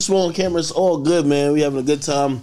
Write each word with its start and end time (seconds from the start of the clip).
small 0.00 0.32
camera. 0.32 0.60
It's 0.60 0.70
all 0.70 0.98
good, 0.98 1.26
man. 1.26 1.52
We 1.52 1.62
having 1.62 1.80
a 1.80 1.82
good 1.82 2.02
time. 2.02 2.42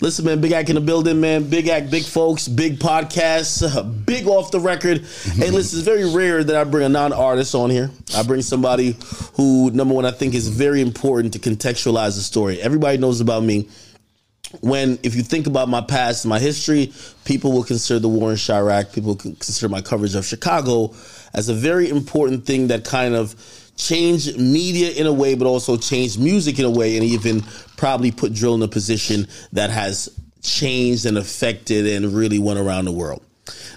Listen, 0.00 0.24
man, 0.24 0.40
Big 0.40 0.52
Act 0.52 0.68
in 0.68 0.76
the 0.76 0.80
building, 0.80 1.20
man. 1.20 1.50
Big 1.50 1.66
Act, 1.66 1.90
big 1.90 2.04
folks, 2.04 2.46
big 2.46 2.78
podcasts, 2.78 3.60
uh, 3.64 3.82
big 4.06 4.28
off 4.28 4.52
the 4.52 4.60
record. 4.60 5.04
hey, 5.34 5.50
listen, 5.50 5.80
it's 5.80 5.84
very 5.84 6.08
rare 6.08 6.44
that 6.44 6.54
I 6.54 6.62
bring 6.62 6.86
a 6.86 6.88
non-artist 6.88 7.56
on 7.56 7.70
here. 7.70 7.90
I 8.16 8.22
bring 8.22 8.40
somebody 8.40 8.96
who, 9.34 9.72
number 9.72 9.94
one, 9.94 10.06
I 10.06 10.12
think 10.12 10.32
is 10.34 10.46
very 10.46 10.80
important 10.80 11.32
to 11.32 11.40
contextualize 11.40 12.14
the 12.14 12.22
story. 12.22 12.62
Everybody 12.62 12.98
knows 12.98 13.20
about 13.20 13.42
me. 13.42 13.68
When, 14.60 14.96
if 15.02 15.16
you 15.16 15.24
think 15.24 15.48
about 15.48 15.68
my 15.68 15.80
past, 15.80 16.24
my 16.24 16.38
history, 16.38 16.92
people 17.24 17.50
will 17.50 17.64
consider 17.64 17.98
the 17.98 18.08
war 18.08 18.30
in 18.30 18.36
Chiraq, 18.36 18.92
people 18.92 19.16
can 19.16 19.32
consider 19.32 19.68
my 19.68 19.80
coverage 19.80 20.14
of 20.14 20.24
Chicago 20.24 20.94
as 21.34 21.48
a 21.48 21.54
very 21.54 21.88
important 21.88 22.46
thing 22.46 22.68
that 22.68 22.84
kind 22.84 23.16
of 23.16 23.34
changed 23.86 24.38
media 24.38 24.90
in 24.92 25.06
a 25.06 25.12
way, 25.12 25.34
but 25.34 25.46
also 25.46 25.76
change 25.76 26.18
music 26.18 26.58
in 26.58 26.64
a 26.64 26.70
way, 26.70 26.96
and 26.96 27.04
even 27.04 27.42
probably 27.76 28.10
put 28.10 28.32
drill 28.32 28.54
in 28.54 28.62
a 28.62 28.68
position 28.68 29.26
that 29.52 29.70
has 29.70 30.08
changed 30.42 31.06
and 31.06 31.18
affected 31.18 31.86
and 31.86 32.14
really 32.14 32.38
went 32.38 32.58
around 32.58 32.84
the 32.84 32.92
world. 32.92 33.22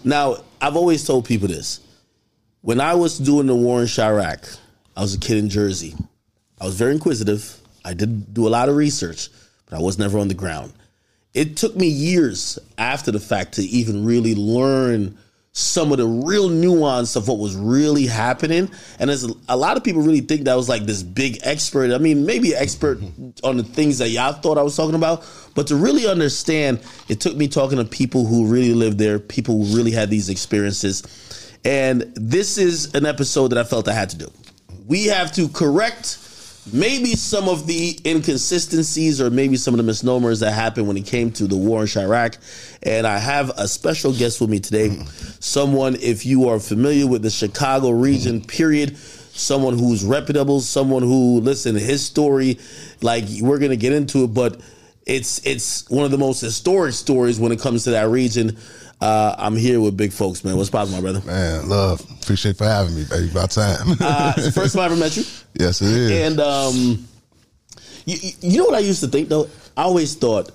Now, 0.03 0.38
I've 0.62 0.76
always 0.76 1.05
told 1.05 1.26
people 1.26 1.48
this. 1.48 1.79
When 2.62 2.81
I 2.81 2.95
was 2.95 3.20
doing 3.20 3.48
the 3.48 3.55
war 3.55 3.81
in 3.81 3.88
Chiraq, 3.88 4.57
I 4.98 5.02
was 5.02 5.13
a 5.13 5.20
kid 5.20 5.38
in 5.38 5.49
Jersey. 5.49 5.93
I 6.59 6.65
was 6.65 6.76
very 6.76 6.93
inquisitive. 6.93 7.59
I 7.84 7.93
did 7.93 8.34
do 8.34 8.48
a 8.48 8.49
lot 8.49 8.70
of 8.70 8.76
research, 8.76 9.29
but 9.65 9.77
I 9.77 9.81
was 9.81 9.99
never 9.99 10.17
on 10.17 10.27
the 10.27 10.34
ground. 10.34 10.73
It 11.34 11.57
took 11.57 11.76
me 11.76 11.87
years 11.87 12.57
after 12.77 13.12
the 13.12 13.20
fact 13.20 13.55
to 13.55 13.62
even 13.63 14.05
really 14.05 14.34
learn 14.34 15.17
some 15.57 15.93
of 15.93 15.97
the 15.97 16.05
real 16.05 16.49
nuance 16.49 17.15
of 17.15 17.29
what 17.29 17.39
was 17.39 17.55
really 17.55 18.05
happening. 18.05 18.69
And 18.99 19.09
as 19.09 19.23
a 19.47 19.55
lot 19.55 19.77
of 19.77 19.85
people 19.85 20.01
really 20.01 20.19
think 20.19 20.43
that 20.43 20.51
I 20.51 20.55
was 20.57 20.67
like 20.67 20.85
this 20.85 21.01
big 21.01 21.39
expert. 21.43 21.93
I 21.93 21.97
mean, 21.97 22.25
maybe 22.25 22.53
expert 22.53 22.99
mm-hmm. 22.99 23.29
on 23.41 23.55
the 23.55 23.63
things 23.63 23.99
that 23.99 24.09
y'all 24.09 24.33
thought 24.33 24.57
I 24.57 24.63
was 24.63 24.75
talking 24.75 24.95
about, 24.95 25.25
but 25.55 25.67
to 25.67 25.77
really 25.77 26.07
understand, 26.07 26.81
it 27.07 27.21
took 27.21 27.37
me 27.37 27.47
talking 27.47 27.77
to 27.77 27.85
people 27.85 28.25
who 28.25 28.47
really 28.47 28.73
lived 28.73 28.97
there, 28.97 29.17
people 29.17 29.63
who 29.63 29.77
really 29.77 29.91
had 29.91 30.09
these 30.09 30.27
experiences. 30.27 31.03
And 31.63 32.01
this 32.15 32.57
is 32.57 32.93
an 32.93 33.05
episode 33.05 33.47
that 33.49 33.57
I 33.57 33.63
felt 33.63 33.87
I 33.87 33.93
had 33.93 34.09
to 34.09 34.17
do. 34.17 34.31
We 34.85 35.05
have 35.05 35.31
to 35.35 35.47
correct 35.47 36.17
maybe 36.74 37.16
some 37.16 37.48
of 37.48 37.68
the 37.68 37.98
inconsistencies 38.05 39.21
or 39.21 39.30
maybe 39.30 39.55
some 39.55 39.74
of 39.74 39.77
the 39.77 39.84
misnomers 39.84 40.40
that 40.40 40.52
happened 40.52 40.88
when 40.88 40.98
it 40.98 41.05
came 41.05 41.32
to 41.32 41.48
the 41.48 41.55
war 41.55 41.82
in 41.82 41.88
Chiraq. 41.88 42.38
And 42.84 43.05
I 43.05 43.18
have 43.18 43.49
a 43.58 43.68
special 43.68 44.13
guest 44.13 44.41
with 44.41 44.49
me 44.49 44.60
today. 44.60 44.90
Someone, 45.40 45.96
if 45.96 46.26
you 46.26 46.49
are 46.49 46.60
familiar 46.60 47.08
with 47.08 47.21
the 47.21 47.30
Chicago 47.30 47.91
region, 47.91 48.41
period, 48.41 48.98
someone 48.98 49.77
who's 49.77 50.04
reputable, 50.04 50.62
someone 50.62 51.04
who, 51.04 51.40
listen, 51.41 51.76
his 51.76 52.05
story, 52.05 52.60
like 53.02 53.26
we're 53.41 53.60
gonna 53.60 53.76
get 53.76 53.93
into 53.93 54.24
it, 54.24 54.34
but 54.34 54.60
it's 55.05 55.46
it's 55.46 55.88
one 55.90 56.04
of 56.04 56.12
the 56.12 56.18
most 56.18 56.41
historic 56.41 56.93
stories 56.93 57.40
when 57.40 57.52
it 57.52 57.60
comes 57.60 57.84
to 57.84 57.91
that 57.91 58.10
region. 58.10 58.58
Uh, 59.01 59.35
I'm 59.38 59.55
here 59.55 59.79
with 59.82 59.98
big 59.98 60.13
folks, 60.13 60.43
man. 60.43 60.55
What's 60.57 60.70
poppin', 60.70 60.93
my 60.93 61.01
brother? 61.01 61.21
Man, 61.26 61.68
love. 61.68 62.01
Appreciate 62.21 62.57
for 62.57 62.65
having 62.65 62.96
me, 62.96 63.04
baby. 63.10 63.29
About 63.29 63.52
time. 63.52 63.98
Uh, 63.99 64.34
first 64.52 64.75
time 64.75 64.84
I 64.84 64.85
ever 64.85 64.96
met 64.96 65.16
you. 65.18 65.24
yes, 65.53 65.81
it 65.81 65.90
is. 65.90 66.12
And 66.12 66.40
um, 66.40 67.07
you, 68.06 68.31
you 68.40 68.57
know 68.59 68.66
what 68.66 68.75
I 68.75 68.79
used 68.79 69.02
to 69.02 69.07
think 69.07 69.29
though? 69.29 69.50
I 69.75 69.84
always 69.84 70.16
thought, 70.16 70.50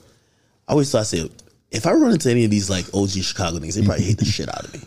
I 0.66 0.72
always 0.72 0.90
thought, 0.90 1.00
I 1.00 1.04
said, 1.04 1.30
if 1.70 1.86
I 1.86 1.92
run 1.92 2.12
into 2.12 2.30
any 2.30 2.44
of 2.44 2.50
these 2.50 2.70
like 2.70 2.86
OG 2.94 3.10
Chicago 3.10 3.58
niggas, 3.58 3.74
they 3.74 3.84
probably 3.84 4.04
hate 4.04 4.18
the 4.18 4.24
shit 4.24 4.48
out 4.48 4.64
of 4.64 4.72
me. 4.72 4.80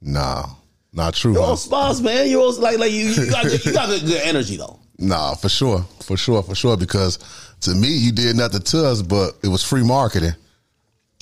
nah, 0.00 0.44
not 0.92 1.14
true. 1.14 1.32
You're 1.32 1.42
all 1.42 1.56
smiles, 1.56 2.00
man. 2.02 2.28
You're 2.28 2.42
all 2.42 2.52
like, 2.60 2.78
like 2.78 2.92
you, 2.92 3.08
you 3.08 3.30
got, 3.30 3.64
you 3.64 3.72
got 3.72 3.88
good, 3.88 4.02
good 4.02 4.22
energy 4.22 4.56
though. 4.56 4.78
Nah, 4.98 5.34
for 5.34 5.48
sure, 5.48 5.80
for 6.02 6.16
sure, 6.16 6.42
for 6.42 6.54
sure. 6.54 6.76
Because 6.76 7.18
to 7.62 7.74
me, 7.74 7.88
you 7.88 8.12
did 8.12 8.36
nothing 8.36 8.60
to 8.62 8.86
us, 8.86 9.02
but 9.02 9.32
it 9.42 9.48
was 9.48 9.64
free 9.64 9.82
marketing. 9.82 10.34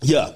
Yeah, 0.03 0.33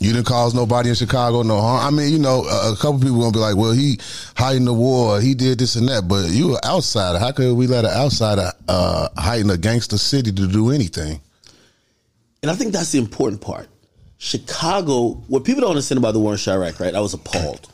You 0.00 0.14
didn't 0.14 0.26
cause 0.26 0.54
nobody 0.54 0.88
in 0.88 0.94
Chicago 0.94 1.42
no 1.42 1.60
harm. 1.60 1.86
I 1.86 1.90
mean, 1.96 2.10
you 2.10 2.18
know, 2.18 2.44
a, 2.44 2.72
a 2.72 2.76
couple 2.76 3.00
people 3.00 3.20
gonna 3.20 3.32
be 3.32 3.38
like, 3.38 3.56
"Well, 3.56 3.72
he 3.72 3.98
hiding 4.34 4.64
the 4.64 4.72
war, 4.72 5.20
he 5.20 5.34
did 5.34 5.58
this 5.58 5.76
and 5.76 5.86
that," 5.88 6.08
but 6.08 6.30
you 6.30 6.54
an 6.54 6.60
outsider. 6.64 7.18
How 7.18 7.32
could 7.32 7.54
we 7.54 7.66
let 7.66 7.84
an 7.84 7.90
outsider 7.90 8.50
uh, 8.66 9.08
hiding 9.18 9.50
a 9.50 9.58
gangster 9.58 9.98
city 9.98 10.32
to 10.32 10.46
do 10.46 10.70
anything? 10.70 11.20
and 12.42 12.50
I 12.50 12.54
think 12.54 12.72
that's 12.72 12.92
the 12.92 12.98
important 12.98 13.42
part. 13.42 13.68
Chicago, 14.16 15.12
what 15.28 15.44
people 15.44 15.62
don't 15.62 15.70
understand 15.70 15.98
about 15.98 16.12
the 16.12 16.20
war 16.20 16.32
in 16.32 16.38
Chiraq, 16.38 16.80
right? 16.80 16.94
I 16.94 17.00
was 17.00 17.14
appalled. 17.14 17.68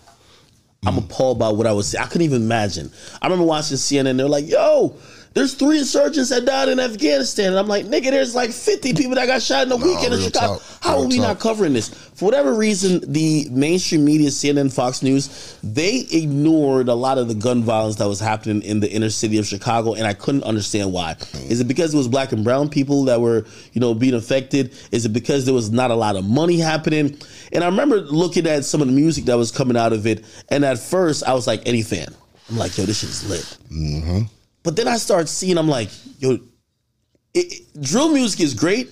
I'm 0.85 0.99
appalled 0.99 1.39
by 1.39 1.49
what 1.49 1.67
I 1.67 1.73
was. 1.73 1.95
I 1.95 2.05
couldn't 2.07 2.23
even 2.23 2.43
imagine. 2.43 2.91
I 3.21 3.27
remember 3.27 3.45
watching 3.45 3.77
CNN. 3.77 4.17
They're 4.17 4.29
like, 4.29 4.49
"Yo, 4.49 4.97
there's 5.37 5.53
three 5.53 5.79
insurgents 5.79 6.31
that 6.31 6.47
died 6.47 6.71
in 6.71 6.81
Afghanistan," 6.81 7.49
and 7.49 7.59
I'm 7.59 7.69
like, 7.69 7.85
"Nigga, 7.85 8.11
there's 8.11 8.35
like 8.35 8.51
50 8.51 8.95
people 8.95 9.17
that 9.17 9.27
got 9.27 9.43
shot 9.43 9.67
in 9.67 9.73
a 9.73 9.77
weekend 9.77 10.15
in 10.15 10.21
Chicago. 10.21 10.55
talk. 10.55 10.63
How 10.81 10.99
are 10.99 11.07
we 11.07 11.19
not 11.19 11.39
covering 11.39 11.75
this?" 11.75 11.91
For 12.15 12.25
whatever 12.25 12.55
reason, 12.55 13.03
the 13.07 13.47
mainstream 13.51 14.03
media, 14.07 14.31
CNN, 14.31 14.73
Fox 14.73 15.03
News, 15.03 15.59
they 15.63 16.07
ignored 16.11 16.89
a 16.89 16.95
lot 16.95 17.19
of 17.19 17.29
the 17.29 17.35
gun 17.35 17.63
violence 17.63 17.97
that 17.97 18.09
was 18.09 18.19
happening 18.19 18.63
in 18.63 18.81
the 18.81 18.91
inner 18.91 19.11
city 19.11 19.37
of 19.37 19.47
Chicago, 19.47 19.93
and 19.93 20.07
I 20.07 20.15
couldn't 20.15 20.45
understand 20.45 20.95
why. 20.95 21.17
Is 21.51 21.61
it 21.61 21.69
because 21.69 21.93
it 21.93 21.99
was 21.99 22.09
black 22.09 22.33
and 22.33 22.43
brown 22.43 22.71
people 22.71 23.05
that 23.05 23.21
were, 23.21 23.45
you 23.75 23.83
know, 23.83 23.93
being 23.93 24.15
affected? 24.15 24.73
Is 24.91 25.05
it 25.05 25.11
because 25.11 25.45
there 25.45 25.53
was 25.53 25.71
not 25.71 25.91
a 25.91 25.95
lot 25.95 26.17
of 26.17 26.25
money 26.25 26.59
happening? 26.59 27.19
And 27.53 27.63
I 27.63 27.67
remember 27.67 28.01
looking 28.01 28.47
at 28.47 28.65
some 28.65 28.81
of 28.81 28.87
the 28.87 28.95
music 28.95 29.27
that 29.27 29.37
was 29.37 29.51
coming 29.51 29.77
out 29.77 29.93
of 29.93 30.07
it, 30.07 30.25
and 30.49 30.65
at 30.65 30.79
first 30.79 31.25
I 31.25 31.35
was 31.35 31.47
like, 31.47 31.61
any 31.67 31.83
fan. 31.83 32.09
I'm 32.49 32.57
like, 32.57 32.79
yo, 32.79 32.87
this 32.87 33.01
shit 33.01 33.11
is 33.11 33.29
lit. 33.29 33.59
But 34.67 34.75
then 34.75 34.89
I 34.89 34.97
start 34.97 35.29
seeing, 35.29 35.59
I'm 35.59 35.69
like, 35.69 35.91
yo, 36.19 36.33
it, 36.33 36.41
it- 37.35 37.81
drill 37.81 38.13
music 38.13 38.41
is 38.41 38.53
great 38.53 38.91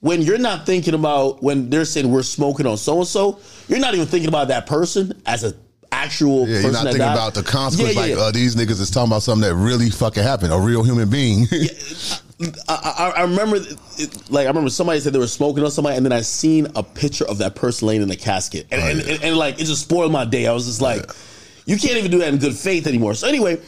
when 0.00 0.20
you're 0.20 0.36
not 0.36 0.66
thinking 0.66 0.92
about 0.92 1.42
when 1.42 1.70
they're 1.70 1.86
saying 1.86 2.10
we're 2.10 2.22
smoking 2.22 2.66
on 2.66 2.76
so 2.76 2.98
and 2.98 3.06
so. 3.06 3.40
You're 3.66 3.78
not 3.78 3.94
even 3.94 4.06
thinking 4.06 4.28
about 4.28 4.48
that 4.48 4.66
person 4.66 5.22
as 5.24 5.42
a 5.42 5.54
actual 5.90 6.40
Yeah, 6.46 6.56
person 6.56 6.62
you're 6.62 6.72
not 6.72 6.82
thinking 6.82 6.98
died. 6.98 7.12
about 7.14 7.32
the 7.32 7.42
consequence. 7.42 7.94
Yeah, 7.94 8.00
yeah, 8.02 8.08
like 8.10 8.18
yeah. 8.18 8.24
Uh, 8.24 8.30
these 8.32 8.54
niggas 8.54 8.82
is 8.82 8.90
talking 8.90 9.10
about 9.12 9.22
something 9.22 9.48
that 9.48 9.54
really 9.54 9.88
fucking 9.88 10.22
happened. 10.22 10.52
A 10.52 10.58
real 10.60 10.82
human 10.82 11.08
being. 11.08 11.46
I, 12.68 12.68
I, 12.68 13.12
I 13.16 13.22
remember, 13.22 13.56
it, 13.56 14.30
like 14.30 14.44
I 14.44 14.48
remember 14.48 14.68
somebody 14.68 15.00
said 15.00 15.14
they 15.14 15.18
were 15.18 15.26
smoking 15.26 15.64
on 15.64 15.70
somebody, 15.70 15.96
and 15.96 16.04
then 16.04 16.12
I 16.12 16.20
seen 16.20 16.66
a 16.76 16.82
picture 16.82 17.24
of 17.24 17.38
that 17.38 17.54
person 17.54 17.88
laying 17.88 18.02
in 18.02 18.08
the 18.08 18.16
casket, 18.16 18.66
and, 18.70 18.82
and, 18.82 19.08
and, 19.08 19.22
and, 19.24 19.36
like 19.38 19.54
it 19.58 19.64
just 19.64 19.80
spoiled 19.84 20.12
my 20.12 20.26
day. 20.26 20.46
I 20.46 20.52
was 20.52 20.66
just 20.66 20.82
like, 20.82 21.10
you 21.64 21.78
can't 21.78 21.96
even 21.96 22.10
do 22.10 22.18
that 22.18 22.28
in 22.28 22.38
good 22.38 22.54
faith 22.54 22.86
anymore. 22.86 23.14
So 23.14 23.26
anyway, 23.26 23.58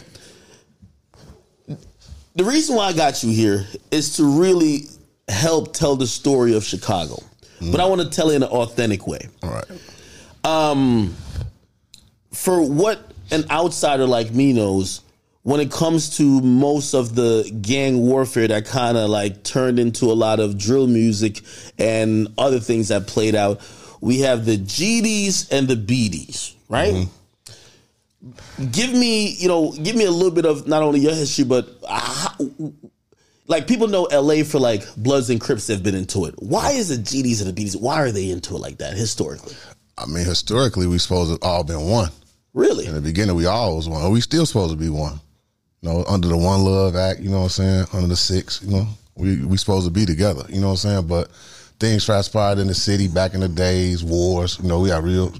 the 2.36 2.44
reason 2.44 2.76
why 2.76 2.86
I 2.86 2.92
got 2.92 3.24
you 3.24 3.30
here 3.30 3.66
is 3.90 4.16
to 4.16 4.24
really 4.24 4.86
help 5.28 5.72
tell 5.72 5.96
the 5.96 6.06
story 6.06 6.54
of 6.54 6.62
Chicago, 6.62 7.16
mm. 7.60 7.72
but 7.72 7.80
I 7.80 7.86
want 7.86 8.02
to 8.02 8.10
tell 8.10 8.30
it 8.30 8.36
in 8.36 8.42
an 8.42 8.50
authentic 8.50 9.06
way. 9.06 9.28
All 9.42 9.50
right. 9.50 9.64
Um, 10.44 11.14
for 12.32 12.62
what 12.62 13.10
an 13.30 13.44
outsider 13.50 14.06
like 14.06 14.32
me 14.32 14.52
knows, 14.52 15.00
when 15.42 15.60
it 15.60 15.70
comes 15.70 16.16
to 16.18 16.40
most 16.40 16.92
of 16.92 17.14
the 17.14 17.50
gang 17.62 18.02
warfare 18.02 18.48
that 18.48 18.66
kind 18.66 18.96
of 18.96 19.08
like 19.08 19.42
turned 19.42 19.78
into 19.78 20.06
a 20.06 20.14
lot 20.14 20.38
of 20.38 20.58
drill 20.58 20.86
music 20.86 21.40
and 21.78 22.28
other 22.36 22.60
things 22.60 22.88
that 22.88 23.06
played 23.06 23.34
out, 23.34 23.60
we 24.00 24.20
have 24.20 24.44
the 24.44 24.58
GDs 24.58 25.50
and 25.50 25.68
the 25.68 25.76
BDs, 25.76 26.54
right? 26.68 26.92
Mm-hmm. 26.92 27.15
Give 28.70 28.92
me, 28.92 29.28
you 29.28 29.48
know, 29.48 29.72
give 29.72 29.96
me 29.96 30.04
a 30.04 30.10
little 30.10 30.30
bit 30.30 30.46
of 30.46 30.66
not 30.66 30.82
only 30.82 31.00
your 31.00 31.14
history, 31.14 31.44
but 31.44 31.68
how, 31.88 32.34
like 33.46 33.66
people 33.66 33.88
know 33.88 34.08
LA 34.12 34.42
for 34.42 34.58
like 34.58 34.82
Bloods 34.96 35.30
and 35.30 35.40
Crips 35.40 35.68
have 35.68 35.82
been 35.82 35.94
into 35.94 36.24
it. 36.24 36.34
Why 36.38 36.72
is 36.72 36.88
the 36.88 36.96
GDs 36.96 37.44
and 37.44 37.54
the 37.54 37.64
BDs? 37.64 37.80
Why 37.80 38.02
are 38.02 38.12
they 38.12 38.30
into 38.30 38.54
it 38.54 38.58
like 38.58 38.78
that 38.78 38.94
historically? 38.94 39.54
I 39.98 40.06
mean, 40.06 40.24
historically, 40.24 40.86
we 40.86 40.98
supposed 40.98 41.40
to 41.40 41.46
all 41.46 41.64
been 41.64 41.88
one. 41.88 42.10
Really? 42.52 42.86
In 42.86 42.94
the 42.94 43.00
beginning, 43.00 43.36
we 43.36 43.46
all 43.46 43.76
was 43.76 43.88
one. 43.88 44.02
Are 44.02 44.10
We 44.10 44.20
still 44.20 44.46
supposed 44.46 44.72
to 44.72 44.78
be 44.78 44.88
one. 44.88 45.20
You 45.82 45.90
know, 45.90 46.04
under 46.08 46.28
the 46.28 46.36
One 46.36 46.64
Love 46.64 46.96
Act, 46.96 47.20
you 47.20 47.28
know 47.28 47.40
what 47.40 47.44
I'm 47.44 47.48
saying? 47.50 47.86
Under 47.92 48.08
the 48.08 48.16
six, 48.16 48.62
you 48.62 48.70
know, 48.70 48.88
we 49.14 49.44
we 49.44 49.56
supposed 49.56 49.86
to 49.86 49.92
be 49.92 50.06
together. 50.06 50.44
You 50.48 50.60
know 50.60 50.68
what 50.68 50.84
I'm 50.84 50.90
saying? 50.90 51.06
But 51.06 51.30
things 51.78 52.04
transpired 52.04 52.58
in 52.58 52.66
the 52.66 52.74
city 52.74 53.08
back 53.08 53.34
in 53.34 53.40
the 53.40 53.48
days, 53.48 54.02
wars. 54.02 54.58
You 54.62 54.68
know, 54.68 54.80
we 54.80 54.88
had 54.88 55.04
real 55.04 55.32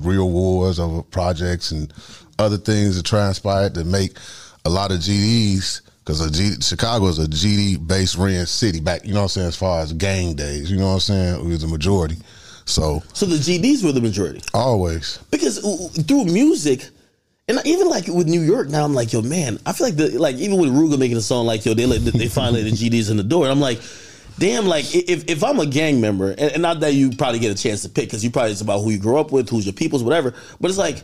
real 0.00 0.30
wars 0.30 0.78
over 0.78 1.02
projects 1.02 1.72
and 1.72 1.92
other 2.40 2.56
things 2.58 2.96
that 2.96 3.06
transpired 3.06 3.74
to 3.74 3.84
make 3.84 4.16
a 4.64 4.70
lot 4.70 4.90
of 4.90 4.98
GDs. 4.98 5.82
Because 6.04 6.28
G, 6.30 6.60
Chicago 6.60 7.06
is 7.06 7.18
a 7.18 7.26
GD 7.26 7.86
based 7.86 8.16
ran 8.16 8.46
city 8.46 8.80
back, 8.80 9.04
you 9.04 9.12
know 9.12 9.20
what 9.20 9.24
I'm 9.24 9.28
saying, 9.28 9.48
as 9.48 9.56
far 9.56 9.80
as 9.80 9.92
gang 9.92 10.34
days, 10.34 10.70
you 10.70 10.78
know 10.78 10.86
what 10.86 10.94
I'm 10.94 11.00
saying? 11.00 11.40
It 11.40 11.44
was 11.44 11.60
the 11.60 11.68
majority. 11.68 12.16
So 12.64 13.02
So 13.12 13.26
the 13.26 13.36
GDs 13.36 13.84
were 13.84 13.92
the 13.92 14.00
majority. 14.00 14.40
always. 14.54 15.18
because 15.30 15.58
uh, 15.64 16.02
through 16.02 16.24
music 16.24 16.88
and 17.48 17.60
even 17.64 17.88
like 17.88 18.06
with 18.08 18.28
New 18.28 18.40
York 18.40 18.68
now, 18.68 18.84
I'm 18.84 18.94
like, 18.94 19.12
yo, 19.12 19.22
man, 19.22 19.58
I 19.66 19.72
feel 19.72 19.88
like 19.88 19.96
the 19.96 20.18
like 20.18 20.36
even 20.36 20.58
with 20.58 20.70
Ruger 20.70 20.98
making 20.98 21.16
a 21.16 21.20
song 21.20 21.46
like, 21.46 21.64
yo, 21.64 21.74
they 21.74 21.86
let 21.86 22.00
they 22.00 22.28
finally 22.28 22.62
let 22.62 22.70
the 22.72 22.76
GDs 22.90 23.10
in 23.10 23.16
the 23.16 23.24
door, 23.24 23.44
and 23.44 23.52
I'm 23.52 23.60
like, 23.60 23.80
damn, 24.38 24.66
like 24.66 24.94
if 24.94 25.28
if 25.28 25.44
I'm 25.44 25.58
a 25.60 25.66
gang 25.66 26.00
member, 26.00 26.30
and, 26.30 26.40
and 26.52 26.62
not 26.62 26.80
that 26.80 26.94
you 26.94 27.10
probably 27.10 27.40
get 27.40 27.50
a 27.52 27.60
chance 27.60 27.82
to 27.82 27.88
pick 27.88 28.06
because 28.06 28.24
you 28.24 28.30
probably 28.30 28.52
it's 28.52 28.60
about 28.60 28.80
who 28.80 28.90
you 28.90 28.98
grew 28.98 29.18
up 29.18 29.32
with, 29.32 29.48
who's 29.48 29.66
your 29.66 29.72
peoples, 29.74 30.02
whatever, 30.02 30.34
but 30.60 30.70
it's 30.70 30.78
like. 30.78 31.02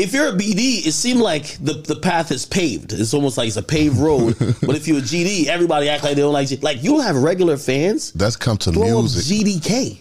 If 0.00 0.12
you're 0.12 0.28
a 0.28 0.32
BD, 0.32 0.86
it 0.86 0.92
seemed 0.92 1.20
like 1.20 1.56
the, 1.58 1.74
the 1.74 1.96
path 1.96 2.30
is 2.30 2.46
paved. 2.46 2.92
It's 2.92 3.14
almost 3.14 3.36
like 3.36 3.48
it's 3.48 3.56
a 3.56 3.62
paved 3.62 3.98
road. 3.98 4.36
but 4.38 4.76
if 4.76 4.88
you're 4.88 4.98
a 4.98 5.02
GD, 5.02 5.46
everybody 5.46 5.88
act 5.88 6.02
like 6.02 6.16
they 6.16 6.22
don't 6.22 6.32
like 6.32 6.48
G- 6.48 6.56
like 6.56 6.82
you'll 6.82 7.00
have 7.00 7.16
regular 7.16 7.56
fans. 7.56 8.12
That's 8.12 8.36
come 8.36 8.56
to 8.58 8.72
music. 8.72 9.24
GDK, 9.24 9.98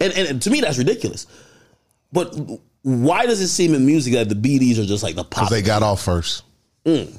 and, 0.00 0.12
and 0.12 0.28
and 0.28 0.42
to 0.42 0.50
me 0.50 0.60
that's 0.60 0.78
ridiculous. 0.78 1.26
But 2.12 2.34
why 2.82 3.26
does 3.26 3.40
it 3.40 3.48
seem 3.48 3.74
in 3.74 3.84
music 3.84 4.14
that 4.14 4.28
the 4.28 4.34
BDs 4.34 4.78
are 4.78 4.86
just 4.86 5.02
like 5.02 5.16
the 5.16 5.24
pop? 5.24 5.30
Because 5.30 5.50
they 5.50 5.62
got 5.62 5.82
off 5.82 6.02
first. 6.02 6.44
Mm. 6.84 7.16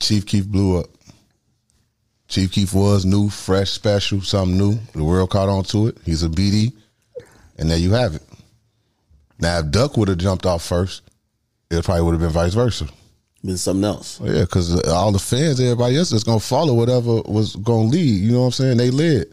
Chief 0.00 0.26
Keef 0.26 0.46
blew 0.46 0.78
up. 0.78 0.86
Chief 2.28 2.52
Keef 2.52 2.74
was 2.74 3.06
new, 3.06 3.30
fresh, 3.30 3.70
special, 3.70 4.20
something 4.20 4.58
new. 4.58 4.78
The 4.92 5.04
world 5.04 5.30
caught 5.30 5.48
on 5.48 5.64
to 5.64 5.86
it. 5.86 5.96
He's 6.04 6.22
a 6.22 6.28
BD, 6.28 6.72
and 7.56 7.70
there 7.70 7.78
you 7.78 7.92
have 7.92 8.14
it. 8.14 8.22
Now, 9.40 9.60
if 9.60 9.70
Duck 9.70 9.96
would 9.96 10.08
have 10.08 10.18
jumped 10.18 10.44
off 10.44 10.64
first, 10.64 11.07
it 11.70 11.84
probably 11.84 12.02
would 12.02 12.12
have 12.12 12.20
been 12.20 12.30
vice 12.30 12.54
versa. 12.54 12.86
been 13.44 13.56
something 13.56 13.84
else. 13.84 14.20
Oh, 14.22 14.26
yeah, 14.26 14.40
because 14.42 14.82
all 14.88 15.12
the 15.12 15.18
fans, 15.18 15.60
everybody 15.60 15.96
else 15.96 16.12
is 16.12 16.24
gonna 16.24 16.40
follow 16.40 16.74
whatever 16.74 17.22
was 17.22 17.56
gonna 17.56 17.88
lead. 17.88 18.20
You 18.22 18.32
know 18.32 18.40
what 18.40 18.46
I'm 18.46 18.52
saying? 18.52 18.76
They 18.78 18.90
led 18.90 19.26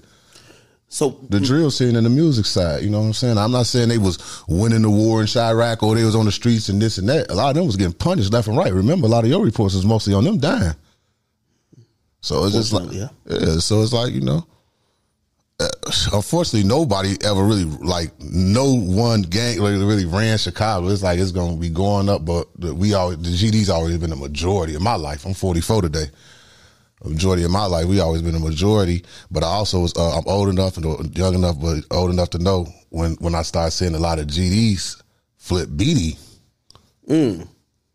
So 0.87 1.19
the 1.29 1.39
drill 1.39 1.71
scene 1.71 1.95
and 1.95 2.05
the 2.05 2.09
music 2.09 2.45
side. 2.45 2.83
You 2.83 2.89
know 2.89 2.99
what 2.99 3.07
I'm 3.07 3.13
saying? 3.13 3.37
I'm 3.37 3.51
not 3.51 3.65
saying 3.65 3.89
they 3.89 3.97
was 3.97 4.43
winning 4.47 4.83
the 4.83 4.89
war 4.89 5.21
in 5.21 5.27
Chiraq 5.27 5.81
or 5.83 5.95
they 5.95 6.03
was 6.03 6.15
on 6.15 6.25
the 6.25 6.31
streets 6.31 6.69
and 6.69 6.81
this 6.81 6.97
and 6.97 7.09
that. 7.09 7.31
A 7.31 7.35
lot 7.35 7.49
of 7.49 7.55
them 7.55 7.65
was 7.65 7.75
getting 7.75 7.93
punished 7.93 8.31
left 8.31 8.47
and 8.47 8.57
right. 8.57 8.71
Remember, 8.73 9.07
a 9.07 9.09
lot 9.09 9.23
of 9.23 9.29
your 9.29 9.43
reports 9.43 9.75
was 9.75 9.85
mostly 9.85 10.13
on 10.13 10.23
them 10.23 10.37
dying. 10.37 10.75
So 12.21 12.43
it's 12.45 12.55
just 12.55 12.73
like, 12.73 12.83
Fortunately, 12.83 13.09
yeah. 13.27 13.57
So 13.59 13.81
it's 13.81 13.93
like 13.93 14.13
you 14.13 14.21
know, 14.21 14.45
unfortunately, 16.13 16.67
nobody 16.67 17.17
ever 17.23 17.43
really 17.43 17.63
like 17.65 18.11
no 18.19 18.75
one 18.75 19.21
gang 19.21 19.61
really, 19.61 19.83
really 19.83 20.05
ran 20.05 20.37
Chicago. 20.37 20.87
It's 20.89 21.03
like 21.03 21.19
it's 21.19 21.31
gonna 21.31 21.57
be 21.57 21.69
going 21.69 22.09
up, 22.09 22.25
but 22.25 22.47
we 22.59 22.93
always 22.93 23.17
the 23.17 23.29
GD's 23.29 23.69
always 23.69 23.97
been 23.97 24.11
a 24.11 24.17
majority 24.17 24.75
of 24.75 24.81
my 24.81 24.95
life. 24.95 25.25
I'm 25.25 25.33
44 25.33 25.83
today. 25.83 26.05
A 27.03 27.09
majority 27.09 27.43
of 27.43 27.51
my 27.51 27.65
life, 27.65 27.85
we 27.85 27.99
always 27.99 28.21
been 28.21 28.35
a 28.35 28.39
majority. 28.39 29.03
But 29.29 29.43
I 29.43 29.47
also 29.47 29.81
was 29.81 29.95
uh, 29.95 30.17
I'm 30.17 30.23
old 30.27 30.49
enough 30.49 30.77
and 30.77 31.17
young 31.17 31.35
enough, 31.35 31.59
but 31.59 31.83
old 31.91 32.11
enough 32.11 32.31
to 32.31 32.39
know 32.39 32.67
when 32.89 33.13
when 33.15 33.35
I 33.35 33.43
started 33.43 33.71
seeing 33.71 33.95
a 33.95 33.99
lot 33.99 34.19
of 34.19 34.27
GDs 34.27 35.01
flip 35.37 35.69
BD 35.69 36.17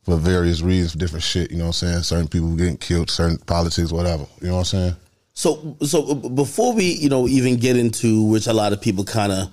for 0.03 0.17
various 0.17 0.61
reasons, 0.63 0.95
different 0.95 1.25
shit. 1.25 1.51
You 1.51 1.59
know 1.59 1.65
what 1.65 1.83
I'm 1.83 1.89
saying? 1.89 2.03
Certain 2.03 2.29
people 2.29 2.55
getting 2.55 2.77
killed, 2.77 3.11
certain 3.11 3.39
politics, 3.39 3.93
whatever. 3.93 4.27
You 4.41 4.49
know 4.49 4.55
what 4.55 4.61
I'm 4.61 4.65
saying? 4.67 4.97
So, 5.33 5.77
so 5.83 6.15
before 6.15 6.75
we, 6.75 6.85
you 6.93 7.09
know, 7.09 7.27
even 7.29 7.57
get 7.57 7.77
into 7.77 8.25
which 8.25 8.47
a 8.47 8.53
lot 8.53 8.73
of 8.73 8.81
people 8.81 9.05
kind 9.05 9.33
of 9.33 9.49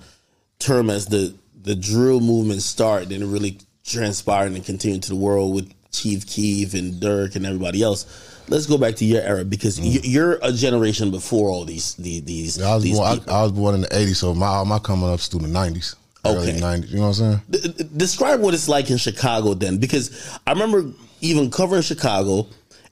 term 0.58 0.90
as 0.90 1.06
the 1.06 1.34
the 1.62 1.74
drill 1.74 2.20
movement 2.20 2.62
started 2.62 3.12
and 3.12 3.22
it 3.22 3.26
really 3.26 3.58
transpired 3.84 4.52
and 4.52 4.64
continued 4.64 5.02
to 5.04 5.10
the 5.10 5.16
world 5.16 5.54
with 5.54 5.72
Chief 5.92 6.26
Keef 6.26 6.74
and 6.74 7.00
Dirk 7.00 7.36
and 7.36 7.46
everybody 7.46 7.82
else. 7.82 8.06
Let's 8.48 8.66
go 8.66 8.78
back 8.78 8.96
to 8.96 9.04
your 9.04 9.20
era 9.22 9.44
because 9.44 9.78
y 9.80 9.98
you're 10.02 10.38
a 10.42 10.52
generation 10.52 11.10
before 11.10 11.48
all 11.50 11.64
these 11.64 11.94
these 11.96 12.22
these, 12.24 12.58
Mm. 12.58 12.64
I 12.64 12.74
was 12.74 12.84
these 12.84 12.96
born. 12.96 13.20
I, 13.28 13.32
I 13.32 13.42
was 13.42 13.52
born 13.52 13.74
in 13.76 13.80
the 13.82 13.88
'80s, 13.88 14.16
so 14.16 14.34
my 14.34 14.64
my 14.64 14.78
coming 14.78 15.08
up 15.10 15.20
through 15.20 15.40
the 15.40 15.48
'90s, 15.48 15.94
early 16.24 16.52
'90s. 16.52 16.88
You 16.90 16.96
know 16.96 17.08
what 17.08 17.08
I'm 17.08 17.14
saying? 17.14 17.40
D- 17.50 17.84
describe 17.96 18.40
what 18.40 18.54
it's 18.54 18.68
like 18.68 18.90
in 18.90 18.96
Chicago 18.96 19.52
then, 19.54 19.76
because 19.78 20.38
I 20.46 20.52
remember 20.52 20.90
even 21.20 21.50
covering 21.50 21.82
Chicago, 21.82 22.46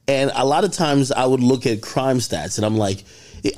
and 0.07 0.31
a 0.33 0.45
lot 0.45 0.63
of 0.63 0.71
times 0.71 1.11
I 1.11 1.25
would 1.25 1.41
look 1.41 1.65
at 1.65 1.81
crime 1.81 2.19
stats, 2.19 2.57
and 2.57 2.65
I'm 2.65 2.77
like, 2.77 3.03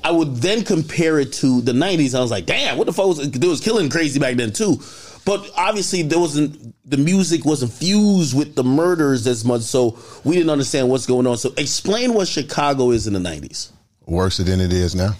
I 0.03 0.11
would 0.11 0.37
then 0.37 0.63
compare 0.63 1.19
it 1.19 1.33
to 1.33 1.61
the 1.61 1.71
'90s. 1.71 2.15
I 2.15 2.21
was 2.21 2.31
like, 2.31 2.45
damn, 2.45 2.77
what 2.77 2.87
the 2.87 2.93
fuck 2.93 3.07
was 3.07 3.31
there 3.31 3.49
was 3.49 3.61
killing 3.61 3.89
crazy 3.89 4.19
back 4.19 4.35
then 4.35 4.51
too, 4.51 4.79
but 5.25 5.49
obviously 5.55 6.01
there 6.01 6.19
wasn't 6.19 6.75
the 6.89 6.97
music 6.97 7.45
wasn't 7.45 7.71
fused 7.71 8.35
with 8.35 8.55
the 8.55 8.63
murders 8.63 9.27
as 9.27 9.45
much, 9.45 9.61
so 9.61 9.97
we 10.23 10.35
didn't 10.35 10.49
understand 10.49 10.89
what's 10.89 11.05
going 11.05 11.27
on. 11.27 11.37
So 11.37 11.53
explain 11.57 12.13
what 12.13 12.27
Chicago 12.27 12.91
is 12.91 13.07
in 13.07 13.13
the 13.13 13.19
'90s. 13.19 13.71
Worse 14.05 14.37
than 14.37 14.59
it 14.59 14.73
is 14.73 14.95
now. 14.95 15.15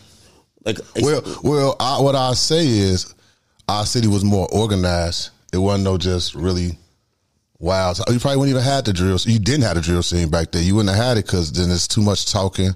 Like, 0.65 0.79
Well, 0.99 1.21
well, 1.43 1.75
I, 1.79 2.01
what 2.01 2.15
I 2.15 2.33
say 2.33 2.67
is, 2.67 3.13
our 3.67 3.85
city 3.85 4.07
was 4.07 4.25
more 4.25 4.47
organized. 4.51 5.29
It 5.53 5.57
wasn't 5.57 5.83
no 5.85 5.97
just 5.97 6.35
really 6.35 6.77
wild. 7.59 7.97
So 7.97 8.03
You 8.11 8.19
probably 8.19 8.37
wouldn't 8.37 8.57
even 8.57 8.63
had 8.63 8.85
the 8.85 8.93
drills. 8.93 9.25
You 9.25 9.39
didn't 9.39 9.63
have 9.63 9.75
the 9.75 9.81
drill 9.81 10.03
scene 10.03 10.29
back 10.29 10.51
there. 10.51 10.61
You 10.61 10.75
wouldn't 10.75 10.95
have 10.95 11.05
had 11.05 11.17
it 11.17 11.25
because 11.25 11.51
then 11.51 11.69
there's 11.69 11.87
too 11.87 12.01
much 12.01 12.31
talking, 12.31 12.71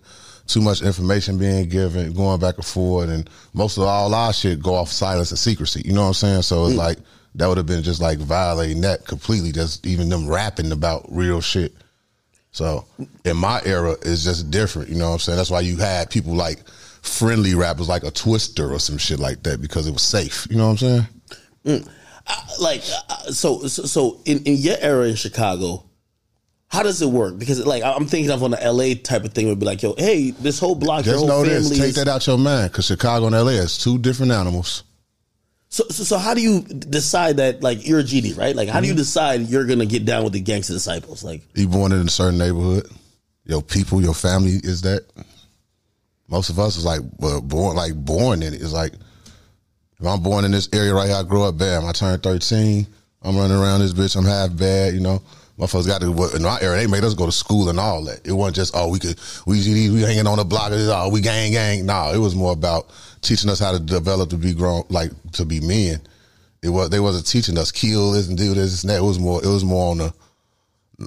too 0.48 0.62
much 0.62 0.82
information 0.82 1.38
being 1.38 1.70
given, 1.70 2.14
going 2.14 2.40
back 2.40 2.56
and 2.56 2.66
forth, 2.66 3.10
and 3.10 3.30
most 3.54 3.78
of 3.78 3.84
all 3.84 4.14
our 4.14 4.34
shit 4.34 4.62
go 4.62 4.76
off 4.76 4.90
silence 4.90 5.32
and 5.32 5.40
secrecy. 5.40 5.82
You 5.86 5.94
know 5.94 6.02
what 6.02 6.08
I'm 6.08 6.14
saying? 6.14 6.42
So 6.44 6.66
it's 6.66 6.74
hmm. 6.74 6.80
like 6.80 6.98
that 7.36 7.48
would 7.48 7.58
have 7.58 7.66
been 7.66 7.84
just 7.84 8.02
like 8.02 8.20
violating 8.20 8.82
that 8.82 9.06
completely. 9.08 9.52
Just 9.52 9.86
even 9.88 10.10
them 10.10 10.28
rapping 10.28 10.72
about 10.72 11.06
real 11.10 11.42
shit. 11.42 11.74
So 12.52 12.86
in 13.26 13.36
my 13.36 13.62
era, 13.66 13.96
it's 14.04 14.24
just 14.24 14.52
different. 14.52 14.90
You 14.90 14.96
know 14.96 15.08
what 15.08 15.14
I'm 15.14 15.20
saying? 15.20 15.38
That's 15.38 15.50
why 15.50 15.62
you 15.62 15.78
had 15.78 16.12
people 16.12 16.36
like 16.36 16.68
friendly 17.02 17.56
rappers 17.56 17.90
like 17.90 18.04
a 18.04 18.12
Twista 18.12 18.70
or 18.70 18.80
some 18.80 18.98
shit 19.00 19.20
like 19.20 19.42
that 19.44 19.60
because 19.60 19.88
it 19.88 19.92
was 19.92 20.04
safe. 20.04 20.46
You 20.52 20.58
know 20.58 20.70
what 20.70 20.84
I'm 20.84 21.08
saying? 21.08 21.08
like 21.66 21.86
uh, 22.28 23.32
so 23.32 23.68
so, 23.68 23.84
so 23.84 24.20
in, 24.26 24.44
in 24.44 24.56
your 24.58 24.76
era 24.80 25.08
in 25.08 25.16
Chicago, 25.16 25.84
how 26.68 26.84
does 26.84 27.02
it 27.02 27.08
work? 27.10 27.38
Because 27.38 27.66
like 27.66 27.84
I'm 27.84 28.06
thinking 28.06 28.32
of 28.32 28.44
on 28.44 28.52
the 28.52 28.58
LA 28.64 28.96
type 29.02 29.24
of 29.26 29.34
thing 29.34 29.48
would 29.48 29.60
be 29.60 29.66
like, 29.66 29.82
yo, 29.84 29.94
hey, 29.98 30.32
this 30.32 30.60
whole 30.60 30.76
block, 30.76 31.06
your 31.06 31.16
Just 31.16 31.20
whole 31.28 31.44
know 31.44 31.44
family 31.50 31.70
this. 31.70 31.78
Take 31.78 31.90
is. 31.90 31.96
that 31.96 32.08
out 32.08 32.26
your 32.28 32.38
mind 32.38 32.72
because 32.72 32.86
Chicago 32.86 33.28
and 33.28 33.36
LA 33.36 33.52
is 33.62 33.78
two 33.78 33.98
different 33.98 34.32
animals. 34.32 34.84
So, 35.70 35.84
so 35.90 36.04
so 36.04 36.18
how 36.20 36.34
do 36.36 36.42
you 36.42 36.62
decide 36.62 37.38
that 37.38 37.62
like 37.64 37.88
you're 37.88 38.00
a 38.00 38.04
GD, 38.04 38.38
right? 38.38 38.56
Like 38.56 38.70
how 38.70 38.76
Mm-hmm. 38.76 38.84
do 38.84 38.88
you 38.90 38.96
decide 38.96 39.42
you're 39.42 39.66
gonna 39.66 39.86
get 39.88 40.06
down 40.06 40.24
with 40.24 40.34
the 40.34 40.40
gangster 40.40 40.74
disciples? 40.74 41.24
Like 41.24 41.42
You 41.56 41.68
born 41.68 41.92
in 41.92 42.06
a 42.08 42.10
certain 42.12 42.38
neighborhood, 42.38 42.88
your 43.46 43.62
people, 43.62 44.02
your 44.02 44.14
family 44.14 44.60
is 44.64 44.82
that. 44.84 45.06
Most 46.30 46.50
of 46.50 46.58
us 46.58 46.78
is 46.78 46.86
like 46.86 47.02
well, 47.18 47.42
born, 47.42 47.76
like 47.76 47.94
born 47.96 48.42
in 48.42 48.54
it. 48.54 48.62
It's 48.62 48.72
like 48.72 48.94
if 50.00 50.06
I'm 50.06 50.22
born 50.22 50.46
in 50.46 50.52
this 50.52 50.70
area 50.74 50.94
right 50.94 51.08
here, 51.08 51.18
I 51.18 51.24
grew 51.24 51.44
up. 51.44 51.58
Bam, 51.58 51.86
I 51.86 51.92
turned 51.92 52.24
13. 52.24 52.88
I'm 53.24 53.38
running 53.38 53.58
around 53.58 53.80
this 53.80 53.94
bitch. 53.94 54.16
I'm 54.16 54.26
half 54.26 54.56
bad, 54.58 54.94
you 54.94 55.00
know. 55.00 55.22
Motherfuckers 55.58 55.88
got 55.88 56.02
to 56.02 56.36
in 56.36 56.42
my 56.42 56.60
area. 56.62 56.82
They 56.82 56.88
made 56.88 57.04
us 57.04 57.14
go 57.14 57.28
to 57.28 57.32
school 57.32 57.70
and 57.70 57.80
all 57.80 58.04
that. 58.06 58.26
It 58.26 58.32
wasn't 58.32 58.56
just 58.56 58.76
oh 58.76 58.90
we 58.90 58.98
could 58.98 59.20
we 59.46 59.60
we 59.92 60.02
hanging 60.02 60.26
on 60.26 60.40
the 60.40 60.44
block. 60.44 60.72
It's, 60.72 60.90
oh 60.90 61.10
we 61.10 61.22
gang 61.22 61.52
gang. 61.52 61.86
No, 61.86 62.12
it 62.12 62.18
was 62.18 62.34
more 62.34 62.54
about 62.54 62.90
teaching 63.22 63.52
us 63.52 63.60
how 63.60 63.72
to 63.72 63.80
develop 63.80 64.32
to 64.32 64.38
be 64.38 64.56
grown, 64.56 64.84
like 64.90 65.12
to 65.34 65.46
be 65.46 65.60
men. 65.60 66.02
It 66.64 66.70
was 66.70 66.90
they 66.90 67.00
wasn't 67.00 67.28
teaching 67.28 67.58
us 67.60 67.72
kill 67.72 68.14
this 68.14 68.30
and 68.30 68.38
do 68.38 68.56
this 68.56 68.82
and 68.82 68.90
that. 68.90 68.98
It 68.98 69.04
was 69.04 69.20
more 69.20 69.44
it 69.44 69.48
was 69.48 69.64
more 69.64 69.92
on 69.92 70.00
the 70.00 70.14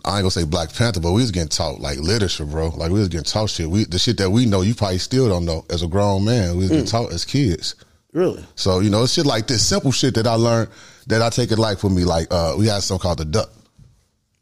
I 0.05 0.19
ain't 0.19 0.23
gonna 0.23 0.31
say 0.31 0.45
Black 0.45 0.73
Panther, 0.73 1.01
but 1.01 1.13
we 1.13 1.23
was 1.23 1.33
getting 1.33 1.49
taught 1.49 1.81
like 1.81 1.99
literature, 1.99 2.45
bro. 2.45 2.69
Like 2.69 2.93
we 2.93 3.01
was 3.01 3.09
getting 3.09 3.25
taught 3.25 3.51
shit. 3.51 3.69
We 3.69 3.85
the 3.85 3.99
shit 3.99 4.19
that 4.19 4.31
we 4.31 4.47
know, 4.47 4.61
you 4.61 4.77
probably 4.77 4.99
still 4.99 5.29
don't 5.29 5.45
know 5.45 5.65
as 5.71 5.83
a 5.83 5.89
grown 5.89 6.25
man. 6.25 6.53
We 6.53 6.59
was 6.59 6.71
getting 6.71 6.85
mm. 6.85 6.91
taught 6.91 7.13
as 7.13 7.25
kids. 7.25 7.75
Really? 8.17 8.45
So 8.57 8.81
you 8.81 8.91
know, 8.91 9.05
it's 9.05 9.13
shit 9.13 9.27
like 9.27 9.47
this, 9.47 9.67
simple 9.67 9.93
shit 9.93 10.15
that 10.15 10.27
I 10.27 10.35
learned 10.35 10.71
that 11.07 11.23
I 11.23 11.29
take 11.31 11.53
it 11.53 11.59
like 11.59 11.79
for 11.79 11.91
me. 11.91 12.05
Like 12.05 12.27
uh, 12.31 12.55
we 12.59 12.67
had 12.67 12.83
something 12.83 13.03
called 13.03 13.19
the 13.19 13.25
duck, 13.25 13.51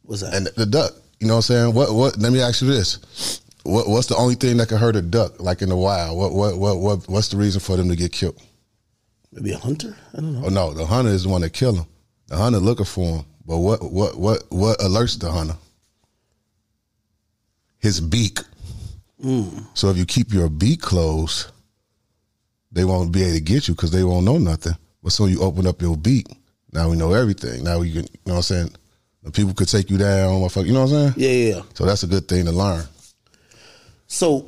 What's 0.03 0.23
that? 0.23 0.35
and 0.35 0.47
the 0.57 0.67
duck. 0.67 0.93
You 1.21 1.27
know 1.29 1.35
what 1.35 1.51
I'm 1.51 1.57
saying? 1.57 1.75
What 1.75 1.93
what? 1.95 2.17
Let 2.19 2.33
me 2.33 2.41
ask 2.41 2.63
you 2.63 2.69
this: 2.69 3.41
what 3.65 3.89
what's 3.89 4.07
the 4.07 4.17
only 4.17 4.35
thing 4.37 4.57
that 4.59 4.69
can 4.69 4.79
hurt 4.79 4.97
a 4.97 5.03
duck, 5.03 5.41
like 5.41 5.63
in 5.63 5.69
the 5.69 5.77
wild? 5.77 6.17
What 6.19 6.33
what 6.33 6.59
what 6.59 6.79
what? 6.79 7.09
What's 7.09 7.29
the 7.29 7.37
reason 7.37 7.61
for 7.61 7.77
them 7.77 7.89
to 7.89 7.97
get 7.97 8.13
killed? 8.13 8.41
Maybe 9.33 9.53
a 9.53 9.59
hunter? 9.59 9.97
I 10.17 10.21
don't 10.21 10.35
know. 10.35 10.47
Oh 10.47 10.49
no, 10.49 10.73
the 10.75 10.87
hunter 10.87 11.11
is 11.11 11.25
the 11.25 11.29
one 11.29 11.41
that 11.43 11.53
kill 11.53 11.75
him. 11.75 11.87
The 12.29 12.37
hunter 12.37 12.59
looking 12.59 12.87
for 12.87 13.17
him, 13.19 13.25
but 13.47 13.59
what 13.59 13.83
what 13.83 14.17
what 14.17 14.45
what 14.51 14.79
alerts 14.79 15.19
the 15.19 15.31
hunter? 15.31 15.57
His 17.79 18.01
beak. 18.01 18.39
So 19.75 19.89
if 19.89 19.97
you 19.97 20.05
keep 20.05 20.33
your 20.35 20.51
beak 20.51 20.83
closed, 20.83 21.47
they 22.75 22.85
won't 22.85 23.13
be 23.13 23.23
able 23.23 23.35
to 23.35 23.41
get 23.41 23.69
you 23.69 23.75
because 23.75 23.93
they 23.93 24.05
won't 24.05 24.27
know 24.27 24.39
nothing. 24.39 24.75
But 25.03 25.13
so 25.13 25.27
you 25.27 25.41
open 25.41 25.67
up 25.67 25.81
your 25.81 25.97
beat, 25.97 26.29
now 26.73 26.91
we 26.91 26.97
know 26.97 27.13
everything. 27.13 27.65
Now 27.65 27.79
we 27.79 27.93
can, 27.93 28.03
you 28.03 28.09
know 28.27 28.35
what 28.35 28.37
I'm 28.37 28.43
saying? 28.43 28.71
The 29.23 29.31
people 29.31 29.55
could 29.55 29.69
take 29.69 29.89
you 29.91 29.97
down, 29.97 30.41
motherfucker. 30.41 30.67
You 30.67 30.73
know 30.73 30.83
what 30.83 30.93
I'm 30.93 31.13
saying? 31.13 31.15
Yeah, 31.17 31.55
yeah. 31.55 31.63
So 31.75 31.87
that's 31.87 32.03
a 32.03 32.07
good 32.07 32.29
thing 32.29 32.45
to 32.45 32.53
learn. 32.53 32.85
So, 34.07 34.47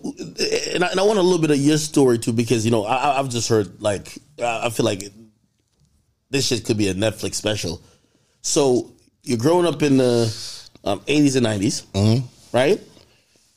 and 0.74 0.84
I, 0.84 0.88
and 0.88 1.00
I 1.00 1.02
want 1.02 1.18
a 1.18 1.22
little 1.22 1.40
bit 1.40 1.50
of 1.50 1.56
your 1.56 1.78
story 1.78 2.18
too, 2.18 2.32
because 2.32 2.64
you 2.64 2.70
know 2.70 2.84
I, 2.84 3.18
I've 3.18 3.30
just 3.30 3.48
heard 3.48 3.80
like 3.80 4.18
I 4.42 4.68
feel 4.70 4.84
like 4.84 5.04
this 6.30 6.46
shit 6.46 6.64
could 6.64 6.76
be 6.76 6.88
a 6.88 6.94
Netflix 6.94 7.34
special. 7.36 7.80
So 8.42 8.92
you're 9.22 9.38
growing 9.38 9.66
up 9.66 9.82
in 9.82 9.96
the 9.96 10.24
um, 10.84 11.00
80s 11.00 11.36
and 11.36 11.46
90s, 11.46 12.22
right? 12.52 12.80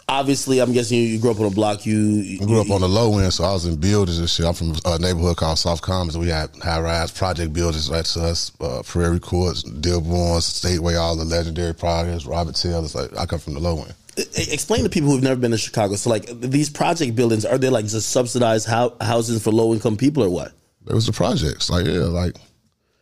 Obviously, 0.09 0.59
I'm 0.59 0.73
guessing 0.73 0.97
you, 0.97 1.03
you 1.03 1.19
grew 1.19 1.29
up 1.29 1.39
on 1.39 1.45
a 1.45 1.51
block. 1.51 1.85
You, 1.85 2.39
I 2.41 2.45
grew 2.45 2.59
up 2.59 2.71
on 2.71 2.81
the 2.81 2.89
low 2.89 3.19
end, 3.19 3.31
so 3.31 3.43
I 3.43 3.53
was 3.53 3.65
in 3.65 3.75
buildings 3.75 4.17
and 4.17 4.27
shit. 4.27 4.43
I'm 4.43 4.55
from 4.55 4.73
a 4.85 4.97
neighborhood 4.97 5.37
called 5.37 5.59
South 5.59 5.83
Commons. 5.83 6.17
We 6.17 6.29
had 6.29 6.49
high 6.63 6.79
rise 6.81 7.11
project 7.11 7.53
buildings 7.53 7.91
right 7.91 8.03
to 8.03 8.21
us, 8.21 8.51
uh, 8.59 8.81
Prairie 8.83 9.19
Courts, 9.19 9.61
Dearborn, 9.61 10.39
Stateway, 10.39 10.99
all 10.99 11.15
the 11.15 11.25
legendary 11.25 11.75
projects, 11.75 12.25
Robert 12.25 12.55
Taylor. 12.55 12.83
It's 12.83 12.95
like 12.95 13.15
I 13.19 13.27
come 13.27 13.37
from 13.37 13.53
the 13.53 13.59
low 13.59 13.83
end. 13.83 13.93
Explain 14.35 14.83
to 14.83 14.89
people 14.89 15.11
who've 15.11 15.21
never 15.21 15.39
been 15.39 15.51
to 15.51 15.59
Chicago. 15.59 15.95
So, 15.95 16.09
like 16.09 16.25
these 16.41 16.71
project 16.71 17.15
buildings, 17.15 17.45
are 17.45 17.59
they 17.59 17.69
like 17.69 17.85
just 17.85 18.09
subsidized 18.09 18.67
hou- 18.67 18.95
houses 18.99 19.43
for 19.43 19.51
low 19.51 19.73
income 19.73 19.95
people 19.95 20.23
or 20.23 20.29
what? 20.31 20.53
There 20.85 20.95
was 20.95 21.05
the 21.05 21.13
projects, 21.13 21.69
like 21.69 21.85
yeah, 21.85 21.99
like 21.99 22.35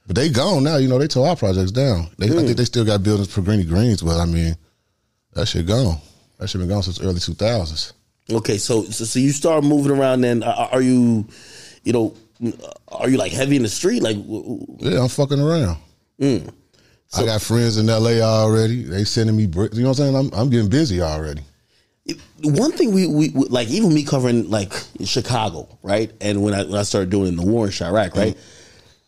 But 0.08 0.18
they 0.18 0.28
gone 0.30 0.66
now. 0.66 0.76
You 0.76 0.90
know, 0.90 1.00
they 1.00 1.08
tore 1.08 1.30
our 1.30 1.38
projects 1.38 1.72
down. 1.72 2.10
They, 2.18 2.26
I 2.26 2.30
think 2.32 2.58
they 2.58 2.66
still 2.66 2.84
got 2.84 3.02
buildings 3.02 3.32
for 3.32 3.42
Greeny 3.42 3.64
Greens, 3.64 4.02
but 4.02 4.20
I 4.20 4.26
mean, 4.26 4.58
that 5.34 5.48
shit 5.48 5.66
gone. 5.66 6.00
That 6.40 6.48
shit 6.50 6.60
been 6.60 6.70
gone 6.70 6.84
since 6.84 7.02
early 7.02 7.20
two 7.20 7.34
thousands. 7.34 7.94
Okay, 8.30 8.58
so, 8.58 8.84
so 8.84 9.06
so 9.06 9.20
you 9.20 9.32
start 9.32 9.64
moving 9.64 9.92
around. 9.92 10.22
Then 10.22 10.44
are 10.44 10.70
are 10.74 10.82
you, 10.82 11.28
you 11.84 11.94
know, 11.94 12.14
uh, 12.46 12.52
are 12.90 13.10
you 13.10 13.18
like 13.18 13.32
heavy 13.32 13.56
in 13.56 13.64
the 13.64 13.70
street? 13.70 14.04
Like, 14.04 14.18
Yeah, 14.80 15.02
I'm 15.02 15.08
fucking 15.10 15.40
around. 15.40 15.78
Mm. 16.20 16.54
I 17.16 17.24
got 17.26 17.42
friends 17.42 17.78
in 17.78 17.90
L.A. 17.90 18.22
already. 18.22 18.84
They 18.84 19.06
sending 19.06 19.36
me 19.38 19.48
bricks. 19.48 19.78
You 19.78 19.84
know 19.84 19.90
what 19.90 20.00
I'm 20.00 20.14
saying? 20.14 20.16
I'm, 20.34 20.40
I'm 20.40 20.50
getting 20.50 20.70
busy 20.70 21.02
already. 21.02 21.42
one 22.44 22.72
thing 22.74 22.92
we, 22.94 23.08
we 23.08 23.30
we- 23.30 23.48
like 23.48 23.70
even 23.70 23.94
me 23.94 24.04
covering 24.04 24.50
like 24.50 24.74
Chicago, 25.06 25.68
right? 25.82 26.12
And 26.22 26.44
when 26.44 26.54
I 26.54 26.64
when 26.64 26.76
I 26.76 26.84
started 26.84 27.10
doing 27.10 27.36
the 27.38 27.46
war 27.46 27.66
in 27.66 27.72
Chiraq, 27.72 28.16
right? 28.16 28.38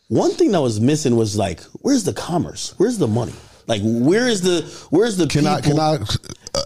One 0.08 0.32
thing 0.32 0.52
that 0.54 0.62
was 0.62 0.80
missing 0.80 1.16
was 1.16 1.38
like, 1.38 1.62
where's 1.82 2.04
the 2.04 2.14
commerce? 2.14 2.74
Where's 2.78 2.98
the 2.98 3.08
money? 3.08 3.34
Like, 3.68 3.82
where 3.84 4.28
is 4.28 4.42
the 4.42 4.62
where's 4.90 5.18
the 5.18 5.28
Can 5.28 5.46
I 5.46 5.62
people? 5.62 5.78
can 5.78 5.80
I 5.80 5.98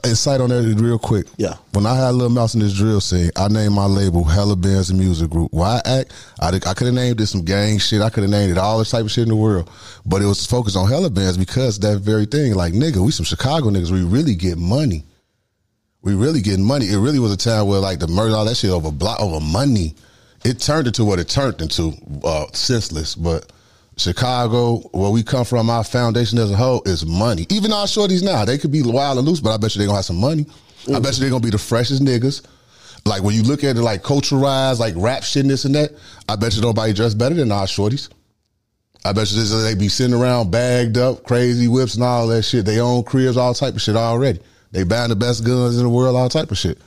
incite 0.03 0.41
on 0.41 0.49
that 0.49 0.63
real 0.79 0.99
quick? 0.99 1.27
Yeah. 1.37 1.55
When 1.73 1.85
I 1.85 1.95
had 1.95 2.11
Lil 2.11 2.29
Mouse 2.29 2.53
in 2.53 2.59
this 2.59 2.73
drill 2.73 3.01
scene, 3.01 3.31
I 3.35 3.47
named 3.47 3.73
my 3.73 3.85
label 3.85 4.23
Hella 4.23 4.55
Bands 4.55 4.89
and 4.89 4.99
Music 4.99 5.29
Group. 5.29 5.51
Why 5.51 5.81
I 5.85 5.99
act? 5.99 6.13
I, 6.39 6.47
I 6.49 6.73
could 6.73 6.87
have 6.87 6.93
named 6.93 7.21
it 7.21 7.27
some 7.27 7.43
gang 7.43 7.79
shit. 7.79 8.01
I 8.01 8.09
could 8.09 8.23
have 8.23 8.31
named 8.31 8.51
it 8.51 8.57
all 8.57 8.79
the 8.79 8.85
type 8.85 9.05
of 9.05 9.11
shit 9.11 9.23
in 9.23 9.29
the 9.29 9.35
world. 9.35 9.69
But 10.05 10.21
it 10.21 10.25
was 10.25 10.45
focused 10.45 10.77
on 10.77 10.89
Hella 10.89 11.09
Bands 11.09 11.37
because 11.37 11.79
that 11.79 11.99
very 11.99 12.25
thing. 12.25 12.53
Like 12.53 12.73
nigga, 12.73 12.97
we 12.97 13.11
some 13.11 13.25
Chicago 13.25 13.69
niggas. 13.69 13.91
We 13.91 14.03
really 14.03 14.35
get 14.35 14.57
money. 14.57 15.05
We 16.01 16.15
really 16.15 16.41
getting 16.41 16.65
money. 16.65 16.87
It 16.87 16.97
really 16.97 17.19
was 17.19 17.31
a 17.31 17.37
time 17.37 17.67
where 17.67 17.79
like 17.79 17.99
the 17.99 18.07
murder, 18.07 18.35
all 18.35 18.45
that 18.45 18.57
shit 18.57 18.71
over 18.71 18.91
block 18.91 19.19
over 19.21 19.39
money. 19.39 19.95
It 20.43 20.59
turned 20.59 20.87
into 20.87 21.05
what 21.05 21.19
it 21.19 21.29
turned 21.29 21.61
into, 21.61 21.93
uh, 22.25 22.47
senseless. 22.51 23.15
But 23.15 23.49
Chicago, 23.97 24.77
where 24.91 25.11
we 25.11 25.23
come 25.23 25.45
from, 25.45 25.69
our 25.69 25.83
foundation 25.83 26.39
as 26.39 26.51
a 26.51 26.55
whole 26.55 26.81
is 26.85 27.05
money. 27.05 27.45
Even 27.49 27.71
our 27.71 27.85
shorties 27.85 28.23
now, 28.23 28.43
they 28.43 28.57
could 28.57 28.71
be 28.71 28.81
wild 28.81 29.17
and 29.17 29.27
loose, 29.27 29.39
but 29.39 29.53
I 29.53 29.57
bet 29.57 29.75
you 29.75 29.79
they're 29.79 29.87
gonna 29.87 29.97
have 29.97 30.05
some 30.05 30.19
money. 30.19 30.45
I 30.93 30.99
bet 30.99 31.13
you 31.13 31.21
they're 31.21 31.29
gonna 31.29 31.43
be 31.43 31.51
the 31.51 31.57
freshest 31.57 32.03
niggas. 32.03 32.45
Like 33.05 33.21
when 33.21 33.35
you 33.35 33.43
look 33.43 33.63
at 33.63 33.75
it 33.75 33.81
like 33.81 34.01
culturalized, 34.01 34.79
like 34.79 34.93
rap 34.97 35.23
shit 35.23 35.41
and 35.41 35.49
this 35.49 35.65
and 35.65 35.75
that, 35.75 35.91
I 36.27 36.35
bet 36.35 36.55
you 36.55 36.61
nobody 36.61 36.93
dressed 36.93 37.17
better 37.17 37.35
than 37.35 37.51
our 37.51 37.65
shorties. 37.65 38.09
I 39.05 39.11
bet 39.11 39.31
you 39.31 39.39
this, 39.39 39.51
they 39.51 39.75
be 39.75 39.89
sitting 39.89 40.15
around 40.15 40.49
bagged 40.51 40.97
up, 40.97 41.23
crazy 41.23 41.67
whips 41.67 41.95
and 41.95 42.03
all 42.03 42.27
that 42.27 42.43
shit. 42.43 42.65
They 42.65 42.79
own 42.79 43.03
cribs, 43.03 43.35
all 43.35 43.53
type 43.53 43.75
of 43.75 43.81
shit 43.81 43.97
already. 43.97 44.39
They 44.71 44.83
buying 44.83 45.09
the 45.09 45.15
best 45.15 45.45
guns 45.45 45.77
in 45.77 45.83
the 45.83 45.89
world, 45.89 46.15
all 46.15 46.29
type 46.29 46.49
of 46.49 46.57
shit. 46.57 46.79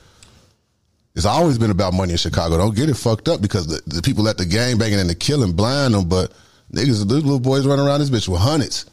It's 1.15 1.25
always 1.25 1.57
been 1.57 1.71
about 1.71 1.93
money 1.93 2.11
in 2.11 2.17
Chicago. 2.17 2.57
Don't 2.57 2.75
get 2.75 2.89
it 2.89 2.95
fucked 2.95 3.27
up 3.27 3.41
because 3.41 3.67
the, 3.67 3.81
the 3.87 4.01
people 4.01 4.27
at 4.27 4.37
the 4.37 4.45
gang 4.45 4.77
banging 4.77 4.99
and 4.99 5.09
the 5.09 5.15
killing 5.15 5.53
blind 5.53 5.93
them, 5.93 6.07
but 6.07 6.31
niggas, 6.71 7.07
these 7.07 7.23
little 7.23 7.39
boys 7.39 7.65
running 7.65 7.85
around 7.85 7.99
this 7.99 8.09
bitch 8.09 8.27
with 8.27 8.39
hundreds. 8.41 8.85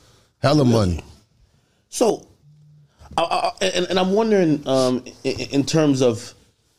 Hella 0.42 0.64
money. 0.64 1.02
So, 1.88 2.26
I, 3.16 3.22
I, 3.22 3.64
and, 3.64 3.86
and 3.86 3.98
I'm 3.98 4.12
wondering, 4.12 4.66
um, 4.68 5.04
in, 5.22 5.40
in 5.40 5.64
terms 5.64 6.02
of, 6.02 6.34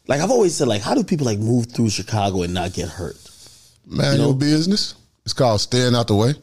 like 0.08 0.22
I've 0.22 0.30
always 0.32 0.56
said, 0.56 0.68
like 0.68 0.82
how 0.82 0.94
do 0.94 1.04
people 1.04 1.26
like 1.26 1.40
move 1.40 1.68
through 1.68 1.90
Chicago 1.90 2.44
and 2.44 2.54
not 2.54 2.74
get 2.74 2.90
hurt? 2.90 3.16
Manual 3.88 4.34
business. 4.36 4.94
It's 5.24 5.34
called 5.34 5.62
staying 5.62 5.96
out 5.96 6.08
the 6.08 6.16
way. 6.16 6.34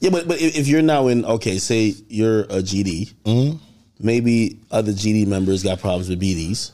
Yeah, 0.00 0.10
but 0.10 0.26
but 0.26 0.40
if 0.40 0.66
you're 0.66 0.82
now 0.82 1.06
in 1.06 1.24
okay, 1.24 1.58
say 1.58 1.94
you're 2.08 2.40
a 2.42 2.62
GD, 2.62 3.14
Mm-hmm. 3.24 3.56
maybe 4.00 4.58
other 4.70 4.92
GD 4.92 5.26
members 5.26 5.62
got 5.62 5.78
problems 5.80 6.08
with 6.08 6.20
BDs. 6.20 6.72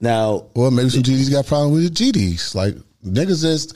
Now, 0.00 0.46
Well, 0.56 0.70
maybe 0.72 0.88
some 0.90 1.02
GDs 1.04 1.30
got 1.30 1.46
problems 1.46 1.74
with 1.84 1.96
the 1.96 2.12
GDs. 2.12 2.54
Like 2.56 2.74
niggas 3.06 3.44
is 3.44 3.66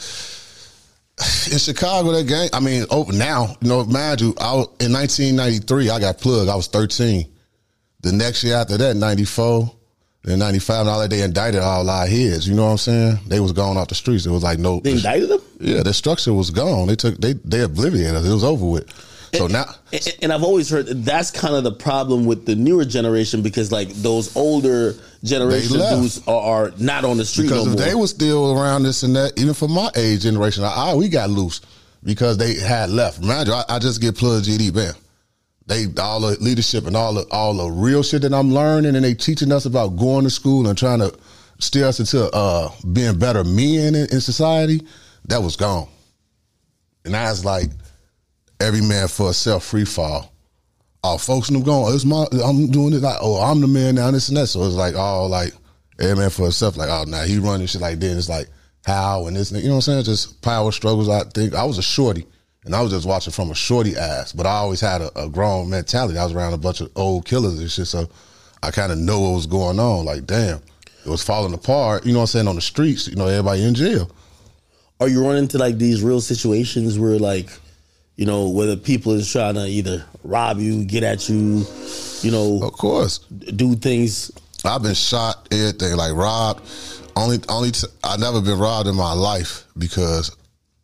in 1.50 1.58
Chicago. 1.58 2.12
That 2.12 2.26
gang. 2.26 2.48
I 2.52 2.60
mean, 2.60 2.84
oh, 2.90 3.04
now 3.12 3.56
you 3.60 3.68
know, 3.68 3.84
mind 3.84 4.20
you, 4.20 4.34
I 4.38 4.54
was, 4.54 4.66
in 4.80 4.92
1993 4.92 5.90
I 5.90 6.00
got 6.00 6.18
plugged. 6.18 6.50
I 6.50 6.56
was 6.56 6.66
13. 6.68 7.26
The 8.02 8.12
next 8.12 8.44
year 8.44 8.56
after 8.56 8.76
that, 8.76 8.96
94. 8.96 9.72
Then 10.22 10.40
95 10.40 10.80
and 10.80 10.88
all 10.88 11.00
that, 11.00 11.10
they 11.10 11.22
indicted 11.22 11.60
all 11.62 11.88
our 11.88 12.04
heads. 12.04 12.48
You 12.48 12.56
know 12.56 12.64
what 12.64 12.72
I'm 12.72 12.78
saying? 12.78 13.18
They 13.28 13.38
was 13.38 13.52
gone 13.52 13.76
off 13.76 13.86
the 13.86 13.94
streets. 13.94 14.26
It 14.26 14.30
was 14.30 14.42
like 14.42 14.58
no. 14.58 14.80
they 14.80 14.92
indicted 14.92 15.28
them. 15.28 15.40
Yeah, 15.60 15.84
the 15.84 15.94
structure 15.94 16.34
was 16.34 16.50
gone. 16.50 16.88
They 16.88 16.96
took 16.96 17.16
they 17.18 17.34
they 17.34 17.58
obliviated 17.58 18.16
us. 18.16 18.26
It 18.26 18.32
was 18.32 18.42
over 18.42 18.66
with. 18.66 19.15
So 19.34 19.46
now 19.46 19.66
And, 19.92 20.16
and 20.22 20.32
I've 20.32 20.42
always 20.42 20.70
heard 20.70 20.86
that 20.86 21.04
that's 21.04 21.30
kind 21.30 21.54
of 21.54 21.64
the 21.64 21.72
problem 21.72 22.26
with 22.26 22.46
the 22.46 22.54
newer 22.54 22.84
generation 22.84 23.42
because 23.42 23.72
like 23.72 23.88
those 23.88 24.34
older 24.36 24.94
generation 25.24 25.78
dudes 25.78 26.26
are, 26.26 26.66
are 26.66 26.72
not 26.78 27.04
on 27.04 27.16
the 27.16 27.24
street 27.24 27.44
because 27.44 27.66
no 27.66 27.72
if 27.72 27.78
more. 27.78 27.86
they 27.86 27.94
was 27.94 28.10
still 28.10 28.58
around 28.58 28.84
this 28.84 29.02
and 29.02 29.16
that, 29.16 29.38
even 29.38 29.54
for 29.54 29.68
my 29.68 29.90
age 29.96 30.22
generation, 30.22 30.64
I, 30.64 30.90
I 30.90 30.94
we 30.94 31.08
got 31.08 31.30
loose 31.30 31.60
because 32.04 32.38
they 32.38 32.54
had 32.54 32.90
left. 32.90 33.20
Mind 33.22 33.48
you, 33.48 33.54
I, 33.54 33.64
I 33.68 33.78
just 33.78 34.00
get 34.00 34.16
plugged 34.16 34.46
GD 34.46 34.74
bam. 34.74 34.94
They 35.66 35.86
all 36.00 36.20
the 36.20 36.36
leadership 36.40 36.86
and 36.86 36.96
all 36.96 37.12
the 37.14 37.26
all 37.32 37.54
the 37.54 37.68
real 37.68 38.02
shit 38.02 38.22
that 38.22 38.32
I'm 38.32 38.52
learning, 38.52 38.94
and 38.94 39.04
they 39.04 39.14
teaching 39.14 39.50
us 39.50 39.66
about 39.66 39.96
going 39.96 40.24
to 40.24 40.30
school 40.30 40.68
and 40.68 40.78
trying 40.78 41.00
to 41.00 41.12
steer 41.58 41.86
us 41.86 41.98
into 41.98 42.30
uh, 42.32 42.70
being 42.92 43.18
better 43.18 43.42
men 43.42 43.94
in, 43.96 44.06
in 44.12 44.20
society. 44.20 44.86
That 45.24 45.42
was 45.42 45.56
gone, 45.56 45.88
and 47.04 47.16
I 47.16 47.30
was 47.30 47.44
like, 47.44 47.70
every 48.60 48.80
man 48.80 49.08
for 49.08 49.24
himself, 49.26 49.64
free 49.64 49.84
fall. 49.84 50.32
All 51.02 51.18
folks 51.18 51.48
and 51.48 51.56
them 51.56 51.64
going, 51.64 51.84
oh, 51.84 51.94
it's 51.94 52.04
my, 52.04 52.26
I'm 52.44 52.70
doing 52.70 52.92
it 52.92 53.02
like, 53.02 53.18
oh, 53.20 53.40
I'm 53.40 53.60
the 53.60 53.68
man 53.68 53.94
now, 53.94 54.10
this 54.10 54.28
and 54.28 54.36
that. 54.36 54.48
So 54.48 54.64
it's 54.64 54.74
like, 54.74 54.96
all 54.96 55.28
like, 55.28 55.52
every 56.00 56.16
man 56.16 56.30
for 56.30 56.42
himself, 56.42 56.76
like, 56.76 56.90
oh, 56.90 57.04
now 57.06 57.22
he 57.22 57.38
running 57.38 57.66
shit 57.66 57.80
like 57.80 58.00
this. 58.00 58.16
It's 58.16 58.28
like, 58.28 58.48
how 58.84 59.26
and 59.26 59.36
this, 59.36 59.52
you 59.52 59.62
know 59.64 59.70
what 59.70 59.74
I'm 59.76 59.80
saying? 59.82 60.04
Just 60.04 60.40
power 60.42 60.72
struggles. 60.72 61.08
I 61.08 61.22
think 61.24 61.54
I 61.54 61.64
was 61.64 61.78
a 61.78 61.82
shorty, 61.82 62.26
and 62.64 62.74
I 62.74 62.82
was 62.82 62.92
just 62.92 63.06
watching 63.06 63.32
from 63.32 63.50
a 63.50 63.54
shorty 63.54 63.96
ass, 63.96 64.32
but 64.32 64.46
I 64.46 64.52
always 64.52 64.80
had 64.80 65.00
a, 65.00 65.24
a 65.24 65.28
grown 65.28 65.70
mentality. 65.70 66.18
I 66.18 66.24
was 66.24 66.32
around 66.32 66.54
a 66.54 66.58
bunch 66.58 66.80
of 66.80 66.90
old 66.96 67.24
killers 67.24 67.58
and 67.58 67.70
shit, 67.70 67.86
so 67.86 68.08
I 68.62 68.70
kind 68.70 68.90
of 68.90 68.98
know 68.98 69.20
what 69.20 69.34
was 69.34 69.46
going 69.46 69.78
on. 69.78 70.04
Like, 70.04 70.26
damn, 70.26 70.60
it 71.04 71.08
was 71.08 71.22
falling 71.22 71.54
apart. 71.54 72.04
You 72.04 72.12
know 72.12 72.20
what 72.20 72.24
I'm 72.24 72.28
saying? 72.28 72.48
On 72.48 72.56
the 72.56 72.60
streets, 72.60 73.06
you 73.06 73.16
know, 73.16 73.26
everybody 73.26 73.64
in 73.64 73.74
jail. 73.74 74.10
Are 74.98 75.08
you 75.08 75.22
running 75.22 75.44
into 75.44 75.58
like 75.58 75.78
these 75.78 76.02
real 76.02 76.20
situations 76.20 76.98
where 76.98 77.18
like, 77.18 77.50
you 78.16 78.26
know, 78.26 78.48
whether 78.48 78.76
people 78.76 79.12
is 79.12 79.30
trying 79.30 79.54
to 79.54 79.66
either 79.66 80.04
rob 80.24 80.58
you, 80.58 80.84
get 80.84 81.02
at 81.02 81.28
you, 81.28 81.64
you 82.22 82.30
know, 82.30 82.60
Of 82.62 82.72
course, 82.72 83.18
do 83.18 83.74
things. 83.76 84.32
I've 84.64 84.82
been 84.82 84.94
shot, 84.94 85.48
everything 85.52 85.96
like 85.96 86.12
robbed. 86.14 86.62
Only, 87.14 87.38
only 87.48 87.70
t- 87.70 87.86
I 88.02 88.16
never 88.16 88.40
been 88.40 88.58
robbed 88.58 88.88
in 88.88 88.94
my 88.94 89.12
life 89.12 89.64
because 89.78 90.34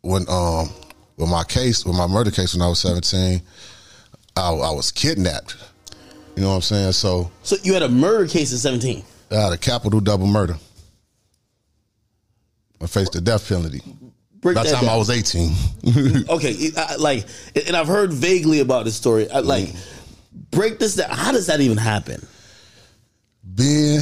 when 0.01 0.25
um 0.29 0.69
with 1.17 1.29
my 1.29 1.43
case, 1.43 1.85
with 1.85 1.95
my 1.95 2.07
murder 2.07 2.31
case 2.31 2.53
when 2.53 2.61
I 2.61 2.67
was 2.69 2.79
seventeen, 2.79 3.41
I, 4.35 4.49
I 4.49 4.71
was 4.71 4.91
kidnapped. 4.91 5.55
You 6.35 6.41
know 6.43 6.49
what 6.49 6.55
I'm 6.55 6.61
saying? 6.61 6.91
So 6.93 7.29
So 7.43 7.55
you 7.63 7.73
had 7.73 7.83
a 7.83 7.89
murder 7.89 8.27
case 8.27 8.51
at 8.51 8.59
17. 8.59 9.03
I 9.31 9.35
had 9.35 9.53
a 9.53 9.57
capital 9.57 9.99
double 9.99 10.25
murder. 10.25 10.55
I 12.81 12.87
faced 12.87 13.13
the 13.13 13.21
death 13.21 13.47
penalty. 13.47 13.81
Break 14.43 14.55
By 14.55 14.63
the 14.63 14.69
that 14.69 14.81
time 14.81 14.89
I 14.89 14.97
was 14.97 15.09
18. 15.09 15.55
okay, 16.29 16.69
I, 16.77 16.95
like, 16.97 17.25
and 17.65 17.75
I've 17.75 17.87
heard 17.87 18.13
vaguely 18.13 18.59
about 18.59 18.85
this 18.85 18.95
story. 18.95 19.29
I, 19.31 19.39
like, 19.39 19.69
break 20.51 20.79
this 20.79 20.95
down. 20.95 21.09
How 21.09 21.31
does 21.31 21.47
that 21.47 21.61
even 21.61 21.77
happen? 21.77 22.25
being 23.55 24.01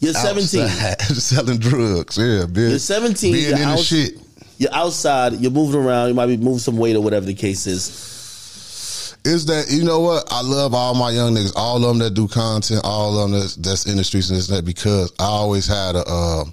You're 0.00 0.14
17. 0.14 0.60
outside, 0.62 1.00
selling 1.16 1.58
drugs. 1.58 2.18
Yeah, 2.18 2.46
being, 2.46 2.70
You're 2.70 2.78
17. 2.78 3.32
Being 3.32 3.48
you're 3.48 3.58
in 3.58 3.68
the 3.68 3.76
shit. 3.76 4.14
You're 4.58 4.74
outside. 4.74 5.34
You're 5.34 5.50
moving 5.50 5.80
around. 5.80 6.08
You 6.08 6.14
might 6.14 6.26
be 6.26 6.36
moving 6.36 6.58
some 6.58 6.76
weight 6.76 6.96
or 6.96 7.02
whatever 7.02 7.26
the 7.26 7.34
case 7.34 7.66
is. 7.66 9.16
is 9.24 9.46
that 9.46 9.70
you 9.70 9.84
know 9.84 10.00
what 10.00 10.24
I 10.30 10.42
love 10.42 10.74
all 10.74 10.94
my 10.94 11.10
young 11.10 11.34
niggas, 11.34 11.52
all 11.56 11.76
of 11.76 11.82
them 11.82 11.98
that 11.98 12.14
do 12.14 12.28
content, 12.28 12.82
all 12.84 13.18
of 13.18 13.30
them 13.30 13.40
that's, 13.40 13.56
that's 13.56 13.86
in 13.86 13.96
the 13.96 14.04
streets 14.04 14.28
and 14.28 14.38
this 14.38 14.48
and 14.48 14.58
that 14.58 14.64
because 14.64 15.12
I 15.18 15.24
always 15.24 15.66
had 15.66 15.96
a 15.96 16.04
uh, 16.06 16.44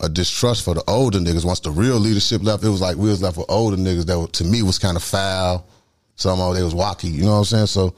a 0.00 0.08
distrust 0.08 0.64
for 0.64 0.74
the 0.74 0.82
older 0.88 1.18
niggas. 1.18 1.44
Once 1.44 1.60
the 1.60 1.70
real 1.70 1.96
leadership 1.96 2.42
left, 2.42 2.64
it 2.64 2.68
was 2.68 2.80
like 2.80 2.96
we 2.96 3.08
was 3.08 3.22
left 3.22 3.36
with 3.36 3.46
older 3.48 3.76
niggas 3.76 4.06
that 4.06 4.18
were, 4.18 4.26
to 4.28 4.44
me 4.44 4.62
was 4.62 4.78
kind 4.78 4.96
of 4.96 5.02
foul. 5.02 5.66
Some 6.16 6.40
of 6.40 6.54
they 6.54 6.62
was 6.62 6.74
wacky, 6.74 7.10
you 7.10 7.22
know 7.24 7.32
what 7.32 7.38
I'm 7.38 7.44
saying? 7.44 7.66
So 7.66 7.94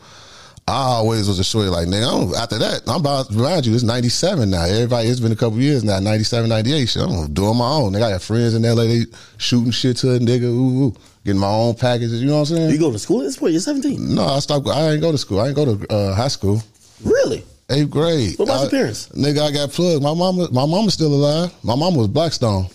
I 0.69 0.75
always 0.75 1.27
was 1.27 1.41
a 1.41 1.45
shorty 1.45 1.69
like 1.69 1.89
nigga. 1.89 2.35
After 2.37 2.59
that, 2.59 2.83
I'm 2.87 3.01
about 3.01 3.29
to 3.29 3.37
remind 3.37 3.67
you, 3.67 3.75
it's 3.75 3.83
97 3.83 4.49
now. 4.49 4.65
Everybody, 4.65 5.09
it's 5.09 5.19
been 5.19 5.33
a 5.33 5.37
couple 5.37 5.59
years 5.59 5.83
now, 5.83 5.99
97, 5.99 6.49
98. 6.49 6.89
Shit, 6.89 7.03
I'm 7.03 7.33
doing 7.33 7.57
my 7.57 7.69
own. 7.69 7.93
Nigga, 7.93 8.05
I 8.05 8.11
got 8.13 8.23
friends 8.23 8.55
in 8.55 8.63
LA, 8.63 8.85
they 8.85 9.05
shooting 9.39 9.73
shit 9.73 9.97
to 9.99 10.15
a 10.15 10.19
nigga, 10.21 10.45
ooh, 10.45 10.85
ooh, 10.85 10.95
getting 11.25 11.41
my 11.41 11.49
own 11.49 11.75
packages. 11.75 12.23
You 12.23 12.29
know 12.29 12.35
what 12.41 12.51
I'm 12.51 12.57
saying? 12.57 12.71
You 12.71 12.79
go 12.79 12.93
to 12.93 12.99
school 12.99 13.23
at 13.23 13.25
this 13.25 13.37
point? 13.37 13.53
You're 13.53 13.61
17. 13.61 14.15
No, 14.15 14.25
I 14.25 14.39
stopped. 14.39 14.69
I 14.69 14.93
ain't 14.93 15.01
go 15.01 15.11
to 15.11 15.19
school. 15.19 15.41
I 15.41 15.49
ain't 15.49 15.57
go 15.57 15.77
to 15.77 15.93
uh, 15.93 16.15
high 16.15 16.29
school. 16.29 16.63
Really? 17.05 17.45
Eighth 17.73 17.91
grade. 17.91 18.39
What 18.39 18.45
about 18.47 18.59
I- 18.59 18.63
your 18.63 18.71
parents? 18.71 19.09
Nigga, 19.09 19.49
I 19.49 19.51
got 19.51 19.71
plugged. 19.71 20.03
My 20.03 20.15
mama, 20.15 20.49
my 20.53 20.67
mama's 20.67 20.95
still 20.95 21.13
alive. 21.15 21.53
My 21.63 21.75
mama 21.75 21.99
was 21.99 22.09
Blackstone. 22.09 22.67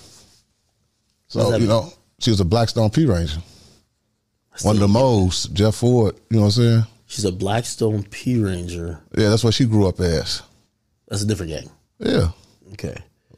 So 1.28 1.52
you 1.54 1.60
mean? 1.60 1.68
know, 1.68 1.92
she 2.20 2.32
was 2.32 2.40
a 2.40 2.46
Blackstone 2.46 2.90
P 2.90 3.06
Ranger. 3.06 3.42
One 4.64 4.76
of 4.76 4.80
the 4.82 4.88
moles, 4.88 5.46
Jeff 5.50 5.76
Fort. 5.76 6.18
You 6.30 6.38
know 6.38 6.44
what 6.44 6.58
I'm 6.58 6.64
saying? 6.64 6.84
She's 7.06 7.26
a 7.26 7.32
Blackstone 7.32 8.04
P 8.04 8.42
Ranger. 8.42 9.00
Yeah, 9.16 9.30
that's 9.30 9.44
what 9.44 9.54
she 9.54 9.66
grew 9.66 9.88
up 9.88 10.00
as. 10.00 10.42
That's 11.08 11.22
a 11.22 11.26
different 11.28 11.52
gang. 11.52 11.70
Yeah. 12.00 12.30
Okay. 12.74 12.96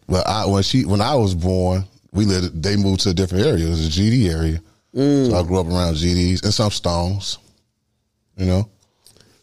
But 0.08 0.26
I 0.28 0.46
when 0.46 0.64
she 0.64 0.86
when 0.86 1.02
I 1.02 1.16
was 1.16 1.36
born, 1.36 1.84
we 2.12 2.26
lived. 2.26 2.64
They 2.64 2.78
moved 2.78 3.02
to 3.02 3.10
a 3.10 3.14
different 3.14 3.46
area. 3.46 3.66
It 3.66 3.70
was 3.70 3.86
a 3.86 3.90
GD 3.90 4.30
area. 4.34 4.62
Mm. 4.96 5.30
So 5.30 5.36
I 5.38 5.44
grew 5.44 5.60
up 5.60 5.68
around 5.68 5.96
GDs 5.96 6.44
and 6.44 6.54
some 6.54 6.72
Stones. 6.72 7.38
You 8.38 8.46
know, 8.46 8.70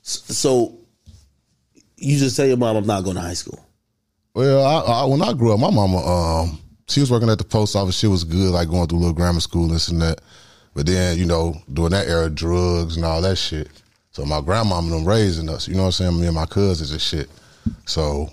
So 0.03 0.79
you 2.07 2.19
just 2.19 2.37
tell 2.37 2.47
your 2.47 2.57
mom 2.57 2.77
I'm 2.77 2.87
not 2.87 3.03
going 3.03 3.17
to 3.17 3.23
high 3.23 3.35
school. 3.35 3.65
well, 4.35 4.65
I, 4.65 5.03
I, 5.03 5.05
when 5.07 5.23
I 5.23 5.33
grew 5.33 5.53
up, 5.53 5.61
my 5.61 5.71
mama, 5.71 5.99
um, 5.99 6.61
she 6.89 7.01
was 7.01 7.11
working 7.11 7.29
at 7.29 7.39
the 7.39 7.45
post 7.45 7.75
office. 7.75 7.99
She 7.99 8.07
was 8.07 8.23
good, 8.23 8.53
like 8.53 8.69
going 8.69 8.87
through 8.87 8.99
little 8.99 9.15
grammar 9.15 9.41
school 9.41 9.67
this 9.67 9.89
and 9.89 10.01
that. 10.03 10.21
But 10.75 10.87
then, 10.87 11.19
you 11.19 11.25
know, 11.25 11.57
during 11.73 11.93
that 11.93 12.07
era, 12.07 12.31
drugs 12.31 12.97
and 12.97 13.05
all 13.05 13.21
that 13.23 13.37
shit. 13.37 13.69
So 14.13 14.25
my 14.25 14.41
grandma 14.41 14.79
and 14.79 14.93
them 14.93 15.05
raising 15.05 15.49
us, 15.49 15.67
you 15.67 15.75
know 15.75 15.83
what 15.83 15.87
I'm 15.87 15.93
saying? 15.93 16.21
Me 16.21 16.27
and 16.27 16.35
my 16.35 16.47
cousins 16.47 16.93
and 16.93 17.01
shit. 17.01 17.29
So, 17.87 18.31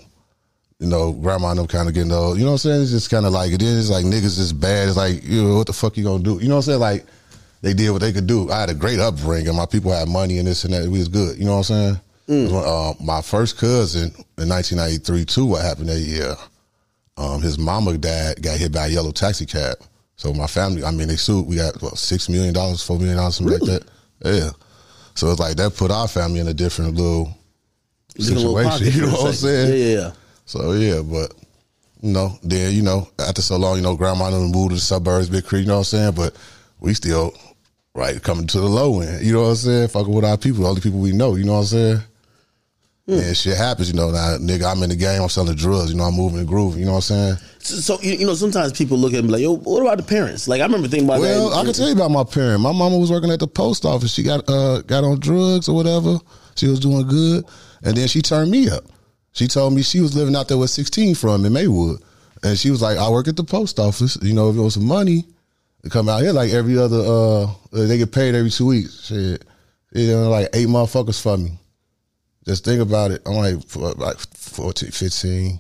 you 0.80 0.88
know, 0.88 1.12
grandma 1.14 1.50
and 1.52 1.60
them 1.60 1.68
kind 1.68 1.88
of 1.88 1.96
getting 1.96 2.12
old. 2.12 2.38
You 2.38 2.44
know 2.44 2.52
what 2.52 2.66
I'm 2.66 2.70
saying? 2.70 2.82
It's 2.84 2.92
just 2.92 3.10
kind 3.10 3.26
of 3.26 3.34
like, 3.34 3.52
it 3.52 3.62
is 3.62 3.90
like 3.90 4.06
niggas 4.06 4.38
is 4.40 4.54
bad. 4.54 4.88
It's 4.88 4.98
like, 4.98 5.24
you 5.24 5.44
know, 5.44 5.56
what 5.58 5.68
the 5.68 5.74
fuck 5.74 5.98
you 5.98 6.04
gonna 6.04 6.24
do? 6.24 6.38
You 6.40 6.48
know 6.48 6.56
what 6.56 6.68
I'm 6.68 6.74
saying? 6.74 6.80
Like, 6.80 7.06
they 7.62 7.74
did 7.74 7.92
what 7.92 8.02
they 8.02 8.14
could 8.14 8.28
do. 8.28 8.52
I 8.52 8.60
had 8.60 8.70
a 8.70 8.74
great 8.74 9.00
upbringing. 9.00 9.56
My 9.56 9.66
people 9.66 9.92
had 9.92 10.08
money 10.08 10.38
and 10.38 10.48
this 10.48 10.66
and 10.66 10.74
that. 10.74 10.84
We 10.84 11.00
was 11.00 11.08
good. 11.08 11.38
You 11.38 11.46
know 11.46 11.54
what 11.58 11.70
I'm 11.70 11.94
saying? 11.94 12.02
Uh, 12.30 12.94
my 13.02 13.22
first 13.22 13.58
cousin 13.58 14.12
in 14.38 14.50
1993, 14.50 15.26
too, 15.26 15.46
what 15.46 15.62
happened 15.62 15.90
that 15.90 16.00
year? 16.00 16.36
Um, 17.18 17.42
his 17.42 17.60
mama 17.60 17.98
dad 17.98 18.42
got 18.42 18.58
hit 18.58 18.72
by 18.72 18.88
a 18.88 18.90
yellow 18.90 19.12
taxi 19.12 19.46
cab. 19.46 19.78
So 20.16 20.34
my 20.34 20.48
family, 20.48 20.84
I 20.84 20.92
mean, 20.92 21.08
they 21.08 21.16
sued. 21.16 21.46
We 21.48 21.58
got 21.58 21.82
what 21.82 21.98
six 21.98 22.30
million 22.30 22.54
dollars, 22.54 22.82
four 22.82 22.98
million 22.98 23.18
dollars, 23.18 23.36
something 23.36 23.60
like 23.60 23.70
that. 23.70 23.84
Yeah. 24.24 24.50
So 25.16 25.30
it's 25.30 25.40
like 25.40 25.58
that 25.58 25.76
put 25.76 25.92
our 25.92 26.08
family 26.08 26.40
in 26.40 26.48
a 26.48 26.54
different 26.54 26.96
little 26.96 27.36
a 28.18 28.22
little 28.22 28.54
pocket 28.64 28.86
situation. 28.86 29.02
You 29.02 29.08
know 29.08 29.14
what 29.14 29.28
I'm 29.28 29.34
saying? 29.34 29.70
Yeah, 29.70 29.86
yeah, 29.86 30.00
yeah. 30.00 30.12
So 30.46 30.72
yeah, 30.74 31.02
but 31.02 31.34
you 32.02 32.14
know, 32.14 32.38
then 32.42 32.74
you 32.74 32.82
know, 32.82 33.08
after 33.20 33.42
so 33.42 33.58
long, 33.58 33.76
you 33.78 33.82
know, 33.82 33.96
grandma 33.96 34.30
done 34.30 34.52
moved 34.52 34.70
to 34.70 34.76
the 34.76 34.82
suburbs, 34.82 35.30
Big 35.30 35.46
Creek. 35.46 35.62
You 35.62 35.68
know 35.68 35.74
what 35.76 35.80
I'm 35.80 36.14
saying? 36.14 36.14
But 36.14 36.36
we 36.80 36.94
still 36.94 37.34
right 37.96 38.22
coming 38.22 38.48
to 38.48 38.60
the 38.60 38.68
low 38.68 39.02
end. 39.02 39.26
You 39.26 39.34
know 39.34 39.42
what 39.44 39.50
I'm 39.50 39.56
saying? 39.56 39.88
Fucking 39.90 40.14
with 40.14 40.26
our 40.26 40.38
people, 40.38 40.66
all 40.66 40.74
the 40.74 40.80
only 40.80 40.82
people 40.82 41.00
we 41.00 41.12
know. 41.12 41.36
You 41.36 41.44
know 41.46 41.54
what 41.54 41.60
I'm 41.60 41.66
saying? 41.66 42.00
And 43.06 43.36
shit 43.36 43.58
happens, 43.58 43.90
you 43.90 43.96
know. 43.96 44.12
Now, 44.12 44.38
nigga, 44.40 44.64
I'm 44.72 44.82
in 44.82 44.90
the 44.90 44.96
game. 44.96 45.22
I'm 45.22 45.28
selling 45.28 45.56
drugs. 45.58 45.92
You 45.92 45.98
know, 45.98 46.06
I'm 46.06 46.14
moving 46.14 46.40
the 46.40 46.46
groove. 46.46 46.78
You 46.78 46.86
know 46.86 46.92
what 46.92 47.10
I'm 47.12 47.36
saying? 47.36 47.36
So, 47.60 47.76
so 47.98 48.02
you, 48.02 48.14
you 48.14 48.26
know, 48.26 48.34
sometimes 48.34 48.72
people 48.72 48.98
look 48.98 49.14
at 49.14 49.24
me 49.26 49.30
like, 49.30 49.42
"Yo, 49.42 49.58
what 49.58 49.82
about 49.82 49.98
the 49.98 50.04
parents?" 50.04 50.48
Like 50.48 50.62
I 50.62 50.64
remember 50.64 50.88
thinking 50.88 51.10
about 51.10 51.20
Well, 51.20 51.50
that. 51.50 51.58
I 51.58 51.64
can 51.66 51.74
tell 51.74 51.88
you 51.88 51.96
about 51.96 52.12
my 52.12 52.24
parent. 52.24 52.62
My 52.62 52.72
mama 52.72 52.98
was 52.98 53.12
working 53.12 53.30
at 53.30 53.42
the 53.42 53.48
post 53.48 53.84
office. 53.84 54.14
She 54.14 54.24
got 54.24 54.48
uh 54.50 54.82
got 54.84 55.04
on 55.04 55.20
drugs 55.20 55.68
or 55.68 55.76
whatever. 55.76 56.18
She 56.56 56.68
was 56.68 56.80
doing 56.80 57.06
good, 57.08 57.44
and 57.84 57.98
then 57.98 58.08
she 58.08 58.22
turned 58.22 58.50
me 58.52 58.70
up. 58.70 58.86
She 59.34 59.48
told 59.48 59.74
me 59.74 59.82
she 59.82 60.00
was 60.00 60.16
living 60.16 60.36
out 60.36 60.48
there 60.48 60.58
with 60.58 60.70
16 60.70 61.16
from 61.16 61.44
in 61.44 61.52
Maywood, 61.52 62.00
and 62.42 62.58
she 62.58 62.72
was 62.72 62.82
like, 62.82 62.98
"I 62.98 63.10
work 63.10 63.28
at 63.28 63.36
the 63.36 63.44
post 63.44 63.80
office. 63.80 64.18
You 64.22 64.34
know, 64.34 64.50
if 64.50 64.56
it 64.56 64.62
was 64.62 64.76
some 64.76 64.86
money, 64.86 65.26
come 65.90 66.08
out 66.08 66.22
here 66.22 66.32
like 66.32 66.52
every 66.54 66.78
other. 66.78 67.00
uh 67.02 67.48
They 67.74 67.98
get 67.98 68.14
paid 68.14 68.34
every 68.34 68.50
two 68.52 68.68
weeks. 68.68 69.08
Shit, 69.08 69.44
you 69.92 70.08
know, 70.08 70.30
like 70.30 70.48
eight 70.54 70.70
motherfuckers 70.70 71.22
for 71.22 71.36
me. 71.38 71.60
Just 72.46 72.66
think 72.66 72.82
about 72.82 73.12
it. 73.12 73.22
I'm 73.26 73.36
like 73.36 73.66
for 73.68 73.92
like 73.94 74.18
14, 74.18 74.92
15. 74.92 75.60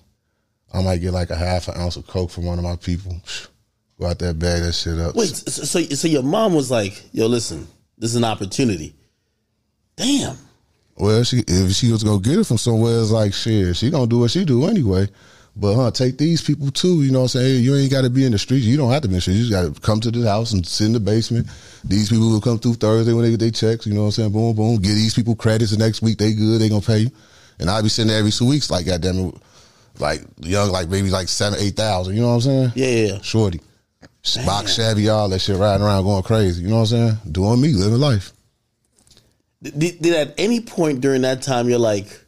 I 0.73 0.81
might 0.81 0.97
get 0.97 1.11
like 1.11 1.29
a 1.29 1.35
half 1.35 1.67
an 1.67 1.79
ounce 1.79 1.95
of 1.95 2.07
coke 2.07 2.31
from 2.31 2.45
one 2.45 2.57
of 2.57 2.63
my 2.63 2.75
people. 2.75 3.15
Go 3.99 4.07
out 4.07 4.19
there, 4.19 4.33
bag 4.33 4.63
that 4.63 4.73
shit 4.73 4.97
up. 4.99 5.15
Wait, 5.15 5.29
so, 5.29 5.63
so 5.63 5.81
so 5.81 6.07
your 6.07 6.23
mom 6.23 6.53
was 6.53 6.71
like, 6.71 7.03
"Yo, 7.13 7.27
listen, 7.27 7.67
this 7.97 8.09
is 8.09 8.15
an 8.15 8.23
opportunity." 8.23 8.93
Damn. 9.95 10.35
Well, 10.97 11.23
she 11.23 11.43
if 11.47 11.71
she 11.73 11.91
was 11.91 12.03
gonna 12.03 12.19
get 12.19 12.39
it 12.39 12.47
from 12.47 12.57
somewhere, 12.57 12.99
it's 12.99 13.11
like 13.11 13.33
shit. 13.33 13.75
She 13.75 13.91
gonna 13.91 14.07
do 14.07 14.19
what 14.19 14.31
she 14.31 14.45
do 14.45 14.65
anyway. 14.65 15.07
But 15.55 15.75
huh, 15.75 15.91
take 15.91 16.17
these 16.17 16.41
people 16.41 16.71
too. 16.71 17.03
You 17.03 17.11
know 17.11 17.19
what 17.19 17.35
I'm 17.35 17.41
saying? 17.41 17.63
You 17.63 17.75
ain't 17.75 17.91
got 17.91 18.01
to 18.01 18.09
be 18.09 18.25
in 18.25 18.31
the 18.31 18.39
streets. 18.39 18.65
You 18.65 18.75
don't 18.75 18.91
have 18.91 19.03
to 19.03 19.07
be 19.07 19.13
in 19.13 19.17
the 19.17 19.21
streets. 19.21 19.39
You 19.39 19.49
just 19.49 19.53
got 19.53 19.75
to 19.75 19.81
come 19.81 19.99
to 19.99 20.09
the 20.09 20.27
house 20.27 20.51
and 20.51 20.65
sit 20.65 20.87
in 20.87 20.93
the 20.93 20.99
basement. 20.99 21.47
These 21.83 22.09
people 22.09 22.31
will 22.31 22.41
come 22.41 22.57
through 22.57 22.75
Thursday 22.75 23.13
when 23.13 23.23
they 23.23 23.31
get 23.31 23.39
their 23.39 23.51
checks. 23.51 23.85
You 23.85 23.93
know 23.93 24.01
what 24.01 24.05
I'm 24.07 24.11
saying? 24.11 24.31
Boom, 24.31 24.55
boom. 24.55 24.77
Get 24.77 24.93
these 24.93 25.13
people 25.13 25.35
credits. 25.35 25.71
The 25.71 25.77
next 25.77 26.01
week 26.01 26.17
they 26.17 26.33
good. 26.33 26.59
They 26.59 26.69
gonna 26.69 26.81
pay 26.81 26.99
you. 26.99 27.11
And 27.59 27.69
I 27.69 27.81
be 27.81 27.89
sitting 27.89 28.09
there 28.09 28.17
every 28.17 28.31
two 28.31 28.47
weeks, 28.47 28.71
like 28.71 28.87
goddamn 28.87 29.19
it, 29.19 29.35
like 29.99 30.21
young, 30.39 30.71
like 30.71 30.89
maybe 30.89 31.11
like 31.11 31.27
seven, 31.27 31.59
eight 31.59 31.75
thousand. 31.75 32.15
You 32.15 32.21
know 32.21 32.29
what 32.29 32.33
I'm 32.35 32.41
saying? 32.41 32.71
Yeah, 32.75 32.87
yeah. 32.87 33.21
Shorty, 33.21 33.61
box 34.45 34.73
shabby, 34.73 35.09
all 35.09 35.29
that 35.29 35.39
shit, 35.39 35.57
riding 35.57 35.85
around 35.85 36.03
going 36.03 36.23
crazy. 36.23 36.63
You 36.63 36.69
know 36.69 36.77
what 36.77 36.91
I'm 36.93 37.17
saying? 37.17 37.17
Doing 37.31 37.61
me, 37.61 37.73
living 37.73 37.99
life. 37.99 38.33
Did, 39.61 40.01
did 40.01 40.13
at 40.15 40.33
any 40.37 40.61
point 40.61 41.01
during 41.01 41.21
that 41.21 41.41
time 41.41 41.69
you're 41.69 41.79
like, 41.79 42.22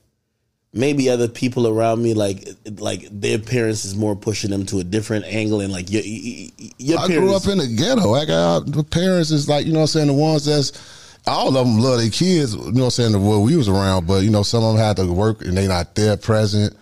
maybe 0.75 1.09
other 1.09 1.29
people 1.29 1.67
around 1.67 2.03
me 2.03 2.13
like 2.13 2.45
like 2.79 3.07
their 3.09 3.39
parents 3.39 3.85
is 3.85 3.95
more 3.95 4.15
pushing 4.15 4.51
them 4.51 4.65
to 4.65 4.79
a 4.79 4.83
different 4.83 5.23
angle 5.25 5.61
and 5.61 5.71
like 5.71 5.89
your 5.89 6.03
your 6.03 6.99
I 6.99 7.07
parents. 7.07 7.17
grew 7.17 7.35
up 7.35 7.47
in 7.47 7.57
the 7.57 7.67
ghetto. 7.67 8.13
I 8.13 8.25
got 8.25 8.71
the 8.71 8.83
parents 8.83 9.31
is 9.31 9.47
like, 9.47 9.65
you 9.65 9.71
know 9.71 9.79
what 9.79 9.83
I'm 9.83 9.87
saying, 9.87 10.07
the 10.07 10.13
ones 10.13 10.45
that's 10.45 11.17
all 11.25 11.47
of 11.47 11.53
them 11.65 11.79
love 11.79 11.99
their 11.99 12.09
kids, 12.09 12.53
you 12.53 12.71
know 12.71 12.71
what 12.71 12.83
I'm 12.83 12.91
saying, 12.91 13.11
the 13.13 13.19
world 13.19 13.45
we 13.45 13.55
was 13.55 13.69
around, 13.69 14.05
but 14.05 14.23
you 14.23 14.29
know, 14.29 14.43
some 14.43 14.63
of 14.63 14.75
them 14.75 14.85
had 14.85 14.97
to 14.97 15.11
work 15.11 15.41
and 15.41 15.57
they 15.57 15.67
not 15.67 15.95
there 15.95 16.17
present. 16.17 16.75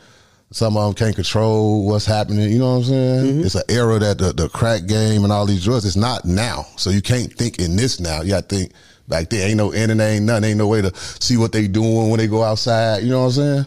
Some 0.51 0.77
of 0.77 0.83
them 0.85 0.93
can't 0.93 1.15
control 1.15 1.87
what's 1.87 2.05
happening. 2.05 2.51
You 2.51 2.59
know 2.59 2.73
what 2.73 2.77
I'm 2.77 2.83
saying? 2.83 3.25
Mm-hmm. 3.25 3.45
It's 3.45 3.55
an 3.55 3.63
era 3.69 3.97
that 3.97 4.19
the, 4.19 4.33
the 4.33 4.49
crack 4.49 4.85
game 4.85 5.23
and 5.23 5.33
all 5.33 5.47
these 5.47 5.63
drugs. 5.63 5.83
It's 5.83 5.95
not 5.95 6.25
now, 6.25 6.67
so 6.77 6.91
you 6.91 7.01
can't 7.01 7.33
think 7.33 7.57
in 7.59 7.75
this 7.75 7.99
now. 7.99 8.21
You 8.21 8.31
got 8.31 8.49
to 8.49 8.55
think 8.55 8.71
back 9.07 9.31
then. 9.31 9.49
Ain't 9.49 9.57
no 9.57 9.73
internet, 9.73 10.11
ain't 10.11 10.25
nothing. 10.25 10.51
Ain't 10.51 10.59
no 10.59 10.67
way 10.67 10.83
to 10.83 10.93
see 10.95 11.37
what 11.37 11.53
they 11.53 11.67
doing 11.67 12.09
when 12.09 12.19
they 12.19 12.27
go 12.27 12.43
outside. 12.43 13.01
You 13.01 13.09
know 13.09 13.21
what 13.21 13.25
I'm 13.25 13.31
saying? 13.31 13.65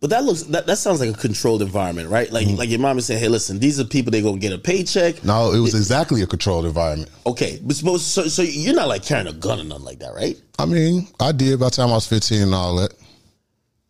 But 0.00 0.10
that 0.10 0.24
looks 0.24 0.42
that, 0.44 0.66
that 0.66 0.76
sounds 0.76 1.00
like 1.00 1.08
a 1.08 1.18
controlled 1.18 1.62
environment, 1.62 2.10
right? 2.10 2.30
Like 2.30 2.46
Mm-hmm. 2.46 2.56
like 2.56 2.68
your 2.68 2.78
mom 2.80 2.98
is 2.98 3.06
saying, 3.06 3.18
"Hey, 3.20 3.28
listen, 3.28 3.58
these 3.58 3.80
are 3.80 3.84
people 3.84 4.10
they 4.12 4.20
gonna 4.20 4.38
get 4.38 4.52
a 4.52 4.58
paycheck." 4.58 5.24
No, 5.24 5.52
it 5.52 5.58
was 5.60 5.74
exactly 5.74 6.20
a 6.22 6.26
controlled 6.26 6.66
environment. 6.66 7.10
Okay, 7.26 7.58
but 7.62 7.74
suppose 7.76 8.04
so, 8.04 8.28
so 8.28 8.42
you're 8.42 8.74
not 8.74 8.88
like 8.88 9.04
carrying 9.04 9.26
a 9.26 9.32
gun 9.32 9.58
or 9.58 9.64
nothing 9.64 9.84
like 9.84 9.98
that, 10.00 10.14
right? 10.14 10.36
I 10.58 10.66
mean, 10.66 11.08
I 11.18 11.32
did 11.32 11.58
by 11.58 11.66
the 11.66 11.70
time 11.70 11.88
I 11.90 11.94
was 11.94 12.06
15 12.06 12.42
and 12.42 12.54
all 12.54 12.76
that. 12.76 12.92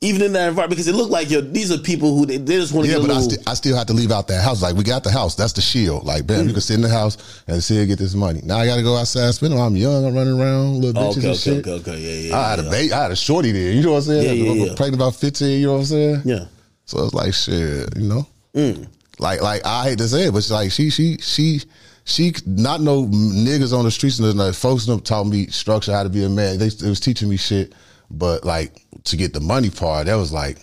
Even 0.07 0.23
in 0.23 0.33
that 0.35 0.49
environment, 0.49 0.71
because 0.71 0.89
it 0.89 0.95
looked 0.95 1.11
like 1.11 1.31
yo, 1.31 1.41
these 1.41 1.71
are 1.73 1.79
people 1.79 2.17
who 2.17 2.27
they, 2.27 2.37
they 2.37 2.55
just 2.57 2.73
want 2.73 2.87
to 2.87 2.93
Yeah, 2.93 2.99
but 3.01 3.11
I, 3.11 3.15
little. 3.19 3.31
sti- 3.31 3.51
I 3.51 3.55
still 3.55 3.77
have 3.77 3.87
to 3.89 3.93
leave 3.93 4.13
out 4.13 4.29
that 4.29 4.43
house. 4.43 4.63
Like 4.63 4.77
we 4.77 4.85
got 4.85 5.05
the 5.05 5.11
house, 5.11 5.35
that's 5.35 5.53
the 5.53 5.61
shield. 5.61 6.05
Like 6.05 6.27
bam, 6.27 6.47
you 6.47 6.53
can 6.53 6.61
sit 6.61 6.75
in 6.75 6.81
the 6.83 6.89
house 6.89 7.43
and 7.47 7.63
still 7.63 7.85
get 7.87 7.99
this 7.99 8.15
money. 8.15 8.41
Now 8.45 8.59
I 8.59 8.67
got 8.67 8.77
to 8.77 8.83
go 8.83 8.97
outside, 8.97 9.31
spend. 9.35 9.53
it. 9.55 9.59
I'm 9.59 9.77
young, 9.77 10.05
I'm 10.07 10.15
running 10.15 10.41
around, 10.41 10.81
little 10.81 11.03
Oh, 11.03 11.11
bitches 11.13 11.19
okay, 11.19 11.27
and 11.27 11.35
okay, 11.35 11.39
shit. 11.39 11.67
okay, 11.67 11.91
okay, 11.93 11.99
yeah, 12.01 12.29
yeah. 12.31 12.39
I 12.39 12.51
had 12.51 12.59
yeah. 12.61 12.67
a 12.67 12.71
baby, 12.71 12.93
I 12.93 13.03
had 13.03 13.11
a 13.11 13.17
shorty 13.17 13.53
there. 13.53 13.73
You 13.73 13.83
know 13.83 13.91
what 13.93 13.97
I'm 13.99 14.03
saying? 14.05 14.25
Yeah, 14.25 14.45
yeah, 14.45 14.51
I 14.51 14.67
yeah. 14.67 14.75
Pregnant 14.77 15.03
about 15.03 15.15
15. 15.17 15.61
You 15.61 15.67
know 15.67 15.73
what 15.73 15.79
I'm 15.81 15.85
saying? 15.87 16.23
Yeah. 16.25 16.45
So 16.85 17.05
it's 17.05 17.15
like 17.15 17.35
shit, 17.35 17.97
you 17.97 18.09
know. 18.09 18.27
Mm. 18.55 18.89
Like, 19.19 19.41
like 19.43 19.65
I 19.67 19.85
hate 19.85 19.99
to 19.99 20.09
say 20.09 20.27
it, 20.29 20.33
but 20.33 20.49
like 20.51 20.71
she, 20.71 20.91
she, 20.91 21.17
she, 21.19 21.61
she, 22.05 22.33
not 22.47 22.81
no 22.81 23.07
niggas 23.07 23.77
on 23.77 23.85
the 23.85 23.91
streets 23.91 24.19
and 24.21 24.35
like 24.39 24.55
folks 24.55 24.87
them 24.87 25.01
taught 25.01 25.25
me 25.27 25.47
structure 25.49 25.93
how 25.93 26.03
to 26.05 26.09
be 26.09 26.23
a 26.23 26.29
man. 26.29 26.59
They, 26.59 26.69
they 26.69 26.89
was 26.89 27.01
teaching 27.01 27.29
me 27.29 27.37
shit, 27.37 27.73
but 28.11 28.45
like 28.45 28.83
to 29.05 29.17
get 29.17 29.33
the 29.33 29.41
money 29.41 29.71
part, 29.71 30.07
that 30.07 30.15
was 30.15 30.33
like 30.33 30.59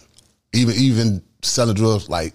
even 0.53 0.75
even 0.75 1.21
selling 1.41 1.75
drugs. 1.75 2.10
Like 2.10 2.34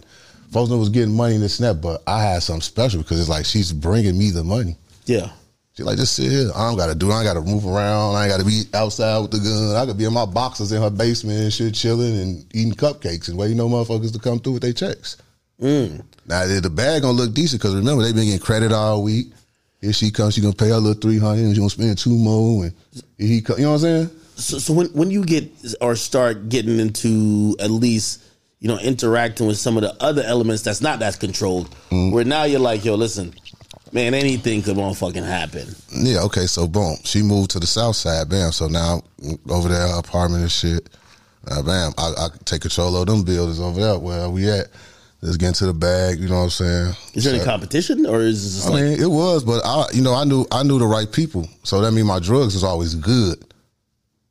folks 0.52 0.70
was 0.70 0.88
getting 0.88 1.14
money 1.14 1.34
in 1.34 1.40
this 1.40 1.60
net, 1.60 1.80
but 1.80 2.02
I 2.06 2.22
had 2.22 2.42
something 2.42 2.62
special 2.62 3.02
because 3.02 3.20
it's 3.20 3.28
like 3.28 3.44
she's 3.44 3.72
bringing 3.72 4.18
me 4.18 4.30
the 4.30 4.44
money. 4.44 4.76
Yeah. 5.06 5.30
She 5.74 5.84
like 5.84 5.96
just 5.96 6.14
sit 6.14 6.30
here. 6.30 6.50
I 6.56 6.68
don't 6.68 6.76
gotta 6.76 6.94
do. 6.94 7.12
I 7.12 7.22
gotta 7.22 7.40
move 7.40 7.64
around. 7.64 8.16
I 8.16 8.24
ain't 8.24 8.32
gotta 8.32 8.44
be 8.44 8.64
outside 8.74 9.20
with 9.20 9.30
the 9.30 9.38
gun. 9.38 9.76
I 9.76 9.86
could 9.86 9.96
be 9.96 10.06
in 10.06 10.12
my 10.12 10.26
boxes 10.26 10.72
in 10.72 10.82
her 10.82 10.90
basement 10.90 11.38
and 11.38 11.52
shit, 11.52 11.74
chilling 11.74 12.18
and 12.18 12.44
eating 12.52 12.72
cupcakes 12.72 13.28
and 13.28 13.38
waiting 13.38 13.56
no 13.56 13.68
motherfuckers 13.68 14.12
to 14.12 14.18
come 14.18 14.40
through 14.40 14.54
with 14.54 14.62
their 14.62 14.72
checks. 14.72 15.18
Mm. 15.60 16.04
Now 16.26 16.46
the 16.46 16.68
bag 16.68 17.02
gonna 17.02 17.16
look 17.16 17.32
decent 17.32 17.62
because 17.62 17.76
remember 17.76 18.02
they 18.02 18.12
been 18.12 18.24
getting 18.24 18.40
credit 18.40 18.72
all 18.72 19.02
week. 19.04 19.28
If 19.80 19.94
she 19.94 20.10
comes, 20.10 20.34
she 20.34 20.40
gonna 20.40 20.52
pay 20.52 20.70
her 20.70 20.78
little 20.78 21.00
three 21.00 21.18
hundred 21.18 21.44
and 21.44 21.54
she 21.54 21.60
gonna 21.60 21.70
spend 21.70 21.96
two 21.96 22.10
more. 22.10 22.64
And 22.64 22.74
he, 23.16 23.36
you 23.36 23.42
know 23.58 23.72
what 23.72 23.74
I'm 23.74 23.78
saying? 23.78 24.10
So, 24.38 24.58
so 24.58 24.72
when 24.72 24.86
when 24.88 25.10
you 25.10 25.24
get 25.24 25.50
or 25.80 25.96
start 25.96 26.48
getting 26.48 26.78
into 26.78 27.56
at 27.58 27.70
least 27.70 28.22
you 28.60 28.68
know 28.68 28.78
interacting 28.78 29.46
with 29.46 29.58
some 29.58 29.76
of 29.76 29.82
the 29.82 29.94
other 30.02 30.22
elements 30.22 30.62
that's 30.62 30.80
not 30.80 31.00
that 31.00 31.18
controlled, 31.20 31.68
Mm-hmm. 31.90 32.12
where 32.12 32.24
now 32.24 32.44
you're 32.44 32.60
like, 32.60 32.84
yo, 32.84 32.94
listen, 32.94 33.34
man, 33.92 34.14
anything 34.14 34.62
could 34.62 34.76
motherfucking 34.76 35.26
happen. 35.26 35.66
Yeah, 35.90 36.22
okay, 36.24 36.46
so 36.46 36.68
boom. 36.68 36.96
She 37.04 37.22
moved 37.22 37.50
to 37.52 37.58
the 37.60 37.66
south 37.66 37.96
side, 37.96 38.28
bam. 38.28 38.52
So 38.52 38.68
now 38.68 39.02
over 39.50 39.68
there, 39.68 39.88
her 39.88 39.98
apartment 39.98 40.42
and 40.42 40.52
shit. 40.52 40.88
Uh, 41.50 41.62
bam. 41.62 41.92
I, 41.98 42.12
I 42.18 42.28
take 42.44 42.60
control 42.62 42.94
of 42.96 43.06
them 43.06 43.24
buildings 43.24 43.58
over 43.60 43.80
there 43.80 43.98
where 43.98 44.28
we 44.28 44.48
at. 44.50 44.66
Let's 45.20 45.36
get 45.36 45.48
into 45.48 45.66
the 45.66 45.72
bag, 45.74 46.20
you 46.20 46.28
know 46.28 46.36
what 46.36 46.42
I'm 46.44 46.50
saying? 46.50 46.94
Is 47.14 47.24
there 47.24 47.34
any 47.34 47.44
competition 47.44 48.06
or 48.06 48.20
is 48.20 48.64
it 48.64 48.68
I 48.68 48.72
like 48.72 48.82
mean, 48.84 49.00
it 49.02 49.10
was, 49.10 49.42
but 49.42 49.62
I, 49.64 49.86
you 49.92 50.00
know, 50.00 50.14
I 50.14 50.22
knew 50.22 50.46
I 50.52 50.62
knew 50.62 50.78
the 50.78 50.86
right 50.86 51.10
people, 51.10 51.48
so 51.64 51.80
that 51.80 51.90
mean 51.90 52.06
my 52.06 52.20
drugs 52.20 52.54
is 52.54 52.62
always 52.62 52.94
good. 52.94 53.42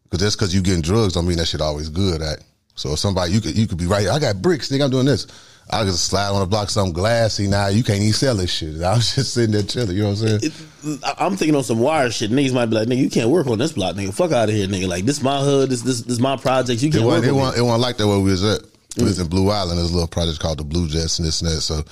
Because 0.09 0.25
just 0.25 0.37
because 0.37 0.55
you 0.55 0.61
getting 0.61 0.81
drugs 0.81 1.13
don't 1.13 1.27
mean 1.27 1.37
that 1.37 1.47
shit 1.47 1.61
always 1.61 1.89
good. 1.89 2.21
At 2.21 2.39
so 2.75 2.93
if 2.93 2.99
somebody 2.99 3.33
you 3.33 3.41
could 3.41 3.57
you 3.57 3.67
could 3.67 3.77
be 3.77 3.85
right. 3.85 4.01
here, 4.01 4.11
I 4.11 4.19
got 4.19 4.41
bricks. 4.41 4.69
Think 4.69 4.81
I'm 4.81 4.89
doing 4.89 5.05
this. 5.05 5.27
I 5.69 5.83
just 5.83 6.05
slide 6.05 6.29
on 6.29 6.39
the 6.39 6.45
block 6.45 6.69
something 6.69 6.93
glassy. 6.93 7.47
Now 7.47 7.67
you 7.67 7.83
can't 7.83 7.99
even 7.99 8.13
sell 8.13 8.35
this 8.35 8.51
shit. 8.51 8.81
I 8.81 8.95
was 8.95 9.15
just 9.15 9.33
sitting 9.33 9.51
there 9.51 9.63
chilling. 9.63 9.97
You 9.97 10.03
know 10.03 10.09
what 10.09 10.21
I'm 10.21 10.39
saying? 10.39 10.53
it, 10.83 10.99
I'm 11.19 11.35
thinking 11.35 11.55
on 11.55 11.63
some 11.63 11.79
wire 11.79 12.09
shit. 12.09 12.31
Niggas 12.31 12.53
might 12.53 12.67
be 12.67 12.75
like, 12.75 12.87
nigga, 12.87 12.99
you 12.99 13.09
can't 13.09 13.29
work 13.29 13.47
on 13.47 13.57
this 13.57 13.73
block, 13.73 13.95
nigga. 13.95 14.13
Fuck 14.13 14.31
out 14.31 14.47
of 14.49 14.55
here, 14.55 14.67
nigga. 14.67 14.87
Like 14.87 15.05
this 15.05 15.21
my 15.21 15.39
hood. 15.39 15.69
This 15.69 15.81
this 15.81 16.01
this 16.01 16.19
my 16.19 16.37
project. 16.37 16.81
You 16.81 16.91
can't 16.91 17.03
work 17.03 17.21
wasn't, 17.21 17.27
it, 17.27 17.31
on 17.31 17.37
wasn't, 17.39 17.57
it 17.57 17.61
wasn't 17.63 17.81
like 17.81 17.97
that 17.97 18.07
where 18.07 18.19
we 18.19 18.31
was 18.31 18.43
at. 18.43 18.61
We 18.97 19.03
was 19.03 19.19
mm. 19.19 19.23
in 19.23 19.27
Blue 19.27 19.49
Island. 19.49 19.77
There's 19.77 19.91
a 19.91 19.93
little 19.93 20.07
project 20.07 20.39
called 20.39 20.59
the 20.59 20.63
Blue 20.63 20.87
Jets 20.87 21.19
and 21.19 21.27
this 21.27 21.41
and 21.41 21.51
that. 21.51 21.61
So 21.61 21.83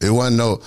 it 0.00 0.10
wasn't 0.10 0.38
no. 0.38 0.62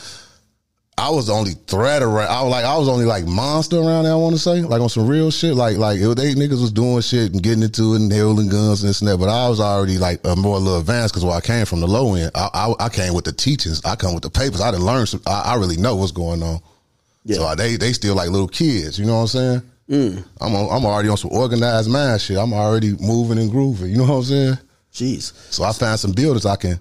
I 0.97 1.09
was 1.09 1.27
the 1.27 1.33
only 1.33 1.53
threat 1.53 2.03
around. 2.03 2.29
I 2.29 2.43
was 2.43 2.51
like, 2.51 2.65
I 2.65 2.77
was 2.77 2.87
only 2.87 3.05
like 3.05 3.25
monster 3.25 3.77
around 3.77 4.03
there. 4.03 4.11
I 4.11 4.17
want 4.17 4.35
to 4.35 4.39
say, 4.39 4.61
like 4.61 4.81
on 4.81 4.89
some 4.89 5.07
real 5.07 5.31
shit. 5.31 5.55
Like, 5.55 5.77
like 5.77 5.99
it, 5.99 6.15
they 6.15 6.35
niggas 6.35 6.61
was 6.61 6.71
doing 6.71 7.01
shit 7.01 7.31
and 7.31 7.41
getting 7.41 7.63
into 7.63 7.93
it 7.93 8.01
and 8.01 8.11
holding 8.11 8.49
guns 8.49 8.83
and 8.83 8.89
this 8.89 9.01
and 9.01 9.09
that. 9.09 9.17
But 9.17 9.29
I 9.29 9.49
was 9.49 9.59
already 9.59 9.97
like 9.97 10.19
a 10.25 10.35
more 10.35 10.57
a 10.57 10.59
little 10.59 10.79
advanced 10.79 11.13
because 11.13 11.25
where 11.25 11.35
I 11.35 11.41
came 11.41 11.65
from 11.65 11.79
the 11.79 11.87
low 11.87 12.13
end, 12.15 12.31
I, 12.35 12.49
I, 12.53 12.85
I 12.85 12.89
came 12.89 13.13
with 13.13 13.25
the 13.25 13.31
teachings. 13.31 13.83
I 13.83 13.95
come 13.95 14.13
with 14.13 14.23
the 14.23 14.29
papers. 14.29 14.61
I 14.61 14.69
didn't 14.69 14.85
learn. 14.85 15.05
Some, 15.07 15.21
I, 15.25 15.53
I 15.53 15.55
really 15.55 15.77
know 15.77 15.95
what's 15.95 16.11
going 16.11 16.43
on. 16.43 16.59
Yeah. 17.23 17.37
So 17.37 17.55
they 17.55 17.77
they 17.77 17.93
still 17.93 18.15
like 18.15 18.29
little 18.29 18.47
kids. 18.47 18.99
You 18.99 19.05
know 19.05 19.15
what 19.15 19.21
I'm 19.21 19.27
saying? 19.27 19.61
Mm. 19.89 20.25
I'm 20.39 20.55
on, 20.55 20.77
I'm 20.77 20.85
already 20.85 21.09
on 21.09 21.17
some 21.17 21.31
organized 21.31 21.89
mind 21.89 22.21
shit. 22.21 22.37
I'm 22.37 22.53
already 22.53 22.95
moving 22.99 23.37
and 23.37 23.49
grooving. 23.49 23.89
You 23.91 23.97
know 23.97 24.05
what 24.05 24.15
I'm 24.15 24.23
saying? 24.23 24.57
Jeez. 24.93 25.33
So 25.51 25.63
I 25.63 25.71
found 25.73 25.99
some 25.99 26.11
builders 26.11 26.45
I 26.45 26.55
can. 26.55 26.79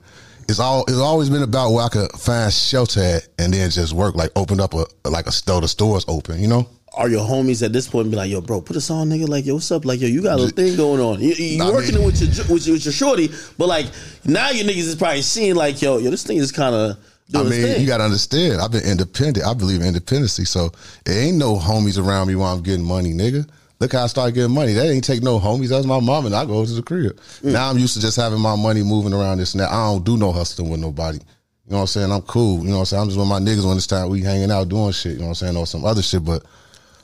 It's 0.51 0.59
all. 0.59 0.83
It's 0.83 0.99
always 0.99 1.31
been 1.31 1.43
about 1.43 1.71
where 1.71 1.85
I 1.85 1.89
could 1.89 2.11
find 2.13 2.53
shelter 2.53 3.01
at, 3.01 3.29
and 3.39 3.55
then 3.55 3.71
just 3.71 3.93
work. 3.93 4.17
Like 4.17 4.31
opened 4.35 4.61
up 4.61 4.75
a 4.75 4.85
like 5.09 5.27
a 5.27 5.33
store. 5.33 5.61
The 5.61 5.69
store's 5.69 6.05
open. 6.09 6.41
You 6.41 6.49
know. 6.49 6.69
Are 6.95 7.09
your 7.09 7.25
homies 7.25 7.65
at 7.65 7.73
this 7.73 7.87
point 7.87 8.11
be 8.11 8.17
like, 8.17 8.33
yo, 8.33 8.41
bro, 8.41 8.61
put 8.61 8.75
us 8.75 8.91
on, 8.91 9.11
nigga? 9.11 9.29
Like, 9.29 9.47
yo, 9.47 9.55
what's 9.55 9.71
up? 9.71 9.85
Like, 9.85 10.01
yo, 10.01 10.09
you 10.09 10.25
got 10.25 10.41
a 10.41 10.49
thing 10.49 10.77
going 10.77 11.01
on. 11.01 11.21
You, 11.21 11.35
you 11.35 11.63
I 11.63 11.71
working 11.71 11.95
it 11.95 12.05
with 12.05 12.21
your, 12.21 12.29
with 12.53 12.67
your 12.67 12.75
with 12.75 12.85
your 12.85 12.93
shorty, 12.93 13.31
but 13.57 13.69
like 13.69 13.87
now 14.25 14.51
your 14.51 14.67
niggas 14.67 14.89
is 14.89 14.97
probably 14.97 15.23
seeing 15.23 15.55
like, 15.55 15.81
yo, 15.81 15.99
yo, 15.99 16.11
this 16.11 16.25
thing 16.25 16.39
is 16.39 16.51
kind 16.51 16.75
of 16.75 16.97
I 17.35 17.45
mean, 17.45 17.81
you 17.81 17.87
got 17.87 17.99
to 17.99 18.05
understand. 18.05 18.61
I've 18.61 18.73
been 18.73 18.85
independent. 18.85 19.47
I 19.47 19.55
believe 19.55 19.81
in 19.81 19.87
independency. 19.87 20.45
So 20.45 20.73
it 21.07 21.13
ain't 21.13 21.37
no 21.37 21.57
homies 21.57 22.03
around 22.03 22.29
me 22.29 22.35
while 22.35 22.55
I'm 22.55 22.63
getting 22.63 22.85
money, 22.85 23.13
nigga. 23.13 23.49
Look 23.81 23.93
how 23.93 24.05
I 24.05 24.09
started 24.09 24.35
getting 24.35 24.55
money. 24.55 24.75
That 24.75 24.90
ain't 24.90 25.05
take 25.05 25.23
no 25.23 25.40
homies. 25.40 25.71
That's 25.71 25.87
my 25.87 26.01
mom, 26.01 26.27
and 26.27 26.35
I 26.35 26.45
go 26.45 26.64
to 26.64 26.71
the 26.71 26.83
crib. 26.83 27.19
Mm. 27.43 27.53
Now 27.53 27.71
I'm 27.71 27.79
used 27.79 27.95
to 27.95 28.01
just 28.01 28.16
having 28.16 28.40
my 28.40 28.55
money 28.55 28.83
moving 28.83 29.14
around 29.14 29.38
this 29.38 29.55
and 29.55 29.61
that. 29.62 29.71
I 29.71 29.87
don't 29.90 30.05
do 30.05 30.19
no 30.19 30.33
hustling 30.33 30.69
with 30.69 30.81
nobody. 30.81 31.19
You 31.19 31.73
know 31.73 31.77
what 31.77 31.83
I'm 31.83 31.87
saying? 31.87 32.12
I'm 32.12 32.23
cool. 32.23 32.59
You 32.62 32.69
know 32.69 32.75
what 32.75 32.79
I'm 32.81 32.85
saying? 32.87 33.03
I'm 33.03 33.09
just 33.09 33.19
with 33.19 33.29
my 33.29 33.38
niggas 33.38 33.66
when 33.66 33.77
it's 33.79 33.87
time 33.87 34.11
we 34.11 34.21
hanging 34.21 34.51
out 34.51 34.69
doing 34.69 34.93
shit. 34.93 35.12
You 35.12 35.19
know 35.21 35.25
what 35.27 35.29
I'm 35.31 35.35
saying? 35.37 35.57
Or 35.57 35.66
some 35.66 35.85
other 35.85 36.03
shit. 36.03 36.25
But 36.25 36.45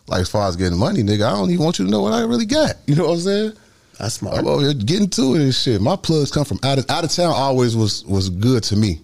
like 0.07 0.21
as 0.21 0.29
far 0.29 0.49
as 0.49 0.57
getting 0.57 0.79
money, 0.79 1.03
nigga, 1.03 1.27
I 1.27 1.31
don't 1.31 1.51
even 1.51 1.65
want 1.65 1.79
you 1.79 1.87
to 1.87 1.91
know 1.91 2.03
what 2.03 2.12
I 2.12 2.23
really 2.23 2.47
got. 2.47 2.75
You 2.87 2.97
know 2.97 3.07
what 3.07 3.15
I'm 3.15 3.21
saying? 3.21 3.53
That's 3.99 4.15
smart. 4.15 4.37
I'm 4.37 4.47
over 4.47 4.62
here 4.62 4.75
getting 4.75 5.09
to 5.11 5.35
it 5.35 5.41
and 5.41 5.55
shit. 5.55 5.81
My 5.81 5.97
plugs 5.97 6.31
come 6.31 6.45
from 6.45 6.59
out 6.62 6.79
of 6.79 6.91
out 6.91 7.05
of 7.05 7.11
town. 7.11 7.33
Always 7.33 7.75
was 7.75 8.05
was 8.05 8.29
good 8.29 8.62
to 8.65 8.77
me. 8.77 9.01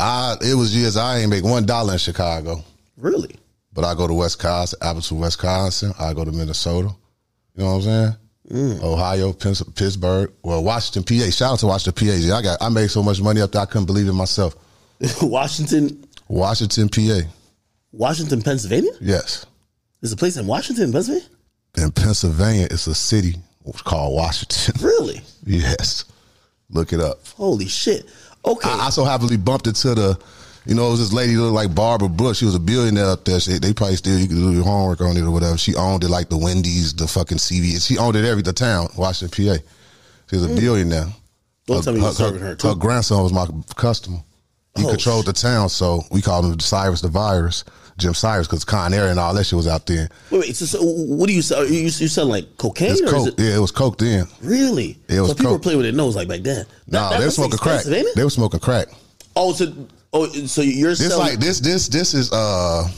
I 0.00 0.36
it 0.42 0.54
was 0.54 0.74
years 0.74 0.96
I 0.96 1.18
ain't 1.18 1.30
make 1.30 1.44
one 1.44 1.66
dollar 1.66 1.92
in 1.92 1.98
Chicago, 1.98 2.64
Really? 2.96 3.36
But 3.72 3.84
I 3.84 3.94
go 3.94 4.06
to 4.06 4.14
West 4.14 4.36
Wisconsin, 4.38 4.78
Appleton, 4.82 5.18
Wisconsin. 5.20 5.92
I 5.98 6.12
go 6.14 6.24
to 6.24 6.32
Minnesota. 6.32 6.88
You 7.56 7.64
know 7.64 7.70
what 7.70 7.76
I'm 7.76 7.82
saying? 7.82 8.16
Mm. 8.50 8.82
Ohio, 8.82 9.32
Pittsburgh, 9.32 10.32
well 10.42 10.64
Washington, 10.64 11.04
PA. 11.04 11.30
Shout 11.30 11.52
out 11.52 11.58
to 11.60 11.66
Washington, 11.66 12.08
PA. 12.08 12.36
I 12.36 12.42
got 12.42 12.60
I 12.60 12.68
made 12.68 12.90
so 12.90 13.02
much 13.02 13.20
money 13.22 13.40
up 13.40 13.52
there 13.52 13.62
I 13.62 13.66
couldn't 13.66 13.86
believe 13.86 14.08
it 14.08 14.12
myself. 14.12 14.56
Washington, 15.22 16.04
Washington, 16.28 16.88
PA. 16.88 17.20
Washington, 17.92 18.42
Pennsylvania. 18.42 18.90
Yes, 19.00 19.46
There's 20.00 20.12
a 20.12 20.16
place 20.16 20.36
in 20.36 20.46
Washington, 20.46 20.92
Pennsylvania. 20.92 21.28
in 21.76 21.90
Pennsylvania, 21.92 22.66
it's 22.70 22.86
a 22.88 22.94
city 22.94 23.36
called 23.84 24.14
Washington. 24.16 24.74
Really? 24.82 25.20
yes, 25.44 26.04
look 26.70 26.92
it 26.92 27.00
up. 27.00 27.26
Holy 27.36 27.66
shit. 27.66 28.04
Okay. 28.44 28.68
I, 28.68 28.86
I 28.86 28.90
so 28.90 29.04
happily 29.04 29.36
bumped 29.36 29.66
into 29.68 29.94
the, 29.94 30.18
you 30.66 30.74
know, 30.74 30.88
it 30.88 30.90
was 30.90 31.00
this 31.00 31.12
lady 31.12 31.36
looked 31.36 31.54
like 31.54 31.74
Barbara 31.74 32.08
Brooks. 32.08 32.38
She 32.38 32.44
was 32.44 32.54
a 32.54 32.60
billionaire 32.60 33.06
up 33.06 33.24
there. 33.24 33.40
She, 33.40 33.58
they 33.58 33.72
probably 33.72 33.96
still 33.96 34.18
you 34.18 34.28
could 34.28 34.36
do 34.36 34.52
your 34.52 34.64
homework 34.64 35.00
on 35.00 35.16
it 35.16 35.22
or 35.22 35.30
whatever. 35.30 35.56
She 35.56 35.74
owned 35.74 36.04
it 36.04 36.08
like 36.08 36.28
the 36.28 36.38
Wendy's, 36.38 36.94
the 36.94 37.06
fucking 37.06 37.38
CVS. 37.38 37.86
She 37.86 37.98
owned 37.98 38.16
it 38.16 38.24
every 38.24 38.42
the 38.42 38.52
town, 38.52 38.88
Washington, 38.96 39.46
PA. 39.56 39.62
She 40.28 40.36
was 40.36 40.44
a 40.44 40.48
mm. 40.48 40.56
billionaire. 40.60 41.06
Don't 41.66 41.82
tell 41.82 41.92
me 41.92 42.00
you 42.00 42.04
was 42.06 42.16
serving 42.16 42.40
her, 42.40 42.54
too. 42.54 42.74
grandson 42.76 43.22
was 43.22 43.32
my 43.32 43.46
customer. 43.76 44.18
He 44.76 44.84
Oh, 44.84 44.90
controlled 44.90 45.26
the 45.26 45.32
town, 45.32 45.68
so 45.68 46.02
we 46.12 46.22
called 46.22 46.44
him 46.44 46.60
Cyrus 46.60 47.00
the 47.00 47.08
Virus, 47.08 47.64
Jim 47.98 48.14
Cyrus, 48.14 48.46
because 48.46 48.64
Con 48.64 48.94
Air 48.94 49.08
and 49.08 49.18
all 49.18 49.34
that 49.34 49.44
shit 49.44 49.56
was 49.56 49.66
out 49.66 49.86
there. 49.86 50.08
wait, 50.30 50.40
wait. 50.40 50.56
So, 50.56 50.64
so 50.64 50.78
what 50.82 51.26
do 51.26 51.34
you 51.34 51.42
sell? 51.42 51.66
You, 51.66 51.80
you 51.80 51.90
selling 51.90 52.30
like 52.30 52.56
cocaine 52.56 52.92
It's 52.92 53.00
or 53.00 53.06
is 53.06 53.12
coke. 53.12 53.28
it 53.28 53.34
Yeah, 53.38 53.56
it 53.56 53.60
was 53.60 53.72
coke 53.72 53.98
then. 53.98 54.26
really? 54.42 54.96
It 55.08 55.20
was 55.20 55.30
so 55.30 55.34
people 55.34 55.50
coke. 55.52 55.58
were 55.58 55.62
playing 55.62 55.78
with 55.78 55.86
their 55.86 55.92
nose 55.92 56.14
like 56.14 56.28
back 56.28 56.42
then. 56.42 56.64
No, 56.86 57.10
they 57.18 57.24
were 57.24 57.30
smoking 57.30 57.58
crack. 57.58 57.82
They 57.84 58.04
were 58.22 58.30
smoking 58.30 58.60
crack. 58.60 58.88
Oh, 59.34 59.52
so 59.52 59.72
oh, 60.12 60.26
so 60.26 60.62
you're 60.62 60.90
This 60.90 61.08
selling 61.08 61.26
like 61.26 61.38
this 61.38 61.60
this 61.60 61.88
this 61.88 62.14
is 62.14 62.32
uh 62.32 62.88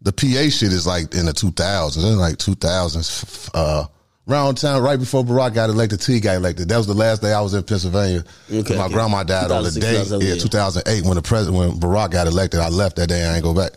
the 0.00 0.12
PA 0.12 0.48
shit 0.48 0.72
is 0.72 0.86
like 0.86 1.14
in 1.14 1.26
the 1.26 1.32
two 1.32 1.50
thousands. 1.50 2.04
It's 2.04 2.16
like 2.16 2.38
two 2.38 2.54
thousands. 2.54 3.50
Uh, 3.52 3.84
around 4.28 4.56
time 4.56 4.82
right 4.82 4.98
before 4.98 5.24
Barack 5.24 5.54
got 5.54 5.70
elected, 5.70 6.00
T 6.00 6.20
got 6.20 6.36
elected. 6.36 6.68
That 6.68 6.76
was 6.76 6.86
the 6.86 6.94
last 6.94 7.22
day 7.22 7.32
I 7.32 7.40
was 7.40 7.54
in 7.54 7.62
Pennsylvania. 7.62 8.24
Okay, 8.50 8.76
my 8.76 8.84
okay. 8.84 8.94
grandma 8.94 9.22
died 9.24 9.50
on 9.50 9.64
the 9.64 9.70
day, 9.70 9.80
2007, 9.80 10.20
yeah, 10.20 10.34
yeah. 10.34 10.40
two 10.40 10.48
thousand 10.48 10.82
eight 10.86 11.04
when 11.04 11.16
the 11.16 11.22
president 11.22 11.58
when 11.58 11.80
Barack 11.80 12.12
got 12.12 12.26
elected. 12.26 12.60
I 12.60 12.68
left 12.68 12.96
that 12.96 13.08
day. 13.08 13.26
I 13.26 13.34
ain't 13.34 13.42
go 13.42 13.54
back. 13.54 13.72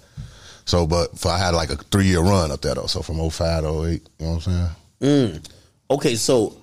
So, 0.65 0.85
but 0.85 1.17
for, 1.17 1.29
I 1.29 1.37
had 1.37 1.55
like 1.55 1.71
a 1.71 1.75
three 1.75 2.05
year 2.05 2.21
run 2.21 2.51
up 2.51 2.61
there 2.61 2.75
though. 2.75 2.85
So 2.85 3.01
from 3.01 3.17
05 3.29 3.63
to 3.63 3.67
08, 3.67 3.91
you 4.19 4.25
know 4.25 4.33
what 4.33 4.47
I'm 4.47 4.69
saying? 5.01 5.41
Okay, 5.89 6.15
so 6.15 6.55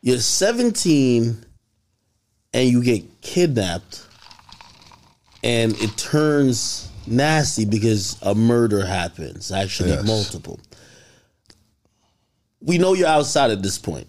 you're 0.00 0.18
17 0.18 1.44
and 2.54 2.68
you 2.68 2.82
get 2.82 3.20
kidnapped 3.20 4.06
and 5.44 5.76
it 5.80 5.96
turns 5.96 6.88
nasty 7.06 7.64
because 7.66 8.16
a 8.22 8.34
murder 8.34 8.84
happens, 8.84 9.52
actually 9.52 9.90
Yes. 9.90 10.04
multiple. 10.06 10.58
We 12.62 12.78
know 12.78 12.94
you're 12.94 13.08
outside 13.08 13.50
at 13.50 13.62
this 13.62 13.78
point. 13.78 14.06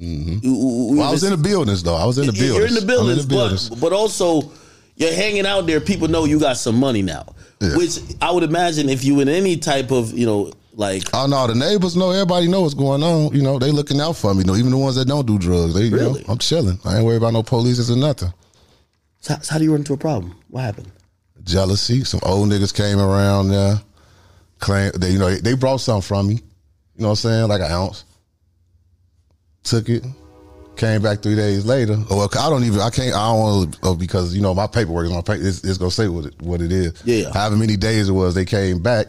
Mm-hmm. 0.00 0.38
You- 0.46 0.54
we- 0.90 0.98
Well, 0.98 1.08
I 1.08 1.10
was 1.10 1.24
in 1.24 1.30
the 1.30 1.36
buildings 1.38 1.82
though. 1.82 1.94
I 1.94 2.04
was 2.04 2.18
in 2.18 2.26
the 2.26 2.32
buildings. 2.32 2.54
You're 2.56 2.66
in 2.66 2.74
the 2.74 2.82
buildings, 2.82 3.22
in 3.22 3.28
the 3.28 3.34
buildings. 3.34 3.68
But, 3.70 3.80
but 3.80 3.92
also 3.94 4.52
you're 4.96 5.14
hanging 5.14 5.46
out 5.46 5.66
there. 5.66 5.80
People 5.80 6.08
know 6.08 6.24
you 6.26 6.38
got 6.38 6.58
some 6.58 6.78
money 6.78 7.00
now, 7.02 7.24
Yeah. 7.60 7.76
which 7.76 7.98
I 8.20 8.30
would 8.30 8.42
imagine 8.44 8.90
if 8.90 9.02
you 9.04 9.20
in 9.20 9.28
any 9.28 9.56
type 9.56 9.90
of 9.90 10.12
you 10.12 10.26
know 10.26 10.52
like 10.74 11.04
Oh 11.14 11.26
no, 11.26 11.46
the 11.46 11.54
neighbors 11.54 11.96
know. 11.96 12.10
Everybody 12.10 12.48
know 12.48 12.60
what's 12.60 12.74
going 12.74 13.02
on. 13.02 13.34
You 13.34 13.40
know, 13.40 13.58
they 13.58 13.70
looking 13.70 13.98
out 13.98 14.16
for 14.16 14.34
me. 14.34 14.40
You 14.40 14.44
know, 14.44 14.56
even 14.56 14.70
the 14.72 14.76
ones 14.76 14.96
that 14.96 15.08
don't 15.08 15.26
do 15.26 15.38
drugs. 15.38 15.72
They, 15.72 15.84
you 15.84 15.96
Really? 15.96 16.20
know, 16.20 16.26
I'm 16.32 16.38
chilling. 16.38 16.78
I 16.84 16.96
ain't 16.96 17.06
worried 17.06 17.16
about 17.16 17.32
no 17.32 17.42
police 17.42 17.88
or 17.90 17.96
nothing. 17.96 18.30
So 19.26 19.34
how, 19.34 19.40
so 19.40 19.52
how 19.54 19.58
do 19.58 19.64
you 19.64 19.72
run 19.72 19.80
into 19.80 19.92
a 19.92 19.96
problem? 19.96 20.36
What 20.50 20.60
happened? 20.60 20.90
Jealousy. 21.42 22.04
Some 22.04 22.20
old 22.22 22.48
niggas 22.48 22.72
came 22.72 23.00
around 23.00 23.48
there. 23.48 23.80
Claim 24.60 24.92
they, 24.96 25.10
you 25.10 25.18
know, 25.18 25.34
they 25.34 25.54
brought 25.54 25.78
something 25.78 26.06
from 26.06 26.28
me. 26.28 26.34
You 26.34 26.40
know 27.02 27.08
what 27.08 27.10
I'm 27.10 27.16
saying? 27.16 27.48
Like 27.48 27.60
an 27.60 27.72
ounce. 27.72 28.04
Took 29.64 29.88
it. 29.88 30.04
Came 30.76 31.02
back 31.02 31.22
three 31.22 31.34
days 31.34 31.66
later. 31.66 31.96
Oh, 32.08 32.18
well, 32.18 32.28
I 32.38 32.48
don't 32.48 32.62
even. 32.62 32.80
I 32.80 32.90
can't. 32.90 33.14
I 33.14 33.28
don't 33.32 33.40
want 33.40 33.72
to 33.72 33.78
oh, 33.82 33.94
because 33.96 34.34
you 34.34 34.42
know 34.42 34.54
my 34.54 34.68
paperwork 34.68 35.06
is 35.06 35.12
paper. 35.12 35.34
It's, 35.34 35.64
it's 35.64 35.78
gonna 35.78 35.90
say 35.90 36.06
what 36.06 36.26
it, 36.26 36.40
what 36.40 36.60
it 36.60 36.70
is. 36.70 37.02
Yeah. 37.04 37.32
However 37.32 37.56
many 37.56 37.76
days 37.76 38.08
it 38.08 38.12
was, 38.12 38.34
they 38.34 38.44
came 38.44 38.80
back 38.80 39.06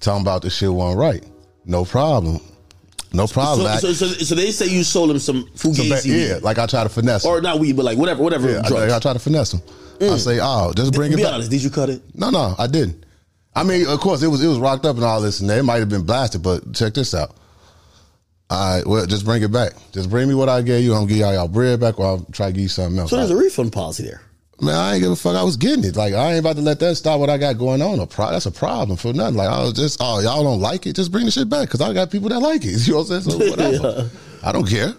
talking 0.00 0.22
about 0.22 0.42
the 0.42 0.50
shit 0.50 0.72
wasn't 0.72 1.00
right. 1.00 1.24
No 1.64 1.84
problem. 1.84 2.40
No 3.12 3.26
problem. 3.26 3.66
So, 3.66 3.72
I- 3.72 3.78
so, 3.78 3.92
so, 3.92 4.06
so 4.06 4.34
they 4.34 4.50
say 4.50 4.66
you 4.66 4.84
sold 4.84 5.10
him 5.10 5.18
some 5.18 5.48
So 5.54 5.70
fugazi 5.70 6.28
yeah, 6.28 6.38
like 6.42 6.58
I 6.58 6.66
try 6.66 6.82
to 6.82 6.88
finesse. 6.88 7.24
or 7.24 7.40
not 7.40 7.58
weed, 7.58 7.76
but 7.76 7.84
like 7.84 7.98
whatever, 7.98 8.22
whatever 8.22 8.50
Yeah, 8.50 8.62
drugs. 8.62 8.92
I, 8.92 8.96
I 8.96 9.00
try 9.00 9.12
to 9.12 9.18
finesse 9.18 9.52
them. 9.52 9.62
I 10.00 10.04
mm. 10.04 10.18
say, 10.18 10.38
oh, 10.40 10.72
just 10.76 10.92
bring 10.92 11.12
it 11.12 11.16
Be 11.16 11.22
back. 11.22 11.34
honest, 11.34 11.50
did 11.50 11.62
you 11.62 11.70
cut 11.70 11.90
it? 11.90 12.02
No, 12.14 12.30
no, 12.30 12.54
I 12.58 12.66
didn't. 12.66 13.04
I 13.54 13.64
mean, 13.64 13.88
of 13.88 13.98
course, 13.98 14.22
it 14.22 14.28
was 14.28 14.44
it 14.44 14.46
was 14.46 14.58
rocked 14.58 14.84
up 14.84 14.96
and 14.96 15.04
all 15.04 15.20
this, 15.20 15.40
and 15.40 15.50
it 15.50 15.62
might 15.64 15.78
have 15.80 15.88
been 15.88 16.04
blasted. 16.04 16.42
But 16.42 16.72
check 16.74 16.94
this 16.94 17.14
out. 17.14 17.34
All 18.50 18.76
right, 18.76 18.86
well, 18.86 19.04
just 19.06 19.24
bring 19.24 19.42
it 19.42 19.50
back. 19.52 19.72
Just 19.92 20.08
bring 20.08 20.28
me 20.28 20.34
what 20.34 20.48
I 20.48 20.62
gave 20.62 20.84
you. 20.84 20.92
I'm 20.92 21.00
gonna 21.00 21.08
give 21.08 21.16
y'all 21.18 21.34
y'all 21.34 21.48
bread 21.48 21.80
back, 21.80 21.98
or 21.98 22.06
I'll 22.06 22.26
try 22.32 22.46
to 22.46 22.52
give 22.52 22.62
you 22.62 22.68
something 22.68 22.98
else. 22.98 23.10
So 23.10 23.16
there's 23.16 23.30
a 23.30 23.36
refund 23.36 23.72
policy 23.72 24.04
there. 24.04 24.22
Man, 24.60 24.74
I 24.74 24.94
ain't 24.94 25.02
give 25.02 25.12
a 25.12 25.16
fuck. 25.16 25.36
I 25.36 25.44
was 25.44 25.56
getting 25.56 25.84
it. 25.84 25.94
Like 25.96 26.14
I 26.14 26.30
ain't 26.32 26.40
about 26.40 26.56
to 26.56 26.62
let 26.62 26.80
that 26.80 26.96
stop 26.96 27.20
what 27.20 27.30
I 27.30 27.38
got 27.38 27.58
going 27.58 27.80
on. 27.80 28.00
A 28.00 28.06
pro- 28.06 28.30
that's 28.30 28.46
a 28.46 28.50
problem 28.50 28.96
for 28.96 29.12
nothing. 29.12 29.36
Like 29.36 29.48
I 29.48 29.60
was 29.62 29.72
just, 29.72 29.98
oh, 30.00 30.18
y'all 30.20 30.42
don't 30.42 30.60
like 30.60 30.86
it. 30.86 30.96
Just 30.96 31.12
bring 31.12 31.26
the 31.26 31.30
shit 31.30 31.48
back 31.48 31.68
because 31.68 31.80
I 31.80 31.92
got 31.92 32.10
people 32.10 32.28
that 32.30 32.40
like 32.40 32.64
it. 32.64 32.78
You 32.86 32.94
know 32.94 32.98
what 33.00 33.10
I'm 33.10 33.20
saying? 33.22 33.38
So 33.40 33.50
whatever. 33.50 34.10
I 34.42 34.50
don't 34.52 34.68
care. 34.68 34.94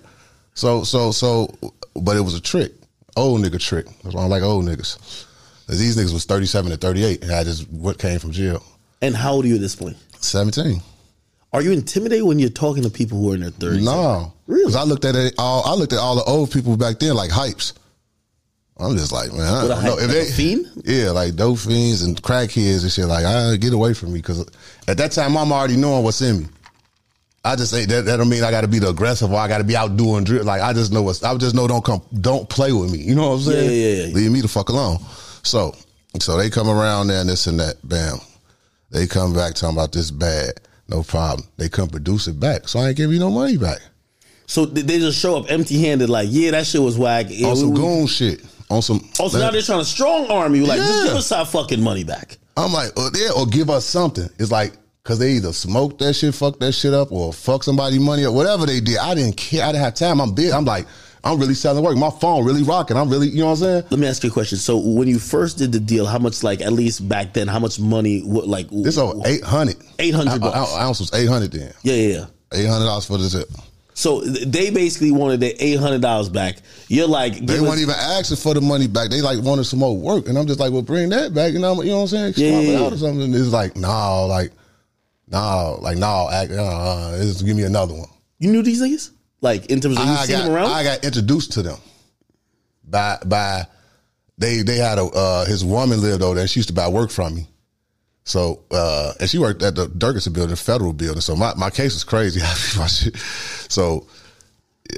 So 0.54 0.84
so 0.84 1.12
so, 1.12 1.54
but 1.96 2.16
it 2.16 2.22
was 2.22 2.36
a 2.36 2.42
trick. 2.42 2.72
Old 3.18 3.42
nigga 3.42 3.60
trick. 3.60 3.86
That's 4.04 4.16
why 4.16 4.24
I 4.24 4.28
like 4.28 4.44
old 4.44 4.66
niggas. 4.66 5.26
These 5.68 5.98
niggas 5.98 6.14
was 6.14 6.26
37 6.26 6.72
to 6.72 6.78
38, 6.78 7.24
and 7.24 7.32
I 7.32 7.44
just 7.44 7.70
what 7.70 8.00
came 8.00 8.18
from 8.20 8.32
jail. 8.32 8.64
And 9.02 9.16
how 9.16 9.34
old 9.34 9.46
are 9.46 9.48
you 9.50 9.56
at 9.56 9.62
this 9.62 9.76
point? 9.76 9.98
17. 10.20 10.82
Are 11.52 11.62
you 11.62 11.72
intimidated 11.72 12.26
when 12.26 12.40
you're 12.40 12.50
talking 12.50 12.84
to 12.84 12.90
people 12.90 13.18
who 13.20 13.32
are 13.32 13.36
in 13.36 13.42
their 13.42 13.52
30s? 13.52 13.84
No, 13.84 14.34
Really? 14.48 14.64
Because 14.64 14.76
I 14.76 14.84
looked 14.84 15.06
at 15.06 15.16
it 15.16 15.34
all. 15.38 15.64
I 15.66 15.74
looked 15.76 15.94
at 15.94 16.00
all 16.00 16.16
the 16.16 16.24
old 16.24 16.52
people 16.52 16.78
back 16.78 17.00
then 17.00 17.16
like 17.16 17.30
hypes. 17.32 17.74
I'm 18.80 18.96
just 18.96 19.12
like, 19.12 19.32
man, 19.34 19.42
I 19.42 19.60
don't 19.60 19.70
know 19.70 19.76
hype? 19.76 20.08
Like 20.08 20.10
a 20.10 20.26
fiend? 20.26 20.66
Yeah, 20.86 21.12
like 21.12 21.36
dope 21.36 21.60
fiends 21.60 22.02
and 22.02 22.22
crackheads 22.22 22.84
and 22.84 22.92
shit. 22.92 23.06
Like, 23.06 23.26
I 23.26 23.58
get 23.58 23.74
away 23.74 23.94
from 23.94 24.14
me 24.14 24.20
because 24.20 24.48
at 24.88 24.98
that 24.98 25.12
time 25.12 25.38
I'm 25.38 25.52
already 25.52 25.76
knowing 25.76 26.04
what's 26.04 26.22
in 26.22 26.40
me. 26.40 26.46
I 27.44 27.56
just 27.56 27.72
say 27.72 27.86
that 27.86 28.06
that 28.06 28.18
don't 28.18 28.30
mean 28.30 28.44
I 28.44 28.52
got 28.52 28.62
to 28.62 28.68
be 28.68 28.80
the 28.80 28.90
aggressive 28.90 29.32
or 29.32 29.40
I 29.40 29.48
got 29.48 29.60
to 29.60 29.64
be 29.64 29.76
out 29.76 29.96
doing 29.98 30.24
drill. 30.24 30.44
Like 30.44 30.62
I 30.62 30.74
just 30.74 30.92
know 30.92 31.02
what's. 31.02 31.24
I 31.24 31.36
just 31.38 31.56
know 31.56 31.68
don't 31.68 31.84
come, 31.84 32.02
don't 32.22 32.50
play 32.50 32.72
with 32.72 32.92
me. 32.92 33.00
You 33.00 33.16
know 33.16 33.30
what 33.30 33.36
I'm 33.36 33.42
saying? 33.42 33.70
Yeah, 33.70 34.04
yeah, 34.04 34.08
yeah. 34.08 34.14
Leave 34.14 34.32
me 34.32 34.42
the 34.42 34.48
fuck 34.48 34.70
alone. 34.70 35.00
So, 35.44 35.74
so 36.20 36.38
they 36.38 36.50
come 36.50 36.70
around 36.70 37.08
there 37.08 37.22
and 37.22 37.30
this 37.30 37.48
and 37.48 37.60
that. 37.60 37.76
Bam, 37.88 38.18
they 38.92 39.08
come 39.08 39.34
back 39.34 39.56
talking 39.56 39.78
about 39.78 39.94
this 39.94 40.12
bad. 40.12 40.54
No 40.88 41.04
problem. 41.04 41.48
They 41.58 41.70
come 41.70 41.88
produce 41.88 42.28
it 42.28 42.40
back. 42.40 42.68
So 42.68 42.80
I 42.80 42.90
ain't 42.90 42.98
give 42.98 43.12
you 43.12 43.20
no 43.20 43.30
money 43.30 43.58
back. 43.58 43.80
So 44.46 44.66
they 44.66 44.82
they 44.82 45.00
just 45.00 45.20
show 45.20 45.38
up 45.38 45.46
empty 45.50 45.80
handed, 45.80 46.10
like, 46.10 46.28
yeah, 46.32 46.52
that 46.52 46.66
shit 46.66 46.82
was 46.82 46.98
whack. 46.98 47.28
Yeah, 47.30 47.50
on 47.50 47.56
some 47.56 47.72
we- 47.72 47.80
goon 47.80 48.08
shit. 48.08 48.42
On 48.70 48.82
some. 48.82 49.08
Oh, 49.20 49.28
so 49.28 49.40
now 49.40 49.52
they're 49.52 49.62
trying 49.62 49.80
to 49.80 49.86
strong 49.86 50.30
arm 50.30 50.56
you. 50.56 50.66
Like, 50.66 50.80
just 50.80 51.04
give 51.06 51.14
us 51.16 51.32
our 51.32 51.46
fucking 51.46 51.82
money 51.82 52.04
back. 52.04 52.38
I'm 52.58 52.74
like, 52.74 52.92
uh, 52.98 53.10
yeah, 53.16 53.30
or 53.36 53.46
give 53.46 53.70
us 53.70 53.86
something. 53.86 54.28
It's 54.38 54.52
like 54.52 54.74
because 55.04 55.20
they 55.20 55.32
either 55.34 55.54
smoked 55.54 56.00
that 56.00 56.14
shit, 56.14 56.36
fuck 56.36 56.60
that 56.60 56.74
shit 56.74 56.94
up, 56.94 57.12
or 57.12 57.34
fuck 57.34 57.64
somebody 57.64 58.00
money 58.00 58.26
or 58.26 58.32
whatever 58.34 58.66
they 58.66 58.80
did. 58.80 58.98
I 58.98 59.16
didn't 59.16 59.38
care. 59.38 59.64
I 59.64 59.72
didn't 59.72 59.84
have 59.84 59.96
time. 59.96 60.20
I'm 60.22 60.34
big. 60.36 60.52
I'm 60.52 60.66
like, 60.66 60.86
I'm 61.24 61.40
really 61.40 61.54
selling 61.54 61.84
work. 61.84 61.98
My 61.98 62.10
phone 62.12 62.46
really 62.46 62.64
rocking. 62.64 62.96
I'm 62.98 63.10
really, 63.10 63.28
you 63.28 63.40
know 63.40 63.46
what 63.48 63.52
I'm 63.54 63.58
saying? 63.58 63.84
Let 63.90 64.00
me 64.00 64.08
ask 64.08 64.24
you 64.24 64.30
a 64.30 64.34
question. 64.34 64.58
So, 64.58 64.78
when 64.78 65.08
you 65.08 65.20
first 65.20 65.58
did 65.58 65.72
the 65.72 65.80
deal, 65.80 66.06
how 66.06 66.20
much, 66.20 66.44
like, 66.44 66.62
at 66.62 66.72
least 66.74 67.08
back 67.10 67.34
then, 67.34 67.48
how 67.48 67.60
much 67.60 67.80
money, 67.80 68.22
what, 68.22 68.48
like, 68.48 68.68
This 68.72 68.98
over 68.98 69.20
eight 69.26 69.44
hundred. 69.44 69.76
800 70.00 70.40
bucks. 70.40 70.76
Ounce 70.76 71.00
was 71.00 71.14
eight 71.14 71.28
hundred 71.28 71.52
then. 71.52 71.74
yeah, 71.84 71.94
yeah, 71.96 72.18
yeah. 72.20 72.26
Eight 72.54 72.66
hundred 72.68 72.86
dollars 72.86 73.06
for 73.06 73.18
the 73.18 73.30
tip. 73.30 73.50
So 74.00 74.22
they 74.22 74.70
basically 74.70 75.12
wanted 75.12 75.42
their 75.42 75.52
eight 75.60 75.78
hundred 75.78 76.02
dollars 76.02 76.30
back. 76.30 76.60
You're 76.88 77.06
like, 77.06 77.46
They 77.46 77.60
weren't 77.60 77.82
even 77.82 77.96
asking 77.96 78.38
for 78.38 78.54
the 78.54 78.62
money 78.62 78.88
back. 78.88 79.10
They 79.10 79.20
like 79.20 79.44
wanted 79.44 79.66
some 79.66 79.80
more 79.80 79.98
work, 79.98 80.30
and 80.30 80.38
I'm 80.38 80.48
just 80.48 80.58
like, 80.58 80.72
well, 80.72 80.82
bring 80.82 81.10
that 81.10 81.34
back. 81.34 81.52
You 81.52 81.60
know, 81.60 81.82
you 81.82 81.90
know 81.90 81.98
what 81.98 82.02
I'm 82.04 82.08
saying? 82.08 82.34
Yeah, 82.38 82.52
Swap 82.52 82.64
it 82.64 82.68
yeah, 82.68 82.80
out 82.80 82.94
or 82.94 82.98
something. 82.98 83.24
And 83.24 83.36
it's 83.36 83.52
like, 83.52 83.76
no, 83.76 84.26
like, 84.28 84.54
no, 85.28 85.80
like, 85.82 85.98
no, 85.98 86.30
act, 86.32 86.50
uh, 86.50 86.64
uh, 86.64 87.18
just 87.18 87.46
give 87.46 87.58
me 87.58 87.64
another 87.64 87.94
one. 87.94 88.08
you 88.38 88.50
knew 88.50 88.62
these 88.62 88.82
niggas, 88.82 89.12
like 89.42 89.66
in 89.66 89.82
terms 89.82 89.98
of 89.98 90.06
you 90.06 90.12
I 90.12 90.24
seen 90.24 90.38
got, 90.38 90.46
them 90.46 90.56
around. 90.56 90.72
I 90.72 90.84
got 90.84 91.04
introduced 91.04 91.52
to 91.54 91.62
them 91.62 91.78
by 92.86 93.18
by 93.26 93.68
they 94.38 94.62
they 94.62 94.78
had 94.78 94.98
a 94.98 95.04
uh, 95.08 95.44
his 95.46 95.66
woman 95.66 96.00
lived 96.00 96.24
over 96.24 96.36
there. 96.36 96.48
She 96.48 96.62
used 96.62 96.70
to 96.70 96.74
buy 96.74 96.88
work 96.88 97.12
from 97.12 97.36
me. 97.36 97.50
So 98.26 98.62
uh, 98.72 99.14
and 99.20 99.30
she 99.30 99.38
worked 99.40 99.64
at 99.64 99.76
the 99.76 99.88
Dirksen 99.88 100.34
building, 100.34 100.56
federal 100.56 100.94
building. 100.94 101.22
So 101.22 101.36
my, 101.36 101.54
my 101.56 101.70
case 101.70 101.94
was 101.94 102.04
crazy. 102.04 102.42
So 103.70 104.08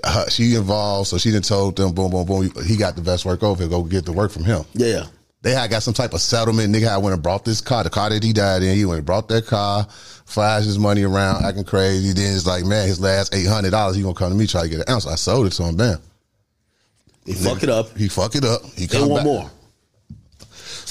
uh, 0.04 0.30
she 0.30 0.56
involved. 0.56 1.10
So 1.10 1.18
she 1.18 1.32
didn't 1.32 1.46
told 1.46 1.76
them 1.76 1.94
boom 1.94 2.12
boom 2.12 2.26
boom. 2.26 2.52
He 2.66 2.78
got 2.78 2.96
the 2.96 3.02
best 3.02 3.26
work 3.26 3.44
over 3.44 3.62
here. 3.64 3.70
Go 3.70 3.84
get 3.84 4.06
the 4.06 4.14
work 4.14 4.32
from 4.32 4.44
him. 4.46 4.64
yeah, 4.74 5.06
They 5.42 5.52
had 5.52 5.70
got 5.70 5.84
some 5.84 5.94
type 5.94 6.14
of 6.14 6.22
settlement. 6.22 6.74
Nigga 6.74 6.90
had 6.90 6.98
went 6.98 7.14
and 7.14 7.22
brought 7.24 7.44
this 7.46 7.60
car, 7.62 7.84
the 7.84 7.90
car 7.90 8.10
that 8.10 8.24
he 8.24 8.32
died 8.34 8.64
in. 8.64 8.76
He 8.76 8.86
went 8.86 8.98
and 9.00 9.06
brought 9.06 9.28
that 9.30 9.46
car, 9.48 9.86
flashed 10.26 10.66
his 10.66 10.80
money 10.80 11.04
around, 11.04 11.44
acting 11.44 11.66
crazy. 11.66 12.14
Then 12.14 12.34
it's 12.36 12.46
like, 12.46 12.64
man, 12.66 12.88
his 12.88 13.00
last 13.02 13.34
eight 13.36 13.48
hundred 13.48 13.72
dollars, 13.72 13.96
he 13.98 14.02
gonna 14.02 14.14
come 14.16 14.30
to 14.32 14.38
me 14.38 14.48
try 14.48 14.64
to 14.64 14.70
get 14.70 14.80
an 14.80 14.86
ounce. 14.94 15.06
I 15.08 15.16
sold 15.16 15.48
it 15.48 15.52
to 15.52 15.64
him. 15.64 15.76
Bam. 15.76 16.00
He 17.26 17.34
fuck 17.34 17.62
it 17.64 17.70
up. 17.70 17.96
He 17.98 18.08
fuck 18.08 18.36
it 18.36 18.44
up. 18.46 18.62
He 18.76 18.86
They 18.88 18.98
come 18.98 19.10
want 19.10 19.20
back. 19.20 19.26
more. 19.26 19.52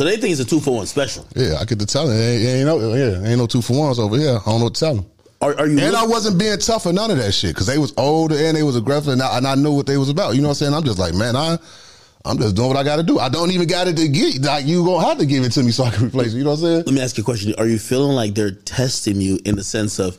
So 0.00 0.06
they 0.06 0.16
think 0.16 0.32
it's 0.32 0.40
a 0.40 0.46
two 0.46 0.60
for 0.60 0.76
one 0.76 0.86
special. 0.86 1.26
Yeah, 1.36 1.58
I 1.60 1.66
get 1.66 1.78
to 1.78 1.84
tell 1.84 2.08
him. 2.08 2.16
Ain't, 2.18 2.42
ain't 2.42 2.64
no, 2.64 2.94
yeah, 2.94 3.28
ain't 3.28 3.36
no 3.36 3.46
two 3.46 3.60
for 3.60 3.78
ones 3.78 3.98
over 3.98 4.16
here. 4.16 4.30
I 4.30 4.44
don't 4.46 4.60
know 4.60 4.64
what 4.64 4.74
to 4.76 4.80
tell 4.80 4.94
him. 4.94 5.04
Are, 5.42 5.54
are 5.58 5.66
you? 5.66 5.78
And 5.78 5.94
I 5.94 6.06
wasn't 6.06 6.38
being 6.38 6.56
tough 6.56 6.86
or 6.86 6.94
none 6.94 7.10
of 7.10 7.18
that 7.18 7.32
shit 7.32 7.50
because 7.50 7.66
they 7.66 7.76
was 7.76 7.92
older 7.98 8.34
and 8.34 8.56
they 8.56 8.62
was 8.62 8.76
aggressive 8.76 9.12
and 9.12 9.20
I, 9.20 9.36
and 9.36 9.46
I 9.46 9.56
knew 9.56 9.74
what 9.74 9.86
they 9.86 9.98
was 9.98 10.08
about. 10.08 10.36
You 10.36 10.40
know 10.40 10.48
what 10.48 10.52
I'm 10.52 10.72
saying? 10.72 10.72
I'm 10.72 10.84
just 10.84 10.98
like, 10.98 11.12
man, 11.12 11.36
I, 11.36 11.58
I'm 12.24 12.38
just 12.38 12.56
doing 12.56 12.68
what 12.68 12.78
I 12.78 12.82
got 12.82 12.96
to 12.96 13.02
do. 13.02 13.18
I 13.18 13.28
don't 13.28 13.50
even 13.50 13.68
got 13.68 13.88
it 13.88 13.98
to 13.98 14.08
get. 14.08 14.40
Like 14.40 14.64
you 14.64 14.82
gonna 14.86 15.06
have 15.06 15.18
to 15.18 15.26
give 15.26 15.44
it 15.44 15.52
to 15.52 15.62
me 15.62 15.70
so 15.70 15.84
I 15.84 15.90
can 15.90 16.06
replace 16.06 16.32
it. 16.32 16.38
You 16.38 16.44
know 16.44 16.52
what 16.52 16.60
I'm 16.60 16.64
saying? 16.64 16.82
let 16.86 16.94
me 16.94 17.02
ask 17.02 17.18
you 17.18 17.22
a 17.22 17.24
question. 17.26 17.54
Are 17.58 17.66
you 17.66 17.78
feeling 17.78 18.16
like 18.16 18.34
they're 18.34 18.52
testing 18.52 19.20
you 19.20 19.38
in 19.44 19.56
the 19.56 19.64
sense 19.64 19.98
of 19.98 20.16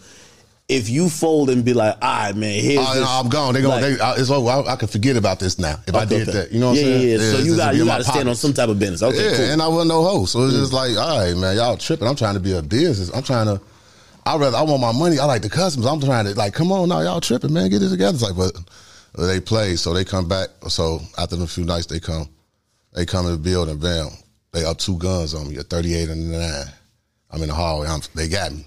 if 0.71 0.89
you 0.89 1.09
fold 1.09 1.49
and 1.49 1.65
be 1.65 1.73
like, 1.73 1.97
all 2.01 2.09
right, 2.09 2.35
man, 2.35 2.63
here's 2.63 2.79
Oh, 2.79 2.93
this. 2.93 3.03
no, 3.03 3.09
I'm 3.09 3.27
gone. 3.27 3.53
They 3.53 3.61
gonna. 3.61 3.81
like- 3.81 3.97
they, 3.97 3.99
I, 3.99 4.15
it's 4.15 4.29
over. 4.29 4.49
I, 4.49 4.73
I 4.73 4.75
can 4.77 4.87
forget 4.87 5.17
about 5.17 5.37
this 5.37 5.59
now 5.59 5.77
if 5.85 5.93
I 5.93 6.05
did 6.05 6.29
okay. 6.29 6.39
that. 6.39 6.51
You 6.53 6.61
know 6.61 6.69
what 6.69 6.77
yeah, 6.77 6.81
I'm 6.81 6.87
saying? 6.87 7.07
Yeah, 7.09 7.17
yeah. 7.17 7.31
So 7.31 7.39
you 7.39 7.57
got 7.57 7.75
you 7.75 7.85
got 7.85 7.97
to 7.97 8.03
stand 8.05 8.29
on 8.29 8.35
some 8.35 8.53
type 8.53 8.69
of 8.69 8.79
business. 8.79 9.03
Okay, 9.03 9.31
yeah, 9.31 9.35
cool. 9.35 9.45
and 9.51 9.61
I 9.61 9.67
wasn't 9.67 9.89
no 9.89 10.01
host, 10.01 10.31
so 10.31 10.45
it's 10.45 10.55
mm. 10.55 10.59
just 10.59 10.71
like, 10.71 10.95
all 10.97 11.19
right, 11.19 11.35
man, 11.35 11.57
y'all 11.57 11.75
tripping. 11.75 12.07
I'm 12.07 12.15
trying 12.15 12.35
to 12.35 12.39
be 12.39 12.53
a 12.53 12.61
business. 12.61 13.13
I'm 13.13 13.23
trying 13.23 13.47
to. 13.47 13.61
I 14.25 14.37
rather 14.37 14.55
I 14.55 14.61
want 14.61 14.81
my 14.81 14.93
money. 14.93 15.19
I 15.19 15.25
like 15.25 15.41
the 15.41 15.49
customers. 15.49 15.87
I'm 15.87 15.99
trying 15.99 16.25
to 16.25 16.35
like, 16.35 16.53
come 16.53 16.71
on 16.71 16.87
now, 16.87 17.01
y'all 17.01 17.19
tripping, 17.19 17.51
man, 17.51 17.69
get 17.69 17.79
this 17.79 17.91
together. 17.91 18.15
It's 18.15 18.23
like, 18.23 18.37
but 18.37 18.55
they 19.27 19.41
play, 19.41 19.75
so 19.75 19.93
they 19.93 20.05
come 20.05 20.29
back. 20.29 20.49
So 20.69 21.01
after 21.17 21.35
the 21.35 21.47
few 21.47 21.65
nights, 21.65 21.87
they 21.87 21.99
come, 21.99 22.29
they 22.93 23.05
come 23.05 23.25
in 23.25 23.33
the 23.33 23.37
building, 23.37 23.77
bam, 23.77 24.07
they 24.53 24.63
up 24.63 24.77
two 24.77 24.97
guns 24.97 25.33
on 25.33 25.49
me, 25.49 25.57
a 25.57 25.63
38 25.63 26.09
and 26.09 26.33
a 26.33 26.37
nine. 26.37 26.65
I'm 27.31 27.41
in 27.41 27.49
the 27.49 27.55
hallway. 27.55 27.87
I'm, 27.87 28.01
they 28.15 28.29
got 28.29 28.53
me. 28.53 28.65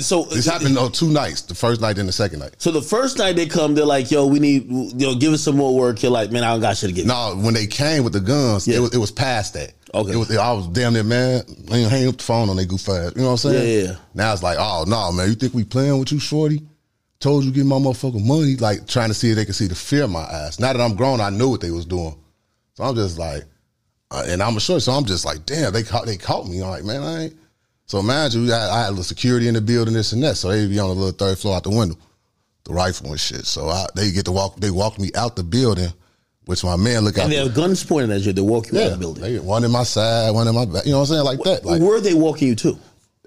So 0.00 0.24
This 0.24 0.46
happened 0.46 0.78
on 0.78 0.92
two 0.92 1.08
nights. 1.10 1.42
The 1.42 1.54
first 1.54 1.80
night 1.80 1.98
and 1.98 2.08
the 2.08 2.12
second 2.12 2.40
night. 2.40 2.54
So 2.58 2.70
the 2.70 2.82
first 2.82 3.18
night 3.18 3.34
they 3.34 3.46
come, 3.46 3.74
they're 3.74 3.84
like, 3.84 4.10
"Yo, 4.10 4.26
we 4.26 4.38
need, 4.38 4.68
yo, 5.00 5.14
give 5.14 5.32
us 5.32 5.42
some 5.42 5.56
more 5.56 5.74
work." 5.74 6.02
You're 6.02 6.12
like, 6.12 6.30
"Man, 6.30 6.44
I 6.44 6.52
don't 6.52 6.60
got 6.60 6.76
shit 6.76 6.90
to 6.90 6.94
give." 6.94 7.06
No, 7.06 7.34
when 7.36 7.54
they 7.54 7.66
came 7.66 8.04
with 8.04 8.12
the 8.12 8.20
guns, 8.20 8.68
Yeah. 8.68 8.76
it 8.76 8.80
was 8.80 8.94
it 8.94 8.98
was 8.98 9.10
past 9.10 9.54
that. 9.54 9.72
Okay. 9.94 10.12
It 10.12 10.16
was, 10.16 10.36
I 10.36 10.52
was 10.52 10.68
damn 10.68 10.92
near 10.92 11.02
man. 11.02 11.42
Hang, 11.68 11.88
hang 11.88 12.08
up 12.08 12.18
the 12.18 12.22
phone 12.22 12.48
on 12.50 12.56
they 12.56 12.66
goof 12.66 12.88
ass. 12.88 13.12
You 13.16 13.22
know 13.22 13.28
what 13.28 13.32
I'm 13.32 13.36
saying? 13.38 13.78
Yeah, 13.84 13.88
yeah. 13.90 13.96
Now 14.14 14.32
it's 14.32 14.42
like, 14.42 14.58
oh 14.60 14.84
no, 14.86 15.10
man, 15.12 15.28
you 15.28 15.34
think 15.34 15.54
we 15.54 15.64
playing 15.64 15.98
with 15.98 16.12
you, 16.12 16.20
shorty? 16.20 16.62
Told 17.18 17.44
you 17.44 17.52
give 17.52 17.66
my 17.66 17.76
motherfucking 17.76 18.24
money, 18.24 18.56
like 18.56 18.86
trying 18.86 19.08
to 19.08 19.14
see 19.14 19.30
if 19.30 19.36
they 19.36 19.44
can 19.44 19.54
see 19.54 19.66
the 19.66 19.74
fear 19.74 20.04
in 20.04 20.10
my 20.10 20.20
eyes. 20.24 20.60
Now 20.60 20.72
that 20.72 20.80
I'm 20.80 20.94
grown, 20.96 21.20
I 21.20 21.30
knew 21.30 21.48
what 21.50 21.60
they 21.60 21.70
was 21.70 21.86
doing. 21.86 22.16
So 22.74 22.84
I'm 22.84 22.94
just 22.94 23.18
like, 23.18 23.44
uh, 24.10 24.24
and 24.26 24.42
I'm 24.42 24.56
a 24.56 24.60
short, 24.60 24.82
so 24.82 24.92
I'm 24.92 25.04
just 25.04 25.24
like, 25.24 25.46
damn, 25.46 25.72
they 25.72 25.82
caught 25.82 26.06
they 26.06 26.16
caught 26.16 26.46
me. 26.48 26.62
I'm 26.62 26.68
like, 26.70 26.84
man, 26.84 27.02
I 27.02 27.22
ain't. 27.24 27.36
So 27.92 27.98
imagine 27.98 28.50
I, 28.50 28.70
I 28.70 28.84
had 28.86 28.94
a 28.94 29.04
security 29.04 29.48
in 29.48 29.52
the 29.52 29.60
building, 29.60 29.92
this 29.92 30.12
and 30.12 30.22
that. 30.22 30.38
So 30.38 30.48
they 30.48 30.66
be 30.66 30.78
on 30.78 30.88
the 30.88 30.94
little 30.94 31.12
third 31.12 31.36
floor 31.36 31.56
out 31.56 31.64
the 31.64 31.68
window, 31.68 31.98
the 32.64 32.72
rifle 32.72 33.10
and 33.10 33.20
shit. 33.20 33.44
So 33.44 33.68
I, 33.68 33.84
they 33.94 34.10
get 34.10 34.24
to 34.24 34.32
walk. 34.32 34.56
They 34.56 34.70
walk 34.70 34.98
me 34.98 35.10
out 35.14 35.36
the 35.36 35.42
building, 35.42 35.92
which 36.46 36.64
my 36.64 36.76
man 36.76 37.04
look 37.04 37.18
out. 37.18 37.24
And 37.24 37.32
they 37.32 37.36
have 37.36 37.52
guns 37.52 37.84
pointed 37.84 38.10
at 38.10 38.22
you. 38.22 38.32
They 38.32 38.40
walk 38.40 38.72
you 38.72 38.78
out 38.78 38.80
yeah, 38.80 38.86
of 38.86 38.92
the 38.92 38.98
building. 38.98 39.22
they- 39.22 39.38
one 39.38 39.62
in 39.62 39.70
my 39.70 39.82
side, 39.82 40.30
one 40.30 40.48
in 40.48 40.54
my 40.54 40.64
back. 40.64 40.86
You 40.86 40.92
know 40.92 41.00
what 41.00 41.10
I'm 41.10 41.16
saying? 41.16 41.24
Like 41.24 41.40
that. 41.40 41.66
Like 41.66 41.82
Where 41.82 42.00
they 42.00 42.14
walking 42.14 42.48
you 42.48 42.54
to? 42.54 42.78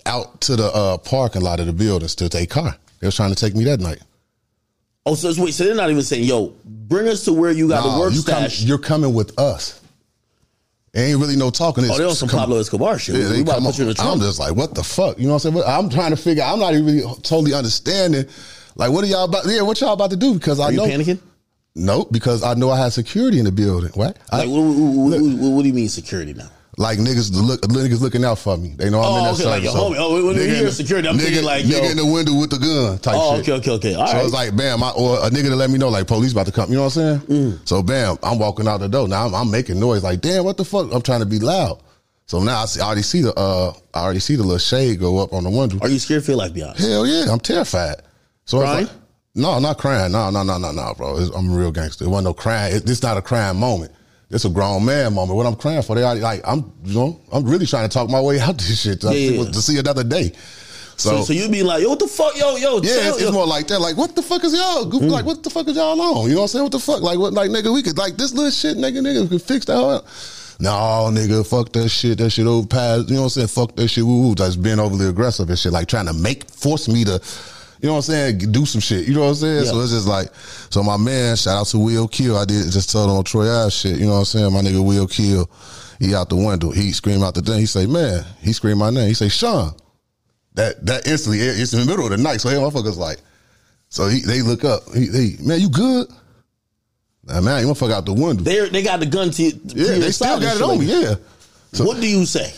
out 0.08 0.41
to 0.41 0.56
the 0.56 0.65
uh, 0.73 0.97
parking 0.97 1.43
lot 1.43 1.60
of 1.60 1.67
the 1.67 1.73
buildings 1.73 2.15
to 2.15 2.28
take 2.28 2.49
car. 2.49 2.75
They 3.01 3.08
was 3.08 3.15
trying 3.15 3.36
to 3.36 3.36
take 3.36 3.54
me 3.54 3.65
that 3.65 3.80
night. 3.80 3.99
Oh, 5.06 5.13
so 5.13 5.32
wait, 5.43 5.54
so 5.54 5.63
they're 5.63 5.75
not 5.75 5.91
even 5.91 6.01
saying, 6.01 6.23
"Yo, 6.23 6.56
bring 6.65 7.08
us 7.08 7.23
to 7.25 7.34
where 7.34 7.51
you 7.51 7.67
got 7.67 7.84
the 7.84 7.99
work 7.99 8.13
you 8.15 8.23
come, 8.23 8.49
stash." 8.49 8.63
you're 8.63 8.80
coming 8.80 9.13
with 9.13 9.38
us. 9.38 9.80
Ain't 10.96 11.20
really 11.20 11.36
no 11.36 11.50
talking. 11.50 11.84
It's 11.84 11.94
oh, 11.94 11.98
they're 11.98 12.08
on 12.08 12.16
some 12.16 12.30
come- 12.30 12.40
Pablo 12.40 12.58
Escobar 12.58 12.98
shit. 12.98 13.16
Yeah, 13.16 13.32
we 13.32 13.42
about 13.42 13.60
to 13.60 13.62
put 13.66 13.78
you 13.78 13.90
in 13.90 13.94
the 13.94 14.02
I'm 14.02 14.20
just 14.20 14.40
like, 14.40 14.56
what 14.56 14.74
the 14.74 14.84
fuck? 14.84 15.20
You 15.20 15.28
know 15.28 15.34
what 15.34 15.46
I'm 15.46 15.54
saying? 15.54 15.66
I'm 15.68 15.90
trying 15.90 16.12
to 16.12 16.18
figure. 16.18 16.44
I'm 16.44 16.60
not 16.60 16.74
even 16.74 16.86
really 16.86 17.02
totally 17.22 17.54
understanding. 17.54 18.26
Like, 18.78 18.92
what 18.92 19.04
are 19.04 19.08
y'all 19.08 19.26
about? 19.26 19.46
Yeah, 19.46 19.62
what 19.62 19.80
y'all 19.82 19.92
about 19.94 20.12
to 20.12 20.16
do? 20.16 20.34
Because 20.36 20.60
I 20.60 20.66
Are 20.66 20.72
you 20.72 20.78
know. 20.78 20.86
panicking? 20.86 21.20
No, 21.76 22.06
because 22.12 22.44
I 22.44 22.54
know 22.54 22.70
I 22.72 22.78
had 22.78 22.94
security 22.94 23.40
in 23.40 23.46
the 23.46 23.52
building. 23.52 23.92
What? 23.96 24.18
I- 24.32 24.40
Like, 24.40 24.50
what, 24.50 24.62
what, 24.62 24.76
what, 24.76 25.22
what, 25.22 25.50
what 25.50 25.62
do 25.64 25.68
you 25.68 25.74
mean 25.74 25.90
security 25.90 26.34
now? 26.34 26.50
Like 26.78 27.00
niggas 27.00 27.32
look 27.34 27.62
niggas 27.62 28.02
looking 28.02 28.26
out 28.26 28.38
for 28.38 28.58
me. 28.58 28.76
They 28.78 28.90
know 28.90 29.00
I'm 29.00 29.06
Oh, 29.06 29.18
in 29.18 29.24
that 29.24 29.34
okay, 29.36 29.46
like, 29.46 29.64
service. 29.64 29.74
yo, 29.76 29.90
homie, 29.92 29.96
oh, 29.98 30.26
when 30.28 30.36
nigga 30.36 30.64
the- 30.64 30.72
security, 30.74 31.08
I'm 31.08 31.18
nigga, 31.18 31.22
thinking 31.22 31.44
like, 31.46 31.66
yo. 31.66 31.78
in 31.84 31.96
the 31.96 32.06
window 32.06 32.34
with 32.38 32.50
the 32.50 32.58
gun 32.58 32.98
type 33.00 33.16
Oh, 33.18 33.36
shit. 33.42 33.48
okay, 33.50 33.52
okay, 33.54 33.72
okay. 33.72 33.94
All 33.96 34.08
so 34.08 34.14
right. 34.14 34.24
it's 34.26 34.34
like, 34.34 34.56
bam, 34.58 34.84
I, 34.84 34.92
or 34.92 35.18
a 35.20 35.30
nigga 35.30 35.44
to 35.50 35.56
let 35.56 35.70
me 35.70 35.78
know, 35.78 35.88
like, 35.88 36.06
police 36.06 36.34
about 36.34 36.48
to 36.48 36.52
come. 36.52 36.70
You 36.70 36.76
know 36.76 36.84
what 36.84 36.98
I'm 36.98 37.20
saying? 37.28 37.54
Mm. 37.56 37.68
So, 37.68 37.82
bam, 37.82 38.18
I'm 38.22 38.40
walking 38.40 38.68
out 38.68 38.82
the 38.82 38.90
door. 38.90 39.08
Now 39.08 39.26
I'm, 39.26 39.34
I'm 39.34 39.50
making 39.50 39.80
noise, 39.80 40.04
like, 40.04 40.20
damn, 40.20 40.44
what 40.44 40.58
the 40.58 40.66
fuck? 40.66 40.94
I'm 40.94 41.02
trying 41.02 41.22
to 41.22 41.26
be 41.26 41.40
loud. 41.40 41.80
So 42.26 42.42
now 42.44 42.64
I, 42.64 42.66
see, 42.66 42.82
I 42.82 42.86
already 42.88 43.04
see 43.04 43.22
the, 43.22 43.34
uh, 43.36 43.72
I 43.94 44.02
already 44.04 44.20
see 44.20 44.36
the 44.36 44.44
little 44.44 44.58
shade 44.58 45.00
go 45.00 45.20
up 45.20 45.32
on 45.32 45.46
the 45.46 45.50
window. 45.50 45.78
Are 45.82 45.88
you 45.88 46.00
scared 46.00 46.26
for 46.26 46.32
your 46.32 46.40
life? 46.40 46.54
Be 46.54 46.64
honest. 46.64 46.86
Hell 46.86 47.06
yeah, 47.08 47.32
I'm 47.32 47.40
terrified. 47.40 47.98
So 48.44 48.60
Crying? 48.60 48.88
like, 48.88 48.96
no, 49.36 49.60
not 49.60 49.78
crying. 49.78 50.12
No, 50.12 50.30
no, 50.30 50.44
no, 50.44 50.58
no, 50.58 50.72
no, 50.74 50.94
bro. 50.98 51.20
It's, 51.20 51.30
I'm 51.36 51.52
a 51.54 51.56
real 51.58 51.72
gangster. 51.72 52.04
It 52.04 52.08
wasn't 52.10 52.26
no 52.26 52.34
crying. 52.34 52.76
It, 52.76 52.86
this 52.86 53.02
not 53.02 53.16
a 53.18 53.22
crying 53.22 53.58
moment. 53.58 53.94
It's 54.36 54.43
a 54.43 54.50
grown 54.50 54.84
man 54.84 55.13
moment. 55.13 55.38
What 55.38 55.45
I'm 55.45 55.56
crying 55.56 55.82
for, 55.82 55.95
they 55.95 56.04
already, 56.04 56.19
like, 56.19 56.41
I'm, 56.45 56.71
you 56.84 56.93
know, 56.93 57.21
I'm 57.32 57.45
really 57.45 57.65
trying 57.65 57.88
to 57.88 57.93
talk 57.93 58.10
my 58.10 58.19
way 58.19 58.39
out 58.41 58.58
this 58.58 58.82
shit 58.82 59.02
to, 59.02 59.17
Yeah, 59.17 59.45
to 59.45 59.62
see 59.62 59.80
another 59.80 60.04
day. 60.04 60.34
So, 60.98 61.24
so 61.24 61.34
you 61.34 61.50
be 61.50 61.63
like, 61.63 61.82
yo, 61.82 61.89
what 61.89 62.00
the 62.00 62.08
fuck, 62.08 62.38
yo, 62.38 62.56
yo, 62.58 62.76
Yeah, 62.76 63.10
it's, 63.10 63.21
yo. 63.21 63.28
it's 63.28 63.32
more 63.32 63.48
like 63.48 63.67
that. 63.67 63.80
Like, 63.80 63.98
what 63.98 64.15
the 64.15 64.21
fuck 64.21 64.43
is 64.43 64.54
y'all? 64.54 64.86
Goof, 64.86 65.04
mm. 65.04 65.10
Like, 65.10 65.26
what 65.26 65.41
the 65.41 65.50
fuck 65.50 65.67
is 65.67 65.76
y'all 65.76 66.00
on? 66.00 66.28
You 66.28 66.36
know 66.36 66.41
what 66.41 66.43
I'm 66.43 66.48
saying? 66.50 66.63
What 66.63 66.71
the 66.74 66.80
fuck? 66.80 67.02
Like, 67.02 67.17
what? 67.17 67.34
Like, 67.34 67.50
nigga, 67.50 67.74
we 67.74 67.82
could 67.82 67.98
like 67.98 68.17
this 68.17 68.34
little 68.34 68.52
shit, 68.52 68.78
nigga, 68.78 69.00
nigga, 69.00 69.24
we 69.24 69.28
could 69.30 69.41
fix 69.41 69.65
that. 69.65 69.76
Whole, 69.76 70.06
no, 70.60 71.10
nigga, 71.12 71.45
fuck 71.45 71.71
that 71.74 71.89
shit. 71.89 72.17
That 72.17 72.30
shit 72.30 72.45
overpassed. 72.45 73.10
You 73.10 73.15
know 73.15 73.24
what 73.24 73.38
I'm 73.38 73.48
saying? 73.48 73.48
Fuck 73.48 73.76
that 73.76 73.88
shit. 73.89 74.06
Woo 74.06 74.21
woo. 74.30 74.36
Just 74.36 74.62
being 74.62 74.80
overly 74.80 75.08
aggressive 75.08 75.50
and 75.50 75.60
shit. 75.60 75.74
Like 75.74 75.88
trying 75.88 76.06
to 76.06 76.13
make 76.13 76.50
force 76.50 76.88
me 76.88 77.04
to. 77.06 77.21
You 77.82 77.88
know 77.88 77.94
what 77.94 78.10
I'm 78.10 78.14
saying? 78.14 78.52
Do 78.52 78.66
some 78.66 78.82
shit. 78.82 79.08
You 79.08 79.14
know 79.14 79.22
what 79.22 79.30
I'm 79.30 79.36
saying? 79.36 79.66
Yeah. 79.66 79.72
So 79.72 79.82
it's 79.82 79.92
just 79.92 80.08
like, 80.08 80.34
so 80.70 80.82
my 80.82 80.98
man, 80.98 81.36
shout 81.36 81.58
out 81.58 81.68
to 81.68 81.80
Will 81.80 82.08
Kill. 82.08 82.38
I 82.38 82.46
did 82.46 82.72
just 82.72 82.92
told 82.92 83.10
him 83.10 83.18
on 83.18 83.24
Troy 83.24 83.50
Ave 83.50 83.70
shit. 83.70 84.00
You 84.00 84.06
know 84.06 84.14
what 84.14 84.20
I'm 84.20 84.26
saying? 84.26 84.54
My 84.54 84.62
nigga 84.62 84.86
Will 84.86 85.08
Kill. 85.08 85.50
He 86.00 86.14
out 86.16 86.30
the 86.30 86.36
window. 86.36 86.72
He 86.72 86.92
scream 86.92 87.24
out 87.24 87.36
the 87.36 87.42
thing. 87.42 87.60
He 87.60 87.66
say, 87.66 87.86
man. 87.86 88.26
He 88.42 88.54
scream 88.54 88.78
my 88.78 88.90
name. 88.90 89.08
He 89.08 89.14
say, 89.14 89.30
Sean. 89.30 89.74
That 90.56 90.86
that 90.86 91.06
instantly, 91.06 91.40
it's 91.40 91.74
in 91.74 91.82
the 91.82 91.86
middle 91.86 92.06
of 92.06 92.12
the 92.12 92.18
night. 92.18 92.40
So 92.40 92.50
hey, 92.50 92.56
motherfuckers 92.56 92.96
like, 92.96 93.18
so 93.90 94.08
he, 94.08 94.22
they 94.22 94.42
look 94.42 94.64
up. 94.64 94.84
He, 94.94 95.36
man, 95.42 95.60
you 95.60 95.70
good? 95.70 96.08
Nah, 97.26 97.42
man, 97.42 97.66
you 97.66 97.72
motherfucker 97.72 97.92
out 97.92 98.06
the 98.06 98.14
window. 98.14 98.44
They 98.44 98.70
they 98.70 98.82
got 98.82 99.02
the 99.02 99.06
gun 99.06 99.32
to, 99.32 99.52
to 99.52 99.76
yeah, 99.76 100.00
they 100.00 100.12
still 100.12 100.40
got 100.40 100.56
it 100.56 100.62
on 100.62 100.80
me. 100.80 100.86
Yeah. 100.86 101.16
what 101.84 102.00
do 102.00 102.08
you 102.08 102.26
say? 102.26 102.54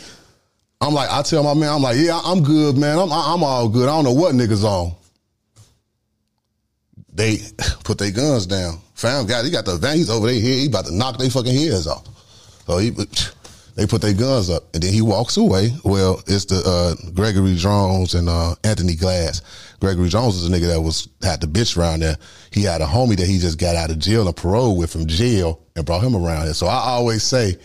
I'm 0.80 0.93
like, 0.93 1.10
I 1.10 1.23
tell 1.23 1.41
my 1.41 1.56
man, 1.56 1.73
I'm 1.73 1.82
like, 1.82 1.97
yeah, 1.97 2.19
I'm 2.23 2.43
good, 2.43 2.77
man. 2.77 2.99
I'm 2.99 3.12
I'm 3.12 3.43
all 3.43 3.67
good. 3.67 3.89
I 3.89 3.95
don't 3.95 4.03
know 4.03 4.13
what 4.13 4.36
niggas 4.36 4.63
on. 4.63 4.93
They 7.17 7.39
put 7.84 7.97
their 7.97 8.12
guns 8.12 8.45
down. 8.45 8.80
Fam 8.93 9.25
got 9.25 9.43
he 9.43 9.51
got 9.51 9.65
the 9.65 9.77
van. 9.77 9.97
He's 9.97 10.10
over 10.10 10.27
their 10.27 10.36
head. 10.39 10.43
He 10.43 10.67
about 10.67 10.86
to 10.86 10.95
knock 10.95 11.17
their 11.17 11.30
fucking 11.30 11.53
heads 11.53 11.88
off. 11.88 12.06
So 12.67 12.77
he, 12.77 12.91
They 13.77 13.86
put 13.86 14.01
their 14.01 14.13
guns 14.13 14.49
up, 14.49 14.73
and 14.73 14.82
then 14.82 14.91
he 14.91 15.03
walks 15.03 15.38
away. 15.38 15.71
Well, 15.84 16.19
it's 16.25 16.45
the 16.45 16.63
uh, 16.65 17.12
Gregory 17.12 17.53
Jones 17.53 18.15
and 18.15 18.27
uh, 18.27 18.56
Anthony 18.63 18.95
Glass. 18.95 19.43
Gregory 19.80 20.10
Jones 20.10 20.36
is 20.36 20.49
a 20.49 20.51
nigga 20.51 20.67
that 20.73 20.82
was 20.82 21.08
had 21.21 21.41
the 21.41 21.47
bitch 21.47 21.77
around 21.77 21.99
there. 21.99 22.17
He 22.51 22.63
had 22.63 22.82
a 22.82 22.86
homie 22.86 23.15
that 23.17 23.27
he 23.27 23.38
just 23.38 23.60
got 23.60 23.75
out 23.75 23.91
of 23.91 23.99
jail 23.99 24.25
and 24.25 24.36
parole 24.36 24.75
with 24.75 24.91
from 24.91 25.06
jail 25.06 25.62
and 25.75 25.86
brought 25.86 26.03
him 26.03 26.15
around 26.15 26.45
here. 26.45 26.56
So 26.56 26.65
I 26.65 26.80
always 26.89 27.21
say, 27.21 27.56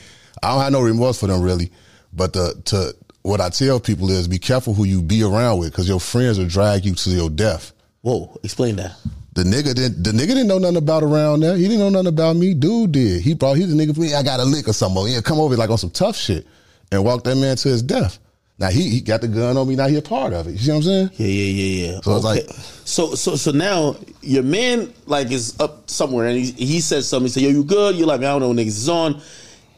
I 0.43 0.51
don't 0.53 0.61
have 0.61 0.73
no 0.73 0.83
remorse 0.83 1.19
for 1.19 1.29
them 1.29 1.41
really, 1.41 1.73
but 2.12 2.35
the 2.35 2.61
to 2.67 2.95
what 3.23 3.41
I 3.41 3.49
tell 3.49 3.81
people 3.81 4.11
is 4.11 4.29
be 4.29 4.38
careful 4.38 4.75
who 4.75 4.85
you 4.85 5.01
be 5.01 5.23
around 5.23 5.61
with 5.61 5.73
because 5.73 5.88
your 5.88 6.01
friends 6.01 6.38
will 6.38 6.47
drag 6.47 6.85
you 6.85 6.95
to 6.95 7.11
your 7.11 7.31
death. 7.31 7.73
Whoa, 8.03 8.38
explain 8.43 8.77
that. 8.77 8.97
The 9.35 9.45
nigga 9.45 9.75
didn't. 9.75 10.03
The 10.03 10.11
nigga 10.11 10.29
didn't 10.29 10.49
know 10.49 10.59
nothing 10.59 10.77
about 10.77 11.03
around 11.03 11.40
there. 11.40 11.57
He 11.57 11.62
didn't 11.62 11.79
know 11.79 11.88
nothing 11.88 12.09
about 12.09 12.37
me. 12.37 12.53
Dude 12.53 12.92
did. 12.92 13.23
He 13.23 13.35
brought. 13.35 13.57
He's 13.57 13.73
a 13.73 13.77
nigga 13.77 13.95
for 13.95 14.01
me. 14.03 14.14
I 14.14 14.23
got 14.23 14.40
a 14.40 14.45
lick 14.45 14.68
or 14.68 14.73
something. 14.75 15.07
Yeah, 15.09 15.21
come 15.23 15.40
over 15.40 15.57
like 15.57 15.71
on 15.71 15.79
some 15.79 15.90
tough 15.90 16.16
shit 16.16 16.47
and 16.90 17.03
walk 17.05 17.25
that 17.25 17.37
man 17.37 17.57
to 17.57 17.68
his 17.68 17.83
death. 17.83 18.18
Now 18.59 18.68
he, 18.68 18.90
he 18.90 19.01
got 19.01 19.23
the 19.23 19.29
gun 19.29 19.57
on 19.57 19.66
me. 19.66 19.75
Now 19.75 19.88
he 19.88 19.97
a 19.97 20.03
part 20.03 20.35
of 20.35 20.47
it. 20.47 20.53
You 20.53 20.59
see 20.59 20.71
what 20.71 20.77
I'm 20.77 20.83
saying? 20.83 21.11
Yeah, 21.14 21.27
yeah, 21.27 21.64
yeah, 21.64 21.92
yeah. 21.95 22.01
So 22.03 22.14
it's 22.16 22.25
like- 22.25 22.45
so, 22.85 23.14
so, 23.14 23.35
so 23.37 23.51
now 23.51 23.97
your 24.21 24.42
man 24.42 24.92
like 25.07 25.31
is 25.33 25.59
up 25.59 25.88
somewhere 25.88 26.27
and 26.27 26.37
he, 26.38 26.51
he 26.53 26.81
says 26.83 27.09
something. 27.09 27.27
He 27.27 27.31
said, 27.33 27.42
"Yo, 27.45 27.49
you 27.49 27.64
good?" 27.64 27.97
You're 27.97 28.07
like, 28.07 28.21
"I 28.21 28.25
don't 28.25 28.40
know, 28.42 28.49
what 28.49 28.59
niggas 28.59 28.66
is 28.68 28.88
on." 28.90 29.21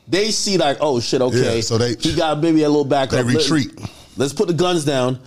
They 0.08 0.32
see 0.32 0.58
like, 0.58 0.78
"Oh 0.80 0.98
shit, 0.98 1.22
okay." 1.22 1.54
Yeah, 1.56 1.60
so 1.60 1.78
they- 1.78 1.94
he 1.94 2.14
got 2.16 2.40
maybe 2.42 2.64
a 2.64 2.68
little 2.68 2.84
backup. 2.84 3.24
They 3.24 3.32
Let- 3.34 3.36
retreat. 3.36 3.70
Let's 4.16 4.32
put 4.32 4.48
the 4.48 4.54
guns 4.54 4.84
down. 4.84 5.20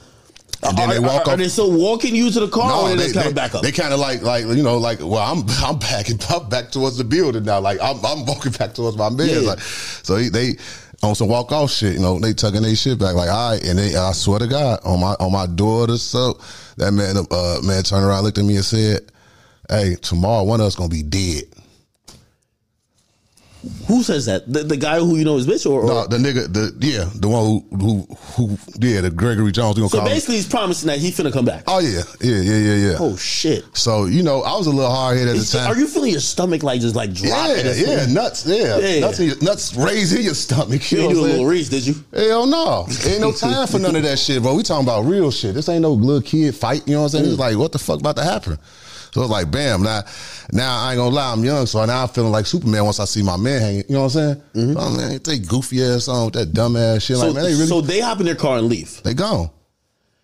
And 0.63 0.77
then 0.77 0.89
are, 0.89 0.93
they 0.93 0.99
walk 0.99 1.11
are, 1.11 1.29
are 1.29 1.33
off- 1.33 1.37
they 1.37 1.47
still 1.49 1.71
walking 1.71 2.15
you 2.15 2.31
to 2.31 2.39
the 2.39 2.47
car, 2.47 2.91
or 2.91 2.95
they, 2.95 3.11
kind 3.11 3.27
of 3.27 3.35
back 3.35 3.53
up? 3.53 3.61
They 3.61 3.71
kind 3.71 3.93
of 3.93 3.99
like, 3.99 4.21
like 4.23 4.45
you 4.45 4.63
know, 4.63 4.77
like, 4.77 4.99
well, 4.99 5.17
I'm 5.17 5.43
I'm 5.63 5.77
backing 5.79 6.19
up 6.29 6.49
back 6.49 6.71
towards 6.71 6.97
the 6.97 7.03
building 7.03 7.43
now. 7.43 7.59
Like 7.59 7.79
I'm 7.81 8.03
I'm 8.05 8.25
walking 8.25 8.51
back 8.59 8.73
towards 8.73 8.97
my 8.97 9.09
man. 9.09 9.29
Yeah. 9.29 9.49
Like, 9.49 9.59
so 9.59 10.15
he, 10.15 10.29
they 10.29 10.57
on 11.03 11.15
some 11.15 11.27
walk 11.27 11.51
off 11.51 11.71
shit. 11.71 11.93
You 11.93 11.99
know, 11.99 12.19
they 12.19 12.33
tugging 12.33 12.63
their 12.63 12.75
shit 12.75 12.99
back. 12.99 13.15
Like, 13.15 13.29
all 13.29 13.51
right, 13.51 13.63
and 13.63 13.77
they, 13.77 13.95
I 13.95 14.11
swear 14.13 14.39
to 14.39 14.47
God, 14.47 14.79
on 14.83 14.99
my 14.99 15.15
on 15.19 15.31
my 15.31 15.45
daughter's 15.45 16.01
so 16.01 16.39
that 16.77 16.91
man, 16.91 17.17
uh, 17.17 17.59
man 17.63 17.83
turned 17.83 18.05
around, 18.05 18.23
looked 18.23 18.37
at 18.37 18.45
me, 18.45 18.55
and 18.55 18.65
said, 18.65 19.01
"Hey, 19.69 19.95
tomorrow 19.95 20.43
one 20.43 20.59
of 20.59 20.65
us 20.65 20.75
gonna 20.75 20.89
be 20.89 21.03
dead." 21.03 21.43
Who 23.87 24.03
says 24.03 24.25
that? 24.27 24.51
The, 24.51 24.63
the 24.63 24.77
guy 24.77 24.99
who 24.99 25.15
you 25.17 25.25
know 25.25 25.35
is 25.37 25.47
bitch, 25.47 25.69
or, 25.69 25.81
or 25.81 25.87
No, 25.87 26.07
the 26.07 26.17
nigga, 26.17 26.51
the 26.53 26.73
yeah, 26.85 27.09
the 27.15 27.27
one 27.27 27.43
who 27.71 27.77
who 27.77 28.15
who 28.47 28.57
yeah, 28.79 29.01
the 29.01 29.09
Gregory 29.09 29.51
Jones. 29.51 29.77
Gonna 29.77 29.89
so 29.89 29.97
call 29.97 30.07
him. 30.07 30.13
basically 30.13 30.35
he's 30.35 30.47
promising 30.47 30.87
that 30.87 30.99
he 30.99 31.09
finna 31.11 31.33
come 31.33 31.45
back. 31.45 31.63
Oh 31.67 31.79
yeah, 31.79 32.01
yeah, 32.21 32.41
yeah, 32.41 32.57
yeah, 32.57 32.75
yeah. 32.91 32.97
Oh 32.99 33.15
shit! 33.17 33.65
So 33.75 34.05
you 34.05 34.23
know, 34.23 34.41
I 34.43 34.55
was 34.55 34.67
a 34.67 34.71
little 34.71 34.91
hard 34.91 35.17
headed 35.17 35.35
at 35.35 35.39
the 35.41 35.45
time. 35.57 35.71
Are 35.71 35.77
you 35.77 35.87
feeling 35.87 36.11
your 36.11 36.21
stomach 36.21 36.63
like 36.63 36.79
just 36.81 36.95
like 36.95 37.13
dropping? 37.13 37.65
Yeah, 37.65 37.73
yeah, 37.73 38.05
nuts, 38.05 38.45
yeah, 38.45 38.77
Yeah. 38.77 38.99
nuts, 39.01 39.19
in 39.19 39.27
your, 39.27 39.41
nuts 39.41 39.75
raising 39.75 40.21
your 40.23 40.35
stomach. 40.35 40.91
You 40.91 40.99
You 40.99 41.03
know 41.03 41.09
ain't 41.09 41.13
do 41.15 41.19
a 41.19 41.21
what 41.21 41.31
I'm 41.31 41.37
little 41.37 41.37
saying? 41.37 41.47
reach, 41.47 41.69
did 41.69 41.87
you? 41.87 41.95
Hell 42.13 42.45
no, 42.45 42.87
ain't 43.05 43.21
no 43.21 43.31
time 43.33 43.67
for 43.67 43.79
none 43.79 43.95
of 43.95 44.03
that 44.03 44.19
shit, 44.19 44.41
bro. 44.41 44.53
We 44.55 44.63
talking 44.63 44.85
about 44.85 45.05
real 45.05 45.31
shit. 45.31 45.55
This 45.55 45.67
ain't 45.69 45.81
no 45.81 45.91
little 45.93 46.21
kid 46.21 46.55
fight. 46.55 46.83
You 46.87 46.93
know 46.93 47.01
what 47.01 47.05
I'm 47.05 47.09
saying? 47.11 47.25
Mm. 47.25 47.29
It's 47.31 47.39
like, 47.39 47.57
what 47.57 47.71
the 47.71 47.79
fuck 47.79 47.99
about 47.99 48.15
to 48.17 48.23
happen? 48.23 48.57
So 49.17 49.23
it's 49.23 49.31
like, 49.31 49.49
bam. 49.49 49.81
Now, 49.81 50.03
now 50.51 50.77
I 50.79 50.91
ain't 50.91 50.99
gonna 50.99 51.15
lie, 51.15 51.33
I'm 51.33 51.43
young, 51.43 51.65
so 51.65 51.83
now 51.85 52.03
I'm 52.03 52.07
feeling 52.09 52.31
like 52.31 52.45
Superman 52.45 52.85
once 52.85 52.99
I 52.99 53.05
see 53.05 53.23
my 53.23 53.35
man 53.35 53.61
hanging. 53.61 53.83
You 53.89 53.95
know 53.95 54.03
what 54.03 54.15
I'm 54.15 54.43
saying? 54.53 54.75
Oh 54.77 54.95
man, 54.95 55.19
they 55.23 55.39
goofy 55.39 55.83
ass 55.83 56.07
on 56.07 56.25
with 56.25 56.35
that 56.35 56.53
dumb 56.53 56.75
ass 56.75 57.01
shit. 57.01 57.17
Mm-hmm. 57.17 57.21
So, 57.21 57.27
like, 57.29 57.35
man, 57.35 57.43
they 57.45 57.53
really 57.53 57.65
so 57.65 57.81
they 57.81 57.99
hop 57.99 58.19
in 58.19 58.27
their 58.27 58.35
car 58.35 58.59
and 58.59 58.67
leave. 58.67 59.01
they 59.01 59.15
gone. 59.15 59.49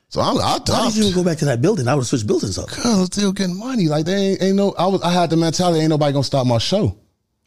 So 0.10 0.22
I'm, 0.22 0.38
I, 0.38 0.60
Why 0.68 0.90
did 0.90 0.96
you 0.98 1.04
even 1.06 1.16
go 1.16 1.24
back 1.28 1.40
to 1.40 1.46
that 1.46 1.60
building? 1.60 1.88
I 1.88 1.96
would 1.96 2.02
have 2.02 2.08
switched 2.08 2.28
buildings 2.28 2.60
up. 2.60 2.68
Cause 2.68 2.86
I'm 2.86 3.06
still 3.06 3.32
getting 3.32 3.58
money. 3.58 3.88
Like 3.88 4.06
they 4.06 4.14
ain't, 4.14 4.44
ain't 4.44 4.56
no. 4.56 4.76
I 4.78 4.86
was. 4.86 5.02
I 5.02 5.10
had 5.12 5.32
the 5.32 5.38
mentality. 5.38 5.80
Ain't 5.80 5.90
nobody 5.90 6.14
gonna 6.14 6.24
stop 6.24 6.46
my 6.46 6.60
show. 6.60 6.96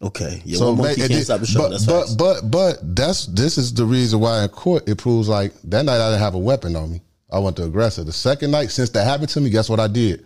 Okay, 0.03 0.43
yeah, 0.45 0.59
one 0.59 0.77
ma- 0.79 0.83
monkey 0.83 0.97
can't 1.03 1.13
did- 1.13 1.25
stop 1.27 1.43
a 1.43 1.47
show. 1.47 1.61
But 1.61 1.69
That's 1.71 1.87
but 1.87 2.17
but 2.19 2.51
but 2.51 2.97
that's 2.97 3.27
this 3.27 3.57
is 3.57 3.73
the 3.73 3.85
reason 3.85 4.19
why 4.19 4.43
in 4.43 4.49
court 4.49 4.89
it 4.89 4.99
proves 4.99 5.29
like 5.29 5.53
that 5.63 5.85
night 5.85 6.01
I 6.01 6.09
didn't 6.11 6.23
have 6.23 6.35
a 6.35 6.41
weapon 6.41 6.75
on 6.75 6.91
me. 6.91 7.03
I 7.31 7.39
went 7.39 7.55
to 7.59 7.63
aggressor. 7.63 8.03
The 8.03 8.13
second 8.13 8.51
night 8.51 8.73
since 8.73 8.91
that 8.91 9.05
happened 9.05 9.29
to 9.29 9.41
me, 9.41 9.51
guess 9.51 9.71
what 9.71 9.79
I 9.79 9.87
did? 9.87 10.26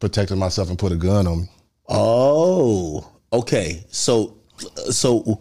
Protected 0.00 0.38
myself 0.38 0.70
and 0.70 0.78
put 0.78 0.92
a 0.92 0.96
gun 0.96 1.26
on 1.26 1.42
me. 1.42 1.48
Oh, 1.88 3.06
okay. 3.32 3.84
So, 3.90 4.34
so 4.90 5.40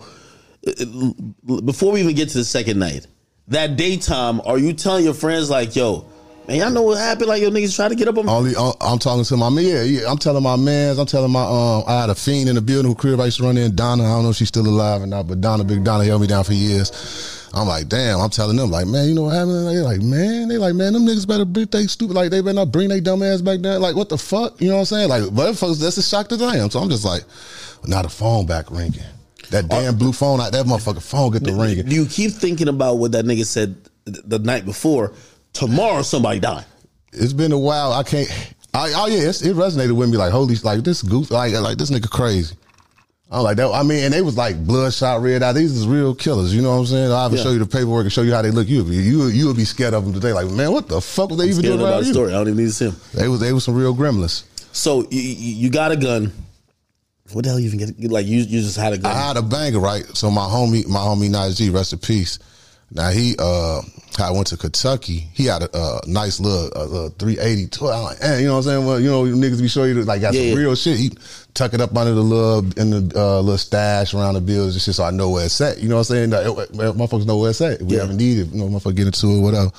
before 1.64 1.94
we 1.94 2.02
even 2.02 2.14
get 2.16 2.30
to 2.30 2.40
the 2.40 2.44
second 2.44 2.78
night, 2.78 3.08
that 3.48 3.78
daytime, 3.78 4.42
are 4.46 4.58
you 4.58 4.74
telling 4.74 5.06
your 5.06 5.14
friends 5.14 5.50
like, 5.50 5.76
"Yo, 5.76 6.06
man, 6.48 6.58
y'all 6.58 6.70
know 6.72 6.82
what 6.82 6.98
happened? 6.98 7.30
Like, 7.30 7.42
your 7.42 7.52
niggas 7.52 7.76
try 7.76 7.88
to 7.88 7.96
get 7.96 8.10
up 8.10 8.18
on 8.18 8.26
me." 8.26 8.32
Only 8.32 8.56
uh, 8.56 8.74
I'm 8.82 9.00
talking 9.00 9.24
to 9.24 9.38
my 9.38 9.50
man. 9.50 9.64
Yeah, 9.64 9.84
yeah. 9.84 10.12
I'm 10.12 10.18
telling 10.18 10.44
my 10.44 10.56
mans. 10.56 11.00
I'm 11.00 11.06
telling 11.06 11.32
my 11.32 11.44
um. 11.44 11.84
I 11.88 12.02
had 12.02 12.10
a 12.10 12.16
fiend 12.16 12.50
in 12.50 12.56
the 12.56 12.62
building 12.62 12.92
who 12.92 12.96
crib 12.96 13.20
I 13.22 13.26
used 13.26 13.38
to 13.38 13.44
run 13.44 13.58
in. 13.58 13.76
Donna. 13.76 14.04
I 14.04 14.08
don't 14.08 14.24
know 14.24 14.32
if 14.32 14.36
she's 14.36 14.50
still 14.50 14.68
alive 14.68 15.02
or 15.02 15.08
not, 15.08 15.28
but 15.28 15.40
Donna, 15.40 15.64
big 15.64 15.86
Donna, 15.86 16.04
held 16.04 16.22
me 16.22 16.28
down 16.28 16.44
for 16.44 16.54
years. 16.54 16.92
I'm 17.54 17.68
like, 17.68 17.88
damn. 17.88 18.20
I'm 18.20 18.30
telling 18.30 18.58
them 18.58 18.70
like, 18.70 18.88
man, 18.88 19.08
you 19.08 19.16
know 19.16 19.24
what 19.24 19.36
happened? 19.36 19.68
They 19.68 19.80
like, 19.80 20.02
man, 20.02 20.48
they 20.48 20.58
like, 20.58 20.76
man, 20.76 20.94
them 20.94 21.06
niggas 21.06 21.28
better 21.28 21.46
bring 21.46 21.68
they 21.68 21.88
stupid. 21.88 22.16
Like 22.16 22.32
they 22.32 22.42
better 22.42 22.54
not 22.54 22.72
bring 22.72 22.90
they 22.90 23.00
dumb 23.00 23.24
ass 23.24 23.42
back 23.42 23.62
down. 23.62 23.82
Like 23.82 23.96
what 23.96 24.10
the 24.10 24.18
fuck? 24.18 24.60
You 24.62 24.70
know 24.70 24.76
what 24.76 24.82
I'm 24.82 24.86
saying? 24.86 25.10
Like, 25.10 25.34
but 25.34 25.54
folks, 25.56 25.80
that's 25.80 25.98
a 25.98 26.04
shock 26.04 26.28
to 26.30 26.38
them. 26.38 26.70
So 26.70 26.80
I'm 26.80 26.90
just 26.90 27.06
like, 27.06 27.24
now 27.86 28.02
the 28.02 28.10
phone 28.10 28.46
back 28.46 28.70
ringing. 28.72 29.02
That 29.52 29.68
damn 29.68 29.98
blue 29.98 30.12
phone, 30.12 30.38
that 30.38 30.54
motherfucking 30.54 31.02
phone 31.02 31.32
get 31.32 31.44
the 31.44 31.54
ringing. 31.54 31.86
Do 31.86 31.96
you 31.96 32.06
keep 32.06 32.32
thinking 32.32 32.68
about 32.68 32.96
what 32.96 33.14
that 33.14 33.26
nigga 33.26 33.46
said 33.46 33.76
the 34.06 34.38
night 34.38 34.64
before? 34.66 35.14
Tomorrow, 35.54 36.04
somebody 36.04 36.40
die. 36.40 36.64
it's 37.14 37.34
been 37.34 37.52
a 37.52 37.58
while. 37.58 37.92
I 37.92 38.04
can't. 38.04 38.30
I, 38.74 38.94
oh 38.96 39.08
yeah, 39.08 39.28
it's, 39.28 39.42
it 39.42 39.56
resonated 39.56 39.94
with 39.94 40.12
me. 40.12 40.18
Like 40.18 40.32
holy, 40.32 40.56
like 40.58 40.84
this 40.84 41.02
goof, 41.02 41.32
like 41.32 41.54
like 41.54 41.80
this 41.80 41.90
nigga 41.90 42.10
crazy. 42.10 42.56
I'm 43.32 43.44
like 43.44 43.58
that. 43.58 43.70
I 43.72 43.84
mean, 43.84 44.04
and 44.06 44.14
they 44.14 44.22
was 44.24 44.36
like 44.38 44.66
bloodshot 44.66 45.22
red 45.22 45.44
eye. 45.44 45.54
These 45.54 45.76
is 45.76 45.88
real 45.88 46.16
killers. 46.16 46.54
You 46.54 46.64
know 46.64 46.72
what 46.72 46.78
I'm 46.80 46.86
saying? 46.88 47.12
I'll 47.12 47.36
Yeah. 47.36 47.44
show 47.44 47.52
you 47.52 47.60
the 47.60 47.68
paperwork 47.68 48.04
and 48.04 48.12
show 48.12 48.24
you 48.24 48.34
how 48.34 48.42
they 48.42 48.50
look. 48.50 48.68
You 48.68 48.84
you 48.86 49.28
you 49.28 49.46
would 49.48 49.56
be 49.58 49.66
scared 49.66 49.94
of 49.94 50.04
them 50.04 50.14
today. 50.14 50.34
Like 50.34 50.48
man, 50.50 50.72
what 50.72 50.88
the 50.88 51.00
fuck 51.00 51.30
were 51.30 51.36
they 51.38 51.50
even 51.50 51.62
doing 51.62 51.80
about 51.80 52.00
the 52.02 52.08
you? 52.08 52.14
story. 52.14 52.30
I 52.32 52.38
don't 52.38 52.48
even 52.48 52.58
need 52.58 52.66
to 52.66 52.74
see 52.74 52.86
him. 52.86 52.96
They 53.14 53.28
was 53.28 53.40
they 53.40 53.54
was 53.54 53.64
some 53.64 53.76
real 53.76 53.96
gremlins. 53.96 54.44
So 54.72 55.06
you, 55.12 55.22
you 55.22 55.70
got 55.70 55.92
a 55.92 55.96
gun. 55.98 56.32
What 57.32 57.44
the 57.44 57.50
hell 57.52 57.60
you 57.60 57.68
even 57.68 57.78
get? 57.80 58.12
Like 58.12 58.26
you 58.26 58.40
you 58.40 58.62
just 58.62 58.78
had 58.78 58.94
a 58.94 58.98
gun. 58.98 59.12
I 59.12 59.16
had 59.28 59.38
a 59.38 59.44
banger, 59.44 59.80
right? 59.80 60.06
So 60.18 60.32
my 60.32 60.42
homie, 60.46 60.88
my 60.88 61.00
homie 61.00 61.30
Najee, 61.30 61.72
rest 61.72 61.94
in 61.94 62.00
peace. 62.00 62.40
Now 62.92 63.10
he, 63.12 63.36
uh, 63.38 63.82
I 64.18 64.32
went 64.32 64.48
to 64.48 64.58
Kentucky. 64.58 65.28
He 65.36 65.46
had 65.46 65.62
a, 65.62 65.70
uh 65.78 66.00
nice 66.08 66.40
little, 66.40 66.72
uh, 66.76 66.86
little 66.86 67.10
380. 67.10 67.68
tw- 67.68 67.84
I'm 67.84 68.04
like, 68.06 68.18
eh, 68.22 68.40
you 68.40 68.48
know 68.48 68.54
what 68.54 68.58
I'm 68.58 68.64
saying? 68.64 68.86
Well, 68.88 69.00
you 69.00 69.10
know, 69.12 69.24
niggas 69.26 69.62
be 69.62 69.68
showing 69.68 69.96
you 69.96 70.04
like 70.06 70.22
got 70.22 70.34
Yeah, 70.34 70.40
some 70.42 70.50
yeah. 70.50 70.56
real 70.56 70.74
shit. 70.76 70.98
He 70.98 71.12
tuck 71.60 71.74
it 71.74 71.82
up 71.82 71.96
under 71.96 72.14
the 72.14 72.22
little 72.22 72.60
in 72.80 72.90
the 72.90 73.20
uh, 73.20 73.40
little 73.42 73.58
stash 73.58 74.14
around 74.14 74.36
the 74.36 74.42
bills 74.42 74.74
and 74.76 74.82
shit, 74.82 74.96
so 74.96 75.04
I 75.04 75.12
know 75.12 75.30
where 75.30 75.46
it's 75.46 75.60
at. 75.60 75.78
You 75.80 75.90
know 75.90 75.96
what 75.98 76.10
I'm 76.10 76.16
saying? 76.16 76.30
Like, 76.30 76.46
eh, 76.46 76.50
eh, 76.88 76.92
motherfuckers 76.94 77.26
know 77.26 77.38
where 77.38 77.50
it's 77.50 77.60
at. 77.62 77.82
We 77.82 77.96
Yeah. 77.96 78.02
haven't 78.02 78.18
needed, 78.18 78.52
you 78.54 78.60
know, 78.60 78.70
motherfucker 78.70 78.96
get 78.96 79.08
into 79.08 79.28
it, 79.28 79.40
whatever. 79.42 79.70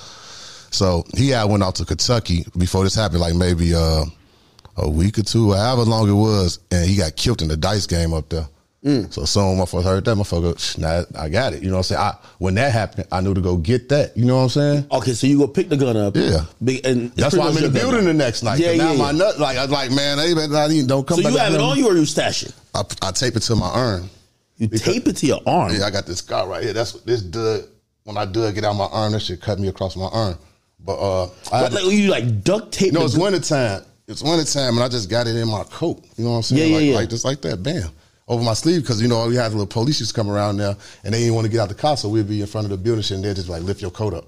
So 0.71 1.05
he 1.17 1.31
had 1.31 1.45
went 1.45 1.63
out 1.63 1.75
to 1.77 1.85
Kentucky 1.87 2.45
before 2.57 2.85
this 2.85 2.95
happened, 2.95 3.21
like 3.21 3.35
maybe 3.35 3.75
uh, 3.75 4.05
a 4.77 4.89
week 4.91 5.19
or 5.19 5.23
two, 5.23 5.53
however 5.53 5.83
long 5.83 6.09
it 6.09 6.13
was, 6.13 6.59
and 6.71 6.87
he 6.89 6.97
got 6.97 7.17
killed 7.17 7.41
in 7.43 7.49
the 7.49 7.57
dice 7.57 7.87
game 7.87 8.13
up 8.13 8.29
there. 8.29 8.47
Mm. 8.85 9.13
So 9.13 9.27
some 9.27 9.59
motherfuckers 9.59 9.85
heard 9.85 10.05
that 10.07 10.17
motherfucker. 10.17 10.59
"Shh, 10.59 10.79
Nah, 10.79 11.03
I 11.19 11.29
got 11.29 11.53
it. 11.53 11.63
You 11.63 11.69
know 11.69 11.75
what 11.77 11.91
I'm 11.91 11.97
saying? 11.97 12.01
I, 12.01 12.15
when 12.39 12.55
that 12.55 12.73
happened, 12.73 13.07
I 13.13 13.21
knew 13.21 13.35
to 13.35 13.41
go 13.43 13.59
get 13.59 13.91
that. 13.91 14.17
You 14.17 14.25
know 14.25 14.37
what 14.37 14.43
I'm 14.45 14.49
saying? 14.49 14.87
Okay, 14.91 15.13
so 15.13 15.27
you 15.27 15.37
go 15.39 15.47
pick 15.49 15.69
the 15.69 15.77
gun 15.77 15.99
up. 15.99 16.17
Yeah. 16.17 16.45
Big, 16.65 16.87
and 16.87 17.11
That's 17.13 17.37
why 17.37 17.49
I'm 17.49 17.57
in 17.59 17.65
the 17.65 17.69
building 17.69 18.07
the 18.07 18.15
next 18.15 18.43
night. 18.43 18.59
Yeah, 18.59 18.71
Yeah, 18.71 18.85
now 18.85 18.93
yeah, 18.93 18.99
my 18.99 19.13
nut, 19.13 19.39
like 19.39 19.59
I 19.59 19.63
was 19.63 19.71
like, 19.71 19.91
man, 19.91 20.17
they 20.17 20.33
better 20.33 20.51
not 20.51 20.71
even 20.71 20.87
don't 20.87 21.07
come 21.07 21.19
So 21.19 21.25
back. 21.25 21.33
you 21.33 21.39
have 21.39 21.53
it 21.53 21.61
on 21.61 21.77
you 21.77 21.89
or 21.89 21.95
you 21.95 22.07
stash 22.07 22.43
it? 22.43 22.55
I, 22.75 22.83
I 23.03 23.11
tape 23.11 23.37
it 23.37 23.41
to 23.41 23.57
my 23.57 23.71
urn. 23.75 24.09
You 24.57 24.69
tape 24.69 25.07
it 25.09 25.17
to 25.19 25.27
your 25.27 25.41
arm. 25.47 25.73
Yeah, 25.75 25.85
I 25.85 25.91
got 25.91 26.07
this 26.07 26.19
scar 26.19 26.49
right 26.49 26.63
here. 26.65 26.73
That's 26.73 26.95
what 26.95 27.05
this 27.05 27.21
dug. 27.23 27.65
When 28.05 28.17
I 28.17 28.25
dug 28.25 28.51
it 28.51 28.55
get 28.55 28.65
out 28.65 28.73
my 28.75 28.87
arm, 28.87 29.13
that 29.13 29.21
shit 29.21 29.43
cut 29.43 29.59
me 29.59 29.69
across 29.69 29.95
my 29.95 30.07
arm. 30.07 30.37
But 30.83 30.95
uh, 30.99 31.25
I 31.53 31.63
What, 31.65 31.73
like, 31.75 31.85
you 31.85 32.11
like 32.11 32.43
duct 32.43 32.73
tape. 32.73 32.95
No, 32.95 33.05
it's 33.05 33.15
gun- 33.15 33.33
winter 33.33 33.47
time. 33.47 33.83
It's 34.09 34.23
winter 34.23 34.45
time, 34.51 34.75
and 34.75 34.83
I 34.83 34.89
just 34.89 35.11
got 35.11 35.27
it 35.27 35.37
in 35.37 35.49
my 35.49 35.65
coat. 35.65 36.03
You 36.17 36.25
know 36.25 36.31
what 36.31 36.37
I'm 36.39 36.43
saying? 36.45 36.61
Yeah, 36.63 36.67
yeah, 36.69 36.75
like, 36.77 36.87
yeah. 36.87 36.95
like 36.97 37.09
just 37.11 37.25
like 37.27 37.41
that, 37.43 37.63
bam, 37.63 37.91
over 38.31 38.43
my 38.43 38.55
sleeve. 38.55 38.81
Because 38.81 39.03
you 39.03 39.09
know 39.09 39.27
we 39.29 39.35
had 39.35 39.53
little 39.53 39.67
police 39.67 40.01
used 40.01 40.15
to 40.15 40.17
come 40.19 40.31
around 40.31 40.57
there, 40.57 40.75
and 41.05 41.13
they 41.13 41.19
didn't 41.19 41.35
want 41.35 41.45
to 41.45 41.51
get 41.51 41.61
out 41.61 41.69
the 41.69 41.75
car, 41.75 41.99
so 41.99 42.09
we'd 42.09 42.29
be 42.29 42.41
in 42.41 42.47
front 42.47 42.65
of 42.65 42.71
the 42.71 42.79
building, 42.79 43.05
and 43.15 43.23
they'd 43.23 43.37
just 43.37 43.51
like 43.51 43.63
lift 43.63 43.83
your 43.83 43.91
coat 43.91 44.15
up. 44.15 44.27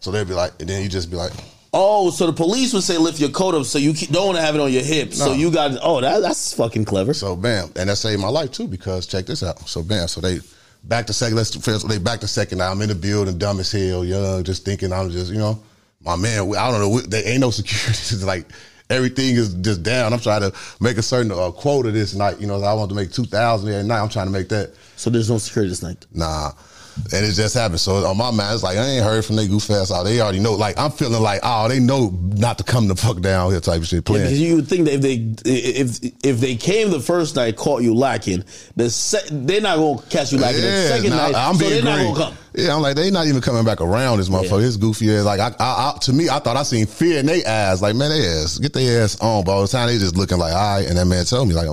So 0.00 0.10
they'd 0.10 0.26
be 0.26 0.34
like, 0.34 0.52
and 0.58 0.68
then 0.68 0.82
you 0.82 0.88
just 0.88 1.10
be 1.10 1.16
like, 1.16 1.32
Oh, 1.74 2.10
so 2.10 2.26
the 2.26 2.34
police 2.34 2.74
would 2.74 2.82
say 2.82 2.98
lift 2.98 3.18
your 3.18 3.30
coat 3.30 3.54
up 3.54 3.64
so 3.64 3.78
you 3.78 3.94
don't 3.94 4.26
want 4.26 4.36
to 4.36 4.42
have 4.42 4.54
it 4.54 4.60
on 4.60 4.70
your 4.70 4.82
hip. 4.82 5.14
So 5.14 5.32
you 5.32 5.50
got 5.50 5.78
oh 5.82 6.02
that, 6.02 6.20
that's 6.20 6.52
fucking 6.52 6.84
clever. 6.84 7.14
so 7.14 7.34
bam, 7.34 7.70
and 7.76 7.88
that 7.88 7.96
saved 7.96 8.20
my 8.20 8.28
life 8.28 8.50
too. 8.50 8.68
Because 8.68 9.06
check 9.06 9.24
this 9.24 9.42
out. 9.42 9.58
So 9.66 9.82
bam, 9.82 10.06
so 10.06 10.20
they 10.20 10.40
back 10.84 11.06
to 11.06 11.14
second. 11.14 11.36
Let's 11.36 11.50
they 11.84 11.98
back 11.98 12.20
to 12.20 12.28
second. 12.28 12.58
Now 12.58 12.70
I'm 12.70 12.82
in 12.82 12.90
the 12.90 12.94
building, 12.94 13.38
dumb 13.38 13.58
as 13.60 13.72
hell, 13.72 14.04
young, 14.04 14.44
just 14.44 14.66
thinking 14.66 14.92
I'm 14.92 15.10
just 15.10 15.32
you 15.32 15.38
know. 15.38 15.62
My 16.04 16.16
man, 16.16 16.52
I 16.58 16.70
don't 16.70 16.80
know. 16.80 17.00
They 17.00 17.22
ain't 17.24 17.40
no 17.40 17.50
security. 17.50 17.90
It's 17.90 18.24
like 18.24 18.46
everything 18.90 19.36
is 19.36 19.54
just 19.54 19.82
down. 19.82 20.12
I'm 20.12 20.20
trying 20.20 20.42
to 20.42 20.52
make 20.80 20.98
a 20.98 21.02
certain 21.02 21.32
uh, 21.32 21.50
quota 21.50 21.90
this 21.90 22.14
night. 22.14 22.40
You 22.40 22.46
know, 22.46 22.62
I 22.62 22.74
want 22.74 22.90
to 22.90 22.94
make 22.96 23.12
two 23.12 23.24
thousand 23.24 23.72
every 23.72 23.86
night. 23.86 24.00
I'm 24.00 24.08
trying 24.08 24.26
to 24.26 24.32
make 24.32 24.48
that. 24.48 24.74
So 24.96 25.10
there's 25.10 25.30
no 25.30 25.38
security 25.38 25.70
this 25.70 25.82
night. 25.82 26.06
Nah. 26.12 26.52
And 26.96 27.24
it 27.24 27.32
just 27.32 27.54
happened. 27.54 27.80
So 27.80 28.04
on 28.06 28.16
my 28.16 28.30
mind, 28.30 28.54
it's 28.54 28.62
like 28.62 28.76
I 28.76 28.84
ain't 28.84 29.04
heard 29.04 29.24
from 29.24 29.36
they 29.36 29.48
goof 29.48 29.70
ass 29.70 29.90
out. 29.90 30.04
They 30.04 30.20
already 30.20 30.40
know. 30.40 30.54
Like 30.54 30.78
I'm 30.78 30.90
feeling 30.90 31.22
like, 31.22 31.40
oh, 31.42 31.68
they 31.68 31.80
know 31.80 32.10
not 32.10 32.58
to 32.58 32.64
come 32.64 32.88
the 32.88 32.96
fuck 32.96 33.20
down 33.20 33.50
here 33.50 33.60
type 33.60 33.80
of 33.80 33.86
shit. 33.86 33.98
Yeah, 33.98 34.02
Playing. 34.02 34.24
because 34.24 34.40
you 34.40 34.56
would 34.56 34.68
think 34.68 34.84
that 34.84 34.94
if 34.94 35.00
they 35.00 35.50
if 35.50 35.98
if 36.22 36.40
they 36.40 36.56
came 36.56 36.90
the 36.90 37.00
first 37.00 37.36
night, 37.36 37.56
caught 37.56 37.82
you 37.82 37.94
lacking, 37.94 38.44
the 38.76 38.90
se- 38.90 39.28
they're 39.30 39.60
not 39.60 39.76
gonna 39.76 40.02
catch 40.10 40.32
you 40.32 40.38
lacking 40.38 40.60
the 40.60 40.88
second 40.88 41.10
nah, 41.10 41.28
night. 41.28 41.34
I'm 41.34 41.54
so 41.54 41.60
being 41.60 41.84
they're 41.84 41.96
not 41.96 42.14
gonna 42.14 42.30
come. 42.30 42.38
Yeah, 42.54 42.74
I'm 42.74 42.82
like 42.82 42.96
they 42.96 43.10
not 43.10 43.26
even 43.26 43.40
coming 43.40 43.64
back 43.64 43.80
around 43.80 44.18
this 44.18 44.28
motherfucker. 44.28 44.58
Yeah. 44.58 44.66
His 44.66 44.76
goofy 44.76 45.16
ass. 45.16 45.24
Like 45.24 45.40
I, 45.40 45.54
I, 45.58 45.92
I, 45.94 45.98
to 46.02 46.12
me, 46.12 46.28
I 46.28 46.38
thought 46.38 46.56
I 46.56 46.62
seen 46.62 46.86
fear 46.86 47.20
in 47.20 47.26
their 47.26 47.46
eyes. 47.46 47.80
Like 47.80 47.96
man, 47.96 48.10
they 48.10 48.26
ass 48.26 48.58
get 48.58 48.74
their 48.74 49.02
ass 49.02 49.18
on. 49.20 49.44
But 49.44 49.52
all 49.52 49.62
the 49.62 49.68
time 49.68 49.86
they 49.88 49.98
just 49.98 50.16
looking 50.16 50.38
like, 50.38 50.52
all 50.52 50.76
right. 50.76 50.86
And 50.86 50.98
that 50.98 51.06
man 51.06 51.24
told 51.24 51.48
me 51.48 51.54
like 51.54 51.68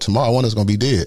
tomorrow 0.00 0.32
one 0.32 0.44
is 0.44 0.54
gonna 0.54 0.66
be 0.66 0.76
dead. 0.76 1.06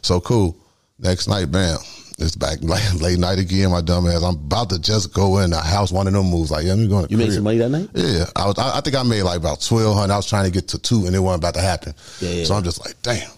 So 0.00 0.20
cool. 0.20 0.56
Next 0.98 1.28
night, 1.28 1.50
bam. 1.50 1.78
It's 2.18 2.36
back 2.36 2.62
like 2.62 2.94
late 3.00 3.18
night 3.18 3.38
again. 3.38 3.70
My 3.70 3.80
dumb 3.80 4.06
ass. 4.06 4.22
I'm 4.22 4.36
about 4.36 4.70
to 4.70 4.78
just 4.78 5.12
go 5.12 5.38
in 5.38 5.50
the 5.50 5.60
house. 5.60 5.90
One 5.90 6.06
of 6.06 6.12
them 6.12 6.26
moves. 6.26 6.50
Like 6.50 6.64
yeah, 6.64 6.72
I'm 6.72 6.88
going. 6.88 7.06
to 7.06 7.10
You 7.10 7.18
made 7.18 7.32
some 7.32 7.44
money 7.44 7.58
that 7.58 7.70
night. 7.70 7.88
Yeah, 7.94 8.26
I 8.36 8.46
was. 8.46 8.58
I, 8.58 8.78
I 8.78 8.80
think 8.80 8.96
I 8.96 9.02
made 9.02 9.22
like 9.22 9.38
about 9.38 9.60
twelve 9.60 9.96
hundred. 9.96 10.14
I 10.14 10.16
was 10.16 10.28
trying 10.28 10.44
to 10.44 10.50
get 10.50 10.68
to 10.68 10.78
two, 10.78 11.06
and 11.06 11.14
it 11.14 11.18
wasn't 11.18 11.42
about 11.42 11.54
to 11.54 11.60
happen. 11.60 11.94
Yeah, 12.20 12.30
yeah. 12.30 12.44
So 12.44 12.54
I'm 12.54 12.64
just 12.64 12.84
like, 12.84 12.94
damn. 13.02 13.30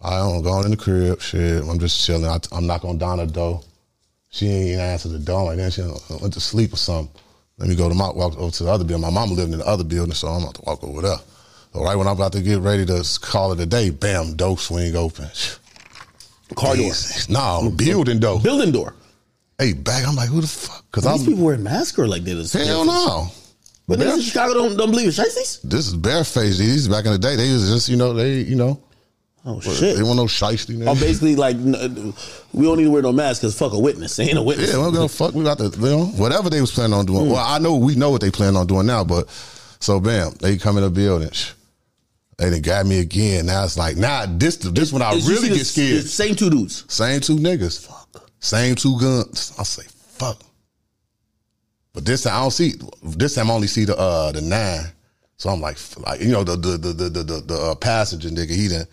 I 0.00 0.18
don't 0.18 0.42
go 0.42 0.60
in 0.62 0.70
the 0.70 0.76
crib. 0.76 1.20
Shit, 1.20 1.64
I'm 1.64 1.78
just 1.80 2.04
chilling. 2.06 2.26
I, 2.26 2.38
am 2.52 2.66
not 2.66 2.82
gonna 2.82 2.98
down 2.98 3.18
the 3.18 3.26
door. 3.26 3.62
She 4.30 4.46
ain't 4.46 4.68
even 4.68 4.80
answer 4.80 5.08
the 5.08 5.18
door. 5.18 5.46
Like 5.46 5.56
then 5.56 5.70
she 5.70 5.82
went 5.82 6.34
to 6.34 6.40
sleep 6.40 6.72
or 6.72 6.76
something. 6.76 7.20
Let 7.58 7.68
me 7.68 7.74
go 7.74 7.88
to 7.88 7.94
my 7.94 8.10
walk 8.10 8.38
over 8.38 8.52
to 8.52 8.64
the 8.64 8.70
other 8.70 8.84
building. 8.84 9.02
My 9.02 9.10
mama 9.10 9.32
lived 9.32 9.52
in 9.52 9.58
the 9.58 9.66
other 9.66 9.82
building, 9.82 10.14
so 10.14 10.28
I'm 10.28 10.42
about 10.42 10.54
to 10.56 10.62
walk 10.62 10.84
over 10.84 11.02
there. 11.02 11.16
So 11.72 11.82
right 11.82 11.96
when 11.96 12.06
I'm 12.06 12.14
about 12.14 12.32
to 12.32 12.40
get 12.40 12.60
ready 12.60 12.86
to 12.86 13.18
call 13.20 13.52
it 13.52 13.60
a 13.60 13.66
day, 13.66 13.90
bam, 13.90 14.36
door 14.36 14.56
swing 14.56 14.94
open. 14.94 15.28
Car 16.54 16.76
door, 16.76 16.86
Jesus. 16.86 17.28
No, 17.28 17.72
building 17.76 18.18
door. 18.20 18.40
building 18.40 18.72
door. 18.72 18.94
Hey, 19.58 19.72
back. 19.72 20.06
I'm 20.06 20.14
like, 20.14 20.28
who 20.28 20.40
the 20.40 20.46
fuck? 20.46 20.84
Because 20.90 21.04
These 21.04 21.28
people 21.28 21.44
wearing 21.44 21.62
masks 21.62 21.98
or 21.98 22.06
like 22.06 22.22
they 22.24 22.32
just 22.34 22.52
hell 22.54 22.84
no. 22.84 23.28
But 23.86 23.98
niggas 23.98 24.14
in 24.16 24.20
Chicago 24.20 24.54
don't 24.54 24.76
don't 24.76 24.90
believe 24.90 25.08
it. 25.08 25.12
Shiesties? 25.12 25.62
This 25.62 25.88
is 25.88 25.96
barefaced. 25.96 26.58
These 26.58 26.88
back 26.88 27.06
in 27.06 27.12
the 27.12 27.18
day, 27.18 27.36
they 27.36 27.52
was 27.52 27.70
just 27.70 27.88
you 27.88 27.96
know 27.96 28.12
they 28.12 28.40
you 28.40 28.56
know 28.56 28.80
Oh 29.44 29.60
shit. 29.60 29.96
They 29.96 30.02
want 30.02 30.16
no 30.16 30.24
shiesty. 30.24 30.86
Oh, 30.86 30.94
basically, 30.94 31.34
like 31.34 31.56
n- 31.56 31.74
uh, 31.74 32.12
we 32.52 32.66
don't 32.66 32.76
need 32.76 32.84
to 32.84 32.90
wear 32.90 33.00
no 33.00 33.12
mask 33.12 33.40
because 33.40 33.56
fuck 33.58 33.72
a 33.72 33.78
witness. 33.78 34.16
They 34.16 34.24
ain't 34.28 34.36
a 34.36 34.42
witness. 34.42 34.70
Yeah, 34.70 34.76
we 34.76 34.82
don't 34.84 34.92
give 34.92 35.02
a 35.02 35.08
fuck. 35.08 35.34
We 35.34 35.42
got 35.42 35.56
to, 35.58 35.70
you 35.70 35.86
know, 35.86 36.04
whatever 36.06 36.50
they 36.50 36.60
was 36.60 36.70
planning 36.70 36.92
on 36.92 37.06
doing. 37.06 37.24
Hmm. 37.26 37.32
Well, 37.32 37.44
I 37.46 37.58
know 37.58 37.76
we 37.76 37.94
know 37.94 38.10
what 38.10 38.20
they 38.20 38.30
plan 38.30 38.56
on 38.56 38.66
doing 38.66 38.86
now, 38.86 39.04
but 39.04 39.28
so 39.80 40.00
bam, 40.00 40.32
they 40.40 40.58
come 40.58 40.76
in 40.76 40.82
the 40.82 40.90
building. 40.90 41.30
They 42.38 42.50
done 42.50 42.62
got 42.62 42.86
me 42.86 43.00
again. 43.00 43.46
Now 43.46 43.64
it's 43.64 43.76
like, 43.76 43.96
nah, 43.96 44.24
this 44.28 44.56
this 44.56 44.92
when 44.92 45.02
I 45.02 45.10
really 45.12 45.48
get 45.48 45.58
the- 45.58 45.64
scared. 45.64 46.04
the 46.04 46.08
Same 46.08 46.34
two 46.36 46.50
dudes. 46.50 46.84
Same 46.92 47.20
two 47.20 47.36
niggas. 47.36 47.84
Fuck. 47.86 48.30
Same 48.38 48.76
two 48.76 48.98
guns. 49.00 49.52
I 49.58 49.64
say, 49.64 49.82
fuck. 49.88 50.40
But 51.92 52.04
this 52.04 52.22
time 52.22 52.34
I 52.36 52.40
don't 52.42 52.52
see. 52.52 52.74
This 53.02 53.34
time 53.34 53.50
I 53.50 53.54
only 53.54 53.66
see 53.66 53.84
the 53.84 53.98
uh 53.98 54.30
the 54.30 54.40
nine. 54.40 54.86
So 55.36 55.50
I'm 55.50 55.60
like, 55.60 55.78
like 55.98 56.20
you 56.20 56.30
know 56.30 56.44
the 56.44 56.56
the 56.56 56.78
the 56.78 56.92
the 56.92 57.08
the, 57.08 57.22
the, 57.24 57.40
the 57.40 57.54
uh, 57.54 57.74
passenger 57.74 58.28
nigga. 58.28 58.50
He 58.54 58.68
done 58.68 58.86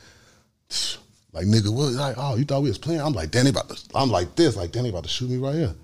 like 1.32 1.46
nigga. 1.46 1.70
What? 1.72 1.94
Like 1.94 2.16
oh, 2.18 2.36
you 2.38 2.46
thought 2.46 2.64
we 2.64 2.70
was 2.70 2.80
playing? 2.80 3.02
I'm 3.02 3.14
like, 3.14 3.30
Danny 3.30 3.52
about 3.52 3.70
to. 3.70 3.80
I'm 3.94 4.10
like 4.10 4.36
this. 4.36 4.56
Like 4.56 4.72
Danny 4.72 4.90
about 4.90 5.04
to 5.04 5.10
shoot 5.10 5.30
me 5.30 5.38
right 5.38 5.54
here. 5.54 5.76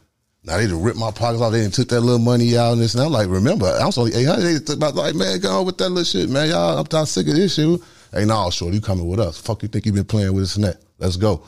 Now 0.44 0.58
they 0.58 0.66
done 0.68 0.82
ripped 0.82 0.98
my 0.98 1.12
pockets 1.12 1.42
off. 1.42 1.52
They 1.52 1.62
done 1.62 1.72
took 1.72 1.90
that 1.90 2.02
little 2.02 2.18
money 2.20 2.58
out 2.58 2.74
and 2.74 2.82
this. 2.82 2.96
And 2.96 3.04
I'm 3.04 3.12
like, 3.12 3.28
remember, 3.30 3.68
I 3.68 3.86
was 3.86 3.98
only 3.98 4.14
800. 4.16 4.42
They 4.42 4.60
took 4.60 4.80
my, 4.80 4.88
like, 4.90 5.14
man, 5.16 5.40
go 5.40 5.60
on 5.60 5.66
with 5.68 5.78
that 5.78 5.90
little 5.90 6.04
shit, 6.04 6.30
man. 6.30 6.50
Y'all, 6.50 6.80
I'm 6.80 6.86
tired 6.86 7.08
sick 7.08 7.28
of 7.28 7.36
this 7.36 7.54
shit. 7.56 7.80
Hey, 8.12 8.26
nah, 8.26 8.50
short, 8.50 8.74
you 8.74 8.82
coming 8.82 9.08
with 9.08 9.20
us. 9.20 9.40
Fuck 9.40 9.62
you 9.62 9.70
think 9.70 9.86
you 9.86 9.94
been 9.94 10.04
playing 10.04 10.34
with 10.34 10.46
us 10.46 10.56
and 10.56 10.66
that. 10.66 10.78
Let's 10.98 11.16
go. 11.16 11.44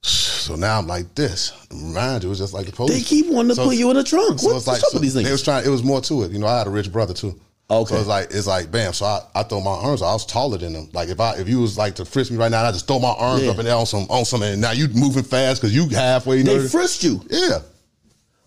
So 0.00 0.54
now 0.54 0.78
I'm 0.78 0.86
like 0.86 1.12
this. 1.16 1.52
Mind 1.72 2.22
you, 2.22 2.28
it 2.28 2.30
was 2.30 2.38
just 2.38 2.54
like 2.54 2.66
the 2.66 2.72
police. 2.72 2.96
They 2.96 3.02
keep 3.02 3.26
wanting 3.26 3.48
to 3.50 3.54
So- 3.56 3.64
put 3.64 3.76
you 3.76 3.90
in 3.90 3.96
the 3.96 4.04
trunk. 4.04 4.38
So 4.38 4.46
What- 4.48 4.56
it's 4.58 4.66
like 4.68 4.74
what's 4.74 4.84
up 4.84 4.90
so 4.92 4.96
with 4.96 5.02
these 5.02 5.16
niggas? 5.16 5.24
They 5.24 5.32
was 5.32 5.42
trying. 5.42 5.66
It 5.66 5.70
was 5.70 5.82
more 5.82 6.00
to 6.02 6.22
it. 6.22 6.30
You 6.30 6.38
know, 6.38 6.46
I 6.46 6.58
had 6.58 6.68
a 6.68 6.70
rich 6.70 6.92
brother 6.92 7.14
too. 7.14 7.34
Okay. 7.68 7.94
So 7.94 7.98
it's 7.98 8.06
like 8.08 8.28
it's 8.30 8.46
like 8.46 8.70
bam. 8.70 8.92
So 8.92 9.06
I, 9.06 9.20
I 9.34 9.42
throw 9.42 9.60
my 9.60 9.72
arms. 9.72 10.00
I 10.00 10.12
was 10.12 10.24
taller 10.24 10.56
than 10.56 10.72
them. 10.72 10.88
Like 10.92 11.08
if 11.08 11.18
I 11.18 11.34
if 11.36 11.48
you 11.48 11.60
was 11.60 11.76
like 11.76 11.96
to 11.96 12.04
frisk 12.04 12.30
me 12.30 12.36
right 12.36 12.50
now, 12.50 12.64
I 12.64 12.70
just 12.70 12.86
throw 12.86 13.00
my 13.00 13.14
arms 13.18 13.42
Yeah. 13.42 13.50
up 13.50 13.58
and 13.58 13.66
on 13.68 13.86
some 13.86 14.06
on 14.08 14.24
some. 14.24 14.42
And 14.42 14.60
now 14.60 14.70
you 14.70 14.86
moving 14.88 15.24
fast 15.24 15.60
because 15.60 15.74
you 15.74 15.88
halfway. 15.88 16.42
They 16.42 16.68
frisked 16.68 17.02
you, 17.02 17.20
yeah. 17.28 17.58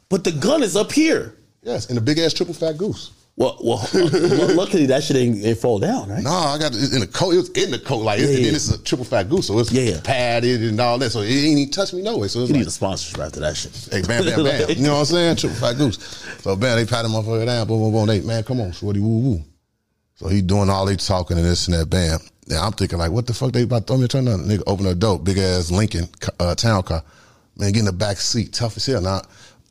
but 0.07 0.23
the 0.23 0.31
gun 0.31 0.63
is 0.63 0.75
up 0.77 0.91
here. 0.91 1.35
Yes, 1.61 1.87
and 1.89 1.97
the 1.97 2.01
big 2.01 2.17
ass 2.17 2.33
triple 2.33 2.53
fat 2.53 2.77
goose. 2.77 3.11
Well, 3.39 3.57
well, 3.63 3.89
lu- 3.93 4.53
luckily 4.53 4.85
that 4.87 5.01
shit 5.01 5.15
ain't, 5.15 5.41
ain't 5.45 5.57
fall 5.57 5.79
down, 5.79 6.09
right? 6.09 6.21
No, 6.21 6.29
I 6.29 6.57
got 6.59 6.75
it 6.75 6.91
in 6.93 6.99
the 6.99 7.07
coat. 7.07 7.31
It 7.33 7.37
was 7.37 7.49
in 7.51 7.71
the 7.71 7.79
coat. 7.79 7.99
Like 7.99 8.19
it's, 8.19 8.29
Yeah, 8.31 8.35
and 8.35 8.45
then 8.47 8.55
it's 8.55 8.69
a 8.69 8.83
triple 8.83 9.05
fat 9.05 9.29
goose, 9.29 9.47
so 9.47 9.57
it's 9.59 9.71
Yeah, 9.71 9.83
yeah. 9.93 10.01
padded 10.03 10.61
and 10.61 10.77
all 10.81 10.97
that. 10.97 11.09
So 11.11 11.21
it 11.21 11.29
ain't 11.29 11.57
even 11.57 11.71
touch 11.71 11.93
me 11.93 12.01
no 12.01 12.17
way. 12.17 12.27
So 12.27 12.41
it's 12.41 12.49
You 12.49 12.55
like, 12.55 12.59
need 12.59 12.67
a 12.67 12.71
sponsorship 12.71 13.21
after 13.21 13.39
that 13.39 13.55
shit. 13.55 13.71
Hey, 13.89 14.01
bam, 14.01 14.25
bam, 14.25 14.43
bam. 14.43 14.69
You 14.77 14.83
know 14.83 14.93
what 14.95 14.99
I'm 14.99 15.05
saying? 15.05 15.35
Triple 15.37 15.57
fat 15.57 15.77
goose. 15.77 15.97
So 16.41 16.57
bam, 16.57 16.75
they 16.77 16.85
pat 16.85 17.05
him 17.05 17.11
motherfucker 17.11 17.45
down, 17.45 17.65
boom, 17.65 17.79
boom, 17.79 17.93
boom. 17.93 18.07
They, 18.07 18.19
man, 18.19 18.43
come 18.43 18.59
on, 18.59 18.73
shorty, 18.73 18.99
woo, 18.99 19.19
woo. 19.19 19.43
So 20.15 20.27
he 20.27 20.41
doing 20.41 20.69
all 20.69 20.85
they 20.85 20.97
talking 20.97 21.37
and 21.37 21.45
this 21.45 21.69
and 21.69 21.77
that, 21.77 21.89
bam. 21.89 22.19
Now 22.47 22.65
I'm 22.65 22.73
thinking 22.73 22.97
like, 22.99 23.11
what 23.11 23.25
the 23.25 23.33
fuck 23.33 23.53
they 23.53 23.61
about 23.61 23.87
to 23.87 23.93
throw 23.93 23.97
me 23.99 24.03
a 24.03 24.07
turn 24.09 24.27
on? 24.27 24.39
Nigga, 24.39 24.63
open 24.67 24.83
the 24.83 24.95
door, 24.95 25.17
big 25.17 25.37
ass 25.37 25.71
Lincoln 25.71 26.09
uh, 26.41 26.55
town 26.55 26.83
car. 26.83 27.03
Man, 27.55 27.71
get 27.71 27.79
in 27.79 27.85
the 27.85 27.93
back 27.93 28.17
seat, 28.17 28.51
tough 28.51 28.75
as 28.75 28.85
hell. 28.85 29.01
Now, 29.01 29.15
I, 29.15 29.21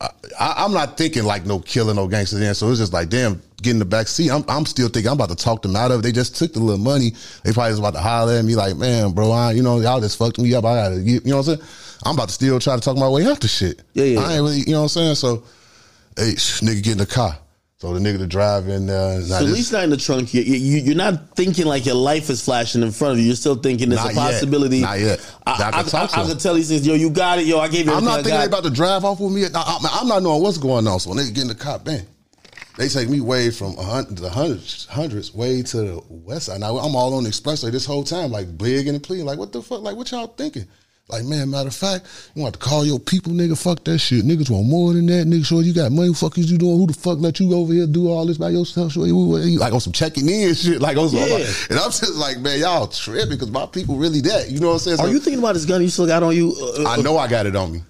I, 0.01 0.11
I'm 0.38 0.72
not 0.72 0.96
thinking 0.96 1.24
like 1.24 1.44
no 1.44 1.59
killing, 1.59 1.96
no 1.96 2.07
gangster 2.07 2.38
then. 2.38 2.55
So 2.55 2.70
it's 2.70 2.78
just 2.78 2.92
like, 2.92 3.09
damn, 3.09 3.42
get 3.62 3.72
in 3.72 3.78
the 3.80 3.84
back 3.84 4.07
seat. 4.07 4.30
I'm, 4.30 4.44
I'm 4.49 4.64
still 4.64 4.88
thinking 4.88 5.09
I'm 5.09 5.16
about 5.16 5.30
to 5.30 5.36
talk 5.36 5.62
them 5.62 5.74
out 5.74 5.90
of 5.90 6.01
it. 6.01 6.03
They 6.03 6.12
just 6.12 6.36
took 6.36 6.53
the 6.53 6.61
little 6.61 6.82
money. 6.82 7.14
They 7.42 7.53
probably 7.53 7.72
was 7.72 7.80
about 7.80 7.94
to 7.94 8.01
holler 8.01 8.34
at 8.34 8.44
me 8.44 8.55
like, 8.55 8.76
man, 8.76 9.12
bro, 9.12 9.32
I, 9.32 9.53
you 9.53 9.62
know, 9.62 9.80
y'all 9.80 10.01
just 10.01 10.16
fucked 10.16 10.38
me 10.38 10.55
up. 10.55 10.64
I 10.64 10.74
gotta, 10.74 11.01
get, 11.01 11.24
you 11.24 11.30
know 11.30 11.38
what 11.38 11.49
I'm 11.49 11.57
saying? 11.57 11.68
I'm 12.05 12.14
about 12.14 12.28
to 12.28 12.34
still 12.34 12.61
try 12.61 12.76
to 12.76 12.80
talk 12.80 12.96
my 12.96 13.09
way 13.09 13.26
out 13.26 13.40
the 13.40 13.49
shit. 13.49 13.82
Yeah, 13.94 14.05
yeah. 14.05 14.20
I 14.20 14.34
ain't 14.34 14.42
really, 14.42 14.61
you 14.61 14.72
know 14.72 14.82
what 14.82 14.96
I'm 14.96 15.14
saying? 15.14 15.14
So, 15.16 15.42
hey, 16.16 16.34
nigga, 16.34 16.82
get 16.82 16.92
in 16.92 16.99
the 16.99 17.07
car. 17.07 17.36
So 17.81 17.95
the 17.95 18.01
nigga 18.01 18.18
to 18.18 18.26
drive 18.26 18.66
in 18.66 18.87
there. 18.87 19.22
So 19.22 19.37
at 19.37 19.45
least 19.45 19.72
not 19.72 19.85
in 19.85 19.91
the 19.91 19.97
trunk. 19.97 20.35
You, 20.35 20.43
you, 20.43 20.79
you're 20.79 20.97
not 20.97 21.37
thinking 21.37 21.64
like 21.64 21.87
your 21.87 21.95
life 21.95 22.29
is 22.29 22.45
flashing 22.45 22.83
in 22.83 22.91
front 22.91 23.12
of 23.12 23.18
you. 23.20 23.26
You're 23.26 23.37
still 23.37 23.55
thinking 23.55 23.91
there's 23.91 24.05
a 24.05 24.09
yet. 24.09 24.16
possibility. 24.16 24.81
Not 24.81 24.99
yet. 24.99 25.35
I, 25.47 25.53
I 25.53 25.55
I, 25.55 26.01
I, 26.01 26.05
I 26.05 26.26
can 26.26 26.39
tell 26.39 26.55
these 26.55 26.68
things. 26.68 26.85
Yo, 26.85 26.95
you 26.95 27.09
got 27.09 27.39
it. 27.39 27.47
Yo, 27.47 27.61
I 27.61 27.68
gave 27.68 27.87
you. 27.87 27.93
I'm 27.93 28.03
not 28.03 28.24
thinking 28.24 28.41
they 28.41 28.47
about 28.47 28.64
to 28.64 28.70
drive 28.70 29.05
off 29.05 29.20
with 29.20 29.31
me. 29.31 29.45
I, 29.45 29.49
I, 29.55 29.99
I'm 30.01 30.09
not 30.09 30.24
knowing 30.24 30.43
what's 30.43 30.59
going 30.59 30.89
on. 30.89 30.99
So 30.99 31.11
when 31.11 31.18
they 31.18 31.31
get 31.31 31.43
in 31.43 31.47
the 31.47 31.55
cop, 31.55 31.85
bang, 31.85 32.05
they 32.79 32.89
take 32.89 33.09
me 33.09 33.20
way 33.20 33.53
from 33.53 33.79
a 33.79 33.83
hun- 33.85 34.07
the 34.11 34.29
hundreds, 34.29 34.87
hundreds 34.87 35.33
way 35.33 35.62
to 35.62 35.76
the 35.76 36.03
west 36.09 36.47
side. 36.47 36.59
Now 36.59 36.79
I'm 36.79 36.97
all 36.97 37.14
on 37.14 37.22
the 37.22 37.31
expressway 37.31 37.70
this 37.70 37.87
whole 37.87 38.03
time, 38.03 38.33
like 38.33 38.59
big 38.59 38.89
and 38.89 39.01
pleading, 39.01 39.24
like 39.24 39.39
what 39.39 39.53
the 39.53 39.62
fuck, 39.62 39.83
like 39.83 39.95
what 39.95 40.11
y'all 40.11 40.26
thinking? 40.26 40.66
Like 41.11 41.24
man, 41.24 41.48
matter 41.50 41.68
of 41.68 41.74
fact, 41.74 42.04
you 42.34 42.42
want 42.42 42.52
to 42.54 42.61
call 42.61 42.84
your 42.84 42.98
people, 43.00 43.32
nigga? 43.32 43.56
Fuck 43.61 43.82
that 43.84 43.98
shit. 43.98 44.26
Niggas 44.26 44.50
want 44.50 44.66
more 44.66 44.92
than 44.92 45.06
that. 45.06 45.26
Nigga, 45.26 45.46
sure 45.46 45.62
you 45.62 45.72
got 45.72 45.90
money. 45.90 46.12
Fuck 46.12 46.36
is 46.36 46.50
you 46.52 46.59
doing? 46.59 46.76
Who 46.76 46.86
the 46.86 46.92
fuck 46.92 47.18
let 47.18 47.40
you 47.40 47.54
over 47.54 47.72
here 47.72 47.86
do 47.86 48.09
all 48.11 48.26
this 48.26 48.36
by 48.36 48.50
yourself? 48.50 48.92
Sure, 48.92 49.06
you, 49.06 49.38
you- 49.38 49.59
like 49.59 49.72
on 49.72 49.80
some 49.80 49.94
checking 49.94 50.28
in 50.28 50.54
shit. 50.54 50.82
Like 50.82 50.98
on 50.98 51.09
some, 51.09 51.18
Yeah. 51.20 51.36
and 51.70 51.78
I'm 51.78 51.90
just 51.90 52.14
like, 52.16 52.38
man, 52.40 52.61
y'all 52.61 52.86
tripping 52.88 53.30
because 53.30 53.50
my 53.50 53.64
people 53.64 53.96
really 53.96 54.20
that. 54.20 54.50
You 54.50 54.61
know 54.61 54.66
what 54.68 54.72
I'm 54.74 54.96
saying? 54.96 55.00
Are 55.00 55.09
you 55.09 55.18
thinking 55.18 55.38
about 55.38 55.54
this 55.54 55.64
gun 55.64 55.80
you 55.80 55.88
still 55.88 56.06
got 56.06 56.22
on 56.22 56.36
you? 56.36 56.54
Uh, 56.78 56.84
I 56.88 56.96
know 57.00 57.16
I 57.16 57.26
got 57.26 57.46
it 57.46 57.56
on 57.56 57.72
me. 57.72 57.82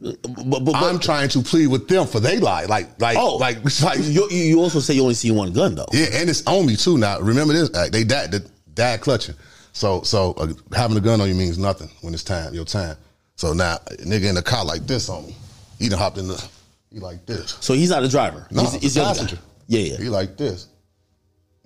but, 0.00 0.20
but, 0.22 0.64
but, 0.64 0.74
I'm 0.74 0.98
trying 0.98 1.28
to 1.30 1.42
plead 1.42 1.68
with 1.68 1.86
them 1.88 2.06
for 2.08 2.18
they 2.20 2.38
lie. 2.40 2.64
Like, 2.64 3.00
like, 3.00 3.16
oh, 3.18 3.36
like, 3.36 3.58
like 3.82 4.00
you, 4.00 4.28
you 4.30 4.60
also 4.60 4.80
say 4.80 4.94
you 4.94 5.02
only 5.02 5.14
see 5.14 5.30
one 5.30 5.52
gun 5.52 5.76
though. 5.76 5.86
yeah, 5.92 6.06
and 6.14 6.28
it's 6.28 6.44
on 6.46 6.66
me 6.66 6.74
too. 6.74 6.98
Now, 6.98 7.20
remember 7.20 7.52
this? 7.52 7.70
uh, 7.74 7.88
They 7.88 8.02
dad, 8.04 8.32
the 8.32 8.44
dad 8.74 9.00
clutching. 9.00 9.36
So, 9.78 10.02
so 10.02 10.32
uh, 10.32 10.48
having 10.74 10.96
a 10.96 11.00
gun 11.00 11.20
on 11.20 11.28
you 11.28 11.36
means 11.36 11.56
nothing 11.56 11.88
when 12.00 12.12
it's 12.12 12.24
time, 12.24 12.52
your 12.52 12.64
time. 12.64 12.96
So 13.36 13.52
now, 13.52 13.76
a 13.86 13.94
nigga 13.98 14.28
in 14.28 14.34
the 14.34 14.42
car 14.42 14.64
like 14.64 14.88
this 14.88 15.08
on 15.08 15.24
me. 15.24 15.36
He 15.78 15.88
done 15.88 16.00
hopped 16.00 16.18
in 16.18 16.26
the, 16.26 16.48
he 16.92 16.98
like 16.98 17.24
this. 17.26 17.56
So 17.60 17.74
he's 17.74 17.90
not 17.90 18.02
a 18.02 18.08
driver. 18.08 18.44
No, 18.50 18.62
he's, 18.62 18.72
he's 18.72 18.94
the 18.94 19.00
the 19.00 19.06
other 19.06 19.14
guy. 19.14 19.22
passenger. 19.22 19.42
Yeah, 19.68 19.80
yeah. 19.80 19.96
He 19.98 20.08
like 20.08 20.36
this. 20.36 20.66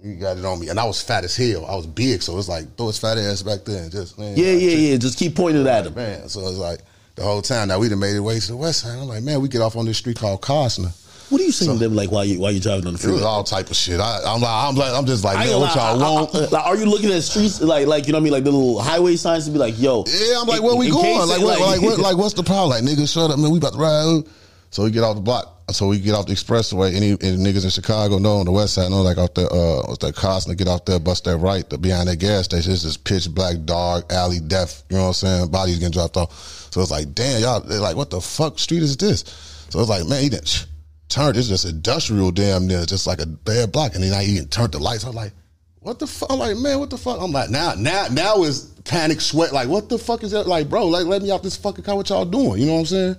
He 0.03 0.17
got 0.17 0.37
it 0.37 0.45
on 0.45 0.61
me, 0.61 0.69
and 0.69 0.79
I 0.79 0.85
was 0.85 1.01
fat 1.01 1.25
as 1.25 1.35
hell. 1.35 1.65
I 1.65 1.75
was 1.75 1.87
big, 1.87 2.23
so 2.23 2.37
it's 2.37 2.51
like 2.51 2.77
throw 2.77 2.89
his 2.89 2.99
fat 2.99 3.17
ass 3.17 3.43
back 3.43 3.65
there 3.65 3.83
and 3.83 3.91
just 3.91 4.19
man. 4.19 4.37
Yeah, 4.37 4.53
like, 4.53 4.63
yeah, 4.63 4.71
yeah. 4.71 4.97
Just 4.99 5.19
keep 5.19 5.35
pointing 5.35 5.67
at 5.67 5.87
him. 5.87 5.95
Man, 5.95 6.29
so 6.29 6.47
it's 6.49 6.59
like 6.59 6.81
the 7.15 7.23
whole 7.23 7.41
time. 7.41 7.69
Now 7.69 7.79
we 7.79 7.89
done 7.89 8.01
made 8.01 8.15
it 8.15 8.21
way 8.21 8.39
to 8.39 8.47
the 8.47 8.57
west 8.57 8.81
side. 8.81 8.99
I'm 8.99 9.09
like, 9.09 9.23
man, 9.23 9.41
we 9.41 9.49
get 9.49 9.63
off 9.63 9.75
on 9.75 9.87
this 9.87 9.97
street 9.97 10.19
called 10.19 10.43
Kostner. 10.43 10.93
What 11.33 11.41
are 11.41 11.45
you 11.45 11.51
saying 11.53 11.73
to 11.73 11.79
them 11.79 11.95
like 11.97 12.11
while 12.13 12.25
you 12.27 12.39
while 12.39 12.53
you 12.53 12.61
driving 12.61 12.87
on 12.87 12.93
the 12.95 13.09
It 13.09 13.13
was 13.13 13.23
all 13.23 13.43
type 13.43 13.71
of 13.71 13.77
shit. 13.77 13.99
I, 14.01 14.21
I'm 14.27 14.41
like, 14.43 14.51
I'm 14.69 14.75
like, 14.77 14.93
I'm 14.95 15.07
just 15.07 15.25
like, 15.25 15.39
man, 15.39 15.59
what 15.59 15.75
y'all 15.75 16.03
I- 16.03 16.07
I- 16.07 16.11
want? 16.21 16.35
I- 16.35 16.47
like, 16.49 16.67
are 16.67 16.77
you 16.77 16.85
looking 16.85 17.11
at 17.11 17.23
streets 17.23 17.61
like 17.63 17.87
like 17.87 18.07
you 18.07 18.13
know 18.13 18.19
what 18.19 18.23
I 18.23 18.25
mean 18.25 18.33
like 18.35 18.45
the 18.45 18.51
little 18.53 18.79
highway 18.81 19.17
signs 19.17 19.47
to 19.47 19.51
be 19.51 19.59
like 19.59 19.81
yo 19.81 20.05
Yeah, 20.07 20.41
I'm 20.43 20.47
like, 20.47 20.59
in- 20.59 20.65
where 20.65 20.77
we 20.77 20.91
going? 20.91 21.27
Like, 21.29 21.41
it, 21.41 21.45
like, 21.45 21.81
what, 21.83 21.99
like, 22.09 22.17
what's 22.19 22.35
the 22.35 22.43
problem? 22.43 22.71
Like, 22.71 22.83
niggas, 22.85 23.13
shut 23.13 23.31
up, 23.31 23.39
man. 23.39 23.51
We 23.51 23.59
about 23.59 23.73
to 23.73 23.79
ride. 23.79 24.23
So 24.71 24.85
we 24.85 24.91
get 24.91 25.03
off 25.03 25.17
the 25.17 25.23
block. 25.23 25.49
So 25.71 25.89
we 25.89 25.99
get 26.01 26.15
off 26.15 26.27
the 26.27 26.33
expressway. 26.35 26.95
Any, 26.95 27.11
any 27.13 27.37
niggas 27.39 27.65
in 27.65 27.71
Chicago 27.71 28.19
know 28.19 28.37
on 28.37 28.45
the 28.47 28.53
west 28.53 28.75
side, 28.75 28.91
know 28.91 29.01
like 29.01 29.17
off 29.17 29.33
the 29.33 29.47
uh, 29.49 29.87
what's 29.89 29.99
that 30.05 30.15
Kostner, 30.15 30.57
get 30.57 30.69
off 30.69 30.85
there, 30.85 30.99
bust 30.99 31.25
that 31.25 31.39
right, 31.39 31.69
the 31.71 31.79
behind 31.79 32.09
that 32.09 32.17
gas 32.19 32.45
station. 32.45 32.73
It's 32.73 32.83
just 32.83 33.05
pitch 33.05 33.31
black, 33.31 33.57
dark, 33.65 34.13
alley, 34.13 34.41
death. 34.41 34.83
You 34.91 34.97
know 34.97 35.03
what 35.05 35.09
I'm 35.09 35.15
saying? 35.15 35.51
Bodies 35.51 35.79
getting 35.79 35.93
dropped 35.93 36.17
off. 36.19 36.33
So 36.73 36.81
it's 36.83 36.91
like, 36.91 37.15
damn, 37.15 37.41
y'all, 37.41 37.61
they're 37.61 37.81
like, 37.81 37.97
what 37.97 38.11
the 38.11 38.21
fuck 38.21 38.59
street 38.59 38.83
is 38.83 38.97
this? 38.97 39.25
So 39.71 39.81
it's 39.81 39.89
like, 39.89 40.07
man, 40.07 40.23
he 40.23 40.29
didn't 40.29 40.67
turned. 41.13 41.37
It's 41.37 41.49
just 41.49 41.65
industrial 41.65 42.31
damn 42.31 42.67
near, 42.67 42.85
just 42.85 43.07
like 43.07 43.21
a 43.21 43.27
bad 43.27 43.73
block. 43.73 43.95
And 43.95 44.03
then 44.03 44.13
I 44.13 44.25
even 44.25 44.49
turned 44.49 44.73
the 44.73 44.79
lights. 44.79 45.05
I'm 45.05 45.15
like, 45.15 45.33
what 45.81 45.99
the 45.99 46.07
fuck? 46.07 46.31
I'm 46.31 46.39
like, 46.39 46.57
man, 46.57 46.79
what 46.79 46.91
the 46.91 46.99
fuck? 46.99 47.21
I'm 47.21 47.33
like, 47.33 47.51
now, 47.51 47.75
now, 47.77 48.07
now 48.11 48.43
is 48.45 48.67
panic 48.85 49.21
sweat. 49.21 49.53
Like, 49.53 49.69
what 49.69 49.89
the 49.89 49.99
fuck 49.99 50.23
is 50.23 50.31
that? 50.31 50.47
Like, 50.47 50.69
bro, 50.69 50.87
like, 50.87 51.07
let 51.07 51.23
me 51.23 51.31
out 51.31 51.43
this 51.43 51.57
fucking 51.57 51.85
car. 51.85 51.97
What 51.97 52.09
y'all 52.09 52.25
doing? 52.25 52.61
You 52.61 52.67
know 52.67 52.75
what 52.75 52.81
I'm 52.81 52.87
saying? 52.87 53.17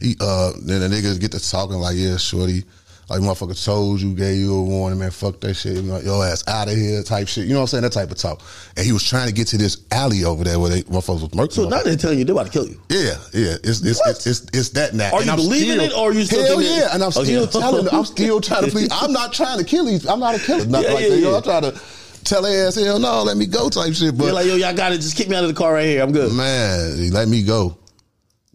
He, 0.00 0.16
uh, 0.20 0.52
then 0.64 0.80
the 0.80 0.88
niggas 0.88 1.20
get 1.20 1.32
to 1.32 1.50
talking 1.50 1.76
like, 1.76 1.96
yeah, 1.96 2.16
shorty. 2.16 2.64
Like 3.10 3.20
motherfucker 3.20 3.64
told 3.64 4.02
you, 4.02 4.12
gave 4.14 4.36
you 4.38 4.54
a 4.54 4.62
warning, 4.62 4.98
man. 4.98 5.10
Fuck 5.10 5.40
that 5.40 5.54
shit. 5.54 5.76
You 5.76 5.82
know, 5.82 5.98
your 6.00 6.22
ass 6.26 6.46
out 6.46 6.68
of 6.68 6.76
here, 6.76 7.02
type 7.02 7.26
shit. 7.26 7.44
You 7.46 7.54
know 7.54 7.60
what 7.60 7.62
I'm 7.62 7.66
saying? 7.68 7.82
That 7.84 7.92
type 7.92 8.10
of 8.10 8.18
talk. 8.18 8.42
And 8.76 8.84
he 8.84 8.92
was 8.92 9.02
trying 9.02 9.28
to 9.28 9.32
get 9.32 9.46
to 9.48 9.56
this 9.56 9.78
alley 9.90 10.24
over 10.24 10.44
there 10.44 10.58
where 10.60 10.68
they 10.68 10.82
motherfuckers 10.82 11.22
was 11.22 11.28
murking. 11.30 11.52
So 11.52 11.68
now 11.70 11.82
they're 11.82 11.96
telling 11.96 12.18
you 12.18 12.26
they're 12.26 12.34
about 12.34 12.46
to 12.46 12.52
kill 12.52 12.66
you. 12.68 12.78
Yeah, 12.90 13.14
yeah. 13.32 13.54
It's 13.64 13.80
it's 13.82 14.00
it's, 14.06 14.26
it's, 14.26 14.40
it's 14.52 14.68
that 14.70 14.92
now. 14.94 15.10
Are 15.12 15.16
And 15.18 15.26
you 15.26 15.32
I'm 15.32 15.38
believing 15.38 15.80
still- 15.80 15.90
it, 15.90 15.92
or 15.94 16.10
are 16.10 16.12
you 16.12 16.24
still 16.24 16.46
hell 16.46 16.60
yeah? 16.62 16.88
And 16.92 17.02
I'm 17.02 17.10
still 17.12 17.46
telling. 17.46 17.86
them, 17.86 17.94
I'm 17.94 18.04
still 18.04 18.40
trying 18.42 18.64
to 18.66 18.70
please. 18.70 18.88
I'm 18.92 19.12
not 19.12 19.32
trying 19.32 19.58
to 19.58 19.64
kill 19.64 19.86
these. 19.86 20.06
I'm 20.06 20.20
not 20.20 20.34
a 20.34 20.38
killer. 20.38 20.66
Nothing 20.66 20.88
Yeah, 20.88 20.94
like 20.94 21.02
yeah, 21.04 21.08
that. 21.10 21.16
You 21.16 21.22
know. 21.24 21.36
I'm 21.36 21.42
trying 21.42 21.62
to 21.62 21.80
tell 22.24 22.42
their 22.42 22.66
ass, 22.68 22.74
hell 22.74 22.98
no, 22.98 23.22
let 23.22 23.38
me 23.38 23.46
go 23.46 23.70
type 23.70 23.94
shit. 23.94 24.18
But 24.18 24.24
You're 24.24 24.32
like, 24.34 24.46
yo, 24.46 24.56
y'all 24.56 24.74
got 24.74 24.92
it. 24.92 24.96
Just 24.96 25.16
kick 25.16 25.30
me 25.30 25.36
out 25.36 25.44
of 25.44 25.48
the 25.48 25.54
car 25.56 25.72
right 25.72 25.86
here. 25.86 26.02
I'm 26.02 26.12
good. 26.12 26.30
man, 26.34 27.10
let 27.10 27.26
me 27.26 27.42
go. 27.42 27.74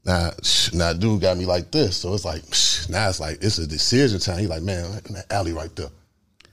Now, 0.05 0.31
now, 0.73 0.93
dude 0.93 1.21
got 1.21 1.37
me 1.37 1.45
like 1.45 1.71
this. 1.71 1.97
So 1.97 2.13
it's 2.13 2.25
like, 2.25 2.43
now 2.89 3.09
it's 3.09 3.19
like 3.19 3.37
it's 3.41 3.57
a 3.57 3.65
decision 3.67 4.19
time. 4.19 4.39
He 4.39 4.47
like, 4.47 4.61
man, 4.63 4.91
that 5.11 5.25
alley 5.31 5.53
right 5.53 5.73
there. 5.75 5.89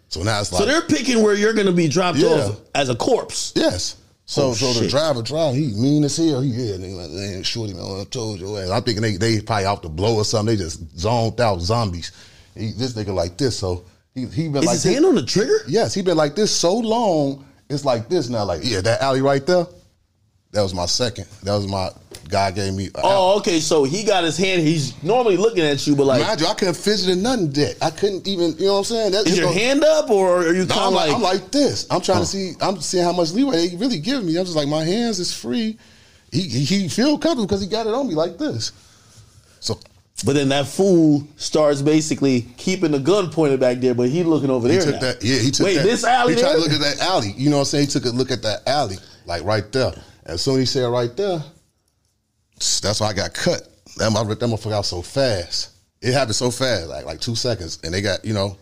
So 0.08 0.22
now 0.22 0.40
it's 0.40 0.52
like, 0.52 0.60
So 0.60 0.66
they're 0.66 0.82
picking 0.82 1.22
where 1.22 1.34
you're 1.34 1.52
going 1.52 1.66
to 1.66 1.72
be 1.72 1.88
dropped 1.88 2.18
Yeah. 2.18 2.28
off 2.28 2.60
as 2.74 2.88
a 2.88 2.94
corpse. 2.94 3.52
Yes. 3.56 3.96
So 4.26 4.48
Oh, 4.50 4.52
so 4.54 4.72
the 4.74 4.88
driver 4.88 5.22
drive, 5.22 5.56
he 5.56 5.72
mean 5.74 6.04
as 6.04 6.16
hell. 6.16 6.40
He 6.40 6.50
yeah, 6.50 6.76
nigga 6.76 6.96
like, 6.96 7.10
man, 7.10 7.42
shorty 7.42 7.74
man, 7.74 8.00
I 8.00 8.04
told 8.04 8.38
you. 8.38 8.56
I'm 8.56 8.82
thinking 8.84 9.02
they 9.02 9.16
they 9.16 9.40
probably 9.40 9.64
off 9.64 9.82
the 9.82 9.88
blow 9.88 10.14
or 10.16 10.24
something. 10.24 10.56
They 10.56 10.62
just 10.62 10.96
zoned 10.96 11.40
out 11.40 11.60
zombies. 11.60 12.12
He, 12.54 12.70
this 12.70 12.92
nigga 12.92 13.12
like 13.12 13.36
this, 13.36 13.58
so 13.58 13.84
he 14.14 14.26
he 14.26 14.46
been 14.48 14.58
Is 14.62 14.66
like 14.66 14.74
his 14.74 14.82
this. 14.84 14.92
hand 14.94 15.04
on 15.04 15.16
the 15.16 15.24
trigger? 15.24 15.58
Yes, 15.66 15.94
he 15.94 16.02
been 16.02 16.16
like 16.16 16.36
this 16.36 16.54
so 16.54 16.76
long. 16.78 17.44
It's 17.68 17.84
like 17.84 18.08
this 18.08 18.28
now. 18.28 18.44
Like 18.44 18.60
yeah, 18.62 18.80
that 18.82 19.00
alley 19.02 19.20
right 19.20 19.44
there. 19.44 19.66
That 20.52 20.62
was 20.62 20.74
my 20.74 20.86
second. 20.86 21.26
That 21.42 21.54
was 21.56 21.66
my 21.66 21.90
guy 22.28 22.50
gave 22.50 22.74
me. 22.74 22.86
a 22.88 23.00
Oh, 23.02 23.38
okay. 23.38 23.60
So 23.60 23.84
he 23.84 24.04
got 24.04 24.24
his 24.24 24.36
hand. 24.36 24.62
He's 24.62 25.00
normally 25.02 25.36
looking 25.36 25.64
at 25.64 25.86
you, 25.86 25.96
but 25.96 26.04
like, 26.04 26.22
Mind 26.22 26.40
you, 26.40 26.46
I 26.46 26.54
couldn't 26.54 26.74
fidget 26.74 27.08
in 27.08 27.22
nothing 27.22 27.52
yet. 27.52 27.76
I 27.80 27.90
couldn't 27.90 28.26
even, 28.28 28.56
you 28.58 28.66
know 28.66 28.72
what 28.74 28.78
I'm 28.78 28.84
saying? 28.84 29.12
That, 29.12 29.26
is 29.26 29.36
your 29.38 29.46
no- 29.46 29.52
hand 29.52 29.84
up 29.84 30.10
or 30.10 30.38
are 30.46 30.54
you 30.54 30.64
No, 30.66 30.74
kind 30.74 30.86
of 30.88 30.92
like, 30.94 31.08
like, 31.08 31.16
I'm 31.16 31.22
like 31.22 31.50
this. 31.50 31.86
I'm 31.90 32.00
trying 32.00 32.18
to 32.18 32.22
oh. 32.22 32.24
see. 32.24 32.52
I'm 32.60 32.80
seeing 32.80 33.04
how 33.04 33.12
much 33.12 33.32
leeway 33.32 33.68
they 33.68 33.76
really 33.76 33.98
give 33.98 34.24
me. 34.24 34.36
I'm 34.36 34.44
just 34.44 34.56
like 34.56 34.68
my 34.68 34.84
hands 34.84 35.18
is 35.18 35.34
free. 35.34 35.78
He 36.32 36.42
he, 36.42 36.64
he 36.64 36.88
feel 36.88 37.18
comfortable 37.18 37.46
because 37.46 37.60
he 37.60 37.66
got 37.66 37.86
it 37.86 37.94
on 37.94 38.06
me 38.06 38.14
like 38.14 38.38
this. 38.38 38.72
So 39.58 39.78
But 40.24 40.34
then 40.34 40.48
that 40.50 40.66
fool 40.66 41.26
starts 41.36 41.82
basically 41.82 42.42
keeping 42.56 42.92
the 42.92 42.98
gun 43.00 43.30
pointed 43.30 43.58
back 43.60 43.78
there, 43.78 43.94
but 43.94 44.08
he 44.08 44.22
looking 44.22 44.50
over 44.50 44.68
he 44.68 44.76
there. 44.76 44.84
took 44.84 44.94
now. 44.94 45.00
that. 45.00 45.24
Yeah, 45.24 45.38
he 45.38 45.50
took 45.50 45.66
Wait, 45.66 45.76
that. 45.76 45.82
this 45.84 46.04
alley 46.04 46.34
He 46.34 46.40
tried 46.40 46.52
to 46.52 46.58
look 46.58 46.70
at 46.72 46.80
that 46.80 47.00
alley. 47.00 47.32
You 47.36 47.50
know 47.50 47.56
what 47.56 47.62
I'm 47.62 47.66
saying? 47.66 47.86
He 47.86 47.90
took 47.90 48.04
a 48.04 48.10
look 48.10 48.30
at 48.30 48.42
that 48.42 48.66
alley, 48.68 48.96
like 49.26 49.42
right 49.44 49.70
there. 49.72 49.92
As 50.26 50.42
soon 50.42 50.54
as 50.54 50.60
he 50.60 50.66
said 50.66 50.86
right 50.86 51.14
there, 51.16 51.42
that's 52.80 53.00
why 53.00 53.08
I 53.08 53.12
got 53.12 53.34
cut. 53.34 53.62
That 53.96 54.10
my 54.12 54.22
that 54.22 54.38
motherfucker 54.38 54.72
out 54.72 54.86
so 54.86 55.02
fast. 55.02 55.70
It 56.00 56.12
happened 56.12 56.36
so 56.36 56.50
fast, 56.50 56.88
like 56.88 57.04
like 57.04 57.20
two 57.20 57.34
seconds, 57.34 57.78
and 57.82 57.92
they 57.92 58.00
got 58.00 58.24
you 58.24 58.32
know, 58.32 58.56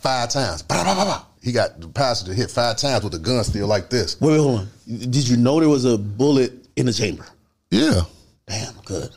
five 0.00 0.30
times. 0.30 0.62
Bah, 0.62 0.82
bah, 0.84 0.94
bah, 0.94 1.04
bah. 1.04 1.24
He 1.42 1.52
got 1.52 1.80
the 1.80 1.88
passenger 1.88 2.34
hit 2.34 2.50
five 2.50 2.76
times 2.76 3.04
with 3.04 3.12
the 3.12 3.18
gun 3.18 3.44
still 3.44 3.66
like 3.68 3.90
this. 3.90 4.20
Wait, 4.20 4.32
wait, 4.32 4.38
hold 4.38 4.60
on. 4.60 4.68
Did 4.86 5.28
you 5.28 5.36
know 5.36 5.60
there 5.60 5.68
was 5.68 5.84
a 5.84 5.96
bullet 5.96 6.52
in 6.76 6.86
the 6.86 6.92
chamber? 6.92 7.26
Yeah. 7.70 8.02
Damn, 8.46 8.74
good. 8.84 9.10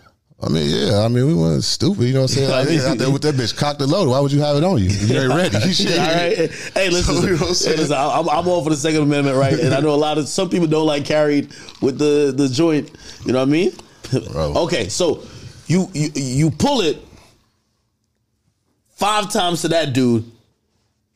I 0.44 0.50
mean, 0.50 0.70
yeah. 0.70 1.02
I 1.02 1.08
mean, 1.08 1.28
we 1.28 1.34
weren't 1.36 1.64
stupid. 1.64 2.04
You 2.06 2.14
know 2.14 2.22
what 2.22 2.32
I'm 2.32 2.36
saying? 2.36 2.52
I 2.52 2.60
Like, 2.62 2.70
mean- 2.70 2.80
out 2.82 2.98
there 2.98 3.12
with 3.12 3.22
that 3.22 3.36
bitch 3.36 3.56
cocked 3.56 3.80
and 3.82 3.92
loaded. 3.92 4.10
Why 4.10 4.20
would 4.20 4.32
you 4.32 4.42
have 4.42 4.58
it 4.58 4.64
on 4.64 4.80
you? 4.80 4.90
You 4.90 5.20
ain't 5.22 5.34
ready. 5.54 5.72
Shit. 5.72 6.00
All 6.00 6.06
right. 6.08 6.36
Hey, 6.74 6.90
listen. 6.90 7.16
So, 7.16 7.22
you 7.22 7.32
know 7.32 7.38
hey, 7.38 7.46
listen 7.46 7.94
I'm, 7.96 8.28
I'm 8.28 8.48
all 8.48 8.64
for 8.64 8.72
the 8.72 8.76
Second 8.76 9.04
Amendment, 9.04 9.38
right? 9.38 9.54
And 9.60 9.74
I 9.74 9.80
know 9.82 9.94
a 9.94 9.96
lot 9.96 10.18
of 10.18 10.28
some 10.28 10.50
people 10.50 10.68
don't 10.68 10.88
like 10.88 11.06
carried 11.06 11.54
with 11.82 12.00
the 12.00 12.34
the 12.36 12.50
joint. 12.50 12.90
You 13.26 13.34
know 13.34 13.40
what 13.40 13.48
I 13.48 13.52
mean? 13.52 13.72
Bro. 14.32 14.54
Okay, 14.64 14.90
so 14.90 15.24
you 15.68 15.88
you 15.94 16.10
you 16.16 16.52
pull 16.52 16.82
it 16.82 16.98
five 18.90 19.32
times 19.32 19.62
to 19.62 19.68
that 19.70 19.94
dude. 19.94 20.30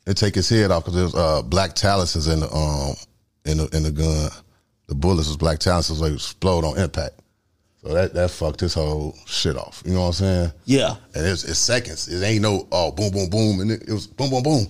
It 0.06 0.18
take 0.18 0.36
his 0.36 0.48
head 0.48 0.70
off 0.72 0.86
because 0.86 0.96
there's 0.96 1.16
uh, 1.16 1.42
black 1.42 1.74
taluses 1.76 2.32
in 2.32 2.40
the 2.42 2.54
um 2.56 2.96
in 3.46 3.58
the 3.58 3.76
in 3.76 3.84
the 3.84 3.92
gun. 3.92 4.30
The 4.88 4.94
bullets 4.96 5.28
was 5.28 5.36
black 5.38 5.58
taluses 5.60 6.00
They 6.00 6.14
explode 6.14 6.64
on 6.64 6.78
impact. 6.78 7.20
So 7.86 7.94
that 7.94 8.16
that 8.16 8.32
fucked 8.32 8.62
his 8.62 8.74
whole 8.74 9.16
shit 9.28 9.56
off. 9.56 9.84
You 9.86 9.94
know 9.94 10.02
what 10.02 10.08
I'm 10.08 10.14
saying? 10.14 10.52
Yeah. 10.66 10.96
And 11.14 11.24
it's, 11.28 11.44
it's 11.44 11.60
seconds. 11.60 12.08
It 12.08 12.26
ain't 12.26 12.42
no 12.42 12.68
oh 12.72 12.92
boom 12.92 13.12
boom 13.12 13.30
boom, 13.30 13.60
and 13.60 13.70
it, 13.70 13.84
it 13.88 13.94
was 13.94 14.08
boom 14.08 14.32
boom 14.32 14.42
boom, 14.42 14.68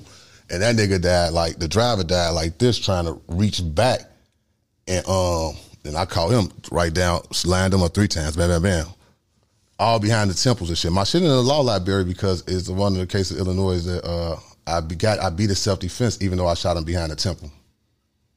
and 0.49 0.61
that 0.61 0.75
nigga 0.75 1.01
died 1.01 1.31
like 1.31 1.57
the 1.57 1.67
driver 1.69 2.03
died 2.03 2.31
like 2.31 2.57
this, 2.57 2.77
trying 2.77 3.05
to 3.05 3.21
reach 3.29 3.61
back, 3.73 4.01
and 4.89 5.07
um, 5.07 5.53
and 5.85 5.95
I 5.95 6.03
caught 6.03 6.29
him 6.31 6.51
right 6.71 6.93
down, 6.93 7.21
lined 7.45 7.73
him 7.73 7.83
up 7.83 7.93
three 7.93 8.09
times, 8.09 8.35
bam 8.35 8.49
bam 8.49 8.61
bam, 8.61 8.87
all 9.79 9.97
behind 9.97 10.29
the 10.29 10.33
temples 10.33 10.67
and 10.67 10.77
shit. 10.77 10.91
My 10.91 11.05
shit 11.05 11.21
in 11.21 11.29
the 11.29 11.41
law 11.41 11.61
library 11.61 12.03
because 12.03 12.43
it's 12.47 12.67
one 12.67 12.91
of 12.91 12.99
the 12.99 13.07
cases 13.07 13.39
in 13.39 13.45
Illinois 13.45 13.79
that 13.85 14.03
uh 14.05 14.35
I 14.67 14.81
got 14.81 15.19
I 15.19 15.29
beat 15.29 15.51
a 15.51 15.55
self 15.55 15.79
defense 15.79 16.21
even 16.21 16.37
though 16.37 16.47
I 16.47 16.53
shot 16.55 16.75
him 16.75 16.83
behind 16.83 17.13
the 17.13 17.15
temple 17.15 17.49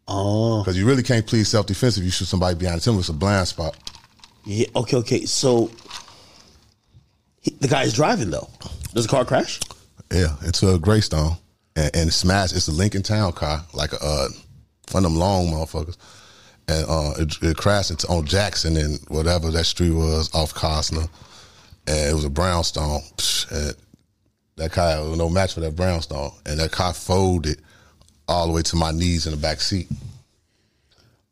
Oh. 0.07 0.62
because 0.62 0.79
you 0.79 0.87
really 0.87 1.03
can't 1.03 1.26
plead 1.26 1.49
self 1.49 1.66
defense 1.66 1.99
if 1.99 2.05
you 2.05 2.11
shoot 2.11 2.26
somebody 2.26 2.57
behind 2.57 2.81
the 2.81 2.85
temple. 2.85 3.01
It's 3.01 3.09
a 3.09 3.12
blind 3.12 3.49
spot. 3.49 3.76
Yeah. 4.49 4.67
Okay. 4.75 4.97
Okay. 4.97 5.27
So 5.27 5.71
he, 7.43 7.51
the 7.61 7.69
guy's 7.69 7.93
driving 7.93 8.31
though. 8.31 8.49
Does 8.95 9.07
the 9.07 9.11
car 9.11 9.27
crash? 9.27 9.61
Yeah, 10.11 10.37
into 10.43 10.73
a 10.73 10.79
Greystone 10.79 11.33
and, 11.77 11.95
and 11.95 12.13
smash. 12.13 12.53
It's 12.55 12.67
a 12.67 12.73
Lincoln 12.73 13.03
Town 13.03 13.33
car, 13.33 13.63
like 13.75 13.93
a 13.93 14.03
uh, 14.03 14.29
one 14.93 15.05
of 15.05 15.13
them 15.13 15.21
long 15.21 15.49
motherfuckers, 15.49 15.99
and 16.67 16.87
uh, 16.89 17.13
it, 17.19 17.37
it 17.43 17.57
crashed 17.59 17.91
into 17.91 18.09
on 18.09 18.25
Jackson 18.25 18.79
and 18.79 18.99
whatever 19.09 19.51
that 19.51 19.65
street 19.65 19.91
was 19.91 20.35
off 20.35 20.55
Kostner, 20.55 21.11
and 21.87 22.11
it 22.11 22.15
was 22.15 22.25
a 22.25 22.31
brownstone. 22.31 23.03
And 23.51 23.75
that 24.57 24.73
car 24.73 25.05
was 25.05 25.19
no 25.19 25.29
match 25.29 25.53
for 25.53 25.61
that 25.61 25.77
brownstone, 25.77 26.31
and 26.47 26.59
that 26.59 26.73
car 26.73 26.95
folded 26.95 27.61
all 28.27 28.47
the 28.47 28.55
way 28.55 28.63
to 28.63 28.77
my 28.77 28.93
knees 28.93 29.27
in 29.27 29.33
the 29.33 29.39
back 29.39 29.61
seat. 29.61 29.89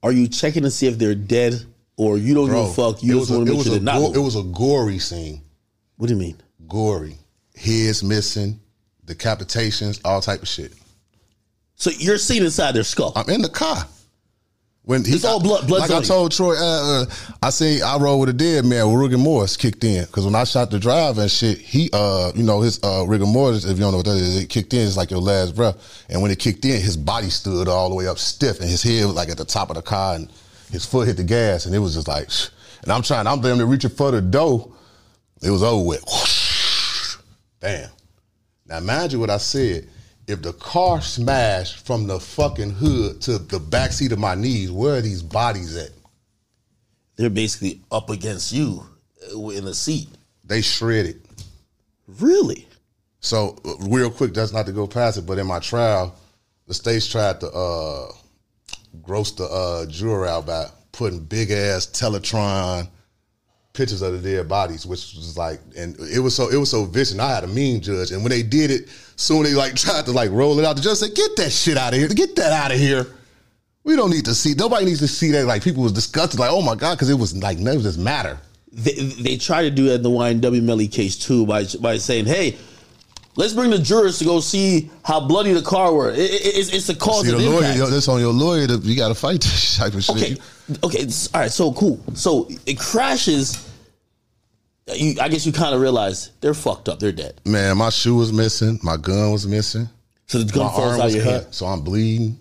Are 0.02 0.12
you 0.12 0.28
checking 0.28 0.64
to 0.64 0.70
see 0.70 0.86
if 0.86 0.98
they're 0.98 1.14
dead, 1.14 1.64
or 1.96 2.18
you 2.18 2.34
don't 2.34 2.46
give 2.46 2.56
a 2.56 2.72
fuck? 2.72 3.02
You 3.02 3.18
just 3.18 3.30
want 3.30 3.46
to 3.46 3.52
make 3.54 3.62
sure 3.62 3.72
they're 3.72 3.80
not. 3.82 3.98
go- 3.98 4.12
it 4.12 4.22
was 4.22 4.36
a 4.36 4.42
gory 4.42 4.98
scene, 4.98 5.42
what 5.96 6.08
do 6.08 6.14
you 6.14 6.20
mean? 6.20 6.36
gory, 6.68 7.16
heads 7.56 8.02
missing, 8.02 8.58
decapitations, 9.06 10.00
all 10.04 10.20
type 10.20 10.42
of 10.42 10.48
shit. 10.48 10.72
So 11.76 11.90
you're 11.90 12.18
seeing 12.18 12.42
inside 12.44 12.72
their 12.72 12.82
skull. 12.84 13.12
I'm 13.14 13.28
in 13.30 13.42
the 13.42 13.48
car. 13.48 13.86
When 14.82 15.04
he, 15.04 15.14
It's 15.14 15.24
all 15.24 15.40
blood- 15.40 15.66
blood's 15.66 15.90
Like 15.90 16.00
I 16.00 16.04
told 16.04 16.30
Troy, 16.30 16.54
uh, 16.56 17.02
uh, 17.02 17.06
I 17.42 17.50
say 17.50 17.80
I 17.80 17.96
rode 17.98 18.18
with 18.18 18.28
a 18.28 18.32
dead 18.32 18.64
man. 18.64 18.88
With 18.88 19.00
rigor 19.00 19.18
mortis 19.18 19.56
kicked 19.56 19.82
in 19.82 20.04
because 20.04 20.24
when 20.24 20.36
I 20.36 20.44
shot 20.44 20.70
the 20.70 20.78
driver 20.78 21.22
and 21.22 21.30
shit, 21.30 21.58
he, 21.58 21.90
uh, 21.92 22.30
you 22.36 22.44
know, 22.44 22.60
his 22.60 22.78
uh, 22.84 23.04
rigor 23.06 23.26
mortis. 23.26 23.64
If 23.64 23.72
you 23.78 23.82
don't 23.84 23.90
know 23.90 23.96
what 23.98 24.06
that 24.06 24.16
is, 24.16 24.36
it 24.42 24.48
kicked 24.48 24.72
in. 24.74 24.86
It's 24.86 24.96
like 24.96 25.10
your 25.10 25.20
last 25.20 25.56
breath. 25.56 26.04
And 26.08 26.22
when 26.22 26.30
it 26.30 26.38
kicked 26.38 26.64
in, 26.64 26.80
his 26.80 26.96
body 26.96 27.30
stood 27.30 27.66
all 27.66 27.88
the 27.88 27.96
way 27.96 28.06
up 28.06 28.18
stiff, 28.18 28.60
and 28.60 28.68
his 28.70 28.82
head 28.82 29.04
was 29.06 29.14
like 29.16 29.28
at 29.28 29.38
the 29.38 29.44
top 29.44 29.70
of 29.70 29.76
the 29.76 29.82
car, 29.82 30.14
and 30.14 30.30
his 30.70 30.84
foot 30.84 31.06
hit 31.06 31.16
the 31.16 31.24
gas, 31.24 31.66
and 31.66 31.74
it 31.74 31.78
was 31.78 31.94
just 31.94 32.08
like. 32.08 32.30
Shh. 32.30 32.48
And 32.82 32.92
I'm 32.92 33.02
trying. 33.02 33.26
I'm 33.26 33.40
damn 33.40 33.58
near 33.58 33.66
reaching 33.66 33.90
for 33.90 34.10
the 34.10 34.20
door. 34.20 34.72
It 35.42 35.50
was 35.50 35.62
over 35.62 35.84
with. 35.84 36.00
Whoosh. 36.06 37.16
Bam. 37.60 37.90
Now, 38.66 38.80
mind 38.80 39.12
you, 39.12 39.20
what 39.20 39.30
I 39.30 39.38
said. 39.38 39.88
If 40.28 40.42
the 40.42 40.52
car 40.54 41.00
smashed 41.00 41.86
from 41.86 42.08
the 42.08 42.18
fucking 42.18 42.70
hood 42.70 43.20
to 43.22 43.38
the 43.38 43.60
back 43.60 43.92
seat 43.92 44.10
of 44.10 44.18
my 44.18 44.34
knees, 44.34 44.72
where 44.72 44.96
are 44.96 45.00
these 45.00 45.22
bodies 45.22 45.76
at? 45.76 45.90
They're 47.14 47.30
basically 47.30 47.80
up 47.92 48.10
against 48.10 48.52
you 48.52 48.84
uh, 49.34 49.48
in 49.50 49.64
the 49.64 49.74
seat. 49.74 50.08
They 50.44 50.62
shredded. 50.62 51.22
Really? 52.06 52.66
So, 53.20 53.56
uh, 53.64 53.74
real 53.88 54.10
quick, 54.10 54.34
that's 54.34 54.52
not 54.52 54.66
to 54.66 54.72
go 54.72 54.86
past 54.86 55.18
it, 55.18 55.26
but 55.26 55.38
in 55.38 55.46
my 55.46 55.60
trial, 55.60 56.16
the 56.66 56.74
states 56.74 57.06
tried 57.06 57.40
to 57.40 57.50
uh, 57.50 58.08
gross 59.02 59.32
the 59.32 59.44
uh, 59.44 59.86
jury 59.86 60.28
out 60.28 60.46
by 60.46 60.66
putting 60.92 61.20
big 61.20 61.50
ass 61.50 61.86
Teletron 61.86 62.88
pictures 63.76 64.02
of 64.02 64.20
the 64.22 64.36
dead 64.36 64.48
bodies, 64.48 64.86
which 64.86 65.14
was 65.14 65.36
like, 65.36 65.60
and 65.76 65.96
it 66.00 66.18
was 66.18 66.34
so 66.34 66.48
it 66.48 66.56
was 66.56 66.70
so 66.70 66.84
vicious. 66.84 67.18
I 67.18 67.34
had 67.34 67.44
a 67.44 67.48
mean 67.48 67.80
judge, 67.80 68.10
and 68.10 68.22
when 68.22 68.30
they 68.30 68.42
did 68.42 68.70
it, 68.70 68.88
soon 69.16 69.44
they 69.44 69.54
like 69.54 69.74
tried 69.76 70.06
to 70.06 70.12
like 70.12 70.30
roll 70.30 70.58
it 70.58 70.64
out. 70.64 70.76
The 70.76 70.82
judge 70.82 70.98
said, 70.98 71.14
"Get 71.14 71.36
that 71.36 71.52
shit 71.52 71.76
out 71.76 71.92
of 71.92 72.00
here! 72.00 72.08
Get 72.08 72.34
that 72.36 72.52
out 72.52 72.72
of 72.72 72.78
here! 72.78 73.06
We 73.84 73.94
don't 73.94 74.10
need 74.10 74.24
to 74.24 74.34
see. 74.34 74.54
Nobody 74.54 74.86
needs 74.86 75.00
to 75.00 75.08
see 75.08 75.30
that." 75.32 75.44
Like 75.46 75.62
people 75.62 75.82
was 75.82 75.92
disgusted, 75.92 76.40
like, 76.40 76.50
"Oh 76.50 76.62
my 76.62 76.74
god," 76.74 76.94
because 76.94 77.10
it 77.10 77.18
was 77.18 77.36
like 77.36 77.58
none 77.58 77.76
of 77.76 77.82
this 77.82 77.98
matter. 77.98 78.38
They, 78.72 78.92
they 78.92 79.36
tried 79.36 79.62
to 79.62 79.70
do 79.70 79.86
that 79.86 79.96
in 79.96 80.02
the 80.02 80.10
YNW 80.10 80.62
Melly 80.62 80.88
case 80.88 81.16
too 81.16 81.46
by 81.46 81.64
by 81.80 81.98
saying, 81.98 82.26
"Hey, 82.26 82.56
let's 83.36 83.52
bring 83.52 83.70
the 83.70 83.78
jurors 83.78 84.18
to 84.18 84.24
go 84.24 84.40
see 84.40 84.90
how 85.04 85.20
bloody 85.20 85.52
the 85.52 85.62
car 85.62 85.92
were. 85.94 86.10
It, 86.10 86.18
it- 86.18 86.56
it's, 86.56 86.72
it's 86.72 86.86
the 86.88 86.94
cause 86.94 87.26
See 87.26 87.32
of 87.32 87.38
the 87.40 87.46
lawyer, 87.46 87.58
impact." 87.58 87.78
yo, 87.78 87.86
that's 87.86 88.08
on 88.08 88.20
your 88.20 88.32
lawyer. 88.32 88.66
To, 88.66 88.76
you 88.78 88.96
got 88.96 89.08
to 89.08 89.14
fight 89.14 89.40
this 89.40 89.76
type 89.78 89.94
of 89.94 90.02
shit. 90.04 90.16
Okay, 90.16 90.36
okay, 90.84 90.98
it's- 90.98 91.28
all 91.34 91.40
right. 91.42 91.50
So 91.52 91.72
cool. 91.72 92.00
So 92.14 92.48
it 92.66 92.78
crashes. 92.78 93.70
you, 94.94 95.16
I 95.20 95.28
guess 95.28 95.44
you 95.46 95.52
kind 95.52 95.74
of 95.74 95.80
realize 95.80 96.30
they're 96.40 96.54
fucked 96.54 96.88
up. 96.88 96.98
They're 96.98 97.12
dead. 97.12 97.40
Man, 97.44 97.76
my 97.78 97.90
shoe 97.90 98.14
was 98.16 98.32
missing. 98.32 98.78
My 98.82 98.96
gun 98.96 99.32
was 99.32 99.46
missing. 99.46 99.88
So 100.26 100.38
the 100.38 100.52
gun 100.52 100.66
My 100.66 100.72
falls 100.72 100.98
out 101.00 101.10
your 101.12 101.22
cut, 101.22 101.42
hand. 101.42 101.54
so 101.54 101.66
I'm 101.66 101.82
bleeding. 101.82 102.38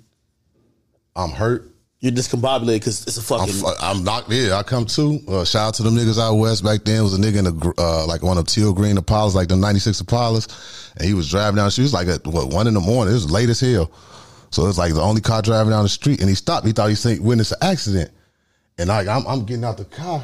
I'm 1.16 1.30
hurt. 1.30 1.70
You're 2.06 2.14
discombobulated 2.14 2.76
because 2.76 3.01
it's 3.08 3.18
a 3.18 3.34
I'm, 3.34 3.47
fucking. 3.47 3.53
fu- 3.56 3.82
I'm 3.82 4.03
knocked. 4.03 4.32
Yeah, 4.32 4.58
I 4.58 4.62
come 4.62 4.86
too. 4.86 5.22
Uh, 5.28 5.43
shout 5.43 5.70
out 5.70 5.74
to 5.74 5.82
them 5.82 5.95
niggas 5.95 6.20
out 6.20 6.36
west 6.36 6.64
back 6.64 6.84
then. 6.84 7.01
Was 7.01 7.18
a 7.18 7.20
nigga 7.20 7.39
in 7.39 7.47
a 7.47 7.82
uh, 7.82 8.06
like 8.06 8.22
one 8.22 8.38
of 8.38 8.45
teal 8.45 8.74
green 8.74 8.95
Impalas, 8.95 9.34
like 9.34 9.47
the 9.47 9.56
'96 9.56 10.03
Impalas, 10.03 10.93
and 10.97 11.08
he 11.08 11.16
was 11.16 11.28
driving 11.28 11.56
down. 11.56 11.72
She 11.72 11.82
was 11.82 11.93
like 11.93 12.08
at 12.08 12.24
what 12.28 12.53
one 12.53 12.68
in 12.68 12.76
the 12.76 12.80
morning. 12.80 13.12
It 13.12 13.16
was 13.16 13.32
late 13.32 13.49
as 13.49 13.60
hell. 13.60 13.91
So 14.51 14.66
it 14.66 14.68
was 14.68 14.78
like 14.78 14.93
the 14.93 15.01
only 15.01 15.20
car 15.20 15.41
driving 15.41 15.72
down 15.72 15.82
the 15.82 15.89
street, 15.89 16.20
and 16.20 16.30
he 16.30 16.36
stopped. 16.36 16.68
He 16.68 16.74
thought 16.74 16.89
he 16.89 16.95
seen 16.95 17.24
witnessed 17.24 17.53
an 17.53 17.58
accident, 17.64 18.12
and 18.78 18.88
like 18.88 19.08
I'm, 19.08 19.26
I'm 19.26 19.43
getting 19.43 19.64
out 19.64 19.78
the 19.78 19.86
car, 19.86 20.22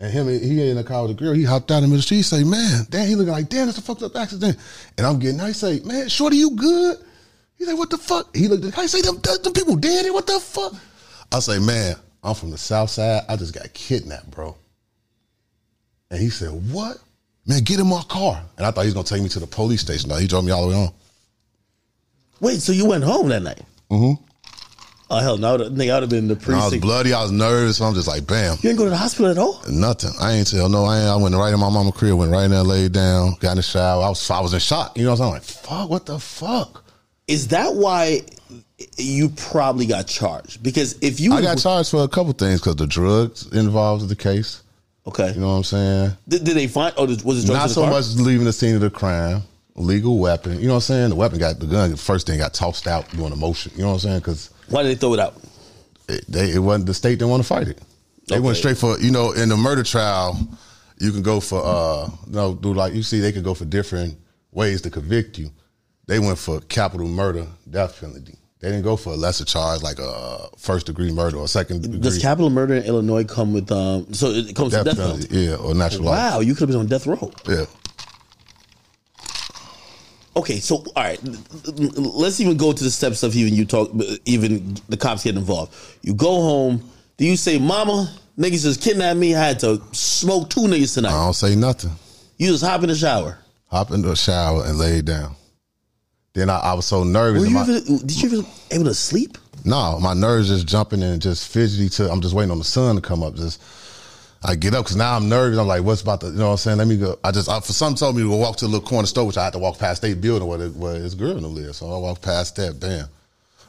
and 0.00 0.12
him 0.12 0.26
he 0.26 0.34
ain't 0.62 0.70
in 0.70 0.76
the 0.76 0.82
car 0.82 1.02
with 1.02 1.12
a 1.12 1.14
girl. 1.14 1.32
He 1.32 1.44
hopped 1.44 1.70
out 1.70 1.76
in 1.76 1.82
the 1.82 1.86
middle 1.86 1.98
of 1.98 1.98
the 2.00 2.02
street. 2.02 2.16
He 2.16 2.22
say, 2.24 2.42
"Man, 2.42 2.88
damn," 2.90 3.06
he 3.06 3.14
looking 3.14 3.30
like, 3.32 3.48
"Damn, 3.48 3.66
that's 3.66 3.78
a 3.78 3.82
fucked 3.82 4.02
up 4.02 4.16
accident." 4.16 4.58
And 4.98 5.06
I'm 5.06 5.20
getting 5.20 5.38
out. 5.38 5.46
He 5.46 5.52
say, 5.52 5.78
"Man, 5.84 6.08
shorty, 6.08 6.38
you 6.38 6.56
good?" 6.56 6.98
He 7.56 7.66
like, 7.66 7.78
"What 7.78 7.90
the 7.90 7.98
fuck?" 7.98 8.34
He 8.34 8.48
looked. 8.48 8.64
at 8.64 8.76
I 8.76 8.86
say, 8.86 9.00
"Them, 9.00 9.20
them 9.20 9.52
people 9.52 9.76
dead. 9.76 10.10
What 10.12 10.26
the 10.26 10.40
fuck?" 10.40 10.74
I 11.34 11.40
say, 11.40 11.58
man, 11.58 11.96
I'm 12.22 12.36
from 12.36 12.50
the 12.52 12.58
south 12.58 12.90
side. 12.90 13.22
I 13.28 13.34
just 13.34 13.52
got 13.52 13.72
kidnapped, 13.74 14.30
bro. 14.30 14.56
And 16.10 16.20
he 16.20 16.30
said, 16.30 16.50
what? 16.72 16.98
Man, 17.44 17.64
get 17.64 17.80
in 17.80 17.88
my 17.88 18.02
car. 18.08 18.40
And 18.56 18.64
I 18.64 18.70
thought 18.70 18.82
he 18.82 18.86
was 18.86 18.94
gonna 18.94 19.04
take 19.06 19.20
me 19.20 19.28
to 19.30 19.40
the 19.40 19.46
police 19.48 19.80
station. 19.80 20.08
No, 20.10 20.16
he 20.16 20.28
drove 20.28 20.44
me 20.44 20.52
all 20.52 20.62
the 20.62 20.68
way 20.68 20.74
home. 20.74 20.92
Wait, 22.40 22.60
so 22.62 22.70
you 22.72 22.86
went 22.86 23.02
home 23.02 23.28
that 23.30 23.42
night? 23.42 23.60
Mm-hmm. 23.90 24.22
Oh 25.10 25.18
hell 25.18 25.36
no! 25.36 25.48
I 25.48 25.52
would 25.56 25.80
have 25.80 26.08
been 26.08 26.18
in 26.18 26.28
the 26.28 26.34
And 26.46 26.54
I 26.54 26.64
was 26.68 26.76
bloody. 26.78 27.12
I 27.12 27.20
was 27.22 27.32
nervous. 27.32 27.80
I'm 27.80 27.94
just 27.94 28.08
like, 28.08 28.26
bam, 28.26 28.56
You 28.56 28.62
didn't 28.62 28.78
go 28.78 28.84
to 28.84 28.90
the 28.90 28.96
hospital 28.96 29.30
at 29.30 29.36
all. 29.38 29.60
nothing. 29.68 30.10
I 30.20 30.32
ain't 30.32 30.50
tell 30.50 30.68
no. 30.68 30.84
I 30.84 31.00
ain't. 31.00 31.08
I 31.08 31.16
went 31.16 31.34
right 31.34 31.52
in 31.52 31.60
my 31.60 31.68
mama 31.68 31.92
crib. 31.92 32.14
Went 32.14 32.32
right 32.32 32.44
in 32.44 32.52
there, 32.52 32.62
laid 32.62 32.92
down, 32.92 33.34
got 33.40 33.50
in 33.50 33.56
the 33.56 33.62
shower. 33.62 34.02
I 34.04 34.08
was. 34.08 34.30
I 34.30 34.40
was 34.40 34.54
in 34.54 34.60
shock. 34.60 34.96
You 34.96 35.04
know 35.04 35.10
what 35.10 35.20
I'm 35.20 35.24
saying? 35.24 35.32
Like, 35.32 35.42
fuck. 35.42 35.90
What 35.90 36.06
the 36.06 36.18
fuck? 36.18 36.84
Is 37.28 37.48
that 37.48 37.74
why 37.74 38.22
you 38.96 39.28
probably 39.30 39.86
got 39.86 40.06
charged? 40.06 40.62
Because 40.62 40.98
if 41.00 41.20
you 41.20 41.32
I 41.34 41.42
got 41.42 41.58
charged 41.58 41.90
for 41.90 42.02
a 42.02 42.08
couple 42.08 42.32
things 42.32 42.60
because 42.60 42.76
the 42.76 42.86
drugs 42.86 43.46
involved 43.52 44.02
in 44.02 44.08
the 44.08 44.16
case. 44.16 44.62
okay, 45.06 45.32
You 45.32 45.40
know 45.40 45.48
what 45.48 45.54
I'm 45.54 45.64
saying? 45.64 46.12
did, 46.28 46.44
did 46.44 46.56
they 46.56 46.66
find? 46.66 46.92
Oh, 46.96 47.06
was 47.06 47.44
it 47.44 47.46
drugs 47.46 47.48
Not 47.48 47.70
so 47.70 47.82
car? 47.82 47.90
much 47.90 48.06
leaving 48.16 48.44
the 48.44 48.52
scene 48.52 48.74
of 48.74 48.80
the 48.80 48.90
crime, 48.90 49.42
legal 49.76 50.18
weapon. 50.18 50.58
You 50.60 50.66
know 50.66 50.74
what 50.74 50.76
I'm 50.76 50.80
saying? 50.82 51.08
The 51.10 51.16
weapon 51.16 51.38
got 51.38 51.58
the 51.60 51.66
gun. 51.66 51.90
The 51.92 51.96
first 51.96 52.26
thing 52.26 52.38
got 52.38 52.52
tossed 52.54 52.86
out 52.86 53.08
during 53.10 53.30
the 53.30 53.36
motion. 53.36 53.72
You 53.76 53.82
know 53.82 53.88
what 53.88 53.94
I'm 53.94 54.00
saying? 54.00 54.18
Because 54.20 54.50
Why 54.68 54.82
did 54.82 54.90
they 54.90 54.94
throw 54.96 55.14
it 55.14 55.20
out? 55.20 55.34
it, 56.08 56.24
they, 56.28 56.52
it 56.52 56.58
wasn't 56.58 56.86
the 56.86 56.94
state 56.94 57.18
didn't 57.18 57.30
want 57.30 57.42
to 57.42 57.48
fight 57.48 57.68
it. 57.68 57.80
They 58.28 58.40
went 58.40 58.56
straight 58.56 58.78
for 58.78 58.98
you 58.98 59.10
know 59.10 59.32
in 59.32 59.48
the 59.50 59.56
murder 59.56 59.82
trial. 59.84 60.36
You 60.98 61.12
can 61.12 61.22
go 61.22 61.40
for 61.40 61.62
uh 61.64 62.10
no 62.26 62.54
do 62.54 62.72
like 62.72 62.94
you 62.94 63.02
see 63.02 63.20
they 63.20 63.32
could 63.32 63.44
go 63.44 63.52
for 63.54 63.64
different 63.66 64.16
ways 64.52 64.80
to 64.82 64.90
convict 64.90 65.38
you. 65.38 65.50
They 66.06 66.18
went 66.18 66.38
for 66.38 66.60
capital 66.60 67.06
murder, 67.08 67.46
death 67.68 68.00
penalty. 68.00 68.36
They 68.64 68.70
didn't 68.70 68.84
go 68.84 68.96
for 68.96 69.12
a 69.12 69.16
lesser 69.16 69.44
charge 69.44 69.82
like 69.82 69.98
a 69.98 70.48
first 70.56 70.86
degree 70.86 71.12
murder 71.12 71.36
or 71.36 71.46
second 71.46 71.82
degree 71.82 71.98
Does 71.98 72.18
capital 72.18 72.48
murder 72.48 72.72
in 72.72 72.84
Illinois 72.84 73.22
come 73.22 73.52
with 73.52 73.70
um? 73.70 74.10
So 74.14 74.28
it 74.28 74.56
comes 74.56 74.72
death 74.72 74.86
with 74.86 74.96
death 74.96 75.04
penalty. 75.04 75.28
penalty. 75.28 75.50
Yeah, 75.50 75.56
or 75.56 75.74
natural 75.74 76.04
life. 76.04 76.32
Wow, 76.32 76.40
you 76.40 76.54
could 76.54 76.60
have 76.60 76.68
been 76.70 76.78
on 76.78 76.86
death 76.86 77.06
row. 77.06 77.30
Yeah. 77.46 77.66
Okay, 80.34 80.60
so 80.60 80.76
all 80.76 80.92
right, 80.96 81.20
let's 81.76 82.40
even 82.40 82.56
go 82.56 82.72
to 82.72 82.82
the 82.82 82.90
steps 82.90 83.22
of 83.22 83.36
even 83.36 83.52
you 83.52 83.66
talk, 83.66 83.90
even 84.24 84.78
the 84.88 84.96
cops 84.96 85.24
get 85.24 85.36
involved. 85.36 85.74
You 86.00 86.14
go 86.14 86.32
home. 86.40 86.90
Do 87.18 87.26
you 87.26 87.36
say, 87.36 87.58
"Mama, 87.58 88.10
niggas 88.38 88.62
just 88.62 88.80
kidnapped 88.80 89.18
me. 89.18 89.34
I 89.34 89.44
had 89.44 89.60
to 89.60 89.82
smoke 89.92 90.48
two 90.48 90.62
niggas 90.62 90.94
tonight." 90.94 91.10
I 91.10 91.22
don't 91.22 91.34
say 91.34 91.54
nothing. 91.54 91.90
You 92.38 92.46
just 92.52 92.64
hop 92.64 92.82
in 92.82 92.88
the 92.88 92.96
shower. 92.96 93.36
Hop 93.66 93.90
in 93.90 94.00
the 94.00 94.16
shower 94.16 94.64
and 94.64 94.78
lay 94.78 95.02
down. 95.02 95.36
Then 96.34 96.50
I, 96.50 96.58
I 96.58 96.74
was 96.74 96.84
so 96.84 97.04
nervous. 97.04 97.40
Were 97.42 97.46
you 97.46 97.54
my- 97.54 97.62
even, 97.62 97.98
did 98.06 98.20
you 98.22 98.38
ever 98.40 98.48
able 98.72 98.84
to 98.84 98.94
sleep? 98.94 99.38
No, 99.64 99.98
my 100.00 100.12
nerves 100.14 100.48
just 100.48 100.66
jumping 100.66 101.02
and 101.02 101.22
just 101.22 101.48
fidgety. 101.48 101.88
To 101.90 102.10
I'm 102.10 102.20
just 102.20 102.34
waiting 102.34 102.50
on 102.50 102.58
the 102.58 102.64
sun 102.64 102.96
to 102.96 103.00
come 103.00 103.22
up. 103.22 103.34
Just 103.34 103.62
I 104.42 104.56
get 104.56 104.74
up 104.74 104.84
because 104.84 104.96
now 104.96 105.16
I'm 105.16 105.28
nervous. 105.30 105.58
I'm 105.58 105.66
like, 105.66 105.82
what's 105.84 106.02
about 106.02 106.20
to? 106.20 106.26
You 106.26 106.32
know 106.34 106.46
what 106.48 106.50
I'm 106.52 106.56
saying? 106.58 106.78
Let 106.78 106.86
me 106.88 106.98
go. 106.98 107.18
I 107.24 107.30
just 107.30 107.48
I, 107.48 107.60
for 107.60 107.72
some 107.72 107.94
told 107.94 108.16
me 108.16 108.22
to 108.22 108.28
go 108.28 108.36
walk 108.36 108.56
to 108.58 108.66
a 108.66 108.68
little 108.68 108.86
corner 108.86 109.06
store, 109.06 109.26
which 109.26 109.38
I 109.38 109.44
had 109.44 109.54
to 109.54 109.58
walk 109.58 109.78
past 109.78 110.02
state 110.02 110.20
building 110.20 110.46
where 110.46 110.58
the, 110.58 110.68
where 110.70 110.96
his 110.96 111.14
girl 111.14 111.34
live. 111.34 111.76
So 111.76 111.86
I 111.90 111.96
walked 111.98 112.20
past 112.20 112.56
that. 112.56 112.78
Bam. 112.78 113.08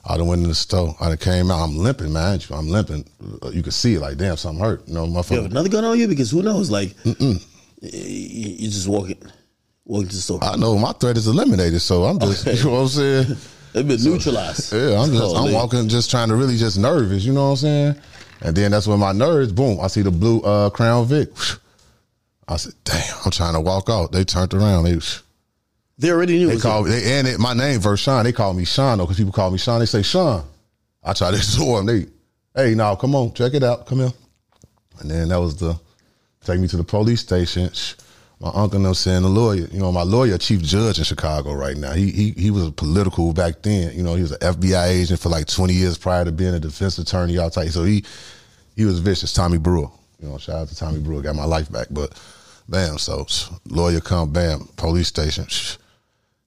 I 0.07 0.17
done 0.17 0.27
went 0.27 0.41
in 0.43 0.49
the 0.49 0.55
store. 0.55 0.95
I 0.99 1.07
done 1.07 1.17
came 1.17 1.49
out. 1.49 1.63
I'm 1.63 1.77
limping, 1.77 2.11
man. 2.11 2.39
I'm 2.51 2.67
limping. 2.67 3.05
You 3.53 3.63
can 3.63 3.71
see 3.71 3.93
it. 3.95 4.01
Like, 4.01 4.17
damn, 4.17 4.35
something 4.37 4.63
hurt. 4.63 4.85
You 4.87 4.95
know, 4.95 5.05
You 5.05 5.13
have 5.13 5.25
motherfucker. 5.25 5.45
another 5.45 5.69
gun 5.69 5.85
on 5.85 5.97
you 5.97 6.07
because 6.09 6.29
who 6.29 6.43
knows? 6.43 6.69
Like, 6.69 6.93
you 7.05 7.39
you 7.81 8.69
just 8.69 8.87
walking, 8.87 9.17
walking 9.85 10.09
to 10.09 10.15
the 10.15 10.21
store. 10.21 10.43
I 10.43 10.55
know 10.57 10.77
my 10.77 10.91
threat 10.93 11.17
is 11.17 11.27
eliminated, 11.27 11.81
so 11.81 12.03
I'm 12.05 12.19
just, 12.19 12.45
you 12.63 12.63
know 12.65 12.71
what 12.71 12.79
I'm 12.79 12.87
saying? 12.87 13.37
They've 13.73 13.87
been 13.87 14.03
neutralized. 14.03 14.73
Yeah, 14.73 15.01
I'm 15.01 15.11
just 15.11 15.35
I'm 15.35 15.51
walking 15.51 15.89
just 15.89 16.09
trying 16.09 16.29
to 16.29 16.35
really 16.35 16.57
just 16.57 16.77
nervous, 16.77 17.23
you 17.23 17.33
know 17.33 17.45
what 17.45 17.49
I'm 17.51 17.55
saying? 17.57 17.95
And 18.41 18.55
then 18.55 18.71
that's 18.71 18.87
when 18.87 18.99
my 18.99 19.11
nerves, 19.11 19.51
boom, 19.51 19.79
I 19.81 19.87
see 19.87 20.01
the 20.01 20.11
blue 20.11 20.41
uh, 20.41 20.69
Crown 20.69 21.05
Vic. 21.07 21.29
I 22.47 22.57
said, 22.57 22.73
damn, 22.83 23.01
I'm 23.25 23.31
trying 23.31 23.53
to 23.53 23.61
walk 23.61 23.89
out. 23.89 24.11
They 24.11 24.23
turned 24.23 24.53
around. 24.53 24.83
They 24.83 24.99
They 25.97 26.11
already 26.11 26.37
knew. 26.37 26.47
they 26.47 26.57
called 26.57 26.87
they 26.87 27.17
and 27.17 27.27
it, 27.27 27.39
my 27.39 27.53
name 27.53 27.79
Vershawn. 27.79 28.23
They 28.23 28.31
call 28.33 28.53
me 28.53 28.65
Sean 28.65 28.97
though, 28.97 29.05
because 29.05 29.17
people 29.17 29.33
call 29.33 29.49
me 29.51 29.57
Sean. 29.57 29.79
They 29.79 29.87
say 29.87 30.03
Sean. 30.03 30.43
I 31.03 31.13
try 31.13 31.31
to 31.31 31.37
exhort 31.43 31.85
them. 31.85 31.95
They, 32.55 32.61
hey, 32.61 32.75
now 32.75 32.95
come 32.95 33.15
on, 33.15 33.33
check 33.33 33.53
it 33.55 33.63
out. 33.63 33.87
Come 33.87 33.99
here. 33.99 34.11
And 34.99 35.09
then 35.09 35.29
that 35.29 35.39
was 35.39 35.57
the 35.57 35.77
take 36.43 36.59
me 36.59 36.67
to 36.67 36.77
the 36.77 36.83
police 36.83 37.21
station. 37.21 37.71
My 38.39 38.49
uncle 38.49 38.75
and 38.77 38.85
them 38.85 38.93
saying 38.93 39.21
the 39.21 39.29
lawyer, 39.29 39.67
you 39.71 39.79
know, 39.79 39.91
my 39.91 40.03
lawyer, 40.03 40.37
chief 40.37 40.61
judge 40.61 40.97
in 40.97 41.05
Chicago 41.05 41.53
right 41.53 41.77
now. 41.77 41.93
He 41.93 42.11
he 42.11 42.31
he 42.31 42.51
was 42.51 42.67
a 42.67 42.71
political 42.71 43.31
back 43.33 43.61
then. 43.61 43.95
You 43.95 44.03
know, 44.03 44.15
he 44.15 44.21
was 44.21 44.33
an 44.33 44.39
FBI 44.39 44.87
agent 44.87 45.19
for 45.19 45.29
like 45.29 45.47
20 45.47 45.73
years 45.73 45.97
prior 45.97 46.25
to 46.25 46.31
being 46.31 46.53
a 46.53 46.59
defense 46.59 46.97
attorney 46.97 47.37
all 47.37 47.45
outside. 47.45 47.71
So 47.71 47.83
he 47.83 48.03
he 48.75 48.83
was 48.85 48.99
vicious. 48.99 49.31
Tommy 49.31 49.57
Brewer. 49.57 49.89
You 50.21 50.29
know, 50.29 50.37
shout 50.37 50.55
out 50.57 50.67
to 50.67 50.75
Tommy 50.75 50.99
Brewer, 50.99 51.21
got 51.21 51.35
my 51.35 51.45
life 51.45 51.71
back. 51.71 51.87
But 51.91 52.19
bam, 52.67 52.97
so 52.97 53.25
lawyer 53.69 54.01
come, 54.01 54.31
bam, 54.31 54.67
police 54.75 55.07
station. 55.07 55.47
Shh 55.47 55.77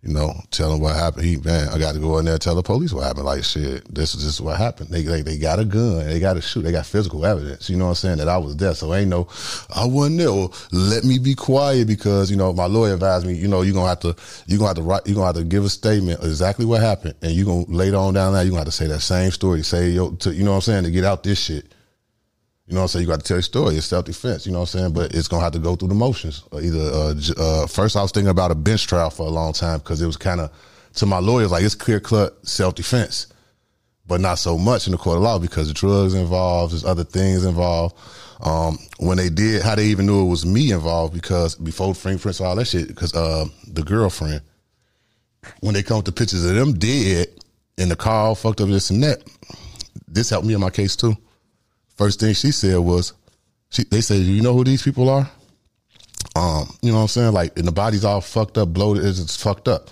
you 0.02 0.14
know, 0.14 0.32
tell 0.52 0.72
him 0.72 0.80
what 0.80 0.94
happened. 0.94 1.24
He 1.24 1.38
man, 1.38 1.68
I 1.68 1.78
got 1.78 1.94
to 1.94 1.98
go 1.98 2.18
in 2.18 2.24
there 2.24 2.34
and 2.34 2.40
tell 2.40 2.54
the 2.54 2.62
police 2.62 2.92
what 2.92 3.04
happened. 3.04 3.24
Like 3.24 3.42
shit, 3.42 3.92
this 3.92 4.14
is 4.14 4.22
just 4.22 4.40
what 4.40 4.56
happened. 4.56 4.90
They, 4.90 5.02
they 5.02 5.22
they 5.22 5.38
got 5.38 5.58
a 5.58 5.64
gun, 5.64 6.06
they 6.06 6.20
got 6.20 6.34
to 6.34 6.40
shoot, 6.40 6.62
they 6.62 6.70
got 6.70 6.86
physical 6.86 7.26
evidence. 7.26 7.68
You 7.68 7.76
know 7.76 7.86
what 7.86 7.90
I'm 7.90 7.94
saying? 7.96 8.18
That 8.18 8.28
I 8.28 8.38
was 8.38 8.56
there, 8.56 8.74
so 8.74 8.94
ain't 8.94 9.10
no, 9.10 9.26
I 9.74 9.86
wasn't 9.86 10.18
there. 10.18 10.32
Well, 10.32 10.54
let 10.70 11.02
me 11.02 11.18
be 11.18 11.34
quiet 11.34 11.88
because 11.88 12.30
you 12.30 12.36
know 12.36 12.52
my 12.52 12.66
lawyer 12.66 12.94
advised 12.94 13.26
me. 13.26 13.34
You 13.34 13.48
know 13.48 13.62
you 13.62 13.72
are 13.72 13.74
gonna 13.74 13.88
have 13.88 14.00
to 14.00 14.14
you 14.46 14.56
are 14.56 14.58
gonna 14.58 14.68
have 14.68 14.76
to 14.76 14.82
write 14.82 15.06
you 15.06 15.14
are 15.14 15.16
gonna 15.16 15.26
have 15.26 15.36
to 15.36 15.44
give 15.44 15.64
a 15.64 15.68
statement 15.68 16.22
exactly 16.22 16.64
what 16.64 16.80
happened, 16.80 17.14
and 17.22 17.32
you 17.32 17.44
gonna 17.44 17.64
later 17.68 17.96
on 17.96 18.14
down 18.14 18.34
there 18.34 18.44
you 18.44 18.50
are 18.50 18.52
gonna 18.52 18.60
have 18.60 18.66
to 18.66 18.72
say 18.72 18.86
that 18.86 19.00
same 19.00 19.32
story. 19.32 19.64
Say 19.64 19.90
yo, 19.90 20.12
to, 20.12 20.32
you 20.32 20.44
know 20.44 20.50
what 20.52 20.56
I'm 20.58 20.62
saying 20.62 20.84
to 20.84 20.92
get 20.92 21.04
out 21.04 21.24
this 21.24 21.40
shit. 21.40 21.74
You 22.68 22.74
know 22.74 22.80
what 22.80 22.84
I'm 22.84 22.88
saying? 22.88 23.02
You 23.04 23.08
got 23.08 23.20
to 23.20 23.24
tell 23.26 23.38
your 23.38 23.42
story. 23.42 23.76
It's 23.76 23.86
self 23.86 24.04
defense. 24.04 24.44
You 24.44 24.52
know 24.52 24.58
what 24.58 24.74
I'm 24.74 24.80
saying? 24.80 24.92
But 24.92 25.14
it's 25.14 25.26
gonna 25.26 25.42
have 25.42 25.54
to 25.54 25.58
go 25.58 25.74
through 25.74 25.88
the 25.88 25.94
motions. 25.94 26.44
Uh, 26.52 26.60
Either 26.60 26.78
uh, 26.78 27.14
uh, 27.38 27.66
first, 27.66 27.96
I 27.96 28.02
was 28.02 28.12
thinking 28.12 28.28
about 28.28 28.50
a 28.50 28.54
bench 28.54 28.86
trial 28.86 29.08
for 29.08 29.26
a 29.26 29.30
long 29.30 29.54
time 29.54 29.78
because 29.78 30.02
it 30.02 30.06
was 30.06 30.18
kind 30.18 30.38
of 30.38 30.50
to 30.96 31.06
my 31.06 31.18
lawyers 31.18 31.50
like 31.50 31.64
it's 31.64 31.74
clear 31.74 31.98
cut 31.98 32.46
self 32.46 32.74
defense, 32.74 33.28
but 34.06 34.20
not 34.20 34.34
so 34.34 34.58
much 34.58 34.86
in 34.86 34.92
the 34.92 34.98
court 34.98 35.16
of 35.16 35.22
law 35.22 35.38
because 35.38 35.68
the 35.68 35.74
drugs 35.74 36.12
involved, 36.12 36.74
there's 36.74 36.84
other 36.84 37.04
things 37.04 37.46
involved. 37.46 37.96
Um, 38.42 38.76
when 38.98 39.16
they 39.16 39.30
did, 39.30 39.62
how 39.62 39.74
they 39.74 39.86
even 39.86 40.04
knew 40.04 40.26
it 40.26 40.28
was 40.28 40.44
me 40.44 40.70
involved 40.70 41.14
because 41.14 41.54
before 41.54 41.94
fingerprints, 41.94 42.40
all 42.40 42.54
that 42.54 42.66
shit, 42.66 42.88
because 42.88 43.14
uh, 43.14 43.46
the 43.66 43.82
girlfriend, 43.82 44.42
when 45.60 45.72
they 45.72 45.82
come 45.82 45.96
with 45.96 46.06
the 46.06 46.12
pictures 46.12 46.44
of 46.44 46.54
them 46.54 46.74
dead 46.74 47.28
in 47.78 47.88
the 47.88 47.96
car, 47.96 48.36
fucked 48.36 48.60
up 48.60 48.68
this 48.68 48.90
and 48.90 49.02
that, 49.02 49.24
this 50.06 50.28
helped 50.28 50.46
me 50.46 50.52
in 50.52 50.60
my 50.60 50.70
case 50.70 50.94
too. 50.96 51.16
First 51.98 52.20
thing 52.20 52.32
she 52.32 52.52
said 52.52 52.78
was, 52.78 53.12
she, 53.70 53.84
they 53.84 54.00
said, 54.00 54.20
"You 54.20 54.40
know 54.40 54.54
who 54.54 54.64
these 54.64 54.82
people 54.82 55.10
are?" 55.10 55.30
Um, 56.36 56.72
you 56.80 56.90
know 56.90 56.98
what 56.98 57.02
I'm 57.02 57.08
saying? 57.08 57.32
Like, 57.32 57.58
and 57.58 57.66
the 57.66 57.72
body's 57.72 58.04
all 58.04 58.20
fucked 58.20 58.56
up, 58.56 58.68
bloated, 58.72 59.04
it's 59.04 59.36
fucked 59.36 59.68
up. 59.68 59.90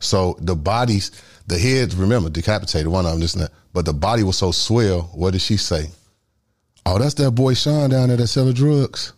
So 0.00 0.36
the 0.40 0.56
bodies, 0.56 1.12
the 1.46 1.58
heads, 1.58 1.94
remember, 1.94 2.28
decapitated, 2.28 2.88
one 2.88 3.06
of 3.06 3.12
them, 3.12 3.20
this 3.20 3.34
and 3.34 3.44
that. 3.44 3.52
But 3.72 3.84
the 3.84 3.94
body 3.94 4.22
was 4.22 4.36
so 4.36 4.50
swell. 4.50 5.02
What 5.14 5.32
did 5.32 5.40
she 5.40 5.56
say? 5.56 5.90
Oh, 6.84 6.98
that's 6.98 7.14
that 7.14 7.32
boy 7.32 7.54
Sean 7.54 7.90
down 7.90 8.08
there 8.08 8.16
that 8.16 8.26
selling 8.26 8.54
drugs. 8.54 9.12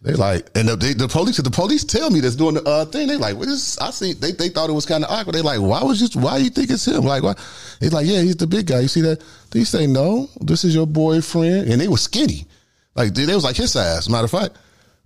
They 0.00 0.12
like, 0.12 0.48
and 0.54 0.68
the, 0.68 0.76
they, 0.76 0.92
the 0.92 1.08
police, 1.08 1.38
the 1.38 1.50
police 1.50 1.82
tell 1.82 2.08
me 2.10 2.20
that's 2.20 2.36
doing 2.36 2.54
the 2.54 2.62
uh, 2.62 2.84
thing. 2.84 3.08
They 3.08 3.16
like, 3.16 3.36
what 3.36 3.48
is? 3.48 3.76
I 3.80 3.90
see. 3.90 4.12
They 4.12 4.30
they 4.30 4.48
thought 4.48 4.70
it 4.70 4.72
was 4.74 4.86
kind 4.86 5.02
of 5.04 5.10
awkward. 5.10 5.34
They 5.34 5.42
like, 5.42 5.60
why 5.60 5.82
was 5.82 5.98
just 5.98 6.14
why 6.14 6.36
you 6.36 6.50
think 6.50 6.70
it's 6.70 6.86
him? 6.86 7.02
Like, 7.02 7.24
why? 7.24 7.34
He's 7.80 7.92
like, 7.92 8.06
yeah, 8.06 8.20
he's 8.22 8.36
the 8.36 8.46
big 8.46 8.66
guy. 8.68 8.78
You 8.80 8.88
see 8.88 9.00
that? 9.00 9.24
They 9.50 9.64
say, 9.64 9.88
no, 9.88 10.28
this 10.40 10.64
is 10.64 10.72
your 10.72 10.86
boyfriend, 10.86 11.68
and 11.68 11.80
they 11.80 11.88
was 11.88 12.02
skinny. 12.02 12.46
Like 12.94 13.12
they, 13.12 13.24
they 13.24 13.34
was 13.34 13.42
like 13.42 13.56
his 13.56 13.72
size. 13.72 14.08
Matter 14.08 14.26
of 14.26 14.30
fact, 14.30 14.56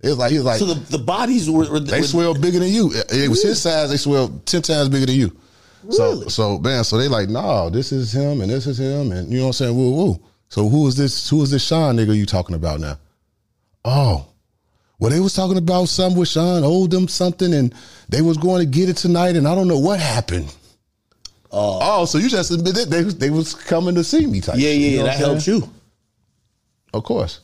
it 0.01 0.09
was 0.09 0.17
like 0.19 0.29
he 0.31 0.37
was 0.37 0.45
like 0.45 0.59
So 0.59 0.65
the, 0.65 0.97
the 0.97 1.03
bodies 1.03 1.49
were, 1.49 1.67
were 1.71 1.79
they 1.79 2.01
were- 2.01 2.05
swell 2.07 2.33
bigger 2.35 2.59
than 2.59 2.69
you. 2.71 2.91
It, 2.93 3.11
it 3.13 3.29
was 3.29 3.41
his 3.41 3.59
size. 3.59 3.89
They 3.89 3.97
swell 3.97 4.29
ten 4.45 4.61
times 4.61 4.89
bigger 4.89 5.07
than 5.07 5.15
you. 5.15 5.35
So 5.89 6.11
Really? 6.11 6.29
so 6.29 6.59
man, 6.59 6.83
so 6.83 6.97
they 6.99 7.07
like, 7.07 7.29
nah, 7.29 7.69
this 7.69 7.91
is 7.91 8.13
him 8.13 8.41
and 8.41 8.49
this 8.51 8.67
is 8.67 8.79
him, 8.79 9.11
and 9.11 9.27
you 9.31 9.37
know 9.39 9.45
what 9.45 9.47
I'm 9.47 9.53
saying? 9.53 9.75
Woo 9.75 9.91
woo. 9.95 10.23
So 10.49 10.69
who 10.69 10.87
is 10.87 10.95
this? 10.95 11.27
Who 11.31 11.41
is 11.41 11.49
this 11.49 11.65
Sean 11.65 11.97
nigga 11.97 12.15
you 12.15 12.27
talking 12.27 12.55
about 12.55 12.79
now? 12.79 12.99
Oh, 13.83 14.27
Well, 15.03 15.11
they 15.11 15.19
was 15.19 15.33
talking 15.33 15.57
about 15.57 15.89
something 15.89 16.17
with 16.17 16.29
Sean 16.29 16.63
Oldham, 16.63 17.09
something, 17.09 17.53
and 17.53 17.75
they 18.07 18.21
was 18.21 18.37
going 18.37 18.61
to 18.61 18.65
get 18.65 18.87
it 18.87 18.95
tonight, 18.95 19.35
and 19.35 19.45
I 19.45 19.53
don't 19.53 19.67
know 19.67 19.77
what 19.77 19.99
happened. 19.99 20.55
oh, 21.51 22.05
so 22.05 22.17
you 22.19 22.29
just 22.29 22.51
admitted 22.51 22.89
they 22.89 23.03
was 23.03 23.17
they 23.17 23.29
was 23.29 23.53
coming 23.53 23.95
to 23.95 24.03
see 24.05 24.25
me 24.25 24.39
type. 24.39 24.55
Yeah, 24.55 24.69
shit, 24.69 24.79
yeah, 24.79 24.87
you 24.87 24.91
yeah. 24.91 24.97
know 24.99 25.05
That 25.07 25.17
helps 25.17 25.45
you. 25.45 25.69
Of 26.93 27.03
course. 27.03 27.41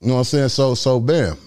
You 0.00 0.08
know 0.08 0.14
what 0.14 0.18
I'm 0.18 0.24
saying? 0.24 0.48
So 0.48 0.74
so 0.74 0.98
bam. 0.98 1.38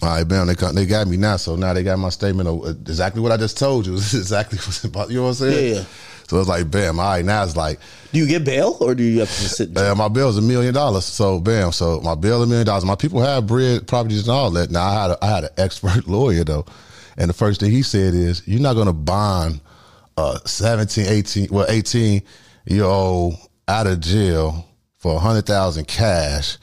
All 0.00 0.10
right, 0.10 0.22
bam. 0.22 0.46
They 0.46 0.54
got, 0.54 0.76
they 0.76 0.86
got 0.86 1.08
me 1.08 1.16
now. 1.16 1.36
So 1.36 1.56
now 1.56 1.72
they 1.72 1.82
got 1.82 1.98
my 1.98 2.10
statement 2.10 2.48
of 2.48 2.64
uh, 2.64 2.68
exactly 2.68 3.20
what 3.20 3.32
I 3.32 3.36
just 3.36 3.58
told 3.58 3.84
you. 3.84 3.94
exactly 3.96 4.58
what's 4.64 4.84
about. 4.84 5.10
You 5.10 5.16
know 5.16 5.22
what 5.22 5.28
I'm 5.30 5.34
saying? 5.34 5.74
Yeah. 5.74 5.84
So 6.30 6.38
it's 6.38 6.48
like 6.48 6.70
bam. 6.70 7.00
All 7.00 7.06
right, 7.06 7.24
now 7.24 7.42
it's 7.42 7.56
like 7.56 7.80
Do 8.12 8.20
you 8.20 8.26
get 8.28 8.44
bail 8.44 8.76
or 8.80 8.94
do 8.94 9.02
you 9.02 9.18
have 9.18 9.28
to 9.28 9.48
sit? 9.48 9.76
uh, 9.76 9.96
my 9.96 10.06
bill's 10.06 10.38
a 10.38 10.40
million 10.40 10.72
dollars. 10.72 11.04
So 11.04 11.40
bam. 11.40 11.72
So 11.72 12.00
my 12.02 12.14
bill 12.14 12.40
a 12.44 12.46
million 12.46 12.66
dollars. 12.66 12.84
My 12.84 12.94
people 12.94 13.20
have 13.20 13.48
bread, 13.48 13.88
properties, 13.88 14.28
and 14.28 14.30
all 14.30 14.52
that. 14.52 14.70
Now 14.70 14.84
I 14.84 15.02
had 15.02 15.10
a, 15.10 15.24
I 15.24 15.26
had 15.26 15.44
an 15.44 15.50
expert 15.58 16.06
lawyer 16.06 16.44
though, 16.44 16.66
and 17.16 17.28
the 17.28 17.34
first 17.34 17.58
thing 17.58 17.72
he 17.72 17.82
said 17.82 18.14
is, 18.14 18.46
"You're 18.46 18.60
not 18.60 18.74
going 18.74 18.86
to 18.86 18.92
bond 18.92 19.60
a 20.16 20.38
17, 20.44 21.06
18, 21.06 21.48
well 21.50 21.66
18 21.68 22.22
year 22.66 22.84
old 22.84 23.34
out 23.66 23.88
of 23.88 23.98
jail 23.98 24.68
for 24.98 25.16
a 25.16 25.18
hundred 25.18 25.46
thousand 25.46 25.88
cash 25.88 26.58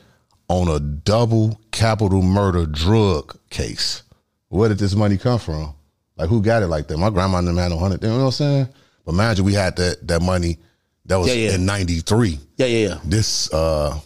on 0.47 0.70
a 0.70 0.80
double 0.80 1.59
capital 1.72 2.22
murder 2.22 2.65
drug 2.65 3.38
case. 3.49 4.03
Where 4.47 4.70
did 4.70 4.78
this 4.78 4.95
money 4.95 5.18
come 5.18 5.39
from? 5.39 5.74
Like 6.15 6.30
who 6.30 6.41
got 6.41 6.63
it 6.63 6.68
like 6.68 6.88
that? 6.88 6.97
My 6.97 7.09
grandma 7.09 7.41
never 7.41 7.59
had 7.59 7.70
no 7.72 7.80
hundred. 7.80 8.01
You 8.01 8.07
know 8.07 8.20
what 8.20 8.26
I'm 8.28 8.32
saying? 8.32 8.70
But 9.08 9.38
you, 9.38 9.43
we 9.45 9.53
had 9.53 9.78
that 9.78 10.05
that 10.10 10.22
money 10.22 10.60
that 11.05 11.16
was 11.16 11.30
Yeah, 11.30 11.49
yeah. 11.51 11.55
in 11.55 11.66
'93 11.66 12.38
Yeah, 12.58 12.66
yeah, 12.66 12.88
yeah. 12.89 12.99
this 13.05 13.51
uh 13.53 13.97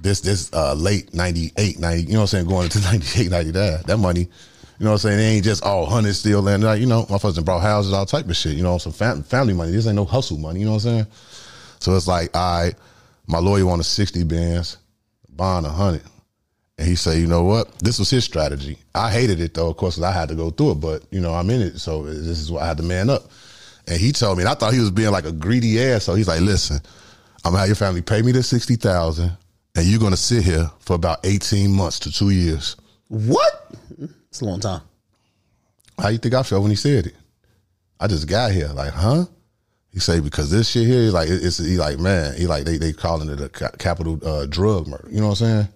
this 0.00 0.22
this 0.22 0.50
uh 0.54 0.72
late 0.72 1.12
98 1.12 1.78
90 1.78 2.02
you 2.02 2.08
know 2.08 2.14
what 2.14 2.20
i'm 2.22 2.26
saying 2.28 2.46
going 2.46 2.64
into 2.64 2.80
98 2.92 3.30
99 3.30 3.82
that 3.86 3.98
money 3.98 4.20
you 4.20 4.26
know 4.80 4.92
what 4.92 4.92
i'm 4.92 4.98
saying 4.98 5.18
it 5.18 5.22
ain't 5.22 5.44
just 5.44 5.62
all 5.62 5.84
hundred 5.84 6.14
still 6.14 6.48
and 6.48 6.64
like 6.64 6.80
you 6.80 6.86
know 6.86 7.04
my 7.10 7.18
done 7.18 7.44
brought 7.44 7.60
houses 7.60 7.92
all 7.92 8.06
type 8.06 8.26
of 8.26 8.34
shit 8.34 8.56
you 8.56 8.62
know 8.62 8.78
some 8.78 8.92
fam- 8.92 9.22
family 9.22 9.52
money. 9.52 9.72
This 9.72 9.86
ain't 9.86 9.96
no 9.96 10.06
hustle 10.06 10.38
money 10.38 10.60
you 10.60 10.64
know 10.66 10.72
what 10.72 10.84
i'm 10.86 11.04
saying? 11.04 11.06
So 11.80 11.94
it's 11.94 12.08
like 12.08 12.34
i 12.34 12.72
my 13.26 13.38
lawyer 13.40 13.66
wanted 13.66 13.84
60 13.84 14.24
bands 14.24 14.78
bond 15.28 15.66
100 15.66 16.00
and 16.78 16.88
he 16.88 16.96
said 16.96 17.18
you 17.18 17.26
know 17.26 17.44
what? 17.44 17.78
This 17.78 17.98
was 17.98 18.08
his 18.08 18.24
strategy. 18.24 18.78
I 18.94 19.10
hated 19.10 19.38
it 19.38 19.52
though 19.52 19.68
of 19.68 19.76
course 19.76 20.00
i 20.00 20.10
had 20.10 20.30
to 20.30 20.34
go 20.34 20.48
through 20.48 20.72
it 20.72 20.80
but 20.80 21.02
you 21.10 21.20
know 21.20 21.34
i'm 21.34 21.50
in 21.50 21.60
it 21.60 21.78
so 21.78 22.04
this 22.04 22.38
is 22.40 22.50
what 22.50 22.62
i 22.62 22.66
had 22.66 22.78
to 22.78 22.82
man 22.82 23.10
up 23.10 23.24
and 23.88 23.98
he 24.00 24.12
told 24.12 24.36
me 24.38 24.42
and 24.42 24.48
i 24.48 24.54
thought 24.54 24.72
he 24.72 24.80
was 24.80 24.90
being 24.90 25.10
like 25.10 25.24
a 25.26 25.32
greedy 25.32 25.80
ass 25.82 26.04
so 26.04 26.14
he's 26.14 26.28
like 26.28 26.40
listen 26.40 26.78
I'm 27.46 27.50
gonna 27.52 27.58
have 27.58 27.68
your 27.68 27.76
family 27.76 28.00
pay 28.00 28.22
me 28.22 28.32
the 28.32 28.42
sixty 28.42 28.76
thousand, 28.76 29.30
and 29.76 29.84
you're 29.84 30.00
gonna 30.00 30.16
sit 30.16 30.42
here 30.44 30.70
for 30.80 30.94
about 30.94 31.18
eighteen 31.24 31.72
months 31.72 31.98
to 31.98 32.10
two 32.10 32.30
years. 32.30 32.74
What? 33.08 33.70
It's 34.30 34.40
a 34.40 34.46
long 34.46 34.60
time. 34.60 34.80
How 36.00 36.08
you 36.08 36.16
think 36.16 36.32
I 36.32 36.42
felt 36.42 36.62
when 36.62 36.70
he 36.70 36.76
said 36.76 37.08
it? 37.08 37.14
I 38.00 38.06
just 38.06 38.26
got 38.26 38.50
here, 38.52 38.68
like, 38.68 38.94
huh? 38.94 39.26
He 39.92 40.00
say 40.00 40.20
because 40.20 40.50
this 40.50 40.70
shit 40.70 40.86
here, 40.86 41.10
like, 41.10 41.28
it- 41.28 41.44
it's 41.44 41.58
he 41.58 41.76
like, 41.76 41.98
man, 41.98 42.34
he 42.34 42.46
like 42.46 42.64
they 42.64 42.78
they 42.78 42.94
calling 42.94 43.28
it 43.28 43.38
a 43.42 43.50
capital 43.76 44.18
uh, 44.26 44.46
drug 44.46 44.86
murder. 44.86 45.06
You 45.10 45.20
know 45.20 45.28
what 45.28 45.42
I'm 45.42 45.46
saying? 45.46 45.68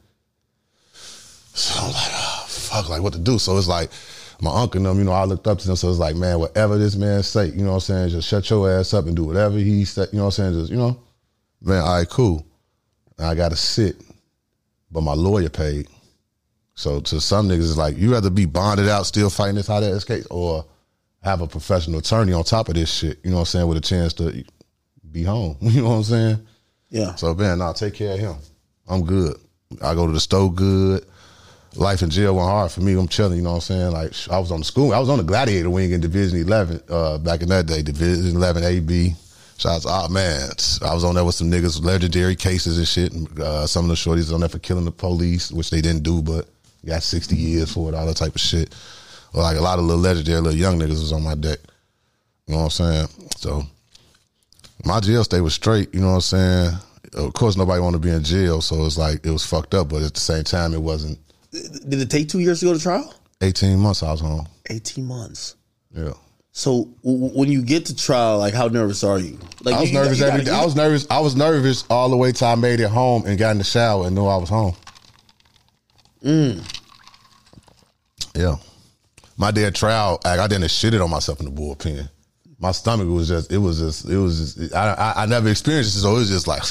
So 1.52 1.80
I'm 1.80 1.92
like, 1.92 2.10
oh, 2.12 2.44
fuck, 2.48 2.88
like 2.88 3.02
what 3.02 3.12
to 3.12 3.18
do? 3.18 3.38
So 3.38 3.58
it's 3.58 3.68
like 3.68 3.90
my 4.40 4.54
uncle 4.54 4.78
and 4.78 4.86
them, 4.86 4.98
you 4.98 5.04
know, 5.04 5.12
I 5.12 5.24
looked 5.24 5.46
up 5.46 5.58
to 5.58 5.66
them. 5.66 5.76
So 5.76 5.90
it's 5.90 5.98
like, 5.98 6.16
man, 6.16 6.38
whatever 6.38 6.78
this 6.78 6.96
man 6.96 7.22
say, 7.22 7.46
you 7.46 7.64
know 7.64 7.70
what 7.70 7.74
I'm 7.74 7.80
saying? 7.80 8.08
Just 8.10 8.28
shut 8.28 8.48
your 8.50 8.70
ass 8.70 8.94
up 8.94 9.06
and 9.06 9.16
do 9.16 9.24
whatever 9.24 9.58
he 9.58 9.84
said. 9.84 10.08
You 10.12 10.18
know 10.18 10.26
what 10.26 10.38
I'm 10.38 10.52
saying? 10.52 10.60
Just 10.60 10.70
you 10.70 10.76
know, 10.76 11.00
man, 11.60 11.82
all 11.82 11.98
right, 11.98 12.08
cool. 12.08 12.46
And 13.18 13.26
I 13.26 13.34
got 13.34 13.50
to 13.50 13.56
sit, 13.56 13.96
but 14.90 15.00
my 15.00 15.14
lawyer 15.14 15.48
paid. 15.48 15.88
So 16.74 17.00
to 17.00 17.20
some 17.20 17.48
niggas, 17.48 17.70
it's 17.70 17.76
like 17.76 17.98
you 17.98 18.12
rather 18.12 18.30
be 18.30 18.46
bonded 18.46 18.88
out, 18.88 19.06
still 19.06 19.30
fighting 19.30 19.56
this 19.56 19.66
hot 19.66 19.82
ass 19.82 20.04
case, 20.04 20.26
or 20.30 20.64
have 21.22 21.40
a 21.40 21.48
professional 21.48 21.98
attorney 21.98 22.32
on 22.32 22.44
top 22.44 22.68
of 22.68 22.74
this 22.74 22.92
shit. 22.92 23.18
You 23.24 23.30
know 23.30 23.38
what 23.38 23.42
I'm 23.42 23.46
saying? 23.46 23.66
With 23.66 23.78
a 23.78 23.80
chance 23.80 24.14
to 24.14 24.44
be 25.10 25.24
home. 25.24 25.56
You 25.60 25.82
know 25.82 25.88
what 25.88 25.96
I'm 25.96 26.02
saying? 26.04 26.46
Yeah. 26.90 27.14
So 27.16 27.34
man, 27.34 27.58
nah, 27.58 27.72
take 27.72 27.94
care 27.94 28.14
of 28.14 28.20
him. 28.20 28.36
I'm 28.86 29.04
good. 29.04 29.36
I 29.82 29.94
go 29.94 30.06
to 30.06 30.12
the 30.12 30.20
store 30.20 30.52
good. 30.52 31.04
Life 31.78 32.02
in 32.02 32.10
jail 32.10 32.34
went 32.34 32.48
hard 32.48 32.72
for 32.72 32.80
me. 32.80 32.94
I'm 32.98 33.06
chilling. 33.06 33.36
You 33.36 33.44
know 33.44 33.50
what 33.50 33.56
I'm 33.56 33.60
saying? 33.60 33.92
Like 33.92 34.12
I 34.30 34.40
was 34.40 34.50
on 34.50 34.58
the 34.58 34.64
school. 34.64 34.92
I 34.92 34.98
was 34.98 35.08
on 35.08 35.18
the 35.18 35.24
gladiator 35.24 35.70
wing 35.70 35.92
in 35.92 36.00
Division 36.00 36.40
11 36.40 36.82
uh, 36.88 37.18
back 37.18 37.40
in 37.40 37.48
that 37.50 37.66
day. 37.66 37.82
Division 37.82 38.34
11 38.34 38.64
AB. 38.64 39.14
Shots. 39.58 39.86
Ah 39.86 40.08
man, 40.08 40.50
I 40.82 40.94
was 40.94 41.04
on 41.04 41.14
there 41.14 41.24
with 41.24 41.34
some 41.36 41.50
niggas, 41.50 41.82
legendary 41.82 42.36
cases 42.36 42.78
and 42.78 42.86
shit. 42.86 43.12
And, 43.12 43.40
uh, 43.40 43.66
some 43.66 43.84
of 43.84 43.88
the 43.90 43.94
shorties 43.94 44.32
on 44.32 44.40
there 44.40 44.48
for 44.48 44.58
killing 44.58 44.84
the 44.84 44.90
police, 44.90 45.52
which 45.52 45.70
they 45.70 45.80
didn't 45.80 46.02
do, 46.02 46.20
but 46.20 46.48
got 46.84 47.02
60 47.02 47.36
years 47.36 47.72
for 47.72 47.88
it. 47.88 47.94
All 47.94 48.06
that 48.06 48.16
type 48.16 48.34
of 48.34 48.40
shit. 48.40 48.74
Like 49.32 49.56
a 49.56 49.60
lot 49.60 49.78
of 49.78 49.84
little 49.84 50.00
legendary 50.00 50.40
little 50.40 50.58
young 50.58 50.78
niggas 50.78 51.00
was 51.00 51.12
on 51.12 51.22
my 51.22 51.34
deck. 51.34 51.58
You 52.46 52.54
know 52.54 52.62
what 52.62 52.64
I'm 52.64 52.70
saying? 52.70 53.08
So 53.36 53.62
my 54.84 55.00
jail 55.00 55.22
stay 55.22 55.40
was 55.40 55.54
straight. 55.54 55.94
You 55.94 56.00
know 56.00 56.08
what 56.08 56.14
I'm 56.14 56.20
saying? 56.22 56.70
Of 57.14 57.32
course, 57.34 57.56
nobody 57.56 57.80
want 57.80 57.94
to 57.94 58.00
be 58.00 58.10
in 58.10 58.24
jail, 58.24 58.60
so 58.60 58.84
it's 58.84 58.98
like 58.98 59.24
it 59.24 59.30
was 59.30 59.46
fucked 59.46 59.74
up. 59.74 59.90
But 59.90 60.02
at 60.02 60.14
the 60.14 60.20
same 60.20 60.44
time, 60.44 60.74
it 60.74 60.82
wasn't. 60.82 61.18
Did 61.50 61.94
it 62.00 62.10
take 62.10 62.28
two 62.28 62.40
years 62.40 62.60
to 62.60 62.66
go 62.66 62.74
to 62.74 62.78
trial? 62.80 63.14
18 63.40 63.78
months 63.78 64.02
I 64.02 64.10
was 64.12 64.20
home. 64.20 64.46
18 64.70 65.04
months. 65.06 65.54
Yeah, 65.94 66.12
So 66.52 66.88
w- 67.02 67.30
when 67.38 67.50
you 67.50 67.62
get 67.62 67.86
to 67.86 67.96
trial, 67.96 68.38
like 68.38 68.52
how 68.52 68.66
nervous 68.68 69.02
are 69.04 69.18
you? 69.18 69.38
Like 69.62 69.76
I 69.76 69.80
was 69.80 69.90
you- 69.90 69.96
you 69.98 70.04
nervous 70.04 70.20
got- 70.20 70.28
every 70.28 70.40
you 70.40 70.46
day. 70.46 70.52
I 70.52 70.64
was 70.64 70.74
nervous. 70.74 71.06
I 71.10 71.20
was 71.20 71.34
nervous 71.36 71.84
all 71.88 72.10
the 72.10 72.16
way 72.16 72.32
till 72.32 72.48
I 72.48 72.54
made 72.56 72.80
it 72.80 72.90
home 72.90 73.24
and 73.26 73.38
got 73.38 73.52
in 73.52 73.58
the 73.58 73.64
shower 73.64 74.06
and 74.06 74.14
knew 74.14 74.26
I 74.26 74.36
was 74.36 74.48
home. 74.50 74.74
Mm. 76.22 76.62
Yeah, 78.34 78.56
my 79.36 79.50
day 79.50 79.64
of 79.64 79.74
trial, 79.74 80.20
I, 80.24 80.38
I 80.38 80.46
didn't 80.46 80.68
shit 80.70 80.94
it 80.94 81.00
on 81.00 81.10
myself 81.10 81.40
in 81.40 81.46
the 81.46 81.52
bullpen. 81.52 82.08
My 82.60 82.72
stomach 82.72 83.08
was 83.08 83.28
just. 83.28 83.50
It 83.52 83.58
was 83.58 83.78
just. 83.78 84.04
It 84.08 84.18
was 84.18 84.54
just. 84.56 84.74
I 84.74 84.92
I, 84.94 85.22
I 85.22 85.26
never 85.26 85.48
experienced 85.48 85.94
this, 85.94 86.02
so 86.02 86.16
it 86.16 86.18
was 86.18 86.28
just 86.28 86.46
like 86.46 86.62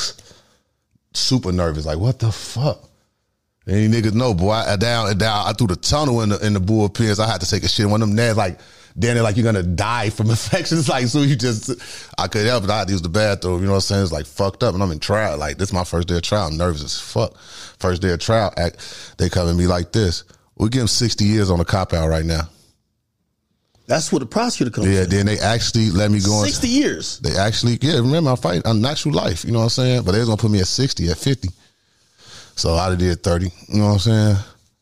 super 1.14 1.52
nervous. 1.52 1.86
Like 1.86 1.98
what 1.98 2.20
the 2.20 2.32
fuck. 2.32 2.87
Any 3.68 3.90
niggas 3.90 4.14
know, 4.14 4.34
boy. 4.34 4.52
I, 4.52 4.74
I 4.74 4.76
down, 4.78 5.08
I 5.08 5.14
down. 5.14 5.46
I 5.46 5.52
threw 5.54 5.68
the 5.68 5.76
tunnel 5.76 6.22
in 6.22 6.30
the 6.30 6.46
in 6.46 6.54
the 6.54 6.60
bullpens. 6.62 7.20
I 7.20 7.28
had 7.28 7.42
to 7.42 7.50
take 7.50 7.64
a 7.64 7.68
shit. 7.68 7.88
One 7.88 8.02
of 8.02 8.08
them 8.08 8.18
nads, 8.18 8.36
like, 8.38 8.60
then 8.96 9.16
they're 9.16 9.24
like, 9.24 9.36
you're 9.36 9.44
gonna 9.44 9.62
die 9.62 10.10
from 10.10 10.30
infections. 10.32 10.88
Like, 10.88 11.08
so 11.08 11.22
you 11.22 11.36
just, 11.36 11.72
I 12.18 12.28
could 12.28 12.46
help 12.46 12.64
it. 12.64 12.70
I 12.70 12.80
had 12.80 12.88
to 12.88 12.94
use 12.94 13.02
the 13.02 13.10
bathroom. 13.10 13.60
You 13.60 13.66
know 13.66 13.74
what 13.74 13.78
I'm 13.78 13.82
saying? 13.82 14.04
It's 14.04 14.12
like 14.12 14.26
fucked 14.26 14.64
up, 14.64 14.74
and 14.74 14.82
I'm 14.82 14.92
in 14.92 15.00
trial. 15.00 15.38
Like, 15.38 15.58
this 15.58 15.70
is 15.70 15.74
my 15.74 15.84
first 15.84 16.08
day 16.08 16.16
of 16.16 16.22
trial. 16.22 16.48
I'm 16.48 16.56
nervous 16.58 16.84
as 16.84 17.00
fuck. 17.00 17.38
First 17.80 18.02
day 18.02 18.12
of 18.12 18.20
trial. 18.20 18.54
Act, 18.58 19.16
they 19.18 19.30
come 19.30 19.50
at 19.50 19.56
me 19.56 19.68
like 19.68 19.92
this. 19.92 20.24
We 20.58 20.70
give 20.70 20.82
him 20.82 20.88
60 20.88 21.26
years 21.26 21.52
on 21.52 21.60
the 21.60 21.66
cop 21.66 21.94
out 21.94 22.08
right 22.08 22.26
now. 22.26 22.50
That's 23.86 24.12
what 24.12 24.20
the 24.20 24.26
prosecutor 24.26 24.72
comes. 24.72 24.88
Yeah. 24.88 25.04
in. 25.04 25.10
Then 25.10 25.26
they 25.28 25.40
actually 25.40 25.92
let 25.92 26.10
me 26.12 26.20
go. 26.20 26.40
in- 26.40 26.46
60 26.46 26.68
years. 26.68 27.20
they 27.20 27.38
actually, 27.38 27.78
yeah, 27.82 27.98
remember 28.00 28.32
I 28.32 28.36
fight 28.36 28.66
on 28.66 28.82
natural 28.82 29.14
life, 29.14 29.46
you 29.46 29.52
know 29.52 29.60
what 29.60 29.66
I'm 29.66 29.70
saying? 29.70 30.04
But 30.04 30.12
they're 30.14 30.26
gonna 30.26 30.38
put 30.38 30.52
me 30.52 30.60
at 30.60 30.68
60, 30.68 31.10
at 31.10 31.18
50. 31.18 31.50
So 32.58 32.74
I 32.74 32.94
did 32.96 33.24
30, 33.24 33.46
you 33.70 33.80
know 33.80 33.86
what 33.86 33.92
I'm 33.94 34.00
saying? 34.00 34.36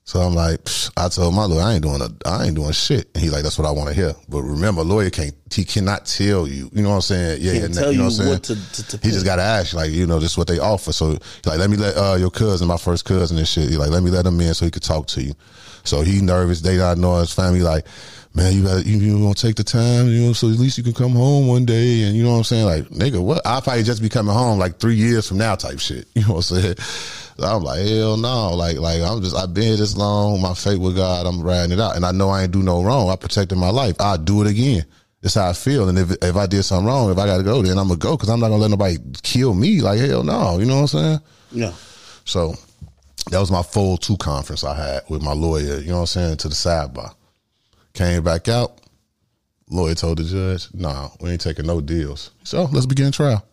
So 0.06 0.20
I'm 0.22 0.34
like, 0.36 0.64
psh, 0.64 0.92
I 0.96 1.10
told 1.10 1.34
my 1.34 1.46
lawyer, 1.46 1.62
I 1.64 1.74
ain't 1.74 1.84
doing 1.84 2.00
a, 2.02 2.08
I 2.26 2.46
ain't 2.46 2.56
doing 2.56 2.72
shit. 2.72 3.10
And 3.14 3.24
he's 3.24 3.34
like, 3.34 3.44
that's 3.44 3.58
what 3.58 3.68
I 3.68 3.72
want 3.72 3.90
to 3.90 3.94
hear. 3.96 4.14
But 4.30 4.44
remember, 4.44 4.82
a 4.82 4.84
lawyer 4.86 5.10
can't, 5.10 5.34
he 5.52 5.66
cannot 5.66 6.06
tell 6.06 6.48
you, 6.48 6.70
you 6.72 6.84
know 6.84 6.90
what 6.90 6.96
I'm 6.96 7.02
saying? 7.02 7.40
Yeah, 7.42 7.54
Can't 7.60 7.74
tell 7.74 7.92
you 7.92 7.98
know 7.98 8.04
what 8.06 8.10
I'm 8.12 8.18
saying? 8.18 8.30
what 8.30 8.44
to- 8.44 8.72
to- 8.84 8.98
to 8.98 9.06
he 9.06 9.12
just 9.12 9.26
got 9.26 9.38
to 9.38 9.42
ask, 9.42 9.74
like, 9.74 9.92
you 9.92 10.06
know, 10.08 10.20
just 10.20 10.38
what 10.38 10.48
they 10.48 10.60
offer. 10.60 10.94
So 10.94 11.10
he's 11.12 11.20
like, 11.46 11.58
let 11.60 11.70
me 11.70 11.76
let 11.78 11.98
uh, 11.98 12.16
your 12.20 12.30
cousin, 12.30 12.68
my 12.68 12.78
first 12.78 13.04
cousin 13.04 13.38
and 13.38 13.48
shit, 13.48 13.70
he 13.70 13.78
like, 13.78 13.90
let 13.90 14.04
me 14.04 14.10
let 14.12 14.26
him 14.26 14.40
in 14.40 14.54
so 14.54 14.64
he 14.64 14.72
could 14.72 14.84
talk 14.84 15.08
to 15.08 15.22
you. 15.24 15.34
So 15.84 16.02
he 16.02 16.22
nervous. 16.22 16.62
They 16.62 16.78
not 16.78 16.98
know 16.98 17.16
his 17.18 17.34
family 17.34 17.62
like, 17.62 17.86
man, 18.36 18.54
you 18.54 18.64
got 18.64 18.86
you, 18.86 18.98
you 18.98 19.18
gonna 19.20 19.34
take 19.34 19.56
the 19.56 19.64
time, 19.64 20.08
you 20.08 20.22
know, 20.28 20.34
so 20.34 20.50
at 20.50 20.58
least 20.60 20.78
you 20.78 20.84
can 20.84 20.94
come 20.94 21.12
home 21.14 21.48
one 21.48 21.66
day, 21.66 22.04
and 22.04 22.16
you 22.16 22.24
know 22.24 22.32
what 22.32 22.38
I'm 22.38 22.44
saying, 22.44 22.66
like, 22.66 22.84
nigga, 22.90 23.24
what? 23.24 23.42
I'll 23.46 23.62
probably 23.62 23.84
just 23.84 24.02
be 24.02 24.10
coming 24.10 24.34
home 24.34 24.60
like 24.60 24.78
three 24.80 24.96
years 24.96 25.28
from 25.28 25.38
now, 25.40 25.56
type 25.56 25.80
shit. 25.80 26.08
You 26.16 26.22
know 26.28 26.36
what 26.36 26.52
I'm 26.52 26.62
saying? 26.62 26.76
So 27.38 27.46
I'm 27.46 27.64
like, 27.64 27.86
hell 27.86 28.16
no, 28.16 28.54
like, 28.56 28.78
like 28.78 29.02
I'm 29.02 29.22
just, 29.22 29.36
I've 29.36 29.54
been 29.54 29.64
here 29.64 29.76
this 29.76 29.98
long, 29.98 30.42
my 30.42 30.54
faith 30.54 30.80
with 30.80 30.96
God, 30.96 31.26
I'm 31.26 31.42
riding 31.42 31.74
it 31.74 31.82
out, 31.82 31.96
and 31.98 32.06
I 32.06 32.12
know 32.12 32.30
I 32.30 32.44
ain't 32.44 32.52
do 32.52 32.64
no 32.64 32.82
wrong. 32.82 33.10
I 33.10 33.18
protected 33.18 33.58
my 33.58 33.70
life. 33.70 33.96
I 34.00 34.16
do 34.18 34.42
it 34.42 34.48
again. 34.48 34.86
It's 35.22 35.34
how 35.34 35.50
I 35.50 35.54
feel, 35.54 35.90
and 35.90 35.98
if 35.98 36.12
if 36.22 36.36
I 36.36 36.46
did 36.46 36.64
something 36.64 36.86
wrong, 36.86 37.12
if 37.12 37.18
I 37.18 37.26
got 37.26 37.38
to 37.38 37.44
go, 37.44 37.62
then 37.64 37.80
I'm 37.80 37.88
gonna 37.88 37.98
go 37.98 38.16
because 38.16 38.30
I'm 38.30 38.40
not 38.40 38.50
gonna 38.50 38.62
let 38.62 38.70
nobody 38.70 38.98
kill 39.24 39.56
me. 39.56 39.82
Like 39.82 40.00
hell 40.00 40.24
no, 40.24 40.60
you 40.60 40.66
know 40.66 40.76
what 40.76 40.82
I'm 40.82 40.88
saying? 40.88 41.20
Yeah. 41.52 41.74
So 42.26 42.54
that 43.32 43.40
was 43.40 43.52
my 43.52 43.64
full 43.64 43.98
two 43.98 44.18
conference 44.18 44.64
I 44.64 44.76
had 44.76 45.02
with 45.10 45.24
my 45.24 45.34
lawyer, 45.34 45.80
you 45.80 45.88
know 45.88 45.96
what 45.96 46.02
I'm 46.02 46.06
saying, 46.06 46.38
to 46.38 46.48
the 46.48 46.54
sidebar. 46.54 47.16
Came 47.94 48.24
back 48.24 48.48
out. 48.48 48.82
Lawyer 49.72 49.96
told 49.96 50.20
the 50.20 50.26
judge, 50.26 50.68
nah, 50.76 51.10
we 51.20 51.32
ain't 51.32 51.42
taking 51.42 51.66
no 51.66 51.82
deals. 51.82 52.30
So 52.44 52.66
let's 52.72 52.86
begin 52.86 53.12
trial. 53.12 53.44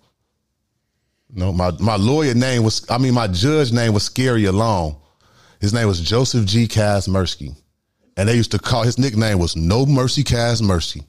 No, 1.33 1.53
my, 1.53 1.71
my 1.81 1.97
lawyer 1.97 2.35
name 2.35 2.63
was, 2.63 2.85
I 2.91 2.99
mean, 2.99 3.15
my 3.15 3.27
judge 3.27 3.73
name 3.73 3.95
was 3.95 4.03
Scary 4.03 4.45
Alone. 4.45 4.97
His 5.61 5.73
name 5.73 5.87
was 5.89 6.01
Joseph 6.01 6.45
G. 6.47 6.67
Kazmierski. 6.67 7.57
And 8.17 8.29
they 8.29 8.35
used 8.35 8.51
to 8.51 8.59
call, 8.59 8.83
his 8.83 8.99
nickname 8.99 9.39
was 9.39 9.57
No 9.57 9.87
Mercy 9.87 10.25
Kazmierski. 10.25 11.05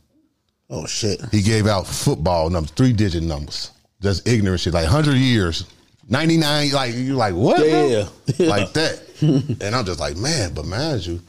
Oh 0.70 0.86
shit. 0.86 1.22
He 1.32 1.42
gave 1.42 1.68
out 1.68 1.86
football 1.86 2.50
numbers, 2.50 2.72
three 2.72 2.94
digit 2.94 3.24
numbers. 3.24 3.72
Just 4.02 4.28
ignorant 4.28 4.62
shit, 4.62 4.74
like 4.74 4.86
100 4.86 5.16
years. 5.16 5.66
ninety 6.10 6.38
nine. 6.38 6.72
Like 6.72 6.94
you're 6.96 7.16
like 7.16 7.34
what? 7.36 7.66
Yeah, 7.66 7.86
yeah, 7.86 8.08
yeah. 8.38 8.48
like 8.50 8.74
that. 8.74 9.02
and 9.62 9.76
I'm 9.76 9.86
just 9.86 10.00
like, 10.00 10.18
man, 10.18 10.54
but 10.54 10.66
mind 10.66 11.06
you, 11.06 11.22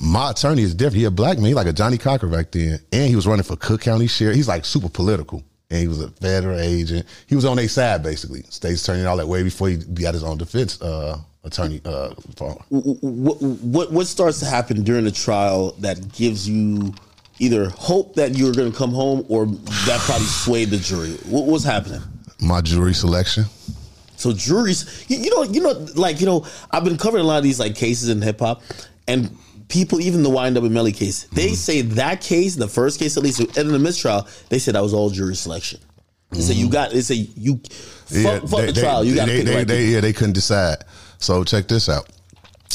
my 0.00 0.30
attorney 0.30 0.62
is 0.62 0.74
different. 0.74 0.96
He 0.96 1.04
a 1.04 1.10
black 1.10 1.38
man, 1.38 1.46
he 1.46 1.54
like 1.54 1.66
a 1.66 1.72
Johnnie 1.72 1.98
Cochran 1.98 2.32
back 2.32 2.50
then, 2.52 2.80
and 2.92 3.08
he 3.08 3.16
was 3.16 3.26
running 3.26 3.44
for 3.44 3.56
Cook 3.56 3.82
County 3.82 4.06
Sheriff. 4.06 4.36
He's 4.36 4.48
like 4.48 4.64
super 4.64 4.88
political, 4.88 5.42
and 5.70 5.80
he 5.80 5.88
was 5.88 6.00
a 6.00 6.08
federal 6.08 6.58
agent. 6.58 7.06
He 7.26 7.34
was 7.34 7.44
on 7.44 7.56
their 7.56 7.68
side 7.68 8.02
basically, 8.02 8.42
state's 8.48 8.82
attorney 8.82 9.04
all 9.04 9.16
that 9.16 9.28
way 9.28 9.42
before 9.42 9.68
he 9.68 9.76
got 9.76 10.14
his 10.14 10.24
own 10.24 10.38
defense 10.38 10.80
uh, 10.82 11.18
attorney. 11.44 11.80
Uh, 11.84 12.10
what, 12.70 13.40
what 13.40 13.92
what 13.92 14.06
starts 14.06 14.40
to 14.40 14.46
happen 14.46 14.82
during 14.82 15.04
the 15.04 15.12
trial 15.12 15.72
that 15.78 16.12
gives 16.12 16.48
you 16.48 16.92
either 17.38 17.70
hope 17.70 18.14
that 18.14 18.36
you're 18.36 18.52
going 18.52 18.70
to 18.70 18.76
come 18.76 18.92
home 18.92 19.24
or 19.28 19.46
that 19.46 20.00
probably 20.04 20.26
swayed 20.26 20.70
the 20.70 20.78
jury? 20.78 21.12
What, 21.26 21.46
was 21.46 21.64
happening? 21.64 22.02
my 22.40 22.60
jury 22.60 22.94
selection. 22.94 23.44
So 24.16 24.32
juries, 24.32 25.06
you, 25.08 25.18
you 25.18 25.30
know, 25.30 25.42
you 25.44 25.60
know, 25.62 25.86
like 25.94 26.20
you 26.20 26.26
know, 26.26 26.46
I've 26.70 26.84
been 26.84 26.98
covering 26.98 27.24
a 27.24 27.26
lot 27.26 27.38
of 27.38 27.42
these 27.42 27.60
like 27.60 27.74
cases 27.74 28.08
in 28.08 28.20
hip 28.20 28.40
hop, 28.40 28.62
and 29.08 29.34
people, 29.70 30.00
even 30.00 30.22
the 30.22 30.28
YNW 30.30 30.70
Melly 30.70 30.92
case, 30.92 31.24
they 31.32 31.46
Mm-hmm. 31.46 31.54
say 31.54 31.80
that 31.82 32.20
case, 32.20 32.56
the 32.56 32.68
first 32.68 32.98
case 32.98 33.16
at 33.16 33.22
least, 33.22 33.40
and 33.40 33.56
in 33.56 33.68
the 33.68 33.78
mistrial, 33.78 34.26
they 34.50 34.58
said 34.58 34.74
that 34.74 34.82
was 34.82 34.92
all 34.92 35.08
jury 35.10 35.34
selection. 35.36 35.80
They 36.32 36.40
say 36.40 36.54
you 36.54 36.68
got, 36.70 36.90
they 36.92 37.00
say 37.00 37.14
you 37.14 37.60
fuck, 38.06 38.42
fuck 38.48 38.66
the 38.66 38.72
trial, 38.78 39.04
you 39.04 39.14
got 39.14 39.26
to 39.26 39.32
Mm-hmm. 39.32 39.36
they, 39.36 39.36
pick 39.36 39.44
the 39.46 39.50
they, 39.52 39.56
right 39.56 39.66
they- 39.68 39.84
yeah, 39.86 40.00
they 40.00 40.12
couldn't 40.12 40.34
decide. 40.34 40.84
So 41.18 41.42
check 41.44 41.68
this 41.68 41.88
out. 41.88 42.08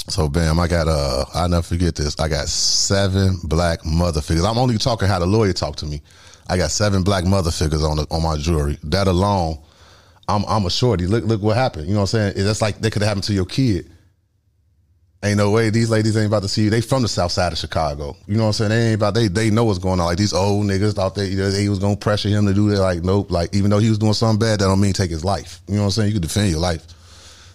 So 0.09 0.27
bam, 0.27 0.59
I 0.59 0.67
got 0.67 0.87
uh, 0.87 1.25
I 1.33 1.47
never 1.47 1.61
forget 1.63 1.95
this. 1.95 2.19
I 2.19 2.27
got 2.27 2.47
seven 2.47 3.37
black 3.43 3.83
mother 3.85 4.21
figures. 4.21 4.43
I'm 4.45 4.57
only 4.57 4.77
talking 4.77 5.07
how 5.07 5.19
the 5.19 5.25
lawyer 5.25 5.53
talked 5.53 5.79
to 5.79 5.85
me. 5.85 6.01
I 6.47 6.57
got 6.57 6.69
seven 6.69 7.01
black 7.01 7.25
mother 7.25 7.49
figures 7.49 7.81
on 7.83 7.97
the, 7.97 8.07
on 8.11 8.21
my 8.21 8.35
jury. 8.37 8.77
That 8.83 9.07
alone, 9.07 9.57
I'm 10.27 10.43
I'm 10.47 10.65
a 10.65 10.69
shorty. 10.69 11.07
Look 11.07 11.23
look 11.23 11.41
what 11.41 11.55
happened. 11.57 11.87
You 11.87 11.93
know 11.93 12.01
what 12.01 12.13
I'm 12.13 12.33
saying? 12.33 12.45
That's 12.45 12.61
like 12.61 12.81
that 12.81 12.91
could 12.91 13.01
have 13.01 13.07
happened 13.07 13.23
to 13.25 13.33
your 13.33 13.45
kid. 13.45 13.89
Ain't 15.24 15.38
no 15.38 15.49
way 15.49 15.72
these 15.72 15.89
ladies 15.89 16.16
ain't 16.18 16.28
about 16.28 16.43
to 16.43 16.47
see 16.47 16.63
you. 16.66 16.70
They 16.70 16.82
from 16.82 17.01
the 17.01 17.07
south 17.07 17.32
side 17.32 17.51
of 17.51 17.57
Chicago. 17.57 18.16
You 18.28 18.36
know 18.38 18.43
what 18.43 18.47
I'm 18.47 18.53
saying? 18.53 18.70
They 18.70 18.88
ain't 18.89 18.95
about 18.95 19.16
they 19.16 19.28
they 19.28 19.49
know 19.49 19.63
what's 19.63 19.80
going 19.80 19.99
on. 19.99 20.05
Like 20.05 20.18
these 20.18 20.34
old 20.34 20.66
niggas 20.66 20.93
thought 20.93 21.16
they 21.16 21.28
you 21.28 21.38
know, 21.38 21.49
they 21.49 21.68
was 21.68 21.80
gonna 21.80 21.95
pressure 21.95 22.30
him 22.30 22.45
to 22.45 22.53
do 22.53 22.70
that. 22.70 22.80
Like 22.82 23.03
nope. 23.03 23.32
Like 23.32 23.55
even 23.55 23.72
though 23.72 23.80
he 23.80 23.89
was 23.89 23.97
doing 23.97 24.13
something 24.13 24.39
bad, 24.39 24.59
that 24.59 24.66
don't 24.66 24.80
mean 24.80 24.93
take 24.93 25.09
his 25.09 25.26
life. 25.26 25.61
You 25.68 25.76
know 25.76 25.82
what 25.82 25.86
I'm 25.86 25.91
saying? 25.91 26.07
You 26.09 26.13
can 26.13 26.22
defend 26.22 26.51
your 26.51 26.59
life. 26.59 26.86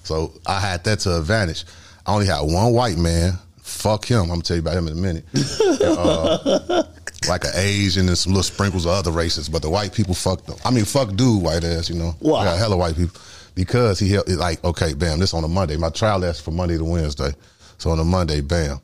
So 0.03 0.33
I 0.47 0.59
had 0.59 0.83
that 0.85 1.01
to 1.01 1.19
advantage. 1.19 1.65
I 2.07 2.15
only 2.15 2.27
had 2.27 2.41
one 2.41 2.73
white 2.73 2.97
man. 2.99 3.35
Fuck 3.63 4.07
him. 4.07 4.23
I'm 4.23 4.29
gonna 4.29 4.43
tell 4.43 4.57
you 4.57 4.63
about 4.63 4.77
him 4.77 4.89
in 4.89 4.99
a 4.99 5.01
minute. 5.01 5.25
Uh, 5.81 6.85
like 7.29 7.45
an 7.45 7.51
Asian 7.55 8.09
and 8.09 8.17
some 8.17 8.33
little 8.33 8.43
sprinkles 8.43 8.87
of 8.87 8.93
other 8.93 9.11
races, 9.11 9.49
but 9.49 9.61
the 9.63 9.69
white 9.69 9.93
people 9.93 10.15
fucked 10.15 10.47
them. 10.47 10.57
I 10.65 10.71
mean, 10.71 10.85
fuck 10.85 11.15
dude, 11.15 11.43
white 11.43 11.65
ass. 11.65 11.91
You 11.91 11.97
know, 11.97 12.15
Why? 12.21 12.41
I 12.41 12.45
got 12.45 12.59
hella 12.59 12.77
white 12.77 12.97
people 12.97 13.21
because 13.55 13.99
he 13.99 14.11
held 14.11 14.29
like 14.29 14.63
okay, 14.65 14.95
bam. 14.95 15.19
This 15.19 15.35
on 15.35 15.45
a 15.45 15.49
Monday. 15.49 15.77
My 15.77 15.91
trial 15.91 16.19
lasts 16.19 16.43
from 16.43 16.57
Monday 16.57 16.79
to 16.79 16.85
Wednesday. 16.85 17.33
So 17.79 17.91
on 17.91 17.99
a 17.99 18.05
Monday, 18.05 18.41
bam. 18.41 18.81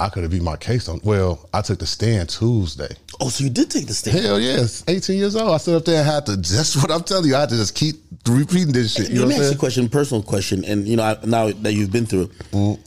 I 0.00 0.08
could 0.10 0.22
have 0.22 0.30
beat 0.30 0.42
my 0.42 0.56
case 0.56 0.88
on. 0.88 1.00
Well, 1.02 1.48
I 1.52 1.60
took 1.60 1.80
the 1.80 1.86
stand 1.86 2.28
Tuesday. 2.28 2.88
Oh, 3.20 3.30
so 3.30 3.42
you 3.42 3.50
did 3.50 3.68
take 3.68 3.88
the 3.88 3.94
stand. 3.94 4.20
Hell 4.20 4.38
yes, 4.38 4.84
18 4.86 5.18
years 5.18 5.34
old. 5.34 5.50
I 5.52 5.56
stood 5.56 5.74
up 5.76 5.84
there 5.84 5.98
and 5.98 6.06
had 6.08 6.24
to. 6.26 6.36
Just 6.40 6.76
what 6.76 6.92
I'm 6.92 7.02
telling 7.02 7.26
you, 7.28 7.34
I 7.34 7.40
had 7.40 7.48
to 7.48 7.56
just 7.56 7.74
keep 7.74 7.96
repeating 8.28 8.72
this 8.72 8.94
shit. 8.94 9.08
You 9.08 9.16
know 9.16 9.20
Let 9.22 9.28
me 9.28 9.34
ask 9.36 9.50
you 9.50 9.56
a 9.56 9.58
question, 9.58 9.88
personal 9.88 10.22
question, 10.22 10.64
and 10.64 10.86
you 10.86 10.96
know, 10.96 11.02
I, 11.02 11.18
now 11.26 11.50
that 11.50 11.72
you've 11.72 11.90
been 11.90 12.06
through, 12.06 12.22
it, 12.22 12.30
Mm. 12.52 12.78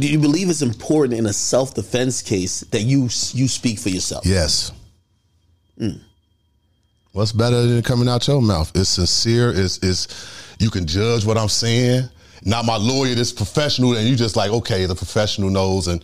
do 0.00 0.08
you 0.08 0.18
believe 0.18 0.50
it's 0.50 0.62
important 0.62 1.16
in 1.16 1.26
a 1.26 1.32
self 1.32 1.74
defense 1.74 2.22
case 2.22 2.60
that 2.72 2.82
you 2.82 3.02
you 3.34 3.46
speak 3.46 3.78
for 3.78 3.90
yourself? 3.90 4.26
Yes. 4.26 4.72
What's 7.12 7.32
better 7.32 7.66
than 7.66 7.82
coming 7.82 8.08
out 8.08 8.26
your 8.26 8.40
mouth? 8.40 8.72
It's 8.74 8.90
sincere. 8.90 9.50
It's 9.50 9.78
it's 9.82 10.54
you 10.58 10.70
can 10.70 10.86
judge 10.86 11.26
what 11.26 11.36
I'm 11.36 11.48
saying. 11.48 12.08
Not 12.44 12.64
my 12.64 12.76
lawyer, 12.76 13.14
this 13.14 13.32
professional, 13.32 13.96
and 13.96 14.08
you 14.08 14.16
just 14.16 14.34
like, 14.34 14.50
okay, 14.50 14.86
the 14.86 14.94
professional 14.94 15.50
knows 15.50 15.88
and 15.88 16.02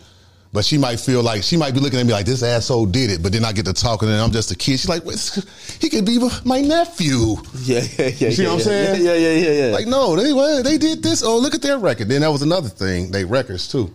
but 0.53 0.65
she 0.65 0.79
might 0.79 0.99
feel 0.99 1.23
like 1.23 1.43
she 1.43 1.57
might 1.57 1.75
be 1.75 1.81
looking 1.81 2.01
at 2.01 2.07
me 2.07 2.13
like 2.13 2.25
this 2.25 2.43
asshole 2.43 2.87
did 2.87 3.11
it, 3.11 3.23
but 3.23 3.33
then 3.33 3.45
I 3.45 3.53
get 3.53 3.67
to 3.67 3.75
talking 3.75 4.09
and 4.09 4.19
I'm 4.19 4.31
just 4.31 4.51
a 4.51 4.57
kid. 4.57 4.79
She's 4.79 4.89
like, 4.89 5.05
"What's- 5.05 5.79
he 5.81 5.91
could 5.91 6.07
be 6.07 6.19
my 6.45 6.61
nephew. 6.61 7.37
Yeah, 7.65 7.83
yeah, 7.99 8.07
yeah. 8.07 8.31
see 8.31 8.43
yeah, 8.43 8.49
what 8.49 8.53
I'm 8.53 8.59
yeah, 8.59 8.65
saying? 8.65 9.05
Yeah, 9.05 9.15
yeah, 9.15 9.33
yeah, 9.35 9.67
yeah. 9.67 9.75
Like, 9.75 9.87
no, 9.87 10.17
they 10.17 10.33
well, 10.33 10.63
they 10.63 10.79
did 10.79 11.03
this. 11.03 11.23
Oh, 11.23 11.39
look 11.39 11.55
at 11.55 11.63
their 11.63 11.79
record. 11.79 12.09
Then 12.09 12.23
that 12.23 12.31
was 12.31 12.43
another 12.43 12.69
thing. 12.69 13.11
They 13.11 13.25
records 13.25 13.69
too. 13.69 13.95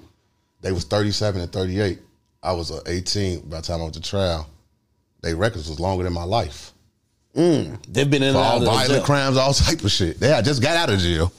They 0.61 0.72
was 0.72 0.84
37 0.86 1.41
and 1.41 1.51
38. 1.51 1.99
I 2.43 2.53
was 2.53 2.72
uh, 2.72 2.82
18 2.86 3.49
by 3.49 3.57
the 3.57 3.64
time 3.64 3.80
I 3.80 3.84
went 3.84 3.95
to 3.95 4.01
trial. 4.01 4.47
They 5.22 5.34
records 5.34 5.70
was 5.70 5.80
longer 5.80 6.03
than 6.03 6.14
my 6.14 6.24
life. 6.24 6.72
They've 7.34 8.09
been 8.09 8.23
in 8.23 8.34
For 8.34 8.39
all 8.39 8.59
violent 8.63 9.05
crimes, 9.05 9.38
all 9.38 9.53
type 9.53 9.84
of 9.84 9.91
shit. 9.91 10.19
They 10.19 10.27
just 10.43 10.61
got 10.61 10.77
out 10.77 10.89
of 10.89 10.99
jail. 10.99 11.31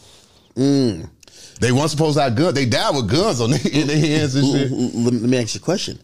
They 1.61 1.73
weren't 1.73 1.91
supposed 1.91 2.17
to 2.17 2.25
have 2.25 2.35
guns. 2.35 2.55
They 2.55 2.67
died 2.67 2.95
with 2.95 3.09
guns 3.09 3.41
on 3.41 3.51
their, 3.53 3.61
in 3.73 3.87
their 3.87 3.99
hands 3.99 4.35
and 4.35 4.47
shit. 4.47 4.71
Let 4.71 5.13
me 5.15 5.39
ask 5.39 5.55
you 5.55 5.61
a 5.61 5.65
question. 5.65 5.99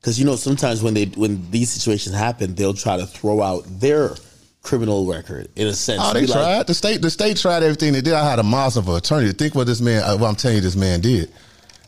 Because 0.00 0.18
you 0.18 0.26
know, 0.26 0.36
sometimes 0.36 0.82
when 0.82 0.94
they 0.94 1.04
when 1.04 1.48
these 1.50 1.70
situations 1.70 2.14
happen, 2.14 2.54
they'll 2.54 2.74
try 2.74 2.96
to 2.96 3.06
throw 3.06 3.40
out 3.40 3.64
their 3.68 4.14
criminal 4.62 5.06
record 5.06 5.48
in 5.56 5.68
a 5.68 5.72
sense. 5.72 6.00
Oh, 6.02 6.12
they 6.12 6.26
like, 6.26 6.30
tried. 6.30 6.66
the 6.66 6.74
state, 6.74 7.02
the 7.02 7.10
state 7.10 7.36
tried 7.36 7.62
everything 7.62 7.92
they 7.92 8.00
did. 8.00 8.14
I 8.14 8.28
had 8.28 8.38
a 8.38 8.44
monster 8.44 8.80
of 8.80 8.88
an 8.88 8.96
attorney. 8.96 9.30
Think 9.32 9.54
what 9.54 9.66
this 9.66 9.80
man, 9.80 10.02
uh, 10.02 10.16
what 10.16 10.28
I'm 10.28 10.34
telling 10.34 10.56
you, 10.56 10.60
this 10.60 10.76
man 10.76 11.00
did. 11.00 11.30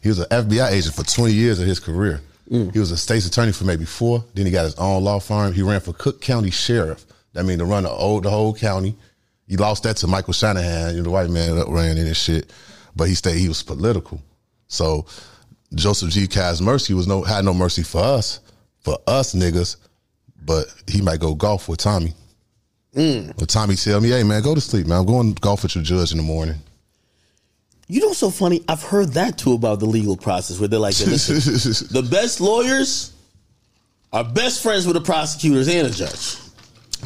He 0.03 0.09
was 0.09 0.19
an 0.19 0.27
FBI 0.27 0.71
agent 0.71 0.95
for 0.95 1.03
20 1.03 1.33
years 1.33 1.59
of 1.59 1.67
his 1.67 1.81
career. 1.81 2.21
Mm. 2.51 2.73
He 2.73 2.79
was 2.79 2.91
a 2.91 2.97
state's 2.97 3.27
attorney 3.27 3.53
for 3.53 3.65
maybe 3.65 3.85
four. 3.85 4.25
Then 4.35 4.47
he 4.47 4.53
got 4.53 4.65
his 4.65 4.75
own 4.75 5.03
law 5.03 5.19
firm. 5.19 5.53
He 5.53 5.63
ran 5.63 5.81
for 5.81 5.93
Cook 5.93 6.21
County 6.21 6.51
Sheriff. 6.51 7.07
That 7.33 7.45
means 7.45 7.59
to 7.59 7.65
run 7.65 7.85
the 7.85 7.89
whole, 7.89 8.21
the 8.21 8.31
whole 8.31 8.55
county. 8.55 8.97
He 9.47 9.57
lost 9.57 9.83
that 9.83 9.97
to 9.99 10.07
Michael 10.07 10.33
Shanahan, 10.33 10.95
you 10.95 10.99
know, 10.99 11.05
the 11.05 11.11
white 11.11 11.31
man 11.31 11.57
that 11.57 11.69
ran 11.69 11.99
in 11.99 12.07
and 12.07 12.17
shit. 12.17 12.53
But 12.97 13.09
he 13.09 13.15
stayed. 13.15 13.39
He 13.39 13.49
was 13.49 13.63
political. 13.63 14.23
So 14.69 15.07
Joseph 15.75 16.11
G. 16.11 16.27
Kazmierski 16.27 16.95
was 16.95 17.07
no 17.07 17.23
had 17.23 17.45
no 17.45 17.53
mercy 17.53 17.83
for 17.83 18.01
us, 18.01 18.41
for 18.81 18.99
us 19.07 19.35
niggas. 19.35 19.77
But 20.45 20.67
he 20.87 21.01
might 21.01 21.21
go 21.21 21.35
golf 21.35 21.69
with 21.69 21.81
Tommy. 21.81 22.13
Mm. 22.95 23.37
But 23.37 23.49
Tommy 23.49 23.75
tell 23.75 24.01
me, 24.01 24.11
hey 24.11 24.23
man, 24.23 24.43
go 24.43 24.55
to 24.55 24.61
sleep, 24.61 24.87
man. 24.87 25.01
I'm 25.01 25.07
going 25.07 25.33
golf 25.35 25.63
with 25.63 25.75
your 25.75 25.85
judge 25.85 26.13
in 26.13 26.19
the 26.19 26.23
morning. 26.23 26.57
You 27.87 28.01
know, 28.01 28.07
what's 28.09 28.19
so 28.19 28.31
funny. 28.31 28.63
I've 28.69 28.83
heard 28.83 29.09
that 29.11 29.37
too 29.37 29.53
about 29.53 29.81
the 29.81 29.87
legal 29.87 30.17
process, 30.17 30.59
where 30.59 30.69
they're 30.69 30.79
like, 30.79 30.99
listen, 31.01 31.87
the 32.03 32.09
best 32.09 32.41
lawyers 32.41 33.13
are 34.13 34.25
best 34.25 34.63
friends 34.63 34.87
with 34.87 34.95
the 34.95 35.03
prosecutors 35.03 35.69
and 35.69 35.89
the 35.89 35.91
judge. 35.91 36.39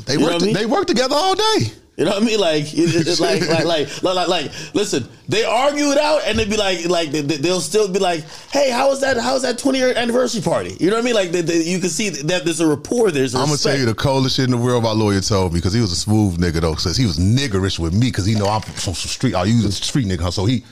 They 0.07 0.15
You 0.15 0.21
work. 0.21 0.43
I 0.43 0.45
mean? 0.45 0.55
They 0.55 0.67
work 0.67 0.87
together 0.87 1.15
all 1.17 1.35
day. 1.35 1.73
You 1.99 2.05
know 2.05 2.13
what 2.13 2.23
I 2.23 2.27
mean? 2.27 2.39
Like, 2.39 2.63
it, 2.73 3.07
it- 3.09 3.19
like, 3.21 3.41
like, 3.49 3.65
like, 3.65 4.03
like, 4.05 4.29
like, 4.29 4.53
listen, 4.73 5.09
they 5.29 5.43
argue 5.43 5.87
it 5.91 5.99
out, 5.99 6.23
and 6.25 6.39
they 6.39 6.45
be 6.45 6.57
like, 6.57 6.85
like, 6.89 7.11
they, 7.11 7.23
they'll 7.23 7.61
still 7.61 7.89
be 7.89 7.99
like, 7.99 8.23
"Hey, 8.53 8.71
how 8.71 8.89
was 8.89 9.01
that? 9.01 9.17
How 9.19 9.35
was 9.35 9.43
that 9.43 9.59
20 9.59 9.79
year 9.79 9.93
anniversary 9.97 10.41
party?" 10.41 10.77
You 10.79 10.91
know 10.91 10.97
what 10.97 11.03
I 11.03 11.05
mean? 11.05 11.15
Like, 11.17 11.33
they, 11.33 11.41
they- 11.43 11.65
you 11.65 11.81
can 11.81 11.89
see 11.91 12.09
that 12.11 12.45
there's 12.45 12.61
a 12.61 12.67
rapport. 12.69 13.11
There's 13.11 13.35
a 13.35 13.39
I'm 13.39 13.47
gonna 13.47 13.59
tell 13.59 13.77
you 13.77 13.85
the 13.85 13.95
coldest 13.97 14.37
shit 14.37 14.45
in 14.45 14.53
the 14.53 14.57
world. 14.57 14.85
My 14.85 14.93
lawyer 14.93 15.21
told 15.21 15.53
me 15.53 15.59
because 15.59 15.73
he 15.73 15.81
was 15.81 15.91
a 15.91 15.97
smooth 15.97 16.39
nigga 16.39 16.61
though. 16.61 16.77
Says 16.77 16.97
he 16.97 17.05
was 17.05 17.19
niggerish 17.19 17.81
with 17.81 17.93
me 17.93 18.07
because 18.11 18.25
he 18.27 18.37
know 18.37 18.47
I'm 18.47 18.61
from 18.63 18.95
some 18.95 19.11
street. 19.11 19.35
I 19.35 19.43
use 19.45 19.65
a 19.65 19.73
street 19.73 20.07
nigga, 20.07 20.33
so 20.33 20.47
he 20.47 20.63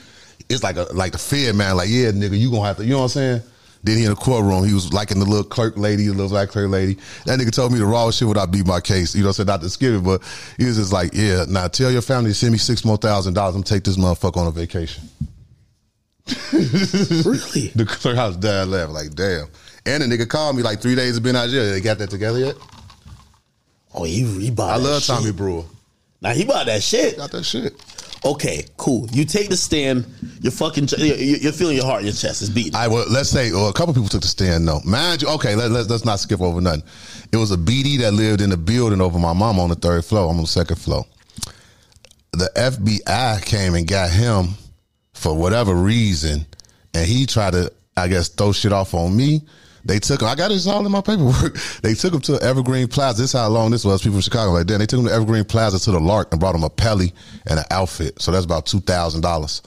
it's 0.47 0.63
like 0.63 0.77
a 0.77 0.83
like 0.93 1.11
the 1.11 1.17
Fed 1.17 1.55
man. 1.55 1.75
Like 1.75 1.89
yeah, 1.89 2.11
nigga, 2.11 2.39
you 2.39 2.49
gonna 2.49 2.63
have 2.67 2.77
to. 2.77 2.83
You 2.85 2.91
know 2.91 2.97
what 2.99 3.03
I'm 3.03 3.09
saying? 3.09 3.41
Then 3.87 3.97
he 3.97 4.03
in 4.03 4.09
the 4.09 4.17
courtroom, 4.17 4.65
he 4.65 4.73
was 4.73 4.91
liking 4.91 5.17
the 5.17 5.25
little 5.25 5.45
clerk 5.45 5.77
lady, 5.77 6.07
the 6.07 6.11
little 6.11 6.27
black 6.27 6.49
clerk 6.49 6.69
lady. 6.69 6.95
That 7.25 7.39
nigga 7.39 7.51
told 7.51 7.71
me 7.71 7.79
the 7.79 7.85
raw 7.85 8.11
shit 8.11 8.27
would 8.27 8.37
I 8.37 8.45
beat 8.45 8.67
my 8.67 8.81
case. 8.81 9.15
You 9.15 9.21
know, 9.21 9.29
what 9.29 9.39
I'm 9.39 9.45
saying 9.45 9.47
not 9.47 9.61
to 9.61 9.69
skip 9.69 9.93
it, 9.93 10.03
but 10.03 10.21
he 10.57 10.65
was 10.65 10.75
just 10.75 10.91
like, 10.91 11.11
yeah, 11.13 11.45
now 11.47 11.69
tell 11.69 11.89
your 11.89 12.01
family 12.01 12.31
to 12.31 12.33
send 12.33 12.51
me 12.51 12.57
six 12.57 12.83
more 12.83 12.97
thousand 12.97 13.35
dollars. 13.35 13.55
I'm 13.55 13.61
gonna 13.61 13.69
take 13.69 13.85
this 13.85 13.95
motherfucker 13.95 14.35
on 14.35 14.47
a 14.47 14.51
vacation. 14.51 15.05
really? 16.51 17.71
The 17.75 17.85
clerk 17.87 18.17
house 18.17 18.35
dad 18.35 18.67
laughed 18.67 18.91
like, 18.91 19.15
damn. 19.15 19.47
And 19.85 20.03
the 20.03 20.17
nigga 20.17 20.27
called 20.27 20.57
me 20.57 20.63
like 20.63 20.81
three 20.81 20.95
days 20.95 21.15
of 21.15 21.23
being 21.23 21.37
out 21.37 21.47
jail. 21.47 21.71
They 21.71 21.79
got 21.79 21.97
that 21.99 22.09
together 22.09 22.39
yet? 22.39 22.55
Oh, 23.93 24.03
he, 24.03 24.25
he 24.41 24.51
bought. 24.51 24.71
I 24.71 24.77
that 24.79 24.83
love 24.83 25.01
shit. 25.01 25.15
Tommy 25.15 25.31
Brewer. 25.31 25.63
Now 26.19 26.31
he 26.31 26.43
bought 26.43 26.65
that 26.65 26.83
shit. 26.83 27.15
Got 27.15 27.31
that 27.31 27.43
shit. 27.43 27.81
Okay, 28.25 28.65
cool. 28.77 29.07
You 29.11 29.25
take 29.25 29.49
the 29.49 29.57
stand. 29.57 30.05
You're 30.41 30.51
fucking. 30.51 30.87
You're, 30.97 31.15
you're 31.15 31.51
feeling 31.51 31.77
your 31.77 31.85
heart 31.85 32.01
in 32.01 32.07
your 32.07 32.15
chest. 32.15 32.41
It's 32.41 32.49
beating. 32.49 32.75
I 32.75 32.87
well, 32.87 33.05
let's 33.09 33.29
say 33.29 33.51
well, 33.51 33.69
a 33.69 33.73
couple 33.73 33.93
people 33.93 34.09
took 34.09 34.21
the 34.21 34.27
stand. 34.27 34.67
though. 34.67 34.81
mind 34.83 35.21
you. 35.21 35.29
Okay, 35.29 35.55
let, 35.55 35.71
let's 35.71 35.89
let's 35.89 36.05
not 36.05 36.19
skip 36.19 36.41
over 36.41 36.59
nothing. 36.59 36.83
It 37.31 37.37
was 37.37 37.51
a 37.51 37.57
BD 37.57 37.99
that 37.99 38.13
lived 38.13 38.41
in 38.41 38.49
the 38.49 38.57
building 38.57 39.01
over 39.01 39.19
my 39.19 39.33
mom 39.33 39.59
on 39.59 39.69
the 39.69 39.75
third 39.75 40.03
floor. 40.03 40.29
I'm 40.29 40.37
on 40.37 40.41
the 40.41 40.47
second 40.47 40.77
floor. 40.77 41.05
The 42.33 42.49
FBI 42.55 43.45
came 43.45 43.75
and 43.75 43.87
got 43.87 44.09
him 44.11 44.49
for 45.13 45.35
whatever 45.35 45.73
reason, 45.73 46.45
and 46.93 47.05
he 47.05 47.25
tried 47.25 47.53
to, 47.53 47.71
I 47.95 48.07
guess, 48.07 48.29
throw 48.29 48.51
shit 48.51 48.73
off 48.73 48.93
on 48.93 49.15
me. 49.15 49.41
They 49.87 49.99
took 49.99 50.21
him. 50.21 50.27
I 50.27 50.35
got 50.35 50.49
this 50.49 50.67
all 50.67 50.85
in 50.85 50.91
my 50.91 51.01
paperwork. 51.01 51.57
They 51.81 51.93
took 51.93 52.13
him 52.13 52.19
to 52.21 52.41
Evergreen 52.41 52.87
Plaza. 52.87 53.21
This 53.21 53.33
is 53.33 53.39
how 53.39 53.47
long 53.47 53.71
this 53.71 53.85
was. 53.85 54.01
People 54.01 54.15
from 54.15 54.21
Chicago 54.21 54.51
like 54.51 54.67
that. 54.67 54.79
They 54.79 54.85
took 54.85 54.99
him 54.99 55.05
to 55.05 55.13
Evergreen 55.13 55.45
Plaza 55.45 55.79
to 55.79 55.91
the 55.91 55.99
Lark 55.99 56.29
and 56.31 56.39
brought 56.39 56.55
him 56.55 56.63
a 56.63 56.69
pelly 56.69 57.13
and 57.45 57.59
an 57.59 57.65
outfit. 57.71 58.21
So 58.21 58.31
that's 58.31 58.43
about 58.45 58.65
two 58.65 58.81
thousand 58.81 59.21
dollars 59.21 59.61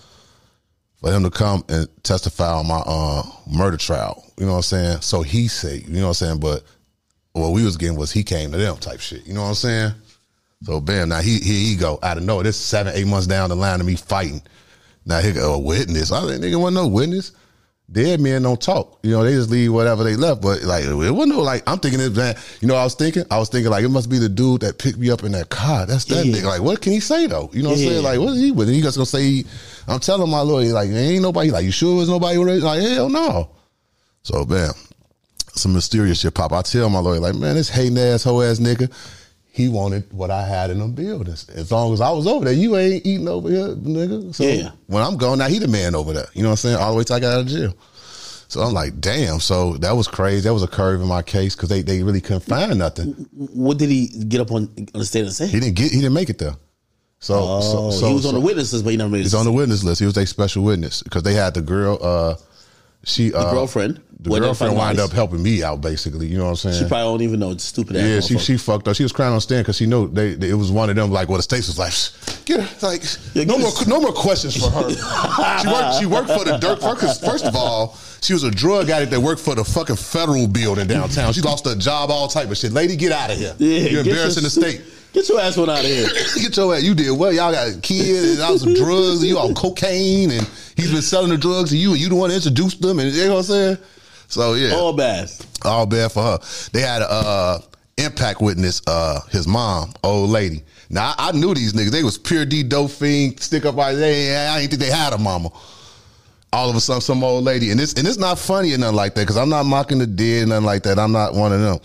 for 1.01 1.11
him 1.11 1.23
to 1.23 1.31
come 1.31 1.65
and 1.71 1.89
testify 2.03 2.53
on 2.53 2.69
my 2.69 2.83
uh, 2.85 3.23
murder 3.51 3.79
trial. 3.79 4.23
You 4.39 4.45
know 4.45 4.53
what 4.53 4.59
I'm 4.59 4.63
saying? 4.63 5.01
So 5.01 5.23
he 5.23 5.49
said, 5.49 5.83
you 5.87 5.95
know 5.95 6.03
what 6.03 6.09
I'm 6.09 6.15
saying? 6.15 6.41
But 6.41 6.65
what 7.33 7.53
we 7.53 7.65
was 7.65 7.79
getting 7.79 7.97
was 7.97 8.13
he 8.13 8.23
came 8.23 8.53
to 8.53 8.59
them 8.59 8.77
type 8.77 9.01
shit. 9.01 9.27
You 9.27 9.33
know 9.33 9.43
what 9.43 9.49
I'm 9.49 9.55
saying? 9.55 9.93
So 10.65 10.81
bam, 10.81 11.09
now 11.09 11.21
he 11.21 11.39
here 11.39 11.55
he 11.55 11.77
go 11.77 11.99
out 12.03 12.19
of 12.19 12.25
nowhere. 12.25 12.45
This 12.45 12.59
seven, 12.59 12.93
eight 12.95 13.07
months 13.07 13.27
down 13.27 13.49
the 13.49 13.57
line 13.57 13.81
of 13.81 13.87
me 13.87 13.97
fighting. 13.97 14.43
Now 15.07 15.21
he 15.21 15.33
go 15.33 15.55
a 15.55 15.59
witness. 15.59 16.13
I 16.13 16.21
think 16.27 16.45
nigga 16.45 16.61
wasn't 16.61 16.75
no 16.75 16.89
witness. 16.89 17.33
Dead 17.93 18.21
men 18.21 18.43
don't 18.43 18.61
talk. 18.61 19.01
You 19.03 19.11
know, 19.11 19.25
they 19.25 19.33
just 19.33 19.51
leave 19.51 19.73
whatever 19.73 20.05
they 20.05 20.15
left. 20.15 20.41
But 20.43 20.63
like 20.63 20.85
it 20.85 20.95
wasn't 20.95 21.29
no 21.31 21.41
like 21.41 21.63
I'm 21.67 21.79
thinking 21.79 22.01
it 22.01 22.15
man, 22.15 22.37
you 22.61 22.69
know 22.69 22.77
I 22.77 22.85
was 22.85 22.95
thinking? 22.95 23.25
I 23.31 23.39
was 23.39 23.49
thinking 23.49 23.71
like 23.71 23.83
it 23.85 23.89
must 23.89 24.09
be 24.09 24.19
the 24.19 24.29
dude 24.29 24.61
that 24.61 24.79
picked 24.79 24.99
me 24.99 25.11
up 25.11 25.25
in 25.25 25.33
that 25.33 25.49
car. 25.49 25.87
That's 25.87 26.05
that 26.07 26.25
Yeah. 26.25 26.37
nigga. 26.37 26.45
Like, 26.45 26.63
what 26.63 26.81
can 26.81 26.93
he 26.93 27.01
say 27.01 27.27
though? 27.27 27.51
You 27.53 27.63
know 27.65 27.71
what 27.71 27.79
I'm 27.79 27.85
saying? 27.85 28.03
Like, 28.05 28.21
what 28.21 28.35
is 28.35 28.41
he 28.41 28.53
with? 28.53 28.69
He 28.69 28.81
just 28.81 28.97
gonna 28.97 29.07
say 29.07 29.45
I'm 29.89 29.99
telling 29.99 30.31
my 30.31 30.41
lawyer, 30.41 30.73
like, 30.73 30.89
ain't 30.91 31.23
nobody 31.23 31.51
like 31.51 31.65
you 31.65 31.73
sure 31.73 31.95
it 31.95 31.99
was 31.99 32.09
nobody 32.09 32.39
with? 32.39 32.63
Like, 32.63 32.81
hell 32.83 33.09
no. 33.09 33.51
So 34.23 34.45
bam 34.45 34.73
some 35.55 35.73
mysterious 35.73 36.21
shit 36.21 36.33
pop. 36.33 36.53
I 36.53 36.63
tell 36.63 36.89
my 36.89 37.01
lawyer, 37.01 37.19
like, 37.21 37.35
man, 37.35 37.57
this 37.57 37.69
hating 37.69 37.99
ass, 37.99 38.23
hoe 38.23 38.41
ass 38.41 38.61
nigga, 38.61 38.91
he 39.61 39.69
wanted 39.69 40.13
what 40.13 40.31
I 40.31 40.45
had 40.47 40.71
in 40.71 40.79
them 40.79 40.93
buildings. 40.93 41.49
As 41.51 41.71
long 41.71 41.93
as 41.93 42.01
I 42.01 42.11
was 42.11 42.27
over 42.27 42.45
there, 42.47 42.55
you 42.55 42.77
ain't 42.77 43.07
eating 43.07 43.29
over 43.29 43.49
here, 43.49 43.69
nigga. 43.69 44.35
So 44.35 44.45
Yeah. 44.45 44.71
when 44.87 45.03
I'm 45.03 45.17
gone, 45.17 45.39
now 45.39 45.49
he 45.49 45.59
the 45.59 45.69
man 45.69 45.95
over 45.95 46.13
there. 46.13 46.27
You 46.35 46.43
know 46.43 46.49
what 46.49 46.53
I'm 46.53 46.57
saying? 46.59 46.77
All 46.77 46.93
the 46.93 46.99
way 46.99 47.05
till 47.05 47.17
I 47.17 47.21
got 47.21 47.35
out 47.35 47.41
of 47.43 47.47
jail. 47.47 47.75
So 48.49 48.63
I'm 48.63 48.73
like, 48.75 49.01
damn. 49.01 49.39
So 49.39 49.75
that 49.77 49.93
was 49.93 50.09
crazy. 50.09 50.41
That 50.49 50.53
was 50.55 50.65
a 50.65 50.69
curve 50.69 51.01
in 51.01 51.07
my 51.07 51.23
case 51.23 51.55
because 51.55 51.69
they, 51.69 51.83
they 51.83 52.03
really 52.03 52.21
couldn't 52.21 52.41
find 52.41 52.77
nothing. 52.79 53.13
What 53.37 53.79
did 53.79 53.91
he 53.91 54.09
get 54.09 54.41
up 54.41 54.51
on 54.51 54.63
on 54.95 55.01
the 55.01 55.05
stand 55.05 55.27
and 55.27 55.35
say? 55.35 55.47
He 55.47 55.61
didn't 55.61 55.77
get. 55.77 55.93
He 55.93 55.99
didn't 55.99 56.15
make 56.15 56.31
it 56.31 56.39
there. 56.39 56.57
So, 57.21 57.35
oh, 57.39 57.61
so, 57.61 57.91
so 58.01 58.09
he 58.09 58.15
was 58.15 58.25
on 58.27 58.33
so- 58.33 58.41
the 58.41 58.45
witnesses, 58.45 58.83
but 58.83 58.91
he 58.91 58.97
never 58.97 59.11
made 59.11 59.21
it. 59.21 59.23
He's 59.25 59.35
on 59.35 59.45
the 59.45 59.53
witness 59.53 59.85
list. 59.85 60.01
He 60.01 60.07
was 60.07 60.17
a 60.17 60.27
special 60.27 60.65
witness 60.65 61.03
because 61.03 61.23
they 61.23 61.35
had 61.35 61.55
the 61.55 61.61
girl. 61.63 61.99
uh 62.03 62.35
She 63.05 63.33
uh, 63.33 63.51
girlfriend. 63.53 64.01
The 64.23 64.39
girlfriend 64.39 64.77
wound 64.77 64.99
finalized. 64.99 65.05
up 65.05 65.13
helping 65.13 65.43
me 65.43 65.63
out, 65.63 65.81
basically. 65.81 66.27
You 66.27 66.37
know 66.37 66.45
what 66.45 66.51
I'm 66.51 66.57
saying? 66.57 66.83
She 66.83 66.89
probably 66.89 67.05
don't 67.05 67.23
even 67.23 67.41
know. 67.41 67.53
It's 67.53 67.65
stupid. 67.65 67.97
Yeah, 67.97 68.21
she 68.21 68.37
she 68.39 68.59
fucked 68.59 68.87
up. 68.89 68.95
She 68.97 69.03
was 69.03 69.13
crying 69.13 69.33
on 69.33 69.41
stand 69.41 69.65
because 69.65 69.77
she 69.79 69.87
knew 69.87 70.09
they, 70.09 70.35
they- 70.35 70.51
it 70.51 70.55
was 70.55 70.71
one 70.71 70.91
of 70.91 70.97
them. 70.97 71.11
Like, 71.11 71.29
well, 71.29 71.39
the 71.39 71.43
states 71.43 71.69
was 71.69 71.79
like, 71.79 72.45
get 72.45 72.61
her, 72.61 72.87
like 72.87 73.03
Yeah, 73.33 73.45
no 73.45 73.57
more 73.59 73.71
no 73.87 73.99
more 74.01 74.13
questions 74.13 74.55
for 74.57 74.69
her. 74.71 74.91
she 74.91 75.67
worked 75.69 75.99
she 76.01 76.07
worked 76.07 76.29
for 76.31 76.45
the 76.45 76.59
dirt 76.61 76.83
first. 76.83 77.25
First 77.25 77.47
of 77.47 77.57
all, 77.57 77.97
she 78.21 78.35
was 78.35 78.43
a 78.43 78.51
drug 78.51 78.91
addict 78.91 79.11
that 79.13 79.21
worked 79.21 79.41
for 79.41 79.55
the 79.55 79.65
fucking 79.65 79.97
federal 79.97 80.47
building 80.47 80.87
downtown. 80.87 81.33
She 81.33 81.41
lost 81.41 81.65
her 81.65 81.75
job, 81.75 82.11
all 82.11 82.29
type 82.29 82.51
of 82.51 82.59
shit. 82.59 82.73
Lady, 82.73 82.97
get 82.97 83.13
out 83.13 83.31
of 83.31 83.39
here. 83.39 83.55
Yeah, 83.57 83.89
You're 83.89 84.01
embarrassing 84.01 84.43
your- 84.43 84.51
the 84.51 84.51
state. 84.51 84.83
Get 85.13 85.29
your 85.29 85.41
ass 85.41 85.57
one 85.57 85.69
out 85.71 85.81
of 85.81 85.87
here. 85.87 86.07
Get 86.37 86.57
your 86.57 86.75
ass. 86.75 86.83
You 86.83 86.95
did 86.95 87.11
well. 87.19 87.33
Y'all 87.33 87.53
got 87.53 87.83
kids 87.83 88.35
and 88.35 88.41
all 88.43 88.59
some 88.59 88.75
drugs. 88.75 89.21
And 89.21 89.29
you 89.29 89.39
on 89.39 89.55
cocaine 89.55 90.31
and 90.31 90.49
he's 90.77 90.93
been 90.93 91.03
selling 91.03 91.31
the 91.31 91.39
drugs 91.39 91.71
to 91.71 91.77
you 91.77 91.93
and 91.93 92.01
you 92.01 92.09
the 92.09 92.15
one 92.15 92.31
that 92.31 92.37
introduced 92.37 92.81
them. 92.81 92.99
And 93.01 93.13
you 93.13 93.25
know 93.27 93.33
what 93.35 93.39
I'm 93.39 93.45
saying? 93.45 93.79
So 94.29 94.55
yeah 94.55 94.75
All 94.75 94.93
bad. 94.93 95.29
all 95.65 95.87
bad 95.87 96.13
for 96.13 96.23
her. 96.23 96.39
They 96.73 96.81
had 96.83 97.03
a 97.03 97.11
uh, 97.11 97.59
impact 97.99 98.41
witness, 98.41 98.81
uh, 98.87 99.21
his 99.31 99.49
mom, 99.49 99.93
old 100.05 100.31
lady. 100.31 100.63
Now 100.89 101.15
I, 101.19 101.31
I 101.31 101.33
knew 101.33 101.53
these 101.55 101.73
niggas. 101.73 101.91
They 101.91 102.05
was 102.05 102.17
pure 102.17 102.45
D 102.45 102.63
dope 102.63 102.93
fiend, 102.93 103.41
stick 103.41 103.65
up 103.65 103.75
by 103.75 103.93
they. 103.95 104.37
I 104.47 104.61
didn't 104.61 104.71
think 104.71 104.83
they 104.83 104.97
had 104.97 105.13
a 105.13 105.19
mama. 105.19 105.51
All 106.53 106.69
of 106.71 106.75
a 106.77 106.81
sudden, 106.81 107.01
some 107.01 107.23
old 107.25 107.45
lady, 107.45 107.71
and 107.71 107.81
it's 107.81 107.95
and 107.95 108.07
it's 108.07 108.19
not 108.19 108.39
funny 108.39 108.73
or 108.75 108.79
nothing 108.79 108.97
like 108.97 109.15
that 109.15 109.23
because 109.23 109.37
I'm 109.37 109.49
not 109.49 109.67
mocking 109.67 109.99
the 109.99 110.07
dead, 110.07 110.49
nothing 110.49 110.65
like 110.65 110.83
that. 110.85 110.99
I'm 110.99 111.13
not 111.13 111.35
one 111.35 111.53
of 111.53 111.61
them. 111.61 111.79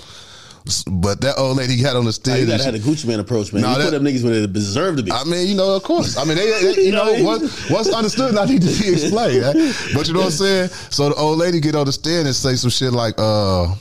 But 0.90 1.22
that 1.22 1.36
old 1.38 1.58
lady 1.58 1.80
got 1.82 1.96
on 1.96 2.06
the 2.06 2.08
Now, 2.08 2.12
stage. 2.12 2.40
you 2.40 2.46
gotta 2.48 2.64
and 2.64 2.76
have 2.76 2.84
she- 2.84 2.90
the 2.90 2.92
Gucci 2.92 3.08
man 3.08 3.20
approach, 3.20 3.54
man. 3.54 3.62
Nah, 3.62 3.74
you 3.74 3.78
that- 3.78 3.84
put 3.86 3.92
them 3.92 4.04
niggas 4.04 4.24
where 4.24 4.42
they 4.42 4.48
deserve 4.48 4.98
to 4.98 5.04
be. 5.04 5.12
I 5.12 5.24
mean, 5.24 5.48
you 5.48 5.56
know, 5.56 5.76
of 5.76 5.84
course. 5.84 6.18
I 6.18 6.24
mean, 6.26 6.38
they, 6.38 6.74
they- 6.74 6.82
you 6.86 6.92
know, 6.92 7.24
what, 7.24 7.42
what's 7.70 7.90
understood 7.94 8.34
not 8.34 8.50
need 8.50 8.62
to 8.64 8.68
be 8.68 8.94
explained. 8.94 9.44
eh? 9.44 9.74
But 9.94 10.08
you 10.08 10.14
know 10.14 10.22
what 10.22 10.26
I'm 10.26 10.32
saying? 10.32 10.70
So 10.90 11.10
the 11.10 11.16
old 11.16 11.38
lady 11.38 11.60
get 11.60 11.76
on 11.76 11.86
the 11.86 11.92
stand 11.92 12.26
and 12.28 12.36
say 12.36 12.56
some 12.56 12.72
shit 12.72 12.94
like, 12.94 13.14
uh, 13.20 13.76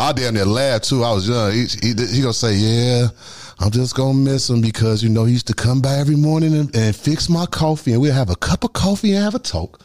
I 0.00 0.12
damn 0.12 0.34
near 0.34 0.44
laughed 0.46 0.88
too. 0.88 1.04
I 1.04 1.12
was 1.12 1.28
young. 1.28 1.52
He, 1.52 1.66
he, 1.82 1.88
he 2.16 2.20
gonna 2.22 2.32
say, 2.32 2.54
yeah, 2.54 3.08
I'm 3.60 3.70
just 3.70 3.94
gonna 3.94 4.14
miss 4.14 4.48
him 4.50 4.62
because, 4.62 5.02
you 5.04 5.10
know, 5.10 5.26
he 5.26 5.32
used 5.34 5.46
to 5.48 5.54
come 5.54 5.80
by 5.80 5.96
every 5.98 6.16
morning 6.16 6.54
and, 6.56 6.74
and 6.74 6.96
fix 6.96 7.28
my 7.28 7.46
coffee 7.46 7.92
and 7.92 8.00
we'll 8.00 8.14
have 8.14 8.30
a 8.30 8.36
cup 8.36 8.64
of 8.64 8.72
coffee 8.72 9.12
and 9.12 9.22
have 9.22 9.34
a 9.34 9.38
talk. 9.38 9.80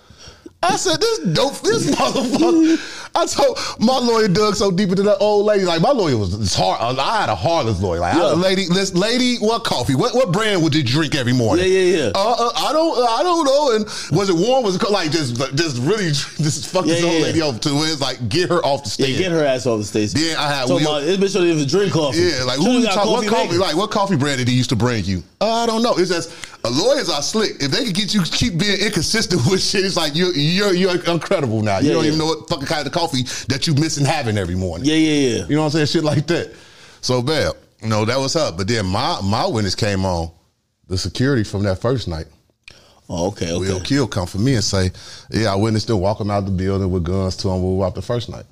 I 0.66 0.76
said, 0.78 0.99
this 0.99 1.20
dope, 1.20 1.59
this 1.61 1.89
motherfucker. 1.95 3.01
I 3.18 3.26
told 3.26 3.57
my 3.80 3.97
lawyer 3.97 4.28
dug 4.28 4.55
so 4.55 4.72
deep 4.72 4.89
into 4.89 5.03
that 5.03 5.20
old 5.20 5.45
lady. 5.45 5.63
Like 5.63 5.82
my 5.82 5.91
lawyer 5.91 6.18
was 6.18 6.53
hard. 6.53 6.82
I 6.99 7.22
had 7.22 7.30
a 7.30 7.36
heartless 7.36 7.82
lawyer. 7.82 8.01
Like, 8.01 8.16
Yeah. 8.16 8.24
I, 8.24 8.34
lady, 8.34 8.66
this 8.68 8.93
lady, 8.93 9.38
what 9.38 9.63
coffee? 9.63 9.95
What 9.95 10.13
what 10.16 10.34
brand 10.34 10.61
would 10.63 10.76
you 10.76 10.84
drink 10.84 11.16
every 11.16 11.32
morning? 11.32 11.66
Yeah, 11.66 11.80
yeah, 11.80 11.97
yeah. 11.97 12.11
Uh, 12.13 12.36
uh, 12.38 12.51
I 12.57 12.74
don't, 12.74 12.97
I 13.07 13.24
don't 13.24 13.45
know. 13.45 13.72
And 13.76 13.86
was 14.18 14.30
it 14.30 14.36
warm? 14.36 14.66
Was 14.66 14.76
it 14.76 14.80
cold? 14.82 14.91
like 14.93 15.11
just, 15.11 15.38
just 15.55 15.78
really, 15.82 16.07
just 16.11 16.68
fuck 16.74 16.84
this 16.86 16.99
Yeah, 17.01 17.07
old 17.07 17.16
yeah, 17.20 17.24
lady 17.24 17.39
yeah. 17.39 17.45
off 17.45 17.59
to 17.61 17.74
where 17.74 17.89
it's 17.89 18.01
like 18.01 18.28
get 18.28 18.49
her 18.49 18.59
off 18.66 18.84
the 18.84 18.89
yeah, 18.89 19.05
stage. 19.05 19.18
get 19.18 19.32
her 19.32 19.45
ass 19.45 19.66
off 19.66 19.80
the 19.80 19.86
stage. 19.86 20.13
Yeah, 20.13 20.36
I 20.41 20.53
had- 20.53 20.68
So 20.68 20.80
my, 20.80 20.99
this 20.99 21.18
bitch 21.18 21.34
don't 21.36 21.47
even 21.47 21.68
drink 21.68 21.93
coffee. 21.93 22.20
Yeah, 22.20 22.43
like 22.43 22.57
who 22.57 22.68
only 22.68 22.80
you 22.82 22.84
got 22.88 22.95
talk, 22.95 23.05
what 23.07 23.28
coffee? 23.30 23.47
maker. 23.47 23.59
Like 23.59 23.76
what 23.78 23.91
coffee 23.91 24.18
brand 24.18 24.39
did 24.39 24.49
he 24.49 24.55
used 24.55 24.70
to 24.72 24.76
bring 24.76 25.05
you? 25.05 25.24
Uh, 25.39 25.63
I 25.63 25.66
don't 25.68 25.84
know. 25.84 25.93
It's 25.97 26.11
just 26.11 26.34
lawyers 26.70 27.09
are 27.09 27.22
slick. 27.22 27.51
If 27.61 27.72
they 27.72 27.84
can 27.84 27.93
get 27.93 28.13
you 28.13 28.22
keep 28.24 28.57
being 28.57 28.80
inconsistent 28.80 29.41
with 29.49 29.61
shit, 29.61 29.84
it's 29.86 29.97
like 29.97 30.16
you're 30.16 30.34
you're 30.34 30.74
you're 30.74 30.95
incredible 31.05 31.61
now. 31.61 31.80
You 31.80 31.88
Yeah, 31.88 31.93
don't 31.93 32.03
yeah. 32.03 32.07
even 32.09 32.20
know 32.20 32.26
what 32.28 32.49
fucking 32.49 32.66
kind 32.68 32.86
of 32.86 32.93
coffee 32.93 33.24
that 33.49 33.68
you 33.68 33.74
missing 33.76 34.05
having 34.05 34.38
every 34.38 34.55
morning. 34.55 34.88
Yeah, 34.88 34.95
yeah, 34.95 35.30
yeah. 35.39 35.45
You 35.47 35.55
know 35.55 35.61
what 35.61 35.66
I'm 35.68 35.72
saying? 35.72 35.88
Shit 35.88 36.03
like 36.03 36.28
that. 36.28 36.53
So 37.01 37.22
bad. 37.22 37.53
You 37.82 37.89
know, 37.89 38.05
that 38.05 38.18
was 38.18 38.34
her. 38.34 38.51
But 38.51 38.68
then 38.68 38.86
my 38.86 39.20
my 39.24 39.45
witness 39.47 39.76
came 39.76 40.05
on, 40.05 40.32
the 40.88 40.97
security 40.97 41.43
from 41.43 41.63
that 41.63 41.80
first 41.80 42.07
night. 42.07 42.26
Oh, 43.07 43.28
okay, 43.28 43.51
okay. 43.51 43.59
Will 43.74 43.80
Kill 43.82 44.07
come 44.07 44.26
for 44.26 44.39
me 44.39 44.55
and 44.55 44.63
say, 44.63 44.89
Yeah, 45.30 45.53
I 45.53 45.55
witnessed 45.55 45.88
them 45.88 45.99
walking 45.99 46.32
out 46.32 46.39
of 46.39 46.45
the 46.45 46.51
building 46.51 46.89
with 46.89 47.03
guns 47.03 47.38
to 47.38 47.49
him 47.49 47.61
when 47.61 47.74
we 47.74 47.78
were 47.78 47.86
out 47.86 47.93
the 47.93 48.01
first 48.01 48.30
night. 48.30 48.45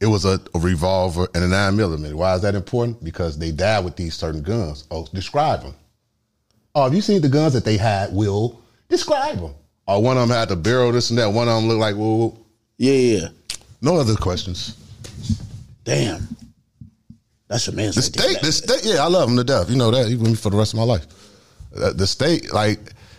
It 0.00 0.06
was 0.06 0.24
a, 0.26 0.38
a 0.54 0.58
revolver 0.58 1.26
and 1.34 1.42
a 1.42 1.48
nine 1.48 1.74
millimeter. 1.74 2.14
Why 2.16 2.34
is 2.34 2.42
that 2.42 2.54
important? 2.54 3.02
Because 3.02 3.38
they 3.38 3.50
died 3.50 3.84
with 3.84 3.96
these 3.96 4.14
certain 4.14 4.42
guns. 4.42 4.84
Oh, 4.90 5.06
describe 5.14 5.62
them. 5.62 5.74
Oh, 6.78 6.84
have 6.84 6.94
you 6.94 7.00
seen 7.00 7.20
the 7.20 7.28
guns 7.28 7.54
that 7.54 7.64
they 7.64 7.76
had? 7.76 8.12
Will 8.14 8.62
describe 8.88 9.40
them. 9.40 9.52
Oh, 9.88 9.98
one 9.98 10.16
of 10.16 10.28
them 10.28 10.36
had 10.36 10.48
the 10.48 10.54
barrel, 10.54 10.92
this 10.92 11.10
and 11.10 11.18
that. 11.18 11.26
One 11.26 11.48
of 11.48 11.56
them 11.56 11.68
looked 11.68 11.80
like 11.80 11.96
well, 11.96 12.38
Yeah, 12.76 12.92
yeah. 12.92 13.18
yeah. 13.22 13.28
no 13.82 13.96
other 13.96 14.14
questions. 14.14 14.76
Damn. 15.82 16.28
That's 17.48 17.66
your 17.66 17.74
man's 17.74 17.96
The 17.96 18.02
state, 18.02 18.40
the 18.42 18.52
state, 18.52 18.84
yeah, 18.84 19.02
I 19.02 19.08
love 19.08 19.28
him 19.28 19.36
to 19.38 19.42
death. 19.42 19.68
You 19.68 19.76
know 19.76 19.90
that. 19.90 20.06
He 20.06 20.14
with 20.14 20.28
me 20.28 20.34
for 20.36 20.50
the 20.50 20.56
rest 20.56 20.72
of 20.72 20.78
my 20.78 20.84
life. 20.84 21.06
Uh, 21.76 21.92
The 21.94 22.06
state, 22.06 22.52
like 22.52 22.78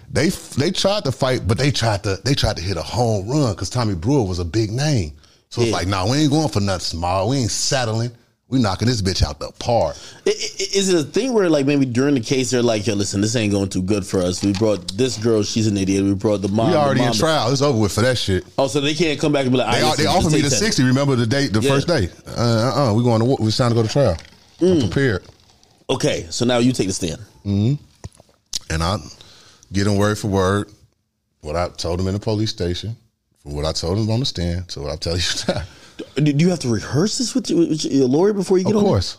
they 0.09 0.29
they 0.29 0.71
tried 0.71 1.03
to 1.03 1.11
fight, 1.11 1.45
but 1.45 1.57
they 1.57 1.69
tried 1.69 2.03
to 2.03 2.17
they 2.23 2.35
tried 2.35 2.55
to 2.55 2.61
hit 2.63 2.77
a 2.77 2.81
home 2.81 3.27
run 3.27 3.51
because 3.51 3.69
Tommy 3.69 3.95
Brewer 3.95 4.23
was 4.23 4.39
a 4.39 4.45
big 4.45 4.71
name. 4.71 5.11
So 5.49 5.63
it's 5.63 5.71
like, 5.71 5.87
nah, 5.87 6.09
we 6.09 6.19
ain't 6.19 6.31
going 6.31 6.47
for 6.47 6.61
nothing 6.61 6.79
small. 6.79 7.27
We 7.27 7.37
ain't 7.37 7.51
settling. 7.51 8.11
We 8.49 8.57
knocking 8.59 8.87
this 8.87 8.99
bitch 9.03 9.21
out 9.23 9.39
the 9.39 9.51
park. 9.59 9.95
Is 10.25 10.89
it 10.89 10.99
a 10.99 11.03
thing 11.03 11.33
where 11.33 11.47
like 11.49 11.67
maybe 11.67 11.85
during 11.85 12.15
the 12.15 12.19
case 12.19 12.49
they're 12.49 12.63
like, 12.63 12.87
yo, 12.87 12.95
listen, 12.95 13.21
this 13.21 13.35
ain't 13.35 13.51
going 13.53 13.69
too 13.69 13.83
good 13.83 14.03
for 14.03 14.21
us. 14.21 14.43
We 14.43 14.53
brought 14.53 14.87
this 14.97 15.17
girl, 15.19 15.43
she's 15.43 15.67
an 15.67 15.77
idiot. 15.77 16.03
We 16.03 16.15
brought 16.15 16.41
the 16.41 16.47
mom. 16.47 16.71
We 16.71 16.75
already 16.75 17.01
mom- 17.01 17.09
in 17.11 17.13
trial. 17.13 17.51
It's 17.51 17.61
over 17.61 17.77
with 17.77 17.91
for 17.91 18.01
that 18.01 18.17
shit. 18.17 18.43
Oh, 18.57 18.65
so 18.67 18.81
they 18.81 18.95
can't 18.95 19.19
come 19.19 19.31
back 19.31 19.43
and 19.43 19.51
be 19.51 19.59
like, 19.59 19.71
They, 19.75 19.81
"All 19.83 19.89
right, 19.89 19.97
they 19.99 20.05
offered 20.07 20.31
me 20.33 20.41
the 20.41 20.49
sixty. 20.49 20.81
Remember 20.83 21.15
the 21.15 21.27
date, 21.27 21.53
the 21.53 21.59
Yeah. 21.61 21.69
first 21.69 21.87
day. 21.87 22.09
Uh, 22.27 22.31
uh, 22.31 22.89
uh 22.89 22.93
we 22.95 23.03
going 23.03 23.19
to 23.21 23.25
we 23.39 23.51
trying 23.51 23.69
to 23.69 23.75
go 23.75 23.83
to 23.83 23.87
trial. 23.89 24.17
Mm. 24.59 24.73
I'm 24.83 24.89
prepared, 24.89 25.23
Okay, 25.91 26.25
so 26.31 26.43
now 26.43 26.57
you 26.57 26.71
take 26.73 26.87
the 26.87 26.93
stand. 26.93 27.19
and 27.45 27.77
I 28.83 28.97
get 29.71 29.85
him 29.85 29.95
word 29.97 30.17
for 30.17 30.27
word 30.27 30.71
what 31.41 31.55
I 31.55 31.69
told 31.69 31.99
him 31.99 32.07
in 32.07 32.13
the 32.15 32.19
police 32.19 32.49
station, 32.49 32.95
from 33.43 33.53
what 33.53 33.65
I 33.65 33.71
told 33.73 33.99
him 33.99 34.09
on 34.09 34.19
the 34.19 34.25
stand 34.25 34.67
to 34.69 34.81
what 34.81 34.91
I 34.91 34.95
tell 34.95 35.15
you 35.15 35.23
now. 35.47 35.61
Do 36.15 36.21
do 36.33 36.43
you 36.45 36.49
have 36.49 36.59
to 36.59 36.69
rehearse 36.69 37.17
this 37.17 37.33
with 37.35 37.49
your, 37.49 37.59
with 37.59 37.85
your 37.85 38.07
lawyer 38.07 38.33
before 38.33 38.57
you 38.57 38.63
get 38.63 38.71
Of 38.71 38.77
on? 38.77 38.83
there? 38.83 38.91
course. 38.93 39.17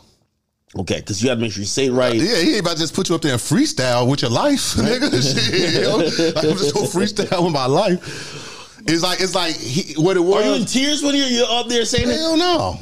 Okay, 0.76 1.00
because 1.00 1.20
you 1.20 1.28
got 1.28 1.34
to 1.34 1.40
make 1.40 1.50
sure 1.50 1.60
you 1.62 1.66
say 1.66 1.86
it 1.86 1.92
right. 1.92 2.14
Yeah, 2.14 2.36
he 2.36 2.52
ain't 2.52 2.60
about 2.60 2.74
to 2.74 2.78
just 2.78 2.94
put 2.94 3.08
you 3.08 3.16
up 3.16 3.22
there 3.22 3.32
and 3.32 3.40
freestyle 3.40 4.08
with 4.08 4.22
your 4.22 4.30
life, 4.30 4.74
nigga. 4.76 5.10
Shit, 5.50 5.74
you 5.74 5.80
know? 5.82 5.96
Like, 5.96 6.36
I'm 6.44 6.56
just 6.56 6.74
gonna 6.74 6.86
freestyle 6.86 7.44
with 7.44 7.52
my 7.52 7.66
life. 7.66 8.80
It's 8.86 9.02
like 9.02 9.20
it's 9.20 9.34
like 9.34 9.54
he, 9.56 9.94
what 10.00 10.16
it 10.16 10.20
was. 10.20 10.44
Are 10.44 10.48
you 10.48 10.54
in 10.60 10.64
tears 10.66 11.02
when 11.02 11.16
you're, 11.16 11.26
you're 11.26 11.50
up 11.50 11.66
there 11.66 11.84
saying 11.84 12.08
it? 12.08 12.16
Hell 12.16 12.36
no. 12.36 12.78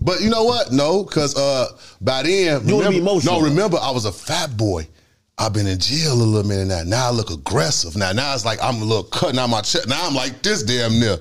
But 0.00 0.22
you 0.22 0.30
know 0.30 0.44
what? 0.44 0.72
No, 0.72 1.04
because 1.04 1.36
uh, 1.36 1.68
by 2.00 2.22
then, 2.22 2.66
You 2.66 2.76
wanna 2.76 2.88
remember, 2.88 2.90
be 2.92 2.96
emotional. 2.98 3.40
no, 3.40 3.46
remember 3.46 3.76
I 3.80 3.90
was 3.90 4.06
a 4.06 4.12
fat 4.12 4.56
boy. 4.56 4.88
I've 5.36 5.52
been 5.52 5.66
in 5.66 5.78
jail 5.78 6.14
a 6.14 6.14
little 6.14 6.48
minute 6.48 6.66
now. 6.66 6.82
Now 6.84 7.08
I 7.08 7.10
look 7.12 7.30
aggressive. 7.30 7.94
Now, 7.94 8.10
now 8.12 8.34
it's 8.34 8.44
like 8.44 8.58
I'm 8.62 8.76
a 8.82 8.84
little 8.84 9.04
cutting 9.04 9.38
out 9.38 9.48
my 9.48 9.60
chest. 9.60 9.86
Now 9.86 10.06
I'm 10.06 10.14
like 10.14 10.42
this 10.42 10.62
damn 10.62 10.98
near. 10.98 11.18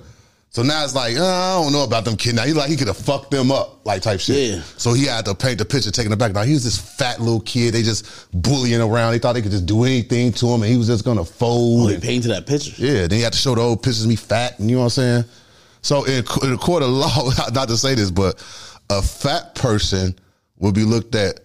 So 0.58 0.64
now 0.64 0.84
it's 0.84 0.96
like 0.96 1.16
uh, 1.16 1.24
I 1.24 1.62
don't 1.62 1.72
know 1.72 1.84
about 1.84 2.04
them 2.04 2.18
kids. 2.18 2.34
Now 2.34 2.42
he 2.42 2.52
like 2.52 2.68
he 2.68 2.76
could 2.76 2.88
have 2.88 2.98
fucked 2.98 3.30
them 3.30 3.52
up, 3.52 3.86
like 3.86 4.02
type 4.02 4.20
shit. 4.20 4.54
Yeah. 4.54 4.62
So 4.78 4.92
he 4.92 5.06
had 5.06 5.24
to 5.26 5.36
paint 5.36 5.60
the 5.60 5.66
picture, 5.66 5.92
taking 5.92 6.12
it 6.12 6.18
back. 6.18 6.34
Now 6.34 6.42
he 6.42 6.54
was 6.54 6.64
this 6.64 6.80
fat 6.80 7.20
little 7.22 7.42
kid. 7.42 7.76
They 7.76 7.84
just 7.84 8.28
bullying 8.34 8.82
around. 8.82 9.12
They 9.12 9.20
thought 9.20 9.34
they 9.34 9.44
could 9.44 9.52
just 9.52 9.68
do 9.68 9.84
anything 9.84 10.32
to 10.32 10.48
him, 10.48 10.64
and 10.64 10.72
he 10.72 10.76
was 10.76 10.88
just 10.88 11.06
gonna 11.06 11.24
fold. 11.24 11.82
Oh, 11.84 11.88
he 11.90 11.94
and- 11.94 12.04
painted 12.04 12.30
that 12.30 12.48
picture. 12.48 12.74
yeah, 12.84 13.06
then 13.06 13.20
you 13.20 13.24
have 13.26 13.34
to 13.34 13.38
show 13.38 13.54
the 13.54 13.62
old 13.62 13.84
pictures 13.84 14.02
of 14.02 14.10
me 14.10 14.16
fat, 14.16 14.58
and 14.58 14.68
you 14.68 14.78
know 14.78 14.82
what 14.82 14.98
I'm 14.98 15.24
saying? 15.24 15.26
So 15.84 16.06
in, 16.06 16.26
in 16.42 16.54
a 16.54 16.58
court 16.58 16.82
of 16.82 16.90
law, 16.90 17.30
not 17.54 17.68
to 17.68 17.78
say 17.78 17.94
this, 17.94 18.10
but 18.10 18.44
a 18.90 19.04
fat 19.04 19.54
person 19.54 20.16
would 20.58 20.74
be 20.74 20.86
looked 20.86 21.14
at 21.14 21.40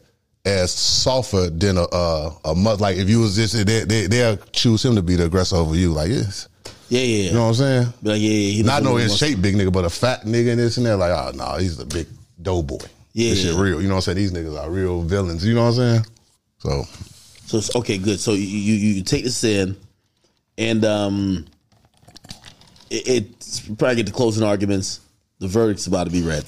as 0.47 0.73
softer 0.73 1.51
than 1.51 1.77
a 1.77 1.85
a, 1.93 2.37
a 2.47 2.55
mother. 2.55 2.81
Like 2.81 2.97
if 2.97 3.11
you 3.11 3.21
was 3.21 3.37
this, 3.37 3.53
they, 3.53 3.85
they 3.85 4.07
they'll 4.07 4.39
choose 4.53 4.83
him 4.83 4.95
to 4.95 5.03
be 5.03 5.17
the 5.17 5.27
aggressor 5.27 5.57
over 5.57 5.77
you. 5.77 5.93
Like 5.93 6.09
yes, 6.09 6.49
Yeah, 6.93 7.01
yeah. 7.01 7.23
you 7.23 7.33
know 7.33 7.41
what 7.45 7.49
I'm 7.49 7.55
saying? 7.55 7.87
Be 8.03 8.09
like, 8.11 8.21
yeah, 8.21 8.29
yeah. 8.29 8.53
He 8.53 8.63
Not 8.65 8.83
no 8.83 8.99
in 8.99 9.09
shape 9.09 9.41
big 9.41 9.55
nigga, 9.55 9.73
but 9.73 9.87
a 9.87 9.91
fat 9.91 10.25
nigga 10.25 10.51
and 10.51 10.61
this 10.61 10.77
and 10.77 10.85
that. 10.85 10.99
Like 10.99 11.11
oh 11.11 11.33
no, 11.35 11.57
he's 11.57 11.81
a 11.81 11.87
big 11.87 12.07
dough 12.43 12.63
boy. 12.63 12.77
Yeah, 13.15 13.31
this 13.31 13.45
shit 13.45 13.55
real. 13.55 13.81
You 13.81 13.89
know 13.89 13.95
what 13.95 14.07
I'm 14.07 14.15
saying? 14.15 14.19
These 14.19 14.33
niggas 14.33 14.63
are 14.63 14.71
real 14.71 15.01
villains. 15.01 15.43
You 15.43 15.55
know 15.55 15.63
what 15.63 15.69
I'm 15.69 15.75
saying? 15.75 16.07
So 16.59 16.85
So 17.47 17.57
it's 17.57 17.75
okay, 17.77 17.97
good. 17.97 18.21
So 18.21 18.33
you 18.33 18.45
you, 18.45 18.75
you 18.75 19.03
take 19.03 19.25
this 19.25 19.43
in, 19.43 19.75
and 20.59 20.85
um, 20.85 21.47
it, 22.91 23.09
it's 23.09 23.61
probably 23.61 23.97
get 23.97 24.07
to 24.09 24.13
closing 24.13 24.45
arguments. 24.45 25.01
The 25.39 25.49
verdict's 25.49 25.87
about 25.87 26.05
to 26.05 26.11
be 26.11 26.21
read. 26.21 26.45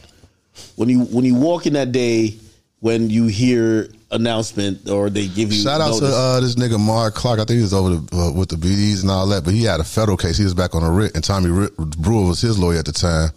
When 0.77 0.91
you 0.91 1.05
when 1.05 1.25
you 1.25 1.37
walk 1.37 1.67
in 1.67 1.73
that 1.73 1.91
day, 1.91 2.37
when 2.85 3.09
you 3.09 3.27
hear 3.27 3.89
announcement 4.11 4.91
or 4.91 5.09
they 5.09 5.27
give 5.27 5.51
you 5.51 5.63
shout 5.63 5.81
out 5.81 5.99
to 6.01 6.05
uh, 6.05 6.39
this 6.41 6.55
nigga 6.57 6.79
Mark 6.79 7.15
Clark. 7.15 7.41
I 7.41 7.45
think 7.47 7.57
he 7.57 7.63
was 7.63 7.73
over 7.73 7.97
the, 7.97 8.15
uh, 8.17 8.31
with 8.31 8.51
the 8.51 8.57
BDs 8.57 9.01
and 9.01 9.11
all 9.11 9.27
that, 9.29 9.43
but 9.43 9.55
he 9.55 9.63
had 9.65 9.81
a 9.81 9.85
federal 9.85 10.19
case. 10.19 10.37
He 10.37 10.45
was 10.45 10.53
back 10.53 10.75
on 10.75 10.83
a 10.83 10.91
writ, 10.91 11.13
and 11.15 11.25
Tommy 11.25 11.49
Ri- 11.49 11.71
Brewer 11.79 12.29
was 12.29 12.43
his 12.43 12.59
lawyer 12.59 12.81
at 12.81 12.85
the 12.85 12.93
time, 12.93 13.31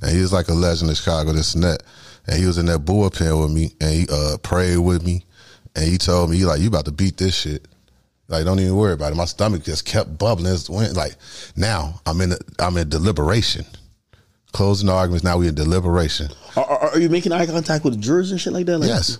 and 0.00 0.10
he 0.16 0.22
was 0.22 0.32
like 0.32 0.48
a 0.48 0.54
legend 0.54 0.88
in 0.88 0.96
Chicago. 0.96 1.32
This 1.34 1.54
and 1.54 1.62
that, 1.62 1.82
and 2.26 2.38
he 2.40 2.46
was 2.46 2.56
in 2.56 2.64
that 2.66 2.86
bullpen 2.86 3.38
with 3.42 3.52
me, 3.52 3.70
and 3.82 3.90
he 3.92 4.06
uh, 4.10 4.38
prayed 4.38 4.78
with 4.78 5.04
me, 5.04 5.26
and 5.74 5.84
he 5.84 5.98
told 5.98 6.30
me 6.30 6.38
he 6.38 6.46
like 6.46 6.62
you 6.62 6.68
about 6.68 6.86
to 6.86 6.92
beat 6.92 7.18
this 7.18 7.36
shit. 7.36 7.68
Like 8.28 8.46
don't 8.46 8.58
even 8.60 8.76
worry 8.76 8.94
about 8.94 9.12
it. 9.12 9.16
My 9.16 9.26
stomach 9.26 9.62
just 9.62 9.84
kept 9.84 10.16
bubbling. 10.16 10.50
It's 10.54 10.70
went- 10.70 10.96
Like 10.96 11.16
now 11.54 12.00
I'm 12.06 12.18
in 12.22 12.32
I'm 12.58 12.78
in 12.78 12.88
deliberation, 12.88 13.66
closing 14.56 14.88
arguments. 14.88 15.22
Now 15.22 15.36
we 15.38 15.48
in 15.48 15.54
deliberation. 15.54 16.28
Are, 16.56 16.64
are, 16.64 16.90
are 16.90 16.98
you 16.98 17.08
making 17.10 17.32
eye 17.32 17.46
contact 17.46 17.84
with 17.84 17.94
the 17.94 18.00
jurors 18.00 18.30
and 18.32 18.40
shit 18.40 18.52
like 18.52 18.66
that? 18.66 18.78
Like, 18.78 18.88
Yes. 18.88 19.18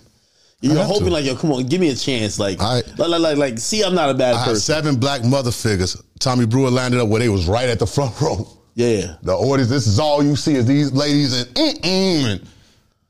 You're 0.59 0.83
hoping 0.83 1.05
to. 1.05 1.13
like, 1.13 1.23
yo, 1.23 1.35
come 1.35 1.51
on, 1.51 1.67
give 1.67 1.79
me 1.79 1.89
a 1.89 1.95
chance. 1.95 2.39
Like, 2.39 2.59
I- 2.59 2.81
like, 2.97 3.09
like, 3.09 3.21
like, 3.21 3.37
like, 3.37 3.59
see, 3.59 3.83
I'm 3.83 3.93
not 3.93 4.09
a 4.09 4.15
bad 4.15 4.33
I 4.35 4.39
person. 4.45 4.55
seven 4.59 4.95
black 4.99 5.23
mother 5.23 5.51
figures. 5.51 5.95
Tommy 6.19 6.47
Brewer 6.47 6.71
landed 6.71 6.99
up 6.99 7.07
where 7.09 7.19
they 7.19 7.29
was 7.29 7.47
right 7.47 7.69
at 7.69 7.77
the 7.77 7.85
front 7.85 8.19
row. 8.19 8.47
Yeah. 8.73 9.15
The 9.21 9.33
orders, 9.35 9.69
this 9.69 9.85
is 9.85 9.99
all 9.99 10.23
you 10.23 10.35
see 10.35 10.55
is 10.55 10.65
these 10.65 10.91
ladies 10.93 11.39
and 11.39 11.47
mm 11.55 11.81
mm 11.81 12.25
and 12.33 12.47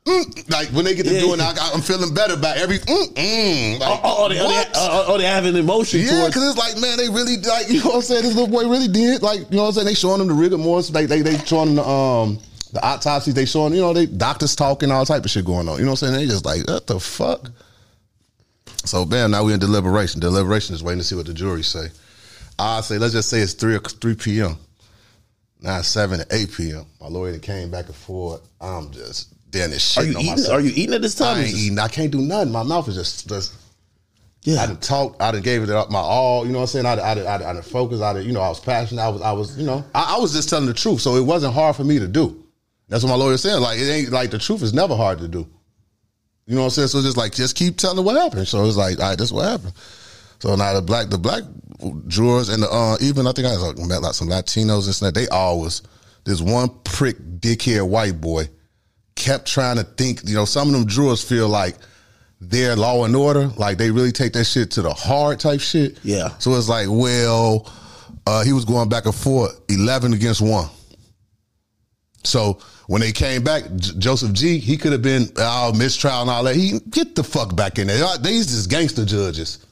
mm, 0.07 0.49
like 0.51 0.69
when 0.69 0.85
they 0.85 0.95
get 0.95 1.05
to 1.05 1.13
Yeah. 1.13 1.19
doing, 1.21 1.41
I, 1.41 1.53
I'm 1.73 1.81
feeling 1.81 2.13
better 2.13 2.33
about 2.33 2.57
every 2.57 2.79
mm 2.79 3.13
mm. 3.13 3.79
Like, 3.79 3.89
Oh, 3.89 3.99
oh, 4.03 4.15
oh, 4.25 4.29
they, 4.29 4.39
oh, 4.39 4.47
they, 4.47 4.63
oh, 4.75 5.05
oh, 5.09 5.17
they 5.17 5.25
have 5.25 5.45
an 5.45 5.55
emotion 5.55 6.01
yeah, 6.01 6.25
because 6.27 6.47
it's 6.49 6.57
like, 6.57 6.79
man, 6.81 6.97
they 6.97 7.09
really 7.09 7.37
like, 7.37 7.67
you 7.69 7.79
know 7.79 7.89
what 7.89 7.95
I'm 7.97 8.01
saying? 8.01 8.23
This 8.23 8.35
little 8.35 8.49
boy 8.49 8.67
really 8.69 8.87
did, 8.87 9.21
like, 9.21 9.39
you 9.51 9.57
know 9.57 9.63
what 9.63 9.67
I'm 9.69 9.73
saying? 9.73 9.87
They 9.87 9.93
showing 9.93 10.19
them 10.19 10.27
the 10.29 10.33
rigor 10.33 10.57
mortis, 10.57 10.91
like 10.91 11.07
they 11.07 11.21
they 11.21 11.37
showing 11.39 11.75
them 11.75 11.83
the 11.83 11.87
um 11.87 12.39
the 12.73 12.85
autopsies, 12.85 13.33
they 13.33 13.45
showing, 13.45 13.73
you 13.73 13.81
know, 13.81 13.93
they 13.93 14.05
doctors 14.05 14.55
talking, 14.55 14.91
all 14.91 15.05
type 15.05 15.23
of 15.23 15.31
shit 15.31 15.45
going 15.45 15.69
on. 15.69 15.77
You 15.79 15.85
know 15.85 15.91
what 15.91 16.03
I'm 16.03 16.13
saying? 16.13 16.27
They 16.27 16.31
just 16.31 16.45
like, 16.45 16.67
what 16.67 16.85
the 16.87 16.99
fuck? 16.99 17.49
So 18.85 19.05
bam, 19.05 19.31
now 19.31 19.43
we 19.43 19.53
in 19.53 19.59
deliberation. 19.59 20.19
Deliberation 20.21 20.75
is 20.75 20.83
waiting 20.83 20.99
to 20.99 21.03
see 21.05 21.15
what 21.15 21.25
the 21.25 21.33
jury 21.33 21.63
say. 21.63 21.87
I 22.59 22.81
say, 22.81 22.97
let's 22.97 23.13
just 23.13 23.29
say 23.29 23.39
it's 23.39 23.53
three 23.53 23.77
three 24.01 24.15
p.m. 24.15 24.57
Now 25.61 25.79
it's 25.79 25.87
seven 25.87 26.19
to 26.19 26.25
eight 26.31 26.51
p.m. 26.55 26.85
My 27.01 27.07
lawyer 27.07 27.37
came 27.39 27.69
back 27.71 27.85
and 27.87 27.95
forth. 27.95 28.41
I'm 28.61 28.91
just 28.91 29.33
damn 29.49 29.71
this 29.71 29.97
Are 29.97 30.03
you 30.03 30.15
on 30.15 30.21
eating? 30.21 30.31
myself. 30.31 30.53
Are 30.53 30.61
you 30.61 30.71
eating 30.75 30.95
at 30.95 31.01
this 31.01 31.15
time? 31.15 31.37
I 31.37 31.43
ain't 31.43 31.55
eating. 31.55 31.79
I 31.79 31.87
can't 31.87 32.11
do 32.11 32.21
nothing. 32.21 32.51
My 32.51 32.63
mouth 32.63 32.87
is 32.87 32.95
just 32.95 33.27
just. 33.27 33.55
Yeah. 34.43 34.61
I 34.61 34.67
done 34.67 34.77
talked. 34.77 35.21
I 35.21 35.31
done 35.31 35.41
gave 35.41 35.63
it 35.63 35.69
up 35.69 35.91
my 35.91 35.99
all. 35.99 36.45
You 36.45 36.53
know 36.53 36.59
what 36.59 36.63
I'm 36.63 36.67
saying? 36.67 36.85
I 36.85 36.95
done, 36.95 37.05
I 37.05 37.15
done, 37.15 37.27
I 37.27 37.37
done, 37.37 37.47
I 37.49 37.53
done 37.53 37.61
focused. 37.63 38.01
I 38.01 38.13
done, 38.13 38.23
you 38.25 38.31
know, 38.31 38.39
I 38.39 38.49
was 38.49 38.61
passionate. 38.61 39.01
I 39.01 39.09
was, 39.09 39.21
I 39.21 39.31
was, 39.33 39.57
you 39.57 39.65
know, 39.65 39.83
I, 39.93 40.15
I 40.15 40.19
was 40.19 40.31
just 40.31 40.49
telling 40.49 40.67
the 40.67 40.73
truth. 40.73 41.01
So 41.01 41.15
it 41.15 41.21
wasn't 41.21 41.53
hard 41.53 41.75
for 41.75 41.83
me 41.83 41.99
to 41.99 42.07
do. 42.07 42.43
That's 42.87 43.03
what 43.03 43.09
my 43.09 43.15
lawyer 43.15 43.35
saying. 43.37 43.61
Like 43.61 43.79
it 43.79 43.89
ain't 43.89 44.11
like 44.11 44.31
the 44.31 44.39
truth 44.39 44.61
is 44.61 44.73
never 44.73 44.95
hard 44.95 45.19
to 45.19 45.27
do. 45.27 45.45
You 46.45 46.55
know 46.55 46.61
what 46.61 46.67
I'm 46.67 46.71
saying? 46.71 46.87
So 46.87 47.01
just 47.01 47.17
like 47.17 47.33
just 47.33 47.57
keep 47.57 47.77
telling 47.77 48.05
what 48.05 48.15
happened. 48.15 48.47
So 48.47 48.63
it's 48.65 48.77
like, 48.77 48.99
all 48.99 49.09
right, 49.09 49.17
this 49.17 49.31
what 49.31 49.45
happened. 49.45 49.73
So 50.39 50.55
now 50.55 50.73
the 50.73 50.81
black, 50.81 51.09
the 51.09 51.17
black 51.17 51.43
jurors 52.07 52.47
and 52.49 52.63
the 52.63 52.69
uh, 52.69 52.95
even 53.01 53.27
I 53.27 53.33
think 53.33 53.47
I 53.47 53.55
like, 53.55 53.77
met 53.79 54.01
like 54.01 54.13
some 54.13 54.29
Latinos 54.29 54.85
and 54.85 54.95
stuff. 54.95 55.13
They 55.13 55.27
always 55.27 55.81
this 56.23 56.41
one 56.41 56.69
prick 56.85 57.17
dickhead 57.39 57.87
white 57.87 58.21
boy 58.21 58.49
kept 59.17 59.45
trying 59.47 59.75
to 59.75 59.83
think. 59.83 60.21
You 60.23 60.35
know, 60.35 60.45
some 60.45 60.69
of 60.69 60.73
them 60.73 60.87
jurors 60.87 61.21
feel 61.21 61.49
like 61.49 61.75
they're 62.39 62.75
law 62.75 63.03
and 63.03 63.15
order, 63.15 63.47
like 63.57 63.77
they 63.77 63.91
really 63.91 64.11
take 64.11 64.33
that 64.33 64.45
shit 64.45 64.71
to 64.71 64.81
the 64.81 64.93
hard 64.93 65.39
type 65.39 65.59
shit. 65.59 65.99
Yeah. 66.03 66.29
So 66.37 66.53
it's 66.53 66.69
like, 66.69 66.87
well, 66.89 67.69
uh, 68.25 68.43
he 68.43 68.53
was 68.53 68.63
going 68.63 68.87
back 68.87 69.05
and 69.05 69.15
forth, 69.15 69.59
eleven 69.69 70.13
against 70.13 70.41
one. 70.41 70.69
So 72.23 72.59
when 72.87 73.01
they 73.01 73.11
came 73.11 73.43
back, 73.43 73.63
J- 73.75 73.93
Joseph 73.97 74.33
G, 74.33 74.59
he 74.59 74.77
could 74.77 74.91
have 74.91 75.01
been 75.01 75.29
oh, 75.37 75.73
mistrial 75.73 76.21
and 76.21 76.29
all 76.29 76.43
that. 76.43 76.55
He 76.55 76.79
get 76.89 77.15
the 77.15 77.23
fuck 77.23 77.55
back 77.55 77.79
in 77.79 77.87
there. 77.87 78.05
These 78.19 78.53
is 78.53 78.67
gangster 78.67 79.03
judges. 79.03 79.65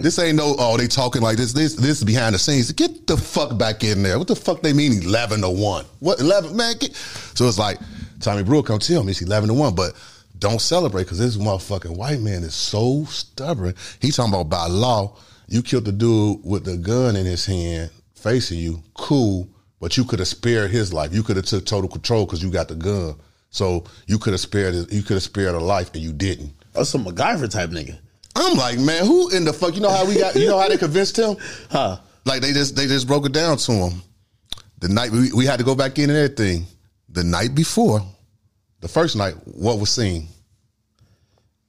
This 0.00 0.18
ain't 0.18 0.36
no 0.36 0.56
oh 0.58 0.76
they 0.78 0.86
talking 0.88 1.20
like 1.20 1.36
this. 1.36 1.52
This 1.52 1.74
this 1.74 1.98
is 1.98 2.04
behind 2.04 2.34
the 2.34 2.38
scenes. 2.38 2.72
Get 2.72 3.06
the 3.06 3.16
fuck 3.18 3.58
back 3.58 3.84
in 3.84 4.02
there. 4.02 4.18
What 4.18 4.26
the 4.26 4.36
fuck 4.36 4.62
they 4.62 4.72
mean 4.72 5.02
eleven 5.02 5.42
to 5.42 5.50
one? 5.50 5.84
What 6.00 6.20
eleven 6.20 6.56
man? 6.56 6.76
Get. 6.78 6.96
So 6.96 7.46
it's 7.46 7.58
like 7.58 7.78
Tommy 8.20 8.42
Brewer 8.42 8.62
come 8.62 8.78
tell 8.78 9.02
me 9.04 9.10
it's 9.12 9.22
eleven 9.22 9.48
to 9.48 9.54
one, 9.54 9.74
but 9.74 9.94
don't 10.38 10.60
celebrate 10.60 11.04
because 11.04 11.18
this 11.18 11.36
motherfucking 11.36 11.96
white 11.96 12.20
man 12.20 12.42
is 12.44 12.54
so 12.54 13.04
stubborn. 13.06 13.74
He 14.00 14.10
talking 14.10 14.32
about 14.34 14.48
by 14.48 14.66
law, 14.66 15.16
you 15.48 15.62
killed 15.62 15.84
the 15.84 15.92
dude 15.92 16.40
with 16.44 16.64
the 16.64 16.76
gun 16.76 17.16
in 17.16 17.26
his 17.26 17.44
hand 17.46 17.90
facing 18.14 18.58
you. 18.58 18.82
Cool, 18.94 19.48
but 19.80 19.96
you 19.96 20.04
could 20.04 20.18
have 20.18 20.28
spared 20.28 20.70
his 20.70 20.92
life. 20.92 21.12
You 21.12 21.22
could 21.22 21.36
have 21.36 21.46
took 21.46 21.64
total 21.66 21.88
control 21.88 22.24
because 22.26 22.42
you 22.42 22.50
got 22.50 22.68
the 22.68 22.74
gun. 22.74 23.14
So 23.50 23.84
you 24.06 24.18
could 24.18 24.32
have 24.34 24.40
spared 24.40 24.74
his- 24.74 24.92
you 24.92 25.02
could 25.02 25.14
have 25.14 25.22
spared 25.22 25.54
a 25.54 25.58
life 25.60 25.90
and 25.94 26.02
you 26.02 26.12
didn't. 26.12 26.52
That's 26.74 26.90
some 26.90 27.04
MacGyver 27.04 27.48
type 27.50 27.70
nigga. 27.70 27.98
I'm 28.36 28.56
like, 28.56 28.78
man, 28.78 29.04
who 29.06 29.30
in 29.30 29.44
the 29.44 29.52
fuck? 29.52 29.74
You 29.74 29.80
know 29.80 29.90
how 29.90 30.04
we 30.04 30.16
got? 30.18 30.36
You 30.36 30.46
know 30.46 30.58
how 30.60 30.68
they 30.68 30.76
convinced 30.76 31.18
him? 31.18 31.36
Huh? 31.70 31.98
Like 32.24 32.42
they 32.42 32.52
just 32.52 32.76
they 32.76 32.86
just 32.86 33.06
broke 33.06 33.24
it 33.26 33.32
down 33.32 33.56
to 33.56 33.72
him. 33.72 34.02
The 34.80 34.88
night 34.88 35.10
we, 35.10 35.32
we 35.32 35.46
had 35.46 35.58
to 35.58 35.64
go 35.64 35.74
back 35.74 35.98
in 35.98 36.10
and 36.10 36.18
everything. 36.18 36.66
The 37.10 37.24
night 37.24 37.54
before, 37.54 38.02
the 38.80 38.88
first 38.88 39.16
night, 39.16 39.34
what 39.44 39.78
was 39.78 39.90
seen? 39.90 40.28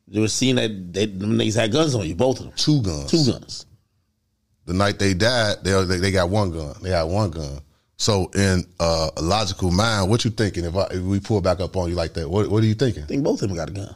They 0.07 0.19
were 0.19 0.27
seeing 0.27 0.55
that 0.55 0.93
they, 0.93 1.05
them 1.05 1.37
niggas 1.37 1.55
had 1.55 1.71
guns 1.71 1.95
on 1.95 2.07
you, 2.07 2.15
both 2.15 2.39
of 2.39 2.47
them. 2.47 2.53
Two 2.55 2.81
guns. 2.81 3.11
Two 3.11 3.31
guns. 3.31 3.65
The 4.65 4.73
night 4.73 4.99
they 4.99 5.13
died, 5.13 5.57
they 5.63 5.71
they, 5.85 5.97
they 5.97 6.11
got 6.11 6.29
one 6.29 6.51
gun. 6.51 6.75
They 6.81 6.89
had 6.89 7.03
one 7.03 7.31
gun. 7.31 7.61
So 7.97 8.29
in 8.33 8.65
uh, 8.79 9.09
a 9.17 9.21
logical 9.21 9.71
mind, 9.71 10.09
what 10.09 10.23
you 10.23 10.31
thinking 10.31 10.63
if, 10.63 10.75
I, 10.75 10.83
if 10.91 11.01
we 11.01 11.19
pull 11.19 11.41
back 11.41 11.59
up 11.59 11.75
on 11.75 11.89
you 11.89 11.95
like 11.95 12.13
that? 12.13 12.29
What 12.29 12.49
what 12.49 12.63
are 12.63 12.67
you 12.67 12.75
thinking? 12.75 13.03
I 13.03 13.05
think 13.05 13.23
both 13.23 13.41
of 13.41 13.49
them 13.49 13.57
got 13.57 13.69
a 13.69 13.73
gun. 13.73 13.95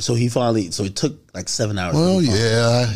So 0.00 0.14
he 0.14 0.28
finally, 0.28 0.70
so 0.70 0.84
it 0.84 0.94
took 0.94 1.16
like 1.34 1.48
seven 1.48 1.78
hours. 1.78 1.94
Well, 1.94 2.22
yeah. 2.22 2.86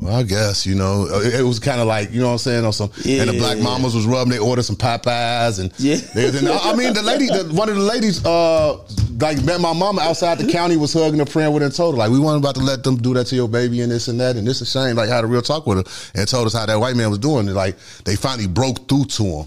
Well, 0.00 0.16
I 0.16 0.22
guess 0.24 0.66
you 0.66 0.74
know 0.74 1.06
it, 1.06 1.34
it 1.40 1.42
was 1.42 1.58
kind 1.60 1.80
of 1.80 1.86
like 1.86 2.12
you 2.12 2.20
know 2.20 2.26
what 2.26 2.32
I'm 2.32 2.38
saying 2.38 2.64
on 2.64 2.72
some. 2.72 2.90
and 3.06 3.30
the 3.30 3.38
black 3.38 3.56
Yeah. 3.56 3.62
mamas 3.62 3.94
was 3.94 4.06
rubbing. 4.06 4.32
They 4.32 4.38
ordered 4.38 4.64
some 4.64 4.76
Popeyes 4.76 5.60
and 5.60 5.72
Yeah. 5.78 5.96
they 6.14 6.26
was 6.26 6.36
I 6.44 6.74
mean, 6.74 6.92
the 6.92 7.02
lady, 7.02 7.26
the, 7.26 7.48
one 7.54 7.68
of 7.68 7.76
the 7.76 7.82
ladies, 7.82 8.24
uh, 8.24 8.76
like 9.20 9.42
met 9.44 9.60
my 9.60 9.72
mama 9.72 10.02
outside 10.02 10.38
the 10.38 10.50
county 10.52 10.76
was 10.76 10.92
hugging 10.92 11.20
a 11.20 11.26
friend 11.26 11.54
with 11.54 11.62
her 11.62 11.66
and 11.66 11.74
told 11.74 11.94
her 11.94 11.98
like 11.98 12.10
we 12.10 12.18
weren't 12.18 12.38
about 12.38 12.56
to 12.56 12.60
let 12.60 12.82
them 12.82 12.96
do 12.96 13.14
that 13.14 13.26
to 13.28 13.36
your 13.36 13.48
baby 13.48 13.80
and 13.80 13.90
this 13.90 14.08
and 14.08 14.20
that 14.20 14.36
and 14.36 14.46
this 14.46 14.60
is 14.60 14.68
a 14.74 14.78
shame. 14.78 14.96
Like 14.96 15.08
had 15.08 15.24
a 15.24 15.26
real 15.28 15.42
talk 15.42 15.66
with 15.66 15.78
her 15.86 16.20
and 16.20 16.28
told 16.28 16.46
us 16.48 16.52
how 16.54 16.66
that 16.66 16.78
white 16.78 16.96
man 16.96 17.08
was 17.10 17.18
doing. 17.20 17.46
And 17.46 17.54
like 17.54 17.76
they 18.04 18.16
finally 18.16 18.48
broke 18.48 18.88
through 18.88 19.04
to 19.06 19.24
him. 19.24 19.46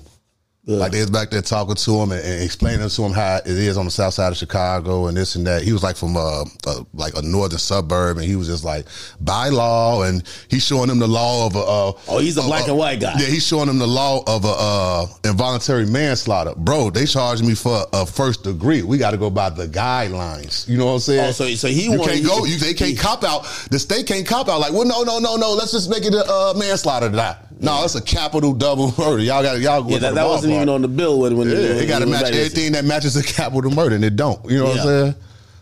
Like 0.70 0.92
they 0.92 1.00
was 1.00 1.10
back 1.10 1.30
there 1.30 1.42
talking 1.42 1.76
to 1.76 1.92
him 2.02 2.12
and, 2.12 2.22
and 2.26 2.44
explaining 2.44 2.90
to 2.90 3.02
him 3.04 3.14
how 3.14 3.38
it 3.38 3.48
is 3.48 3.78
on 3.78 3.86
the 3.86 3.92
south 3.92 4.14
side 4.16 4.34
of 4.34 4.38
Chicago 4.38 5.08
and 5.08 5.16
this 5.16 5.36
and 5.36 5.48
that. 5.48 5.62
He 5.64 5.72
was 5.72 5.82
like 5.82 5.96
from 5.96 6.18
uh, 6.18 6.44
uh 6.66 6.84
like 6.94 7.16
a 7.16 7.22
northern 7.22 7.58
suburb 7.58 8.18
and 8.18 8.26
he 8.26 8.36
was 8.36 8.48
just 8.48 8.66
like 8.66 8.86
by 9.22 9.48
law 9.48 10.04
and 10.04 10.24
he's 10.50 10.66
showing 10.66 10.90
them 10.90 11.00
the 11.00 11.08
law 11.08 11.46
of 11.48 11.56
a. 11.56 11.60
Uh, 11.60 11.92
Oh, 12.10 12.20
he's 12.20 12.36
a 12.36 12.42
black 12.42 12.68
and 12.68 12.78
white 12.78 13.00
guy. 13.00 13.14
Yeah, 13.18 13.28
he's 13.28 13.48
showing 13.48 13.68
them 13.68 13.80
the 13.80 13.88
law 13.88 14.22
of 14.28 14.44
a 14.44 14.56
uh, 14.58 15.06
involuntary 15.24 15.86
manslaughter. 15.86 16.54
Bro, 16.58 16.90
they 16.90 17.06
charged 17.06 17.46
me 17.46 17.56
for 17.56 17.86
a 17.94 18.06
first 18.06 18.44
degree. 18.44 18.82
We 18.84 18.98
got 18.98 19.12
to 19.12 19.18
go 19.18 19.30
by 19.30 19.50
the 19.50 19.68
guidelines. 19.68 20.68
You 20.68 20.78
know 20.78 20.88
what 20.88 20.92
I'm 20.94 21.00
saying? 21.00 21.30
Oh, 21.30 21.32
so- 21.32 21.48
so 21.56 21.68
he 21.70 21.86
you 21.86 21.98
can't 22.00 22.26
go. 22.26 22.44
You, 22.46 22.58
they 22.58 22.74
can't 22.74 22.98
cop 23.00 23.24
out. 23.24 23.46
The 23.72 23.80
state 23.80 24.06
can't 24.06 24.28
cop 24.28 24.50
out. 24.50 24.60
Like, 24.60 24.74
well, 24.74 24.86
no, 24.86 25.04
no, 25.04 25.20
no, 25.20 25.38
no. 25.38 25.54
Let's 25.54 25.72
just 25.72 25.90
make 25.90 26.04
it 26.04 26.14
a 26.14 26.26
uh, 26.30 26.54
manslaughter. 26.58 27.08
That 27.10 27.47
no, 27.60 27.84
it's 27.84 27.96
a 27.96 28.02
capital 28.02 28.54
double 28.54 28.94
murder. 28.98 29.22
Y'all 29.24 29.42
got 29.44 29.60
y'all. 29.60 29.84
go 29.84 29.90
Yeah, 29.90 30.00
that, 30.00 30.10
the 30.10 30.16
that 30.16 30.28
wasn't 30.28 30.54
even 30.54 30.70
on 30.70 30.82
the 30.82 30.88
bill 30.88 31.20
when 31.20 31.38
when 31.38 31.50
Yeah, 31.50 31.56
when- 31.56 31.78
it 31.78 31.88
got 31.88 32.00
to 32.00 32.06
match 32.06 32.26
everything 32.32 32.72
that 32.74 32.86
matches 32.86 33.16
a 33.16 33.24
capital 33.24 33.72
murder, 33.72 33.96
and 33.96 34.04
it 34.06 34.16
don't. 34.16 34.44
You 34.50 34.58
know 34.60 34.66
what 34.66 34.80
I'm 34.80 34.86
saying? 34.86 35.16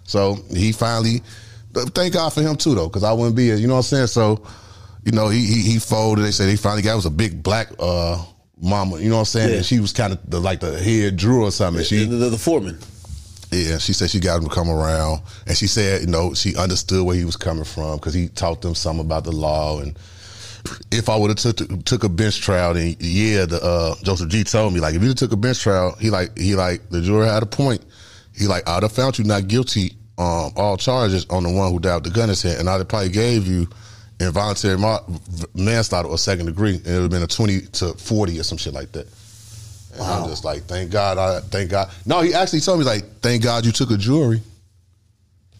So 0.03 0.37
he 0.53 0.71
finally, 0.71 1.21
but 1.73 1.93
thank 1.95 2.13
God 2.13 2.31
for 2.31 2.41
him 2.41 2.55
too, 2.55 2.75
though, 2.75 2.87
because 2.87 3.03
I 3.03 3.11
wouldn't 3.13 3.35
be. 3.35 3.45
here. 3.47 3.55
You 3.55 3.67
know 3.67 3.73
what 3.73 3.79
I'm 3.91 4.07
saying? 4.07 4.07
So, 4.07 4.45
you 5.03 5.11
know, 5.11 5.29
he 5.29 5.45
he, 5.45 5.61
he 5.61 5.79
folded. 5.79 6.23
They 6.23 6.31
said 6.31 6.49
he 6.49 6.55
finally 6.57 6.81
got 6.81 6.93
it 6.93 6.97
was 6.97 7.05
a 7.05 7.09
big 7.11 7.41
black 7.41 7.69
uh 7.79 8.23
mama. 8.61 8.99
You 8.99 9.09
know 9.09 9.15
what 9.15 9.19
I'm 9.21 9.25
saying? 9.25 9.49
Yeah. 9.49 9.55
And 9.57 9.65
she 9.65 9.79
was 9.79 9.91
kind 9.93 10.13
of 10.13 10.19
the, 10.29 10.39
like 10.39 10.59
the 10.59 10.79
head 10.79 11.17
drew 11.17 11.45
or 11.45 11.51
something. 11.51 11.79
And 11.79 11.85
The, 11.85 11.85
she 11.85 12.05
the, 12.05 12.29
the 12.29 12.37
foreman. 12.37 12.77
Yeah, 13.51 13.77
she 13.77 13.93
said 13.93 14.09
she 14.09 14.19
got 14.19 14.37
him 14.41 14.49
to 14.49 14.53
come 14.53 14.69
around, 14.69 15.21
and 15.47 15.55
she 15.55 15.67
said, 15.67 16.01
you 16.01 16.07
know, 16.07 16.33
she 16.33 16.55
understood 16.57 17.05
where 17.05 17.15
he 17.15 17.23
was 17.23 17.37
coming 17.37 17.63
from 17.63 17.97
because 17.97 18.13
he 18.13 18.27
taught 18.27 18.61
them 18.61 18.75
some 18.75 18.99
about 18.99 19.23
the 19.23 19.31
law. 19.31 19.79
And 19.79 19.97
if 20.91 21.09
I 21.09 21.15
would 21.15 21.29
have 21.29 21.55
took 21.55 21.85
took 21.85 22.03
a 22.03 22.09
bench 22.09 22.41
trial, 22.41 22.73
then 22.73 22.95
yeah, 22.99 23.45
the 23.45 23.59
uh, 23.61 23.95
Joseph 24.03 24.29
G 24.29 24.43
told 24.43 24.73
me 24.73 24.79
like 24.79 24.95
if 24.95 25.03
you 25.03 25.13
took 25.13 25.31
a 25.31 25.37
bench 25.37 25.59
trial, 25.61 25.95
he 25.99 26.09
like 26.09 26.37
he 26.37 26.55
like 26.55 26.89
the 26.89 27.01
jury 27.01 27.27
had 27.27 27.43
a 27.43 27.47
point. 27.47 27.83
He 28.35 28.47
like 28.47 28.67
I'd 28.67 28.83
have 28.83 28.91
found 28.91 29.17
you 29.17 29.25
not 29.25 29.47
guilty 29.47 29.93
um, 30.17 30.51
all 30.55 30.77
charges 30.77 31.25
on 31.29 31.43
the 31.43 31.49
one 31.49 31.71
who 31.71 31.79
dialed 31.79 32.03
the 32.03 32.09
gun 32.09 32.23
in 32.23 32.29
his 32.29 32.41
head, 32.41 32.59
and 32.59 32.69
I'd 32.69 32.77
have 32.77 32.87
probably 32.87 33.09
gave 33.09 33.47
you 33.47 33.67
involuntary 34.19 34.77
ma- 34.77 35.01
manslaughter 35.53 36.07
or 36.07 36.17
second 36.17 36.45
degree, 36.45 36.75
and 36.75 36.87
it 36.87 36.93
would 36.93 37.01
have 37.01 37.11
been 37.11 37.23
a 37.23 37.27
twenty 37.27 37.61
to 37.61 37.93
forty 37.93 38.39
or 38.39 38.43
some 38.43 38.57
shit 38.57 38.73
like 38.73 38.91
that. 38.93 39.07
And 39.93 40.03
I'm 40.03 40.27
just 40.27 40.43
like, 40.43 40.63
thank 40.63 40.91
God, 40.91 41.17
I 41.17 41.39
thank 41.39 41.71
God. 41.71 41.89
No, 42.05 42.21
he 42.21 42.33
actually 42.33 42.59
told 42.59 42.79
me 42.79 42.85
like, 42.85 43.21
thank 43.21 43.43
God 43.43 43.65
you 43.65 43.71
took 43.71 43.91
a 43.91 43.97
jury. 43.97 44.41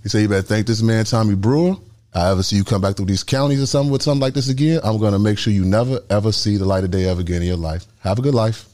He 0.03 0.09
said, 0.09 0.21
you 0.21 0.27
better 0.27 0.41
thank 0.41 0.67
this 0.67 0.81
man, 0.81 1.05
Tommy 1.05 1.35
Brewer. 1.35 1.77
I 2.15 2.31
ever 2.31 2.43
see 2.43 2.55
you 2.55 2.63
come 2.63 2.81
back 2.81 2.95
through 2.95 3.07
these 3.07 3.23
counties 3.23 3.61
or 3.61 3.65
something 3.65 3.91
with 3.91 4.01
something 4.01 4.21
like 4.21 4.33
this 4.33 4.47
again, 4.47 4.79
I'm 4.83 4.99
gonna 4.99 5.19
make 5.19 5.37
sure 5.37 5.51
you 5.51 5.65
never 5.65 5.99
ever 6.09 6.31
see 6.31 6.55
the 6.55 6.65
light 6.65 6.85
of 6.85 6.91
day 6.91 7.05
ever 7.05 7.19
again 7.19 7.41
in 7.41 7.47
your 7.47 7.57
life. 7.57 7.85
Have 7.99 8.19
a 8.19 8.21
good 8.21 8.33
life. 8.33 8.65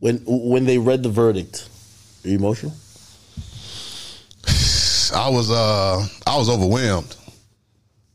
When 0.00 0.22
when 0.26 0.64
they 0.64 0.78
read 0.78 1.02
the 1.02 1.10
verdict, 1.10 1.68
are 2.24 2.28
you 2.28 2.38
emotional? 2.38 2.72
I 5.14 5.28
was 5.28 5.50
uh 5.50 6.06
I 6.26 6.36
was 6.38 6.48
overwhelmed. 6.48 7.14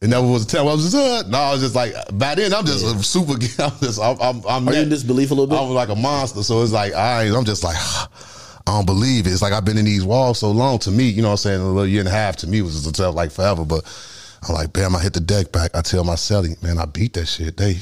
It 0.01 0.09
never 0.09 0.25
was 0.25 0.45
a 0.45 0.47
time. 0.47 0.61
I 0.61 0.73
was 0.73 0.91
just 0.91 0.95
uh, 0.95 1.29
no. 1.29 1.37
I 1.37 1.51
was 1.51 1.61
just 1.61 1.75
like 1.75 1.93
by 2.13 2.33
then. 2.33 2.51
I'm 2.55 2.65
just 2.65 2.83
a 2.83 3.03
super. 3.03 3.33
I'm 3.59 3.77
just. 3.79 4.01
I'm. 4.01 4.19
I'm, 4.19 4.41
I'm 4.47 4.67
Are 4.67 4.73
you 4.73 4.81
in 4.81 4.89
disbelief 4.89 5.29
a 5.29 5.35
little 5.35 5.45
bit? 5.45 5.59
I 5.59 5.61
was 5.61 5.71
like 5.71 5.89
a 5.89 5.95
monster. 5.95 6.41
So 6.41 6.63
it's 6.63 6.71
like 6.71 6.93
I. 6.93 7.25
I'm 7.25 7.45
just 7.45 7.63
like 7.63 7.75
I 8.67 8.77
don't 8.77 8.87
believe 8.87 9.27
it. 9.27 9.31
It's 9.31 9.43
like 9.43 9.53
I've 9.53 9.63
been 9.63 9.77
in 9.77 9.85
these 9.85 10.03
walls 10.03 10.39
so 10.39 10.49
long. 10.49 10.79
To 10.79 10.91
me, 10.91 11.03
you 11.07 11.21
know, 11.21 11.27
what 11.27 11.33
I'm 11.33 11.37
saying 11.37 11.61
a 11.61 11.67
little 11.67 11.85
year 11.85 11.99
and 11.99 12.07
a 12.07 12.11
half. 12.11 12.37
To 12.37 12.47
me 12.47 12.63
was 12.63 12.83
just 12.83 12.99
a 12.99 13.11
like 13.11 13.29
forever. 13.29 13.63
But 13.63 13.83
I'm 14.47 14.55
like, 14.55 14.73
bam! 14.73 14.95
I 14.95 15.01
hit 15.01 15.13
the 15.13 15.19
deck 15.19 15.51
back. 15.51 15.71
I 15.75 15.81
tell 15.81 16.03
my 16.03 16.15
celly, 16.15 16.61
man, 16.63 16.77
I 16.77 16.85
beat 16.85 17.13
that 17.13 17.27
shit. 17.27 17.57
They. 17.57 17.77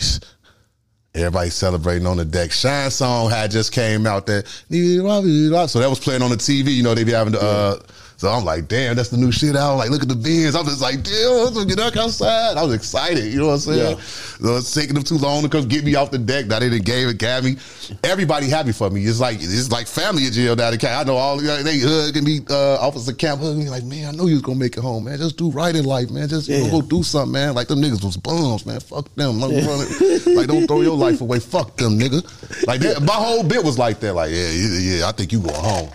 Everybody 1.15 1.49
celebrating 1.49 2.06
on 2.06 2.18
the 2.18 2.26
deck. 2.26 2.52
Shine 2.52 2.91
song 2.91 3.31
had 3.31 3.49
just 3.49 3.73
came 3.73 4.06
out 4.06 4.27
there. 4.27 4.45
So 4.45 4.69
that 4.69 5.88
was 5.90 5.99
playing 5.99 6.22
on 6.22 6.30
the 6.30 6.38
TV. 6.38 6.68
You 6.76 6.84
know, 6.84 6.94
they 6.94 7.03
be 7.03 7.14
having 7.14 7.34
the. 7.34 7.41
Uh, 7.41 7.80
so 8.19 8.27
I'm 8.27 8.43
like, 8.43 8.67
damn, 8.67 8.97
that's 8.97 9.07
the 9.07 9.15
new 9.15 9.31
shit 9.31 9.55
out. 9.55 9.77
Like, 9.77 9.91
look 9.91 10.01
at 10.01 10.09
the 10.09 10.15
bins. 10.15 10.53
I'm 10.53 10.65
just 10.65 10.81
like, 10.81 11.03
damn, 11.03 11.53
let's 11.55 11.63
get 11.63 11.77
back 11.77 11.95
outside. 11.95 12.57
I 12.57 12.63
was 12.63 12.75
excited. 12.75 13.31
You 13.31 13.39
know 13.39 13.47
what 13.47 13.53
I'm 13.53 13.59
saying? 13.59 13.95
Yeah. 13.95 14.03
So 14.03 14.57
it's 14.57 14.73
taking 14.73 14.95
them 14.95 15.03
too 15.05 15.15
long 15.15 15.41
to 15.43 15.47
come 15.47 15.69
get 15.69 15.85
me 15.85 15.95
off 15.95 16.11
the 16.11 16.17
deck. 16.17 16.47
Now 16.47 16.59
they 16.59 16.69
didn't 16.69 16.83
gave 16.83 17.07
it, 17.07 17.17
got 17.17 17.45
me. 17.45 17.55
Everybody 18.03 18.49
happy 18.49 18.73
for 18.73 18.89
me. 18.89 19.05
It's 19.05 19.21
like 19.21 19.37
it's 19.39 19.71
like 19.71 19.87
family 19.87 20.25
in 20.25 20.33
jail 20.33 20.57
the 20.57 20.65
I 20.65 21.03
know 21.05 21.15
all 21.15 21.37
they 21.37 21.79
hugging 21.79 22.25
me, 22.25 22.41
uh, 22.49 22.85
Officer 22.85 23.13
Camp 23.13 23.39
hugging 23.39 23.59
me 23.59 23.69
like, 23.69 23.85
man, 23.85 24.09
I 24.09 24.11
know 24.11 24.25
you 24.25 24.33
was 24.33 24.41
gonna 24.41 24.59
make 24.59 24.75
it 24.75 24.81
home, 24.81 25.05
man. 25.05 25.17
Just 25.17 25.37
do 25.37 25.49
right 25.51 25.73
in 25.73 25.85
life, 25.85 26.09
man. 26.09 26.27
Just 26.27 26.49
Yeah. 26.49 26.69
go 26.69 26.81
do 26.81 27.03
something, 27.03 27.31
man. 27.31 27.55
Like 27.55 27.69
them 27.69 27.81
niggas 27.81 28.03
was 28.03 28.17
bums, 28.17 28.65
man. 28.65 28.81
Fuck 28.81 29.15
them. 29.15 29.39
Like, 29.39 29.51
running. 29.65 30.35
like 30.35 30.47
don't 30.47 30.67
throw 30.67 30.81
your 30.81 30.97
life 30.97 31.21
away. 31.21 31.39
Fuck 31.39 31.77
them, 31.77 31.97
nigga. 31.97 32.21
Like 32.67 32.81
that, 32.81 33.01
my 33.01 33.13
whole 33.13 33.43
bit 33.43 33.63
was 33.63 33.77
like 33.79 34.01
that. 34.01 34.13
Like 34.13 34.31
yeah, 34.31 34.49
yeah, 34.49 34.79
yeah. 34.97 35.07
I 35.07 35.13
think 35.13 35.31
you 35.31 35.39
going 35.39 35.55
home. 35.55 35.89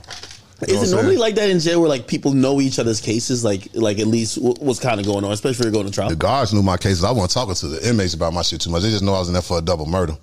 You 0.66 0.74
know 0.74 0.82
Is 0.82 0.93
it 0.93 0.97
normally 0.97 1.16
like 1.16 1.35
that 1.35 1.51
in 1.51 1.59
jail 1.59 1.81
where 1.81 1.89
like 1.89 2.06
people 2.06 2.32
know 2.32 2.60
each 2.60 2.78
other's 2.78 3.01
cases, 3.01 3.44
like 3.44 3.68
like 3.74 3.98
at 3.98 4.06
least 4.06 4.39
what- 4.39 4.60
what's 4.62 4.78
kind 4.78 5.01
of 5.01 5.06
going 5.06 5.24
on, 5.24 5.32
especially 5.32 5.59
if 5.60 5.64
you're 5.64 5.72
going 5.72 5.86
to 5.86 5.93
trial? 5.93 6.09
The 6.09 6.16
guards 6.16 6.52
knew 6.55 6.62
my 6.62 6.76
cases. 6.76 7.02
I 7.05 7.10
wasn't 7.10 7.32
talking 7.32 7.55
to 7.55 7.66
the 7.68 7.89
inmates 7.89 8.14
about 8.14 8.32
my 8.32 8.43
shit 8.43 8.60
too 8.60 8.70
much. 8.70 8.82
They 8.82 8.90
just 8.90 9.02
know 9.02 9.14
I 9.14 9.18
was 9.18 9.28
in 9.28 9.35
there 9.35 9.43
for 9.43 9.59
a 9.59 9.62
double 9.62 9.86
murder. 9.86 10.16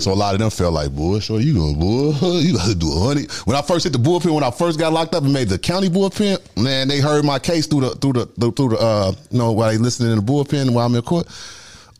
So 0.00 0.10
a 0.10 0.14
lot 0.14 0.34
of 0.34 0.40
them 0.40 0.50
felt 0.50 0.74
like, 0.74 0.90
boy, 0.90 1.20
sure 1.20 1.38
you 1.38 1.54
gonna 1.54 1.78
boy, 1.78 2.10
you 2.40 2.54
got 2.56 2.66
to 2.68 2.74
do 2.74 2.90
a 2.92 2.98
honey. 2.98 3.26
When 3.44 3.56
I 3.56 3.62
first 3.62 3.84
hit 3.84 3.92
the 3.92 3.98
bullpen, 4.00 4.34
when 4.34 4.42
I 4.42 4.50
first 4.50 4.76
got 4.76 4.92
locked 4.92 5.14
up 5.14 5.22
and 5.22 5.32
made 5.32 5.48
the 5.48 5.56
county 5.58 5.88
bullpen, 5.88 6.38
man, 6.60 6.88
they 6.88 6.98
heard 6.98 7.24
my 7.24 7.38
case 7.38 7.68
through 7.68 7.82
the 7.82 7.90
through 7.90 8.14
the 8.14 8.26
through, 8.26 8.50
through 8.52 8.68
the 8.70 8.78
uh, 8.78 9.12
you 9.30 9.38
know 9.38 9.52
while 9.52 9.70
they 9.70 9.78
listening 9.78 10.10
in 10.10 10.16
the 10.16 10.22
bullpen 10.24 10.70
while 10.72 10.84
I'm 10.86 10.94
in 10.96 11.02
court. 11.02 11.28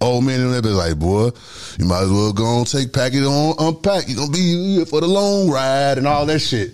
Old 0.01 0.25
man 0.25 0.41
and 0.41 0.53
they 0.55 0.61
be 0.61 0.69
like, 0.71 0.99
boy, 0.99 1.31
you 1.79 1.85
might 1.85 2.03
as 2.03 2.11
well 2.11 2.33
go 2.33 2.59
and 2.59 2.67
take 2.67 2.93
packet 2.93 3.23
on 3.25 3.55
unpack. 3.61 4.09
You 4.09 4.17
gonna 4.17 4.33
be 4.33 4.75
here 4.75 4.87
for 4.87 5.01
the 5.01 5.07
long 5.07 5.49
ride 5.49 5.99
and 5.99 6.07
all 6.09 6.27
that 6.27 6.41
shit. 6.41 6.73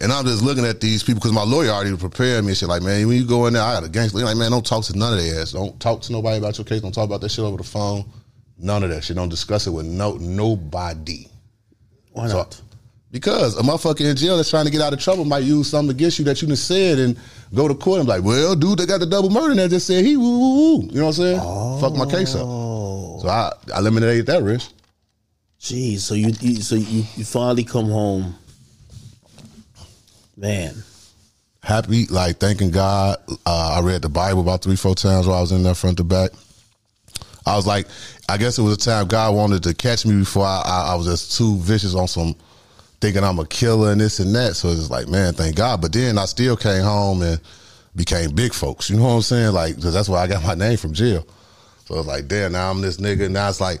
And 0.00 0.12
I'm 0.12 0.24
just 0.24 0.42
looking 0.42 0.64
at 0.64 0.80
these 0.80 1.02
people 1.02 1.18
because 1.20 1.32
my 1.32 1.42
lawyer 1.42 1.70
already 1.70 1.96
prepared 1.96 2.44
me 2.44 2.50
and 2.50 2.56
shit. 2.56 2.68
Like, 2.68 2.82
man, 2.82 3.06
when 3.08 3.16
you 3.16 3.26
go 3.26 3.46
in 3.46 3.54
there, 3.54 3.62
I 3.62 3.74
got 3.74 3.84
a 3.84 3.88
gangster. 3.88 4.18
Like, 4.18 4.36
man, 4.36 4.50
don't 4.52 4.64
talk 4.64 4.84
to 4.84 4.96
none 4.96 5.12
of 5.12 5.18
their 5.18 5.40
ass. 5.40 5.52
Don't 5.52 5.78
talk 5.80 6.02
to 6.02 6.12
nobody 6.12 6.38
about 6.38 6.56
your 6.56 6.64
case. 6.64 6.80
Don't 6.82 6.92
talk 6.92 7.04
about 7.06 7.20
that 7.22 7.30
shit 7.30 7.44
over 7.44 7.56
the 7.56 7.64
phone. 7.64 8.04
None 8.58 8.84
of 8.84 8.90
that 8.90 9.02
shit. 9.04 9.16
Don't 9.16 9.28
discuss 9.28 9.66
it 9.66 9.70
with 9.70 9.86
no 9.86 10.16
nobody. 10.16 11.26
Why 12.12 12.28
So- 12.28 12.38
not? 12.38 12.60
Because 13.10 13.58
a 13.58 13.62
motherfucker 13.62 14.02
in 14.02 14.14
jail 14.16 14.36
that's 14.36 14.50
trying 14.50 14.66
to 14.66 14.70
get 14.70 14.82
out 14.82 14.92
of 14.92 15.00
trouble 15.00 15.24
might 15.24 15.42
use 15.42 15.70
something 15.70 15.96
against 15.96 16.18
you 16.18 16.26
that 16.26 16.42
you 16.42 16.48
done 16.48 16.58
said 16.58 16.98
and 16.98 17.16
go 17.54 17.66
to 17.66 17.74
court 17.74 18.00
and 18.00 18.06
be 18.06 18.12
like, 18.12 18.22
well, 18.22 18.54
dude, 18.54 18.78
they 18.78 18.84
got 18.84 19.00
the 19.00 19.06
double 19.06 19.30
murder 19.30 19.52
and 19.52 19.58
they 19.58 19.66
just 19.68 19.86
said 19.86 20.04
he 20.04 20.18
woo 20.18 20.38
woo 20.38 20.54
woo. 20.78 20.82
You 20.90 20.98
know 21.00 21.06
what 21.06 21.18
I'm 21.18 21.40
saying? 21.40 21.80
Fuck 21.80 21.94
my 21.94 22.04
case 22.04 22.34
up. 22.34 22.42
Oh. 22.44 23.18
So 23.22 23.28
I, 23.28 23.50
I 23.74 23.78
eliminated 23.78 24.26
that 24.26 24.42
risk. 24.42 24.72
Jeez, 25.58 26.00
so 26.00 26.14
you, 26.14 26.32
you 26.40 26.56
so 26.60 26.74
you, 26.74 27.04
you 27.16 27.24
finally 27.24 27.64
come 27.64 27.88
home, 27.88 28.34
man. 30.38 30.74
happy, 31.62 32.06
like 32.06 32.38
thanking 32.38 32.70
God. 32.70 33.18
Uh, 33.44 33.78
I 33.78 33.80
read 33.82 34.02
the 34.02 34.08
Bible 34.08 34.40
about 34.40 34.62
three, 34.62 34.76
four 34.76 34.94
times 34.94 35.26
while 35.26 35.36
I 35.36 35.40
was 35.40 35.52
in 35.52 35.62
there 35.62 35.74
front 35.74 35.98
to 35.98 36.04
back. 36.04 36.30
I 37.44 37.56
was 37.56 37.66
like, 37.66 37.86
I 38.28 38.36
guess 38.36 38.58
it 38.58 38.62
was 38.62 38.74
a 38.74 38.78
time 38.78 39.06
God 39.06 39.34
wanted 39.34 39.62
to 39.64 39.74
catch 39.74 40.06
me 40.06 40.18
before 40.18 40.44
I, 40.44 40.62
I, 40.64 40.92
I 40.92 40.94
was 40.94 41.06
just 41.06 41.36
too 41.36 41.56
vicious 41.58 41.94
on 41.94 42.06
some 42.06 42.36
thinking 43.00 43.24
I'm 43.24 43.38
a 43.38 43.46
killer 43.46 43.92
and 43.92 44.00
this 44.00 44.18
and 44.18 44.34
that. 44.34 44.54
So 44.54 44.68
it's 44.68 44.90
like, 44.90 45.08
man, 45.08 45.34
thank 45.34 45.56
God. 45.56 45.80
But 45.80 45.92
then 45.92 46.18
I 46.18 46.26
still 46.26 46.56
came 46.56 46.82
home 46.82 47.22
and 47.22 47.40
became 47.96 48.34
big 48.34 48.52
folks. 48.52 48.90
You 48.90 48.96
know 48.96 49.04
what 49.04 49.10
I'm 49.10 49.22
saying? 49.22 49.52
Like, 49.52 49.76
because 49.76 49.94
that's 49.94 50.08
where 50.08 50.20
I 50.20 50.26
got 50.26 50.42
my 50.42 50.54
name 50.54 50.76
from 50.76 50.92
jail. 50.92 51.26
So 51.86 51.98
it's 51.98 52.06
like, 52.06 52.28
damn, 52.28 52.52
now 52.52 52.70
I'm 52.70 52.82
this 52.82 52.98
nigga. 52.98 53.30
Now 53.30 53.48
it's 53.48 53.60
like, 53.60 53.80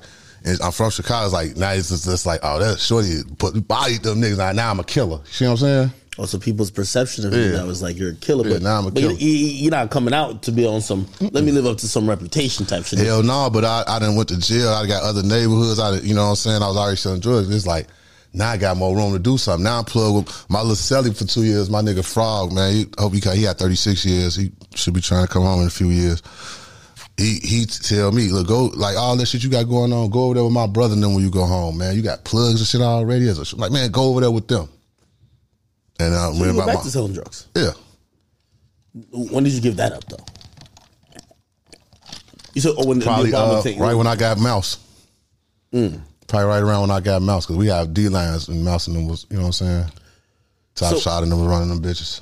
I'm 0.62 0.72
from 0.72 0.90
Chicago. 0.90 1.26
It's 1.26 1.34
like, 1.34 1.56
now 1.56 1.72
it's 1.72 1.90
just, 1.90 2.24
like, 2.24 2.40
oh, 2.42 2.58
that's 2.58 2.82
shorty 2.82 3.20
put 3.38 3.68
bodied 3.68 4.02
them 4.02 4.20
niggas. 4.20 4.38
Now, 4.38 4.52
now 4.52 4.70
I'm 4.70 4.80
a 4.80 4.84
killer. 4.84 5.20
You 5.38 5.46
know 5.46 5.52
what 5.52 5.62
I'm 5.62 5.68
saying? 5.68 5.92
Also, 6.18 6.38
people's 6.38 6.70
perception 6.70 7.26
of 7.26 7.32
you 7.32 7.40
Yeah. 7.40 7.58
now 7.58 7.66
is 7.66 7.80
like 7.80 7.96
you're 7.96 8.10
a 8.10 8.14
killer, 8.16 8.46
Yeah, 8.46 8.54
but, 8.54 8.62
now 8.62 8.78
I'm 8.78 8.86
a 8.86 8.90
but 8.90 9.00
killer. 9.00 9.12
You, 9.14 9.28
you're 9.28 9.70
not 9.70 9.90
coming 9.90 10.12
out 10.12 10.42
to 10.42 10.52
be 10.52 10.66
on 10.66 10.80
some. 10.80 11.06
Let 11.20 11.44
me 11.44 11.52
live 11.52 11.64
up 11.66 11.78
to 11.78 11.88
some 11.88 12.08
reputation 12.08 12.66
type 12.66 12.84
shit. 12.84 12.98
Hell 12.98 13.22
no, 13.22 13.48
but 13.50 13.64
I, 13.64 13.84
I 13.86 13.98
didn't 14.00 14.16
went 14.16 14.28
to 14.30 14.38
jail. 14.38 14.70
I 14.70 14.86
got 14.86 15.02
other 15.04 15.22
neighborhoods. 15.22 15.78
I, 15.78 15.98
you 15.98 16.14
know 16.14 16.24
what 16.24 16.30
I'm 16.30 16.36
saying? 16.36 16.62
I 16.62 16.66
was 16.68 16.76
already 16.76 16.96
selling 16.96 17.20
drugs. 17.20 17.48
It's 17.54 17.66
like, 17.66 17.86
now 18.34 18.50
I 18.50 18.56
got 18.56 18.76
more 18.76 18.94
room 18.94 19.12
to 19.12 19.18
do 19.18 19.38
something. 19.38 19.62
Now 19.64 19.78
I'm 19.78 19.84
plugged 19.84 20.26
with 20.28 20.50
my 20.50 20.60
little 20.60 20.74
celly 20.74 21.16
for 21.16 21.24
two 21.24 21.44
years. 21.44 21.70
My 21.70 21.80
nigga 21.82 22.04
Frog, 22.04 22.52
man. 22.52 22.72
He, 22.74 22.86
hope 22.98 23.14
he, 23.14 23.20
got- 23.20 23.36
he 23.36 23.44
had 23.44 23.56
36 23.58 24.04
years. 24.04 24.34
He 24.36 24.50
should 24.74 24.94
be 24.94 25.00
trying 25.00 25.26
to 25.26 25.32
come 25.32 25.42
home 25.44 25.60
in 25.62 25.66
a 25.68 25.70
few 25.70 25.88
years. 25.90 26.20
He 27.16 27.38
he 27.42 27.64
tell 27.66 28.12
me, 28.12 28.28
look, 28.28 28.46
go 28.46 28.66
like 28.66 28.96
all 28.96 29.16
that 29.16 29.26
shit 29.26 29.42
you 29.42 29.50
got 29.50 29.64
going 29.68 29.92
on. 29.92 30.10
Go 30.10 30.24
over 30.26 30.34
there 30.34 30.44
with 30.44 30.52
my 30.52 30.68
brother, 30.68 30.94
and 30.94 31.02
then 31.02 31.14
when 31.14 31.24
you 31.24 31.30
go 31.30 31.46
home, 31.46 31.78
man, 31.78 31.96
you 31.96 32.02
got 32.02 32.22
plugs 32.24 32.60
and 32.60 32.66
shit 32.68 32.80
already. 32.80 33.28
As 33.28 33.52
a, 33.52 33.56
like, 33.56 33.72
man, 33.72 33.90
go 33.90 34.04
over 34.04 34.20
there 34.20 34.30
with 34.30 34.46
them. 34.46 34.68
And 35.98 36.14
uh, 36.14 36.32
So 36.32 36.44
go 36.44 36.50
about 36.50 36.66
back 36.66 36.76
my- 36.76 36.82
to 36.82 36.90
selling 36.90 37.12
drugs. 37.12 37.46
yeah, 37.56 37.72
When 39.10 39.44
did 39.44 39.52
you 39.52 39.60
give 39.60 39.76
that 39.76 39.92
up, 39.92 40.04
though? 40.04 40.24
You 42.54 42.60
said, 42.60 42.72
oh, 42.76 42.86
when 42.86 43.00
probably 43.00 43.30
the 43.30 43.38
uh, 43.38 43.62
thing, 43.62 43.78
right 43.78 43.94
when 43.94 44.06
I 44.06 44.16
got 44.16 44.38
Mouse. 44.38 44.78
Mm. 45.72 46.00
Probably 46.26 46.46
right 46.48 46.62
around 46.62 46.82
when 46.82 46.90
I 46.90 47.00
got 47.00 47.22
Mouse 47.22 47.46
because 47.46 47.56
we 47.56 47.66
have 47.68 47.92
D 47.94 48.08
lines 48.08 48.48
and 48.48 48.64
Mouse 48.64 48.86
and 48.88 48.96
them 48.96 49.06
was 49.08 49.26
you 49.30 49.36
know 49.36 49.42
what 49.42 49.46
I'm 49.48 49.52
saying. 49.52 49.84
Top 50.74 50.94
So- 50.94 51.00
shot 51.00 51.22
and 51.22 51.30
them 51.30 51.40
was 51.40 51.48
running 51.48 51.68
them 51.68 51.82
bitches. 51.82 52.20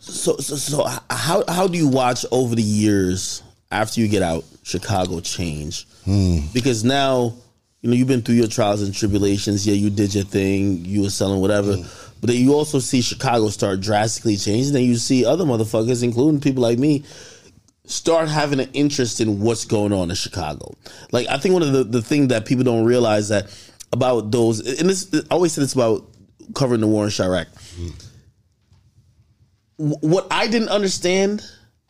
So, 0.00 0.36
so, 0.38 0.56
so 0.56 0.84
how 1.10 1.44
how 1.46 1.68
do 1.68 1.78
you 1.78 1.86
watch 1.86 2.24
over 2.32 2.56
the 2.56 2.62
years 2.62 3.42
after 3.70 4.00
you 4.00 4.08
get 4.08 4.22
out 4.22 4.44
Chicago 4.64 5.20
change? 5.20 5.86
Hmm. 6.04 6.38
Because 6.52 6.82
now 6.82 7.34
you 7.80 7.90
know 7.90 7.96
you've 7.96 8.08
been 8.08 8.22
through 8.22 8.34
your 8.36 8.46
trials 8.48 8.82
and 8.82 8.94
tribulations. 8.94 9.66
Yeah, 9.66 9.74
you 9.74 9.90
did 9.90 10.14
your 10.14 10.24
thing. 10.24 10.84
You 10.84 11.02
were 11.02 11.10
selling 11.10 11.40
whatever. 11.40 11.76
Hmm. 11.76 11.82
But 12.20 12.28
then 12.30 12.36
you 12.36 12.52
also 12.52 12.78
see 12.80 13.00
Chicago 13.00 13.48
start 13.48 13.80
drastically 13.80 14.36
changing. 14.36 14.74
Then 14.74 14.84
you 14.84 14.96
see 14.96 15.24
other 15.24 15.44
motherfuckers, 15.44 16.02
including 16.02 16.40
people 16.42 16.62
like 16.62 16.78
me, 16.78 17.02
start 17.86 18.28
having 18.28 18.60
an 18.60 18.68
interest 18.74 19.20
in 19.22 19.40
what's 19.40 19.64
going 19.64 19.92
on 19.94 20.10
in 20.10 20.16
Chicago. 20.16 20.74
Like 21.12 21.26
I 21.28 21.38
think 21.38 21.54
one 21.54 21.62
of 21.62 21.72
the 21.72 21.84
the 21.84 22.02
thing 22.02 22.28
that 22.28 22.44
people 22.44 22.64
don't 22.64 22.84
realize 22.84 23.28
that 23.30 23.46
about 23.92 24.30
those, 24.30 24.60
and 24.78 24.88
this 24.90 25.12
I 25.14 25.34
always 25.34 25.52
said 25.52 25.64
it's 25.64 25.72
about 25.72 26.04
covering 26.54 26.80
the 26.82 26.86
war 26.86 27.04
in 27.04 27.10
Chiraq. 27.10 27.46
Wh- 29.78 30.02
What 30.04 30.26
I 30.30 30.46
didn't 30.48 30.68
understand 30.68 31.42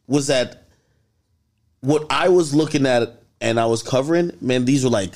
was 0.07 0.29
that 0.29 0.65
what 1.81 2.07
I 2.11 2.29
was 2.29 2.55
looking 2.55 2.87
at 2.87 3.23
and 3.41 3.59
I 3.59 3.67
was 3.67 3.83
covering, 3.83 4.33
man, 4.41 4.65
these 4.65 4.85
were 4.85 4.91
like 4.91 5.15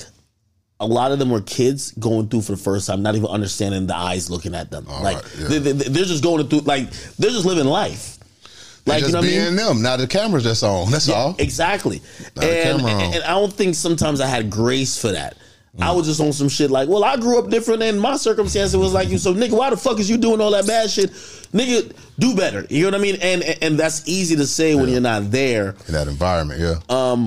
a 0.84 0.86
lot 0.86 1.12
of 1.12 1.18
them 1.18 1.30
were 1.30 1.40
kids 1.40 1.92
going 1.92 2.28
through 2.28 2.42
for 2.42 2.52
the 2.52 2.58
first 2.58 2.86
time, 2.86 3.02
not 3.02 3.14
even 3.14 3.28
understanding 3.28 3.86
the 3.86 3.96
eyes 3.96 4.30
looking 4.30 4.54
at 4.54 4.70
them. 4.70 4.86
like 4.86 5.16
right, 5.16 5.36
yeah. 5.38 5.48
they, 5.48 5.58
they, 5.58 5.72
they're 5.72 6.04
just 6.04 6.22
going 6.22 6.46
through, 6.46 6.60
like 6.60 6.90
they're 7.18 7.30
just 7.30 7.46
living 7.46 7.64
life. 7.64 8.18
Like 8.86 9.00
just 9.00 9.08
you 9.08 9.12
know 9.14 9.20
what 9.20 9.24
I 9.24 9.28
being 9.28 9.44
mean? 9.44 9.56
them. 9.56 9.82
Now 9.82 9.96
the 9.96 10.06
cameras 10.06 10.44
that's 10.44 10.62
on. 10.62 10.90
That's 10.90 11.08
all. 11.08 11.36
Exactly. 11.38 12.02
Not 12.36 12.44
And, 12.44 12.82
and 12.82 13.24
I 13.24 13.30
don't 13.30 13.52
think 13.52 13.74
sometimes 13.74 14.20
I 14.20 14.26
had 14.26 14.50
grace 14.50 15.00
for 15.00 15.12
that. 15.12 15.38
I 15.80 15.90
was 15.90 16.06
just 16.06 16.20
on 16.20 16.32
some 16.32 16.48
shit 16.48 16.70
like, 16.70 16.88
well, 16.88 17.02
I 17.02 17.16
grew 17.16 17.38
up 17.38 17.50
different 17.50 17.82
and 17.82 18.00
my 18.00 18.16
circumstances 18.16 18.76
was 18.76 18.92
like 18.92 19.08
you. 19.08 19.18
So 19.18 19.34
nigga, 19.34 19.56
why 19.58 19.70
the 19.70 19.76
fuck 19.76 19.98
is 19.98 20.08
you 20.08 20.16
doing 20.16 20.40
all 20.40 20.52
that 20.52 20.66
bad 20.66 20.88
shit? 20.88 21.10
Nigga, 21.52 21.92
do 22.18 22.36
better. 22.36 22.64
You 22.70 22.84
know 22.84 22.90
what 22.90 23.00
I 23.00 23.02
mean? 23.02 23.16
And 23.20 23.42
and 23.60 23.78
that's 23.78 24.06
easy 24.08 24.36
to 24.36 24.46
say 24.46 24.74
when 24.74 24.88
you're 24.88 25.00
not 25.00 25.30
there. 25.30 25.74
In 25.88 25.94
that 25.94 26.06
environment, 26.06 26.60
yeah. 26.60 26.76
Uh, 26.88 27.26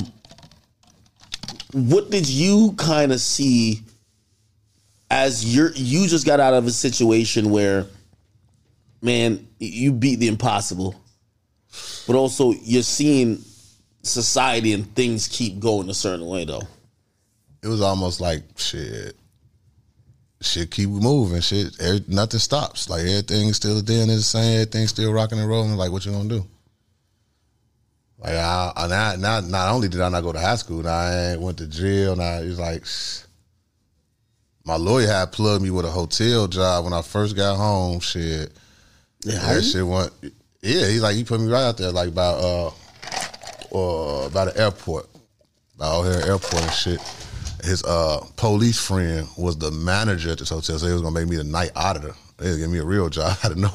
What 1.73 2.09
did 2.09 2.27
you 2.27 2.73
kind 2.77 3.11
of 3.11 3.19
see 3.19 3.81
as 5.09 5.55
you're 5.55 5.71
you 5.73 6.07
just 6.07 6.25
got 6.25 6.39
out 6.39 6.53
of 6.53 6.65
a 6.65 6.71
situation 6.71 7.49
where, 7.49 7.85
man, 9.01 9.47
you 9.59 9.91
beat 9.91 10.17
the 10.17 10.27
impossible, 10.27 10.95
but 12.07 12.15
also 12.15 12.53
you're 12.63 12.83
seeing 12.83 13.43
society 14.03 14.73
and 14.73 14.93
things 14.95 15.27
keep 15.27 15.59
going 15.59 15.89
a 15.89 15.93
certain 15.93 16.25
way 16.25 16.45
though. 16.45 16.63
it 17.61 17.67
was 17.67 17.81
almost 17.81 18.21
like 18.21 18.43
shit. 18.57 19.15
Shit 20.39 20.69
keep 20.71 20.89
moving. 20.89 21.41
Shit, 21.41 21.75
every, 21.81 22.03
nothing 22.07 22.39
stops. 22.39 22.89
Like 22.89 23.01
everything's 23.01 23.55
still 23.57 23.81
doing 23.81 24.07
the 24.07 24.21
same. 24.21 24.61
Everything's 24.61 24.91
still 24.91 25.11
rocking 25.11 25.39
and 25.39 25.49
rolling. 25.49 25.75
Like 25.75 25.91
what 25.91 26.05
you 26.05 26.11
gonna 26.11 26.29
do? 26.29 26.45
Like 28.19 28.33
I, 28.33 28.71
I 28.75 28.87
not, 28.87 29.19
not 29.19 29.45
not 29.45 29.69
only 29.69 29.87
did 29.89 30.01
I 30.01 30.09
not 30.09 30.23
go 30.23 30.31
to 30.31 30.39
high 30.39 30.55
school, 30.55 30.81
now 30.81 30.89
I 30.89 31.31
ain't 31.31 31.41
went 31.41 31.57
to 31.59 31.67
jail. 31.67 32.15
Now 32.15 32.39
it's 32.39 32.57
like 32.59 32.85
shh. 32.85 33.21
my 34.65 34.75
lawyer 34.75 35.07
had 35.07 35.31
plugged 35.31 35.63
me 35.63 35.69
with 35.69 35.85
a 35.85 35.91
hotel 35.91 36.47
job 36.47 36.83
when 36.83 36.93
I 36.93 37.01
first 37.03 37.35
got 37.35 37.57
home. 37.57 37.99
Shit, 37.99 38.51
Yeah, 39.23 39.53
that 39.53 39.63
shit 39.63 39.85
went. 39.85 40.11
Yeah, 40.61 40.87
he's 40.87 41.01
like 41.01 41.15
he 41.15 41.23
put 41.23 41.39
me 41.39 41.51
right 41.51 41.63
out 41.63 41.77
there, 41.77 41.91
like 41.91 42.09
about 42.09 42.43
uh, 42.43 42.67
uh 43.75 44.29
by 44.29 44.45
the 44.45 44.53
airport, 44.57 45.07
by 45.77 45.85
out 45.85 46.03
here 46.03 46.21
airport 46.25 46.63
and 46.63 46.73
shit. 46.73 46.99
His 47.63 47.83
uh 47.83 48.25
police 48.35 48.79
friend 48.79 49.27
was 49.37 49.57
the 49.57 49.69
manager 49.69 50.31
at 50.31 50.39
this 50.39 50.49
hotel, 50.49 50.79
so 50.79 50.87
he 50.87 50.93
was 50.93 51.03
gonna 51.03 51.13
make 51.13 51.29
me 51.29 51.35
the 51.35 51.43
night 51.43 51.71
auditor. 51.75 52.15
They 52.37 52.49
was 52.49 52.57
give 52.57 52.71
me 52.71 52.79
a 52.79 52.85
real 52.85 53.09
job. 53.09 53.37
I 53.43 53.49
didn't 53.49 53.61
know. 53.61 53.73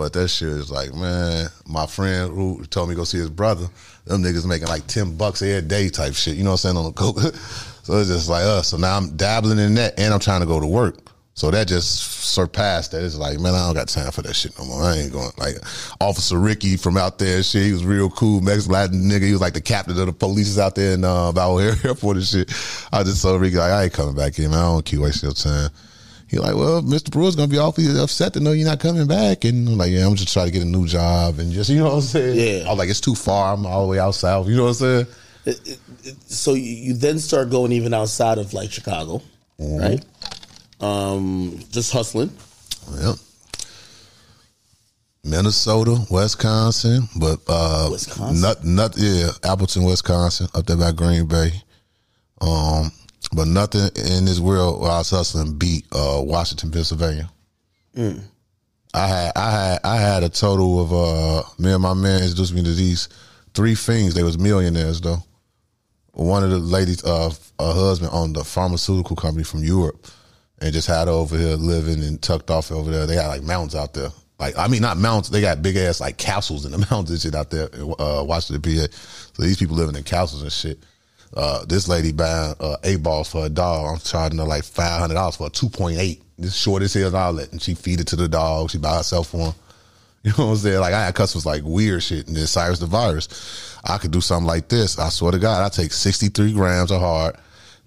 But 0.00 0.14
that 0.14 0.28
shit 0.28 0.48
is 0.48 0.70
like, 0.70 0.94
man, 0.94 1.48
my 1.66 1.84
friend 1.84 2.32
who 2.34 2.64
told 2.64 2.88
me 2.88 2.94
to 2.94 3.00
go 3.00 3.04
see 3.04 3.18
his 3.18 3.28
brother, 3.28 3.66
them 4.06 4.22
niggas 4.22 4.46
making 4.46 4.66
like 4.66 4.86
ten 4.86 5.14
bucks 5.14 5.42
every 5.42 5.68
day 5.68 5.90
type 5.90 6.14
shit. 6.14 6.38
You 6.38 6.42
know 6.42 6.52
what 6.52 6.64
I'm 6.64 6.74
saying 6.74 6.76
on 6.78 6.84
the 6.86 6.92
coke. 6.92 7.20
so 7.82 7.98
it's 7.98 8.08
just 8.08 8.30
like 8.30 8.44
us. 8.44 8.68
So 8.68 8.78
now 8.78 8.96
I'm 8.96 9.14
dabbling 9.18 9.58
in 9.58 9.74
that, 9.74 10.00
and 10.00 10.14
I'm 10.14 10.18
trying 10.18 10.40
to 10.40 10.46
go 10.46 10.58
to 10.58 10.66
work. 10.66 10.96
So 11.34 11.50
that 11.50 11.68
just 11.68 12.32
surpassed 12.32 12.92
that. 12.92 13.04
It's 13.04 13.18
like, 13.18 13.40
man, 13.40 13.52
I 13.52 13.66
don't 13.66 13.74
got 13.74 13.88
time 13.88 14.10
for 14.10 14.22
that 14.22 14.34
shit 14.34 14.58
no 14.58 14.64
more. 14.64 14.82
I 14.84 14.96
ain't 14.96 15.12
going. 15.12 15.32
Like, 15.36 15.56
Officer 16.00 16.38
Ricky 16.38 16.78
from 16.78 16.96
out 16.96 17.18
there, 17.18 17.42
shit, 17.42 17.64
he 17.64 17.72
was 17.72 17.84
real 17.84 18.08
cool, 18.08 18.40
Mexican 18.40 18.72
Latin 18.72 19.02
nigga. 19.02 19.26
He 19.26 19.32
was 19.32 19.42
like 19.42 19.52
the 19.52 19.60
captain 19.60 20.00
of 20.00 20.06
the 20.06 20.14
police 20.14 20.58
out 20.58 20.76
there 20.76 20.94
in 20.94 21.04
uh, 21.04 21.28
about 21.28 21.58
airport 21.84 22.16
and 22.16 22.24
shit. 22.24 22.48
I 22.90 23.02
just 23.02 23.20
told 23.20 23.38
Ricky, 23.42 23.56
like, 23.56 23.70
I 23.70 23.84
ain't 23.84 23.92
coming 23.92 24.16
back 24.16 24.34
here, 24.34 24.48
man. 24.48 24.60
I 24.60 24.62
don't 24.62 24.82
keep 24.82 25.00
wasting 25.00 25.26
your 25.26 25.34
time. 25.34 25.68
He 26.30 26.38
like, 26.38 26.54
well, 26.54 26.80
Mr. 26.80 27.10
Brewer's 27.10 27.34
gonna 27.34 27.48
be 27.48 27.58
awfully 27.58 27.86
upset 27.98 28.34
to 28.34 28.40
know 28.40 28.52
you're 28.52 28.68
not 28.68 28.78
coming 28.78 29.08
back. 29.08 29.44
And 29.44 29.68
I'm 29.68 29.76
like, 29.76 29.90
yeah, 29.90 30.06
I'm 30.06 30.14
just 30.14 30.32
trying 30.32 30.46
to 30.46 30.52
get 30.52 30.62
a 30.62 30.64
new 30.64 30.86
job 30.86 31.40
and 31.40 31.50
just, 31.50 31.68
you 31.70 31.78
know 31.78 31.86
what 31.86 31.94
I'm 31.94 32.00
saying? 32.02 32.38
Yeah. 32.38 32.66
I 32.66 32.70
was 32.70 32.78
like, 32.78 32.88
it's 32.88 33.00
too 33.00 33.16
far. 33.16 33.54
I'm 33.54 33.66
all 33.66 33.82
the 33.82 33.88
way 33.88 33.98
out 33.98 34.14
south. 34.14 34.46
You 34.46 34.56
know 34.56 34.64
what 34.64 34.80
I'm 34.80 35.04
saying? 35.04 35.06
so 36.26 36.54
you, 36.54 36.62
you 36.62 36.94
then 36.94 37.18
start 37.18 37.50
going 37.50 37.72
even 37.72 37.92
outside 37.92 38.38
of 38.38 38.54
like 38.54 38.70
Chicago, 38.70 39.22
right? 39.58 40.04
Um, 40.80 41.58
just 41.70 41.92
hustling. 41.92 42.30
Yep. 43.00 43.16
Minnesota, 45.24 46.06
Wisconsin, 46.10 47.08
but 47.18 47.40
uh, 47.48 47.88
Wisconsin? 47.90 48.40
not 48.40 48.64
not 48.64 48.94
yeah, 48.96 49.30
Appleton, 49.44 49.84
Wisconsin, 49.84 50.46
up 50.54 50.66
there 50.66 50.76
by 50.76 50.92
Green 50.92 51.26
Bay. 51.26 51.52
Um, 52.40 52.90
but 53.32 53.46
nothing 53.46 53.82
in 53.96 54.24
this 54.24 54.40
world 54.40 54.80
where 54.80 54.90
I 54.90 54.98
was 54.98 55.10
hustling 55.10 55.56
beat 55.56 55.86
uh, 55.92 56.20
Washington, 56.22 56.70
Pennsylvania. 56.70 57.30
I 58.92 59.06
had 59.06 59.32
I 59.36 59.50
had 59.50 59.78
I 59.84 59.96
had 59.96 60.22
a 60.24 60.28
total 60.28 60.80
of 60.80 60.92
uh 60.92 61.42
me 61.58 61.72
and 61.72 61.82
my 61.82 61.94
man 61.94 62.22
introduced 62.22 62.54
me 62.54 62.62
to 62.64 62.72
these 62.72 63.08
three 63.54 63.74
things. 63.74 64.14
They 64.14 64.22
was 64.22 64.38
millionaires 64.38 65.00
though. 65.00 65.22
One 66.12 66.42
of 66.42 66.50
the 66.50 66.58
ladies, 66.58 67.04
uh, 67.04 67.30
her 67.60 67.72
husband 67.72 68.10
owned 68.12 68.36
a 68.36 68.42
pharmaceutical 68.42 69.14
company 69.14 69.44
from 69.44 69.62
Europe, 69.62 70.06
and 70.60 70.72
just 70.72 70.88
had 70.88 71.06
her 71.06 71.14
over 71.14 71.38
here 71.38 71.54
living 71.54 72.02
and 72.02 72.20
tucked 72.20 72.50
off 72.50 72.72
over 72.72 72.90
there. 72.90 73.06
They 73.06 73.14
got 73.14 73.28
like 73.28 73.42
mountains 73.42 73.76
out 73.76 73.94
there. 73.94 74.10
Like 74.38 74.58
I 74.58 74.66
mean, 74.66 74.82
not 74.82 74.96
mountains. 74.96 75.30
They 75.30 75.40
got 75.40 75.62
big 75.62 75.76
ass 75.76 76.00
like 76.00 76.16
castles 76.16 76.64
in 76.66 76.72
the 76.72 76.78
mountains 76.90 77.10
and 77.10 77.20
shit 77.20 77.34
out 77.34 77.50
there 77.50 77.68
in 77.68 77.94
uh, 77.98 78.24
Washington, 78.24 78.62
PA. 78.62 78.92
So 79.34 79.42
these 79.42 79.56
people 79.56 79.76
living 79.76 79.94
in 79.94 80.02
castles 80.02 80.42
and 80.42 80.52
shit. 80.52 80.78
Uh, 81.34 81.64
this 81.64 81.86
lady 81.88 82.12
buying 82.12 82.54
uh, 82.58 82.76
eight 82.82 83.02
balls 83.02 83.30
for 83.30 83.46
a 83.46 83.48
dog. 83.48 83.94
I'm 83.94 84.00
charging 84.00 84.38
her 84.38 84.44
like 84.44 84.64
five 84.64 85.00
hundred 85.00 85.14
dollars 85.14 85.36
for 85.36 85.46
a 85.46 85.50
two 85.50 85.68
point 85.68 85.98
eight. 85.98 86.22
This 86.38 86.56
short 86.56 86.82
as 86.82 86.94
hell 86.94 87.10
that, 87.10 87.52
and 87.52 87.60
she 87.60 87.74
feed 87.74 88.00
it 88.00 88.06
to 88.08 88.16
the 88.16 88.28
dog. 88.28 88.70
She 88.70 88.78
buy 88.78 88.96
herself 88.96 89.34
one. 89.34 89.54
You 90.22 90.32
know 90.36 90.48
what 90.48 90.50
I'm 90.50 90.56
saying? 90.58 90.80
Like 90.80 90.92
I 90.92 91.06
had 91.06 91.14
customers 91.14 91.46
like 91.46 91.62
weird 91.64 92.02
shit, 92.02 92.28
and 92.28 92.36
then 92.36 92.46
Cyrus 92.46 92.78
the 92.78 92.84
virus. 92.84 93.78
I 93.82 93.96
could 93.96 94.10
do 94.10 94.20
something 94.20 94.46
like 94.46 94.68
this. 94.68 94.98
I 94.98 95.08
swear 95.08 95.32
to 95.32 95.38
God, 95.38 95.64
I 95.64 95.70
take 95.70 95.92
63 95.92 96.52
grams 96.52 96.90
of 96.90 97.00
hard, 97.00 97.36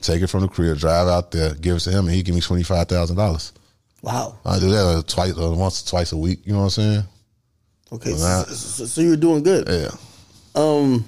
take 0.01 0.23
it 0.23 0.31
from 0.31 0.41
the 0.41 0.47
crib, 0.47 0.79
drive 0.79 1.07
out 1.07 1.29
there, 1.29 1.53
give 1.53 1.75
it 1.75 1.81
to 1.81 1.91
him, 1.91 2.07
and 2.07 2.15
he 2.15 2.23
give 2.23 2.33
me 2.33 2.41
twenty 2.41 2.63
five 2.63 2.87
thousand 2.87 3.17
dollars. 3.17 3.53
Wow. 4.01 4.37
I 4.45 4.59
do 4.59 4.69
that 4.69 4.83
uh, 4.83 5.01
twice, 5.03 5.37
uh, 5.37 5.53
once, 5.53 5.83
twice 5.83 6.11
a 6.11 6.17
week. 6.17 6.39
You 6.43 6.53
know 6.53 6.59
what 6.59 6.63
I'm 6.65 6.69
saying? 6.71 7.03
Okay, 7.93 8.11
so, 8.13 8.43
so 8.85 9.01
you're 9.01 9.15
doing 9.15 9.43
good. 9.43 9.67
Yeah. 9.67 9.91
Um, 10.55 11.05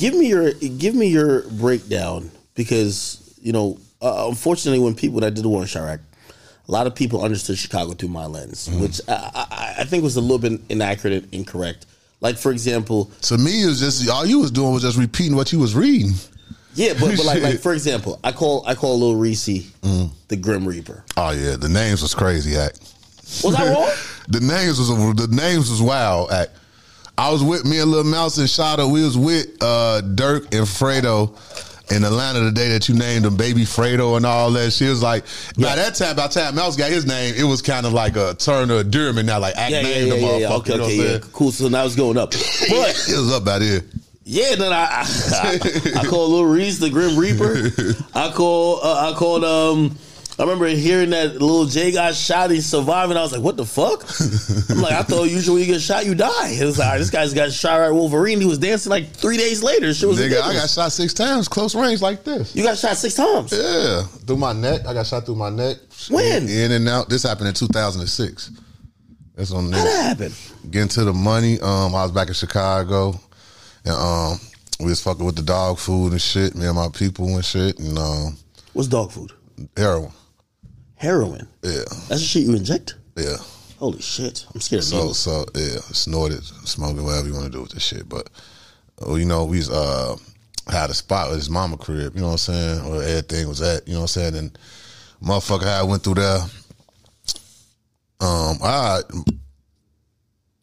give 0.00 0.14
me 0.14 0.26
your 0.28 0.52
give 0.52 0.94
me 0.94 1.06
your 1.08 1.42
breakdown 1.50 2.30
because 2.54 3.38
you 3.40 3.52
know, 3.52 3.78
uh, 4.02 4.26
unfortunately, 4.28 4.80
when 4.82 4.94
people 4.94 5.20
that 5.20 5.34
did 5.34 5.44
the 5.44 5.48
war 5.48 5.62
in 5.62 5.68
Chiraq, 5.68 6.00
a 6.68 6.72
lot 6.72 6.86
of 6.86 6.94
people 6.94 7.22
understood 7.22 7.56
Chicago 7.58 7.92
through 7.92 8.08
my 8.08 8.26
lens, 8.26 8.68
which 8.68 9.00
I, 9.08 9.30
I, 9.50 9.74
I 9.80 9.84
think 9.84 10.02
was 10.02 10.16
a 10.16 10.20
little 10.20 10.38
bit 10.38 10.60
inaccurate 10.68 11.24
and 11.24 11.34
incorrect. 11.34 11.86
Like 12.20 12.36
for 12.36 12.50
example, 12.50 13.10
To 13.22 13.38
me, 13.38 13.62
it 13.62 13.66
was 13.66 13.78
just 13.80 14.08
all 14.10 14.26
you 14.26 14.40
was 14.40 14.50
doing 14.50 14.72
was 14.72 14.82
just 14.82 14.98
repeating 14.98 15.36
what 15.36 15.52
you 15.52 15.58
was 15.58 15.74
reading. 15.74 16.12
yeah, 16.74 16.94
but, 16.94 17.16
but 17.16 17.24
like 17.24 17.42
like 17.42 17.58
for 17.66 17.72
example, 17.72 18.18
I 18.24 18.32
call 18.32 18.64
I 18.66 18.74
call 18.74 18.98
Lil 18.98 19.16
Reese 19.16 19.46
the 19.46 20.36
Grim 20.40 20.66
Reaper. 20.66 21.04
Oh 21.16 21.30
yeah, 21.30 21.56
the 21.56 21.68
names 21.68 22.02
was 22.02 22.14
crazy. 22.14 22.56
Act. 22.56 22.78
Was 23.44 23.54
I 23.54 23.72
wrong? 23.72 23.90
The 24.28 24.38
names 24.38 24.78
was 24.78 24.88
the 25.16 25.26
names 25.34 25.68
was 25.68 25.82
wild. 25.82 26.30
Act. 26.30 26.52
I 27.20 27.30
was 27.30 27.44
with 27.44 27.66
me 27.66 27.78
and 27.80 27.90
Lil 27.90 28.04
Mouse 28.04 28.38
and 28.38 28.48
Shadow. 28.48 28.88
We 28.88 29.04
was 29.04 29.18
with 29.18 29.46
uh, 29.60 30.00
Durk 30.02 30.44
and 30.56 30.66
Fredo 30.66 31.36
in 31.94 32.02
Atlanta 32.02 32.40
the 32.40 32.50
day 32.50 32.70
that 32.70 32.88
you 32.88 32.94
named 32.94 33.26
him 33.26 33.36
Baby 33.36 33.64
Fredo 33.64 34.16
and 34.16 34.24
all 34.24 34.50
that. 34.52 34.72
She 34.72 34.86
was 34.88 35.02
like, 35.02 35.24
by 35.58 35.76
that 35.76 35.94
time, 35.96 36.16
by 36.16 36.28
the 36.28 36.40
time 36.40 36.54
Mouse 36.54 36.76
got 36.76 36.90
his 36.90 37.04
name, 37.04 37.34
it 37.36 37.44
was 37.44 37.60
kind 37.60 37.84
of 37.84 37.92
like 37.92 38.16
a 38.16 38.32
Turner 38.36 38.80
endearment 38.80 39.26
now, 39.26 39.38
like 39.38 39.54
act 39.58 39.70
Yeah, 39.70 39.80
yeah, 39.82 39.86
named 39.86 40.06
yeah, 40.08 40.14
the 40.14 40.20
yeah, 40.20 40.26
motherfucker. 40.28 40.40
yeah. 40.40 40.54
Okay, 40.54 40.72
you 40.72 40.78
know 40.78 40.84
okay, 40.84 41.12
yeah. 41.12 41.18
Cool. 41.34 41.52
So 41.52 41.68
now 41.68 41.84
it's 41.84 41.94
going 41.94 42.16
up. 42.16 42.30
But 42.32 42.40
It 43.06 43.18
was 43.18 43.32
up 43.34 43.46
out 43.46 43.60
here. 43.60 43.82
Yeah, 44.24 44.54
then 44.54 44.72
I 44.72 44.84
I, 44.84 45.58
I, 45.96 46.00
I 46.00 46.04
call 46.06 46.26
Lil 46.30 46.44
Reese 46.46 46.78
the 46.78 46.88
Grim 46.88 47.18
Reaper. 47.18 47.70
I 48.14 48.30
call 48.32 48.80
uh, 48.82 49.10
I 49.12 49.14
called 49.14 49.44
um 49.44 49.94
I 50.40 50.44
remember 50.44 50.66
hearing 50.68 51.10
that 51.10 51.32
little 51.34 51.66
Jay 51.66 51.92
got 51.92 52.14
shot, 52.14 52.50
he 52.50 52.62
survived, 52.62 53.10
and 53.10 53.18
I 53.18 53.22
was 53.22 53.30
like, 53.32 53.42
what 53.42 53.58
the 53.58 53.66
fuck? 53.66 54.04
I'm 54.70 54.80
like, 54.80 54.94
I 54.94 55.02
thought 55.02 55.24
usually 55.24 55.60
when 55.60 55.68
you 55.68 55.74
get 55.74 55.82
shot, 55.82 56.06
you 56.06 56.14
die. 56.14 56.48
It 56.52 56.64
was 56.64 56.78
like, 56.78 56.86
all 56.86 56.92
right, 56.94 56.98
this 56.98 57.10
guy's 57.10 57.34
got 57.34 57.52
shot 57.52 57.78
at 57.82 57.92
Wolverine. 57.92 58.40
He 58.40 58.46
was 58.46 58.56
dancing 58.56 58.88
like 58.88 59.10
three 59.12 59.36
days 59.36 59.62
later. 59.62 59.92
Shit 59.92 60.08
was 60.08 60.18
Nigga, 60.18 60.40
I 60.40 60.54
got 60.54 60.70
shot 60.70 60.92
six 60.92 61.12
times, 61.12 61.46
close 61.46 61.74
range 61.74 62.00
like 62.00 62.24
this. 62.24 62.56
You 62.56 62.62
got 62.62 62.78
shot 62.78 62.96
six 62.96 63.12
times. 63.14 63.52
Yeah, 63.52 64.02
through 64.26 64.38
my 64.38 64.54
neck. 64.54 64.86
I 64.86 64.94
got 64.94 65.06
shot 65.06 65.26
through 65.26 65.34
my 65.36 65.50
neck. 65.50 65.76
When? 66.08 66.44
In, 66.44 66.48
in 66.48 66.72
and 66.72 66.88
out. 66.88 67.10
This 67.10 67.22
happened 67.24 67.48
in 67.48 67.54
2006. 67.54 68.50
That's 69.34 69.52
on 69.52 69.64
How 69.70 69.78
the 69.78 69.84
that 69.84 70.02
happened? 70.18 70.34
getting 70.70 70.88
to 70.88 71.04
the 71.04 71.12
money. 71.12 71.60
Um, 71.60 71.94
I 71.94 72.02
was 72.02 72.12
back 72.12 72.28
in 72.28 72.34
Chicago, 72.34 73.12
and 73.84 73.94
um, 73.94 74.38
we 74.80 74.86
was 74.86 75.02
fucking 75.02 75.24
with 75.24 75.36
the 75.36 75.42
dog 75.42 75.78
food 75.78 76.12
and 76.12 76.20
shit. 76.22 76.54
Me 76.54 76.64
and 76.64 76.76
my 76.76 76.88
people 76.88 77.26
and 77.34 77.44
shit, 77.44 77.78
and 77.78 77.98
um, 77.98 78.38
What's 78.72 78.88
dog 78.88 79.12
food? 79.12 79.32
heroin. 79.76 80.10
Heroin. 81.00 81.48
Yeah, 81.62 81.80
That's 82.08 82.08
the 82.08 82.18
shit 82.18 82.42
you 82.42 82.54
inject? 82.54 82.94
yeah. 83.16 83.36
Holy 83.78 84.02
shit. 84.02 84.44
I'm 84.54 84.60
scared 84.60 84.80
of 84.82 84.84
So, 84.88 84.96
needles. 84.96 85.18
so 85.18 85.46
yeah, 85.54 85.78
snorted, 85.92 86.44
smoking, 86.44 87.02
whatever 87.02 87.26
you 87.26 87.32
want 87.32 87.46
to 87.46 87.50
do 87.50 87.62
with 87.62 87.70
this 87.72 87.82
shit. 87.82 88.06
But 88.06 88.28
uh, 89.06 89.14
you 89.14 89.24
know, 89.24 89.46
we 89.46 89.62
uh 89.72 90.16
had 90.68 90.90
a 90.90 90.94
spot 90.94 91.28
with 91.30 91.38
his 91.38 91.48
mama 91.48 91.78
crib. 91.78 92.14
You 92.14 92.20
know 92.20 92.26
what 92.26 92.32
I'm 92.32 92.38
saying? 92.38 92.90
Where 92.90 93.02
everything 93.02 93.48
was 93.48 93.62
at. 93.62 93.88
You 93.88 93.94
know 93.94 94.00
what 94.00 94.16
I'm 94.16 94.32
saying? 94.32 94.36
And 94.36 94.58
motherfucker, 95.22 95.66
I 95.66 95.82
went 95.82 96.02
through 96.04 96.16
there. 96.16 96.40
Um, 98.20 98.58
I 98.62 99.00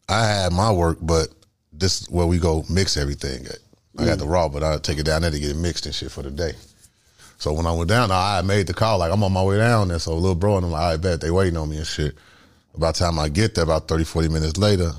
I 0.08 0.24
had 0.24 0.52
my 0.52 0.70
work, 0.70 0.98
but 1.02 1.26
this 1.72 2.02
is 2.02 2.10
where 2.10 2.26
we 2.26 2.38
go 2.38 2.64
mix 2.70 2.96
everything 2.96 3.46
at. 3.46 3.58
I 3.98 4.04
got 4.04 4.18
the 4.18 4.26
raw, 4.28 4.48
but 4.48 4.62
I 4.62 4.78
take 4.78 4.98
it 4.98 5.06
down 5.06 5.22
there 5.22 5.32
to 5.32 5.40
get 5.40 5.50
it 5.50 5.56
mixed 5.56 5.86
and 5.86 5.94
shit 5.94 6.12
for 6.12 6.22
the 6.22 6.30
day. 6.30 6.52
So 7.38 7.52
when 7.52 7.66
I 7.66 7.72
went 7.72 7.88
down, 7.88 8.10
I 8.10 8.42
made 8.42 8.66
the 8.66 8.74
call 8.74 8.98
like 8.98 9.12
I'm 9.12 9.22
on 9.22 9.32
my 9.32 9.42
way 9.42 9.58
down 9.58 9.88
there. 9.88 10.00
So 10.00 10.14
little 10.14 10.34
bro 10.34 10.56
and 10.56 10.66
I'm 10.66 10.72
like, 10.72 10.82
I 10.82 10.96
bet 10.96 11.20
they 11.20 11.30
waiting 11.30 11.56
on 11.56 11.70
me 11.70 11.78
and 11.78 11.86
shit. 11.86 12.16
By 12.76 12.92
the 12.92 12.98
time 12.98 13.18
I 13.18 13.28
get 13.28 13.54
there, 13.54 13.64
about 13.64 13.88
30, 13.88 14.04
40 14.04 14.28
minutes 14.28 14.58
later, 14.58 14.90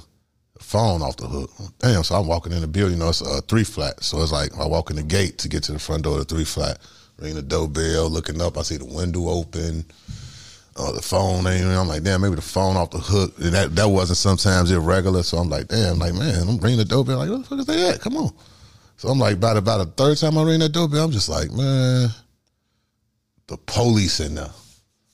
phone 0.59 1.01
off 1.01 1.17
the 1.17 1.27
hook. 1.27 1.51
Damn, 1.79 2.03
so 2.03 2.15
I'm 2.15 2.27
walking 2.27 2.53
in 2.53 2.61
the 2.61 2.67
building, 2.67 2.97
you 2.97 2.99
know, 2.99 3.09
it's 3.09 3.21
a 3.21 3.41
three 3.41 3.63
flat. 3.63 4.03
So 4.03 4.21
it's 4.21 4.31
like 4.31 4.57
I 4.57 4.65
walk 4.65 4.89
in 4.89 4.95
the 4.95 5.03
gate 5.03 5.37
to 5.39 5.49
get 5.49 5.63
to 5.63 5.73
the 5.73 5.79
front 5.79 6.03
door 6.03 6.17
of 6.17 6.27
the 6.27 6.35
three 6.35 6.45
flat, 6.45 6.79
ring 7.17 7.35
the 7.35 7.41
doorbell, 7.41 8.09
looking 8.09 8.41
up, 8.41 8.57
I 8.57 8.63
see 8.63 8.77
the 8.77 8.85
window 8.85 9.27
open. 9.29 9.85
Uh, 10.77 10.93
the 10.93 11.01
phone 11.01 11.45
ain't. 11.45 11.65
I'm 11.65 11.89
like, 11.89 12.03
damn, 12.03 12.21
maybe 12.21 12.35
the 12.35 12.41
phone 12.41 12.77
off 12.77 12.91
the 12.91 12.99
hook. 12.99 13.33
And 13.39 13.51
that 13.51 13.75
that 13.75 13.89
wasn't 13.89 14.17
sometimes 14.17 14.71
irregular. 14.71 15.23
So 15.23 15.37
I'm 15.37 15.49
like, 15.49 15.67
damn, 15.67 15.99
like 15.99 16.13
man, 16.13 16.47
I'm 16.47 16.57
ringing 16.57 16.77
the 16.77 16.85
doorbell. 16.85 17.17
Like, 17.17 17.29
where 17.29 17.39
the 17.39 17.43
fuck 17.43 17.59
is 17.59 17.65
they 17.65 17.89
at? 17.89 17.99
Come 17.99 18.15
on. 18.15 18.31
So 18.95 19.09
I'm 19.09 19.19
like, 19.19 19.35
about 19.35 19.57
about 19.57 19.81
a 19.81 19.85
third 19.85 20.17
time 20.17 20.37
I 20.37 20.43
ring 20.43 20.59
that 20.59 20.71
doorbell, 20.71 21.03
I'm 21.03 21.11
just 21.11 21.27
like, 21.27 21.51
man, 21.51 22.09
the 23.49 23.57
police 23.57 24.19
in 24.19 24.35
there. 24.35 24.49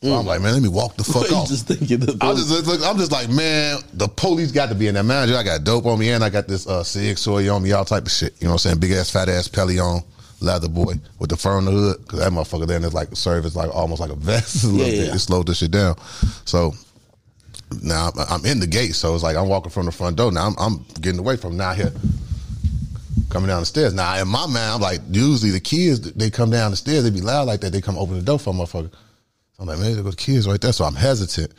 So 0.03 0.13
I'm 0.13 0.25
like, 0.25 0.39
man, 0.41 0.53
let 0.53 0.61
me 0.61 0.69
walk 0.69 0.95
the 0.97 1.03
fuck 1.13 1.31
off. 1.31 1.47
just 1.47 1.67
thinking 1.67 1.99
the 1.99 2.15
I 2.21 2.33
just 2.35 2.67
look, 2.67 2.81
I'm 2.83 2.97
just 2.97 3.11
like, 3.11 3.27
man, 3.29 3.79
the 3.93 4.07
police 4.07 4.51
got 4.51 4.69
to 4.69 4.75
be 4.75 4.87
in 4.87 4.93
there. 4.93 5.03
Manager, 5.03 5.35
I 5.35 5.41
got 5.41 5.63
dope 5.63 5.85
on 5.87 5.97
me 5.97 6.09
and 6.11 6.23
I 6.23 6.29
got 6.29 6.47
this 6.47 6.67
uh 6.67 6.83
Sig 6.83 7.17
Sauer 7.17 7.49
on 7.49 7.63
me, 7.63 7.71
all 7.71 7.85
type 7.85 8.05
of 8.05 8.11
shit. 8.11 8.33
You 8.39 8.45
know 8.45 8.51
what 8.51 8.65
I'm 8.65 8.69
saying? 8.71 8.79
Big 8.79 8.91
ass, 8.91 9.09
fat 9.09 9.29
ass 9.29 9.47
pelly 9.47 9.79
on, 9.79 10.01
leather 10.41 10.67
boy 10.69 10.93
with 11.17 11.31
the 11.31 11.37
fur 11.37 11.57
on 11.57 11.65
the 11.65 11.71
hood. 11.71 12.07
Cause 12.07 12.19
that 12.19 12.31
motherfucker 12.31 12.67
then 12.67 12.83
is 12.83 12.93
like 12.93 13.09
a 13.11 13.15
service, 13.15 13.55
like 13.55 13.73
almost 13.73 13.99
like 13.99 14.11
a 14.11 14.15
vest 14.15 14.63
a 14.65 14.67
little 14.67 14.85
Yeah, 14.85 14.91
bit. 15.01 15.07
yeah. 15.07 15.15
It 15.15 15.19
slowed 15.19 15.47
this 15.47 15.57
shit 15.57 15.71
down. 15.71 15.95
So 16.45 16.73
now 17.81 18.11
I'm- 18.15 18.27
I'm 18.29 18.45
in 18.45 18.59
the 18.59 18.67
gate. 18.67 18.93
So 18.93 19.15
it's 19.15 19.23
like 19.23 19.37
I'm 19.37 19.47
walking 19.47 19.71
from 19.71 19.85
the 19.87 19.91
front 19.91 20.17
door. 20.17 20.31
Now 20.31 20.45
I'm, 20.47 20.55
I'm 20.59 20.85
getting 21.01 21.19
away 21.19 21.37
from 21.37 21.57
now 21.57 21.73
here. 21.73 21.91
Coming 23.35 23.49
down 23.49 23.59
the 23.59 23.65
stairs. 23.65 23.93
Now 23.93 24.15
in 24.15 24.29
my 24.29 24.45
mind, 24.45 24.75
I'm 24.75 24.79
like, 24.79 25.01
usually 25.11 25.51
the 25.51 25.59
kids 25.59 25.99
they 26.13 26.29
come 26.29 26.51
down 26.51 26.71
the 26.71 26.77
stairs, 26.77 27.03
they 27.03 27.09
be 27.09 27.19
loud 27.19 27.47
like 27.47 27.59
that. 27.59 27.73
They 27.73 27.81
come 27.81 27.97
open 27.97 28.15
the 28.15 28.21
door 28.21 28.39
for 28.39 28.51
a 28.51 28.53
motherfucker. 28.53 28.93
So 28.93 28.99
I'm 29.59 29.65
like, 29.65 29.77
man, 29.77 29.93
there 29.93 30.03
go 30.03 30.11
the 30.11 30.15
kids 30.15 30.47
right 30.47 30.61
there. 30.61 30.71
So 30.71 30.85
I'm 30.85 30.95
hesitant. 30.95 31.51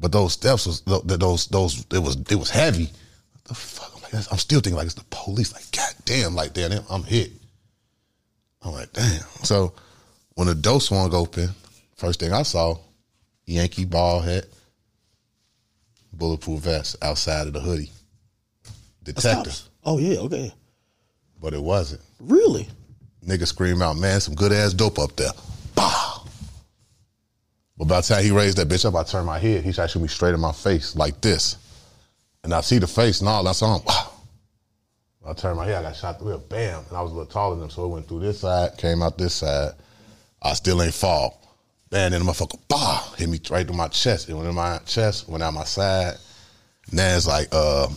But 0.00 0.10
those 0.10 0.32
steps 0.32 0.66
was 0.66 0.80
those 0.80 1.46
those 1.46 1.86
it 1.92 2.00
was 2.00 2.16
it 2.28 2.34
was 2.34 2.50
heavy. 2.50 2.86
What 2.86 3.44
the 3.44 3.54
fuck? 3.54 3.92
I'm 3.94 4.02
like, 4.02 4.32
I'm 4.32 4.38
still 4.38 4.58
thinking 4.58 4.78
like 4.78 4.86
it's 4.86 4.96
the 4.96 5.04
police. 5.10 5.52
Like, 5.52 5.70
god 5.70 5.94
damn, 6.06 6.34
like 6.34 6.54
damn, 6.54 6.82
I'm 6.90 7.04
hit. 7.04 7.30
I'm 8.60 8.72
like, 8.72 8.92
damn. 8.92 9.22
So 9.44 9.74
when 10.34 10.48
the 10.48 10.56
door 10.56 10.80
swung 10.80 11.14
open, 11.14 11.50
first 11.94 12.18
thing 12.18 12.32
I 12.32 12.42
saw, 12.42 12.78
Yankee 13.46 13.84
ball 13.84 14.22
hat, 14.22 14.46
bulletproof 16.12 16.62
vest 16.62 16.96
outside 17.00 17.46
of 17.46 17.52
the 17.52 17.60
hoodie. 17.60 17.92
Detective. 19.04 19.60
Oh 19.84 19.98
yeah, 19.98 20.18
okay. 20.18 20.52
But 21.40 21.54
it 21.54 21.62
wasn't. 21.62 22.02
Really? 22.20 22.68
Nigga 23.26 23.46
scream 23.46 23.82
out, 23.82 23.96
man, 23.96 24.20
some 24.20 24.34
good 24.34 24.52
ass 24.52 24.72
dope 24.72 24.98
up 24.98 25.16
there. 25.16 25.30
Bah! 25.74 26.24
But 27.76 27.88
by 27.88 28.00
the 28.00 28.06
time 28.06 28.24
he 28.24 28.30
raised 28.30 28.58
that 28.58 28.68
bitch 28.68 28.84
up, 28.84 28.94
I 28.94 29.04
turned 29.04 29.26
my 29.26 29.38
head. 29.38 29.64
He 29.64 29.72
tried 29.72 29.86
to 29.86 29.92
shoot 29.92 30.02
me 30.02 30.08
straight 30.08 30.34
in 30.34 30.40
my 30.40 30.52
face 30.52 30.96
like 30.96 31.20
this. 31.20 31.56
And 32.44 32.54
I 32.54 32.60
see 32.60 32.78
the 32.78 32.86
face 32.86 33.20
and 33.20 33.28
all, 33.28 33.46
him. 33.46 33.82
Wow. 33.86 34.10
I 35.26 35.32
turned 35.34 35.56
my 35.56 35.66
head, 35.66 35.76
I 35.76 35.82
got 35.82 35.96
shot 35.96 36.18
through 36.18 36.34
it, 36.34 36.48
bam. 36.48 36.82
And 36.88 36.96
I 36.96 37.02
was 37.02 37.12
a 37.12 37.14
little 37.14 37.30
taller 37.30 37.54
than 37.54 37.64
him, 37.64 37.70
so 37.70 37.84
it 37.84 37.88
went 37.88 38.08
through 38.08 38.20
this 38.20 38.40
side, 38.40 38.76
came 38.78 39.02
out 39.02 39.18
this 39.18 39.34
side. 39.34 39.72
I 40.42 40.54
still 40.54 40.82
ain't 40.82 40.94
fall. 40.94 41.36
Man, 41.92 42.12
then 42.12 42.24
the 42.24 42.32
motherfucker, 42.32 42.58
bah, 42.68 43.14
hit 43.16 43.28
me 43.28 43.40
right 43.50 43.66
through 43.66 43.76
my 43.76 43.88
chest. 43.88 44.28
It 44.28 44.34
went 44.34 44.48
in 44.48 44.54
my 44.54 44.78
chest, 44.86 45.28
went 45.28 45.42
out 45.42 45.52
my 45.52 45.64
side. 45.64 46.14
Now 46.92 47.16
it's 47.16 47.26
like 47.26 47.48
uh, 47.52 47.88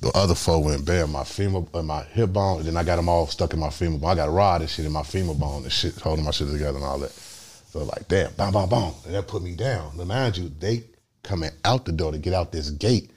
the 0.00 0.10
other 0.14 0.34
four 0.34 0.62
went 0.62 0.84
bam, 0.84 1.10
my 1.10 1.24
femur, 1.24 1.64
uh, 1.74 1.82
my 1.82 2.02
hip 2.04 2.32
bone, 2.32 2.58
and 2.58 2.66
then 2.68 2.76
I 2.76 2.84
got 2.84 2.96
them 2.96 3.08
all 3.08 3.26
stuck 3.26 3.52
in 3.52 3.58
my 3.58 3.70
femur 3.70 3.98
bone. 3.98 4.10
I 4.10 4.14
got 4.14 4.28
a 4.28 4.32
rod 4.32 4.60
and 4.60 4.70
shit 4.70 4.86
in 4.86 4.92
my 4.92 5.02
femur 5.02 5.34
bone 5.34 5.64
and 5.64 5.72
shit, 5.72 5.96
holding 5.98 6.24
my 6.24 6.30
shit 6.30 6.48
together 6.48 6.76
and 6.76 6.84
all 6.84 6.98
that. 6.98 7.10
So 7.10 7.80
like, 7.80 8.06
damn, 8.08 8.32
bam, 8.34 8.52
bam, 8.52 8.68
bam, 8.68 8.92
and 9.06 9.14
that 9.14 9.26
put 9.26 9.42
me 9.42 9.54
down. 9.54 9.96
Now 9.96 10.04
mind 10.04 10.38
you, 10.38 10.50
they 10.58 10.84
coming 11.22 11.50
out 11.64 11.84
the 11.84 11.92
door 11.92 12.12
to 12.12 12.18
get 12.18 12.32
out 12.32 12.52
this 12.52 12.70
gate. 12.70 13.10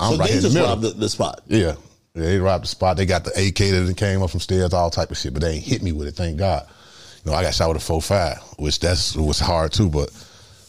I'm 0.00 0.14
so 0.14 0.18
right 0.18 0.30
they 0.30 0.36
in 0.36 0.42
the 0.42 0.48
just 0.48 0.66
robbed 0.66 0.82
the, 0.82 0.90
the 0.90 1.08
spot. 1.08 1.42
Yeah. 1.46 1.74
Yeah, 2.14 2.22
they 2.22 2.38
robbed 2.38 2.64
the 2.64 2.68
spot. 2.68 2.96
They 2.96 3.06
got 3.06 3.24
the 3.24 3.30
AK 3.30 3.56
that 3.56 3.94
came 3.96 4.22
up 4.22 4.30
from 4.30 4.40
stairs, 4.40 4.72
all 4.72 4.90
type 4.90 5.10
of 5.10 5.16
shit, 5.16 5.34
but 5.34 5.42
they 5.42 5.54
ain't 5.54 5.64
hit 5.64 5.82
me 5.82 5.92
with 5.92 6.08
it, 6.08 6.14
thank 6.14 6.38
God. 6.38 6.66
You 7.24 7.30
know, 7.30 7.36
I 7.36 7.42
got 7.42 7.54
shot 7.54 7.72
with 7.72 7.88
a 7.88 7.92
4-5, 7.92 8.60
which 8.60 8.80
that's 8.80 9.16
was 9.16 9.40
hard 9.40 9.72
too, 9.72 9.88
but 9.88 10.10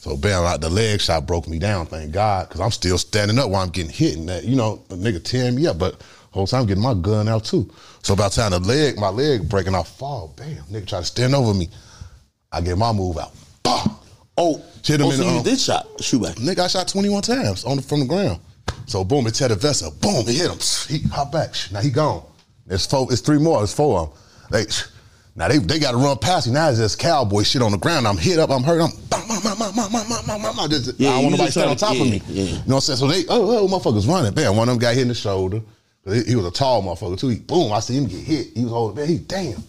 so 0.05 0.15
bam, 0.15 0.43
like 0.43 0.61
the 0.61 0.69
leg 0.69 1.01
shot 1.01 1.25
broke 1.25 1.47
me 1.47 1.57
down, 1.57 1.87
thank 1.87 2.11
God, 2.11 2.47
because 2.47 2.61
I'm 2.61 2.69
still 2.69 2.99
standing 2.99 3.39
up 3.39 3.49
while 3.49 3.63
I'm 3.63 3.69
getting 3.69 3.89
hit 3.89 4.17
and 4.17 4.29
that, 4.29 4.43
you 4.43 4.55
know, 4.55 4.83
the 4.87 4.95
nigga 4.95 5.23
tearing 5.23 5.55
me 5.55 5.65
up, 5.65 5.79
but 5.79 5.99
whole 6.29 6.45
time 6.45 6.61
I'm 6.61 6.67
getting 6.67 6.83
my 6.83 6.93
gun 6.93 7.27
out 7.27 7.43
too. 7.43 7.73
So 8.03 8.15
by 8.15 8.29
the 8.29 8.35
time 8.35 8.51
the 8.51 8.59
leg, 8.59 8.99
my 8.99 9.09
leg 9.09 9.49
breaking 9.49 9.73
off, 9.73 9.97
fall, 9.97 10.31
bam, 10.37 10.57
nigga 10.71 10.87
try 10.87 10.99
to 10.99 11.05
stand 11.05 11.33
over 11.33 11.55
me. 11.55 11.69
I 12.51 12.61
get 12.61 12.77
my 12.77 12.91
move 12.91 13.17
out. 13.17 13.31
Bah! 13.63 13.83
Oh, 14.37 14.63
Hit 14.83 14.99
him 15.01 15.07
oh 15.07 15.09
in 15.09 15.17
so 15.17 15.23
the 15.23 15.29
you 15.29 15.35
arm. 15.37 15.43
did 15.43 15.59
shot 15.59 15.87
shoot 15.99 16.21
back. 16.21 16.35
Nigga, 16.35 16.59
I 16.59 16.67
shot 16.67 16.87
21 16.87 17.23
times 17.23 17.65
on 17.65 17.77
the, 17.77 17.81
from 17.81 18.01
the 18.01 18.05
ground. 18.05 18.39
So 18.85 19.03
boom, 19.03 19.25
it 19.25 19.33
tear 19.33 19.47
the 19.47 19.55
vest 19.55 19.83
up. 19.83 19.99
Boom, 19.99 20.23
it 20.27 20.35
hit 20.35 20.51
him. 20.51 20.59
He 20.87 21.07
hop 21.07 21.31
back. 21.31 21.55
Now 21.71 21.79
he 21.79 21.89
gone. 21.89 22.23
There's 22.67 22.85
four. 22.85 23.11
It's 23.11 23.21
three 23.21 23.39
more. 23.39 23.63
It's 23.63 23.73
four 23.73 24.01
of 24.01 24.09
them. 24.11 24.19
They 24.51 24.65
now 25.35 25.47
they 25.47 25.57
they 25.57 25.79
got 25.79 25.93
to 25.93 25.97
run 25.97 26.17
past 26.19 26.45
me. 26.45 26.53
Now 26.53 26.69
it's 26.69 26.77
just 26.77 26.99
cowboy 26.99 27.41
shit 27.41 27.63
on 27.63 27.71
the 27.71 27.79
ground. 27.79 28.07
I'm 28.07 28.17
hit 28.17 28.37
up. 28.37 28.51
I'm 28.51 28.61
hurt. 28.61 28.79
I'm 28.81 28.91
yeah, 30.97 31.11
I 31.11 31.19
want 31.19 31.31
nobody 31.31 31.51
stand 31.51 31.69
on 31.69 31.77
top 31.77 31.95
yeah, 31.95 32.01
of 32.01 32.09
me. 32.09 32.21
Yeah. 32.27 32.43
You 32.43 32.51
know 32.51 32.57
what 32.59 32.75
I'm 32.75 32.81
saying? 32.81 32.97
So 32.97 33.07
they, 33.07 33.23
oh, 33.29 33.57
oh, 33.57 33.67
motherfuckers 33.67 34.07
running. 34.07 34.33
Bam, 34.33 34.55
one 34.55 34.69
of 34.69 34.73
them 34.73 34.79
got 34.79 34.93
hit 34.93 35.03
in 35.03 35.07
the 35.07 35.15
shoulder. 35.15 35.61
He, 36.05 36.35
was 36.35 36.45
a 36.45 36.51
tall 36.51 36.83
motherfucker 36.83 37.19
too. 37.19 37.29
He, 37.29 37.39
boom, 37.39 37.73
I 37.73 37.79
see 37.79 37.97
him 37.97 38.05
get 38.05 38.19
hit. 38.19 38.47
He 38.55 38.63
was 38.63 38.71
holding, 38.71 38.97
man, 38.97 39.07
he, 39.07 39.17
damn. 39.17 39.63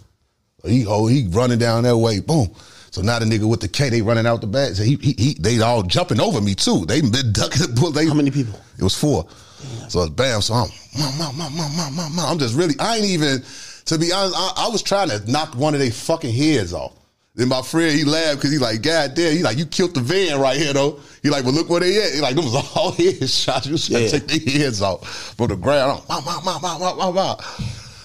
He, 0.64 0.84
oh, 0.86 1.06
he 1.06 1.26
running 1.30 1.58
down 1.58 1.84
that 1.84 1.96
way, 1.96 2.20
boom. 2.20 2.48
So 2.90 3.02
now 3.02 3.18
the 3.18 3.24
nigga 3.24 3.48
with 3.48 3.60
the 3.60 3.68
K, 3.68 3.88
they 3.88 4.02
running 4.02 4.26
out 4.26 4.40
the 4.40 4.46
back. 4.46 4.72
So 4.72 4.82
he, 4.82 4.96
he, 4.96 5.14
he 5.18 5.34
they 5.34 5.60
all 5.60 5.82
jumping 5.82 6.20
over 6.20 6.40
me 6.40 6.54
too. 6.54 6.84
They 6.86 7.00
been 7.00 7.32
ducking 7.32 7.62
the 7.62 7.68
bull. 7.78 7.90
They, 7.90 8.06
How 8.06 8.14
many 8.14 8.30
people? 8.30 8.58
It 8.78 8.82
was 8.82 8.98
four. 8.98 9.26
So 9.88 10.08
bam, 10.08 10.42
so 10.42 10.54
I'm, 10.54 10.68
ma, 10.98 11.32
ma, 11.32 11.48
ma, 11.48 12.08
ma, 12.08 12.30
I'm 12.30 12.38
just 12.38 12.54
really, 12.54 12.74
I 12.78 12.96
ain't 12.96 13.06
even, 13.06 13.42
to 13.86 13.98
be 13.98 14.12
honest, 14.12 14.34
I, 14.36 14.66
I 14.66 14.68
was 14.68 14.82
trying 14.82 15.08
to 15.08 15.30
knock 15.30 15.54
one 15.54 15.74
of 15.74 15.80
their 15.80 15.90
fucking 15.90 16.32
heads 16.32 16.72
off. 16.72 16.92
Then 17.36 17.48
my 17.48 17.60
friend 17.62 17.94
he 17.96 18.04
laughed 18.04 18.36
because 18.38 18.50
he 18.50 18.58
like, 18.58 18.80
God 18.82 19.14
damn, 19.14 19.36
he 19.36 19.42
like, 19.42 19.58
you 19.58 19.66
killed 19.66 19.94
the 19.94 20.00
van 20.00 20.40
right 20.40 20.56
here 20.56 20.72
though. 20.72 20.98
He 21.22 21.28
like, 21.30 21.44
well 21.44 21.52
look 21.52 21.68
where 21.68 21.80
they 21.80 22.02
at. 22.02 22.14
He 22.14 22.20
like, 22.20 22.34
them 22.34 22.46
was 22.46 22.54
all 22.74 22.92
head 22.92 23.28
shots. 23.28 23.66
You 23.66 23.76
trying 23.76 24.04
Yeah. 24.04 24.08
take 24.08 24.26
their 24.26 24.58
heads 24.64 24.80
off 24.80 25.06
from 25.36 25.48
the 25.48 25.56
ground. 25.56 26.02
I'm, 26.08 26.24
mom, 26.24 26.44
mom, 26.44 26.62
mom, 26.62 26.80
mom, 26.80 26.96
mom, 26.98 27.14
mom. 27.14 27.36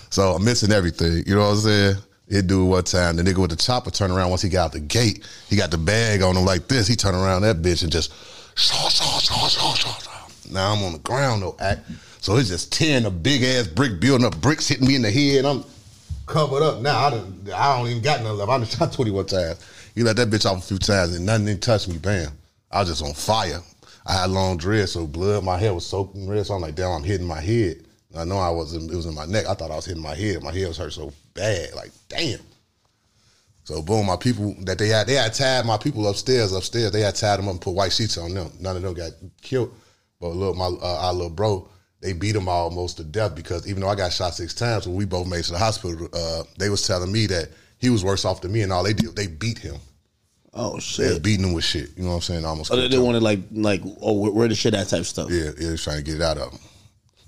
So 0.10 0.34
I'm 0.34 0.44
missing 0.44 0.72
everything. 0.74 1.24
You 1.26 1.36
know 1.36 1.42
what 1.48 1.52
I'm 1.54 1.58
saying? 1.60 1.96
It 2.28 2.48
do 2.48 2.66
one 2.66 2.84
time. 2.84 3.16
The 3.16 3.24
nigga 3.24 3.38
with 3.38 3.52
the 3.52 3.56
chopper 3.58 3.90
turned 3.92 4.12
around 4.14 4.30
once 4.30 4.42
he 4.42 4.50
got 4.50 4.66
out 4.66 4.72
the 4.74 4.80
gate. 4.82 5.26
He 5.50 5.56
got 5.56 5.72
the 5.72 5.78
bag 5.78 6.22
on 6.22 6.36
him 6.36 6.44
like 6.46 6.68
this. 6.68 6.88
He 6.88 6.96
turned 6.98 7.16
around 7.16 7.42
that 7.44 7.62
bitch 7.62 7.84
and 7.84 7.92
just 7.92 8.12
shaw, 8.56 8.90
shaw, 8.90 9.20
shaw, 9.20 9.48
shaw, 9.48 9.74
shaw, 9.74 9.94
shaw. 9.98 10.28
Now 10.52 10.74
I'm 10.74 10.84
on 10.84 10.92
the 10.94 11.00
ground 11.00 11.42
though, 11.44 11.56
act. 11.62 11.90
So 12.20 12.36
it's 12.38 12.50
just 12.50 12.72
tearing 12.74 13.06
a 13.06 13.10
big 13.12 13.44
ass 13.44 13.68
brick 13.68 14.00
building 14.02 14.26
up, 14.28 14.36
bricks 14.42 14.68
hitting 14.68 14.88
me 14.88 14.96
in 14.96 15.02
the 15.02 15.12
head. 15.12 15.46
I'm 15.46 15.64
covered 16.32 16.64
up 16.64 16.82
now. 16.82 16.98
I 16.98 17.10
don't, 17.10 17.50
I 17.54 17.78
don't 17.78 17.88
even 17.88 18.02
got 18.02 18.22
nothing 18.22 18.38
left. 18.38 18.52
I 18.52 18.58
done 18.58 18.68
shot 18.68 18.94
21 18.94 19.26
times. 19.26 19.92
He 19.94 20.04
let 20.04 20.16
that 20.16 20.30
bitch 20.30 20.50
off 20.50 20.60
a 20.60 20.68
few 20.68 20.78
times 20.78 21.16
and 21.16 21.26
nothing 21.26 21.46
didn't 21.46 21.64
touch 21.64 21.88
me. 21.88 21.98
Bam. 21.98 22.32
I 22.72 22.80
was 22.80 22.90
just 22.90 23.04
on 23.04 23.14
fire. 23.14 23.62
I 24.06 24.14
had 24.14 24.32
long 24.32 24.58
dreads, 24.58 24.94
so 24.94 25.06
blood, 25.06 25.44
my 25.44 25.58
hair 25.58 25.74
was 25.74 25.86
soaking 25.86 26.28
red. 26.28 26.46
So 26.46 26.56
I'm 26.56 26.62
like, 26.62 26.76
damn, 26.76 26.92
I'm 26.92 27.04
hitting 27.04 27.28
my 27.28 27.42
head. 27.42 27.86
I 28.18 28.24
know 28.24 28.38
I 28.38 28.50
wasn't, 28.50 28.92
it 28.92 28.96
was 28.96 29.06
in 29.06 29.14
my 29.14 29.26
neck. 29.26 29.46
I 29.48 29.54
thought 29.54 29.72
I 29.72 29.76
was 29.76 29.86
hitting 29.86 30.02
my 30.02 30.16
head. 30.16 30.42
My 30.42 30.52
head 30.52 30.68
was 30.68 30.78
hurt 30.78 30.94
so 30.94 31.14
bad. 31.34 31.74
Like, 31.76 31.92
damn. 32.08 32.40
So 33.64 33.82
boom, 33.82 34.08
my 34.08 34.18
people 34.18 34.56
that 34.62 34.78
they 34.78 34.88
had, 34.88 35.08
they 35.08 35.14
had 35.14 35.34
tied 35.34 35.66
my 35.66 35.78
people 35.78 36.08
upstairs, 36.08 36.52
upstairs. 36.52 36.92
They 36.92 37.02
had 37.02 37.16
tied 37.16 37.38
them 37.38 37.48
up 37.48 37.54
and 37.54 37.62
put 37.62 37.76
white 37.76 37.94
sheets 37.94 38.18
on 38.18 38.34
them. 38.34 38.52
None 38.60 38.76
of 38.76 38.82
them 38.82 38.94
got 38.94 39.12
killed. 39.42 39.74
But 40.20 40.30
look, 40.30 40.56
my 40.56 40.66
uh, 40.66 41.06
our 41.06 41.14
little 41.14 41.30
bro, 41.30 41.70
they 42.02 42.14
beat 42.14 42.36
him 42.36 42.48
almost 42.50 42.98
to 42.98 43.04
death 43.04 43.36
because 43.36 43.68
even 43.68 43.82
though 43.82 43.90
I 43.90 43.96
got 43.96 44.12
shot 44.12 44.34
six 44.34 44.54
times, 44.54 44.88
when 44.88 44.96
we 44.98 45.06
both 45.06 45.28
made 45.28 45.40
it 45.40 45.44
to 45.46 45.52
the 45.54 45.58
hospital, 45.60 46.08
uh, 46.14 46.44
they 46.58 46.70
was 46.70 46.86
telling 46.86 47.12
me 47.12 47.28
that 47.28 47.50
he 47.78 47.90
was 47.90 48.04
worse 48.04 48.26
off 48.26 48.42
than 48.42 48.52
me, 48.52 48.62
and 48.62 48.74
all 48.74 48.84
they 48.84 48.94
did, 48.94 49.16
they 49.16 49.28
beat 49.28 49.60
him. 49.60 49.76
Oh 50.54 50.80
shit! 50.80 51.06
They 51.06 51.10
was 51.12 51.20
beating 51.20 51.46
him 51.46 51.54
with 51.54 51.64
shit. 51.64 51.90
You 51.96 52.04
know 52.04 52.10
what 52.10 52.16
I'm 52.16 52.22
saying? 52.22 52.46
Almost. 52.46 52.72
Oh, 52.72 52.76
they, 52.76 52.88
they 52.90 52.98
wanted 52.98 53.24
like 53.24 53.40
like 53.52 53.82
oh 54.02 54.14
where, 54.14 54.32
where 54.32 54.48
the 54.48 54.56
shit 54.56 54.74
at 54.74 54.90
type 54.90 55.06
stuff. 55.06 55.30
Yeah, 55.32 55.44
yeah, 55.46 55.52
they 55.58 55.72
was 55.72 55.84
trying 55.84 55.98
to 55.98 56.04
get 56.04 56.16
it 56.16 56.22
out 56.22 56.38
of 56.38 56.52
him. 56.52 56.60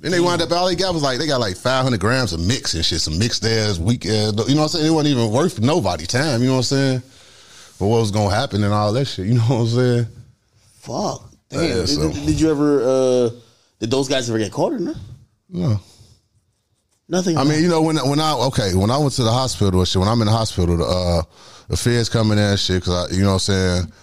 Then 0.01 0.11
they 0.11 0.19
wound 0.19 0.41
up, 0.41 0.51
all 0.51 0.67
they 0.67 0.75
got 0.75 0.93
was 0.93 1.01
like, 1.01 1.17
they 1.17 1.27
got 1.27 1.39
like 1.39 1.55
500 1.55 1.97
grams 1.97 2.33
of 2.33 2.41
mix 2.41 2.73
and 2.73 2.83
shit, 2.83 2.99
some 2.99 3.17
mixed 3.17 3.45
ass, 3.45 3.79
weak 3.79 4.05
ass, 4.05 4.33
you 4.49 4.55
know 4.55 4.63
what 4.63 4.63
I'm 4.63 4.67
saying? 4.67 4.87
It 4.87 4.89
wasn't 4.89 5.15
even 5.17 5.31
worth 5.31 5.61
nobody 5.61 6.05
time, 6.05 6.41
you 6.41 6.47
know 6.47 6.55
what 6.55 6.57
I'm 6.57 6.63
saying? 6.63 7.03
But 7.79 7.87
what 7.87 7.99
was 8.01 8.11
going 8.11 8.29
to 8.29 8.35
happen 8.35 8.65
and 8.65 8.73
all 8.73 8.91
that 8.91 9.05
shit, 9.05 9.27
you 9.27 9.35
know 9.35 9.41
what 9.43 9.61
I'm 9.61 9.67
saying? 9.67 10.07
Fuck. 10.81 11.31
Damn. 11.47 11.61
Yeah, 11.61 11.67
did, 11.75 11.87
so- 11.87 12.11
did- 12.11 12.25
did 12.25 12.41
you 12.41 12.51
ever? 12.51 12.81
uh 12.83 13.29
Did 13.83 13.91
those 13.91 14.07
guys 14.07 14.29
ever 14.29 14.39
get 14.39 14.49
caught 14.49 14.71
or 14.71 14.79
no? 14.79 14.93
No. 15.49 15.77
Nothing. 17.09 17.35
I 17.35 17.43
mean, 17.43 17.61
you 17.61 17.67
know, 17.67 17.81
when 17.81 17.97
when 17.97 18.17
I 18.17 18.31
okay, 18.33 18.73
when 18.75 18.89
I 18.89 18.97
went 18.97 19.11
to 19.15 19.23
the 19.23 19.31
hospital 19.31 19.77
and 19.77 19.85
shit, 19.85 19.99
when 19.99 20.07
I'm 20.07 20.21
in 20.21 20.27
the 20.27 20.31
hospital, 20.31 20.77
the 20.77 20.85
uh, 20.85 21.21
the 21.67 21.75
feds 21.75 22.07
come 22.07 22.31
in 22.31 22.37
there 22.37 22.51
and 22.51 22.59
shit, 22.59 22.81
cause 22.81 23.11
I, 23.11 23.13
you 23.13 23.23
know 23.23 23.33
what 23.33 23.33
I'm 23.33 23.39
saying, 23.39 23.93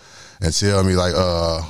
and 0.43 0.53
tell 0.55 0.85
me 0.85 0.97
like, 0.97 1.15
uh, 1.17 1.63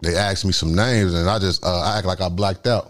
they 0.00 0.14
asked 0.14 0.44
me 0.44 0.52
some 0.52 0.72
names 0.72 1.12
and 1.12 1.28
I 1.28 1.40
just 1.40 1.66
uh, 1.66 1.80
I 1.80 1.98
act 1.98 2.06
like 2.06 2.20
I 2.20 2.28
blacked 2.28 2.68
out. 2.68 2.89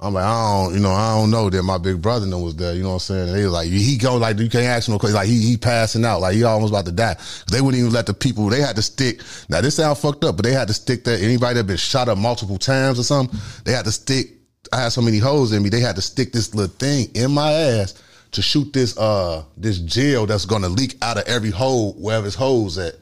I'm 0.00 0.14
like, 0.14 0.24
I 0.24 0.62
don't, 0.62 0.74
you 0.74 0.80
know, 0.80 0.92
I 0.92 1.18
don't 1.18 1.30
know 1.32 1.50
that 1.50 1.62
my 1.64 1.76
big 1.76 2.00
brother 2.00 2.24
them 2.24 2.40
was 2.40 2.54
there. 2.54 2.72
You 2.72 2.82
know 2.84 2.90
what 2.90 2.94
I'm 2.94 3.00
saying? 3.00 3.28
And 3.30 3.36
they 3.36 3.42
was 3.42 3.52
like, 3.52 3.68
he 3.68 3.98
go 3.98 4.16
like, 4.16 4.38
you 4.38 4.48
can't 4.48 4.64
ask 4.64 4.88
no 4.88 4.96
questions. 4.96 5.16
Like 5.16 5.26
he 5.26 5.40
he 5.40 5.56
passing 5.56 6.04
out, 6.04 6.20
like 6.20 6.36
he 6.36 6.44
almost 6.44 6.72
about 6.72 6.86
to 6.86 6.92
die. 6.92 7.16
They 7.50 7.60
wouldn't 7.60 7.80
even 7.80 7.92
let 7.92 8.06
the 8.06 8.14
people. 8.14 8.48
They 8.48 8.60
had 8.60 8.76
to 8.76 8.82
stick. 8.82 9.22
Now 9.48 9.60
this 9.60 9.74
sound 9.74 9.98
fucked 9.98 10.22
up, 10.22 10.36
but 10.36 10.44
they 10.44 10.52
had 10.52 10.68
to 10.68 10.74
stick 10.74 11.02
that 11.04 11.20
anybody 11.20 11.54
that 11.54 11.66
been 11.66 11.76
shot 11.76 12.08
up 12.08 12.16
multiple 12.16 12.58
times 12.58 13.00
or 13.00 13.02
something. 13.02 13.38
They 13.64 13.72
had 13.72 13.86
to 13.86 13.92
stick 13.92 14.38
I 14.72 14.82
had 14.82 14.90
so 14.90 15.00
many 15.00 15.18
holes 15.18 15.52
in 15.52 15.62
me. 15.62 15.68
They 15.68 15.80
had 15.80 15.96
to 15.96 16.02
stick 16.02 16.32
this 16.32 16.54
little 16.54 16.74
thing 16.74 17.10
in 17.14 17.32
my 17.32 17.52
ass 17.52 17.94
to 18.32 18.42
shoot 18.42 18.72
this 18.72 18.96
uh 18.98 19.42
this 19.56 19.78
gel 19.78 20.26
that's 20.26 20.44
gonna 20.44 20.68
leak 20.68 20.96
out 21.02 21.18
of 21.18 21.24
every 21.26 21.50
hole 21.50 21.94
wherever 21.94 22.24
his 22.24 22.34
holes 22.34 22.76
at, 22.78 22.94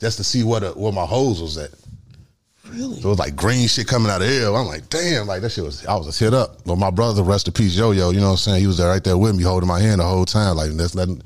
just 0.00 0.16
to 0.16 0.24
see 0.24 0.42
what 0.42 0.76
where 0.76 0.92
my 0.92 1.04
holes 1.04 1.42
was 1.42 1.58
at. 1.58 1.70
Really? 2.72 3.00
So 3.00 3.08
it 3.08 3.10
was 3.10 3.18
like 3.18 3.36
green 3.36 3.68
shit 3.68 3.86
coming 3.86 4.10
out 4.10 4.22
of 4.22 4.28
air. 4.28 4.54
I'm 4.54 4.66
like, 4.66 4.88
damn, 4.88 5.26
like 5.26 5.42
that 5.42 5.50
shit 5.50 5.64
was. 5.64 5.84
I 5.86 5.94
was 5.94 6.08
a 6.08 6.24
hit 6.24 6.34
up. 6.34 6.64
But 6.64 6.76
my 6.76 6.90
brother, 6.90 7.22
rest 7.22 7.46
in 7.46 7.52
peace, 7.54 7.76
Yo 7.76 7.90
Yo. 7.90 8.10
You 8.10 8.20
know 8.20 8.26
what 8.26 8.32
I'm 8.32 8.36
saying? 8.38 8.60
He 8.60 8.66
was 8.66 8.78
there 8.78 8.88
right 8.88 9.02
there 9.04 9.18
with 9.18 9.36
me, 9.36 9.42
holding 9.42 9.68
my 9.68 9.80
hand 9.80 10.00
the 10.00 10.04
whole 10.04 10.24
time. 10.24 10.56
Like 10.56 10.70
let's 10.72 10.94
letting, 10.94 11.22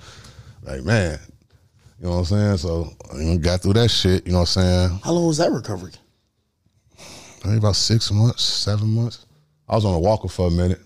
like 0.62 0.82
man, 0.82 1.18
you 2.01 2.06
know 2.06 2.12
what 2.12 2.18
I'm 2.18 2.24
saying? 2.24 2.56
So 2.59 2.90
I 3.12 3.36
got 3.36 3.62
through 3.62 3.74
that 3.74 3.89
shit. 3.89 4.27
You 4.27 4.32
know 4.32 4.40
what 4.40 4.56
I'm 4.56 4.89
saying? 4.89 5.01
How 5.05 5.12
long 5.12 5.27
was 5.27 5.39
that 5.39 5.52
recovery? 5.52 5.93
Maybe 7.44 7.59
about 7.59 7.77
six 7.77 8.10
months, 8.10 8.43
seven 8.43 8.89
months. 8.89 9.24
I 9.68 9.77
was 9.77 9.85
on 9.85 9.94
a 9.94 9.98
walker 10.01 10.28
for 10.28 10.48
a 10.48 10.51
minute. 10.51 10.81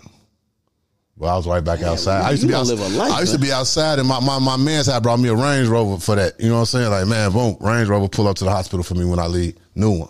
Well, 1.16 1.32
I 1.32 1.36
was 1.36 1.46
right 1.46 1.62
back 1.62 1.82
outside. 1.82 2.22
I 2.22 2.30
used 2.30 2.42
to 2.42 2.48
be 2.48 2.54
outside. 2.54 2.78
life, 2.92 3.12
I 3.12 3.20
used 3.20 3.34
to 3.34 3.38
be 3.38 3.52
outside, 3.52 3.98
and 3.98 4.08
my, 4.08 4.20
my 4.20 4.38
my 4.38 4.56
man's 4.56 4.86
had 4.86 5.02
brought 5.02 5.20
me 5.20 5.28
a 5.28 5.34
Range 5.34 5.68
Rover 5.68 5.98
for 5.98 6.16
that. 6.16 6.40
You 6.40 6.48
know 6.48 6.54
what 6.54 6.60
I'm 6.60 6.66
saying? 6.66 6.90
Like, 6.90 7.06
man, 7.06 7.30
boom, 7.30 7.58
Range 7.60 7.86
Rover 7.88 8.08
pull 8.08 8.26
up 8.26 8.36
to 8.36 8.44
the 8.44 8.50
hospital 8.50 8.82
for 8.82 8.94
me 8.94 9.04
when 9.04 9.18
I 9.18 9.26
leave. 9.26 9.54
New 9.74 9.98
one. 9.98 10.08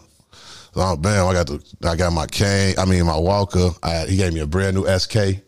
So 0.74 0.80
I'm, 0.80 1.00
bam, 1.00 1.26
I 1.26 1.32
got 1.32 1.46
the 1.46 1.62
I 1.84 1.96
got 1.96 2.12
my 2.12 2.26
cane. 2.26 2.74
I 2.78 2.84
mean 2.84 3.04
my 3.06 3.18
walker. 3.18 3.70
I, 3.82 4.06
he 4.06 4.16
gave 4.16 4.32
me 4.32 4.40
a 4.40 4.46
brand 4.46 4.76
new 4.76 4.86
SK. 4.86 5.42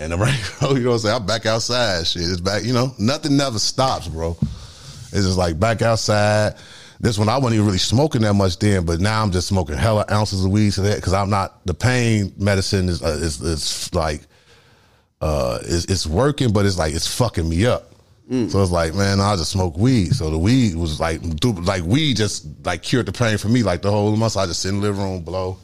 And 0.00 0.12
the 0.12 0.16
Rover, 0.62 0.78
you 0.78 0.84
know 0.84 0.90
what 0.90 0.94
I'm 0.94 0.98
saying? 1.00 1.16
I'm 1.16 1.26
back 1.26 1.46
outside. 1.46 2.06
Shit, 2.06 2.22
it's 2.22 2.40
back. 2.40 2.64
You 2.64 2.72
know, 2.72 2.94
nothing 2.98 3.36
never 3.36 3.58
stops, 3.58 4.06
bro. 4.06 4.36
It's 4.40 5.24
just 5.24 5.38
like 5.38 5.58
back 5.58 5.82
outside. 5.82 6.54
This 7.00 7.18
one 7.18 7.28
I 7.28 7.36
wasn't 7.36 7.54
even 7.54 7.66
really 7.66 7.78
smoking 7.78 8.22
that 8.22 8.34
much 8.34 8.58
then, 8.58 8.84
but 8.84 9.00
now 9.00 9.22
I'm 9.22 9.30
just 9.30 9.48
smoking 9.48 9.76
hella 9.76 10.04
ounces 10.10 10.44
of 10.44 10.50
weed 10.50 10.72
to 10.72 10.82
that 10.82 10.96
because 10.96 11.12
I'm 11.12 11.30
not 11.30 11.64
the 11.64 11.74
pain 11.74 12.32
medicine 12.36 12.88
is 12.88 13.02
uh, 13.02 13.18
is, 13.20 13.40
is 13.40 13.94
like 13.94 14.22
uh 15.20 15.58
it's, 15.62 15.84
it's 15.86 16.06
working, 16.06 16.52
but 16.52 16.66
it's 16.66 16.76
like 16.76 16.94
it's 16.94 17.06
fucking 17.06 17.48
me 17.48 17.66
up. 17.66 17.92
So 18.28 18.62
it's 18.62 18.70
like, 18.70 18.94
man, 18.94 19.20
I 19.20 19.36
just 19.36 19.52
smoke 19.52 19.78
weed. 19.78 20.14
So 20.14 20.28
the 20.28 20.36
weed 20.36 20.74
was 20.74 21.00
like, 21.00 21.20
like 21.66 21.82
weed 21.82 22.18
just 22.18 22.46
like 22.64 22.82
cured 22.82 23.06
the 23.06 23.12
pain 23.12 23.38
for 23.38 23.48
me. 23.48 23.62
Like 23.62 23.80
the 23.80 23.90
whole 23.90 24.14
month, 24.16 24.36
I 24.36 24.44
just 24.44 24.60
sit 24.60 24.68
in 24.68 24.80
the 24.80 24.82
living 24.82 25.02
room, 25.02 25.22
blow. 25.22 25.56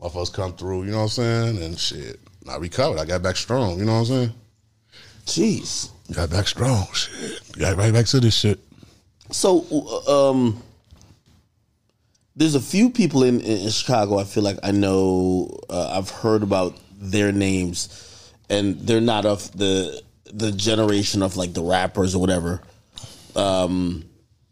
Motherfuckers 0.00 0.32
come 0.32 0.54
through, 0.54 0.84
you 0.84 0.92
know 0.92 0.98
what 0.98 1.02
I'm 1.02 1.08
saying? 1.08 1.62
And 1.62 1.78
shit, 1.78 2.18
I 2.48 2.56
recovered. 2.56 2.98
I 2.98 3.04
got 3.04 3.22
back 3.22 3.36
strong, 3.36 3.78
you 3.78 3.84
know 3.84 4.00
what 4.00 4.10
I'm 4.10 4.32
saying? 4.32 4.32
Jeez. 5.26 5.90
Got 6.14 6.30
back 6.30 6.48
strong, 6.48 6.86
shit. 6.94 7.40
Got 7.58 7.76
right 7.76 7.92
back 7.92 8.06
to 8.06 8.20
this 8.20 8.34
shit. 8.34 8.58
So, 9.30 9.66
uh, 9.70 10.30
um, 10.30 10.62
there's 12.34 12.54
a 12.54 12.60
few 12.60 12.88
people 12.88 13.24
in, 13.24 13.40
in 13.42 13.68
Chicago. 13.68 14.18
I 14.18 14.24
feel 14.24 14.44
like 14.44 14.58
I 14.62 14.70
know. 14.70 15.58
Uh, 15.68 15.98
I've 15.98 16.08
heard 16.08 16.42
about 16.42 16.78
their 16.98 17.32
names, 17.32 18.32
and 18.48 18.78
they're 18.80 19.00
not 19.02 19.26
of 19.26 19.50
the 19.58 20.00
the 20.32 20.52
generation 20.52 21.22
of 21.22 21.36
like 21.36 21.52
the 21.54 21.62
rappers 21.62 22.14
or 22.14 22.20
whatever. 22.20 22.60
Um, 23.36 24.04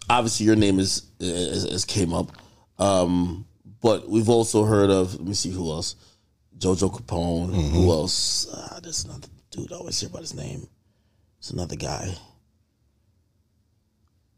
obviously, 0.08 0.46
your 0.46 0.56
name 0.56 0.78
is 0.78 1.02
is, 1.20 1.64
is 1.64 1.84
came 1.84 2.12
up, 2.12 2.30
um, 2.78 3.46
but 3.82 4.08
we've 4.08 4.28
also 4.28 4.64
heard 4.64 4.90
of. 4.90 5.14
Let 5.14 5.24
me 5.26 5.34
see 5.34 5.50
who 5.50 5.70
else. 5.70 5.96
Jojo 6.58 6.90
Capone. 6.90 7.52
Who 7.72 7.90
else? 7.90 8.46
Uh, 8.50 8.80
there's 8.82 9.04
another 9.04 9.28
dude. 9.50 9.72
I 9.72 9.76
always 9.76 9.98
hear 10.00 10.08
about 10.08 10.22
his 10.22 10.34
name. 10.34 10.66
It's 11.38 11.50
another 11.50 11.76
guy 11.76 12.14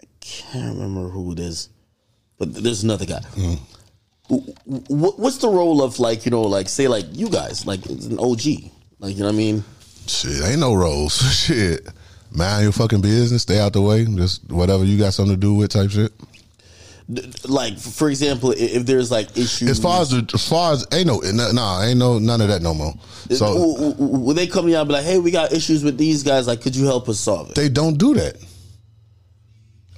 I 0.02 0.06
can't 0.20 0.76
remember 0.76 1.08
who 1.08 1.32
it 1.32 1.38
is, 1.38 1.68
but 2.38 2.52
there's 2.54 2.82
another 2.84 3.06
guy. 3.06 3.20
Wh- 4.28 5.18
What's 5.18 5.38
the 5.38 5.48
role 5.48 5.82
of 5.82 5.98
like 6.00 6.24
you 6.24 6.30
know 6.30 6.42
like 6.42 6.68
say 6.68 6.86
like 6.88 7.06
you 7.12 7.28
guys 7.30 7.64
like 7.66 7.84
it's 7.86 8.06
an 8.06 8.18
OG 8.18 8.70
like 8.98 9.14
you 9.14 9.20
know 9.20 9.26
what 9.26 9.34
I 9.34 9.38
mean? 9.38 9.64
Shit, 10.08 10.42
ain't 10.42 10.60
no 10.60 10.74
rules. 10.74 11.16
shit. 11.34 11.86
Mind 12.30 12.62
your 12.64 12.72
fucking 12.72 13.00
business. 13.00 13.42
Stay 13.42 13.58
out 13.58 13.72
the 13.72 13.82
way. 13.82 14.04
Just 14.04 14.50
whatever 14.50 14.84
you 14.84 14.98
got 14.98 15.14
something 15.14 15.34
to 15.34 15.40
do 15.40 15.54
with 15.54 15.70
type 15.70 15.90
shit. 15.90 16.12
Like 17.46 17.78
for 17.78 18.10
example, 18.10 18.52
if 18.54 18.84
there's 18.84 19.10
like 19.10 19.30
issues 19.36 19.70
As 19.70 19.80
far 19.80 20.02
as 20.02 20.10
the, 20.10 20.28
as 20.34 20.46
far 20.46 20.74
as 20.74 20.86
ain't 20.92 21.06
no 21.06 21.20
no 21.20 21.52
nah, 21.52 21.82
ain't 21.82 21.98
no 21.98 22.18
none 22.18 22.42
of 22.42 22.48
that 22.48 22.60
no 22.60 22.74
more. 22.74 22.92
Uh, 23.30 23.34
so 23.34 23.46
w- 23.54 23.92
w- 23.92 24.18
when 24.26 24.36
they 24.36 24.46
come 24.46 24.66
and 24.66 24.88
be 24.88 24.92
like, 24.92 25.04
hey, 25.04 25.18
we 25.18 25.30
got 25.30 25.52
issues 25.52 25.82
with 25.82 25.96
these 25.96 26.22
guys, 26.22 26.46
like 26.46 26.60
could 26.60 26.76
you 26.76 26.84
help 26.84 27.08
us 27.08 27.18
solve 27.18 27.48
it? 27.48 27.54
they 27.54 27.70
don't 27.70 27.96
do 27.96 28.12
that. 28.12 28.36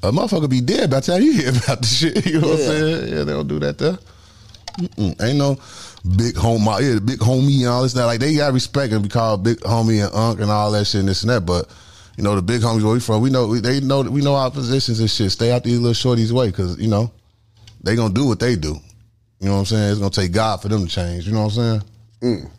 A 0.04 0.12
motherfucker 0.12 0.48
be 0.48 0.60
dead 0.60 0.88
by 0.90 1.00
the 1.00 1.06
time 1.12 1.22
you 1.22 1.32
hear 1.32 1.48
about 1.64 1.80
the 1.80 1.86
shit. 1.86 2.26
You 2.26 2.40
know 2.40 2.48
what 2.48 2.60
I'm 2.60 2.66
saying? 2.66 3.12
Yeah, 3.12 3.24
they 3.24 3.32
don't 3.32 3.48
do 3.48 3.58
that 3.58 3.76
there. 3.78 3.98
Mm-mm. 4.78 5.22
Ain't 5.22 5.36
no 5.36 5.58
big 6.04 6.34
homie, 6.34 6.80
yeah, 6.80 6.98
big 6.98 7.18
homie 7.18 7.58
and 7.60 7.68
all 7.68 7.82
this. 7.82 7.92
That 7.92 8.06
like 8.06 8.20
they 8.20 8.36
got 8.36 8.52
respect 8.52 8.92
and 8.92 9.02
be 9.02 9.08
called 9.08 9.44
big 9.44 9.58
homie 9.60 10.04
and 10.04 10.14
unk 10.14 10.40
and 10.40 10.50
all 10.50 10.70
that 10.72 10.86
shit 10.86 11.00
and 11.00 11.08
this 11.08 11.22
and 11.22 11.30
that. 11.30 11.46
But 11.46 11.68
you 12.16 12.24
know 12.24 12.34
the 12.34 12.42
big 12.42 12.62
homies 12.62 12.82
where 12.82 12.94
we 12.94 13.00
from, 13.00 13.22
we 13.22 13.30
know 13.30 13.46
we, 13.46 13.60
they 13.60 13.80
know 13.80 14.02
we 14.02 14.20
know 14.20 14.34
our 14.34 14.50
positions 14.50 15.00
and 15.00 15.10
shit. 15.10 15.30
Stay 15.30 15.52
out 15.52 15.64
these 15.64 15.78
little 15.78 15.94
shorties 15.94 16.32
way 16.32 16.46
because 16.46 16.78
you 16.78 16.88
know 16.88 17.12
they 17.82 17.96
gonna 17.96 18.14
do 18.14 18.26
what 18.26 18.40
they 18.40 18.56
do. 18.56 18.76
You 19.40 19.48
know 19.48 19.54
what 19.54 19.60
I'm 19.60 19.66
saying? 19.66 19.90
It's 19.90 19.98
gonna 19.98 20.10
take 20.10 20.32
God 20.32 20.60
for 20.60 20.68
them 20.68 20.86
to 20.86 20.88
change. 20.92 21.26
You 21.26 21.32
know 21.32 21.44
what 21.44 21.56
I'm 21.56 21.80
saying? 21.80 21.82
Mm. 22.22 22.50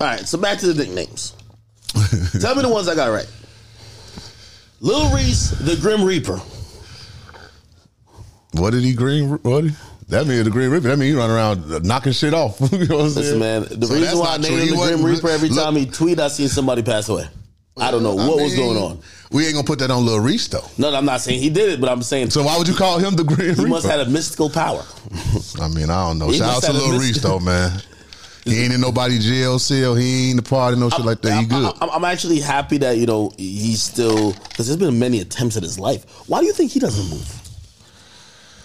All 0.00 0.06
right, 0.06 0.20
so 0.20 0.38
back 0.38 0.58
to 0.58 0.72
the 0.72 0.82
nicknames. 0.82 1.34
Tell 2.40 2.54
me 2.54 2.62
the 2.62 2.68
ones 2.68 2.88
I 2.88 2.94
got 2.94 3.08
right. 3.08 3.30
Lil 4.80 5.14
Reese, 5.14 5.50
the 5.50 5.76
Grim 5.76 6.02
Reaper. 6.02 6.40
What 8.52 8.70
did 8.70 8.82
he 8.82 8.94
green? 8.94 9.28
What? 9.28 9.64
Did, 9.64 9.76
that 10.10 10.26
mean 10.26 10.44
the 10.44 10.50
Green 10.50 10.70
Reaper. 10.70 10.88
That 10.88 10.98
mean 10.98 11.08
he 11.10 11.14
run 11.14 11.30
around 11.30 11.84
knocking 11.84 12.12
shit 12.12 12.34
off. 12.34 12.60
you 12.72 12.86
know 12.86 12.96
what 12.96 13.00
I'm 13.00 13.14
Listen, 13.14 13.22
saying? 13.22 13.38
man, 13.40 13.62
the 13.80 13.86
So 13.86 13.94
reason 13.94 14.18
why 14.18 14.34
I 14.34 14.36
named 14.38 14.60
him 14.62 14.68
the 14.70 14.76
Grim 14.76 15.04
Reaper 15.04 15.28
every 15.30 15.48
look, 15.48 15.64
time 15.64 15.76
he 15.76 15.86
tweet, 15.86 16.20
I 16.20 16.28
seen 16.28 16.48
somebody 16.48 16.82
pass 16.82 17.08
away. 17.08 17.28
I 17.76 17.90
don't 17.90 18.02
know 18.02 18.18
I 18.18 18.28
what 18.28 18.42
was 18.42 18.54
going 18.54 18.76
on. 18.76 19.00
We 19.30 19.44
ain't 19.46 19.54
gonna 19.54 19.66
put 19.66 19.78
that 19.78 19.90
on 19.90 20.04
Lil 20.04 20.20
Reese 20.20 20.48
though. 20.48 20.64
No, 20.76 20.94
I'm 20.94 21.04
not 21.04 21.20
saying 21.20 21.40
he 21.40 21.48
did 21.50 21.70
it, 21.70 21.80
but 21.80 21.88
I'm 21.88 22.02
saying 22.02 22.30
So 22.30 22.42
why 22.42 22.58
would 22.58 22.68
you 22.68 22.74
call 22.74 22.98
him 22.98 23.14
the 23.14 23.24
Green 23.24 23.54
he 23.54 23.62
Reaper? 23.62 23.68
must 23.68 23.86
have 23.86 24.06
a 24.06 24.10
mystical 24.10 24.50
power. 24.50 24.84
I 25.60 25.68
mean, 25.68 25.88
I 25.88 26.06
don't 26.08 26.18
know. 26.18 26.28
He 26.28 26.38
Shout 26.38 26.56
out 26.56 26.62
to 26.64 26.72
Lil 26.72 26.98
Reese 26.98 27.22
though, 27.22 27.38
man. 27.38 27.80
He 28.44 28.62
ain't 28.64 28.72
in 28.74 28.80
nobody 28.80 29.18
jail 29.18 29.58
cell. 29.58 29.94
He 29.94 30.22
ain't 30.24 30.30
in 30.32 30.36
the 30.38 30.42
party, 30.42 30.76
no 30.78 30.90
shit 30.90 31.04
like 31.04 31.20
that. 31.22 31.32
He 31.32 31.38
I'm, 31.38 31.46
good. 31.46 31.74
I'm, 31.80 31.90
I'm 31.90 32.04
actually 32.04 32.40
happy 32.40 32.78
that 32.78 32.96
you 32.98 33.06
know 33.06 33.32
he's 33.36 33.82
still 33.82 34.32
because 34.32 34.66
there's 34.66 34.78
been 34.78 34.98
many 34.98 35.20
attempts 35.20 35.56
at 35.56 35.62
his 35.62 35.78
life. 35.78 36.04
Why 36.28 36.40
do 36.40 36.46
you 36.46 36.52
think 36.52 36.72
he 36.72 36.80
doesn't 36.80 37.08
move? 37.08 37.36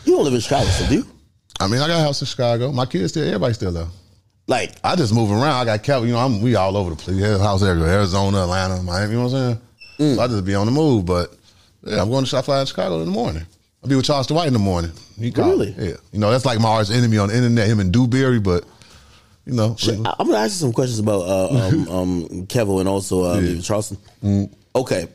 You 0.05 0.15
don't 0.15 0.23
live 0.23 0.33
in 0.33 0.39
Chicago, 0.39 0.65
so 0.69 0.87
do 0.87 0.95
you? 0.95 1.07
I 1.59 1.67
mean, 1.67 1.81
I 1.81 1.87
got 1.87 1.99
a 1.99 2.03
house 2.03 2.21
in 2.21 2.27
Chicago. 2.27 2.71
My 2.71 2.85
kids 2.85 3.11
still, 3.11 3.25
everybody 3.25 3.53
still 3.53 3.71
there. 3.71 3.87
Like, 4.47 4.75
I 4.83 4.95
just 4.95 5.13
move 5.13 5.31
around. 5.31 5.43
I 5.43 5.65
got 5.65 5.83
Kevin. 5.83 6.09
You 6.09 6.13
know, 6.15 6.19
I'm 6.19 6.41
we 6.41 6.55
all 6.55 6.77
over 6.77 6.91
the 6.91 6.95
place. 6.95 7.17
Yeah, 7.17 7.37
house 7.39 7.63
everywhere. 7.63 7.91
Arizona, 7.91 8.43
Atlanta, 8.43 8.83
Miami. 8.83 9.13
You 9.13 9.17
know 9.17 9.23
what 9.25 9.33
I'm 9.33 9.59
saying? 9.97 10.15
So 10.15 10.21
I 10.21 10.27
just 10.27 10.45
be 10.45 10.53
on 10.53 10.65
the 10.65 10.71
move. 10.71 11.05
But 11.05 11.35
yeah, 11.83 12.01
I'm 12.01 12.09
going 12.09 12.25
to 12.25 12.41
fly 12.43 12.59
in 12.59 12.65
Chicago 12.65 12.99
in 12.99 13.05
the 13.05 13.11
morning. 13.11 13.45
I'll 13.83 13.89
be 13.89 13.95
with 13.95 14.05
Charles 14.05 14.31
White 14.31 14.47
in 14.47 14.53
the 14.53 14.59
morning. 14.59 14.91
He 15.19 15.31
called. 15.31 15.59
Really? 15.59 15.75
Yeah. 15.77 15.95
You 16.11 16.19
know, 16.19 16.31
that's 16.31 16.45
like 16.45 16.59
my 16.59 16.69
arch 16.69 16.91
enemy 16.91 17.17
on 17.17 17.29
the 17.29 17.35
internet. 17.35 17.67
Him 17.67 17.79
and 17.79 17.91
Dewberry, 17.91 18.39
but 18.39 18.65
you 19.45 19.53
know, 19.53 19.75
I'm 19.87 20.27
gonna 20.27 20.37
ask 20.37 20.53
you 20.53 20.67
some 20.67 20.73
questions 20.73 20.99
about 20.99 21.21
uh, 21.21 21.67
um, 21.67 21.89
um, 22.31 22.47
Kevin 22.47 22.79
and 22.79 22.89
also 22.89 23.23
uh, 23.23 23.39
David 23.39 23.63
Charleston. 23.63 23.97
Mm. 24.23 24.53
Okay, 24.75 25.07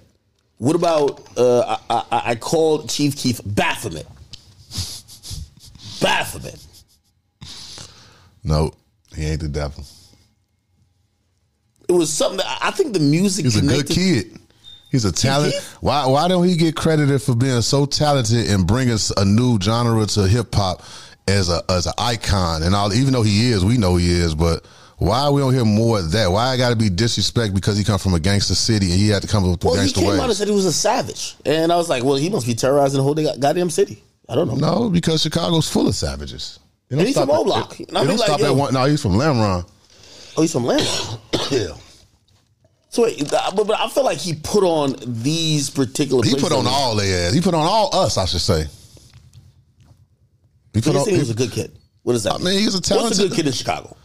what 0.58 0.76
about 0.76 1.20
uh, 1.36 1.76
I, 1.90 1.94
I, 2.10 2.22
I 2.30 2.34
called 2.36 2.88
Chief 2.88 3.16
Keef 3.16 3.40
Baphomet. 3.44 4.06
Baphomet. 6.01 6.64
no, 8.44 8.72
he 9.14 9.24
ain't 9.27 9.40
the 9.40 9.48
devil. 9.48 9.85
It 11.89 11.93
was 11.93 12.12
something 12.12 12.39
that 12.39 12.59
I 12.62 12.70
think 12.70 12.93
the 12.93 13.01
music. 13.01 13.44
He's 13.44 13.56
a 13.56 13.62
good 13.62 13.89
kid. 13.89 14.39
He's 14.90 15.05
a 15.05 15.12
talent. 15.12 15.55
Why 15.81 16.06
why 16.06 16.28
don't 16.28 16.47
he 16.47 16.56
get 16.56 16.74
credited 16.77 17.22
for 17.22 17.35
being 17.35 17.62
so 17.62 17.86
talented 17.86 18.48
and 18.51 18.66
bringing 18.66 18.94
us 18.94 19.10
a 19.16 19.24
new 19.24 19.59
genre 19.60 20.06
to 20.06 20.27
hip 20.28 20.55
hop 20.55 20.82
as 21.28 21.48
a 21.48 21.62
as 21.68 21.86
an 21.86 21.93
icon 21.98 22.62
and 22.62 22.74
all? 22.74 22.93
Even 22.93 23.12
though 23.12 23.22
he 23.22 23.51
is, 23.51 23.64
we 23.64 23.77
know 23.77 23.97
he 23.97 24.10
is, 24.10 24.35
but 24.35 24.64
why 24.98 25.31
we 25.31 25.40
don't 25.40 25.55
hear 25.55 25.64
more 25.64 25.98
of 25.98 26.12
that? 26.12 26.31
Why 26.31 26.48
I 26.48 26.56
got 26.56 26.70
to 26.70 26.77
be 26.77 26.90
disrespect 26.90 27.55
because 27.55 27.78
he 27.78 27.85
come 27.85 27.98
from 27.98 28.14
a 28.14 28.20
gangster 28.20 28.55
city 28.55 28.86
and 28.90 28.94
he 29.01 29.09
had 29.09 29.22
to 29.22 29.28
come 29.28 29.44
up 29.44 29.51
with 29.51 29.60
the 29.60 29.66
Well, 29.68 29.77
he 29.77 29.81
gangster 29.82 30.01
came 30.01 30.20
out 30.20 30.28
and 30.28 30.35
said 30.36 30.48
he 30.48 30.55
was 30.55 30.66
a 30.66 30.72
savage, 30.72 31.36
and 31.47 31.72
I 31.72 31.77
was 31.77 31.89
like, 31.89 32.05
well, 32.05 32.16
he 32.16 32.28
must 32.28 32.47
be 32.47 32.55
terrorizing 32.55 32.98
the 32.98 33.02
whole 33.02 33.14
da- 33.14 33.36
goddamn 33.36 33.70
city. 33.70 34.02
I 34.31 34.35
don't 34.36 34.48
know. 34.48 34.55
No, 34.55 34.90
because 34.90 35.23
Chicago's 35.23 35.69
full 35.69 35.89
of 35.89 35.94
savages. 35.94 36.59
It 36.89 36.94
don't 36.94 37.01
And 37.01 37.07
he's 37.09 37.16
stop 37.16 37.27
from 37.28 37.35
at- 37.36 37.40
O-Block. 37.40 37.81
It, 37.81 37.89
And 37.89 37.98
I 37.98 38.01
it 38.01 38.05
mean, 38.05 38.09
don't 38.16 38.19
like, 38.20 38.27
stop 38.28 38.40
yo- 38.40 38.47
at 38.52 38.57
one. 38.57 38.74
No, 38.74 38.85
he's 38.85 39.02
from 39.02 39.12
Lamron. 39.12 39.69
Oh, 40.36 40.43
he's 40.43 40.52
from 40.52 40.65
Lamb. 40.65 40.81
Yeah, 41.51 41.69
So, 42.90 43.02
wait, 43.02 43.28
but, 43.28 43.55
but 43.57 43.78
I 43.81 43.89
feel 43.89 44.05
like 44.05 44.19
he 44.19 44.35
put 44.35 44.62
on 44.62 44.94
these 45.05 45.69
particular. 45.69 46.23
he 46.23 46.31
places. 46.31 46.48
put 46.48 46.57
on 46.57 46.65
all 46.69 46.94
their 46.94 47.27
ass. 47.28 47.35
He 47.35 47.40
put 47.40 47.55
on 47.55 47.66
all 47.66 47.90
us, 48.05 48.16
I 48.16 48.24
should 48.27 48.40
say. 48.40 48.66
He 50.74 50.81
put 50.81 50.93
you 50.94 50.98
on. 51.01 51.09
he 51.09 51.19
was 51.19 51.31
a 51.31 51.35
good 51.35 51.51
kid? 51.51 51.73
What 52.02 52.15
is 52.15 52.23
that? 52.24 52.35
I 52.35 52.39
mean, 52.39 52.59
he's 52.61 52.74
a 52.74 52.78
What's 52.78 52.90
a 52.90 52.94
talented- 52.94 53.19
good 53.31 53.36
kid 53.36 53.47
in 53.48 53.52
Chicago? 53.52 53.97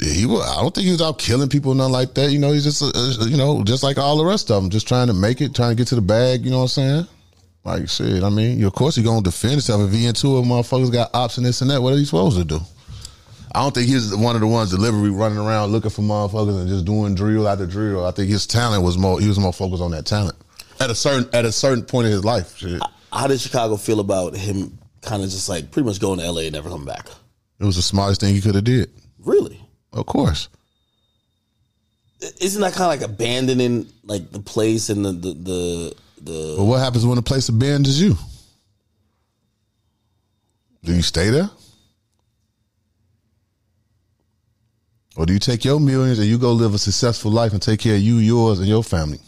Yeah, 0.00 0.12
he 0.12 0.26
was. 0.26 0.48
I 0.48 0.60
don't 0.62 0.72
think 0.74 0.86
he 0.86 0.92
was 0.92 1.02
out 1.02 1.18
killing 1.18 1.48
people, 1.48 1.74
nothing 1.74 1.92
like 1.92 2.14
that. 2.14 2.30
You 2.30 2.38
know, 2.38 2.52
he's 2.52 2.64
just, 2.64 2.82
uh, 2.82 3.24
you 3.26 3.36
know, 3.36 3.62
just 3.64 3.82
like 3.82 3.98
all 3.98 4.16
the 4.16 4.24
rest 4.24 4.50
of 4.50 4.62
them, 4.62 4.70
just 4.70 4.86
trying 4.88 5.08
to 5.08 5.12
make 5.12 5.40
it, 5.40 5.54
trying 5.54 5.70
to 5.70 5.74
get 5.74 5.88
to 5.88 5.96
the 5.96 6.00
bag. 6.00 6.44
You 6.44 6.50
know 6.52 6.58
what 6.58 6.62
I'm 6.62 6.68
saying? 6.68 7.06
Like 7.64 7.88
shit. 7.88 8.22
I 8.22 8.30
mean, 8.30 8.62
of 8.64 8.72
course, 8.72 8.96
he 8.96 9.02
gonna 9.02 9.22
defend 9.22 9.52
himself 9.52 9.82
if 9.82 9.92
he 9.92 10.06
into 10.06 10.38
it. 10.38 10.42
Motherfuckers 10.42 10.92
got 10.92 11.14
ops 11.14 11.36
and 11.36 11.46
this 11.46 11.60
and 11.60 11.70
that. 11.70 11.82
What 11.82 11.92
are 11.92 11.96
he 11.96 12.04
supposed 12.04 12.38
to 12.38 12.44
do? 12.44 12.60
I 13.52 13.62
don't 13.62 13.74
think 13.74 13.88
he's 13.88 14.14
one 14.14 14.36
of 14.36 14.40
the 14.40 14.46
ones 14.46 14.70
delivery 14.70 15.10
running 15.10 15.38
around 15.38 15.72
looking 15.72 15.90
for 15.90 16.02
motherfuckers 16.02 16.58
and 16.60 16.68
just 16.68 16.84
doing 16.84 17.14
drill 17.14 17.48
after 17.48 17.66
drill. 17.66 18.06
I 18.06 18.12
think 18.12 18.30
his 18.30 18.46
talent 18.46 18.82
was 18.84 18.96
more. 18.96 19.20
He 19.20 19.28
was 19.28 19.38
more 19.38 19.52
focused 19.52 19.82
on 19.82 19.90
that 19.90 20.06
talent 20.06 20.36
at 20.80 20.90
a 20.90 20.94
certain 20.94 21.28
at 21.34 21.44
a 21.44 21.52
certain 21.52 21.84
point 21.84 22.06
in 22.06 22.12
his 22.12 22.24
life. 22.24 22.56
Shit. 22.56 22.80
How 23.12 23.26
did 23.26 23.40
Chicago 23.40 23.76
feel 23.76 24.00
about 24.00 24.36
him 24.36 24.78
kind 25.02 25.22
of 25.22 25.30
just 25.30 25.48
like 25.48 25.70
pretty 25.70 25.86
much 25.86 26.00
going 26.00 26.18
to 26.20 26.30
LA 26.30 26.42
and 26.42 26.52
never 26.52 26.70
coming 26.70 26.86
back? 26.86 27.08
It 27.58 27.64
was 27.64 27.76
the 27.76 27.82
smartest 27.82 28.20
thing 28.20 28.34
he 28.34 28.40
could 28.40 28.54
have 28.54 28.64
did. 28.64 28.90
Really? 29.18 29.60
Of 29.92 30.06
course. 30.06 30.48
Isn't 32.40 32.60
that 32.62 32.74
kind 32.74 32.92
of 32.92 33.00
like 33.00 33.10
abandoning 33.10 33.88
like 34.04 34.30
the 34.30 34.40
place 34.40 34.90
and 34.90 35.04
the 35.04 35.12
the 35.12 35.32
the, 35.34 35.94
the 36.20 36.54
But 36.58 36.64
what 36.64 36.78
happens 36.80 37.06
when 37.06 37.16
the 37.16 37.22
place 37.22 37.48
abandons 37.48 38.00
you? 38.00 38.16
Do 40.82 40.94
you 40.94 41.02
stay 41.02 41.30
there? 41.30 41.50
Or 45.16 45.26
do 45.26 45.32
you 45.32 45.38
take 45.38 45.64
your 45.64 45.80
millions 45.80 46.18
and 46.18 46.28
you 46.28 46.38
go 46.38 46.52
live 46.52 46.72
a 46.72 46.78
successful 46.78 47.30
life 47.30 47.52
and 47.52 47.60
take 47.60 47.80
care 47.80 47.96
of 47.96 48.00
you, 48.00 48.16
yours, 48.16 48.58
and 48.58 48.68
your 48.68 48.82
family? 48.82 49.20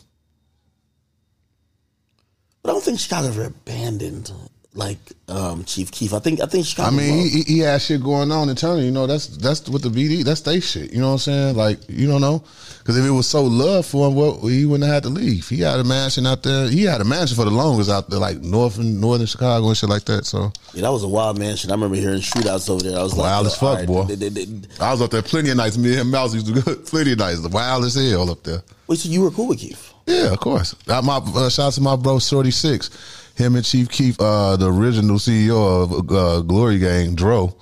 But 2.63 2.71
I 2.71 2.73
don't 2.75 2.83
think 2.83 3.01
Chicago 3.01 3.29
ever 3.29 3.45
abandoned 3.45 4.33
like 4.75 4.97
um, 5.29 5.65
Chief 5.65 5.91
Keef. 5.91 6.15
I 6.15 6.19
think 6.19 6.41
I 6.41 6.47
think 6.47 6.65
Chicago. 6.67 6.89
I 6.89 6.99
mean, 6.99 7.29
he, 7.29 7.43
he 7.43 7.59
had 7.59 7.81
shit 7.83 8.03
going 8.03 8.33
on 8.33 8.49
internally. 8.49 8.87
You 8.87 8.91
know, 8.91 9.07
that's 9.07 9.27
that's 9.37 9.69
what 9.69 9.83
the 9.83 9.91
BD. 9.91 10.25
That's 10.25 10.41
they 10.41 10.61
shit. 10.61 10.93
You 10.93 11.01
know 11.01 11.09
what 11.09 11.13
I'm 11.13 11.19
saying? 11.19 11.57
Like, 11.57 11.79
you 11.91 12.07
don't 12.09 12.23
know, 12.23 12.43
because 12.79 12.97
if 12.97 13.05
it 13.05 13.11
was 13.11 13.29
so 13.29 13.45
love 13.45 13.85
for 13.85 14.09
him, 14.09 14.15
well, 14.15 14.39
he 14.47 14.65
wouldn't 14.65 14.87
have 14.87 14.95
had 14.95 15.03
to 15.05 15.09
leave. 15.11 15.47
He 15.49 15.61
had 15.61 15.79
a 15.79 15.85
mansion 15.85 16.27
out 16.27 16.43
there. 16.43 16.69
He 16.71 16.85
had 16.85 17.03
a 17.03 17.05
mansion 17.05 17.37
for 17.37 17.45
the 17.45 17.51
longest 17.51 17.91
out 17.91 18.09
there, 18.09 18.19
like 18.19 18.39
north 18.39 18.79
and 18.79 18.99
northern 18.99 19.27
Chicago 19.27 19.69
and 19.69 19.77
shit 19.77 19.91
like 19.91 20.05
that. 20.07 20.25
So 20.25 20.51
yeah, 20.73 20.83
that 20.83 20.93
was 20.93 21.03
a 21.05 21.09
wild 21.09 21.39
mansion. 21.39 21.71
I 21.71 21.75
remember 21.75 21.97
hearing 21.97 22.21
shootouts 22.21 22.71
over 22.71 22.83
there. 22.83 22.99
I 22.99 23.03
was 23.03 23.13
like, 23.13 23.25
Wild 23.27 23.45
yo, 23.45 23.51
as 23.53 23.57
fuck, 23.59 23.79
right, 23.79 23.87
boy. 23.87 24.05
they- 24.05 24.15
they- 24.29 24.45
they- 24.47 24.69
I 24.81 24.91
was 24.93 25.03
up 25.03 25.11
there 25.11 25.23
plenty 25.23 25.51
of 25.51 25.59
nights. 25.59 25.77
Me 25.77 25.91
and 25.91 26.01
him, 26.01 26.11
Mouse 26.11 26.33
used 26.33 26.47
to 26.47 26.61
go 26.61 26.75
plenty 26.87 27.13
of 27.13 27.19
nights. 27.19 27.41
The 27.43 27.51
wild 27.51 27.85
as 27.85 27.95
hell 27.95 28.31
up 28.31 28.43
there. 28.43 28.63
Wait, 28.87 28.99
so 28.99 29.09
you 29.11 29.21
were 29.21 29.31
cool 29.31 29.49
with 29.49 29.59
Keef? 29.59 29.93
Yeah, 30.07 30.33
of 30.33 30.41
course. 30.41 30.75
Uh, 30.89 31.01
my 31.03 31.17
uh, 31.19 31.49
shout 31.51 31.67
out 31.67 31.73
to 31.75 31.81
my 31.81 31.95
bro 31.95 32.19
Shorty 32.19 32.51
Six. 32.51 32.91
Him 33.37 33.57
and 33.57 33.65
Chief 33.65 33.89
Keef, 33.89 34.21
uh, 34.21 34.57
the 34.57 34.71
original 34.73 35.17
CEO 35.17 35.83
of 35.85 36.11
uh, 36.13 36.41
Glory 36.43 36.79
Gang, 36.79 37.15
Dro. 37.15 37.55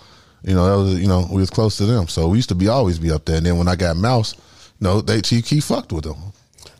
You 0.42 0.54
know, 0.54 0.66
that 0.66 0.76
was 0.90 1.00
you 1.00 1.06
know 1.08 1.26
we 1.30 1.40
was 1.40 1.50
close 1.50 1.76
to 1.78 1.86
them, 1.86 2.08
so 2.08 2.28
we 2.28 2.38
used 2.38 2.48
to 2.48 2.54
be 2.54 2.68
always 2.68 2.98
be 2.98 3.10
up 3.10 3.24
there. 3.26 3.36
And 3.36 3.46
then 3.46 3.58
when 3.58 3.68
I 3.68 3.76
got 3.76 3.96
Mouse, 3.96 4.34
you 4.80 4.86
know, 4.86 5.00
they 5.00 5.20
Chief 5.20 5.44
Keef 5.46 5.64
fucked 5.64 5.92
with 5.92 6.04
them. 6.04 6.16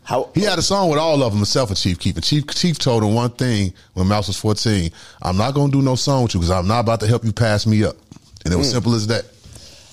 How 0.03 0.31
He 0.35 0.41
had 0.41 0.59
a 0.59 0.63
song 0.63 0.89
with 0.89 0.99
all 0.99 1.23
of 1.23 1.31
them, 1.33 1.39
himself 1.39 1.69
and 1.69 1.79
Chief 1.79 1.99
Keef. 1.99 2.17
And 2.17 2.25
Chief 2.25 2.47
Chief 2.49 2.79
told 2.79 3.05
him 3.05 3.15
one 3.15 3.31
thing 3.31 3.73
when 3.95 4.09
Mouse 4.09 4.27
was 4.29 4.39
fourteen: 4.39 4.91
"I'm 5.23 5.37
not 5.37 5.55
gonna 5.55 5.71
do 5.71 5.83
no 5.83 5.95
song 5.95 6.23
with 6.25 6.35
you 6.35 6.41
because 6.41 6.51
I'm 6.51 6.67
not 6.67 6.81
about 6.81 7.01
to 7.01 7.07
help 7.07 7.25
you 7.25 7.33
pass 7.33 7.67
me 7.67 7.85
up." 7.85 7.97
And 8.45 8.53
it 8.55 8.57
was 8.57 8.71
simple 8.71 8.95
as 8.95 9.07
that. 9.09 9.25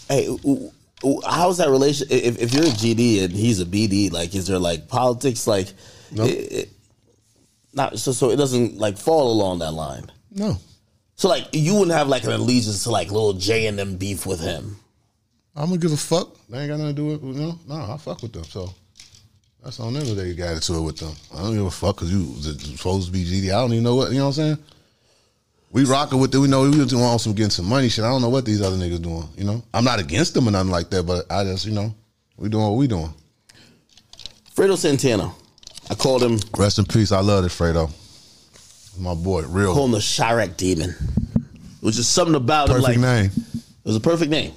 Hey, 0.07 0.25
how's 1.27 1.57
that 1.57 1.69
relation? 1.69 2.07
If, 2.09 2.39
if 2.39 2.53
you're 2.53 2.63
a 2.63 2.67
GD 2.67 3.25
and 3.25 3.33
he's 3.33 3.59
a 3.59 3.65
BD, 3.65 4.11
like, 4.11 4.33
is 4.33 4.47
there 4.47 4.57
like 4.59 4.87
politics? 4.87 5.45
Like, 5.45 5.67
it, 6.13 6.51
it- 6.51 6.69
not 7.77 7.97
so 7.97 8.11
so 8.11 8.29
it 8.31 8.35
doesn't 8.35 8.77
like 8.77 8.97
fall 8.97 9.31
along 9.31 9.59
that 9.59 9.71
line. 9.71 10.11
No, 10.31 10.57
So 11.15 11.29
like, 11.29 11.47
you 11.53 11.73
wouldn't 11.75 11.97
have 11.97 12.09
like 12.09 12.25
an 12.25 12.31
allegiance 12.31 12.83
to 12.83 12.91
like 12.91 13.09
little 13.11 13.33
J 13.33 13.67
and 13.67 13.79
them 13.79 13.95
beef 13.95 14.25
with 14.25 14.41
him. 14.41 14.77
I'm 15.55 15.67
gonna 15.69 15.77
give 15.77 15.93
a 15.93 15.97
fuck. 15.97 16.35
They 16.49 16.59
ain't 16.59 16.69
got 16.69 16.77
nothing 16.79 16.95
to 16.95 17.01
do 17.01 17.05
with 17.07 17.23
you 17.23 17.41
know. 17.41 17.59
No, 17.67 17.93
I 17.93 17.97
fuck 17.97 18.21
with 18.21 18.33
them. 18.33 18.43
So 18.43 18.73
that's 19.63 19.79
on 19.79 19.93
them. 19.93 20.05
that 20.05 20.15
They 20.15 20.33
got 20.33 20.53
into 20.55 20.75
it 20.75 20.81
with 20.81 20.97
them. 20.97 21.13
I 21.33 21.41
don't 21.41 21.55
give 21.55 21.65
a 21.65 21.71
fuck 21.71 21.95
because 21.95 22.11
you 22.11 22.19
was 22.35 22.45
supposed 22.61 23.07
to 23.07 23.11
be 23.13 23.23
GD. 23.23 23.49
I 23.49 23.61
don't 23.61 23.71
even 23.71 23.83
know 23.83 23.95
what 23.95 24.11
you 24.11 24.17
know. 24.17 24.25
what 24.25 24.37
I'm 24.37 24.55
saying. 24.55 24.57
We 25.71 25.83
rocking 25.85 26.19
with 26.19 26.33
it. 26.33 26.37
We 26.37 26.47
know 26.47 26.63
we 26.63 26.71
just 26.77 26.95
want 26.95 27.21
some 27.21 27.33
getting 27.33 27.49
some 27.49 27.65
money 27.65 27.89
shit. 27.89 28.05
I 28.05 28.09
don't 28.09 28.21
know 28.21 28.29
what 28.29 28.45
these 28.45 28.61
other 28.61 28.77
niggas 28.77 29.01
doing. 29.01 29.27
You 29.37 29.43
know, 29.45 29.63
I'm 29.73 29.83
not 29.83 29.99
against 29.99 30.33
them 30.33 30.47
or 30.47 30.51
nothing 30.51 30.71
like 30.71 30.89
that. 30.91 31.03
But 31.03 31.25
I 31.31 31.43
just 31.43 31.65
you 31.65 31.73
know 31.73 31.93
we 32.37 32.49
doing 32.49 32.63
what 32.63 32.77
we 32.77 32.87
doing. 32.87 33.13
Fredo 34.55 34.77
Santana, 34.77 35.31
I 35.89 35.95
called 35.95 36.23
him 36.23 36.39
Rest 36.57 36.79
in 36.79 36.85
peace. 36.85 37.11
I 37.11 37.21
love 37.21 37.45
it, 37.45 37.49
Fredo. 37.49 37.91
My 38.99 39.13
boy, 39.13 39.43
real 39.43 39.73
called 39.73 39.89
him 39.89 39.91
the 39.93 39.99
Chiraq 39.99 40.57
Demon. 40.57 40.89
It 40.89 41.83
was 41.83 41.95
just 41.95 42.11
something 42.13 42.35
about 42.35 42.69
him, 42.69 42.81
perfect 42.81 42.99
like 42.99 42.99
name. 42.99 43.31
it 43.55 43.85
was 43.85 43.95
a 43.95 43.99
perfect 44.01 44.31
name. 44.31 44.53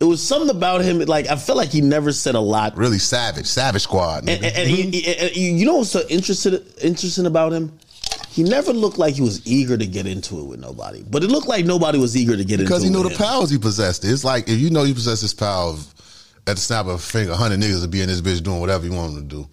It 0.00 0.04
was 0.04 0.22
something 0.22 0.50
about 0.54 0.82
him, 0.82 1.00
like 1.00 1.26
I 1.26 1.34
felt 1.34 1.58
like 1.58 1.70
he 1.70 1.80
never 1.80 2.12
said 2.12 2.36
a 2.36 2.40
lot. 2.40 2.76
Really 2.76 3.00
savage, 3.00 3.46
Savage 3.46 3.82
Squad. 3.82 4.28
And, 4.28 4.44
and, 4.44 4.56
and 4.56 4.70
he, 4.70 4.82
mm-hmm. 4.84 4.90
he- 4.92 5.48
and 5.48 5.60
you 5.60 5.66
know 5.66 5.78
what's 5.78 5.90
so 5.90 6.02
interested, 6.08 6.64
interesting 6.80 7.26
about 7.26 7.52
him? 7.52 7.76
He 8.30 8.44
never 8.44 8.72
looked 8.72 8.98
like 8.98 9.14
he 9.16 9.22
was 9.22 9.44
eager 9.44 9.76
to 9.76 9.86
get 9.86 10.06
into 10.06 10.38
it 10.38 10.44
with 10.44 10.60
nobody, 10.60 11.02
but 11.02 11.24
it 11.24 11.30
looked 11.30 11.48
like 11.48 11.64
nobody 11.64 11.98
was 11.98 12.16
eager 12.16 12.36
to 12.36 12.44
get 12.44 12.60
because 12.60 12.60
into 12.60 12.62
it. 12.62 12.66
Because 12.66 12.82
he 12.84 12.90
knew 12.90 13.02
the 13.02 13.10
him. 13.10 13.18
powers 13.18 13.50
he 13.50 13.58
possessed. 13.58 14.04
It's 14.04 14.22
like 14.22 14.48
if 14.48 14.60
you 14.60 14.70
know 14.70 14.84
you 14.84 14.94
possess 14.94 15.20
this 15.20 15.34
power 15.34 15.70
of, 15.70 15.92
at 16.48 16.56
the 16.56 16.60
snap 16.62 16.86
of 16.86 16.92
a 16.92 16.98
finger, 16.98 17.34
hundred 17.34 17.60
niggas 17.60 17.80
will 17.80 17.88
be 17.88 18.00
in 18.00 18.08
this 18.08 18.20
bitch 18.20 18.42
doing 18.42 18.60
whatever 18.60 18.86
you 18.86 18.92
want 18.92 19.14
them 19.14 19.28
to 19.28 19.36
do. 19.36 19.48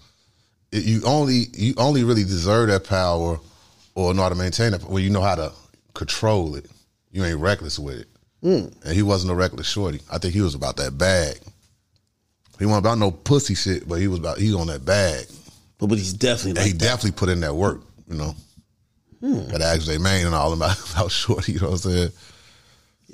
It- 0.72 0.84
you 0.86 1.02
only 1.06 1.46
you 1.54 1.74
only 1.78 2.04
really 2.04 2.24
deserve 2.24 2.70
that 2.70 2.84
power 2.86 3.40
or 3.96 4.14
know 4.14 4.24
how 4.24 4.30
to 4.30 4.36
maintain 4.36 4.74
it 4.74 4.82
when 4.84 5.04
you 5.04 5.10
know 5.10 5.22
how 5.22 5.36
to 5.36 5.52
control 5.94 6.56
it. 6.56 6.66
You 7.12 7.24
ain't 7.24 7.40
reckless 7.40 7.78
with 7.80 8.00
it. 8.00 8.08
Hmm. 8.42 8.68
And 8.86 8.94
he 8.96 9.02
wasn't 9.02 9.32
a 9.32 9.36
reckless 9.36 9.68
shorty. 9.68 10.02
I 10.12 10.18
think 10.18 10.34
he 10.34 10.42
was 10.42 10.54
about 10.56 10.78
that 10.78 10.98
bag. 10.98 11.38
He 12.60 12.66
wasn't 12.66 12.86
about 12.86 12.98
no 13.00 13.12
pussy 13.12 13.56
shit, 13.56 13.88
but 13.88 13.96
he 13.96 14.08
was 14.08 14.20
about 14.20 14.38
he 14.38 14.54
on 14.54 14.68
that 14.68 14.86
bag. 14.86 15.26
But, 15.78 15.88
but 15.88 15.98
he's 15.98 16.14
definitely 16.14 16.52
And 16.52 16.58
like 16.60 16.68
he 16.68 16.72
that. 16.74 16.80
definitely 16.80 17.12
put 17.12 17.30
in 17.30 17.40
that 17.42 17.54
work, 17.56 17.82
you 18.10 18.16
know. 18.18 18.36
Hmm. 19.22 19.48
Got 19.50 19.58
to 19.60 19.66
ask 19.66 19.82
J 19.84 19.98
Main 19.98 20.26
and 20.26 20.36
all 20.36 20.54
about 20.54 20.78
about 20.94 21.12
shorty, 21.12 21.54
you 21.54 21.60
know 21.60 21.72
what 21.72 21.86
I'm 21.86 21.92
saying? 21.92 22.10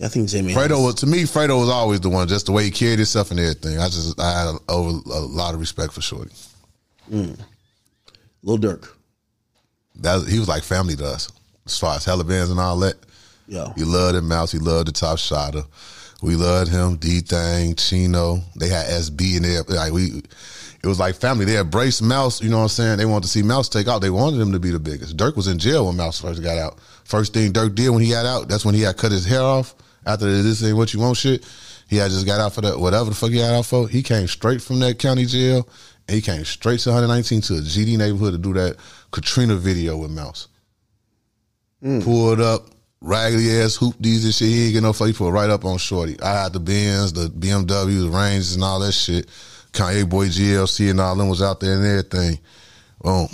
I 0.02 0.08
think 0.08 0.30
Jimmy. 0.30 0.54
Fredo 0.54 0.84
was 0.84 0.96
to 0.96 1.06
me. 1.06 1.24
Fredo 1.24 1.60
was 1.60 1.70
always 1.70 2.00
the 2.02 2.10
one, 2.10 2.28
just 2.28 2.48
the 2.48 2.52
way 2.52 2.64
he 2.64 2.72
carried 2.72 2.98
himself 2.98 3.30
and 3.32 3.40
everything. 3.40 3.78
I 3.78 3.86
just 3.86 4.20
I 4.20 4.32
had 4.32 4.56
a, 4.56 4.58
over, 4.72 4.90
a 4.90 5.20
lot 5.20 5.54
of 5.54 5.60
respect 5.60 5.94
for 5.94 6.02
Shorty. 6.02 6.32
Mm. 7.12 7.40
Lil 8.42 8.58
Durk. 8.58 8.90
That 9.96 10.28
he 10.28 10.40
was 10.40 10.48
like 10.48 10.64
family 10.64 10.96
to 10.96 11.06
us, 11.06 11.32
as 11.66 11.78
far 11.78 11.96
as 11.96 12.06
hella 12.06 12.24
bands 12.24 12.50
and 12.50 12.60
all 12.60 12.80
that. 12.80 12.96
Yeah, 13.48 13.74
He 13.76 13.84
loved 13.84 14.16
him, 14.16 14.28
Mouse. 14.28 14.52
He 14.52 14.60
loved 14.60 14.88
the 14.88 14.92
Top 14.92 15.20
Shotter. 15.20 15.64
We 16.22 16.36
loved 16.36 16.72
him, 16.72 16.96
D 16.96 17.20
Thing, 17.20 17.76
Chino. 17.76 18.42
They 18.56 18.70
had 18.70 18.88
SB 18.88 19.38
in 19.38 19.44
there. 19.44 19.64
Like 19.64 19.92
we, 19.92 20.24
it 20.84 20.88
was 20.88 21.00
like 21.00 21.16
family. 21.16 21.46
They 21.46 21.60
embraced 21.60 22.02
Mouse. 22.02 22.42
You 22.42 22.50
know 22.50 22.58
what 22.58 22.64
I'm 22.64 22.70
saying? 22.70 22.98
They 22.98 23.06
wanted 23.06 23.24
to 23.24 23.30
see 23.30 23.44
Mouse 23.44 23.70
take 23.70 23.88
out. 23.88 24.00
They 24.00 24.10
wanted 24.10 24.40
him 24.40 24.52
to 24.54 24.60
be 24.60 24.72
the 24.72 24.80
biggest. 24.80 25.18
Durk 25.18 25.36
was 25.36 25.48
in 25.48 25.60
jail 25.60 25.86
when 25.86 25.98
Mouse 25.98 26.22
first 26.22 26.42
got 26.42 26.58
out. 26.58 26.80
First 27.04 27.34
thing 27.34 27.52
Durk 27.52 27.76
did 27.76 27.90
when 27.90 28.02
he 28.02 28.12
got 28.12 28.26
out, 28.26 28.48
that's 28.48 28.66
when 28.66 28.74
he 28.74 28.82
had 28.82 28.98
cut 28.98 29.12
his 29.12 29.26
hair 29.26 29.42
off 29.42 29.76
after 30.06 30.26
this 30.26 30.64
ain't 30.64 30.78
what 30.78 30.94
you 30.94 31.00
want 31.00 31.18
shit. 31.18 31.46
He 31.88 31.98
had 31.98 32.12
just 32.12 32.26
got 32.26 32.40
out 32.40 32.54
for 32.54 32.62
that 32.62 32.80
whatever 32.80 33.10
the 33.10 33.16
fuck 33.16 33.32
he 33.32 33.38
got 33.38 33.54
out 33.54 33.66
for. 33.66 33.88
He 33.88 34.02
came 34.04 34.28
straight 34.28 34.62
from 34.62 34.80
that 34.80 35.00
county 35.00 35.26
jail. 35.26 35.68
And 36.08 36.16
he 36.16 36.22
came 36.22 36.44
straight 36.46 36.80
to 36.82 36.90
119 36.90 37.42
to 37.42 37.54
a 37.56 37.62
GD 37.62 37.98
neighborhood 37.98 38.34
to 38.34 38.38
do 38.38 38.54
that 38.54 38.78
Katrina 39.12 39.56
video 39.56 39.98
with 39.98 40.12
Mouse 40.12 40.48
hmm. 41.82 42.02
pulled 42.02 42.42
up, 42.42 42.68
raggedy 43.02 43.60
ass 43.60 43.76
hoop 43.76 43.96
these 44.00 44.24
and 44.26 44.34
shit. 44.34 44.48
He 44.48 44.66
ain't 44.66 44.74
get 44.74 44.84
no 44.84 44.94
fuck. 44.94 45.08
He 45.08 45.14
put 45.14 45.32
right 45.32 45.50
up 45.50 45.66
on 45.66 45.78
Shorty. 45.78 46.20
I 46.22 46.44
had 46.44 46.54
the 46.54 46.60
Benz, 46.60 47.14
the 47.14 47.28
BMW, 47.28 48.04
the 48.04 48.10
Rangers, 48.10 48.56
and 48.56 48.64
all 48.64 48.80
that 48.80 48.94
shit. 48.94 49.28
Kanye 49.74 50.10
Boy 50.10 50.28
GLC 50.28 50.90
and 50.90 51.00
all 51.00 51.16
them 51.16 51.30
was 51.30 51.42
out 51.42 51.60
there 51.60 51.76
and 51.76 51.86
everything. 51.86 52.40
Boom. 53.02 53.28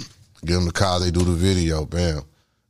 Give 0.46 0.56
them 0.56 0.66
the 0.66 0.72
car, 0.72 1.00
they 1.00 1.12
do 1.12 1.24
the 1.24 1.32
video. 1.32 1.86
Bam. 1.86 2.22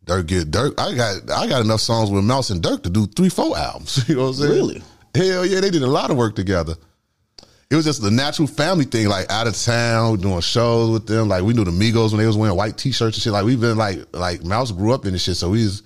Durk 0.07 0.25
get 0.27 0.51
Durk. 0.51 0.79
I 0.79 0.95
got 0.95 1.31
I 1.31 1.47
got 1.47 1.61
enough 1.61 1.81
songs 1.81 2.09
with 2.09 2.23
Mouse 2.23 2.49
and 2.49 2.61
Durk 2.61 2.83
to 2.83 2.89
do 2.89 3.05
three, 3.07 3.29
four 3.29 3.57
albums. 3.57 4.07
You 4.09 4.15
know 4.15 4.23
what 4.23 4.27
I'm 4.29 4.33
saying? 4.35 4.51
Really? 4.51 4.81
Hell 5.13 5.45
yeah, 5.45 5.59
they 5.59 5.69
did 5.69 5.81
a 5.81 5.87
lot 5.87 6.11
of 6.11 6.17
work 6.17 6.35
together. 6.35 6.75
It 7.69 7.75
was 7.75 7.83
just 7.83 8.01
the 8.01 8.11
natural 8.11 8.47
family 8.47 8.85
thing, 8.85 9.09
like 9.09 9.29
out 9.29 9.45
of 9.45 9.57
town, 9.57 10.21
doing 10.21 10.39
shows 10.39 10.89
with 10.89 11.05
them. 11.05 11.27
Like 11.27 11.43
we 11.43 11.53
knew 11.53 11.65
the 11.65 11.71
Migos 11.71 12.11
when 12.11 12.19
they 12.19 12.27
was 12.27 12.37
wearing 12.37 12.55
white 12.55 12.77
t-shirts 12.77 13.17
and 13.17 13.23
shit. 13.23 13.33
Like 13.33 13.43
we've 13.43 13.59
been 13.59 13.77
like 13.77 13.99
like 14.13 14.43
Mouse 14.43 14.71
grew 14.71 14.93
up 14.93 15.05
in 15.05 15.11
this 15.11 15.23
shit, 15.23 15.35
so 15.35 15.49
we 15.49 15.63
was 15.63 15.83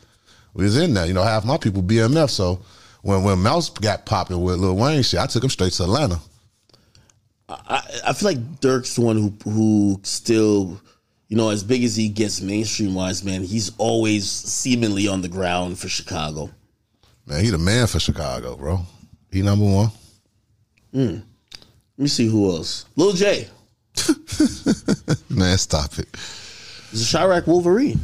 we 0.53 0.64
was 0.64 0.77
in 0.77 0.93
there. 0.93 1.07
You 1.07 1.14
know, 1.14 1.23
half 1.23 1.43
my 1.43 1.57
people 1.57 1.81
BMF. 1.81 2.30
So 2.30 2.61
when 3.02 3.23
when 3.23 3.39
Mouse 3.39 3.69
got 3.69 4.06
popping 4.06 4.41
with 4.41 4.60
Lil 4.60 4.76
Wayne 4.76 5.02
shit, 5.02 5.19
I 5.19 5.26
took 5.26 5.43
him 5.43 5.49
straight 5.49 5.73
to 5.73 5.84
Atlanta. 5.84 6.19
I, 7.49 7.84
I 8.07 8.14
feel 8.14 8.30
like 8.30 8.60
Durk's 8.60 8.95
the 8.95 9.02
one 9.02 9.18
who 9.18 9.49
who 9.49 9.99
still, 10.03 10.80
you 11.32 11.38
know, 11.38 11.49
as 11.49 11.64
big 11.64 11.86
as 11.86 11.95
he 11.95 12.10
gets 12.10 12.41
mainstream 12.41 12.94
wise, 12.94 13.24
man, 13.24 13.41
he's 13.41 13.72
always 13.78 14.30
seemingly 14.30 15.08
on 15.08 15.22
the 15.22 15.30
ground 15.30 15.80
for 15.80 15.88
Chicago. 15.88 16.49
Man, 17.26 17.41
he 17.41 17.49
the 17.49 17.58
man 17.58 17.88
for 17.88 18.02
Chicago, 18.02 18.58
bro. 18.58 18.82
He 19.32 19.41
number 19.41 19.64
one. 19.64 19.91
Hmm. 20.91 21.06
Let 21.06 21.24
me 21.98 22.08
see 22.08 22.28
who 22.28 22.49
else. 22.49 22.84
Lil 22.98 23.14
J. 23.14 23.48
Man, 25.30 25.58
stop 25.58 25.98
it. 25.99 26.10
He's 26.91 27.14
a 27.14 27.18
Chiraq 27.18 27.48
Wolverine. 27.48 28.02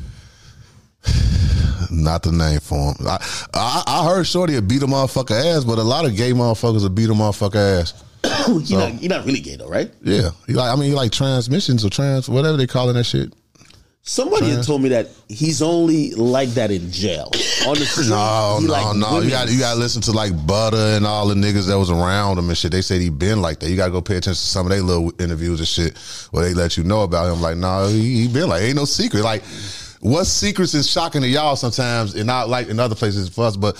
Not 1.91 2.23
the 2.23 2.31
name 2.31 2.61
for 2.61 2.93
him. 2.93 2.95
I, 3.05 3.17
I 3.53 3.83
I 3.87 4.05
heard 4.05 4.23
Shorty 4.25 4.55
would 4.55 4.69
beat 4.69 4.83
a 4.83 4.87
motherfucker 4.87 5.57
ass, 5.57 5.65
but 5.65 5.79
a 5.79 5.83
lot 5.83 6.05
of 6.05 6.15
gay 6.15 6.31
motherfuckers 6.31 6.83
would 6.83 6.95
beat 6.95 7.09
a 7.09 7.13
motherfucker 7.13 7.81
ass. 7.81 8.05
He's 8.47 8.71
not, 8.71 8.91
he 8.93 9.07
not 9.07 9.25
really 9.25 9.39
gay 9.39 9.55
though, 9.55 9.69
right? 9.69 9.91
Yeah, 10.01 10.31
he 10.47 10.53
like 10.53 10.71
I 10.71 10.75
mean 10.75 10.89
he 10.89 10.95
like 10.95 11.11
transmissions 11.11 11.85
or 11.85 11.89
trans 11.89 12.29
whatever 12.29 12.57
they 12.57 12.67
calling 12.67 12.95
that 12.95 13.05
shit. 13.05 13.33
Somebody 14.09 14.49
had 14.51 14.63
told 14.63 14.81
me 14.81 14.87
that 14.89 15.09
he's 15.27 15.61
only 15.61 16.11
like 16.11 16.47
that 16.51 16.71
in 16.71 16.89
jail. 16.93 17.29
On 17.67 17.75
the 17.75 17.85
street, 17.85 18.07
No, 18.07 18.57
no, 18.61 18.71
like 18.71 18.95
no. 18.95 19.19
You 19.19 19.29
got 19.29 19.51
you 19.51 19.59
got 19.59 19.73
to 19.73 19.79
listen 19.79 20.01
to 20.03 20.13
like 20.13 20.31
Butter 20.47 20.77
and 20.77 21.05
all 21.05 21.27
the 21.27 21.35
niggas 21.35 21.67
that 21.67 21.77
was 21.77 21.91
around 21.91 22.37
him 22.37 22.47
and 22.47 22.57
shit. 22.57 22.71
They 22.71 22.81
said 22.81 23.01
he 23.01 23.09
been 23.09 23.41
like 23.41 23.59
that. 23.59 23.69
You 23.69 23.75
got 23.75 23.87
to 23.87 23.91
go 23.91 24.01
pay 24.01 24.15
attention 24.15 24.35
to 24.35 24.39
some 24.39 24.65
of 24.65 24.71
their 24.71 24.81
little 24.81 25.11
interviews 25.21 25.59
and 25.59 25.67
shit 25.67 25.97
where 26.31 26.45
they 26.45 26.53
let 26.53 26.77
you 26.77 26.85
know 26.85 27.01
about 27.01 27.33
him. 27.33 27.41
Like, 27.41 27.57
nah, 27.57 27.89
he, 27.89 28.21
he 28.21 28.27
been 28.29 28.47
like 28.47 28.61
ain't 28.61 28.77
no 28.77 28.85
secret. 28.85 29.23
Like, 29.23 29.43
what 29.99 30.23
secrets 30.23 30.73
is 30.73 30.89
shocking 30.89 31.21
to 31.21 31.27
y'all 31.27 31.57
sometimes, 31.57 32.15
and 32.15 32.25
not 32.27 32.47
like 32.47 32.69
in 32.69 32.79
other 32.79 32.95
places 32.95 33.27
for 33.27 33.43
us, 33.43 33.57
but. 33.57 33.75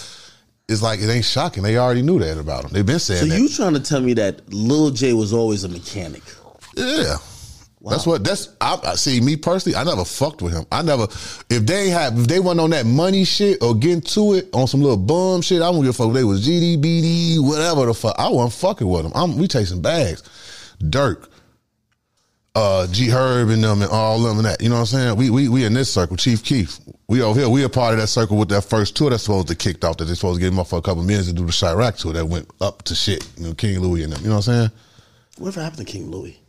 It's 0.69 0.81
like 0.81 0.99
it 0.99 1.09
ain't 1.09 1.23
shocking. 1.25 1.63
They 1.63 1.77
already 1.77 2.01
knew 2.01 2.19
that 2.19 2.37
about 2.37 2.65
him. 2.65 2.71
They've 2.71 2.85
been 2.85 2.99
saying 2.99 3.21
So 3.21 3.25
that. 3.27 3.39
you 3.39 3.47
trying 3.47 3.73
to 3.75 3.79
tell 3.79 4.01
me 4.01 4.13
that 4.15 4.51
Lil 4.53 4.91
J 4.91 5.13
was 5.13 5.31
always 5.31 5.63
a 5.63 5.69
mechanic? 5.69 6.21
Yeah. 6.75 7.15
That's 7.89 8.05
what 8.05 8.21
that's 8.25 8.49
I, 8.59 8.77
I 8.83 8.95
see 8.95 9.21
me 9.21 9.37
personally, 9.37 9.77
I 9.77 9.85
never 9.85 10.03
fucked 10.03 10.41
with 10.41 10.51
him. 10.51 10.65
I 10.73 10.81
never 10.81 11.03
if 11.49 11.65
they 11.65 11.89
had 11.89 12.17
if 12.17 12.27
they 12.27 12.41
wasn't 12.41 12.59
on 12.59 12.71
that 12.71 12.85
money 12.85 13.23
shit 13.23 13.63
or 13.63 13.75
getting 13.75 14.01
to 14.01 14.33
it 14.33 14.49
on 14.53 14.67
some 14.67 14.81
little 14.81 14.97
bum 14.97 15.41
shit, 15.41 15.61
I 15.61 15.71
don't 15.71 15.79
give 15.81 15.91
a 15.91 15.93
fuck 15.93 16.09
if 16.09 16.13
they 16.15 16.23
was 16.25 16.45
GD, 16.45 16.83
BD, 16.83 17.39
whatever 17.39 17.85
the 17.85 17.93
fuck. 17.93 18.15
I 18.17 18.27
wasn't 18.29 18.59
fucking 18.59 18.87
with 18.89 19.03
them. 19.03 19.13
I'm 19.15 19.37
we 19.37 19.47
chasing 19.47 19.81
bags. 19.81 20.21
Durk, 20.81 21.29
uh, 22.57 22.87
G 22.87 23.07
Herb 23.09 23.49
and 23.49 23.63
them 23.63 23.83
and 23.83 23.91
all 23.91 24.19
them 24.19 24.37
and 24.37 24.45
that. 24.45 24.61
You 24.61 24.69
know 24.69 24.75
what 24.75 24.81
I'm 24.81 24.85
saying? 24.87 25.15
We 25.15 25.29
we 25.29 25.47
we 25.47 25.63
in 25.63 25.73
this 25.73 25.93
circle, 25.93 26.17
Chief 26.17 26.43
Keef. 26.43 26.79
We 27.07 27.21
over 27.21 27.39
here, 27.39 27.49
we 27.49 27.63
a 27.63 27.69
part 27.69 27.93
of 27.93 27.99
that 27.99 28.07
circle 28.07 28.35
with 28.35 28.49
that 28.49 28.63
first 28.63 28.97
tour 28.97 29.11
that's 29.11 29.23
supposed 29.23 29.47
to 29.49 29.55
kicked 29.55 29.85
off 29.85 29.97
that 29.97 30.05
they 30.05 30.15
supposed 30.15 30.39
to 30.39 30.43
give 30.43 30.51
him 30.51 30.59
up 30.59 30.67
for 30.67 30.79
a 30.79 30.81
couple 30.81 31.03
minutes 31.03 31.27
to 31.27 31.33
do 31.33 31.45
the 31.45 31.51
Chiraq 31.51 31.97
tour 32.01 32.13
that 32.13 32.25
went 32.25 32.49
up 32.59 32.81
to 32.83 32.95
shit. 32.95 33.29
You 33.37 33.47
know, 33.47 33.53
King 33.53 33.79
Louis 33.79 34.03
and 34.03 34.11
them. 34.11 34.21
You 34.23 34.29
know 34.29 34.37
what 34.37 34.47
I'm 34.47 34.69
saying? 34.69 34.71
Whatever 35.37 35.61
happened 35.61 35.85
to 35.85 35.93
King 35.93 36.09
Louis? 36.09 36.39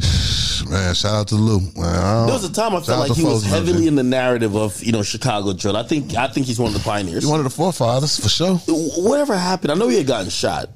Man, 0.68 0.94
shout 0.94 1.14
out 1.14 1.28
to 1.28 1.36
Lou. 1.36 1.60
Man, 1.60 2.26
There 2.26 2.34
was 2.34 2.44
a 2.44 2.52
time 2.52 2.74
I 2.74 2.80
felt 2.80 3.08
like 3.08 3.16
he 3.16 3.24
was 3.24 3.44
heavily 3.44 3.86
in 3.86 3.94
the 3.94 4.02
narrative 4.02 4.56
of 4.56 4.82
you 4.82 4.90
know 4.92 5.02
Chicago 5.02 5.52
drill. 5.52 5.76
I 5.76 5.84
think 5.84 6.14
I 6.16 6.26
think 6.28 6.46
he's 6.46 6.58
one 6.58 6.68
of 6.68 6.74
the 6.74 6.84
pioneers. 6.84 7.22
He's 7.22 7.30
one 7.30 7.38
of 7.40 7.44
the 7.44 7.50
forefathers 7.50 8.18
for 8.18 8.28
sure. 8.28 8.56
Whatever 8.66 9.36
happened, 9.36 9.70
I 9.70 9.74
know 9.76 9.88
he 9.88 9.98
had 9.98 10.06
gotten 10.06 10.30
shot. 10.30 10.68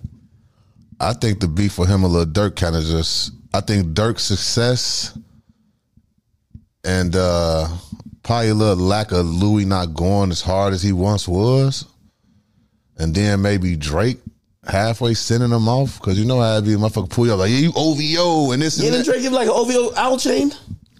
I 1.01 1.12
think 1.12 1.40
the 1.40 1.48
beef 1.48 1.73
for 1.73 1.86
him 1.86 2.02
a 2.05 2.09
little 2.09 2.31
Durk 2.32 2.56
kind 2.56 2.74
of 2.77 2.85
just. 2.85 3.32
I 3.52 3.60
think 3.60 3.89
Durk's 3.94 4.23
success 4.24 5.16
and 6.85 7.14
uh 7.16 7.68
probably 8.23 8.48
a 8.51 8.55
little 8.55 8.77
lack 8.85 9.12
of 9.12 9.24
Louis 9.27 9.64
not 9.64 9.94
going 9.94 10.31
as 10.31 10.40
hard 10.43 10.73
as 10.74 10.82
he 10.82 10.93
once 10.93 11.27
was, 11.28 11.86
and 12.98 13.14
then 13.14 13.40
maybe 13.43 13.77
Drake 13.77 14.18
halfway 14.66 15.14
sending 15.14 15.51
him 15.51 15.68
off 15.68 15.98
because 16.01 16.18
you 16.18 16.24
know 16.24 16.40
how 16.40 16.56
it 16.59 16.62
be, 16.62 16.70
motherfucker 16.74 17.09
pull 17.10 17.27
you 17.27 17.32
up 17.32 17.39
like 17.39 17.51
yeah, 17.51 17.59
you 17.59 17.73
OVO 17.77 18.51
and 18.52 18.60
this 18.62 18.78
Yeah, 18.78 18.93
and 18.94 19.05
Drake 19.05 19.23
give 19.23 19.32
like 19.32 19.47
an 19.48 19.55
OVO 19.55 19.94
owl 19.97 20.18
chain? 20.18 20.52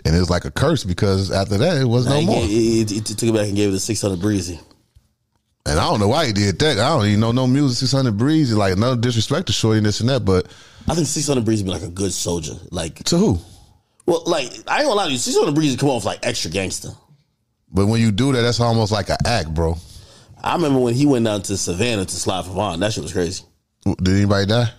and 0.05 0.15
it 0.15 0.19
was 0.21 0.31
like 0.31 0.45
a 0.45 0.51
curse 0.53 0.85
because 0.85 1.33
after 1.33 1.59
that 1.59 1.77
it 1.81 1.85
was 1.87 2.07
no 2.07 2.21
he, 2.21 2.27
more. 2.27 2.41
he- 2.45 2.85
he 2.85 3.01
took 3.01 3.23
it 3.29 3.35
back 3.35 3.49
and 3.49 3.57
gave 3.57 3.71
it 3.73 3.75
a 3.77 3.81
six 3.81 4.01
hundred 4.01 4.21
breezy. 4.21 4.61
And 5.67 5.81
I 5.81 5.91
don't 5.91 5.99
know 5.99 6.09
why 6.09 6.27
he 6.27 6.33
did 6.33 6.59
that. 6.61 6.79
I 6.79 6.89
don't 6.91 7.07
even 7.07 7.21
know 7.21 7.33
no 7.33 7.47
music. 7.47 7.79
Six 7.79 7.93
hundred 7.93 8.17
breezy, 8.17 8.55
like 8.55 8.77
no 8.79 8.95
disrespect 8.95 9.49
to 9.49 9.53
Shorty 9.53 9.79
and 9.79 9.87
this 9.87 10.01
and 10.01 10.09
that, 10.09 10.25
but 10.25 10.47
I 10.89 10.95
think 10.95 11.07
six 11.07 11.27
hundred 11.27 11.45
breezy 11.45 11.65
be 11.65 11.71
like 11.71 11.83
a 11.83 11.89
good 11.89 12.13
soldier. 12.13 12.55
Like, 12.71 13.03
to 13.05 13.17
who? 13.17 13.39
well, 14.07 14.23
like 14.27 14.47
I 14.69 14.79
ain't 14.79 14.87
gonna 14.87 14.95
lie 14.95 15.07
to 15.07 15.13
you, 15.13 15.19
six 15.19 15.37
hundred 15.37 15.55
breezy 15.55 15.77
come 15.77 15.91
off 15.91 16.05
like 16.05 16.21
extra 16.23 16.51
gangster. 16.51 16.91
But 17.73 17.87
when 17.87 18.01
you 18.01 18.13
do 18.13 18.33
that, 18.33 18.43
that's 18.43 18.61
almost 18.61 18.93
like 18.93 19.11
an 19.11 19.17
act, 19.27 19.53
bro. 19.53 19.77
I 20.43 20.55
remember 20.55 20.79
when 20.79 20.95
he 20.95 21.07
went 21.07 21.25
down 21.25 21.43
to 21.43 21.57
Savannah 21.57 22.05
to 22.05 22.17
slide 22.17 22.45
for 22.45 22.53
Von. 22.53 22.79
That 22.81 22.93
shit 22.93 23.03
was 23.03 23.13
crazy. 23.13 23.43
Did 23.85 24.09
anybody 24.09 24.47
die? 24.47 24.71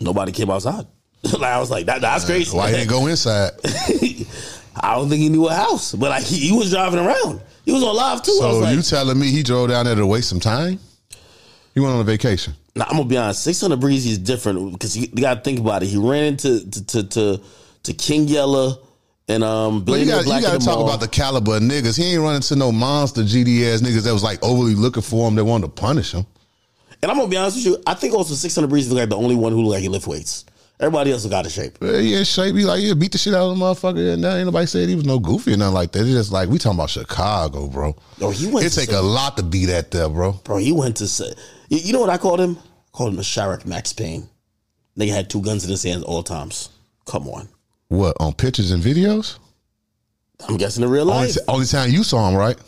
Nobody 0.00 0.30
came 0.30 0.50
outside. 0.50 0.86
like 1.24 1.42
I 1.42 1.58
was 1.58 1.70
like, 1.70 1.86
that, 1.86 2.00
that's 2.00 2.24
crazy. 2.24 2.56
Why 2.56 2.70
he 2.70 2.76
didn't 2.76 2.90
go 2.90 3.06
inside? 3.06 3.50
I 4.74 4.94
don't 4.94 5.08
think 5.08 5.20
he 5.20 5.28
knew 5.28 5.48
a 5.48 5.54
house, 5.54 5.92
but 5.92 6.10
like 6.10 6.22
he, 6.22 6.48
he 6.48 6.52
was 6.56 6.70
driving 6.70 7.00
around. 7.00 7.40
He 7.64 7.72
was 7.72 7.82
on 7.82 7.94
live 7.94 8.22
too. 8.22 8.32
So 8.32 8.58
like, 8.58 8.74
you 8.74 8.82
telling 8.82 9.18
me 9.18 9.30
he 9.30 9.42
drove 9.42 9.68
down 9.68 9.86
there 9.86 9.94
to 9.94 10.06
waste 10.06 10.28
some 10.28 10.40
time? 10.40 10.78
He 11.74 11.80
went 11.80 11.94
on 11.94 12.00
a 12.00 12.04
vacation. 12.04 12.54
Now 12.74 12.84
I'm 12.84 12.96
gonna 12.96 13.08
be 13.08 13.16
honest. 13.16 13.44
Six 13.44 13.60
hundred 13.60 13.80
breezy 13.80 14.10
is 14.10 14.18
different 14.18 14.72
because 14.72 14.96
you, 14.96 15.08
you 15.12 15.22
got 15.22 15.34
to 15.34 15.40
think 15.40 15.58
about 15.58 15.82
it. 15.82 15.86
He 15.86 15.96
ran 15.96 16.24
into 16.24 16.68
to 16.70 16.86
to 16.86 17.02
to, 17.08 17.40
to 17.84 17.92
King 17.92 18.28
Yella 18.28 18.78
and 19.28 19.44
um. 19.44 19.84
But 19.84 20.00
you 20.00 20.06
got 20.06 20.24
Black 20.24 20.40
you 20.40 20.46
got 20.46 20.54
in 20.54 20.60
to 20.60 20.66
talk 20.66 20.80
about 20.80 21.00
the 21.00 21.08
caliber 21.08 21.56
of 21.56 21.62
niggas. 21.62 21.96
He 21.96 22.14
ain't 22.14 22.22
running 22.22 22.42
to 22.42 22.56
no 22.56 22.72
monster 22.72 23.22
GDS 23.22 23.78
niggas 23.82 24.04
that 24.04 24.12
was 24.12 24.22
like 24.22 24.42
overly 24.42 24.74
looking 24.74 25.02
for 25.02 25.28
him 25.28 25.34
that 25.36 25.44
wanted 25.44 25.66
to 25.66 25.72
punish 25.72 26.12
him. 26.12 26.26
And 27.02 27.10
I'm 27.10 27.16
gonna 27.16 27.28
be 27.28 27.36
honest 27.36 27.56
with 27.56 27.66
you. 27.66 27.82
I 27.86 27.94
think 27.94 28.14
also 28.14 28.34
six 28.34 28.54
hundred 28.54 28.68
breezy 28.68 28.88
is 28.88 28.94
like 28.94 29.08
the 29.08 29.16
only 29.16 29.34
one 29.34 29.52
who 29.52 29.64
like 29.64 29.82
he 29.82 29.88
lift 29.88 30.06
weights. 30.06 30.44
Everybody 30.82 31.12
else 31.12 31.24
got 31.26 31.46
a 31.46 31.48
shape. 31.50 31.78
Yeah, 31.80 31.98
he 32.00 32.14
in 32.16 32.24
shape. 32.24 32.56
He 32.56 32.64
like 32.64 32.82
yeah, 32.82 32.94
beat 32.94 33.12
the 33.12 33.18
shit 33.18 33.32
out 33.34 33.48
of 33.50 33.56
the 33.56 33.64
motherfucker. 33.64 34.14
And 34.14 34.22
now 34.22 34.34
ain't 34.34 34.46
nobody 34.46 34.66
said 34.66 34.88
he 34.88 34.96
was 34.96 35.04
no 35.04 35.20
goofy 35.20 35.54
or 35.54 35.56
nothing 35.56 35.74
like 35.74 35.92
that. 35.92 36.00
It's 36.00 36.10
just 36.10 36.32
like 36.32 36.48
we 36.48 36.58
talking 36.58 36.76
about 36.76 36.90
Chicago, 36.90 37.68
bro. 37.68 37.94
No, 38.20 38.30
he 38.30 38.46
went 38.50 38.66
It 38.66 38.70
take 38.70 38.90
some- 38.90 38.96
a 39.04 39.08
lot 39.08 39.36
to 39.36 39.44
be 39.44 39.66
that 39.66 39.92
there, 39.92 40.08
bro. 40.08 40.32
Bro, 40.42 40.56
he 40.56 40.72
went 40.72 40.96
to 40.96 41.06
say, 41.06 41.32
you, 41.68 41.92
know 41.92 42.00
what 42.00 42.10
I 42.10 42.18
called 42.18 42.40
him? 42.40 42.58
I 42.58 42.90
called 42.96 43.12
him 43.12 43.18
a 43.20 43.22
Chiraq 43.22 43.64
Max 43.64 43.92
Payne. 43.92 44.28
Nigga 44.98 45.10
had 45.10 45.30
two 45.30 45.40
guns 45.40 45.62
in 45.64 45.70
his 45.70 45.84
hands 45.84 46.02
all 46.02 46.24
times. 46.24 46.68
Come 47.06 47.28
on. 47.28 47.48
What 47.86 48.16
on 48.18 48.32
pictures 48.32 48.72
and 48.72 48.82
videos? 48.82 49.38
I'm 50.48 50.56
guessing 50.56 50.82
in 50.82 50.90
real 50.90 51.08
Only, 51.12 51.28
life. 51.28 51.36
only 51.46 51.66
time 51.66 51.90
you 51.90 52.02
saw 52.02 52.28
him, 52.28 52.34
right? 52.34 52.58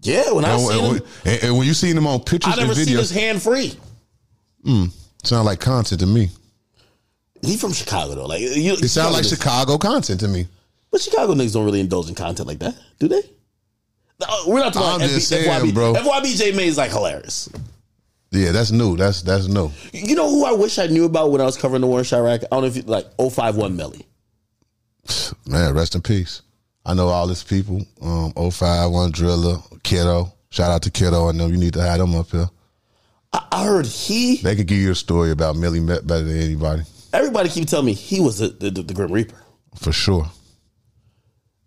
yeah, 0.00 0.32
when 0.32 0.46
I 0.46 0.52
And, 0.54 0.60
seen 0.66 0.84
and- 0.84 0.96
him, 0.96 1.06
and- 1.26 1.42
and 1.44 1.58
when 1.58 1.66
you 1.66 1.74
seen 1.74 1.94
him 1.94 2.06
on 2.06 2.20
pictures 2.20 2.54
I 2.54 2.56
and 2.62 2.68
never 2.68 2.74
seen 2.74 2.96
his 2.96 3.10
hand 3.10 3.42
free. 3.42 3.74
Hmm. 4.64 4.86
Sound 5.24 5.44
like 5.44 5.60
content 5.60 6.00
to 6.00 6.06
me. 6.06 6.30
He 7.42 7.56
from 7.56 7.72
Chicago 7.72 8.14
though. 8.14 8.26
Like 8.26 8.40
you, 8.40 8.72
It 8.74 8.88
sounds 8.88 9.14
like 9.14 9.24
Chicago 9.24 9.78
content 9.78 10.20
to 10.20 10.28
me. 10.28 10.46
But 10.90 11.00
Chicago 11.00 11.34
niggas 11.34 11.54
don't 11.54 11.64
really 11.64 11.80
indulge 11.80 12.08
in 12.08 12.14
content 12.14 12.48
like 12.48 12.58
that, 12.58 12.74
do 12.98 13.08
they? 13.08 13.22
No, 14.20 14.26
we're 14.48 14.58
not 14.58 14.74
talking 14.74 14.88
I'm 14.88 15.08
about 15.08 15.10
FB, 15.10 15.20
saying, 15.20 15.48
FYB. 15.70 15.74
bro. 15.74 15.94
FYBJ 15.94 16.54
May 16.54 16.66
is 16.66 16.76
like 16.76 16.90
hilarious. 16.90 17.48
Yeah, 18.32 18.52
that's 18.52 18.70
new. 18.70 18.96
That's 18.96 19.22
that's 19.22 19.46
new. 19.48 19.70
You 19.92 20.14
know 20.14 20.28
who 20.28 20.44
I 20.44 20.52
wish 20.52 20.78
I 20.78 20.86
knew 20.86 21.04
about 21.04 21.30
when 21.32 21.40
I 21.40 21.44
was 21.44 21.56
covering 21.56 21.80
the 21.80 21.86
war 21.86 22.00
in 22.00 22.04
Chiraq? 22.04 22.44
I 22.44 22.46
don't 22.50 22.60
know 22.62 22.66
if 22.66 22.76
you 22.76 22.82
like 22.82 23.06
051 23.18 23.76
Melly. 23.76 24.04
Man, 25.46 25.74
rest 25.74 25.94
in 25.94 26.02
peace. 26.02 26.42
I 26.84 26.94
know 26.94 27.08
all 27.08 27.26
these 27.26 27.42
people. 27.42 27.82
Um, 28.02 28.32
051 28.32 29.10
Driller, 29.12 29.56
Kiddo. 29.82 30.32
Shout 30.50 30.70
out 30.70 30.82
to 30.82 30.90
Kiddo. 30.90 31.28
I 31.28 31.32
know 31.32 31.46
you 31.46 31.56
need 31.56 31.74
to 31.74 31.82
have 31.82 31.98
them 31.98 32.14
up 32.14 32.30
here. 32.30 32.48
I, 33.32 33.46
I 33.52 33.64
heard 33.64 33.86
he. 33.86 34.36
They 34.42 34.56
could 34.56 34.66
give 34.66 34.78
you 34.78 34.90
a 34.90 34.94
story 34.96 35.30
about 35.30 35.56
Millie 35.56 35.80
Met 35.80 36.06
better 36.06 36.24
than 36.24 36.36
anybody, 36.36 36.82
Everybody 37.12 37.48
keep 37.48 37.68
telling 37.68 37.86
me 37.86 37.92
he 37.92 38.20
was 38.20 38.38
the, 38.38 38.48
the, 38.48 38.82
the 38.82 38.94
Grim 38.94 39.12
Reaper. 39.12 39.36
for 39.76 39.92
sure. 39.92 40.30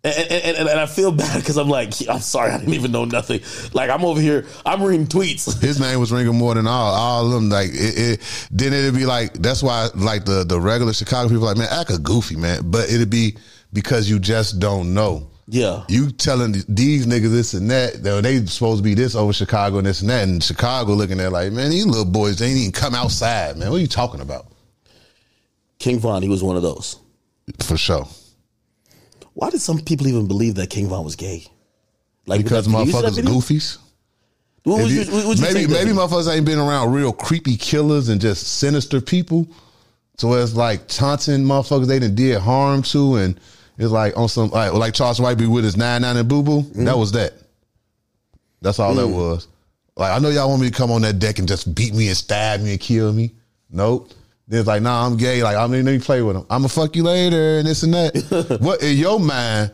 And, 0.04 0.14
and, 0.30 0.56
and, 0.58 0.68
and 0.68 0.80
I 0.80 0.84
feel 0.84 1.12
bad 1.12 1.40
because 1.40 1.56
I'm 1.56 1.70
like, 1.70 1.94
I'm 2.10 2.20
sorry, 2.20 2.50
I 2.50 2.58
didn't 2.58 2.74
even 2.74 2.92
know 2.92 3.06
nothing. 3.06 3.40
Like 3.72 3.88
I'm 3.88 4.04
over 4.04 4.20
here, 4.20 4.44
I'm 4.66 4.82
reading 4.82 5.06
tweets. 5.06 5.60
His 5.62 5.80
name 5.80 5.98
was 5.98 6.12
ringing 6.12 6.36
more 6.36 6.54
than 6.54 6.66
all. 6.66 6.94
All 6.94 7.26
of 7.26 7.32
them, 7.32 7.48
like 7.48 7.70
it, 7.72 7.98
it. 8.20 8.48
Then 8.50 8.74
it'd 8.74 8.94
be 8.94 9.06
like 9.06 9.32
that's 9.34 9.62
why, 9.62 9.88
like 9.94 10.26
the 10.26 10.44
the 10.44 10.60
regular 10.60 10.92
Chicago 10.92 11.30
people, 11.30 11.44
like 11.44 11.56
man, 11.56 11.68
act 11.70 11.90
a 11.90 11.98
goofy 11.98 12.36
man. 12.36 12.70
But 12.70 12.90
it'd 12.90 13.08
be 13.08 13.38
because 13.72 14.08
you 14.10 14.18
just 14.18 14.60
don't 14.60 14.92
know. 14.92 15.30
Yeah. 15.46 15.84
You 15.88 16.10
telling 16.10 16.52
these 16.68 17.06
niggas 17.06 17.30
this 17.30 17.54
and 17.54 17.70
that, 17.70 18.02
they 18.02 18.20
they 18.20 18.44
supposed 18.44 18.80
to 18.80 18.84
be 18.84 18.92
this 18.92 19.14
over 19.14 19.32
Chicago 19.32 19.78
and 19.78 19.86
this 19.86 20.02
and 20.02 20.10
that, 20.10 20.28
and 20.28 20.42
Chicago 20.42 20.92
looking 20.92 21.18
at 21.18 21.32
like, 21.32 21.50
man, 21.52 21.70
these 21.70 21.86
little 21.86 22.04
boys 22.04 22.38
they 22.38 22.48
ain't 22.48 22.58
even 22.58 22.72
come 22.72 22.94
outside, 22.94 23.56
man. 23.56 23.70
What 23.70 23.76
are 23.76 23.80
you 23.80 23.86
talking 23.86 24.20
about? 24.20 24.48
King 25.84 25.98
Von, 25.98 26.22
he 26.22 26.28
was 26.30 26.42
one 26.42 26.56
of 26.56 26.62
those. 26.62 26.96
For 27.62 27.76
sure. 27.76 28.08
Why 29.34 29.50
did 29.50 29.60
some 29.60 29.80
people 29.80 30.06
even 30.06 30.26
believe 30.26 30.54
that 30.54 30.70
King 30.70 30.88
Von 30.88 31.04
was 31.04 31.14
gay? 31.14 31.46
Like 32.26 32.42
Because 32.42 32.66
did 32.66 32.72
you 32.72 32.86
see 32.86 32.92
that 32.92 33.12
motherfuckers 33.12 33.24
goofies. 33.24 33.78
What 34.62 34.80
would 34.80 34.90
you- 34.90 35.02
you, 35.02 35.12
what 35.12 35.26
would 35.26 35.38
you 35.38 35.44
maybe 35.44 35.66
maybe 35.70 35.90
motherfuckers 35.90 36.34
ain't 36.34 36.46
been 36.46 36.58
around 36.58 36.92
real 36.94 37.12
creepy 37.12 37.56
killers 37.58 38.08
and 38.08 38.18
just 38.18 38.46
sinister 38.46 38.98
people. 39.02 39.46
So 40.16 40.32
it's 40.32 40.54
like 40.54 40.86
taunting 40.88 41.44
motherfuckers 41.44 41.86
they 41.86 41.98
done 41.98 42.14
did 42.14 42.38
harm 42.40 42.80
to, 42.84 43.16
and 43.16 43.38
it's 43.76 43.90
like 43.90 44.16
on 44.16 44.28
some 44.30 44.48
like 44.50 44.72
like 44.72 44.94
Charles 44.94 45.20
White 45.20 45.36
be 45.36 45.46
with 45.46 45.64
his 45.64 45.76
nine 45.76 46.00
nine 46.00 46.16
and 46.16 46.26
boo 46.28 46.42
boo. 46.42 46.62
Mm-hmm. 46.62 46.84
That 46.84 46.96
was 46.96 47.12
that. 47.12 47.34
That's 48.62 48.78
all 48.78 48.94
Mm. 48.94 48.96
that 48.96 49.08
was. 49.08 49.48
Like 49.96 50.12
I 50.12 50.18
know 50.18 50.30
y'all 50.30 50.48
want 50.48 50.62
me 50.62 50.70
to 50.70 50.74
come 50.76 50.90
on 50.90 51.02
that 51.02 51.18
deck 51.18 51.38
and 51.40 51.46
just 51.46 51.74
beat 51.74 51.92
me 51.92 52.08
and 52.08 52.16
stab 52.16 52.60
me 52.62 52.70
and 52.70 52.80
kill 52.80 53.12
me. 53.12 53.32
Nope. 53.70 54.12
It's 54.48 54.66
like, 54.66 54.82
nah, 54.82 55.06
I'm 55.06 55.16
gay. 55.16 55.42
Like 55.42 55.56
I'm 55.56 55.70
let 55.72 55.84
me 55.84 55.98
play 55.98 56.22
with 56.22 56.36
him. 56.36 56.46
I'ma 56.50 56.68
fuck 56.68 56.94
you 56.96 57.02
later 57.02 57.58
and 57.58 57.66
this 57.66 57.82
and 57.82 57.94
that. 57.94 58.58
what 58.60 58.82
in 58.82 58.96
your 58.96 59.18
mind? 59.18 59.72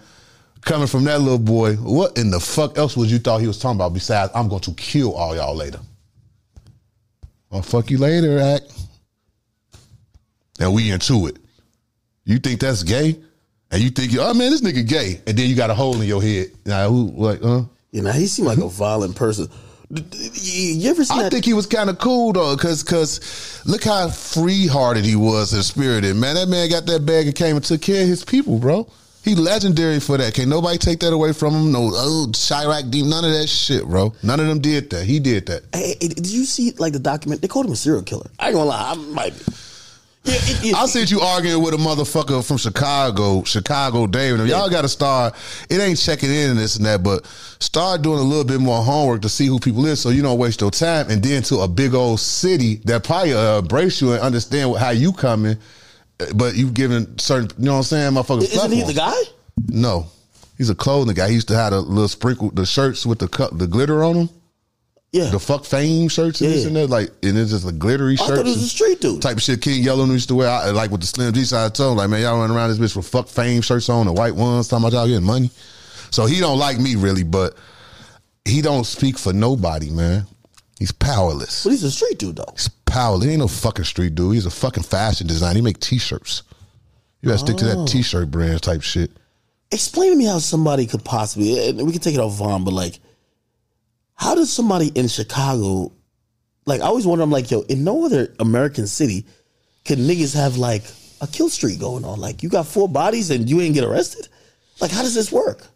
Coming 0.62 0.86
from 0.86 1.04
that 1.04 1.20
little 1.20 1.38
boy, 1.38 1.76
what 1.76 2.18
in 2.18 2.30
the 2.30 2.38
fuck 2.38 2.76
else 2.76 2.94
was 2.94 3.10
you 3.10 3.18
thought 3.18 3.40
he 3.40 3.46
was 3.46 3.58
talking 3.58 3.76
about 3.76 3.94
besides 3.94 4.30
I'm 4.34 4.46
going 4.48 4.60
to 4.60 4.72
kill 4.74 5.14
all 5.14 5.34
y'all 5.34 5.54
later? 5.54 5.80
I'll 7.50 7.62
fuck 7.62 7.90
you 7.90 7.96
later, 7.96 8.38
act. 8.38 8.64
And 10.60 10.74
we 10.74 10.90
into 10.90 11.26
it. 11.26 11.38
You 12.24 12.38
think 12.38 12.60
that's 12.60 12.82
gay? 12.82 13.18
And 13.70 13.82
you 13.82 13.88
think, 13.88 14.12
oh 14.18 14.34
man, 14.34 14.50
this 14.50 14.60
nigga 14.60 14.86
gay. 14.86 15.20
And 15.26 15.36
then 15.36 15.48
you 15.48 15.56
got 15.56 15.70
a 15.70 15.74
hole 15.74 15.98
in 16.00 16.06
your 16.06 16.22
head. 16.22 16.48
Now 16.66 16.90
who 16.90 17.10
like, 17.16 17.40
huh? 17.40 17.62
You 17.90 18.02
know, 18.02 18.12
he 18.12 18.26
seemed 18.26 18.46
like 18.46 18.58
a 18.58 18.68
violent 18.68 19.16
person. 19.16 19.48
D- 19.92 20.02
d- 20.02 20.72
You 20.74 20.90
ever 20.90 21.04
seen 21.04 21.18
I 21.18 21.22
that? 21.24 21.32
think 21.32 21.44
he 21.44 21.52
was 21.52 21.66
kind 21.66 21.90
of 21.90 21.98
cool 21.98 22.32
though, 22.32 22.56
cause 22.56 22.82
cause 22.84 23.60
look 23.66 23.82
how 23.82 24.08
free 24.08 24.66
hearted 24.68 25.04
he 25.04 25.16
was 25.16 25.52
and 25.52 25.64
spirited. 25.64 26.14
Man, 26.16 26.36
that 26.36 26.48
man 26.48 26.68
got 26.70 26.86
that 26.86 27.04
bag 27.04 27.26
and 27.26 27.34
came 27.34 27.56
and 27.56 27.64
took 27.64 27.82
care 27.82 28.02
of 28.02 28.08
his 28.08 28.24
people, 28.24 28.58
bro. 28.58 28.86
He 29.24 29.34
legendary 29.34 30.00
for 30.00 30.16
that. 30.16 30.32
Can't 30.34 30.48
nobody 30.48 30.78
take 30.78 31.00
that 31.00 31.12
away 31.12 31.32
from 31.34 31.54
him. 31.54 31.72
No, 31.72 31.90
oh, 31.92 32.26
Chiraq 32.30 32.90
Deep, 32.90 33.04
none 33.04 33.24
of 33.24 33.32
that 33.32 33.48
shit, 33.48 33.84
bro. 33.84 34.14
None 34.22 34.40
of 34.40 34.46
them 34.46 34.60
did 34.60 34.88
that. 34.90 35.04
He 35.04 35.18
did 35.20 35.44
that. 35.46 35.62
Hey, 35.74 35.96
hey, 36.00 36.08
did 36.08 36.26
you 36.30 36.44
see 36.46 36.70
like 36.78 36.92
the 36.94 36.98
document? 37.00 37.42
They 37.42 37.48
called 37.48 37.66
him 37.66 37.72
a 37.72 37.76
serial 37.76 38.02
killer. 38.02 38.30
I 38.38 38.46
ain't 38.46 38.54
gonna 38.54 38.70
lie, 38.70 38.92
I 38.92 38.94
might 38.94 39.36
be. 39.38 39.44
Yeah, 40.24 40.76
I 40.76 40.86
see 40.86 41.04
you 41.04 41.20
arguing 41.20 41.62
with 41.62 41.72
a 41.72 41.78
motherfucker 41.78 42.46
from 42.46 42.58
Chicago, 42.58 43.42
Chicago 43.44 44.06
David. 44.06 44.46
Y'all 44.48 44.68
got 44.68 44.82
to 44.82 44.88
start. 44.88 45.34
It 45.70 45.80
ain't 45.80 45.98
checking 45.98 46.30
in 46.30 46.50
and 46.50 46.58
this 46.58 46.76
and 46.76 46.84
that, 46.84 47.02
but 47.02 47.24
start 47.58 48.02
doing 48.02 48.18
a 48.18 48.22
little 48.22 48.44
bit 48.44 48.60
more 48.60 48.82
homework 48.82 49.22
to 49.22 49.28
see 49.30 49.46
who 49.46 49.58
people 49.58 49.86
is, 49.86 50.00
so 50.00 50.10
you 50.10 50.20
don't 50.20 50.38
waste 50.38 50.60
your 50.60 50.70
time. 50.70 51.08
And 51.08 51.22
then 51.22 51.42
to 51.44 51.60
a 51.60 51.68
big 51.68 51.94
old 51.94 52.20
city 52.20 52.76
that 52.84 53.04
probably 53.04 53.32
uh, 53.32 53.60
embrace 53.60 54.02
you 54.02 54.12
and 54.12 54.20
understand 54.20 54.76
how 54.76 54.90
you 54.90 55.12
coming, 55.12 55.56
but 56.34 56.54
you 56.54 56.70
giving 56.70 57.18
certain. 57.18 57.50
You 57.58 57.66
know 57.66 57.72
what 57.72 57.78
I'm 57.78 57.84
saying, 57.84 58.12
motherfucker? 58.12 58.42
Isn't 58.42 58.72
he 58.72 58.82
the 58.82 58.92
guy? 58.92 59.14
No, 59.68 60.06
he's 60.58 60.68
a 60.68 60.74
clothing 60.74 61.14
guy. 61.14 61.28
He 61.28 61.34
used 61.34 61.48
to 61.48 61.56
have 61.56 61.72
a 61.72 61.80
little 61.80 62.08
sprinkle, 62.08 62.50
the 62.50 62.66
shirts 62.66 63.06
with 63.06 63.20
the 63.20 63.28
cut, 63.28 63.58
the 63.58 63.66
glitter 63.66 64.04
on 64.04 64.14
them. 64.14 64.28
Yeah. 65.12 65.30
The 65.30 65.40
fuck 65.40 65.64
fame 65.64 66.08
shirts 66.08 66.40
and 66.40 66.52
this 66.52 66.66
and 66.66 66.76
that, 66.76 66.88
like, 66.88 67.08
and 67.24 67.36
it's 67.36 67.50
just 67.50 67.68
a 67.68 67.72
glittery 67.72 68.16
oh, 68.20 68.22
I 68.22 68.26
shirt. 68.28 68.36
thought 68.36 68.46
it 68.46 68.50
was 68.50 68.62
a 68.62 68.68
street 68.68 69.00
dude. 69.00 69.20
type 69.20 69.36
of 69.38 69.42
shit 69.42 69.60
King 69.60 69.82
Yella 69.82 70.06
used 70.06 70.28
to 70.28 70.36
wear, 70.36 70.48
I, 70.48 70.70
like 70.70 70.92
with 70.92 71.00
the 71.00 71.06
Slim 71.08 71.32
G 71.32 71.44
side 71.44 71.74
tone. 71.74 71.96
Like, 71.96 72.10
man, 72.10 72.22
y'all 72.22 72.38
running 72.38 72.56
around 72.56 72.70
this 72.70 72.78
bitch 72.78 72.96
with 72.96 73.08
fuck 73.08 73.26
fame 73.26 73.60
shirts 73.60 73.88
on, 73.88 74.06
the 74.06 74.12
white 74.12 74.36
ones, 74.36 74.68
talking 74.68 74.84
about 74.86 74.96
y'all 74.96 75.08
getting 75.08 75.26
money. 75.26 75.50
So 76.12 76.26
he 76.26 76.38
don't 76.38 76.58
like 76.58 76.78
me 76.78 76.94
really, 76.94 77.24
but 77.24 77.56
he 78.44 78.62
don't 78.62 78.84
speak 78.84 79.18
for 79.18 79.32
nobody, 79.32 79.90
man. 79.90 80.26
He's 80.78 80.92
powerless. 80.92 81.64
But 81.64 81.70
he's 81.70 81.82
a 81.82 81.90
street 81.90 82.18
dude 82.18 82.36
though. 82.36 82.52
He's 82.52 82.68
powerless. 82.68 83.24
He 83.24 83.30
ain't 83.32 83.40
no 83.40 83.48
fucking 83.48 83.84
street 83.86 84.14
dude. 84.14 84.34
He's 84.34 84.46
a 84.46 84.50
fucking 84.50 84.84
fashion 84.84 85.26
designer. 85.26 85.56
He 85.56 85.60
make 85.62 85.80
t-shirts. 85.80 86.44
You 87.20 87.28
gotta 87.28 87.38
stick 87.40 87.56
to 87.58 87.70
Oh. 87.72 87.84
that 87.84 87.88
t-shirt 87.90 88.30
brand 88.30 88.62
type 88.62 88.82
shit. 88.82 89.10
Explain 89.72 90.12
to 90.12 90.16
me 90.16 90.24
how 90.24 90.38
somebody 90.38 90.86
could 90.86 91.04
possibly, 91.04 91.68
and 91.68 91.84
we 91.84 91.92
can 91.92 92.00
take 92.00 92.14
it 92.14 92.20
off 92.20 92.34
Von, 92.36 92.64
but 92.64 92.72
like, 92.74 92.98
how 94.20 94.34
does 94.34 94.52
somebody 94.52 94.88
in 94.88 95.08
Chicago, 95.08 95.92
like, 96.66 96.82
I 96.82 96.84
always 96.84 97.06
wonder, 97.06 97.24
I'm 97.24 97.30
like, 97.30 97.50
yo, 97.50 97.62
in 97.62 97.84
no 97.84 98.04
other 98.04 98.34
American 98.38 98.86
city 98.86 99.24
can 99.84 100.00
niggas 100.00 100.34
have 100.34 100.58
like 100.58 100.82
a 101.22 101.26
kill 101.26 101.48
streak 101.48 101.80
going 101.80 102.04
on? 102.04 102.20
Like, 102.20 102.42
you 102.42 102.50
got 102.50 102.66
four 102.66 102.86
bodies 102.86 103.30
and 103.30 103.48
you 103.48 103.62
ain't 103.62 103.72
get 103.72 103.82
arrested? 103.82 104.28
Like, 104.78 104.90
how 104.90 105.00
does 105.00 105.14
this 105.14 105.32
work? 105.32 105.66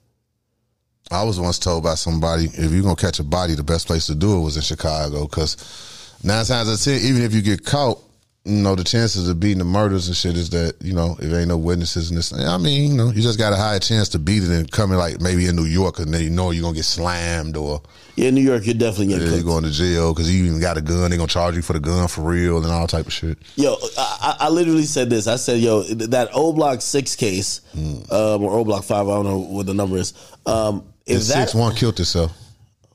I 1.10 1.22
was 1.22 1.40
once 1.40 1.58
told 1.58 1.84
by 1.84 1.94
somebody, 1.94 2.44
if 2.44 2.70
you're 2.70 2.82
gonna 2.82 2.96
catch 2.96 3.18
a 3.18 3.24
body, 3.24 3.54
the 3.54 3.62
best 3.62 3.86
place 3.86 4.06
to 4.06 4.14
do 4.14 4.36
it 4.36 4.42
was 4.42 4.56
in 4.56 4.62
Chicago. 4.62 5.26
Cause 5.26 6.18
nine 6.22 6.44
times 6.44 6.68
out 6.68 6.74
of 6.74 6.82
ten, 6.82 7.00
even 7.00 7.22
if 7.22 7.32
you 7.32 7.40
get 7.40 7.64
caught, 7.64 7.98
you 8.46 8.52
know, 8.62 8.74
the 8.74 8.84
chances 8.84 9.26
of 9.28 9.40
beating 9.40 9.58
the 9.58 9.64
murders 9.64 10.06
and 10.06 10.14
shit 10.16 10.36
is 10.36 10.50
that, 10.50 10.74
you 10.82 10.92
know, 10.92 11.16
if 11.18 11.30
there 11.30 11.40
ain't 11.40 11.48
no 11.48 11.56
witnesses 11.56 12.10
and 12.10 12.18
this 12.18 12.30
I 12.32 12.58
mean, 12.58 12.90
you 12.90 12.96
know, 12.96 13.06
you 13.10 13.22
just 13.22 13.38
got 13.38 13.54
a 13.54 13.56
higher 13.56 13.78
chance 13.78 14.10
to 14.10 14.18
beat 14.18 14.42
it 14.42 14.46
than 14.48 14.66
coming 14.66 14.98
like 14.98 15.18
maybe 15.20 15.46
in 15.46 15.56
New 15.56 15.64
York 15.64 15.98
and 15.98 16.12
then 16.12 16.22
you 16.22 16.28
know 16.30 16.50
you're 16.50 16.62
gonna 16.62 16.74
get 16.74 16.84
slammed 16.84 17.56
or 17.56 17.80
Yeah, 18.16 18.28
in 18.28 18.34
New 18.34 18.42
York, 18.42 18.66
you're 18.66 18.74
definitely 18.74 19.06
getting 19.14 19.28
yeah, 19.28 19.34
you're 19.36 19.44
going 19.44 19.64
to 19.64 19.70
jail 19.70 20.12
because 20.12 20.30
you 20.30 20.44
even 20.44 20.60
got 20.60 20.76
a 20.76 20.82
gun, 20.82 21.08
they're 21.08 21.16
gonna 21.18 21.26
charge 21.26 21.56
you 21.56 21.62
for 21.62 21.72
the 21.72 21.80
gun 21.80 22.06
for 22.06 22.20
real 22.20 22.58
and 22.62 22.66
all 22.66 22.86
type 22.86 23.06
of 23.06 23.12
shit. 23.14 23.38
Yo, 23.56 23.76
I, 23.96 24.36
I 24.40 24.48
literally 24.50 24.84
said 24.84 25.08
this. 25.08 25.26
I 25.26 25.36
said, 25.36 25.60
yo, 25.60 25.82
that 25.82 26.28
O 26.34 26.52
Block 26.52 26.82
6 26.82 27.16
case, 27.16 27.62
Hmm. 27.72 28.02
um, 28.12 28.42
or 28.44 28.58
O 28.58 28.64
Block 28.64 28.84
5, 28.84 29.08
I 29.08 29.10
don't 29.10 29.24
know 29.24 29.38
what 29.38 29.64
the 29.64 29.72
number 29.74 29.96
is. 29.96 30.12
Um, 30.44 30.84
if 31.06 31.18
that. 31.28 31.48
six 31.48 31.54
one 31.54 31.74
killed 31.74 31.96
herself. 31.98 32.32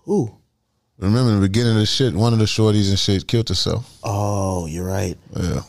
Ooh. 0.07 0.35
Remember 0.99 1.31
in 1.31 1.39
the 1.41 1.47
beginning 1.47 1.73
of 1.73 1.79
the 1.79 1.85
shit, 1.85 2.13
one 2.13 2.33
of 2.33 2.39
the 2.39 2.45
shorties 2.45 2.89
and 2.89 2.99
shit 2.99 3.25
killed 3.27 3.47
herself. 3.49 3.89
Oh, 4.03 4.65
you're 4.65 4.85
right. 4.85 5.17
Yeah. 5.35 5.61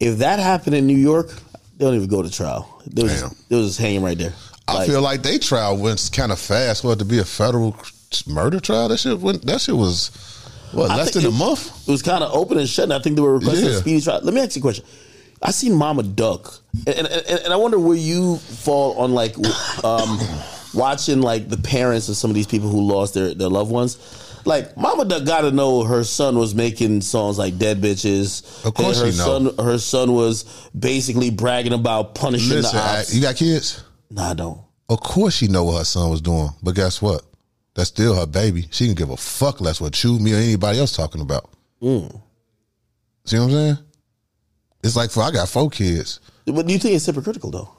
if 0.00 0.18
that 0.18 0.38
happened 0.38 0.76
in 0.76 0.86
New 0.86 0.96
York, 0.96 1.28
they 1.76 1.84
don't 1.84 1.94
even 1.94 2.08
go 2.08 2.22
to 2.22 2.30
trial. 2.30 2.80
They 2.86 3.02
was, 3.02 3.20
Damn. 3.20 3.30
they 3.48 3.56
was 3.56 3.66
just 3.68 3.80
hanging 3.80 4.02
right 4.02 4.16
there. 4.16 4.32
I 4.68 4.74
Like, 4.74 4.88
feel 4.88 5.00
like 5.02 5.22
they 5.22 5.38
trial 5.38 5.76
went 5.76 6.08
kind 6.12 6.30
of 6.30 6.38
fast. 6.38 6.84
What 6.84 6.98
to 7.00 7.04
be 7.04 7.18
a 7.18 7.24
federal 7.24 7.76
murder 8.26 8.60
trial? 8.60 8.88
That 8.88 8.98
shit 8.98 9.18
went. 9.18 9.44
That 9.46 9.60
shit 9.60 9.76
was 9.76 10.10
what 10.72 10.90
I 10.90 10.96
less 10.96 11.14
than 11.14 11.24
a 11.24 11.28
it- 11.28 11.32
month. 11.32 11.88
It 11.88 11.90
was 11.90 12.02
kind 12.02 12.22
of 12.22 12.32
open 12.34 12.58
and 12.58 12.68
shut. 12.68 12.84
And 12.84 12.92
I 12.94 13.00
think 13.00 13.16
they 13.16 13.22
were 13.22 13.38
requesting 13.38 13.68
a 13.68 13.70
Yeah. 13.72 13.78
speedy 13.80 14.00
trial. 14.02 14.20
Let 14.22 14.34
me 14.34 14.40
ask 14.40 14.54
you 14.54 14.60
a 14.60 14.62
question. 14.62 14.84
I 15.42 15.50
seen 15.52 15.72
Mama 15.74 16.02
Duck, 16.02 16.52
and, 16.86 16.96
and, 16.98 17.06
and, 17.06 17.40
and 17.44 17.52
I 17.52 17.56
wonder 17.56 17.78
where 17.78 17.96
you 17.96 18.36
fall 18.38 18.98
on 18.98 19.14
like 19.14 19.36
um, 19.84 20.18
watching 20.74 21.22
like 21.22 21.48
the 21.48 21.56
parents 21.56 22.08
of 22.08 22.16
some 22.16 22.30
of 22.30 22.34
these 22.34 22.46
people 22.48 22.68
who 22.68 22.80
lost 22.82 23.14
their, 23.14 23.34
their 23.34 23.48
loved 23.48 23.70
ones. 23.70 23.98
Like 24.44 24.76
Mama 24.76 25.04
Duck 25.04 25.24
got 25.24 25.42
to 25.42 25.50
know 25.50 25.84
her 25.84 26.04
son 26.04 26.38
was 26.38 26.54
making 26.54 27.00
songs 27.02 27.38
like 27.38 27.58
"Dead 27.58 27.80
Bitches." 27.80 28.64
Of 28.64 28.74
course 28.74 29.00
her 29.00 29.10
she 29.12 29.18
know. 29.18 29.52
son. 29.54 29.64
Her 29.66 29.78
son 29.78 30.12
was 30.14 30.44
basically 30.78 31.30
bragging 31.30 31.72
about 31.72 32.14
punishing 32.14 32.56
Listen, 32.56 32.76
the 32.76 32.82
I- 32.82 33.04
you 33.10 33.20
got 33.20 33.36
kids? 33.36 33.82
nah, 34.10 34.30
I 34.30 34.34
don't. 34.34 34.60
Of 34.88 35.00
course 35.00 35.34
she 35.34 35.48
know 35.48 35.64
what 35.64 35.78
her 35.78 35.84
son 35.84 36.10
was 36.10 36.20
doing. 36.22 36.48
But 36.62 36.74
guess 36.74 37.02
what? 37.02 37.22
That's 37.74 37.88
still 37.90 38.14
her 38.14 38.26
baby. 38.26 38.66
She 38.70 38.86
can 38.86 38.94
give 38.94 39.10
a 39.10 39.16
fuck 39.16 39.60
less 39.60 39.80
what 39.80 40.02
you, 40.02 40.18
me, 40.18 40.32
or 40.32 40.36
anybody 40.36 40.78
else 40.80 40.96
talking 40.96 41.20
about. 41.20 41.50
Mm. 41.82 42.20
See 43.24 43.36
what 43.38 43.44
I'm 43.44 43.50
saying? 43.50 43.78
It's 44.82 44.96
like 44.96 45.10
for 45.10 45.22
I 45.22 45.30
got 45.30 45.48
four 45.48 45.68
kids. 45.70 46.20
But 46.46 46.66
do 46.66 46.72
you 46.72 46.78
think 46.78 46.94
it's 46.94 47.04
hypocritical 47.06 47.50
though? 47.50 47.70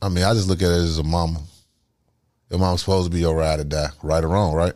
I 0.00 0.08
mean, 0.08 0.24
I 0.24 0.32
just 0.32 0.48
look 0.48 0.62
at 0.62 0.70
it 0.70 0.82
as 0.82 0.98
a 0.98 1.02
mama. 1.04 1.40
Your 2.50 2.58
mom's 2.58 2.80
supposed 2.80 3.10
to 3.10 3.14
be 3.14 3.20
your 3.20 3.36
ride 3.36 3.60
or 3.60 3.64
die, 3.64 3.88
right 4.02 4.24
or 4.24 4.28
wrong, 4.28 4.54
right? 4.54 4.74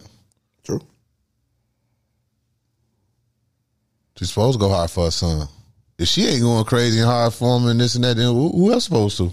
True. 0.65 0.81
She's 4.19 4.29
supposed 4.31 4.59
to 4.59 4.65
go 4.65 4.71
hard 4.71 4.91
for 4.91 5.05
her 5.05 5.11
son. 5.11 5.49
If 5.99 6.09
she 6.09 6.27
ain't 6.27 6.43
going 6.43 6.65
crazy 6.65 6.99
and 6.99 7.07
hard 7.09 7.33
for 7.33 7.59
him 7.59 7.67
and 7.69 7.81
this 7.81 7.95
and 7.95 8.05
that, 8.05 8.17
then 8.17 8.27
who, 8.27 8.51
who 8.51 8.73
else 8.73 8.85
supposed 8.85 9.17
to? 9.19 9.33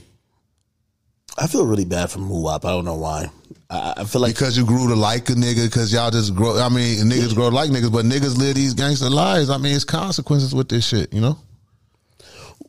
I 1.38 1.48
feel 1.48 1.66
really 1.66 1.86
bad 1.86 2.12
for 2.12 2.20
Muwap. 2.20 2.64
I 2.64 2.70
don't 2.70 2.86
know 2.86 2.96
why. 2.96 3.28
I, 3.70 3.94
I 3.98 4.04
feel 4.06 4.22
like 4.22 4.36
Because 4.36 4.58
you 4.58 4.66
grew 4.66 4.88
to 4.90 4.96
like 4.96 5.30
a 5.30 5.34
nigga, 5.34 5.66
because 5.66 5.92
y'all 5.92 6.12
just 6.12 6.36
grow. 6.36 6.60
I 6.60 6.70
mean, 6.70 7.00
niggas 7.10 7.34
grow 7.34 7.50
to 7.50 7.56
like 7.56 7.70
niggas, 7.72 7.92
but 7.92 8.06
niggas 8.06 8.38
live 8.38 8.56
these 8.56 8.74
gangster 8.74 9.10
lives. 9.10 9.50
I 9.50 9.58
mean, 9.58 9.76
it's 9.76 9.84
consequences 9.84 10.54
with 10.54 10.70
this 10.70 10.86
shit, 10.88 11.12
you 11.14 11.22
know? 11.22 11.38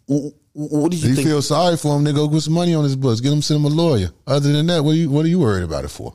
what 0.07 0.91
do 0.93 0.97
you 0.97 1.09
You 1.09 1.15
think? 1.17 1.27
feel 1.27 1.43
sorry 1.43 1.77
for 1.77 1.97
him, 1.97 2.05
nigga, 2.05 2.15
go 2.15 2.29
get 2.29 2.43
some 2.43 2.55
money 2.55 2.75
on 2.75 2.85
his 2.85 2.97
books. 2.97 3.21
Get 3.21 3.33
him, 3.33 3.43
send 3.43 3.61
him 3.61 3.67
a 3.67 3.75
lawyer. 3.75 4.11
Other 4.27 4.53
than 4.53 4.67
that, 4.69 4.85
what 4.85 4.93
are 4.93 4.97
you, 4.97 5.11
what 5.11 5.25
are 5.25 5.29
you 5.29 5.41
worried 5.41 5.65
about 5.65 5.85
it 5.85 5.89
for? 5.89 6.15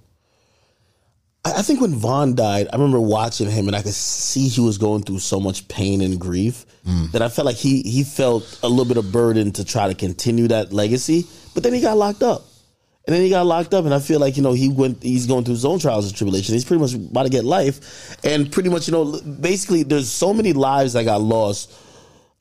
I 1.46 1.60
I 1.60 1.62
think 1.62 1.82
when 1.82 1.94
Von 1.96 2.36
died, 2.36 2.68
I 2.72 2.76
remember 2.76 3.00
watching 3.00 3.50
him 3.50 3.68
and 3.68 3.76
I 3.76 3.82
could 3.82 3.94
see 3.94 4.48
he 4.48 4.62
was 4.62 4.78
going 4.78 5.04
through 5.04 5.20
so 5.20 5.40
much 5.40 5.68
pain 5.68 6.02
and 6.02 6.20
grief 6.20 6.66
Mm. 6.88 7.12
that 7.12 7.22
I 7.22 7.28
felt 7.28 7.46
like 7.46 7.58
he 7.58 7.82
he 7.82 8.04
felt 8.06 8.58
a 8.64 8.70
little 8.70 8.86
bit 8.86 8.96
of 8.98 9.12
burden 9.12 9.52
to 9.54 9.66
try 9.66 9.88
to 9.90 9.94
continue 9.94 10.48
that 10.48 10.72
legacy. 10.72 11.28
But 11.54 11.64
then 11.64 11.74
he 11.74 11.82
got 11.82 11.98
locked 11.98 12.24
up. 12.24 12.46
And 13.06 13.14
then 13.16 13.22
he 13.24 13.30
got 13.30 13.46
locked 13.46 13.74
up, 13.74 13.86
and 13.86 13.94
I 13.94 14.00
feel 14.00 14.20
like 14.20 14.38
you 14.38 14.44
know 14.44 14.54
he 14.54 14.70
went. 14.70 15.02
He's 15.04 15.26
going 15.28 15.44
through 15.44 15.56
his 15.56 15.66
own 15.66 15.80
trials 15.80 16.06
and 16.08 16.16
tribulations. 16.16 16.54
He's 16.54 16.64
pretty 16.64 16.80
much 16.82 16.94
about 16.94 17.24
to 17.24 17.30
get 17.30 17.44
life, 17.44 18.16
and 18.24 18.52
pretty 18.52 18.70
much 18.70 18.88
you 18.88 18.92
know, 18.94 19.20
basically, 19.22 19.84
there's 19.84 20.10
so 20.12 20.32
many 20.34 20.54
lives 20.54 20.94
that 20.94 21.04
got 21.06 21.22
lost. 21.22 21.72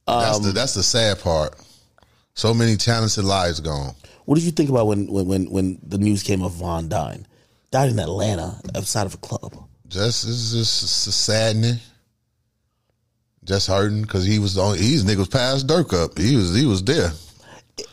That's 0.06 0.36
Um, 0.36 0.42
the 0.44 0.52
that's 0.52 0.74
the 0.74 0.82
sad 0.82 1.20
part. 1.20 1.56
So 2.34 2.52
many 2.54 2.76
talented 2.76 3.24
lives 3.24 3.60
gone. 3.60 3.94
What 4.26 4.34
did 4.36 4.44
you 4.44 4.50
think 4.52 4.68
about 4.70 4.86
when 4.86 5.06
when 5.10 5.26
when, 5.26 5.50
when 5.50 5.78
the 5.82 5.98
news 5.98 6.22
came 6.22 6.42
of 6.42 6.52
Von 6.52 6.88
dying? 6.88 7.26
Died 7.70 7.90
in 7.90 7.98
Atlanta 7.98 8.60
outside 8.74 9.06
of 9.06 9.14
a 9.14 9.18
club. 9.18 9.54
Just 9.88 10.24
it's 10.26 10.52
just 10.52 11.06
it's 11.06 11.14
saddening. 11.16 11.76
Just 13.44 13.66
hurting 13.68 14.02
because 14.02 14.24
he 14.26 14.38
was 14.38 14.54
the 14.54 14.62
only 14.62 14.78
he's 14.78 15.04
niggas 15.04 15.30
passed 15.30 15.66
Durk 15.66 15.92
up. 15.94 16.18
He 16.18 16.36
was 16.36 16.54
he 16.54 16.66
was 16.66 16.82
there. 16.84 17.12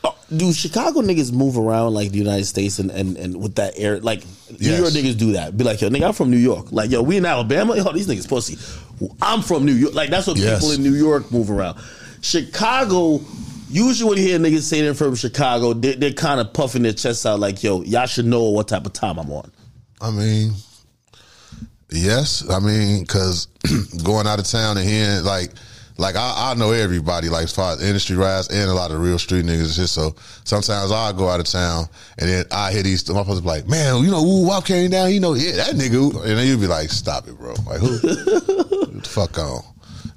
Uh, 0.03 0.11
Do 0.35 0.52
Chicago 0.52 1.02
niggas 1.02 1.31
move 1.31 1.57
around 1.57 1.93
like 1.93 2.11
the 2.11 2.18
United 2.18 2.45
States 2.45 2.80
and, 2.80 2.89
and, 2.91 3.15
and 3.18 3.39
with 3.41 3.56
that 3.56 3.73
air? 3.77 3.99
Like 3.99 4.23
New 4.49 4.57
Yes. 4.72 4.80
York 4.80 4.91
niggas 4.93 5.18
do 5.18 5.34
that. 5.34 5.56
Be 5.56 5.64
like, 5.64 5.80
yo, 5.81 5.89
nigga, 5.89 6.07
I'm 6.07 6.14
from 6.14 6.31
New 6.31 6.38
York. 6.38 6.72
Like, 6.72 6.89
yo, 6.89 7.02
we 7.03 7.18
in 7.18 7.26
Alabama. 7.26 7.76
Yo, 7.77 7.91
these 7.93 8.07
niggas 8.07 8.27
pussy. 8.27 8.57
I'm 9.22 9.41
from 9.41 9.65
New 9.65 9.73
York. 9.73 9.93
Like 9.93 10.10
that's 10.10 10.27
what 10.27 10.38
Yes. 10.38 10.60
people 10.60 10.72
in 10.73 10.84
New 10.84 10.95
York 10.97 11.31
move 11.31 11.49
around. 11.52 11.80
Chicago. 12.22 13.22
Usually 13.69 14.10
when 14.10 14.18
you 14.19 14.23
hear 14.26 14.39
niggas 14.39 14.61
say 14.61 14.81
they're 14.81 14.93
from 14.93 15.15
Chicago, 15.15 15.73
they're, 15.73 15.95
they're 15.95 16.14
kind 16.14 16.39
of 16.39 16.53
puffing 16.53 16.84
their 16.84 16.93
chests 16.93 17.26
out 17.26 17.39
like, 17.39 17.64
yo, 17.64 17.81
y'all 17.84 18.06
should 18.06 18.26
know 18.26 18.43
what 18.49 18.68
type 18.68 18.85
of 18.85 18.93
time 18.93 19.18
I'm 19.18 19.30
on. 19.31 19.52
I 20.02 20.12
mean, 20.12 20.54
yes. 21.90 22.48
I 22.50 22.60
mean, 22.60 23.02
because 23.02 23.48
going 24.04 24.28
out 24.28 24.40
of 24.40 24.46
town 24.46 24.78
and 24.78 24.88
hearing 24.88 25.24
like, 25.24 25.52
like 25.98 26.16
I, 26.18 26.52
I 26.52 26.54
know 26.56 26.72
everybody, 26.72 27.30
like 27.30 27.46
as 27.46 27.56
far 27.56 27.74
as 27.74 27.82
industry 27.82 28.18
rise 28.18 28.50
and 28.50 28.70
a 28.70 28.74
lot 28.74 28.92
of 28.92 29.00
real 29.00 29.18
street 29.18 29.46
niggas 29.46 29.64
and 29.64 29.72
shit. 29.74 29.90
So 29.90 30.16
sometimes 30.44 30.92
I 30.92 31.14
go 31.14 31.30
out 31.30 31.40
of 31.40 31.46
town 31.46 31.86
and 32.18 32.30
then 32.30 32.46
I 32.52 32.72
hear 32.74 32.84
these 32.84 33.04
motherfuckers 33.06 33.42
be 33.42 33.48
like, 33.48 33.68
man, 33.68 34.04
you 34.04 34.12
know, 34.12 34.22
Woo 34.22 34.46
Wop 34.46 34.66
came 34.66 34.92
down, 34.92 35.14
you 35.14 35.22
know, 35.22 35.34
yeah, 35.36 35.54
that 35.54 35.76
nigga. 35.76 36.14
And 36.26 36.38
then 36.38 36.48
you 36.48 36.58
be 36.58 36.68
like, 36.68 36.90
stop 36.90 37.28
it, 37.28 37.38
bro. 37.38 37.54
Like 37.66 37.80
who? 37.80 38.00
The 38.96 39.02
fuck 39.10 39.38
on. 39.38 39.62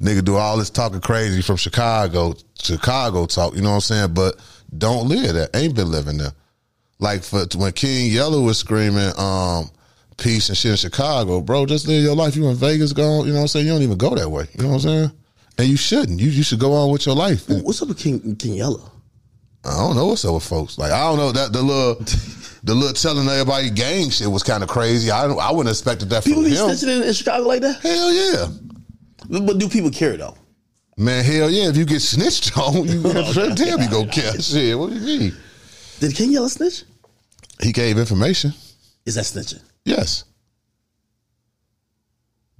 Nigga 0.00 0.24
do 0.24 0.36
all 0.36 0.56
this 0.56 0.70
talking 0.70 1.00
crazy 1.00 1.42
from 1.42 1.56
Chicago, 1.56 2.34
Chicago 2.60 3.26
talk, 3.26 3.56
you 3.56 3.60
know 3.60 3.70
what 3.70 3.74
I'm 3.76 3.80
saying? 3.80 4.14
But 4.14 4.36
don't 4.76 5.08
live 5.08 5.34
there. 5.34 5.48
Ain't 5.54 5.74
been 5.74 5.90
living 5.90 6.18
there 6.18 6.32
like 7.00 7.22
for 7.22 7.44
when 7.56 7.72
King 7.72 8.10
Yella 8.12 8.40
was 8.40 8.58
screaming 8.58 9.12
um 9.16 9.70
peace 10.16 10.48
and 10.48 10.58
shit 10.58 10.72
in 10.72 10.76
Chicago, 10.76 11.40
bro, 11.40 11.64
just 11.66 11.86
live 11.86 12.02
your 12.02 12.16
life. 12.16 12.34
You 12.36 12.48
in 12.48 12.56
Vegas 12.56 12.92
going, 12.92 13.26
you 13.26 13.32
know 13.32 13.36
what 13.38 13.42
I'm 13.42 13.48
saying? 13.48 13.66
You 13.66 13.72
don't 13.72 13.82
even 13.82 13.98
go 13.98 14.14
that 14.14 14.28
way. 14.28 14.46
You 14.56 14.62
know 14.64 14.70
what 14.70 14.74
I'm 14.76 14.80
saying? 14.80 15.12
And 15.58 15.68
you 15.68 15.76
shouldn't. 15.76 16.20
You 16.20 16.28
you 16.30 16.42
should 16.42 16.60
go 16.60 16.72
on 16.72 16.90
with 16.90 17.06
your 17.06 17.14
life. 17.16 17.48
What's 17.48 17.80
up 17.82 17.88
with 17.88 17.98
King 17.98 18.36
King 18.36 18.54
Yella? 18.54 18.90
I 19.64 19.76
don't 19.76 19.96
know 19.96 20.06
what's 20.06 20.24
up 20.24 20.34
with 20.34 20.44
folks. 20.44 20.78
Like 20.78 20.92
I 20.92 21.00
don't 21.00 21.18
know 21.18 21.32
that 21.32 21.52
the 21.52 21.62
little 21.62 21.94
the 22.64 22.74
little 22.74 22.94
telling 22.94 23.28
everybody 23.28 23.70
gang 23.70 24.10
shit 24.10 24.28
was 24.30 24.42
kind 24.42 24.62
of 24.62 24.68
crazy. 24.68 25.10
I 25.10 25.26
don't, 25.26 25.38
I 25.40 25.50
wouldn't 25.52 25.68
expected 25.70 26.10
that 26.10 26.24
People 26.24 26.42
from 26.42 26.50
be 26.50 26.56
him. 26.56 26.66
snitching 26.66 26.96
in, 26.96 27.02
in 27.08 27.12
Chicago 27.12 27.46
like 27.46 27.60
that. 27.62 27.80
Hell 27.80 28.12
yeah, 28.12 28.46
But 29.40 29.58
do 29.58 29.68
people 29.68 29.90
care 29.90 30.16
though? 30.16 30.36
man. 30.96 31.24
Hell 31.24 31.48
yeah. 31.50 31.68
If 31.68 31.76
you 31.76 31.84
get 31.84 32.00
snitched 32.00 32.56
on, 32.58 32.86
you 32.88 33.02
Oh, 33.04 33.54
damn 33.54 33.80
you 33.82 33.88
go 33.90 34.04
care. 34.06 34.40
Shit. 34.40 34.76
What 34.78 34.90
do 34.90 34.96
you 34.96 35.20
mean? 35.20 35.36
Did 36.00 36.14
King 36.14 36.32
Yella 36.32 36.48
snitch? 36.48 36.84
He 37.60 37.72
gave 37.72 37.98
information. 37.98 38.52
Is 39.04 39.16
that 39.16 39.24
snitching? 39.24 39.62
Yes. 39.84 40.24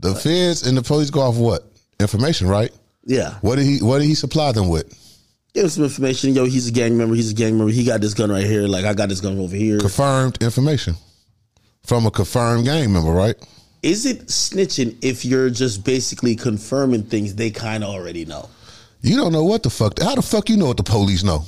The 0.01 0.15
feds 0.15 0.67
and 0.67 0.77
the 0.77 0.83
police 0.83 1.11
go 1.11 1.21
off 1.21 1.37
what 1.37 1.71
information, 2.01 2.49
right? 2.49 2.73
Yeah. 3.05 3.35
What 3.41 3.57
did 3.57 3.65
he 3.65 3.79
What 3.79 3.99
did 3.99 4.07
he 4.07 4.15
supply 4.15 4.53
them 4.53 4.69
with? 4.69 4.95
Give 5.55 5.65
him 5.65 5.71
some 5.71 5.85
information. 5.85 6.35
Yo, 6.35 6.45
he's 6.45 6.69
a 6.69 6.73
gang 6.73 6.97
member. 6.97 7.15
He's 7.15 7.31
a 7.31 7.35
gang 7.35 7.57
member. 7.57 7.73
He 7.73 7.85
got 7.85 8.01
this 8.01 8.15
gun 8.15 8.31
right 8.31 8.45
here. 8.45 8.67
Like 8.67 8.85
I 8.85 8.95
got 8.95 9.09
this 9.09 9.21
gun 9.21 9.39
over 9.39 9.57
here. 9.57 9.79
Confirmed 9.79 10.43
information 10.43 10.95
from 11.85 12.07
a 12.07 12.11
confirmed 12.11 12.65
gang 12.65 12.93
member, 12.93 13.11
right? 13.11 13.35
Is 13.83 14.07
it 14.07 14.27
snitching 14.27 14.97
if 15.03 15.25
you're 15.25 15.51
just 15.51 15.85
basically 15.85 16.35
confirming 16.35 17.05
things 17.05 17.35
they 17.35 17.51
kind 17.51 17.85
of 17.85 17.91
already 17.91 18.25
know? 18.25 18.49
You 19.01 19.17
don't 19.17 19.33
know 19.33 19.45
what 19.45 19.63
the 19.63 19.71
fuck. 19.71 20.01
How 20.01 20.15
the 20.17 20.23
fuck 20.23 20.49
you 20.49 20.57
know 20.57 20.67
what 20.67 20.77
the 20.77 20.83
police 20.83 21.23
know? 21.23 21.45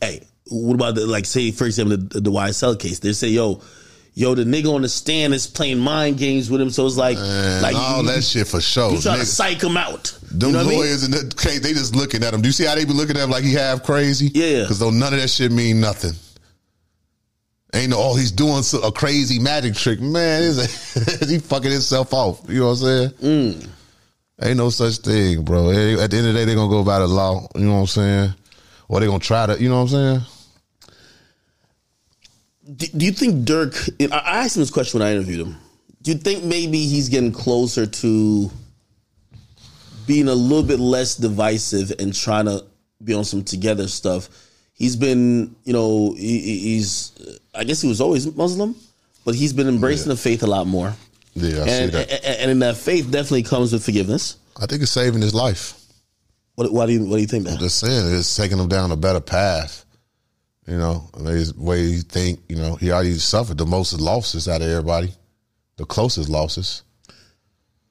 Hey, 0.00 0.26
what 0.48 0.74
about 0.74 0.94
the 0.94 1.06
like? 1.06 1.26
Say 1.26 1.50
for 1.50 1.66
example, 1.66 1.96
the, 1.96 2.20
the 2.20 2.30
YSL 2.30 2.78
case. 2.78 2.98
They 2.98 3.12
say, 3.12 3.28
yo, 3.28 3.60
yo, 4.14 4.34
the 4.34 4.44
nigga 4.44 4.74
on 4.74 4.82
the 4.82 4.88
stand 4.88 5.34
is 5.34 5.46
playing 5.46 5.78
mind 5.78 6.18
games 6.18 6.50
with 6.50 6.60
him. 6.60 6.70
So 6.70 6.86
it's 6.86 6.96
like, 6.96 7.16
And 7.18 7.62
like 7.62 7.76
all 7.76 8.02
you, 8.02 8.08
that 8.08 8.22
shit 8.22 8.46
for 8.46 8.60
sure. 8.60 8.92
you 8.92 9.00
trying 9.00 9.20
to 9.20 9.26
psych 9.26 9.62
him 9.62 9.76
out. 9.76 10.18
them 10.30 10.50
you 10.50 10.52
know 10.52 10.58
what 10.58 10.66
I 10.66 10.70
mean? 10.70 10.78
lawyers 10.80 11.04
in 11.04 11.10
the 11.10 11.34
case, 11.36 11.60
they 11.60 11.72
just 11.72 11.94
looking 11.94 12.22
at 12.24 12.34
him. 12.34 12.42
Do 12.42 12.48
you 12.48 12.52
see 12.52 12.64
how 12.64 12.74
they 12.74 12.84
be 12.84 12.92
looking 12.92 13.16
at 13.16 13.24
him 13.24 13.30
like 13.30 13.44
he 13.44 13.54
half 13.54 13.82
crazy? 13.82 14.30
Yeah. 14.34 14.62
Because 14.62 14.78
though 14.78 14.90
none 14.90 15.12
of 15.14 15.20
that 15.20 15.28
shit 15.28 15.52
mean 15.52 15.80
nothing. 15.80 16.12
Ain't 17.72 17.90
no, 17.90 17.98
oh, 17.98 18.16
he's 18.16 18.32
doing 18.32 18.64
a 18.82 18.90
crazy 18.90 19.38
magic 19.38 19.74
trick. 19.74 20.00
Man, 20.00 20.42
is 20.42 21.28
he 21.30 21.38
fucking 21.38 21.70
himself 21.70 22.12
off. 22.12 22.42
You 22.48 22.60
know 22.60 22.66
what 22.66 22.70
I'm 22.72 22.76
saying? 22.76 23.10
Mm. 23.10 23.68
Ain't 24.42 24.56
no 24.56 24.70
such 24.70 24.96
thing, 24.98 25.44
bro. 25.44 25.70
At 25.70 26.10
the 26.10 26.16
end 26.16 26.26
of 26.26 26.32
the 26.32 26.40
day, 26.40 26.44
they're 26.46 26.56
going 26.56 26.68
to 26.68 26.76
go 26.76 26.82
by 26.82 26.98
the 26.98 27.06
law. 27.06 27.46
You 27.54 27.66
know 27.66 27.74
what 27.74 27.80
I'm 27.80 27.86
saying? 27.86 28.34
Or 28.90 28.98
they 28.98 29.06
going 29.06 29.20
to 29.20 29.26
try 29.26 29.46
to, 29.46 29.62
you 29.62 29.68
know 29.68 29.76
what 29.84 29.92
I'm 29.92 30.20
saying? 30.20 30.20
Do, 32.74 32.86
do 32.88 33.06
you 33.06 33.12
think 33.12 33.46
Durk? 33.46 34.12
I 34.12 34.40
asked 34.42 34.56
him 34.56 34.62
this 34.62 34.70
question 34.72 34.98
when 34.98 35.06
I 35.08 35.12
interviewed 35.12 35.46
him. 35.46 35.56
Do 36.02 36.10
you 36.10 36.16
think 36.18 36.42
maybe 36.42 36.86
he's 36.86 37.08
getting 37.08 37.30
closer 37.30 37.86
to 37.86 38.50
being 40.08 40.26
a 40.26 40.34
little 40.34 40.64
bit 40.64 40.80
less 40.80 41.14
divisive 41.14 41.92
and 42.00 42.12
trying 42.12 42.46
to 42.46 42.64
be 43.04 43.14
on 43.14 43.24
some 43.24 43.44
together 43.44 43.86
stuff? 43.86 44.28
He's 44.72 44.96
been, 44.96 45.54
you 45.62 45.72
know, 45.72 46.12
he, 46.14 46.40
he- 46.40 46.58
he's. 46.58 47.12
I 47.54 47.62
guess 47.62 47.80
he 47.80 47.86
was 47.88 48.00
always 48.00 48.34
Muslim, 48.34 48.74
but 49.24 49.36
he's 49.36 49.52
been 49.52 49.68
embracing 49.68 50.08
the 50.08 50.16
faith 50.16 50.42
a 50.42 50.48
lot 50.48 50.66
more. 50.66 50.92
Yeah, 51.34 51.58
I 51.62 51.68
and, 51.68 51.92
see 51.92 51.96
that. 51.96 52.24
and 52.24 52.36
and 52.40 52.50
in 52.50 52.58
that 52.60 52.76
faith 52.76 53.08
definitely 53.08 53.44
comes 53.44 53.72
with 53.72 53.84
forgiveness. 53.84 54.36
I 54.60 54.66
think 54.66 54.82
it's 54.82 54.90
saving 54.90 55.22
his 55.22 55.34
life. 55.34 55.79
What, 56.60 56.72
why 56.74 56.84
do 56.84 56.92
you 56.92 57.04
what 57.06 57.16
do 57.16 57.22
you 57.22 57.26
think 57.26 57.44
that? 57.46 57.58
just 57.58 57.78
saying 57.78 58.14
it's 58.14 58.36
taking 58.36 58.58
him 58.58 58.68
down 58.68 58.92
a 58.92 58.96
better 58.96 59.20
path. 59.22 59.86
You 60.66 60.76
know, 60.76 61.08
his 61.24 61.54
way 61.54 61.86
he 61.86 62.00
think, 62.00 62.40
you 62.50 62.56
know, 62.56 62.74
he 62.74 62.92
already 62.92 63.14
suffered 63.14 63.56
the 63.56 63.64
most 63.64 63.94
losses 63.98 64.46
out 64.46 64.60
of 64.60 64.68
everybody, 64.68 65.10
the 65.78 65.86
closest 65.86 66.28
losses. 66.28 66.82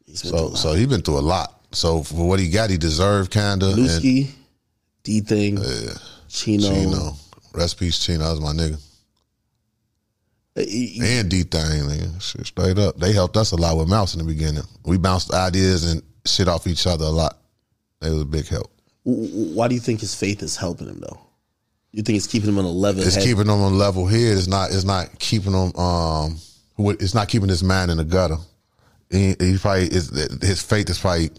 He's 0.05 0.21
So, 0.21 0.53
so 0.53 0.73
he 0.73 0.85
been 0.85 1.01
through 1.01 1.17
a 1.17 1.21
lot. 1.35 1.59
So 1.71 2.03
for 2.03 2.27
what 2.27 2.39
he 2.39 2.47
got, 2.51 2.69
he 2.69 2.77
deserved 2.77 3.31
kind 3.31 3.63
of. 3.63 3.73
Lewski, 3.73 4.29
D 5.01 5.21
thing, 5.21 5.57
Chino. 6.27 6.69
Chino, 6.69 7.13
rest 7.55 7.79
peace, 7.79 7.97
Chino. 7.97 8.19
That 8.23 8.39
was 8.39 8.41
my 8.41 8.53
nigga. 8.53 8.75
Uh, 10.55 10.61
he- 10.61 10.99
And 11.01 11.27
D 11.27 11.41
thing, 11.41 11.61
nigga. 11.87 12.21
Shit, 12.21 12.45
straight 12.45 12.77
up. 12.77 12.97
They 12.99 13.13
helped 13.13 13.35
us 13.35 13.51
a 13.51 13.55
lot 13.55 13.77
with 13.77 13.89
Mouse 13.89 14.13
in 14.13 14.19
the 14.19 14.25
beginning. 14.25 14.63
We 14.85 14.99
bounced 14.99 15.33
ideas 15.33 15.91
and 15.91 16.03
shit 16.27 16.47
off 16.47 16.67
each 16.67 16.85
other 16.85 17.05
a 17.05 17.09
lot. 17.09 17.35
It 18.01 18.09
was 18.09 18.21
a 18.21 18.26
big 18.26 18.47
help. 18.47 18.71
why 19.03 19.67
do 19.67 19.76
you 19.76 19.81
think 19.81 20.01
his 20.01 20.13
faith 20.15 20.41
is 20.43 20.55
helping 20.55 20.88
him 20.88 20.99
though? 20.99 21.19
You 21.91 22.03
think 22.03 22.17
it's 22.17 22.27
keeping 22.27 22.49
him 22.49 22.59
on 22.59 22.65
a 22.65 22.69
level 22.71 23.01
It's 23.03 23.15
head? 23.15 23.23
keeping 23.23 23.43
him 23.47 23.49
on 23.61 23.73
a 23.73 23.76
level 23.76 24.05
head. 24.05 24.38
It's 24.38 24.47
not. 24.47 24.71
It's 24.71 24.84
not 24.84 25.17
keeping 25.19 25.53
him. 25.53 25.76
Um, 25.76 26.38
what- 26.76 27.01
it's 27.01 27.15
not 27.15 27.27
keeping 27.27 27.49
his 27.49 27.63
mind 27.63 27.89
in 27.91 27.97
the 27.97 28.03
gutter. 28.03 28.38
He, 29.09 29.35
he 29.39 29.57
probably 29.57 29.85
is. 29.88 30.09
His 30.41 30.61
faith 30.61 30.89
is 30.89 30.99
probably 30.99 31.31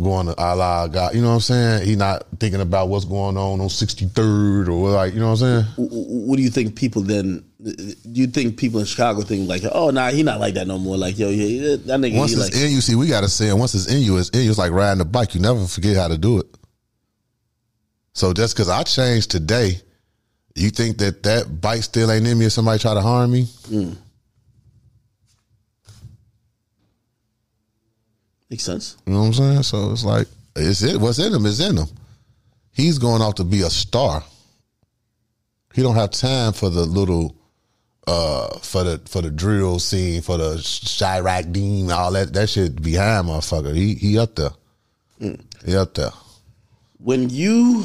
going 0.00 0.26
to 0.26 0.36
Allah 0.36 0.88
God. 0.92 1.14
You 1.14 1.22
know 1.22 1.28
what 1.28 1.34
I'm 1.34 1.40
saying? 1.40 1.86
He 1.86 1.96
not 1.96 2.26
thinking 2.40 2.60
about 2.60 2.88
what's 2.88 3.04
going 3.04 3.36
on 3.36 3.60
on 3.60 3.68
63rd 3.68 4.68
or 4.68 4.90
like. 4.90 5.14
You 5.14 5.20
know 5.20 5.30
what 5.30 5.42
I'm 5.42 5.64
saying? 5.64 5.64
What 5.76 6.36
do 6.36 6.42
you 6.42 6.50
think 6.50 6.76
people 6.76 7.02
then? 7.02 7.44
Do 7.62 7.94
you 8.04 8.26
think 8.26 8.56
people 8.56 8.80
in 8.80 8.86
Chicago 8.86 9.22
think 9.22 9.48
like, 9.48 9.62
oh, 9.70 9.90
nah, 9.90 10.10
he 10.10 10.22
not 10.22 10.40
like 10.40 10.54
that 10.54 10.66
no 10.66 10.78
more? 10.78 10.96
Like, 10.96 11.18
yo, 11.18 11.30
yeah, 11.30 11.76
that 11.76 12.00
nigga, 12.00 12.16
Once 12.18 12.32
it's 12.32 12.40
like, 12.40 12.54
in 12.54 12.72
you, 12.72 12.80
see, 12.80 12.94
we 12.94 13.06
gotta 13.08 13.28
say, 13.28 13.48
it. 13.48 13.54
once 13.54 13.74
it's 13.74 13.86
in 13.86 14.02
you, 14.02 14.16
it's 14.18 14.30
in 14.30 14.42
you. 14.42 14.50
It's 14.50 14.58
like 14.58 14.72
riding 14.72 15.00
a 15.00 15.04
bike. 15.04 15.34
You 15.34 15.40
never 15.40 15.64
forget 15.66 15.96
how 15.96 16.08
to 16.08 16.18
do 16.18 16.40
it. 16.40 16.46
So 18.12 18.32
just 18.32 18.54
because 18.54 18.68
I 18.68 18.82
changed 18.82 19.30
today, 19.30 19.80
you 20.54 20.70
think 20.70 20.98
that 20.98 21.22
that 21.24 21.60
bike 21.60 21.82
still 21.82 22.10
ain't 22.10 22.26
in 22.26 22.38
me 22.38 22.46
if 22.46 22.52
somebody 22.52 22.78
try 22.78 22.94
to 22.94 23.00
harm 23.00 23.32
me? 23.32 23.44
Hmm. 23.68 23.92
Makes 28.54 28.62
sense. 28.62 28.96
You 29.04 29.14
know 29.14 29.18
what 29.22 29.26
I'm 29.26 29.32
saying? 29.34 29.62
So 29.64 29.90
it's 29.90 30.04
like 30.04 30.28
it's 30.54 30.80
it. 30.84 31.00
What's 31.00 31.18
in 31.18 31.34
him 31.34 31.44
is 31.44 31.58
in 31.58 31.76
him. 31.76 31.88
He's 32.70 33.00
going 33.00 33.20
off 33.20 33.34
to 33.34 33.44
be 33.44 33.62
a 33.62 33.68
star. 33.68 34.22
He 35.74 35.82
don't 35.82 35.96
have 35.96 36.12
time 36.12 36.52
for 36.52 36.70
the 36.70 36.84
little 36.84 37.34
uh 38.06 38.56
for 38.60 38.84
the 38.84 39.02
for 39.06 39.22
the 39.22 39.30
drill 39.32 39.80
scene, 39.80 40.22
for 40.22 40.38
the 40.38 40.54
Chiraq 40.54 41.52
Dean, 41.52 41.90
all 41.90 42.12
that 42.12 42.32
that 42.34 42.48
shit 42.48 42.80
behind 42.80 43.26
motherfucker. 43.26 43.74
He 43.74 43.96
he 43.96 44.18
up 44.20 44.36
there. 44.36 44.50
He 45.66 45.74
up 45.74 45.94
there. 45.94 46.12
When 46.98 47.30
you 47.30 47.84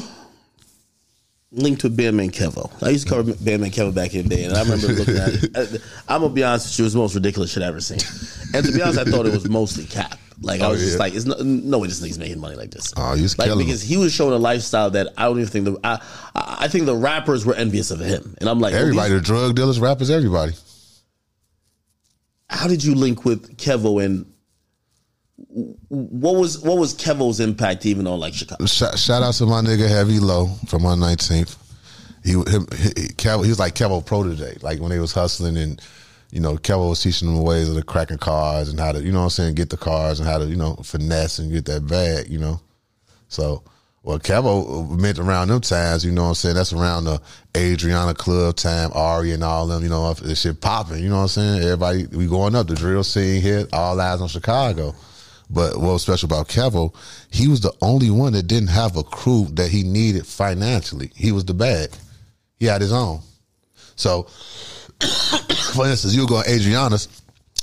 linked 1.50 1.82
with 1.82 1.98
and 1.98 2.32
Kevo, 2.32 2.70
I 2.80 2.90
used 2.90 3.08
to 3.08 3.12
cover 3.12 3.32
and 3.32 3.72
Kevo 3.72 3.92
back 3.92 4.14
in 4.14 4.28
the 4.28 4.36
day, 4.36 4.44
and 4.44 4.56
I 4.56 4.62
remember 4.62 4.86
looking 4.86 5.16
at 5.16 5.30
it. 5.30 5.82
I'm 6.08 6.20
gonna 6.20 6.32
be 6.32 6.44
honest 6.44 6.66
with 6.66 6.78
you, 6.78 6.84
it 6.84 6.86
was 6.86 6.92
the 6.92 7.00
most 7.00 7.16
ridiculous 7.16 7.50
shit 7.50 7.64
I 7.64 7.66
ever 7.66 7.80
seen. 7.80 7.98
And 8.54 8.64
to 8.64 8.70
be 8.70 8.80
honest, 8.80 9.00
I 9.00 9.04
thought 9.04 9.26
it 9.26 9.32
was 9.32 9.48
mostly 9.48 9.84
cap. 9.84 10.16
Like 10.42 10.62
I 10.62 10.66
Oh, 10.66 10.70
was 10.70 10.80
just 10.80 10.98
like, 10.98 11.14
it's 11.14 11.26
no, 11.26 11.34
no 11.42 11.78
way 11.78 11.88
this 11.88 12.00
nigga's 12.00 12.18
making 12.18 12.40
money 12.40 12.56
like 12.56 12.70
this. 12.70 12.94
Oh, 12.96 13.14
he's 13.14 13.38
like 13.38 13.48
killing 13.48 13.66
because 13.66 13.82
he 13.82 13.96
was 13.98 14.12
showing 14.12 14.32
a 14.32 14.38
lifestyle 14.38 14.90
that 14.90 15.08
I 15.18 15.24
don't 15.24 15.38
even 15.38 15.50
think 15.50 15.64
the 15.66 15.78
I, 15.84 16.00
I 16.34 16.56
I 16.60 16.68
think 16.68 16.86
the 16.86 16.96
rappers 16.96 17.44
were 17.44 17.54
envious 17.54 17.90
of 17.90 18.00
him, 18.00 18.36
and 18.40 18.48
I'm 18.48 18.58
like, 18.60 18.72
oh, 18.72 18.78
Everybody, 18.78 19.12
the 19.14 19.20
drug 19.20 19.54
dealers, 19.54 19.78
rappers, 19.78 20.08
everybody. 20.10 20.52
how 22.48 22.66
did 22.68 22.82
you 22.82 22.94
link 22.94 23.24
with 23.24 23.56
Kevo 23.58 24.02
and 24.04 24.26
what 25.88 26.36
was 26.36 26.58
what 26.60 26.78
was 26.78 26.94
Kevo's 26.94 27.40
impact 27.40 27.86
even 27.86 28.06
on 28.06 28.20
like 28.20 28.34
Chicago? 28.34 28.64
Shout, 28.66 28.98
shout 28.98 29.22
out 29.22 29.34
to 29.34 29.46
my 29.46 29.60
nigga 29.62 29.88
Heavy 29.88 30.20
Low 30.20 30.46
from 30.68 30.82
119th. 30.82 31.56
He, 32.22 32.32
him, 32.32 32.44
he, 32.76 33.08
Kevo, 33.14 33.42
he 33.42 33.48
was 33.48 33.58
like 33.58 33.74
Kevo 33.74 34.04
protege. 34.04 34.56
Like 34.60 34.80
when 34.80 34.90
they 34.90 34.98
was 34.98 35.12
hustling 35.12 35.56
and, 35.56 35.80
you 36.32 36.40
know, 36.40 36.56
Kevo 36.56 36.90
was 36.90 37.02
teaching 37.02 37.28
them 37.28 37.36
the 37.36 37.42
ways 37.42 37.68
of 37.68 37.74
the 37.74 37.82
cracking 37.82 38.18
cars 38.18 38.68
and 38.68 38.78
how 38.78 38.92
to, 38.92 39.02
you 39.02 39.12
know 39.12 39.18
what 39.18 39.24
I'm 39.24 39.30
saying, 39.30 39.54
get 39.56 39.70
the 39.70 39.76
cars 39.76 40.20
and 40.20 40.28
how 40.28 40.38
to, 40.38 40.46
you 40.46 40.56
know, 40.56 40.76
finesse 40.76 41.38
and 41.38 41.52
get 41.52 41.64
that 41.66 41.86
bag, 41.86 42.28
you 42.28 42.38
know. 42.38 42.60
So, 43.28 43.64
well, 44.02 44.18
Kevo 44.18 44.88
meant 44.98 45.18
around 45.18 45.48
them 45.48 45.60
times, 45.60 46.04
you 46.04 46.12
know 46.12 46.22
what 46.22 46.28
I'm 46.28 46.34
saying? 46.34 46.54
That's 46.54 46.72
around 46.72 47.04
the 47.04 47.20
Adriana 47.56 48.14
Club 48.14 48.56
time, 48.56 48.90
Ari 48.94 49.32
and 49.32 49.44
all 49.44 49.66
them, 49.66 49.82
you 49.82 49.90
know, 49.90 50.14
this 50.14 50.40
shit 50.40 50.60
popping, 50.60 51.02
you 51.02 51.08
know 51.08 51.16
what 51.16 51.22
I'm 51.22 51.28
saying? 51.28 51.62
Everybody, 51.62 52.06
we 52.06 52.26
going 52.26 52.54
up, 52.54 52.68
the 52.68 52.74
drill 52.74 53.04
scene 53.04 53.42
here, 53.42 53.66
all 53.72 54.00
eyes 54.00 54.20
on 54.20 54.28
Chicago. 54.28 54.94
But 55.50 55.76
what 55.76 55.92
was 55.94 56.02
special 56.02 56.26
about 56.26 56.48
Kevo, 56.48 56.94
he 57.30 57.48
was 57.48 57.60
the 57.60 57.72
only 57.82 58.10
one 58.10 58.34
that 58.34 58.46
didn't 58.46 58.68
have 58.68 58.96
a 58.96 59.02
crew 59.02 59.48
that 59.54 59.68
he 59.68 59.82
needed 59.82 60.26
financially. 60.26 61.10
He 61.16 61.32
was 61.32 61.44
the 61.44 61.54
bag. 61.54 61.90
He 62.58 62.66
had 62.66 62.80
his 62.80 62.92
own. 62.92 63.20
So, 63.96 64.28
for 65.70 65.86
instance, 65.86 66.14
you 66.14 66.26
go 66.26 66.42
to 66.42 66.50
Adriana's, 66.50 67.08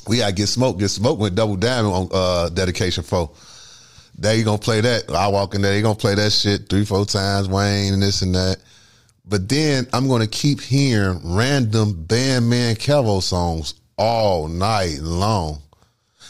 we 0.07 0.19
had 0.19 0.35
Get 0.35 0.47
Smoke. 0.47 0.79
Get 0.79 0.89
Smoke 0.89 1.19
went 1.19 1.35
double 1.35 1.55
diamond 1.55 1.93
on 1.93 2.09
uh, 2.11 2.49
Dedication 2.49 3.03
4. 3.03 3.29
They 4.19 4.41
gonna 4.43 4.57
play 4.57 4.81
that. 4.81 5.11
I 5.11 5.27
walk 5.27 5.53
in 5.53 5.61
there, 5.61 5.73
they 5.73 5.81
gonna 5.81 5.95
play 5.95 6.15
that 6.15 6.31
shit 6.31 6.69
three, 6.69 6.85
four 6.85 7.05
times, 7.05 7.47
Wayne 7.47 7.93
and 7.93 8.01
this 8.01 8.23
and 8.23 8.33
that. 8.33 8.57
But 9.25 9.47
then 9.47 9.85
I'm 9.93 10.07
gonna 10.07 10.27
keep 10.27 10.59
hearing 10.61 11.19
random 11.23 12.03
Bandman 12.05 12.75
Kevo 12.75 13.21
songs 13.21 13.75
all 13.97 14.47
night 14.47 14.99
long. 15.01 15.61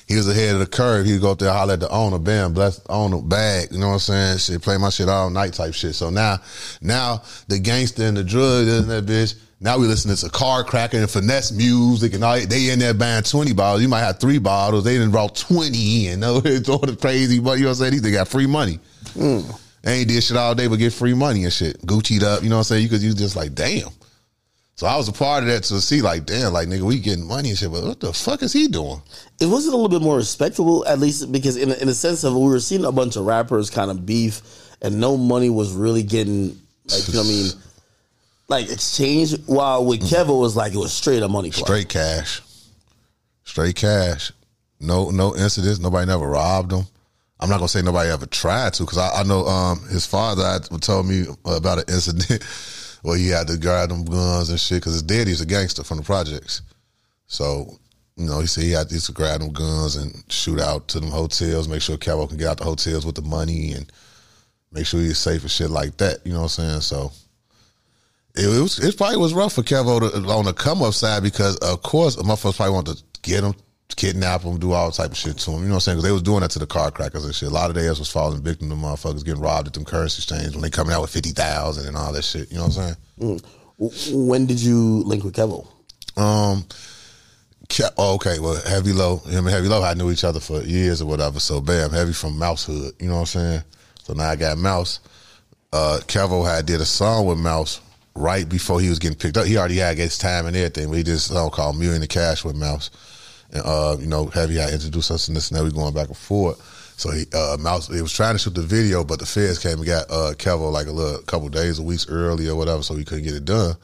He 0.07 0.15
was 0.15 0.27
ahead 0.29 0.53
of 0.53 0.59
the 0.59 0.67
curve. 0.67 1.05
He'd 1.05 1.21
go 1.21 1.31
up 1.31 1.39
there, 1.39 1.51
holler 1.51 1.73
at 1.73 1.81
the 1.81 1.89
owner, 1.89 2.17
bam, 2.17 2.53
bless 2.53 2.79
the 2.79 2.91
owner, 2.91 3.21
bag. 3.21 3.69
You 3.71 3.79
know 3.79 3.87
what 3.87 3.93
I'm 3.93 3.99
saying? 3.99 4.37
Shit, 4.37 4.61
play 4.61 4.77
my 4.77 4.89
shit 4.89 5.09
all 5.09 5.29
night 5.29 5.53
type 5.53 5.73
shit. 5.73 5.95
So 5.95 6.09
now, 6.09 6.37
now 6.81 7.23
the 7.47 7.59
gangster 7.59 8.03
and 8.03 8.15
the 8.15 8.23
drug 8.23 8.67
and 8.67 8.89
that 8.89 9.05
bitch. 9.05 9.35
Now 9.59 9.79
we 9.79 9.87
listening 9.87 10.13
to 10.13 10.21
some 10.21 10.29
car 10.29 10.63
cracking 10.63 10.99
and 10.99 11.09
finesse 11.09 11.51
music 11.51 12.13
and 12.13 12.23
all. 12.23 12.39
They 12.39 12.69
in 12.69 12.77
there 12.79 12.93
buying 12.93 13.23
twenty 13.23 13.53
bottles. 13.53 13.81
You 13.81 13.87
might 13.87 14.01
have 14.01 14.19
three 14.19 14.37
bottles. 14.37 14.83
They 14.83 14.93
didn't 14.93 15.11
brought 15.11 15.35
twenty 15.35 16.07
in. 16.07 16.19
No, 16.19 16.41
it's 16.45 16.69
all 16.69 16.77
the 16.77 16.95
crazy. 16.95 17.39
But 17.39 17.57
you 17.57 17.63
know 17.63 17.69
what 17.69 17.77
I'm 17.77 17.79
saying? 17.79 17.91
These 17.93 18.01
they 18.03 18.11
got 18.11 18.27
free 18.27 18.45
money. 18.45 18.79
Hmm. 19.13 19.41
They 19.81 19.99
ain't 19.99 20.09
did 20.09 20.23
shit 20.23 20.35
all 20.37 20.53
day 20.53 20.67
but 20.67 20.79
get 20.79 20.93
free 20.93 21.13
money 21.13 21.43
and 21.43 21.53
shit. 21.53 21.81
Gucci'd 21.81 22.23
up, 22.23 22.43
you 22.43 22.49
know 22.49 22.57
what 22.57 22.59
I'm 22.59 22.63
saying? 22.65 22.83
You 22.83 22.89
could 22.89 23.01
you 23.01 23.13
just 23.13 23.35
like, 23.35 23.55
damn. 23.55 23.89
So 24.75 24.85
I 24.85 24.95
was 24.95 25.07
a 25.07 25.13
part 25.13 25.43
of 25.43 25.49
that 25.49 25.63
to 25.63 25.81
see 25.81 26.01
like, 26.01 26.25
damn, 26.25 26.53
like 26.53 26.67
nigga, 26.67 26.81
we 26.81 26.99
getting 26.99 27.25
money 27.25 27.49
and 27.49 27.57
shit, 27.57 27.71
but 27.71 27.83
what 27.83 27.99
the 27.99 28.13
fuck 28.13 28.43
is 28.43 28.53
he 28.53 28.67
doing? 28.67 29.01
It 29.39 29.47
wasn't 29.47 29.73
a 29.73 29.77
little 29.77 29.89
bit 29.89 30.03
more 30.03 30.17
respectable, 30.17 30.85
at 30.85 30.99
least 30.99 31.31
because 31.31 31.57
in 31.57 31.71
a, 31.71 31.73
in 31.75 31.89
a 31.89 31.95
sense 31.95 32.23
of 32.23 32.35
we 32.35 32.41
were 32.41 32.59
seeing 32.59 32.85
a 32.85 32.91
bunch 32.91 33.15
of 33.15 33.25
rappers 33.25 33.71
kind 33.71 33.89
of 33.89 34.05
beef, 34.05 34.41
and 34.81 34.99
no 34.99 35.17
money 35.17 35.49
was 35.49 35.71
really 35.71 36.03
getting 36.03 36.59
like 36.89 37.07
you 37.07 37.13
know 37.13 37.21
what 37.21 37.27
I 37.27 37.31
mean, 37.31 37.51
like 38.47 38.69
exchanged. 38.69 39.47
While 39.47 39.85
with 39.85 40.01
Kevo 40.01 40.37
it 40.37 40.39
was 40.39 40.55
like 40.55 40.73
it 40.73 40.77
was 40.77 40.93
straight 40.93 41.23
up 41.23 41.31
money. 41.31 41.51
Straight 41.51 41.89
cash. 41.89 42.41
Straight 43.43 43.75
cash. 43.75 44.31
No 44.79 45.09
no 45.09 45.35
incidents. 45.35 45.79
Nobody 45.79 46.05
never 46.07 46.27
robbed 46.27 46.71
him. 46.71 46.85
I'm 47.39 47.49
not 47.49 47.57
gonna 47.57 47.67
say 47.67 47.81
nobody 47.81 48.09
ever 48.09 48.25
tried 48.25 48.73
to 48.75 48.83
because 48.83 48.97
I, 48.97 49.21
I 49.21 49.23
know 49.23 49.45
um, 49.45 49.79
his 49.89 50.05
father 50.05 50.43
had 50.43 50.63
told 50.81 51.07
me 51.07 51.25
about 51.45 51.79
an 51.79 51.85
incident 51.87 52.43
where 53.03 53.17
he 53.17 53.29
had 53.29 53.47
to 53.47 53.57
grab 53.57 53.89
them 53.89 54.05
guns 54.05 54.49
and 54.49 54.59
shit 54.59 54.81
because 54.81 54.93
his 54.93 55.03
daddy's 55.03 55.41
a 55.41 55.45
gangster 55.45 55.83
from 55.83 55.97
the 55.97 56.03
projects. 56.03 56.61
So 57.27 57.77
you 58.15 58.25
know 58.25 58.39
he 58.39 58.47
said 58.47 58.63
he 58.63 58.71
had 58.71 58.89
to 58.89 59.11
grab 59.11 59.41
them 59.41 59.51
guns 59.51 59.97
and 59.97 60.23
shoot 60.29 60.59
out 60.59 60.87
to 60.89 60.99
them 60.99 61.11
hotels, 61.11 61.67
make 61.67 61.81
sure 61.81 61.97
Kevo 61.97 62.27
can 62.27 62.37
get 62.37 62.47
out 62.47 62.57
the 62.57 62.63
hotels 62.63 63.05
with 63.05 63.15
the 63.15 63.21
money 63.21 63.73
and 63.73 63.91
make 64.71 64.85
sure 64.85 64.99
he's 64.99 65.19
safe 65.19 65.41
and 65.41 65.51
shit 65.51 65.69
like 65.69 65.97
that. 65.97 66.25
You 66.25 66.33
know 66.33 66.39
what 66.41 66.57
I'm 66.59 66.81
saying? 66.81 66.81
So 66.81 67.11
it, 68.37 68.61
was 68.61 68.79
it 68.79 68.97
probably 68.97 69.17
was 69.17 69.33
rough 69.33 69.53
for 69.53 69.61
Kevo 69.63 69.99
to, 69.99 70.29
on 70.29 70.45
the 70.45 70.53
come 70.53 70.81
up 70.81 70.93
side 70.93 71.23
because 71.23 71.55
of 71.57 71.81
course 71.81 72.15
motherfuckers 72.17 72.55
probably 72.57 72.73
want 72.73 72.87
to 72.87 72.97
get 73.23 73.43
him, 73.43 73.53
kidnap 73.95 74.41
him, 74.41 74.57
do 74.59 74.71
all 74.73 74.91
type 74.91 75.11
of 75.11 75.17
shit 75.17 75.37
to 75.39 75.51
him. 75.51 75.61
You 75.61 75.65
know 75.65 75.69
what 75.69 75.75
I'm 75.75 75.79
saying? 75.81 75.97
Because 75.97 76.03
they 76.09 76.11
was 76.13 76.21
doing 76.21 76.41
that 76.41 76.51
to 76.51 76.59
the 76.59 76.67
car 76.67 76.91
crackers 76.91 77.25
and 77.25 77.33
shit. 77.35 77.49
A 77.49 77.51
lot 77.51 77.69
of 77.69 77.75
theirs 77.75 77.99
was 77.99 78.09
falling 78.11 78.41
victim 78.41 78.69
to 78.69 78.75
motherfuckers 78.75 79.25
getting 79.25 79.41
robbed 79.41 79.67
at 79.67 79.73
them 79.73 79.85
currency 79.85 80.19
exchange 80.19 80.53
when 80.53 80.61
they 80.61 80.69
coming 80.69 80.93
out 80.93 81.01
with 81.01 81.09
fifty 81.11 81.31
thousand 81.31 81.87
and 81.87 81.97
all 81.97 82.13
that 82.13 82.23
shit. 82.23 82.49
You 82.51 82.57
know 82.57 82.67
what 82.67 82.77
I'm 82.77 82.95
saying? 83.19 83.41
W- 83.79 84.27
When 84.27 84.45
did 84.45 84.59
you 84.61 85.03
link 85.03 85.23
with 85.23 85.35
Kevo? 85.35 85.67
Um. 86.15 86.65
Ke- 87.69 87.91
oh, 87.97 88.15
okay, 88.15 88.39
well, 88.39 88.55
Heavy 88.65 88.93
Low, 88.93 89.17
him 89.17 89.45
and 89.45 89.49
Heavy 89.49 89.67
Low, 89.67 89.83
I 89.83 89.93
knew 89.93 90.09
each 90.09 90.23
other 90.23 90.39
for 90.39 90.61
years 90.61 91.01
or 91.01 91.05
whatever. 91.05 91.37
So, 91.41 91.59
bam, 91.59 91.91
Heavy 91.91 92.13
from 92.13 92.39
Mouse 92.39 92.65
Hood, 92.65 92.93
you 92.97 93.09
know 93.09 93.15
what 93.15 93.19
I'm 93.19 93.25
saying? 93.25 93.61
So 94.03 94.13
now 94.13 94.29
I 94.29 94.37
got 94.37 94.57
Mouse. 94.57 95.01
Uh, 95.73 95.99
Kevo 96.07 96.45
had 96.49 96.65
did 96.65 96.79
a 96.79 96.85
song 96.85 97.25
with 97.25 97.37
Mouse 97.37 97.81
right 98.17 98.47
before 98.47 98.79
he 98.79 98.89
was 98.89 98.99
getting 98.99 99.17
picked 99.17 99.37
up. 99.37 99.45
He 99.45 99.57
already 99.57 99.77
had 99.77 99.97
his 99.97 100.17
time 100.17 100.45
and 100.45 100.55
everything, 100.55 100.91
did 100.91 101.07
a 101.07 101.19
song 101.19 101.49
called 101.49 101.77
Million 101.77 102.01
the 102.01 102.07
Cash 102.07 102.43
with 102.43 102.55
Mouse. 102.55 102.89
And, 103.51 103.63
uh, 103.65 103.97
you 103.99 104.07
know, 104.07 104.27
Heavy 104.27 104.55
had 104.55 104.73
introduced 104.73 105.11
us 105.11 105.27
and 105.27 105.37
this 105.37 105.49
and 105.49 105.59
that. 105.59 105.63
We 105.63 105.71
going 105.71 105.93
back 105.93 106.07
and 106.07 106.17
forth. 106.17 106.61
So 106.97 107.11
he, 107.11 107.25
uh, 107.33 107.57
Mouse, 107.59 107.87
he 107.87 108.01
was 108.01 108.11
trying 108.11 108.33
to 108.33 108.39
shoot 108.39 108.55
the 108.55 108.61
video, 108.63 109.03
but 109.03 109.19
the 109.19 109.25
feds 109.25 109.59
came 109.59 109.77
and 109.77 109.85
got 109.85 110.09
uh, 110.09 110.33
Kevo 110.35 110.71
like 110.71 110.87
a 110.87 110.91
little 110.91 111.21
couple 111.21 111.47
days, 111.47 111.79
or 111.79 111.83
weeks 111.83 112.07
early 112.09 112.49
or 112.49 112.55
whatever, 112.55 112.81
so 112.81 112.95
he 112.95 113.05
couldn't 113.05 113.23
get 113.23 113.35
it 113.35 113.45
done. 113.45 113.75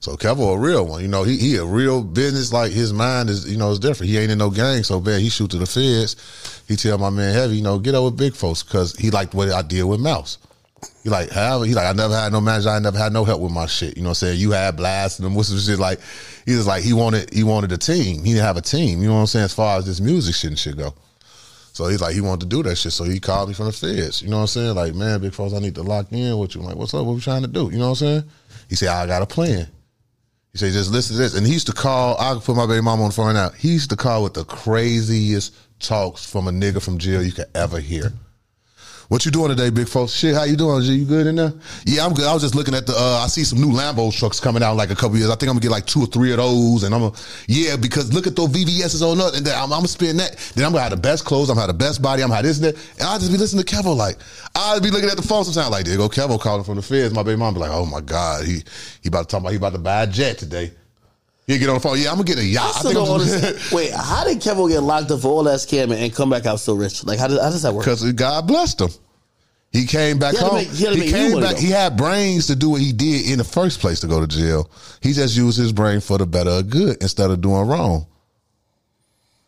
So 0.00 0.16
Kevo 0.16 0.56
a 0.56 0.58
real 0.58 0.86
one, 0.86 1.02
you 1.02 1.06
know. 1.06 1.22
He 1.22 1.36
he 1.36 1.56
a 1.56 1.64
real 1.64 2.02
business. 2.02 2.52
Like 2.52 2.72
his 2.72 2.92
mind 2.92 3.28
is, 3.28 3.48
you 3.48 3.58
know, 3.58 3.70
is 3.70 3.78
different. 3.78 4.10
He 4.10 4.18
ain't 4.18 4.32
in 4.32 4.38
no 4.38 4.50
gang 4.50 4.82
so 4.82 5.00
bad. 5.00 5.20
He 5.20 5.28
shoot 5.28 5.50
to 5.52 5.58
the 5.58 5.66
feds. 5.66 6.64
He 6.66 6.74
tell 6.74 6.98
my 6.98 7.10
man 7.10 7.34
Heavy, 7.34 7.56
you 7.56 7.62
know, 7.62 7.78
get 7.78 7.94
up 7.94 8.04
with 8.04 8.16
big 8.16 8.34
folks 8.34 8.62
because 8.62 8.96
he 8.96 9.10
liked 9.10 9.34
what 9.34 9.50
I 9.50 9.62
did 9.62 9.84
with 9.84 10.00
Mouse. 10.00 10.38
He 11.02 11.10
like, 11.10 11.30
however, 11.30 11.64
he 11.64 11.74
like, 11.74 11.86
I 11.86 11.92
never 11.92 12.14
had 12.14 12.32
no 12.32 12.40
manager. 12.40 12.68
I 12.68 12.78
never 12.78 12.98
had 12.98 13.12
no 13.12 13.24
help 13.24 13.40
with 13.40 13.52
my 13.52 13.66
shit. 13.66 13.96
You 13.96 14.02
know 14.02 14.10
what 14.10 14.22
I'm 14.22 14.28
saying? 14.28 14.40
You 14.40 14.52
had 14.52 14.76
blast 14.76 15.18
and 15.18 15.26
them 15.26 15.42
some 15.42 15.58
shit. 15.58 15.78
Like, 15.78 16.00
he 16.46 16.54
was 16.54 16.66
like, 16.66 16.82
he 16.82 16.92
wanted, 16.92 17.32
he 17.32 17.42
wanted 17.42 17.72
a 17.72 17.78
team. 17.78 18.24
He 18.24 18.32
didn't 18.32 18.44
have 18.44 18.56
a 18.56 18.62
team. 18.62 19.00
You 19.00 19.08
know 19.08 19.14
what 19.14 19.20
I'm 19.20 19.26
saying? 19.26 19.44
As 19.46 19.54
far 19.54 19.78
as 19.78 19.86
this 19.86 20.00
music 20.00 20.34
shit 20.34 20.50
and 20.50 20.58
shit 20.58 20.76
go. 20.76 20.94
So 21.72 21.86
he's 21.86 22.00
like, 22.00 22.14
he 22.14 22.20
wanted 22.20 22.48
to 22.48 22.56
do 22.56 22.62
that 22.64 22.76
shit. 22.76 22.92
So 22.92 23.04
he 23.04 23.18
called 23.18 23.48
me 23.48 23.54
from 23.54 23.66
the 23.66 23.72
feds. 23.72 24.22
You 24.22 24.28
know 24.28 24.36
what 24.36 24.42
I'm 24.42 24.48
saying? 24.48 24.74
Like, 24.74 24.94
man, 24.94 25.20
big 25.20 25.32
folks, 25.32 25.54
I 25.54 25.58
need 25.58 25.74
to 25.76 25.82
lock 25.82 26.12
in 26.12 26.38
with 26.38 26.54
you. 26.54 26.60
I'm 26.60 26.66
like, 26.66 26.76
what's 26.76 26.94
up? 26.94 27.04
What 27.06 27.14
we 27.14 27.20
trying 27.20 27.42
to 27.42 27.48
do? 27.48 27.70
You 27.72 27.78
know 27.78 27.90
what 27.90 28.02
I'm 28.02 28.06
saying? 28.06 28.24
He 28.68 28.76
said, 28.76 28.88
I 28.88 29.06
got 29.06 29.22
a 29.22 29.26
plan. 29.26 29.68
He 30.52 30.58
said, 30.58 30.72
just 30.72 30.92
listen 30.92 31.16
to 31.16 31.22
this. 31.22 31.34
And 31.34 31.46
he 31.46 31.54
used 31.54 31.66
to 31.68 31.72
call, 31.72 32.20
I 32.20 32.38
put 32.38 32.56
my 32.56 32.66
baby 32.66 32.82
mama 32.82 33.02
on 33.02 33.08
the 33.08 33.14
phone 33.14 33.34
now. 33.34 33.50
He 33.50 33.72
used 33.72 33.90
to 33.90 33.96
call 33.96 34.22
with 34.22 34.34
the 34.34 34.44
craziest 34.44 35.54
talks 35.80 36.30
from 36.30 36.46
a 36.46 36.50
nigga 36.50 36.82
from 36.82 36.98
jail 36.98 37.22
you 37.22 37.32
could 37.32 37.46
ever 37.54 37.80
hear. 37.80 38.12
What 39.12 39.26
you 39.26 39.30
doing 39.30 39.50
today, 39.50 39.68
big 39.68 39.88
folks? 39.88 40.12
Shit, 40.12 40.34
how 40.34 40.44
you 40.44 40.56
doing? 40.56 40.80
G? 40.80 40.94
You 40.94 41.04
good 41.04 41.26
in 41.26 41.36
there? 41.36 41.52
Yeah, 41.84 42.06
I'm 42.06 42.14
good. 42.14 42.24
I 42.24 42.32
was 42.32 42.40
just 42.40 42.54
looking 42.54 42.72
at 42.74 42.86
the. 42.86 42.94
Uh, 42.96 43.20
I 43.22 43.26
see 43.26 43.44
some 43.44 43.60
new 43.60 43.68
Lambo 43.68 44.10
trucks 44.10 44.40
coming 44.40 44.62
out 44.62 44.70
in 44.70 44.78
like 44.78 44.88
a 44.88 44.94
couple 44.94 45.18
years. 45.18 45.28
I 45.28 45.34
think 45.34 45.50
I'm 45.50 45.56
gonna 45.56 45.60
get 45.60 45.70
like 45.70 45.84
two 45.84 46.04
or 46.04 46.06
three 46.06 46.30
of 46.30 46.38
those, 46.38 46.82
and 46.82 46.94
I'm 46.94 47.02
gonna 47.02 47.16
yeah 47.46 47.76
because 47.76 48.10
look 48.14 48.26
at 48.26 48.36
those 48.36 48.48
VVS's 48.48 49.02
on 49.02 49.20
us, 49.20 49.36
and 49.36 49.44
then 49.44 49.54
I'm, 49.54 49.64
I'm 49.64 49.80
gonna 49.80 49.88
spend 49.88 50.18
that. 50.18 50.38
Then 50.54 50.64
I'm 50.64 50.72
gonna 50.72 50.84
have 50.84 50.92
the 50.92 50.96
best 50.96 51.26
clothes. 51.26 51.50
I'm 51.50 51.56
gonna 51.56 51.66
have 51.66 51.78
the 51.78 51.84
best 51.84 52.00
body. 52.00 52.22
I'm 52.22 52.30
gonna 52.30 52.36
have 52.36 52.44
this 52.46 52.56
and 52.56 52.68
that, 52.68 52.74
and 52.92 53.02
I'll 53.02 53.18
just 53.18 53.30
be 53.30 53.36
listening 53.36 53.66
to 53.66 53.76
Kevo 53.76 53.94
like 53.94 54.16
I'll 54.54 54.80
be 54.80 54.90
looking 54.90 55.10
at 55.10 55.16
the 55.16 55.22
phone 55.22 55.44
sometimes 55.44 55.70
like 55.70 55.84
there 55.84 55.98
go 55.98 56.08
Kevo 56.08 56.40
calling 56.40 56.64
from 56.64 56.76
the 56.76 56.82
feds. 56.82 57.12
My 57.12 57.22
baby 57.22 57.36
mom 57.36 57.52
be 57.52 57.60
like, 57.60 57.70
oh 57.70 57.84
my 57.84 58.00
god, 58.00 58.46
he 58.46 58.62
he 59.02 59.08
about 59.08 59.28
to 59.28 59.32
talk 59.32 59.40
about 59.42 59.50
he 59.50 59.58
about 59.58 59.74
to 59.74 59.78
buy 59.78 60.04
a 60.04 60.06
jet 60.06 60.38
today. 60.38 60.72
He 61.46 61.58
get 61.58 61.68
on 61.68 61.74
the 61.74 61.80
phone. 61.80 62.00
Yeah, 62.00 62.10
I'm 62.10 62.14
gonna 62.14 62.24
get 62.24 62.38
a 62.38 62.44
yacht. 62.44 62.64
I 62.64 62.68
I 62.68 62.72
still 62.72 62.90
think 62.92 63.06
don't 63.06 63.20
I'm 63.20 63.20
understand. 63.20 63.72
Wait, 63.72 63.92
how 63.92 64.24
did 64.24 64.38
Kevo 64.38 64.70
get 64.70 64.80
locked 64.80 65.10
up 65.10 65.20
for 65.20 65.28
all 65.28 65.42
that 65.44 65.58
scamming 65.58 66.02
and 66.02 66.14
come 66.14 66.30
back 66.30 66.46
out 66.46 66.60
so 66.60 66.74
rich? 66.74 67.04
Like, 67.04 67.18
how, 67.18 67.26
did, 67.26 67.40
how 67.40 67.50
does 67.50 67.62
that 67.62 67.74
work? 67.74 67.84
because 67.84 68.10
God 68.12 68.46
blessed 68.46 68.80
him. 68.80 68.90
He 69.72 69.86
came 69.86 70.18
back 70.18 70.34
He 70.34 70.40
home. 70.40 70.54
make- 70.56 70.68
he 70.68 70.84
had 70.84 70.98
came 71.08 71.40
back. 71.40 71.56
He 71.56 71.70
had 71.70 71.96
brains 71.96 72.46
to 72.48 72.56
do 72.56 72.70
what 72.70 72.80
he 72.82 72.92
did 72.92 73.30
in 73.30 73.38
the 73.38 73.44
first 73.44 73.80
place 73.80 74.00
to 74.00 74.06
go 74.06 74.20
to 74.20 74.26
jail. 74.26 74.70
He 75.00 75.12
just 75.14 75.34
used 75.36 75.56
his 75.58 75.72
brain 75.72 76.00
for 76.00 76.18
the 76.18 76.26
better 76.26 76.50
of 76.50 76.68
good 76.68 76.98
instead 77.00 77.30
of 77.30 77.40
doing 77.40 77.66
wrong. 77.66 78.06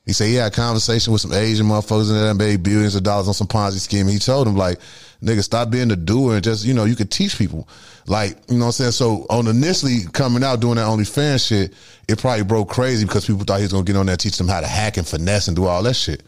He 0.06 0.12
said 0.12 0.28
he 0.28 0.34
had 0.34 0.52
a 0.52 0.54
conversation 0.54 1.12
with 1.14 1.22
some 1.22 1.32
Asian 1.32 1.66
motherfuckers 1.66 2.10
and 2.10 2.18
that 2.20 2.34
made 2.34 2.62
billions 2.62 2.94
of 2.94 3.02
dollars 3.02 3.26
on 3.26 3.32
some 3.34 3.46
Ponzi 3.46 3.78
scheme. 3.80 4.06
He 4.06 4.18
told 4.18 4.46
them 4.46 4.54
like, 4.56 4.78
nigga, 5.22 5.42
stop 5.42 5.70
being 5.70 5.88
the 5.88 5.96
doer 5.96 6.34
and 6.34 6.44
just, 6.44 6.64
you 6.64 6.74
know, 6.74 6.84
you 6.84 6.94
could 6.94 7.10
teach 7.10 7.38
people. 7.38 7.66
Like, 8.06 8.36
you 8.48 8.58
know 8.58 8.66
what 8.66 8.66
I'm 8.66 8.72
saying? 8.72 8.92
So 8.92 9.24
on 9.30 9.46
initially 9.46 10.00
coming 10.12 10.44
out 10.44 10.60
doing 10.60 10.74
that 10.76 10.86
OnlyFans 10.86 11.46
shit, 11.48 11.72
it 12.06 12.18
probably 12.18 12.44
broke 12.44 12.68
crazy 12.68 13.06
because 13.06 13.26
people 13.26 13.44
thought 13.44 13.56
he 13.60 13.62
was 13.64 13.72
gonna 13.72 13.84
get 13.84 13.96
on 13.96 14.04
there 14.04 14.12
and 14.12 14.20
teach 14.20 14.36
them 14.36 14.48
how 14.48 14.60
to 14.60 14.66
hack 14.66 14.98
and 14.98 15.06
finesse 15.06 15.48
and 15.48 15.56
do 15.56 15.64
all 15.64 15.82
that 15.82 15.94
shit. 15.94 16.22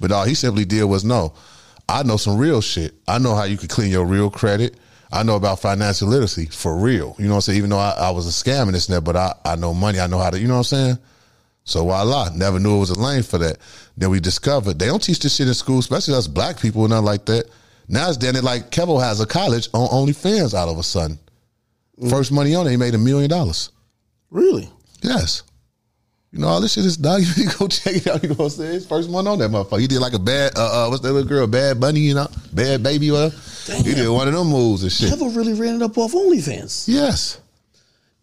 But 0.00 0.10
all 0.10 0.24
he 0.24 0.34
simply 0.34 0.64
did 0.64 0.82
was 0.84 1.04
no, 1.04 1.32
I 1.90 2.02
know 2.04 2.16
some 2.16 2.38
real 2.38 2.60
shit. 2.60 2.94
I 3.08 3.18
know 3.18 3.34
how 3.34 3.44
you 3.44 3.56
could 3.56 3.70
clean 3.70 3.90
your 3.90 4.04
real 4.04 4.30
credit. 4.30 4.76
I 5.12 5.24
know 5.24 5.34
about 5.34 5.58
financial 5.58 6.08
literacy 6.08 6.46
for 6.46 6.76
real. 6.76 7.16
You 7.18 7.24
know 7.24 7.30
what 7.32 7.36
I'm 7.36 7.40
saying? 7.42 7.58
Even 7.58 7.70
though 7.70 7.78
I, 7.78 7.90
I 7.98 8.10
was 8.10 8.26
a 8.26 8.30
scam 8.44 8.66
in 8.66 8.72
this 8.72 8.86
that, 8.86 9.02
but 9.02 9.16
I, 9.16 9.34
I 9.44 9.56
know 9.56 9.74
money. 9.74 9.98
I 9.98 10.06
know 10.06 10.18
how 10.18 10.30
to, 10.30 10.38
you 10.38 10.46
know 10.46 10.54
what 10.54 10.72
I'm 10.72 10.78
saying? 10.78 10.98
So 11.64 11.82
voila, 11.84 12.30
never 12.34 12.60
knew 12.60 12.76
it 12.76 12.80
was 12.80 12.90
a 12.90 12.98
lane 12.98 13.22
for 13.22 13.38
that. 13.38 13.58
Then 13.96 14.10
we 14.10 14.20
discovered 14.20 14.78
they 14.78 14.86
don't 14.86 15.02
teach 15.02 15.18
this 15.18 15.34
shit 15.34 15.48
in 15.48 15.54
school, 15.54 15.80
especially 15.80 16.14
us 16.14 16.26
black 16.28 16.60
people 16.60 16.84
and 16.84 16.90
nothing 16.90 17.06
like 17.06 17.26
that. 17.26 17.50
Now 17.88 18.08
it's 18.08 18.18
then 18.18 18.36
it 18.36 18.44
like 18.44 18.70
Kevo 18.70 19.02
has 19.02 19.20
a 19.20 19.26
college 19.26 19.68
on 19.74 19.88
OnlyFans 19.88 20.54
out 20.54 20.68
of 20.68 20.78
a 20.78 20.82
sudden. 20.82 21.18
Mm. 22.00 22.10
First 22.10 22.30
money 22.30 22.54
on 22.54 22.66
it, 22.66 22.70
he 22.70 22.76
made 22.76 22.94
a 22.94 22.98
million 22.98 23.28
dollars. 23.28 23.70
Really? 24.30 24.70
Yes. 25.02 25.42
You 26.32 26.38
know, 26.38 26.46
all 26.48 26.60
this 26.60 26.74
shit 26.74 26.84
is 26.84 26.96
dog. 26.96 27.22
You 27.36 27.48
go 27.58 27.66
check 27.68 27.96
it 27.96 28.06
out. 28.06 28.22
You 28.22 28.28
know 28.30 28.34
what 28.36 28.44
I'm 28.46 28.50
saying? 28.50 28.72
His 28.74 28.86
first 28.86 29.10
one 29.10 29.26
on 29.26 29.38
that 29.40 29.50
motherfucker. 29.50 29.80
He 29.80 29.86
did 29.88 29.98
like 30.00 30.12
a 30.12 30.18
bad, 30.18 30.52
uh, 30.56 30.86
uh 30.86 30.88
what's 30.88 31.02
that 31.02 31.12
little 31.12 31.28
girl? 31.28 31.46
Bad 31.46 31.80
Bunny, 31.80 32.00
you 32.00 32.14
know? 32.14 32.28
Bad 32.52 32.82
Baby, 32.82 33.10
whatever. 33.10 33.34
He 33.82 33.94
did 33.94 34.08
one 34.08 34.28
of 34.28 34.34
them 34.34 34.46
moves 34.48 34.82
and 34.82 34.92
shit. 34.92 35.10
Never 35.10 35.28
really 35.28 35.54
ran 35.54 35.76
it 35.76 35.82
up 35.82 35.96
off 35.98 36.12
OnlyFans. 36.12 36.86
Yes. 36.88 37.40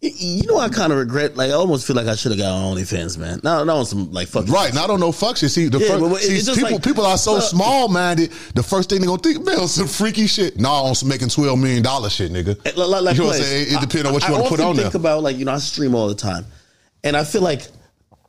Y- 0.02 0.12
You 0.16 0.46
know, 0.46 0.58
I 0.58 0.68
kind 0.68 0.92
of 0.92 0.98
regret. 0.98 1.36
Like, 1.36 1.50
I 1.50 1.54
almost 1.54 1.86
feel 1.86 1.96
like 1.96 2.06
I 2.06 2.14
should 2.14 2.30
have 2.32 2.38
got 2.38 2.50
on 2.52 2.76
OnlyFans, 2.76 3.18
man. 3.18 3.40
Not, 3.42 3.66
not 3.66 3.76
on 3.78 3.84
some 3.84 4.12
like 4.12 4.28
fucking 4.28 4.52
Right, 4.52 4.74
I 4.76 4.86
don't 4.86 5.00
know 5.00 5.12
fuck 5.12 5.36
shit. 5.36 5.50
See, 5.50 5.68
the 5.68 5.78
Yeah, 5.78 5.88
first, 5.88 6.00
but- 6.00 6.08
but 6.10 6.20
see, 6.20 6.54
people 6.54 6.70
like- 6.72 6.82
people 6.84 7.04
are 7.06 7.18
so 7.18 7.34
Look. 7.34 7.42
small 7.44 7.88
minded. 7.88 8.30
The 8.54 8.62
first 8.62 8.88
thing 8.90 9.00
they 9.00 9.06
gonna 9.06 9.20
think, 9.20 9.44
man, 9.44 9.58
on 9.60 9.68
some 9.68 9.86
freaky 9.88 10.26
shit. 10.26 10.58
Nah, 10.58 10.82
on 10.84 10.94
some 10.94 11.08
making 11.10 11.28
twelve 11.28 11.58
million 11.58 11.82
dollar 11.82 12.08
shit, 12.08 12.32
nigga. 12.32 12.56
Like, 12.64 12.76
like, 12.76 13.02
like 13.02 13.16
you 13.16 13.22
know 13.22 13.26
what 13.28 13.36
I'm 13.36 13.42
saying? 13.42 13.66
It, 13.74 13.80
depends 13.80 14.06
on 14.06 14.12
what 14.14 14.26
you 14.26 14.32
want 14.32 14.44
to 14.44 14.48
put 14.50 14.60
on 14.60 14.76
there. 14.76 14.84
think 14.84 14.94
about 14.94 15.22
like 15.22 15.36
you 15.36 15.44
know 15.44 15.52
I 15.52 15.58
stream 15.58 15.94
all 15.94 16.08
the 16.08 16.14
time, 16.14 16.46
and 17.04 17.16
I 17.16 17.24
feel 17.24 17.42
like 17.42 17.66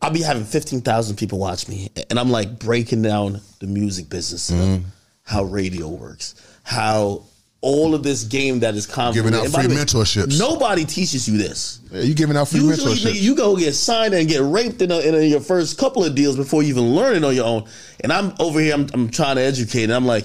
I'll 0.02 0.12
be 0.12 0.22
having 0.22 0.46
fifteen 0.46 0.82
thousand 0.82 1.18
people 1.18 1.40
watch 1.40 1.68
me, 1.68 1.90
and 2.10 2.18
I'm 2.20 2.30
like 2.30 2.60
breaking 2.60 3.02
down 3.02 3.42
the 3.60 3.68
music 3.68 4.10
business, 4.10 4.50
Mm-hmm. 4.50 4.84
how 5.24 5.44
radio 5.44 5.88
works, 5.90 6.36
how 6.64 7.24
all 7.62 7.94
of 7.94 8.04
this 8.04 8.24
game 8.24 8.62
that 8.62 8.76
is 8.76 8.86
convoluted. 8.88 9.34
Giving 9.34 9.46
out 9.48 9.54
free 9.54 9.68
way, 9.68 9.82
mentorships. 9.84 10.40
Nobody 10.40 10.86
teaches 10.86 11.28
you 11.28 11.38
this. 11.38 11.82
Yeah, 11.92 12.04
you 12.04 12.14
giving 12.14 12.38
out 12.38 12.48
free 12.48 12.62
Usually, 12.62 12.96
mentorship. 12.96 13.12
nigga, 13.12 13.22
you 13.22 13.36
go 13.36 13.58
get 13.58 13.74
signed 13.74 14.14
and 14.14 14.30
get 14.30 14.42
raped 14.42 14.82
in, 14.82 14.92
a, 14.92 15.00
in 15.00 15.14
a, 15.16 15.20
your 15.22 15.42
first 15.42 15.78
couple 15.78 16.06
of 16.06 16.16
deals 16.16 16.38
before 16.38 16.64
you 16.64 16.70
even 16.70 16.96
learn 16.96 17.18
it 17.18 17.26
on 17.26 17.36
your 17.36 17.46
own. 17.46 17.66
And 18.00 18.14
I'm 18.14 18.34
over 18.40 18.62
here, 18.62 18.74
I'm, 18.74 18.88
I'm 18.94 19.10
trying 19.10 19.36
to 19.36 19.42
educate, 19.42 19.84
and 19.84 19.94
I'm 19.94 20.06
like, 20.06 20.24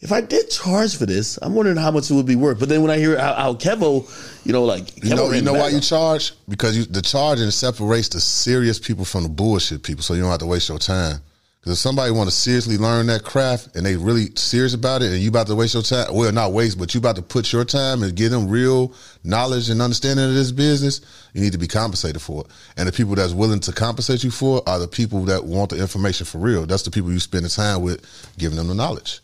if 0.00 0.12
I 0.12 0.22
did 0.22 0.48
charge 0.50 0.96
for 0.96 1.04
this, 1.04 1.38
I'm 1.42 1.54
wondering 1.54 1.76
how 1.76 1.90
much 1.90 2.10
it 2.10 2.14
would 2.14 2.26
be 2.26 2.36
worth. 2.36 2.58
But 2.58 2.70
then 2.70 2.80
when 2.80 2.90
I 2.90 2.96
hear 2.96 3.18
how, 3.18 3.34
how 3.34 3.54
Kevo, 3.54 4.08
you 4.46 4.52
know, 4.52 4.64
like 4.64 4.84
Kevo 4.84 5.04
You 5.04 5.14
know, 5.14 5.32
you 5.32 5.42
know 5.42 5.52
why 5.52 5.68
you 5.68 5.80
charge? 5.80 6.32
Because 6.48 6.76
you, 6.76 6.84
the 6.84 7.02
charging 7.02 7.50
separates 7.50 8.08
the 8.08 8.20
serious 8.20 8.78
people 8.78 9.04
from 9.04 9.24
the 9.24 9.28
bullshit 9.28 9.82
people, 9.82 10.02
so 10.02 10.14
you 10.14 10.22
don't 10.22 10.30
have 10.30 10.40
to 10.40 10.46
waste 10.46 10.68
your 10.68 10.78
time. 10.78 11.20
Because 11.60 11.74
if 11.74 11.78
somebody 11.78 12.10
want 12.10 12.30
to 12.30 12.34
seriously 12.34 12.78
learn 12.78 13.08
that 13.08 13.22
craft 13.22 13.76
and 13.76 13.84
they 13.84 13.94
really 13.94 14.28
serious 14.34 14.72
about 14.72 15.02
it, 15.02 15.12
and 15.12 15.20
you 15.20 15.28
about 15.28 15.46
to 15.48 15.54
waste 15.54 15.74
your 15.74 15.82
time, 15.82 16.06
well, 16.14 16.32
not 16.32 16.52
waste, 16.52 16.78
but 16.78 16.94
you 16.94 16.98
about 17.00 17.16
to 17.16 17.22
put 17.22 17.52
your 17.52 17.66
time 17.66 18.02
and 18.02 18.16
give 18.16 18.30
them 18.30 18.48
real 18.48 18.94
knowledge 19.24 19.68
and 19.68 19.82
understanding 19.82 20.24
of 20.24 20.32
this 20.32 20.52
business, 20.52 21.02
you 21.34 21.42
need 21.42 21.52
to 21.52 21.58
be 21.58 21.68
compensated 21.68 22.22
for 22.22 22.46
it. 22.46 22.46
And 22.78 22.88
the 22.88 22.92
people 22.92 23.14
that's 23.14 23.34
willing 23.34 23.60
to 23.60 23.72
compensate 23.72 24.24
you 24.24 24.30
for 24.30 24.58
it 24.58 24.62
are 24.66 24.78
the 24.78 24.88
people 24.88 25.26
that 25.26 25.44
want 25.44 25.68
the 25.68 25.78
information 25.78 26.24
for 26.24 26.38
real. 26.38 26.64
That's 26.64 26.84
the 26.84 26.90
people 26.90 27.12
you 27.12 27.20
spend 27.20 27.44
the 27.44 27.50
time 27.50 27.82
with, 27.82 28.06
giving 28.38 28.56
them 28.56 28.68
the 28.68 28.74
knowledge. 28.74 29.20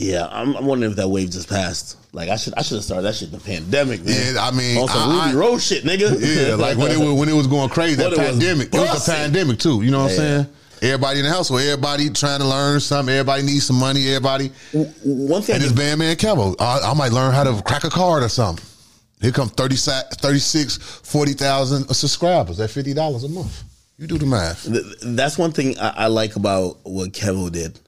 Yeah, 0.00 0.28
I'm, 0.30 0.54
I'm 0.54 0.64
wondering 0.64 0.92
if 0.92 0.96
that 0.98 1.08
wave 1.08 1.30
just 1.30 1.48
passed. 1.48 1.96
Like 2.12 2.28
I 2.28 2.36
should 2.36 2.54
I 2.56 2.62
should 2.62 2.76
have 2.76 2.84
started 2.84 3.02
that 3.02 3.16
shit 3.16 3.32
the 3.32 3.40
pandemic, 3.40 4.04
man. 4.04 4.34
Yeah, 4.34 4.40
I 4.40 4.52
mean, 4.52 4.78
on 4.78 4.86
some 4.86 5.10
I- 5.10 5.26
Rubi 5.26 5.36
I- 5.36 5.40
Rose 5.40 5.66
shit, 5.66 5.82
nigga. 5.82 6.48
Yeah, 6.48 6.54
like 6.54 6.78
when 6.78 6.92
it 6.92 6.98
was, 6.98 7.12
when 7.18 7.28
it 7.28 7.32
was 7.34 7.48
going 7.48 7.68
crazy, 7.68 7.96
that 7.96 8.12
When 8.12 8.12
it 8.12 8.18
was 8.18 8.28
pandemic. 8.30 8.68
It 8.72 8.78
was 8.78 9.08
a 9.08 9.10
pandemic 9.10 9.58
too. 9.58 9.82
You 9.82 9.90
know 9.90 10.04
what 10.04 10.12
Yeah. 10.12 10.18
I'm 10.20 10.44
saying? 10.44 10.46
Everybody 10.82 11.18
in 11.18 11.24
the 11.24 11.32
household, 11.32 11.62
everybody 11.62 12.10
trying 12.10 12.38
to 12.38 12.46
learn 12.46 12.78
something. 12.78 13.12
Everybody 13.12 13.42
needs 13.42 13.66
some 13.66 13.74
money. 13.76 14.06
Everybody. 14.06 14.52
One 15.02 15.42
thing, 15.42 15.56
And 15.56 15.64
this 15.64 15.72
band 15.72 15.98
man 15.98 16.14
Kevo, 16.14 16.54
I, 16.60 16.78
I 16.92 16.94
might 16.94 17.10
learn 17.10 17.34
how 17.34 17.42
to 17.42 17.60
crack 17.62 17.82
a 17.82 17.90
card 17.90 18.22
or 18.22 18.28
something. 18.28 18.64
Here 19.20 19.32
come 19.32 19.48
30, 19.48 19.74
sa- 19.74 20.02
36, 20.20 20.76
40,000 21.02 21.92
subscribers 21.92 22.60
at 22.60 22.70
$50 22.70 23.24
a 23.24 23.28
month. 23.28 23.64
You 23.98 24.06
do 24.06 24.16
the 24.16 24.26
math. 24.26 24.64
That's 25.02 25.36
one 25.36 25.50
thing 25.50 25.76
I, 25.80 26.04
I 26.04 26.06
like 26.06 26.36
about 26.36 26.76
what 26.84 27.10
Kevo 27.10 27.50
did. 27.50 27.80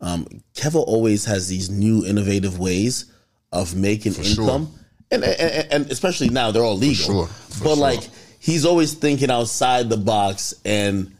Um, 0.00 0.26
Kevo 0.54 0.76
always 0.76 1.24
has 1.24 1.48
these 1.48 1.70
new 1.70 2.04
innovative 2.04 2.58
ways 2.58 3.06
of 3.52 3.74
making 3.74 4.12
sure. 4.12 4.44
income, 4.44 4.74
and, 5.10 5.24
and 5.24 5.72
and 5.72 5.90
especially 5.90 6.28
now 6.28 6.50
they're 6.50 6.64
all 6.64 6.76
legal. 6.76 6.94
sure, 6.94 7.26
for 7.26 7.64
but 7.64 7.74
sure. 7.74 7.76
like 7.76 8.00
he's 8.38 8.66
always 8.66 8.94
thinking 8.94 9.30
outside 9.30 9.88
the 9.88 9.96
box, 9.96 10.54
and 10.64 11.16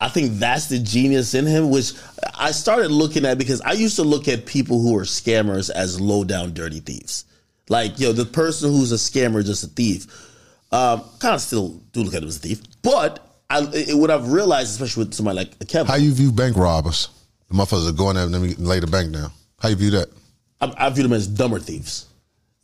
I 0.00 0.08
think 0.08 0.38
that's 0.38 0.66
the 0.66 0.78
genius 0.78 1.34
in 1.34 1.46
him. 1.46 1.70
Which 1.70 1.92
I 2.34 2.52
started 2.52 2.90
looking 2.90 3.26
at 3.26 3.38
because 3.38 3.60
I 3.60 3.72
used 3.72 3.96
to 3.96 4.04
look 4.04 4.28
at 4.28 4.46
people 4.46 4.80
who 4.80 4.96
are 4.96 5.02
scammers 5.02 5.70
as 5.70 6.00
low 6.00 6.24
down 6.24 6.54
dirty 6.54 6.80
thieves. 6.80 7.26
Like 7.68 7.98
yo, 7.98 8.12
the 8.12 8.24
person 8.24 8.70
who's 8.70 8.92
a 8.92 8.96
scammer 8.96 9.38
is 9.38 9.46
just 9.46 9.64
a 9.64 9.68
thief. 9.68 10.06
Um, 10.72 11.04
kind 11.20 11.34
of 11.34 11.40
still 11.40 11.80
do 11.92 12.02
look 12.02 12.14
at 12.14 12.22
him 12.22 12.28
as 12.28 12.38
a 12.38 12.40
thief, 12.40 12.60
but 12.82 13.24
I, 13.48 13.68
it, 13.72 13.96
what 13.96 14.10
I've 14.10 14.32
realized, 14.32 14.70
especially 14.70 15.04
with 15.04 15.14
somebody 15.14 15.36
like 15.36 15.68
Kevin, 15.68 15.86
How 15.86 15.96
you 15.96 16.12
view 16.12 16.32
bank 16.32 16.56
robbers? 16.56 17.10
The 17.54 17.62
motherfuckers 17.62 17.88
are 17.88 17.92
going 17.92 18.16
there 18.16 18.24
and 18.24 18.34
then 18.34 18.54
lay 18.64 18.80
the 18.80 18.86
bank 18.88 19.12
down. 19.12 19.30
How 19.60 19.68
you 19.68 19.76
view 19.76 19.90
that? 19.90 20.08
I, 20.60 20.72
I 20.76 20.90
view 20.90 21.04
them 21.04 21.12
as 21.12 21.28
dumber 21.28 21.60
thieves. 21.60 22.06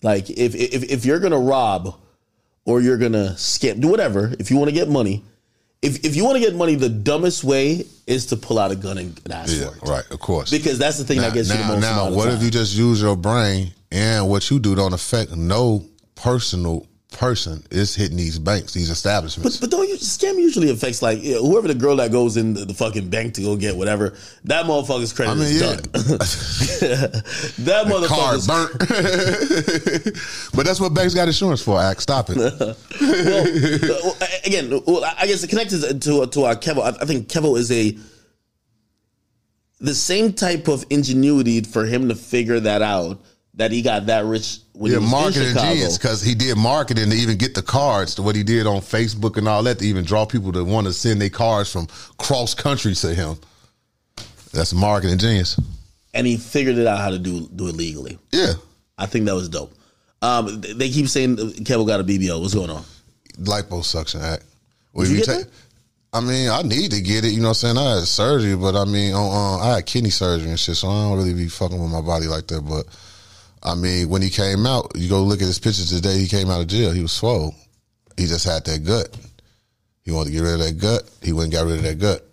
Like 0.03 0.29
if 0.31 0.55
if 0.55 0.83
if 0.91 1.05
you're 1.05 1.21
gonna 1.21 1.39
rob 1.39 1.95
or 2.65 2.81
you're 2.81 2.97
gonna 2.97 3.35
scam, 3.37 3.81
do 3.81 3.89
whatever. 3.89 4.33
If 4.41 4.51
you 4.51 4.57
want 4.57 4.69
to 4.71 4.75
get 4.75 4.89
money, 4.89 5.23
if 5.81 6.05
if 6.05 6.17
you 6.17 6.25
want 6.25 6.37
to 6.37 6.41
get 6.41 6.57
money, 6.57 6.75
the 6.75 6.89
dumbest 6.89 7.45
way 7.45 7.85
is 8.07 8.27
to 8.27 8.37
pull 8.37 8.59
out 8.59 8.73
a 8.73 8.77
gun 8.77 8.99
and, 8.99 9.21
and 9.25 9.33
ask 9.33 9.57
Yeah, 9.57 9.69
for 9.71 9.77
it. 9.77 9.89
right, 9.89 10.11
of 10.11 10.19
course. 10.19 10.51
Because 10.51 10.79
that's 10.79 10.99
the 10.99 11.05
thing 11.05 11.19
now, 11.19 11.25
that 11.29 11.35
gets 11.35 11.51
you 11.51 11.57
the 11.57 11.63
now, 11.63 11.69
most 11.75 11.83
now, 11.83 12.11
what 12.11 12.29
if 12.29 12.43
you 12.43 12.51
just 12.51 12.75
use 12.75 13.01
your 13.01 13.15
brain 13.17 13.73
and 13.93 14.29
what 14.29 14.51
you 14.51 14.59
do 14.59 14.75
don't 14.75 14.95
affect 14.95 15.37
no 15.37 15.85
personal 16.17 16.87
person 17.11 17.63
is 17.71 17.95
hitting 17.95 18.17
these 18.17 18.39
banks, 18.39 18.73
these 18.73 18.91
establishments? 18.91 19.59
But 19.59 19.71
don't 19.71 19.89
you 19.89 19.97
scam 19.97 20.37
usually 20.37 20.71
affects 20.71 21.03
like 21.03 21.23
you 21.23 21.35
know, 21.35 21.43
whoever 21.43 21.69
the 21.69 21.75
girl 21.75 21.97
that 21.97 22.13
goes 22.13 22.37
in 22.37 22.55
the, 22.55 22.65
the 22.65 22.75
fucking 22.75 23.09
bank 23.09 23.35
to 23.35 23.43
go 23.43 23.57
get 23.57 23.77
whatever 23.77 24.15
that 24.45 24.67
motherfucker's 24.67 25.13
credit 25.13 25.33
I 25.33 25.35
mean, 25.35 25.45
is 25.45 25.61
yeah. 25.61 25.77
done. 25.77 25.83
that 27.65 28.05
Card 28.09 28.41
motherfucker's 28.41 28.47
burnt. 28.47 28.79
but 30.55 30.65
that's 30.65 30.81
what 30.81 30.95
banks 30.95 31.15
got 31.15 31.29
insurance 31.29 31.63
for, 31.63 31.81
Act. 31.81 32.03
Stop 32.03 32.31
it. 32.31 32.37
well, 33.81 34.17
again, 34.45 34.71
well, 34.87 35.05
I 35.19 35.27
guess 35.27 35.43
it 35.43 35.49
connected 35.49 36.01
to 36.03 36.27
to 36.27 36.45
our 36.45 36.55
Kevo. 36.55 36.83
I 36.83 36.89
I 37.01 37.05
think 37.05 37.29
Kevo 37.29 37.59
is 37.59 37.71
a 37.71 37.97
the 39.81 39.95
same 39.95 40.33
type 40.33 40.69
of 40.69 40.85
ingenuity 40.91 41.63
for 41.63 41.87
him 41.87 42.09
to 42.09 42.15
figure 42.15 42.61
that 42.61 42.83
out 42.83 43.19
that 43.61 43.71
he 43.71 43.83
got 43.83 44.07
that 44.07 44.25
rich 44.25 44.59
when 44.73 44.91
Yeah, 44.91 44.99
he 44.99 45.05
was 45.05 45.13
in 45.13 45.19
marketing 45.19 45.49
Chicago. 45.49 45.69
genius 45.75 45.99
because 45.99 46.23
he 46.23 46.35
did 46.35 46.57
marketing 46.57 47.11
to 47.11 47.17
even 47.17 47.37
get 47.37 47.55
the 47.55 47.63
cards 47.63 48.15
to 48.15 48.23
what 48.23 48.35
he 48.35 48.43
did 48.43 48.67
on 48.67 48.81
Facebook 48.81 49.37
and 49.37 49.47
all 49.47 49.63
that 49.65 49.79
to 49.81 49.85
even 49.87 50.05
draw 50.05 50.25
people 50.25 50.51
to 50.53 50.65
want 50.65 50.87
to 50.87 50.93
send 50.93 51.21
their 51.21 51.29
cards 51.29 51.71
from 51.71 51.87
cross 52.19 52.55
country 52.55 52.95
to 52.95 53.15
him. 53.15 53.37
That's 54.53 54.73
marketing 54.73 55.19
genius. 55.19 55.59
and 56.15 56.27
he 56.27 56.37
figured 56.37 56.77
it 56.79 56.87
out 56.87 56.99
how 56.99 57.11
to 57.11 57.19
do 57.19 57.47
do 57.55 57.69
it 57.69 57.77
legally. 57.77 58.19
Yeah, 58.33 58.55
I 58.99 59.07
think 59.07 59.27
that 59.27 59.35
was 59.35 59.49
dope. 59.49 59.73
Um, 60.23 60.61
they 60.61 60.89
keep 60.91 61.09
saying 61.09 61.37
Kevo 61.37 61.87
got 61.87 62.01
a 62.01 62.05
BBL. 62.05 62.41
What's 62.41 62.55
going 62.55 62.71
on? 62.71 62.85
liposuction 63.39 64.21
act. 64.23 64.45
Well, 64.93 65.07
Did 65.07 65.13
you 65.13 65.19
get 65.19 65.27
take- 65.27 65.45
that? 65.47 65.51
I 66.13 66.21
mean, 66.21 66.51
I 66.51 66.63
need 66.63 66.91
to 66.91 67.01
get 67.01 67.25
it. 67.25 67.29
You 67.31 67.39
know 67.41 67.49
what 67.51 67.63
I'm 67.63 67.77
saying? 67.77 67.79
I 67.79 67.95
had 67.97 68.03
surgery, 68.05 68.57
but 68.57 68.75
I 68.75 68.85
mean, 68.85 69.15
uh, 69.15 69.59
I 69.59 69.77
had 69.77 69.87
kidney 69.87 70.11
surgery 70.11 70.51
and 70.51 70.59
shit, 70.59 70.77
so 70.77 70.89
I 70.89 71.09
don't 71.09 71.17
really 71.19 71.35
be 71.35 71.49
fucking 71.49 71.81
with 71.81 71.93
my 71.93 72.01
body 72.01 72.27
like 72.27 72.49
that. 72.49 72.63
But 72.63 72.87
I 73.63 73.75
mean, 73.75 74.09
when 74.09 74.23
he 74.23 74.31
came 74.31 74.67
out, 74.67 74.93
you 74.95 75.09
go 75.09 75.23
look 75.23 75.41
at 75.41 75.47
his 75.47 75.59
pictures 75.59 75.91
the 75.91 76.01
day 76.01 76.19
He 76.19 76.27
came 76.29 76.51
out 76.51 76.61
of 76.61 76.67
jail. 76.67 76.93
He 76.93 77.03
was 77.03 77.13
swole. 77.13 77.55
He 78.17 78.27
just 78.27 78.45
had 78.47 78.65
that 78.65 78.85
gut. 78.85 79.17
He 80.03 80.11
wanted 80.13 80.31
to 80.31 80.33
get 80.33 80.43
rid 80.43 80.55
of 80.55 80.61
that 80.61 80.79
gut. 80.79 81.11
He 81.23 81.33
went 81.33 81.45
and 81.47 81.53
got 81.53 81.67
rid 81.67 81.77
of 81.77 81.83
that 81.83 81.99
gut. 81.99 82.27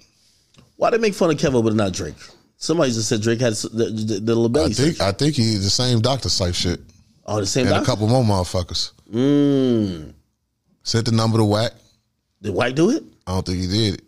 Why 0.77 0.89
they 0.89 0.97
make 0.97 1.13
fun 1.13 1.31
of 1.31 1.37
Kevo 1.37 1.63
but 1.63 1.73
not 1.73 1.91
Drake? 1.91 2.15
Somebody 2.57 2.91
just 2.91 3.09
said 3.09 3.21
Drake 3.21 3.39
had 3.41 3.53
the, 3.53 3.67
the, 3.67 4.13
the 4.19 4.35
little 4.35 4.49
belly. 4.49 4.71
I 4.71 4.73
think. 4.73 5.01
I 5.01 5.11
think 5.11 5.35
he 5.35 5.55
the 5.57 5.69
same 5.69 6.01
doctor 6.01 6.29
type 6.29 6.55
shit. 6.55 6.79
oh, 7.25 7.39
the 7.39 7.45
same 7.45 7.65
doctor 7.65 7.77
And 7.77 7.83
a 7.83 7.85
couple 7.85 8.07
more 8.07 8.23
motherfuckers. 8.23 8.93
Mm. 9.11 10.13
Sent 10.83 11.05
the 11.05 11.11
number 11.11 11.37
to 11.37 11.45
whack. 11.45 11.73
Did 12.41 12.53
White 12.53 12.75
do 12.75 12.89
it? 12.91 13.03
I 13.25 13.33
don't 13.33 13.45
think 13.45 13.59
he 13.59 13.67
did 13.67 13.93
it. 13.95 14.06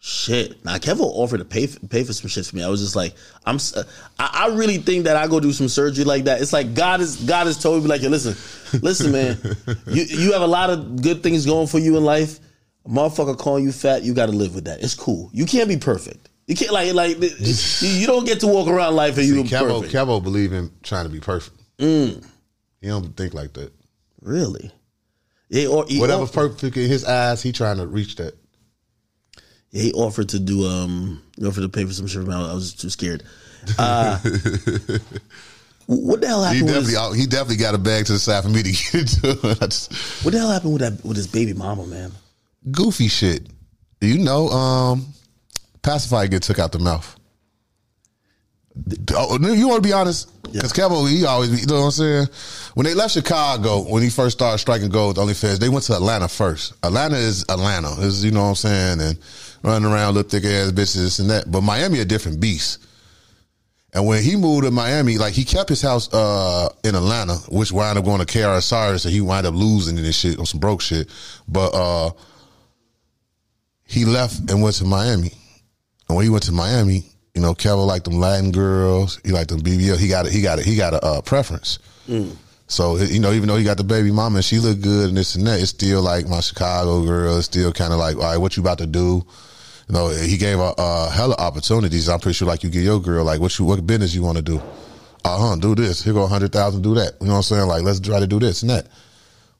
Shit. 0.00 0.64
Now 0.64 0.76
Kevo 0.76 1.00
offered 1.00 1.38
to 1.38 1.44
pay 1.44 1.66
for, 1.66 1.84
pay 1.88 2.04
for 2.04 2.12
some 2.12 2.28
shit 2.28 2.46
for 2.46 2.54
me. 2.54 2.62
I 2.62 2.68
was 2.68 2.80
just 2.80 2.94
like, 2.94 3.14
I'm. 3.44 3.58
I 4.18 4.48
really 4.52 4.78
think 4.78 5.04
that 5.04 5.16
I 5.16 5.26
go 5.26 5.40
do 5.40 5.52
some 5.52 5.68
surgery 5.68 6.04
like 6.04 6.24
that. 6.24 6.40
It's 6.40 6.52
like 6.52 6.74
God 6.74 7.00
is 7.00 7.16
God 7.16 7.48
has 7.48 7.60
told 7.60 7.82
me 7.82 7.88
like, 7.88 8.02
yo, 8.02 8.08
listen, 8.08 8.36
listen, 8.80 9.10
man. 9.10 9.38
you 9.88 10.04
you 10.04 10.32
have 10.32 10.42
a 10.42 10.46
lot 10.46 10.70
of 10.70 11.02
good 11.02 11.22
things 11.24 11.46
going 11.46 11.66
for 11.66 11.80
you 11.80 11.96
in 11.96 12.04
life. 12.04 12.38
A 12.86 12.88
motherfucker 12.88 13.36
calling 13.36 13.64
you 13.64 13.72
fat, 13.72 14.04
you 14.04 14.14
got 14.14 14.26
to 14.26 14.32
live 14.32 14.54
with 14.54 14.66
that. 14.66 14.84
It's 14.84 14.94
cool. 14.94 15.30
You 15.32 15.46
can't 15.46 15.68
be 15.68 15.76
perfect. 15.76 16.30
You 16.46 16.54
can't 16.54 16.70
like 16.70 16.94
like 16.94 17.16
you, 17.20 18.06
don't 18.06 18.24
get 18.24 18.40
to 18.40 18.46
walk 18.46 18.68
around 18.68 18.94
life 18.94 19.18
and 19.18 19.26
you 19.26 19.42
Kevo, 19.42 19.80
perfect. 19.80 19.92
Kevo 19.92 20.22
believe 20.22 20.52
in 20.52 20.70
trying 20.84 21.06
to 21.06 21.10
be 21.10 21.20
perfect. 21.20 21.56
Mm. 21.78 22.24
He 22.80 22.86
don't 22.86 23.16
think 23.16 23.34
like 23.34 23.52
that. 23.54 23.72
Really? 24.20 24.70
Yeah, 25.48 25.66
or 25.68 25.86
he 25.86 25.98
Whatever's 25.98 26.30
perfect 26.30 26.76
in 26.76 26.88
his 26.88 27.04
eyes, 27.04 27.42
he 27.42 27.50
trying 27.50 27.78
to 27.78 27.86
reach 27.86 28.16
that. 28.16 28.34
Yeah, 29.70 29.82
he 29.82 29.92
offered 29.92 30.30
to 30.30 30.38
do 30.38 30.66
um 30.66 31.22
he 31.38 31.46
offered 31.46 31.62
to 31.62 31.68
pay 31.68 31.84
for 31.84 31.92
some 31.92 32.06
shit 32.06 32.26
me. 32.26 32.34
I 32.34 32.54
was 32.54 32.74
too 32.74 32.90
scared. 32.90 33.22
Uh, 33.78 34.18
what 35.86 36.20
the 36.20 36.28
hell 36.28 36.44
He 36.44 36.58
happened? 36.58 36.64
With 36.64 36.74
definitely, 36.74 36.92
his, 36.92 37.16
he 37.16 37.26
definitely 37.26 37.56
got 37.56 37.74
a 37.74 37.78
bag 37.78 38.06
to 38.06 38.12
the 38.12 38.18
side 38.18 38.44
for 38.44 38.50
me 38.50 38.62
to 38.62 38.70
get 38.92 38.94
into. 38.94 39.58
I 39.60 39.66
just, 39.66 40.24
what 40.24 40.32
the 40.32 40.38
hell 40.38 40.50
happened 40.50 40.72
with 40.72 40.82
that 40.82 41.04
with 41.04 41.16
his 41.16 41.26
baby 41.26 41.52
mama, 41.52 41.86
man? 41.86 42.12
goofy 42.70 43.08
shit. 43.08 43.46
You 44.00 44.18
know, 44.18 44.48
um, 44.48 45.06
pacifier 45.82 46.28
get 46.28 46.42
took 46.42 46.58
out 46.58 46.72
the 46.72 46.78
mouth. 46.78 47.14
Oh, 49.12 49.38
you 49.40 49.66
want 49.66 49.82
to 49.82 49.88
be 49.88 49.92
honest? 49.92 50.30
Because 50.44 50.72
Kevo, 50.72 51.08
he 51.10 51.26
always, 51.26 51.60
you 51.60 51.66
know 51.66 51.80
what 51.80 51.86
I'm 51.86 51.90
saying? 51.90 52.26
When 52.74 52.84
they 52.84 52.94
left 52.94 53.14
Chicago, 53.14 53.80
when 53.82 54.04
he 54.04 54.08
first 54.08 54.38
started 54.38 54.58
striking 54.58 54.88
gold 54.88 55.18
with 55.18 55.26
OnlyFans, 55.26 55.58
they 55.58 55.68
went 55.68 55.84
to 55.86 55.94
Atlanta 55.94 56.28
first. 56.28 56.74
Atlanta 56.84 57.16
is 57.16 57.44
Atlanta, 57.48 57.90
is 58.00 58.24
you 58.24 58.30
know 58.30 58.42
what 58.42 58.48
I'm 58.50 58.54
saying, 58.54 59.00
and 59.00 59.18
running 59.62 59.90
around 59.90 60.14
little 60.14 60.28
thick 60.28 60.44
ass 60.44 60.70
bitches 60.72 60.94
this 60.94 61.18
and 61.18 61.30
that. 61.30 61.50
But 61.50 61.62
Miami 61.62 62.00
a 62.00 62.04
different 62.04 62.40
beast. 62.40 62.84
And 63.94 64.06
when 64.06 64.22
he 64.22 64.36
moved 64.36 64.64
to 64.64 64.70
Miami, 64.70 65.16
like 65.16 65.32
he 65.32 65.44
kept 65.44 65.70
his 65.70 65.80
house 65.80 66.12
uh, 66.12 66.68
in 66.84 66.94
Atlanta, 66.94 67.36
which 67.48 67.72
wound 67.72 67.98
up 67.98 68.04
going 68.04 68.24
to 68.24 68.26
KR 68.26 68.60
Cyrus, 68.60 69.04
and 69.04 69.14
he 69.14 69.20
wound 69.20 69.46
up 69.46 69.54
losing 69.54 69.96
in 69.96 70.04
this 70.04 70.18
shit 70.18 70.38
on 70.38 70.46
some 70.46 70.60
broke 70.60 70.82
shit. 70.82 71.08
But 71.48 71.74
uh, 71.74 72.10
he 73.84 74.04
left 74.04 74.50
and 74.50 74.62
went 74.62 74.76
to 74.76 74.84
Miami. 74.84 75.32
And 76.08 76.16
when 76.16 76.24
he 76.24 76.30
went 76.30 76.44
to 76.44 76.52
Miami, 76.52 77.04
you 77.34 77.40
know, 77.40 77.54
Kevo 77.54 77.86
liked 77.86 78.04
them 78.04 78.18
Latin 78.18 78.52
girls. 78.52 79.20
He 79.24 79.32
liked 79.32 79.50
them 79.50 79.60
BBL. 79.60 79.98
He 79.98 80.08
got 80.08 80.26
a, 80.26 80.30
he 80.30 80.42
got 80.42 80.58
a, 80.58 80.62
he 80.62 80.76
got 80.76 80.92
a 80.92 81.04
uh, 81.04 81.20
preference. 81.22 81.78
So 82.66 82.98
you 82.98 83.20
know, 83.20 83.32
even 83.32 83.48
though 83.48 83.56
he 83.56 83.64
got 83.64 83.78
the 83.78 83.84
baby 83.84 84.10
mama 84.10 84.36
and 84.36 84.44
she 84.44 84.58
looked 84.58 84.82
good 84.82 85.08
and 85.08 85.16
this 85.16 85.34
and 85.34 85.46
that, 85.46 85.60
it's 85.60 85.70
still 85.70 86.02
like 86.02 86.28
my 86.28 86.40
Chicago 86.40 87.02
girl. 87.04 87.38
It's 87.38 87.46
still 87.46 87.72
kind 87.72 87.94
of 87.94 87.98
like, 87.98 88.16
all 88.16 88.22
right, 88.22 88.36
what 88.36 88.56
you 88.56 88.62
about 88.62 88.78
to 88.78 88.86
do? 88.86 89.24
You 89.88 89.94
know, 89.94 90.08
he 90.08 90.36
gave 90.36 90.58
a, 90.58 90.74
a 90.76 91.10
hella 91.10 91.34
opportunities. 91.38 92.08
I'm 92.08 92.20
pretty 92.20 92.34
sure, 92.34 92.46
like 92.46 92.62
you 92.62 92.70
get 92.70 92.82
your 92.82 93.00
girl, 93.00 93.24
like 93.24 93.40
what 93.40 93.58
you 93.58 93.64
what 93.64 93.86
business 93.86 94.14
you 94.14 94.22
want 94.22 94.36
to 94.36 94.42
do? 94.42 94.60
Uh 95.24 95.38
huh. 95.38 95.56
Do 95.56 95.74
this. 95.74 96.02
Here 96.02 96.12
go 96.12 96.22
a 96.24 96.26
hundred 96.26 96.52
thousand. 96.52 96.82
Do 96.82 96.94
that. 96.94 97.14
You 97.20 97.26
know 97.26 97.32
what 97.34 97.36
I'm 97.38 97.42
saying? 97.44 97.66
Like 97.66 97.82
let's 97.82 98.00
try 98.00 98.20
to 98.20 98.26
do 98.26 98.38
this 98.38 98.62
and 98.62 98.70
that. 98.70 98.86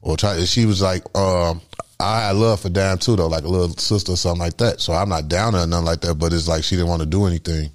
Or 0.03 0.17
try. 0.17 0.39
She 0.45 0.67
was 0.67 0.83
like, 0.83 1.03
um, 1.17 1.61
I 1.99 2.27
had 2.27 2.37
love 2.37 2.61
for 2.61 2.69
Dan 2.69 2.99
too, 2.99 3.17
though, 3.17 3.27
like 3.27 3.45
a 3.45 3.49
little 3.49 3.71
sister 3.71 4.13
or 4.13 4.17
something 4.17 4.41
like 4.41 4.57
that. 4.59 4.81
So 4.81 4.93
I'm 4.93 5.09
not 5.09 5.29
down 5.29 5.55
or 5.57 5.67
nothing 5.67 5.87
like 5.87 6.01
that. 6.03 6.15
But 6.17 6.33
it's 6.33 6.47
like 6.47 6.63
she 6.63 6.77
didn't 6.77 6.89
want 6.89 7.01
to 7.01 7.07
do 7.07 7.25
anything. 7.27 7.71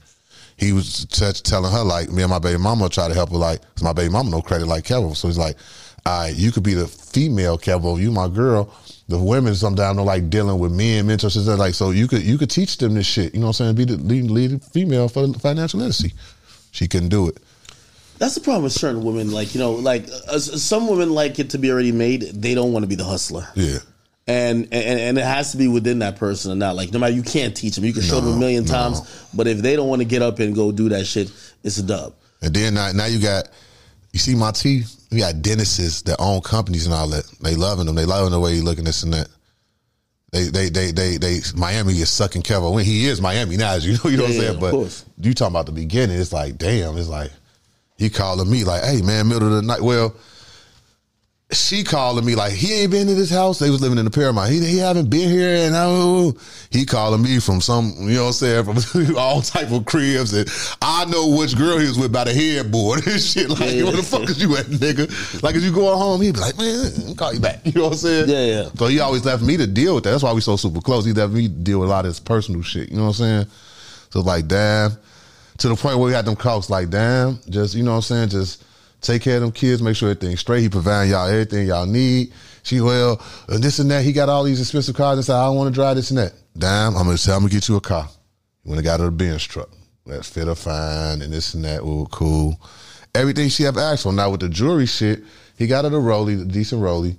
He 0.56 0.72
was 0.72 1.06
t- 1.06 1.32
telling 1.44 1.72
her 1.72 1.84
like, 1.84 2.12
me 2.12 2.22
and 2.22 2.30
my 2.30 2.40
baby 2.40 2.60
mama 2.60 2.88
try 2.88 3.08
to 3.08 3.14
help 3.14 3.32
her 3.32 3.38
like, 3.38 3.62
'cause 3.74 3.84
my 3.84 3.92
baby 3.94 4.12
mama 4.12 4.30
no 4.30 4.42
credit 4.42 4.68
like 4.68 4.86
Kevo. 4.86 5.16
So 5.16 5.28
he's 5.28 5.38
like, 5.38 5.58
all 6.06 6.22
right, 6.22 6.36
you 6.36 6.52
could 6.52 6.64
be 6.64 6.76
the 6.76 6.88
female 6.88 7.58
Kevo, 7.58 8.00
you 8.00 8.12
my 8.12 8.28
girl. 8.30 8.74
The 9.10 9.20
women 9.20 9.54
sometimes 9.54 9.98
don't 9.98 10.06
like 10.06 10.30
dealing 10.30 10.60
with 10.60 10.72
men, 10.72 11.06
mentors, 11.08 11.36
and 11.36 11.46
stuff 11.46 11.60
like 11.60 11.74
so. 11.74 11.92
You 11.92 12.08
could 12.08 12.24
you 12.24 12.38
could 12.38 12.50
teach 12.50 12.78
them 12.78 12.94
this 12.94 13.06
shit. 13.06 13.34
You 13.34 13.42
know 13.42 13.48
what 13.48 13.60
I'm 13.60 13.76
saying? 13.76 13.76
Be 13.76 13.86
the 13.86 13.98
lead, 13.98 14.32
lead 14.32 14.64
female 14.64 15.10
for 15.10 15.28
financial 15.34 15.80
literacy. 15.80 16.14
She 16.72 16.88
couldn't 16.88 17.10
do 17.10 17.28
it. 17.28 17.38
That's 18.18 18.36
the 18.36 18.42
problem 18.42 18.64
with 18.64 18.74
certain 18.74 19.04
women. 19.04 19.32
Like 19.32 19.54
you 19.54 19.60
know, 19.60 19.74
like 19.74 20.08
uh, 20.30 20.40
some 20.40 20.88
women 20.88 21.10
like 21.14 21.38
it 21.40 21.50
to 21.52 21.58
be 21.58 21.70
already 21.72 21.92
made. 21.92 22.22
They 22.22 22.56
don't 22.56 22.72
want 22.72 22.84
to 22.84 22.88
be 22.88 22.96
the 22.96 23.04
hustler. 23.04 23.46
Yeah. 23.56 23.80
and 24.26 24.70
and 24.72 25.00
and 25.00 25.18
it 25.18 25.26
has 25.26 25.52
to 25.52 25.58
be 25.58 25.68
within 25.68 26.00
that 26.00 26.16
person 26.16 26.52
or 26.52 26.56
not. 26.56 26.76
Like 26.78 26.94
no 26.94 27.00
matter, 27.00 27.14
you 27.14 27.24
can't 27.24 27.56
teach 27.58 27.76
them. 27.76 27.84
You 27.84 27.92
can 27.92 28.04
show 28.04 28.22
them 28.22 28.34
a 28.34 28.38
million 28.38 28.64
times, 28.64 29.02
but 29.34 29.48
if 29.48 29.58
they 29.58 29.76
don't 29.76 29.90
want 29.90 30.02
to 30.02 30.08
get 30.08 30.22
up 30.22 30.40
and 30.40 30.56
go 30.56 30.72
do 30.72 30.88
that 30.90 31.06
shit, 31.06 31.30
it's 31.64 31.78
a 31.78 31.84
dub. 31.84 32.14
And 32.42 32.54
then 32.54 32.74
now, 32.74 32.92
now 32.94 33.06
you 33.06 33.20
got, 33.20 33.50
you 34.14 34.20
see 34.20 34.36
my 34.36 34.52
teeth. 34.52 35.08
You 35.10 35.20
got 35.20 35.42
dentists 35.42 36.04
that 36.04 36.16
own 36.20 36.42
companies 36.42 36.86
and 36.86 36.96
all 36.96 37.10
that. 37.10 37.26
They 37.42 37.56
loving 37.56 37.86
them. 37.88 37.96
They 37.96 38.06
loving 38.06 38.32
the 38.32 38.40
way 38.40 38.56
you 38.56 38.64
looking 38.64 38.86
this 38.86 39.04
and 39.04 39.14
that. 39.14 39.28
They, 40.32 40.46
they, 40.46 40.70
they, 40.70 40.92
they, 40.92 41.18
they. 41.18 41.40
Miami 41.56 41.94
is 41.94 42.10
sucking 42.10 42.42
Kevin. 42.42 42.72
When 42.72 42.86
he 42.86 43.06
is 43.06 43.22
Miami 43.22 43.58
now, 43.58 43.74
as 43.74 43.86
you 43.86 43.94
know, 43.94 44.10
you 44.10 44.18
know 44.18 44.24
Yeah, 44.24 44.30
what 44.30 44.36
I'm 44.36 44.42
saying. 44.42 44.60
But 44.60 44.72
course. 44.72 45.06
you 45.20 45.34
talking 45.34 45.54
about 45.54 45.66
the 45.68 45.72
beginning? 45.72 46.20
It's 46.20 46.34
like, 46.34 46.58
damn. 46.58 46.98
It's 46.98 47.08
like 47.10 47.32
he 47.98 48.10
calling 48.10 48.50
me 48.50 48.64
like, 48.64 48.84
hey 48.84 49.02
man, 49.02 49.28
middle 49.28 49.48
of 49.48 49.54
the 49.56 49.62
night. 49.62 49.82
Well, 49.82 50.16
she 51.54 51.84
calling 51.84 52.26
me 52.26 52.36
like 52.36 52.54
he 52.54 52.74
ain't 52.82 52.92
been 52.92 53.08
to 53.08 53.14
this 53.14 53.30
house. 53.30 53.60
They 53.60 53.70
was 53.70 53.82
living 53.82 53.98
in 53.98 54.06
the 54.06 54.12
Paramount. 54.12 54.50
He, 54.52 54.60
he 54.66 54.78
haven't 54.78 55.10
been 55.10 55.30
here, 55.30 55.66
and 55.68 55.76
I, 55.76 55.86
uh, 55.86 56.32
he 56.70 56.86
calling 56.86 57.22
me 57.22 57.40
from 57.40 57.62
some, 57.62 57.94
you 58.00 58.16
know 58.16 58.22
what 58.24 58.28
I'm 58.28 58.34
saying, 58.34 58.82
from 59.04 59.18
all 59.18 59.42
type 59.42 59.72
of 59.72 59.86
cribs, 59.86 60.34
and 60.34 60.48
I 60.82 61.06
know 61.06 61.36
which 61.38 61.58
girl 61.58 61.78
he 61.78 61.88
was 61.88 61.98
with 61.98 62.12
by 62.12 62.24
the 62.26 62.34
headboard 62.34 63.06
and 63.08 63.22
shit. 63.22 63.50
Like, 63.50 63.74
Yeah. 63.74 63.84
where 63.84 63.94
the 63.94 64.04
fuck 64.04 64.24
is 64.30 64.42
you 64.42 64.56
at, 64.58 64.66
nigga? 64.66 65.42
Like, 65.44 65.56
as 65.56 65.64
you 65.66 65.72
going 65.74 65.98
home, 65.98 66.22
he 66.22 66.32
be 66.32 66.40
like, 66.40 66.58
man, 66.58 66.92
I'll 67.08 67.16
call 67.16 67.34
you 67.34 67.40
back. 67.40 67.62
You 67.66 67.72
know 67.74 67.84
what 67.84 67.94
I'm 67.94 67.98
saying? 67.98 68.30
Yeah, 68.30 68.46
yeah. 68.64 68.70
So 68.76 68.88
he 68.88 69.00
always 69.00 69.26
left 69.26 69.42
me 69.44 69.58
to 69.58 69.66
deal 69.68 69.96
with 69.96 70.04
that. 70.04 70.12
That's 70.12 70.24
why 70.24 70.34
we 70.34 70.42
so 70.42 70.56
super 70.58 70.82
close. 70.82 71.06
He 71.06 71.14
left 71.14 71.34
me 71.34 71.48
to 71.48 71.54
deal 71.54 71.80
with 71.80 71.90
a 71.90 71.92
lot 71.92 72.06
of 72.06 72.10
his 72.10 72.20
personal 72.20 72.62
shit. 72.62 72.90
You 72.90 72.98
know 72.98 73.04
what 73.04 73.20
I'm 73.20 73.46
saying? 73.46 73.48
So 74.12 74.22
like, 74.22 74.48
damn. 74.48 74.92
To 75.60 75.70
the 75.70 75.76
point 75.76 75.98
where 75.98 76.08
we 76.08 76.14
had 76.14 76.26
them 76.26 76.36
calls 76.36 76.70
like, 76.70 76.90
damn, 76.90 77.40
just 77.48 77.76
you 77.76 77.84
know 77.84 77.92
what 77.92 77.98
I'm 77.98 78.02
saying, 78.02 78.30
just 78.30 78.64
take 79.04 79.22
care 79.22 79.36
of 79.36 79.42
them 79.42 79.52
kids, 79.52 79.82
make 79.82 79.96
sure 79.96 80.10
everything's 80.10 80.40
straight. 80.40 80.62
He 80.62 80.70
providing 80.70 81.12
y'all 81.12 81.28
everything 81.28 81.68
y'all 81.68 81.86
need. 81.86 82.34
She 82.64 82.80
well, 82.82 83.22
and 83.50 83.62
this 83.62 83.80
and 83.80 83.92
that. 83.92 84.04
He 84.04 84.14
got 84.14 84.30
all 84.30 84.44
these 84.44 84.60
expensive 84.60 84.96
cars 84.96 85.18
and 85.18 85.26
said, 85.26 85.36
I 85.36 85.46
don't 85.46 85.58
want 85.58 85.74
to 85.74 85.74
drive 85.74 85.98
this 85.98 86.10
and 86.10 86.18
that. 86.18 86.34
Damn, 86.58 86.96
I'm 86.96 87.06
gonna 87.06 87.18
tell 87.18 87.38
him 87.38 87.44
to 87.44 87.54
get 87.54 87.68
you 87.68 87.76
a 87.76 87.82
car. 87.82 88.08
He 88.64 88.70
went 88.70 88.80
and 88.80 88.86
got 88.86 89.00
her 89.00 89.08
a 89.08 89.12
Benz 89.12 89.44
truck. 89.44 89.70
That 90.06 90.26
fit 90.26 90.48
her 90.48 90.56
fine 90.56 91.22
and 91.22 91.32
this 91.32 91.54
and 91.54 91.66
that. 91.66 91.82
Ooh, 91.82 92.08
cool. 92.12 92.60
Everything 93.14 93.50
she 93.50 93.66
ever 93.66 93.80
asked 93.80 94.04
for. 94.04 94.14
Now 94.14 94.32
with 94.32 94.40
the 94.40 94.50
jewelry 94.50 94.86
shit, 94.86 95.24
he 95.58 95.68
got 95.68 95.84
her 95.84 95.90
the 95.90 96.00
Rolly, 96.00 96.36
the 96.36 96.46
decent 96.46 96.82
Rolly. 96.82 97.18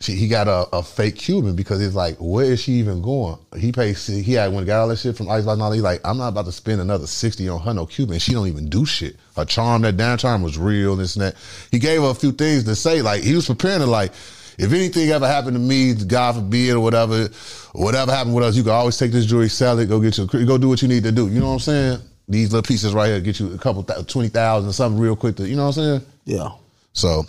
She, 0.00 0.12
he 0.12 0.28
got 0.28 0.48
a, 0.48 0.68
a 0.76 0.82
fake 0.82 1.16
Cuban 1.16 1.56
because 1.56 1.80
he's 1.80 1.94
like, 1.94 2.16
where 2.18 2.44
is 2.44 2.60
she 2.60 2.72
even 2.72 3.00
going? 3.00 3.38
He 3.56 3.72
paid. 3.72 3.96
see, 3.96 4.22
He 4.22 4.34
had 4.34 4.52
when 4.52 4.64
he 4.64 4.66
got 4.66 4.80
all 4.80 4.88
that 4.88 4.98
shit 4.98 5.16
from 5.16 5.30
Ice 5.30 5.46
and 5.46 5.62
all. 5.62 5.74
Like, 5.78 6.00
I'm 6.04 6.18
not 6.18 6.28
about 6.28 6.46
to 6.46 6.52
spend 6.52 6.80
another 6.80 7.06
sixty 7.06 7.48
on 7.48 7.60
her 7.60 7.72
no 7.72 7.86
Cuban. 7.86 8.18
She 8.18 8.32
don't 8.32 8.48
even 8.48 8.68
do 8.68 8.84
shit. 8.84 9.16
Her 9.36 9.44
charm, 9.44 9.82
that 9.82 9.96
damn 9.96 10.18
charm 10.18 10.42
was 10.42 10.58
real. 10.58 10.96
This 10.96 11.16
and 11.16 11.22
that. 11.22 11.36
He 11.70 11.78
gave 11.78 12.02
her 12.02 12.08
a 12.10 12.14
few 12.14 12.32
things 12.32 12.64
to 12.64 12.74
say. 12.74 13.02
Like 13.02 13.22
he 13.22 13.34
was 13.34 13.46
preparing 13.46 13.80
to 13.80 13.86
like, 13.86 14.12
if 14.58 14.72
anything 14.72 15.10
ever 15.10 15.26
happened 15.26 15.54
to 15.54 15.60
me, 15.60 15.94
God 15.94 16.34
forbid 16.34 16.74
or 16.74 16.80
whatever, 16.80 17.28
whatever 17.72 18.12
happened 18.12 18.34
with 18.34 18.44
us, 18.44 18.56
you 18.56 18.62
can 18.62 18.72
always 18.72 18.98
take 18.98 19.10
this 19.12 19.26
jewelry, 19.26 19.48
sell 19.48 19.78
it, 19.78 19.88
go 19.88 20.00
get 20.00 20.18
your, 20.18 20.26
go 20.26 20.58
do 20.58 20.68
what 20.68 20.82
you 20.82 20.88
need 20.88 21.04
to 21.04 21.12
do. 21.12 21.28
You 21.28 21.40
know 21.40 21.46
what 21.46 21.54
I'm 21.54 21.58
saying? 21.60 21.98
These 22.28 22.52
little 22.52 22.62
pieces 22.62 22.94
right 22.94 23.08
here 23.08 23.20
get 23.20 23.38
you 23.38 23.52
a 23.54 23.58
couple 23.58 23.82
th- 23.82 24.06
twenty 24.06 24.28
thousand 24.28 24.72
something 24.72 25.00
real 25.00 25.16
quick. 25.16 25.36
To, 25.36 25.48
you 25.48 25.56
know 25.56 25.66
what 25.66 25.76
I'm 25.78 26.00
saying? 26.00 26.06
Yeah. 26.24 26.50
So 26.92 27.26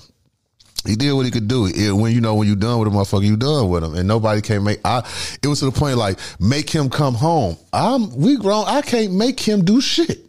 he 0.86 0.96
did 0.96 1.14
what 1.14 1.26
he 1.26 1.32
could 1.32 1.48
do. 1.48 1.66
It- 1.66 1.92
when 1.92 2.14
you 2.14 2.22
know 2.22 2.36
when 2.36 2.48
you 2.48 2.56
done 2.56 2.80
with 2.80 2.88
a 2.88 2.92
motherfucker, 2.92 3.24
you 3.26 3.38
done 3.38 3.70
with 3.70 3.84
him, 3.84 3.96
and 3.96 4.08
nobody 4.08 4.42
can 4.42 4.64
make. 4.64 4.80
I. 4.86 5.00
It 5.42 5.48
was 5.48 5.60
to 5.60 5.66
the 5.66 5.72
point 5.72 5.98
like 5.98 6.20
make 6.40 6.70
him 6.70 6.90
come 6.90 7.14
home. 7.14 7.58
I'm 7.74 8.16
we 8.16 8.38
grown. 8.38 8.66
I 8.68 8.82
can't 8.82 9.14
make 9.14 9.40
him 9.40 9.66
do 9.66 9.82
shit. 9.82 10.22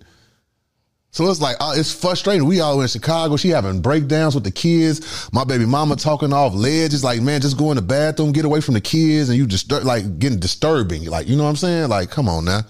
So 1.16 1.30
it's 1.30 1.40
like 1.40 1.56
uh, 1.60 1.72
it's 1.74 1.94
frustrating. 1.94 2.46
We 2.46 2.60
all 2.60 2.78
in 2.82 2.88
Chicago. 2.88 3.36
She 3.38 3.48
having 3.48 3.80
breakdowns 3.80 4.34
with 4.34 4.44
the 4.44 4.50
kids. 4.50 5.30
My 5.32 5.44
baby 5.44 5.64
mama 5.64 5.96
talking 5.96 6.30
off 6.32 6.52
ledges. 6.52 7.02
Like 7.02 7.22
man, 7.22 7.40
just 7.40 7.56
go 7.56 7.70
in 7.70 7.76
the 7.76 7.82
bathroom, 7.82 8.32
get 8.32 8.44
away 8.44 8.60
from 8.60 8.74
the 8.74 8.82
kids, 8.82 9.30
and 9.30 9.38
you 9.38 9.46
just 9.46 9.70
like 9.72 10.18
getting 10.18 10.38
disturbing. 10.38 11.06
Like 11.06 11.26
you 11.26 11.36
know 11.36 11.44
what 11.44 11.48
I'm 11.50 11.56
saying? 11.56 11.88
Like 11.88 12.10
come 12.10 12.28
on 12.28 12.44
now. 12.44 12.60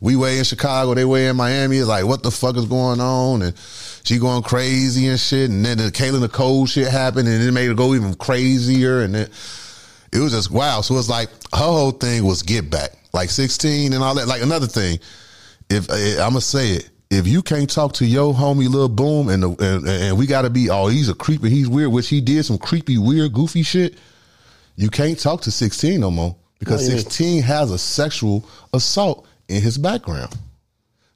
We 0.00 0.16
way 0.16 0.38
in 0.38 0.44
Chicago, 0.44 0.94
they 0.94 1.04
way 1.04 1.28
in 1.28 1.36
Miami. 1.36 1.78
It's 1.78 1.88
like 1.88 2.04
what 2.04 2.22
the 2.22 2.30
fuck 2.30 2.56
is 2.56 2.66
going 2.66 3.00
on? 3.00 3.42
And 3.42 3.56
she 4.04 4.18
going 4.18 4.42
crazy 4.42 5.08
and 5.08 5.18
shit. 5.18 5.50
And 5.50 5.64
then 5.64 5.78
the 5.78 5.84
Kayla 5.84 6.20
Nicole 6.20 6.66
shit 6.66 6.88
happened, 6.88 7.28
and 7.28 7.42
it 7.42 7.52
made 7.52 7.66
her 7.66 7.74
go 7.74 7.94
even 7.94 8.14
crazier. 8.14 9.02
And 9.02 9.14
then 9.14 9.30
it 10.12 10.18
was 10.18 10.32
just 10.32 10.50
wow. 10.50 10.80
So 10.80 10.96
it's 10.98 11.08
like 11.08 11.28
her 11.52 11.64
whole 11.64 11.92
thing 11.92 12.24
was 12.24 12.42
get 12.42 12.70
back, 12.70 12.90
like 13.12 13.30
16 13.30 13.92
and 13.92 14.02
all 14.02 14.14
that. 14.16 14.28
Like 14.28 14.42
another 14.42 14.66
thing, 14.66 14.98
if 15.70 15.90
eh, 15.90 16.22
I'm 16.22 16.30
gonna 16.30 16.40
say 16.40 16.72
it, 16.72 16.90
if 17.10 17.26
you 17.26 17.42
can't 17.42 17.70
talk 17.70 17.94
to 17.94 18.06
your 18.06 18.34
homie 18.34 18.68
Lil 18.68 18.88
Boom 18.88 19.28
and 19.28 19.42
the, 19.42 19.50
and, 19.50 19.88
and 19.88 20.18
we 20.18 20.26
gotta 20.26 20.50
be 20.50 20.70
oh 20.70 20.88
he's 20.88 21.08
a 21.08 21.14
creepy, 21.14 21.50
he's 21.50 21.68
weird, 21.68 21.92
which 21.92 22.08
he 22.08 22.20
did 22.20 22.44
some 22.44 22.58
creepy, 22.58 22.98
weird, 22.98 23.32
goofy 23.32 23.62
shit. 23.62 23.98
You 24.76 24.90
can't 24.90 25.18
talk 25.18 25.40
to 25.42 25.50
16 25.50 25.98
no 26.00 26.10
more 26.10 26.36
because 26.58 26.82
What 26.82 26.86
do 26.86 26.90
you 26.90 26.96
mean? 26.96 27.04
16 27.04 27.42
has 27.44 27.70
a 27.70 27.78
sexual 27.78 28.44
assault 28.74 29.26
in 29.48 29.62
his 29.62 29.78
background. 29.78 30.34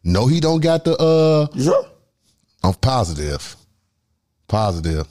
No, 0.04 0.26
he 0.26 0.40
don't 0.40 0.60
got 0.60 0.84
the 0.84 0.96
uh 0.96 1.46
sure? 1.58 1.86
I'm 2.62 2.74
positive. 2.74 3.56
Positive. 4.48 5.06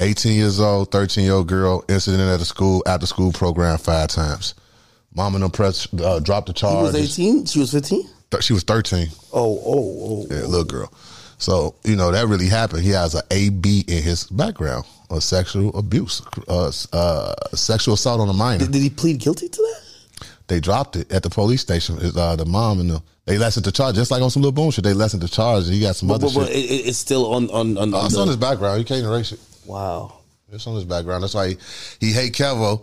18 0.00 0.34
years 0.34 0.60
old, 0.60 0.90
13 0.90 1.24
year 1.24 1.34
old 1.34 1.46
girl, 1.48 1.84
incident 1.88 2.22
at 2.22 2.40
a 2.40 2.44
school, 2.44 2.82
after 2.86 3.06
school 3.06 3.32
program 3.32 3.76
five 3.78 4.08
times. 4.08 4.54
Mom 5.14 5.34
and 5.34 5.44
them 5.44 5.50
press, 5.50 5.86
uh, 6.02 6.20
dropped 6.20 6.46
the 6.46 6.52
He 6.52 6.58
charge. 6.60 6.82
was 6.94 6.94
18. 7.18 7.44
She 7.46 7.58
was 7.58 7.72
15. 7.72 8.08
She 8.40 8.52
was 8.52 8.62
13, 8.62 9.08
Oh, 9.32 9.60
oh, 9.64 9.64
oh. 9.66 10.26
yeah, 10.30 10.42
little 10.46 10.64
girl. 10.64 10.92
So, 11.38 11.74
you 11.84 11.96
know, 11.96 12.12
that 12.12 12.28
really 12.28 12.46
happened. 12.46 12.82
He 12.82 12.90
has 12.90 13.14
a 13.16 13.22
AB 13.30 13.80
in 13.88 14.02
his 14.04 14.24
background 14.26 14.84
of 15.10 15.24
sexual 15.24 15.76
abuse, 15.76 16.22
uh, 16.48 16.70
uh, 16.92 17.34
sexual 17.56 17.94
assault 17.94 18.20
on 18.20 18.28
a 18.28 18.32
minor. 18.32 18.60
Did, 18.64 18.72
did 18.72 18.82
he 18.82 18.90
plead 18.90 19.18
guilty 19.18 19.48
to 19.48 19.56
that? 19.62 19.82
They 20.50 20.60
dropped 20.60 20.96
it 20.96 21.10
at 21.10 21.22
the 21.22 21.30
police 21.30 21.62
station. 21.62 21.96
Uh, 22.14 22.36
the 22.36 22.44
mom 22.44 22.80
and 22.80 22.90
the, 22.90 23.02
they 23.24 23.38
lessened 23.38 23.64
the 23.64 23.72
charge, 23.72 23.94
just 23.94 24.10
like 24.10 24.20
on 24.20 24.28
some 24.30 24.42
little 24.42 24.52
boom 24.52 24.70
shit. 24.70 24.84
They 24.84 24.92
lessened 24.92 25.22
the 25.22 25.28
charge. 25.28 25.64
And 25.64 25.72
he 25.74 25.80
got 25.80 25.96
some 25.96 26.08
But, 26.08 26.16
other 26.16 26.26
but, 26.26 26.34
but 26.34 26.46
shit. 26.48 26.56
it, 26.56 26.70
it- 26.70 26.86
it's 26.88 26.98
still 26.98 27.32
on 27.32 27.48
on 27.50 27.78
on. 27.78 27.94
On 27.94 28.04
it's 28.04 28.14
the- 28.14 28.20
on 28.20 28.28
his 28.28 28.36
background. 28.36 28.78
You 28.80 28.84
can't 28.84 29.04
erase 29.06 29.32
it. 29.32 29.40
wow. 29.64 30.12
It's 30.52 30.66
on 30.66 30.74
his 30.74 30.84
background. 30.84 31.22
That's 31.22 31.34
why 31.34 31.50
he, 31.50 31.56
he 32.00 32.12
hate 32.12 32.32
Kevo. 32.34 32.82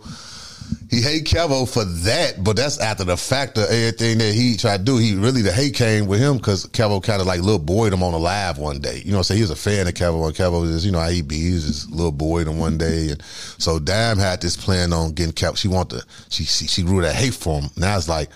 He 0.90 1.02
hate 1.02 1.24
Kevo 1.24 1.68
for 1.68 1.84
that, 1.84 2.42
but 2.42 2.56
that's 2.56 2.78
after 2.80 3.04
the 3.04 3.16
fact 3.16 3.58
of 3.58 3.64
everything 3.64 4.18
that 4.18 4.32
he 4.34 4.56
tried 4.56 4.78
to 4.78 4.84
do. 4.84 4.96
He 4.96 5.14
really 5.14 5.42
the 5.42 5.52
hate 5.52 5.74
came 5.74 6.06
with 6.06 6.20
him 6.20 6.38
because 6.38 6.66
Kevo 6.66 7.02
kind 7.02 7.20
of 7.20 7.26
like 7.26 7.40
little 7.40 7.58
boyed 7.58 7.92
him 7.92 8.02
on 8.02 8.14
a 8.14 8.18
live 8.18 8.58
one 8.58 8.80
day. 8.80 9.02
You 9.04 9.12
know, 9.12 9.22
so 9.22 9.34
he 9.34 9.42
was 9.42 9.50
a 9.50 9.56
fan 9.56 9.86
of 9.86 9.94
Kevo, 9.94 10.26
and 10.26 10.34
Kevo 10.34 10.64
is 10.64 10.86
you 10.86 10.92
know 10.92 11.00
how 11.00 11.10
he 11.10 11.22
be. 11.22 11.36
He 11.36 11.52
was 11.52 11.66
just 11.66 11.90
little 11.90 12.12
boyed 12.12 12.48
him 12.48 12.58
one 12.58 12.78
day, 12.78 13.10
and 13.10 13.22
so 13.22 13.78
Dam 13.78 14.18
had 14.18 14.40
this 14.40 14.56
plan 14.56 14.92
on 14.92 15.12
getting 15.12 15.32
Kevo. 15.32 15.56
She 15.56 15.68
want 15.68 15.90
to 15.90 16.02
she 16.30 16.44
she, 16.44 16.66
she 16.66 16.82
grew 16.82 17.02
that 17.02 17.14
hate 17.14 17.34
for 17.34 17.60
him. 17.60 17.70
Now 17.76 17.96
it's 17.96 18.08
like 18.08 18.30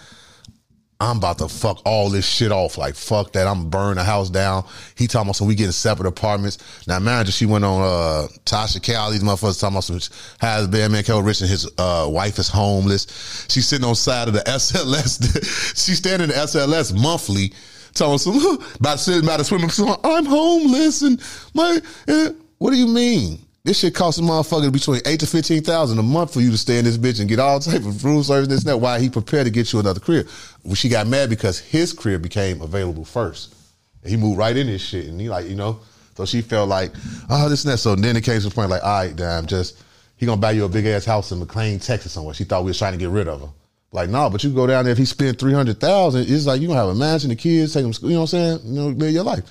I'm 1.03 1.16
about 1.16 1.39
to 1.39 1.49
fuck 1.49 1.83
all 1.85 2.11
this 2.11 2.24
shit 2.24 2.53
off. 2.53 2.79
Like, 2.79 2.95
fuck 2.95 3.33
that. 3.33 3.49
I'm 3.49 3.69
burning 3.69 3.97
the 3.97 4.05
house 4.05 4.31
down. 4.31 4.65
He 4.97 5.09
talking 5.09 5.27
about 5.27 5.37
some 5.37 5.49
we 5.49 5.57
getting 5.57 5.73
separate 5.73 6.07
apartments. 6.07 6.59
Now, 6.87 7.01
manager, 7.01 7.33
she 7.33 7.45
went 7.45 7.65
on 7.65 7.83
uh 7.83 8.29
Tasha 8.45 8.81
K, 8.81 8.93
these 9.11 9.24
motherfuckers 9.24 9.61
talking 9.61 9.74
about 9.74 9.85
some 9.85 10.01
has 10.39 10.69
bad 10.69 10.93
man 10.93 11.03
Kel 11.03 11.20
Rich 11.20 11.41
and 11.41 11.51
his 11.51 11.69
uh 11.77 12.07
wife 12.09 12.39
is 12.39 12.49
homeless. 12.49 13.47
She's 13.51 13.66
sitting 13.66 13.85
on 13.85 13.97
side 13.97 14.29
of 14.29 14.35
the 14.35 14.41
SLS. 14.47 15.74
She's 15.85 15.99
standing 15.99 16.31
in 16.31 16.37
the 16.37 16.41
SLS 16.41 16.95
monthly, 16.95 17.53
telling 17.95 18.19
some 18.19 18.37
about 18.79 19.01
sitting 19.01 19.27
by 19.27 19.39
the 19.39 19.45
swimming 19.45 19.70
pool. 19.70 19.99
I'm 20.05 20.24
homeless 20.24 21.03
and 21.03 21.20
my 21.53 21.81
eh. 22.07 22.31
what 22.59 22.70
do 22.70 22.77
you 22.77 22.87
mean? 22.87 23.41
This 23.64 23.78
shit 23.78 23.94
costs 23.94 24.18
a 24.18 24.24
motherfucker 24.24 24.72
between 24.72 25.02
eight 25.06 25.20
to 25.20 25.26
fifteen 25.26 25.62
thousand 25.62 25.97
a 25.97 26.02
month 26.02 26.32
for 26.32 26.40
you 26.40 26.51
to 26.51 26.59
stay 26.59 26.78
in 26.78 26.84
this 26.84 26.98
bitch 26.98 27.20
and 27.20 27.28
get 27.28 27.39
all 27.39 27.60
type 27.60 27.84
of 27.84 28.05
room 28.05 28.24
service. 28.24 28.48
This 28.48 28.60
and 28.62 28.70
that. 28.70 28.78
Why 28.78 28.98
he 28.98 29.09
prepared 29.09 29.44
to 29.44 29.52
get 29.52 29.72
you 29.72 29.78
another 29.78 30.01
crib? 30.01 30.28
Well, 30.64 30.74
she 30.74 30.89
got 30.89 31.06
mad 31.06 31.30
because 31.30 31.60
his 31.60 31.93
crib 31.93 32.22
became 32.22 32.60
available 32.60 33.05
first. 33.05 33.55
And 34.02 34.10
he 34.10 34.16
moved 34.16 34.39
right 34.39 34.56
in 34.56 34.66
this 34.66 34.82
shit, 34.82 35.06
and 35.06 35.20
he 35.20 35.28
like 35.28 35.47
you 35.47 35.55
know. 35.55 35.78
So 36.16 36.26
she 36.26 36.43
felt 36.43 36.68
like, 36.68 36.90
oh, 37.30 37.48
this 37.48 37.64
and 37.64 37.72
that. 37.72 37.78
So 37.78 37.94
then 37.94 38.16
it 38.16 38.24
came 38.24 38.40
to 38.40 38.48
the 38.48 38.55
point 38.55 38.68
like, 38.68 38.82
all 38.82 38.98
right, 38.98 39.14
damn, 39.14 39.47
just 39.47 39.80
he 40.16 40.26
gonna 40.26 40.40
buy 40.40 40.51
you 40.51 40.64
a 40.64 40.68
big 40.68 40.84
ass 40.86 41.05
house 41.05 41.30
in 41.30 41.39
McLean, 41.39 41.78
Texas 41.78 42.10
somewhere. 42.10 42.34
She 42.34 42.43
thought 42.43 42.64
we 42.64 42.70
was 42.70 42.78
trying 42.78 42.94
to 42.94 42.98
get 42.98 43.10
rid 43.10 43.28
of 43.28 43.43
her. 43.43 43.48
Like, 43.93 44.10
no, 44.10 44.28
but 44.28 44.43
you 44.43 44.51
go 44.51 44.66
down 44.66 44.84
there 44.84 44.93
if 44.93 44.98
he 44.98 45.05
spent 45.05 45.39
three 45.39 45.55
hundred 45.55 45.78
thousand, 45.78 46.28
it's 46.28 46.47
like 46.47 46.60
you 46.60 46.66
gonna 46.66 46.80
have 46.80 46.89
a 46.89 46.97
mansion, 46.97 47.30
the 47.30 47.36
kids, 47.36 47.74
take 47.74 47.84
them, 47.84 47.93
school, 47.93 48.09
you 48.09 48.16
know 48.16 48.22
what 48.22 48.34
I'm 48.34 48.59
saying? 48.59 48.60
You 48.64 48.72
know, 48.72 48.89
live 48.89 49.12
your 49.12 49.22
life. 49.22 49.44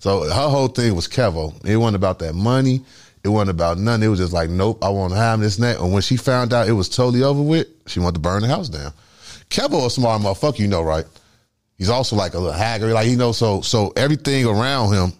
So 0.00 0.24
her 0.24 0.48
whole 0.48 0.66
thing 0.66 0.96
was 0.96 1.06
Kevo. 1.06 1.64
It 1.64 1.76
wasn't 1.76 1.94
about 1.94 2.18
that 2.18 2.34
money. 2.34 2.84
It 3.24 3.28
wasn't 3.28 3.50
about 3.50 3.78
nothing. 3.78 4.02
It 4.02 4.08
was 4.08 4.18
just 4.18 4.32
like, 4.32 4.50
nope, 4.50 4.82
I 4.82 4.88
won't 4.88 5.12
have 5.12 5.40
this 5.40 5.58
and. 5.58 5.78
And 5.78 5.92
when 5.92 6.02
she 6.02 6.16
found 6.16 6.52
out 6.52 6.68
it 6.68 6.72
was 6.72 6.88
totally 6.88 7.22
over 7.22 7.40
with, 7.40 7.68
she 7.86 8.00
wanted 8.00 8.14
to 8.14 8.20
burn 8.20 8.42
the 8.42 8.48
house 8.48 8.68
down. 8.68 8.92
Kevo 9.48 9.86
a 9.86 9.90
smart 9.90 10.22
motherfucker, 10.22 10.58
you 10.58 10.68
know, 10.68 10.82
right? 10.82 11.04
He's 11.76 11.90
also 11.90 12.16
like 12.16 12.34
a 12.34 12.38
little 12.38 12.52
haggard, 12.52 12.92
like 12.92 13.08
you 13.08 13.16
know. 13.16 13.32
So 13.32 13.60
so 13.60 13.92
everything 13.96 14.46
around 14.46 14.92
him, 14.92 15.12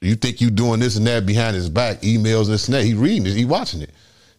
you 0.00 0.14
think 0.16 0.40
you 0.40 0.50
doing 0.50 0.80
this 0.80 0.96
and 0.96 1.06
that 1.06 1.26
behind 1.26 1.56
his 1.56 1.68
back, 1.68 2.00
emails 2.02 2.46
this 2.46 2.68
and 2.68 2.74
that. 2.74 2.84
He 2.84 2.94
reading 2.94 3.26
it, 3.26 3.34
he 3.34 3.44
watching 3.44 3.82
it. 3.82 3.90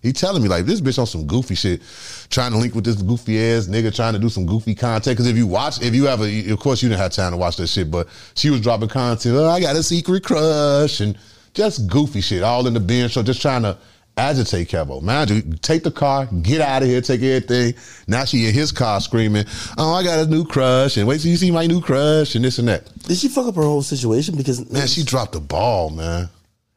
He 0.02 0.14
telling 0.14 0.42
me 0.42 0.50
like 0.50 0.66
this 0.66 0.82
bitch 0.82 0.98
on 0.98 1.06
some 1.06 1.28
goofy 1.28 1.56
shit, 1.56 1.82
trying 2.30 2.52
to 2.52 2.58
link 2.58 2.74
with 2.74 2.84
this 2.84 3.02
goofy 3.02 3.40
ass 3.40 3.68
nigga, 3.68 3.96
trying 3.96 4.14
to 4.14 4.20
do 4.20 4.30
some 4.30 4.48
goofy 4.48 4.74
content. 4.74 5.16
Because 5.16 5.28
if 5.28 5.38
you 5.38 5.46
watch, 5.46 5.82
if 5.82 5.94
you 5.94 6.08
ever, 6.08 6.26
of 6.52 6.60
course 6.60 6.82
you 6.82 6.90
didn't 6.90 7.02
have 7.02 7.12
time 7.12 7.32
to 7.32 7.38
watch 7.38 7.58
that 7.58 7.68
shit, 7.68 7.92
but 7.92 8.08
she 8.34 8.50
was 8.50 8.62
dropping 8.62 8.90
content. 8.90 9.36
Oh, 9.36 9.48
I 9.48 9.60
got 9.60 9.76
a 9.76 9.84
secret 9.84 10.24
crush 10.24 11.02
and 11.02 11.18
just 11.54 11.88
goofy 11.88 12.22
shit, 12.22 12.44
all 12.44 12.68
in 12.68 12.74
the 12.74 12.80
binge 12.80 13.12
show, 13.12 13.24
just 13.24 13.42
trying 13.42 13.64
to 13.64 13.78
agitate 14.18 14.70
Kevo. 14.70 15.02
Mind 15.02 15.30
you, 15.30 15.42
take 15.62 15.84
the 15.84 15.92
car, 15.92 16.28
get 16.42 16.62
out 16.62 16.82
of 16.82 16.88
here, 16.88 17.02
take 17.02 17.22
everything. 17.22 17.74
Now 18.08 18.26
she 18.26 18.48
in 18.48 18.54
his 18.54 18.72
car 18.72 19.00
screaming, 19.02 19.46
"Oh, 19.78 19.94
I 19.94 20.04
got 20.04 20.20
a 20.20 20.30
new 20.30 20.46
crush," 20.46 20.98
and 20.98 21.08
wait 21.08 21.22
till 21.22 21.32
you 21.32 21.38
see 21.38 21.52
my 21.52 21.68
new 21.68 21.82
crush, 21.82 22.36
and 22.36 22.44
this 22.44 22.60
and 22.60 22.68
that. 22.68 22.90
Did 23.04 23.18
she 23.18 23.28
fuck 23.28 23.48
up 23.48 23.56
her 23.56 23.64
whole 23.64 23.82
situation? 23.82 24.36
Because 24.36 24.70
Man, 24.70 24.88
she 24.88 25.04
dropped 25.04 25.34
the 25.34 25.40
ball, 25.40 25.90
man. 25.90 26.30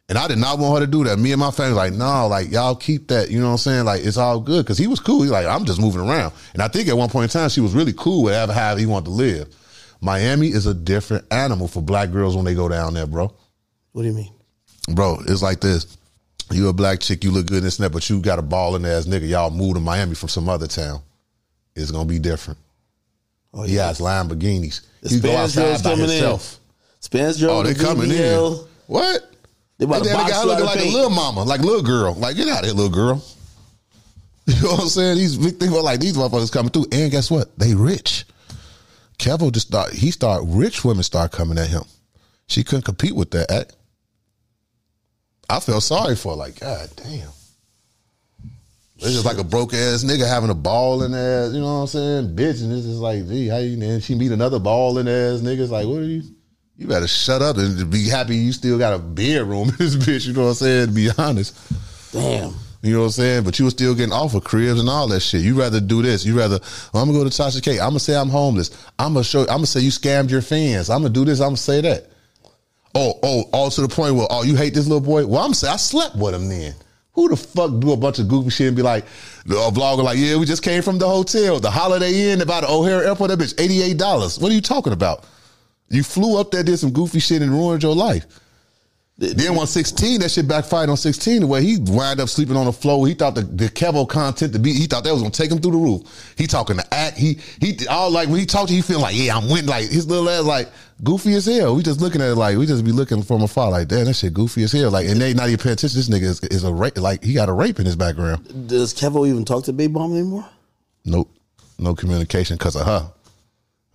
And 0.07 0.19
I 0.19 0.29
did 0.29 0.37
not 0.37 0.59
want 0.59 0.79
her 0.79 0.87
to 0.87 0.91
do 0.91 1.03
that. 1.05 1.19
Me 1.19 1.33
and 1.33 1.41
my 1.41 1.51
family, 1.51 1.73
like, 1.73 1.95
no, 1.95 2.27
like 2.29 2.51
y'all 2.51 2.75
keep 2.75 3.09
that. 3.09 3.31
You 3.31 3.41
know 3.41 3.47
what 3.47 3.53
I'm 3.53 3.59
saying? 3.59 3.85
Like 3.87 4.05
it's 4.05 4.19
all 4.19 4.39
good 4.39 4.65
because 4.65 4.77
he 4.77 4.87
was 4.87 5.01
cool. 5.01 5.23
He's 5.23 5.31
like, 5.31 5.47
I'm 5.47 5.65
just 5.65 5.81
moving 5.81 6.03
around. 6.03 6.35
And 6.53 6.63
I 6.63 6.69
think 6.69 6.89
at 6.89 6.97
one 6.97 7.09
point 7.09 7.25
in 7.35 7.41
time, 7.41 7.49
she 7.49 7.63
was 7.63 7.73
really 7.75 7.95
cool 7.97 8.23
with 8.25 8.51
how 8.51 8.77
he 8.77 8.85
wanted 8.85 9.07
to 9.07 9.11
live. 9.13 9.55
Miami 10.03 10.49
is 10.49 10.67
a 10.67 10.75
different 10.75 11.25
animal 11.31 11.69
for 11.69 11.81
black 11.81 12.11
girls 12.11 12.37
when 12.37 12.45
they 12.45 12.55
go 12.55 12.69
down 12.69 12.93
there, 12.93 13.07
bro. 13.07 13.35
What 13.93 14.03
do 14.03 14.09
you 14.09 14.15
mean? 14.15 14.31
Bro, 14.93 15.23
it's 15.27 15.43
like 15.43 15.61
this. 15.61 15.97
You 16.51 16.69
a 16.69 16.73
black 16.73 17.01
chick, 17.01 17.25
you 17.25 17.31
look 17.31 17.47
good 17.47 17.59
in 17.59 17.65
this 17.65 17.79
and 17.79 17.85
that, 17.87 17.91
but 17.91 18.09
you 18.11 18.21
got 18.21 18.39
a 18.39 18.43
balling 18.43 18.85
ass 18.85 19.07
nigga. 19.07 19.29
Y'all 19.29 19.51
moved 19.51 19.77
to 19.77 19.81
Miami 19.81 20.15
from 20.15 20.29
some 20.29 20.49
other 20.49 20.67
town. 20.67 21.01
It's 21.75 21.91
gonna 21.91 22.05
be 22.09 22.19
different. 22.19 22.59
Oh 23.53 23.63
He 23.63 23.77
has 23.77 23.99
Lamborghinis. 23.99 24.83
The 25.01 25.09
He 25.09 25.21
go 25.21 25.37
outside 25.37 25.83
by 25.83 25.91
coming 25.91 26.09
himself. 26.09 26.55
in. 26.55 26.61
Spanish. 27.01 27.43
Oh, 27.43 27.63
they 27.63 27.73
the 27.73 27.85
coming 27.85 28.11
in. 28.11 28.59
What? 28.87 29.31
They 29.79 29.85
about 29.87 29.99
And 29.99 30.07
to 30.07 30.13
box 30.13 30.31
guy 30.31 30.45
looking 30.45 30.65
like 30.67 30.81
a 30.81 30.85
little 30.85 31.11
mama, 31.11 31.43
like 31.43 31.61
little 31.61 31.83
girl. 31.83 32.15
Like, 32.15 32.37
get 32.37 32.49
out 32.49 32.61
of 32.61 32.65
here, 32.67 32.75
little 32.75 32.93
girl. 32.95 33.23
You 34.47 34.61
know 34.63 34.73
what 34.73 34.81
I'm 34.83 34.89
saying? 34.89 35.17
These 35.17 35.39
big 35.39 35.57
things 35.59 35.73
like 35.73 36.01
these 36.01 36.19
motherfuckers 36.19 36.53
coming 36.53 36.71
through. 36.71 36.85
And 36.93 37.11
guess 37.11 37.31
what? 37.31 37.59
They 37.59 37.75
rich. 37.75 38.27
Kevo 39.19 39.51
just 39.51 39.69
start 39.69 39.93
he 39.95 40.11
start 40.11 40.43
rich 40.45 40.85
women 40.85 41.03
start 41.03 41.33
coming 41.33 41.57
at 41.57 41.69
him. 41.69 41.85
She 42.47 42.63
couldn't 42.63 42.85
compete 42.85 43.17
with 43.17 43.31
that 43.31 43.51
act. 43.51 43.75
I 45.49 45.61
felt 45.61 45.83
sorry 45.83 46.17
for 46.17 46.31
her, 46.31 46.37
like, 46.37 46.61
God 46.61 46.89
damn. 46.97 47.29
It's 48.97 49.13
just 49.13 49.27
like 49.27 49.39
a 49.39 49.45
broke 49.45 49.75
ass 49.75 50.05
nigga 50.05 50.27
having 50.27 50.51
a 50.51 50.55
balling 50.55 51.15
ass, 51.15 51.53
you 51.53 51.61
know 51.61 51.67
what 51.67 51.81
I'm 51.81 51.87
saying? 51.89 52.37
Bitch, 52.37 52.63
and 52.63 52.73
it's 52.73 52.87
just 52.87 53.01
like, 53.01 53.27
gee, 53.27 53.49
how 53.49 53.59
you 53.59 53.81
and 53.83 54.03
she 54.03 54.15
meet 54.15 54.33
another 54.33 54.59
balling 54.59 55.09
ass 55.09 55.41
niggas 55.41 55.69
like, 55.69 55.87
what 55.87 55.99
are 55.99 56.05
you? 56.05 56.23
You 56.77 56.87
better 56.87 57.07
shut 57.07 57.43
up 57.43 57.57
and 57.57 57.91
be 57.91 58.09
happy 58.09 58.37
you 58.37 58.53
still 58.53 58.79
got 58.79 58.95
a 58.95 58.99
bedroom 58.99 59.69
in 59.69 59.77
this 59.77 59.97
bitch, 60.05 60.27
you 60.27 60.33
know 60.33 60.43
what 60.43 60.49
I'm 60.49 60.55
saying? 60.55 60.87
To 60.89 60.93
be 60.93 61.11
honest. 61.19 61.57
Damn. 62.13 62.55
You 62.83 62.93
know 62.93 63.01
what 63.01 63.05
I'm 63.07 63.11
saying? 63.13 63.45
But 63.45 63.59
you 63.59 63.65
were 63.65 63.71
still 63.71 63.95
getting 63.95 64.13
off 64.13 64.35
of 64.35 64.45
cribs 64.45 64.79
and 64.79 64.89
all 64.89 65.09
that 65.09 65.21
shit. 65.21 65.43
You 65.43 65.59
rather 65.59 65.81
do 65.81 66.03
this. 66.03 66.25
You 66.25 66.37
rather, 66.37 66.61
well, 66.93 67.03
I'm 67.03 67.09
gonna 67.09 67.25
go 67.25 67.29
to 67.29 67.31
Tasha 67.31 67.63
K. 67.63 67.81
I'm 67.81 67.91
gonna 67.91 68.01
say 68.01 68.15
I'm 68.15 68.29
homeless. 68.29 68.71
I'm 68.99 69.15
gonna 69.15 69.25
show 69.25 69.41
I'm 69.43 69.47
gonna 69.47 69.67
say 69.67 69.81
you 69.81 69.91
scammed 69.91 70.31
your 70.31 70.43
fans. 70.43 70.91
I'm 70.91 71.01
gonna 71.01 71.15
do 71.15 71.25
this, 71.25 71.41
I'm 71.41 71.49
gonna 71.49 71.57
say 71.57 71.81
that. 71.81 72.11
Oh, 72.95 73.19
oh, 73.23 73.45
all 73.53 73.71
to 73.71 73.81
the 73.81 73.89
point 73.89 74.15
where, 74.15 74.27
oh, 74.31 74.45
you 74.45 74.57
hate 74.57 74.75
this 74.75 74.87
little 74.87 75.01
boy? 75.01 75.27
Well, 75.27 75.43
I'm 75.43 75.53
gonna 75.53 75.73
I 75.73 75.77
slept 75.77 76.17
with 76.17 76.35
him 76.35 76.49
then. 76.49 76.75
Who 77.13 77.29
the 77.29 77.37
fuck 77.37 77.71
do 77.79 77.93
a 77.93 77.97
bunch 77.97 78.19
of 78.19 78.29
goofy 78.29 78.51
shit 78.51 78.69
and 78.69 78.77
be 78.77 78.83
like, 78.83 79.05
a 79.47 79.71
vlogger 79.71 80.03
like, 80.03 80.19
yeah, 80.19 80.37
we 80.37 80.47
just 80.47 80.63
came 80.63 80.83
from 80.83 80.99
the 80.99 81.09
hotel, 81.09 81.61
the 81.61 81.71
Holiday 81.71 82.33
Inn, 82.33 82.41
about 82.41 82.63
the 82.63 82.71
O'Hare 82.71 83.05
Airport, 83.05 83.31
that 83.31 83.39
bitch, 83.39 83.55
$88. 83.55 84.41
What 84.41 84.51
are 84.51 84.55
you 84.55 84.61
talking 84.61 84.93
about? 84.93 85.25
You 85.91 86.03
flew 86.03 86.41
up 86.41 86.51
there, 86.51 86.65
did 86.65 86.79
some 86.79 86.93
goofy 86.93 87.21
shit 87.21 87.43
and 87.43 87.53
ruined 87.53 87.83
your 87.83 87.95
life. 87.95 88.27
Then 89.17 89.57
on 89.57 89.69
16, 89.69 90.21
that 90.21 90.31
shit 90.33 90.49
backfired 90.49 90.91
on 90.91 90.97
16 90.97 91.43
the 91.43 91.47
way 91.47 91.63
he 91.63 91.79
wound 91.79 92.19
up 92.19 92.29
sleeping 92.29 92.57
on 92.57 92.65
the 92.65 92.73
floor. 92.73 93.07
He 93.07 93.15
thought 93.15 93.37
the, 93.37 93.43
the 93.43 93.67
Kevo 93.67 94.09
content 94.09 94.53
to 94.55 94.59
be, 94.59 94.73
he 94.73 94.87
thought 94.87 95.05
that 95.05 95.13
was 95.13 95.23
gonna 95.23 95.31
take 95.31 95.53
him 95.53 95.61
through 95.61 95.71
the 95.71 95.79
roof. 95.79 96.35
He 96.37 96.49
talking 96.49 96.77
to 96.79 96.95
act, 96.95 97.17
he 97.17 97.39
he 97.61 97.87
all 97.87 98.11
like 98.11 98.29
when 98.29 98.41
he 98.41 98.47
talked 98.47 98.69
to 98.69 98.75
you, 98.75 98.83
he 98.83 98.87
feeling 98.87 99.03
like, 99.03 99.15
yeah, 99.17 99.37
I'm 99.37 99.49
winning. 99.49 99.67
Like 99.67 99.89
his 99.89 100.09
little 100.09 100.29
ass 100.29 100.43
like 100.43 100.69
goofy 101.03 101.35
as 101.35 101.47
hell. 101.47 101.75
We 101.75 101.83
just 101.83 102.01
looking 102.01 102.21
at 102.21 102.31
it 102.31 102.37
like 102.37 102.57
we 102.57 102.67
just 102.67 102.85
be 102.85 102.93
looking 102.93 103.23
from 103.23 103.43
afar, 103.43 103.71
like, 103.71 103.89
damn, 103.89 104.05
that 104.05 104.15
shit 104.15 104.35
goofy 104.35 104.63
as 104.63 104.73
hell. 104.73 104.91
Like, 104.91 105.09
and 105.09 105.21
they 105.21 105.35
not 105.35 105.49
even 105.49 105.59
paying 105.59 105.75
attention. 105.75 105.99
This 105.99 106.09
nigga 106.09 106.23
is, 106.23 106.41
is 106.45 106.65
a 106.65 106.73
rape, 106.73 106.99
like 106.99 107.25
he 107.25 107.35
got 107.35 107.49
a 107.49 107.53
rape 107.53 107.81
in 107.81 107.87
his 107.87 107.97
background. 107.97 108.69
Does 108.69 108.95
Kevo 108.95 109.29
even 109.29 109.45
talk 109.45 109.65
to 109.65 109.73
Big 109.73 109.93
Bomb 109.93 110.13
anymore? 110.13 110.49
Nope. 111.05 111.31
No 111.79 111.95
communication 111.95 112.57
because 112.57 112.77
of 112.77 112.87
her. 112.87 113.11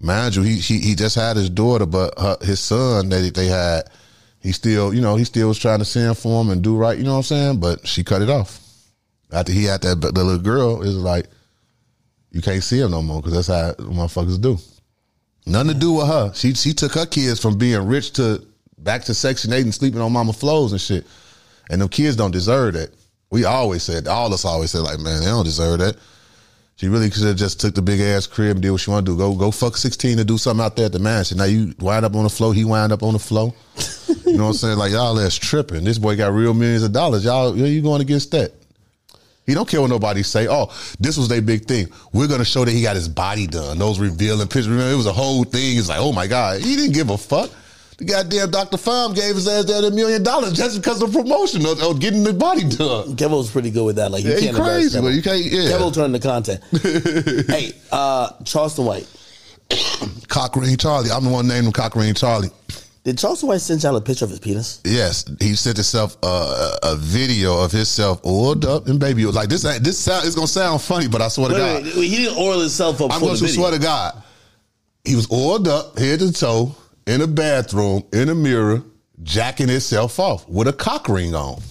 Mind 0.01 0.35
you, 0.35 0.43
he, 0.43 0.55
he 0.55 0.79
he 0.79 0.95
just 0.95 1.15
had 1.15 1.35
his 1.35 1.49
daughter, 1.49 1.85
but 1.85 2.17
her, 2.17 2.37
his 2.41 2.59
son 2.59 3.09
that 3.09 3.33
they 3.33 3.47
had, 3.47 3.89
he 4.41 4.51
still, 4.51 4.93
you 4.93 5.01
know, 5.01 5.15
he 5.15 5.25
still 5.25 5.49
was 5.49 5.59
trying 5.59 5.79
to 5.79 5.85
send 5.85 6.17
for 6.17 6.41
him 6.41 6.49
and 6.49 6.61
do 6.61 6.77
right, 6.77 6.97
you 6.97 7.03
know 7.03 7.11
what 7.11 7.17
I'm 7.17 7.23
saying? 7.23 7.59
But 7.59 7.87
she 7.87 8.03
cut 8.03 8.21
it 8.21 8.29
off. 8.29 8.65
After 9.31 9.51
he 9.51 9.65
had 9.65 9.81
that, 9.81 10.01
the 10.01 10.23
little 10.23 10.39
girl 10.39 10.81
is 10.81 10.95
like, 10.95 11.27
you 12.31 12.41
can't 12.41 12.63
see 12.63 12.79
him 12.79 12.91
no 12.91 13.01
more 13.01 13.21
because 13.21 13.33
that's 13.33 13.47
how 13.47 13.73
motherfuckers 13.83 14.39
do. 14.41 14.57
Nothing 15.49 15.73
to 15.73 15.79
do 15.79 15.93
with 15.93 16.07
her. 16.07 16.31
She 16.33 16.53
she 16.53 16.73
took 16.73 16.93
her 16.93 17.05
kids 17.05 17.39
from 17.39 17.57
being 17.57 17.85
rich 17.87 18.13
to 18.13 18.45
back 18.77 19.03
to 19.05 19.13
Section 19.13 19.51
8 19.51 19.61
and 19.63 19.73
sleeping 19.73 19.99
on 19.99 20.13
mama 20.13 20.33
floors 20.33 20.71
and 20.71 20.79
shit. 20.79 21.05
And 21.69 21.81
them 21.81 21.89
kids 21.89 22.15
don't 22.15 22.31
deserve 22.31 22.75
that. 22.75 22.91
We 23.31 23.45
always 23.45 23.83
said, 23.83 24.07
all 24.07 24.27
of 24.27 24.33
us 24.33 24.45
always 24.45 24.71
said, 24.71 24.79
like, 24.79 24.99
man, 24.99 25.19
they 25.19 25.27
don't 25.27 25.45
deserve 25.45 25.79
that. 25.79 25.95
She 26.77 26.87
really 26.87 27.09
could 27.09 27.23
have 27.23 27.35
just 27.35 27.59
took 27.59 27.75
the 27.75 27.81
big 27.81 27.99
ass 27.99 28.25
crib 28.25 28.51
and 28.51 28.61
did 28.61 28.71
what 28.71 28.79
she 28.79 28.89
want 28.89 29.05
to 29.05 29.11
do. 29.11 29.17
Go 29.17 29.35
go 29.35 29.51
fuck 29.51 29.75
16 29.75 30.17
and 30.17 30.27
do 30.27 30.37
something 30.37 30.63
out 30.63 30.77
there 30.77 30.85
at 30.85 30.93
the 30.93 30.99
mansion. 30.99 31.37
Now 31.37 31.43
you 31.43 31.73
wind 31.79 32.05
up 32.05 32.15
on 32.15 32.23
the 32.23 32.29
floor, 32.29 32.53
he 32.53 32.63
wind 32.63 32.93
up 32.93 33.03
on 33.03 33.13
the 33.13 33.19
floor. 33.19 33.53
you 34.25 34.37
know 34.37 34.43
what 34.43 34.49
I'm 34.49 34.53
saying? 34.53 34.77
Like 34.77 34.91
y'all 34.93 35.15
that's 35.15 35.35
tripping. 35.35 35.83
This 35.83 35.97
boy 35.97 36.15
got 36.15 36.31
real 36.31 36.53
millions 36.53 36.83
of 36.83 36.93
dollars. 36.93 37.25
Y'all 37.25 37.55
you 37.57 37.81
going 37.81 38.01
against 38.01 38.31
that? 38.31 38.53
He 39.49 39.55
don't 39.55 39.67
care 39.67 39.81
what 39.81 39.89
nobody 39.89 40.21
say. 40.21 40.47
Oh, 40.47 40.71
this 40.99 41.17
was 41.17 41.27
their 41.27 41.41
big 41.41 41.65
thing. 41.65 41.87
We're 42.13 42.27
gonna 42.27 42.45
show 42.45 42.63
that 42.65 42.71
he 42.71 42.83
got 42.83 42.95
his 42.95 43.09
body 43.09 43.47
done. 43.47 43.79
Those 43.79 43.99
revealing 43.99 44.47
pictures. 44.47 44.69
Remember, 44.69 44.93
it 44.93 44.95
was 44.95 45.07
a 45.07 45.13
whole 45.13 45.43
thing. 45.43 45.77
It's 45.77 45.89
like, 45.89 45.99
oh 45.99 46.11
my 46.11 46.27
god, 46.27 46.61
he 46.61 46.75
didn't 46.75 46.93
give 46.93 47.09
a 47.09 47.17
fuck. 47.17 47.49
The 47.97 48.05
goddamn 48.05 48.51
Dr. 48.51 48.77
Farm 48.77 49.13
gave 49.13 49.35
his 49.35 49.47
ass 49.47 49.65
that 49.65 49.83
a 49.83 49.91
million 49.91 50.23
dollars 50.23 50.53
just 50.53 50.81
because 50.81 51.01
of 51.01 51.11
promotion 51.11 51.65
of, 51.65 51.99
getting 51.99 52.23
the 52.23 52.31
body 52.33 52.61
done. 52.61 53.17
Kevo's 53.17 53.51
pretty 53.51 53.71
good 53.71 53.83
with 53.85 53.97
that. 53.97 54.11
Like 54.11 54.23
you 54.23 54.31
Yeah, 54.31 54.37
he 54.37 54.45
can't 54.45 54.57
crazy, 54.57 55.01
but 55.01 55.09
you 55.09 55.21
can't. 55.21 55.43
Yeah, 55.43 55.71
Kevo 55.71 55.93
turned 55.93 56.15
the 56.15 56.19
content. 56.19 56.63
hey, 57.49 57.73
uh, 57.91 58.31
Charleston 58.45 58.85
White. 58.85 59.07
Cochrane 60.29 60.77
Charlie. 60.77 61.11
I'm 61.11 61.23
the 61.25 61.29
one 61.29 61.47
named 61.47 61.65
him 61.65 61.73
Cochrane 61.73 62.13
Charlie. 62.13 62.51
Did 63.03 63.17
Charles 63.17 63.43
White 63.43 63.61
send 63.61 63.81
y'all 63.81 63.95
a 63.95 64.01
picture 64.01 64.25
of 64.25 64.31
his 64.31 64.39
penis? 64.39 64.81
Yes, 64.83 65.23
he 65.39 65.55
sent 65.55 65.77
himself 65.77 66.17
uh, 66.21 66.77
a 66.83 66.95
video 66.97 67.63
of 67.63 67.71
himself 67.71 68.23
oiled 68.25 68.65
up 68.65 68.87
and 68.87 68.99
baby. 68.99 69.25
Like 69.25 69.47
this, 69.47 69.63
this 69.79 69.97
sound 69.97 70.25
it's 70.25 70.35
gonna 70.35 70.47
sound 70.47 70.81
funny, 70.81 71.07
but 71.07 71.21
I 71.21 71.29
swear 71.29 71.49
to 71.49 71.55
God, 71.55 71.83
wait, 71.83 71.95
wait, 71.95 72.07
he 72.09 72.17
didn't 72.17 72.37
oil 72.37 72.59
himself 72.59 73.01
up 73.01 73.13
I'm 73.13 73.21
going 73.21 73.37
to 73.37 73.47
swear 73.47 73.71
to 73.71 73.79
God, 73.79 74.21
he 75.05 75.15
was 75.15 75.31
oiled 75.31 75.67
up 75.67 75.97
head 75.97 76.19
to 76.19 76.33
toe 76.33 76.75
in 77.07 77.21
a 77.21 77.27
bathroom 77.27 78.03
in 78.11 78.27
a 78.29 78.35
mirror, 78.35 78.83
jacking 79.23 79.69
himself 79.69 80.19
off 80.19 80.47
with 80.49 80.67
a 80.67 80.73
cock 80.73 81.07
ring 81.07 81.33
on. 81.33 81.61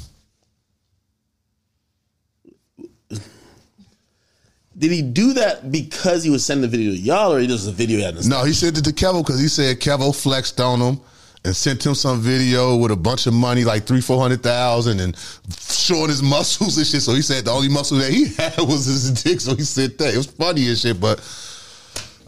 Did 4.79 4.93
he 4.93 5.03
do 5.03 5.35
that 5.35 5.73
because 5.73 6.23
he 6.23 6.31
was 6.31 6.47
sending 6.47 6.63
the 6.63 6.69
video 6.69 6.93
to 6.93 6.97
y'all, 6.97 7.35
or 7.35 7.41
he 7.41 7.49
just 7.49 7.69
a 7.69 7.73
video 7.73 8.13
he 8.13 8.29
No, 8.29 8.45
he 8.45 8.53
sent 8.53 8.79
it 8.79 8.85
to 8.85 8.93
Kevo 8.93 9.25
because 9.25 9.41
he 9.41 9.49
said 9.49 9.81
Kevo 9.81 10.15
flexed 10.15 10.61
on 10.61 10.81
him 10.81 11.01
and 11.49 11.57
sent 11.57 11.85
him 11.85 11.95
some 11.95 12.21
video 12.21 12.77
with 12.77 12.93
a 12.93 12.97
bunch 12.97 13.27
of 13.27 13.33
money, 13.33 13.65
like 13.65 13.85
three, 13.85 14.03
four 14.03 14.21
hundred 14.21 14.43
thousand, 14.43 15.01
and 15.01 15.17
showing 15.59 16.09
his 16.09 16.23
muscles 16.35 16.77
and 16.77 16.87
shit. 16.87 17.03
So 17.03 17.15
he 17.15 17.23
said 17.23 17.47
the 17.47 17.51
only 17.51 17.69
muscle 17.69 17.99
that 17.99 18.13
he 18.13 18.27
had 18.37 18.59
was 18.59 18.85
his 18.85 19.23
dick. 19.23 19.41
So 19.41 19.57
he 19.57 19.63
said 19.63 19.99
that 19.99 20.15
it 20.15 20.17
was 20.17 20.27
funny 20.27 20.69
and 20.69 20.79
shit, 20.79 21.01
but. 21.01 21.19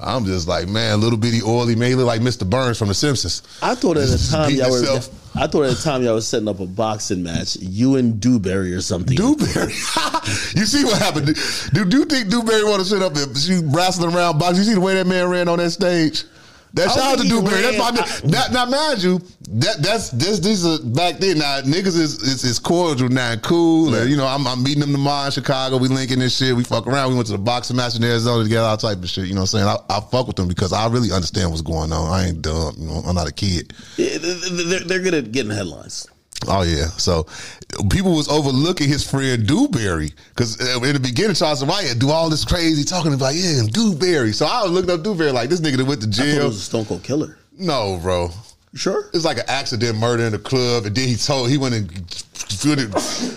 I'm 0.02 0.24
just 0.24 0.48
like, 0.48 0.66
man, 0.66 0.98
little 1.02 1.18
bitty 1.18 1.42
oily, 1.42 1.76
man. 1.76 1.90
He 1.90 1.94
look 1.94 2.06
like 2.06 2.22
Mr. 2.22 2.48
Burns 2.48 2.78
from 2.78 2.88
The 2.88 2.94
Simpsons. 2.94 3.42
I 3.60 3.74
thought 3.74 3.98
at 3.98 4.08
the 4.08 4.28
time 4.32 4.50
y'all 4.50 4.70
were. 4.70 4.98
I 5.34 5.46
thought 5.46 5.64
at 5.64 5.76
the 5.76 5.82
time 5.84 6.02
y'all 6.02 6.14
was 6.14 6.26
setting 6.26 6.48
up 6.48 6.58
a 6.58 6.64
boxing 6.66 7.22
match. 7.22 7.56
You 7.56 7.96
and 7.96 8.18
Dewberry 8.18 8.72
or 8.72 8.80
something. 8.80 9.14
Dewberry. 9.14 9.74
you 10.56 10.64
see 10.64 10.84
what 10.84 10.96
happened? 11.02 11.36
Do, 11.74 11.84
do 11.84 11.98
you 11.98 12.06
think 12.06 12.30
Dewberry 12.30 12.64
want 12.64 12.80
to 12.80 12.88
sit 12.88 13.02
up 13.02 13.14
and 13.14 13.36
she 13.36 13.60
wrestling 13.62 14.14
around 14.14 14.38
box? 14.38 14.56
You 14.56 14.64
see 14.64 14.72
the 14.72 14.80
way 14.80 14.94
that 14.94 15.06
man 15.06 15.28
ran 15.28 15.48
on 15.48 15.58
that 15.58 15.72
stage? 15.72 16.24
That 16.74 16.88
I 16.88 16.94
shout 16.94 17.04
out 17.04 17.18
to 17.18 17.22
think 17.22 17.32
he 17.32 17.40
Dewberry. 17.40 17.62
That's 17.62 17.78
my 17.78 17.90
ran- 17.90 17.94
nigga. 17.96 18.52
Now, 18.52 18.64
now, 18.64 18.70
mind 18.70 19.02
you, 19.02 19.18
that 19.48 19.76
that's 19.82 20.10
this 20.10 20.38
this 20.38 20.64
is 20.64 20.78
back 20.80 21.18
then. 21.18 21.38
Now 21.38 21.60
niggas 21.62 21.98
is 21.98 22.22
is, 22.22 22.44
is 22.44 22.58
cordial 22.58 23.08
now, 23.08 23.32
and 23.32 23.42
cool. 23.42 23.94
And, 23.94 24.08
you 24.08 24.16
know, 24.16 24.26
I'm, 24.26 24.46
I'm 24.46 24.62
meeting 24.62 24.80
them 24.80 24.92
tomorrow 24.92 25.26
in 25.26 25.32
Chicago. 25.32 25.78
We 25.78 25.88
linking 25.88 26.20
this 26.20 26.36
shit. 26.36 26.54
We 26.54 26.62
fuck 26.64 26.86
around. 26.86 27.10
We 27.10 27.16
went 27.16 27.26
to 27.26 27.32
the 27.32 27.38
boxing 27.38 27.76
match 27.76 27.96
in 27.96 28.04
Arizona 28.04 28.44
together, 28.44 28.66
all 28.66 28.76
type 28.76 28.98
of 28.98 29.08
shit. 29.08 29.26
You 29.26 29.34
know 29.34 29.40
what 29.40 29.54
I'm 29.54 29.60
saying? 29.60 29.66
I, 29.90 29.96
I 29.96 30.00
fuck 30.00 30.26
with 30.28 30.36
them 30.36 30.48
because 30.48 30.72
I 30.72 30.86
really 30.88 31.10
understand 31.10 31.50
what's 31.50 31.62
going 31.62 31.92
on. 31.92 32.12
I 32.12 32.28
ain't 32.28 32.42
dumb. 32.42 32.74
You 32.78 32.86
know, 32.86 33.02
I'm 33.06 33.14
not 33.14 33.28
a 33.28 33.32
kid. 33.32 33.72
Yeah, 33.96 34.18
They're, 34.18 34.80
they're 34.80 35.00
good 35.00 35.14
at 35.14 35.32
getting 35.32 35.50
headlines. 35.50 36.06
Oh 36.48 36.62
yeah, 36.62 36.86
so 36.86 37.26
people 37.90 38.16
was 38.16 38.28
overlooking 38.28 38.88
his 38.88 39.08
friend 39.08 39.46
Dewberry 39.46 40.10
because 40.30 40.58
uh, 40.60 40.80
in 40.82 40.94
the 40.94 41.00
beginning, 41.00 41.34
Charles 41.34 41.64
White 41.64 41.94
do 41.98 42.10
all 42.10 42.30
this 42.30 42.44
crazy 42.44 42.82
talking 42.84 43.12
about 43.12 43.34
yeah, 43.34 43.62
Dewberry. 43.70 44.32
So 44.32 44.46
I 44.46 44.62
was 44.62 44.72
looking 44.72 44.90
up 44.90 45.02
Dewberry 45.02 45.32
like 45.32 45.50
this 45.50 45.60
nigga 45.60 45.76
that 45.76 45.84
went 45.84 46.00
to 46.02 46.08
I 46.08 46.10
thought 46.10 46.26
it 46.26 46.32
jail. 46.36 46.46
was 46.46 46.56
a 46.56 46.60
Stone 46.60 46.86
Cold 46.86 47.02
Killer. 47.02 47.36
No, 47.58 47.98
bro, 48.02 48.30
You 48.72 48.78
sure? 48.78 49.10
it's 49.12 49.24
like 49.26 49.36
an 49.36 49.44
accident 49.48 49.98
murder 49.98 50.22
in 50.24 50.32
the 50.32 50.38
club, 50.38 50.86
and 50.86 50.96
then 50.96 51.08
he 51.08 51.16
told 51.16 51.50
he 51.50 51.58
went 51.58 51.74
and 51.74 51.90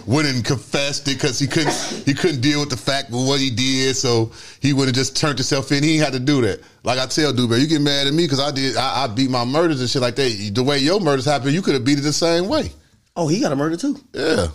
went 0.08 0.28
and, 0.28 0.44
confessed 0.46 1.08
it 1.10 1.16
because 1.16 1.38
he 1.40 1.46
couldn't 1.48 1.74
he 2.06 2.14
couldn't 2.14 2.40
deal 2.42 2.62
with 2.62 2.70
the 2.70 2.78
fact 2.78 3.10
of 3.10 3.16
what 3.16 3.40
he 3.42 3.50
did, 3.50 3.96
so 3.98 4.32
he 4.62 4.72
would 4.72 4.88
have 4.88 4.96
just 4.96 5.18
turned 5.18 5.38
himself 5.38 5.72
in. 5.74 5.84
He 5.84 5.98
had 5.98 6.14
to 6.14 6.20
do 6.20 6.42
that. 6.42 6.62
Like 6.84 7.00
I 7.00 7.06
tell 7.06 7.34
Dewberry, 7.34 7.60
you 7.62 7.68
get 7.68 7.82
mad 7.82 8.08
at 8.08 8.14
me 8.14 8.24
because 8.24 8.40
I 8.40 8.52
did 8.52 8.78
I, 8.78 9.04
I 9.04 9.08
beat 9.08 9.30
my 9.30 9.44
murders 9.44 9.82
and 9.82 9.90
shit 9.90 10.02
like 10.02 10.16
that. 10.16 10.52
The 10.56 10.64
way 10.64 10.78
your 10.80 11.02
murders 11.02 11.26
happened, 11.26 11.52
you 11.54 11.62
could 11.62 11.74
have 11.74 11.84
beat 11.84 12.00
it 12.00 12.04
the 12.04 12.14
same 12.14 12.48
way. 12.48 12.72
Oh, 13.16 13.28
he 13.28 13.40
got 13.40 13.52
a 13.52 13.56
murder 13.56 13.78
too. 13.78 13.98
Yeah. 14.14 14.48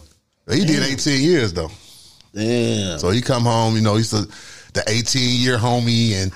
He 0.50 0.64
did 0.64 0.82
18 0.82 1.22
years 1.22 1.52
though. 1.52 1.70
Damn. 2.34 2.98
So 2.98 3.10
he 3.10 3.20
come 3.20 3.42
home, 3.44 3.74
you 3.76 3.80
know, 3.82 3.96
he's 3.96 4.10
the, 4.10 4.20
the 4.74 4.82
18 4.86 5.40
year 5.40 5.56
homie 5.58 6.12
and 6.14 6.32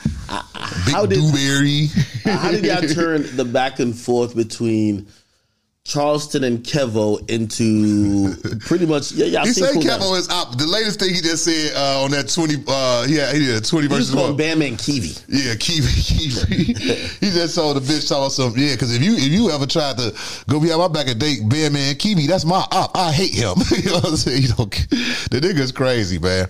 Big 0.86 0.94
how 0.94 1.06
did- 1.06 1.18
Dewberry. 1.18 1.86
How 2.24 2.50
did 2.52 2.64
y'all 2.64 2.80
turn 2.94 3.24
the 3.36 3.44
back 3.44 3.80
and 3.80 3.96
forth 3.98 4.36
between 4.36 5.08
Charleston 5.84 6.44
and 6.44 6.60
Kevo 6.60 7.28
into 7.28 8.34
pretty 8.60 8.86
much? 8.86 9.12
Yeah, 9.12 9.26
y'all 9.26 9.44
He 9.44 9.52
said 9.52 9.72
Cool 9.72 9.82
Kevo 9.82 10.16
is 10.16 10.28
up. 10.28 10.56
The 10.56 10.66
latest 10.66 11.00
thing 11.00 11.12
he 11.12 11.20
just 11.20 11.44
said 11.44 11.72
uh, 11.74 12.04
on 12.04 12.12
that 12.12 12.28
20, 12.28 12.54
uh, 12.68 13.06
yeah, 13.08 13.32
he 13.32 13.40
did 13.40 13.64
20 13.64 13.88
He 13.88 13.88
versus 13.92 14.14
one. 14.14 14.36
Bam 14.36 14.60
Man 14.60 14.76
Kiwi. 14.76 15.10
Yeah, 15.28 15.54
Kiwi, 15.56 15.88
Kiwi. 15.92 16.64
he 17.18 17.30
just 17.32 17.56
told 17.56 17.76
the 17.76 17.80
bitch 17.80 18.08
talking 18.08 18.30
some. 18.30 18.52
Yeah, 18.56 18.74
because 18.74 18.94
if 18.94 19.02
you 19.02 19.14
if 19.16 19.32
you 19.32 19.50
ever 19.50 19.66
tried 19.66 19.98
to 19.98 20.14
go 20.48 20.60
behind 20.60 20.78
my 20.78 20.88
back 20.88 21.08
and 21.08 21.18
date 21.18 21.48
Bear 21.48 21.68
Man 21.70 21.96
Kiwi, 21.96 22.28
that's 22.28 22.44
my 22.44 22.64
op. 22.70 22.96
I 22.96 23.10
hate 23.10 23.34
him. 23.34 23.54
you 23.76 23.90
know 23.90 23.94
what 23.96 24.08
I'm 24.10 24.16
saying? 24.16 24.42
You 24.42 24.48
don't, 24.48 24.70
the 24.70 25.40
nigga's 25.42 25.72
crazy, 25.72 26.18
man. 26.20 26.46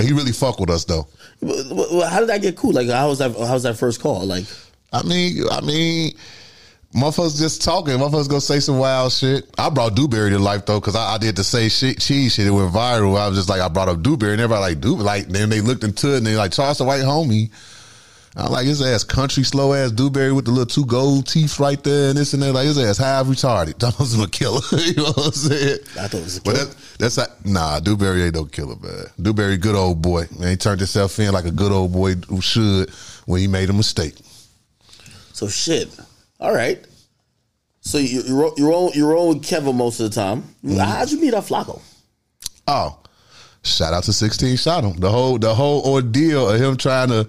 He 0.00 0.12
really 0.12 0.32
fuck 0.32 0.58
with 0.58 0.70
us 0.70 0.84
though. 0.84 1.06
Well, 1.42 2.08
How 2.08 2.20
did 2.20 2.30
that 2.30 2.40
get 2.40 2.56
cool? 2.56 2.72
Like, 2.72 2.88
how 2.88 3.08
was 3.08 3.18
that? 3.18 3.36
How 3.36 3.52
was 3.52 3.64
that 3.64 3.76
first 3.76 4.00
call? 4.00 4.24
Like, 4.24 4.46
I 4.90 5.02
mean, 5.02 5.44
I 5.50 5.60
mean, 5.60 6.12
motherfuckers 6.94 7.38
just 7.38 7.62
talking. 7.62 7.94
Motherfuckers 7.94 8.28
gonna 8.28 8.40
say 8.40 8.60
some 8.60 8.78
wild 8.78 9.12
shit. 9.12 9.48
I 9.58 9.70
brought 9.70 9.94
Dewberry 9.94 10.30
to 10.30 10.38
life 10.38 10.66
though, 10.66 10.80
because 10.80 10.96
I, 10.96 11.14
I 11.14 11.18
did 11.18 11.36
the 11.36 11.44
say 11.44 11.68
shit 11.68 12.00
cheese 12.00 12.34
shit. 12.34 12.46
It 12.46 12.50
went 12.50 12.72
viral. 12.72 13.18
I 13.18 13.28
was 13.28 13.36
just 13.38 13.48
like, 13.48 13.60
I 13.60 13.68
brought 13.68 13.88
up 13.88 14.02
Dewberry, 14.02 14.32
and 14.32 14.40
everybody 14.40 14.60
like 14.74 14.80
Dewberry. 14.80 15.04
Like 15.04 15.26
then 15.28 15.48
they 15.50 15.60
looked 15.60 15.84
into 15.84 16.14
it 16.14 16.18
and 16.18 16.26
they 16.26 16.36
like 16.36 16.52
Charles 16.52 16.78
the 16.78 16.84
white 16.84 17.02
homie. 17.02 17.50
I'm 18.36 18.52
like 18.52 18.64
his 18.64 18.80
ass 18.80 19.02
country 19.02 19.42
slow 19.42 19.74
ass 19.74 19.90
Dewberry 19.90 20.32
with 20.32 20.44
the 20.44 20.52
little 20.52 20.64
two 20.64 20.86
gold 20.86 21.26
teeth 21.26 21.58
right 21.58 21.82
there 21.82 22.10
and 22.10 22.16
this 22.18 22.32
and 22.32 22.40
that. 22.44 22.52
Like 22.52 22.66
his 22.66 22.78
ass 22.78 22.96
half 22.96 23.26
retarded. 23.26 23.78
That 23.80 23.98
was 23.98 24.18
a 24.20 24.28
killer. 24.28 24.60
you 24.72 24.94
know 24.94 25.10
what 25.12 25.26
I'm 25.26 25.32
saying? 25.32 25.78
I 25.98 26.06
thought 26.06 26.14
it 26.14 26.24
was 26.24 26.36
a 26.38 26.42
But 26.42 26.54
killer. 26.54 26.64
that, 26.66 26.76
that's 27.00 27.16
not, 27.16 27.44
nah. 27.44 27.80
Dewberry 27.80 28.22
ain't 28.22 28.36
no 28.36 28.44
killer, 28.44 28.76
man. 28.76 29.06
Dewberry 29.20 29.56
good 29.56 29.74
old 29.74 30.00
boy. 30.00 30.26
Man, 30.38 30.50
he 30.50 30.56
turned 30.56 30.78
himself 30.80 31.18
in 31.18 31.32
like 31.32 31.44
a 31.44 31.50
good 31.50 31.72
old 31.72 31.92
boy 31.92 32.14
who 32.28 32.40
should 32.40 32.90
when 33.26 33.40
he 33.40 33.48
made 33.48 33.68
a 33.68 33.72
mistake. 33.72 34.14
so 35.32 35.48
shit. 35.48 35.88
All 36.40 36.52
right. 36.54 36.84
So 37.80 37.98
you, 37.98 38.22
you're 38.22 38.52
you're 38.56 38.72
on 38.72 38.90
you're 38.94 39.16
on 39.16 39.28
with 39.36 39.44
Kevin 39.44 39.76
most 39.76 40.00
of 40.00 40.10
the 40.10 40.14
time. 40.14 40.42
Mm-hmm. 40.64 40.78
How'd 40.78 41.10
you 41.10 41.20
meet 41.20 41.34
up 41.34 41.44
Flacco? 41.44 41.80
Oh, 42.66 42.98
shout 43.62 43.92
out 43.92 44.04
to 44.04 44.12
16 44.12 44.56
shot 44.56 44.84
him. 44.84 44.98
The 44.98 45.10
whole 45.10 45.38
the 45.38 45.54
whole 45.54 45.82
ordeal 45.82 46.50
of 46.50 46.60
him 46.60 46.76
trying 46.76 47.08
to 47.08 47.26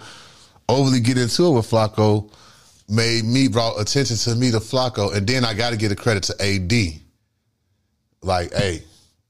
overly 0.67 0.99
get 0.99 1.17
into 1.17 1.45
it 1.45 1.51
with 1.51 1.69
Flacco 1.69 2.31
made 2.89 3.23
me 3.25 3.47
brought 3.47 3.79
attention 3.79 4.17
to 4.17 4.35
me 4.35 4.51
to 4.51 4.59
Flacco, 4.59 5.15
and 5.15 5.25
then 5.25 5.45
I 5.45 5.53
got 5.53 5.71
to 5.71 5.77
give 5.77 5.89
the 5.89 5.95
credit 5.95 6.23
to 6.23 6.35
AD. 6.41 7.01
Like, 8.21 8.53
hey, 8.53 8.83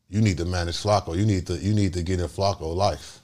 you 0.10 0.22
need 0.22 0.38
to 0.38 0.45
manage 0.45 0.78
Flacco. 0.78 1.16
You 1.16 1.26
need 1.26 1.48
to 1.48 1.58
you 1.58 1.74
need 1.74 1.94
to 1.94 2.03
get 2.03 2.20
in 2.20 2.28
Flacco 2.28 2.76
life. 2.76 3.20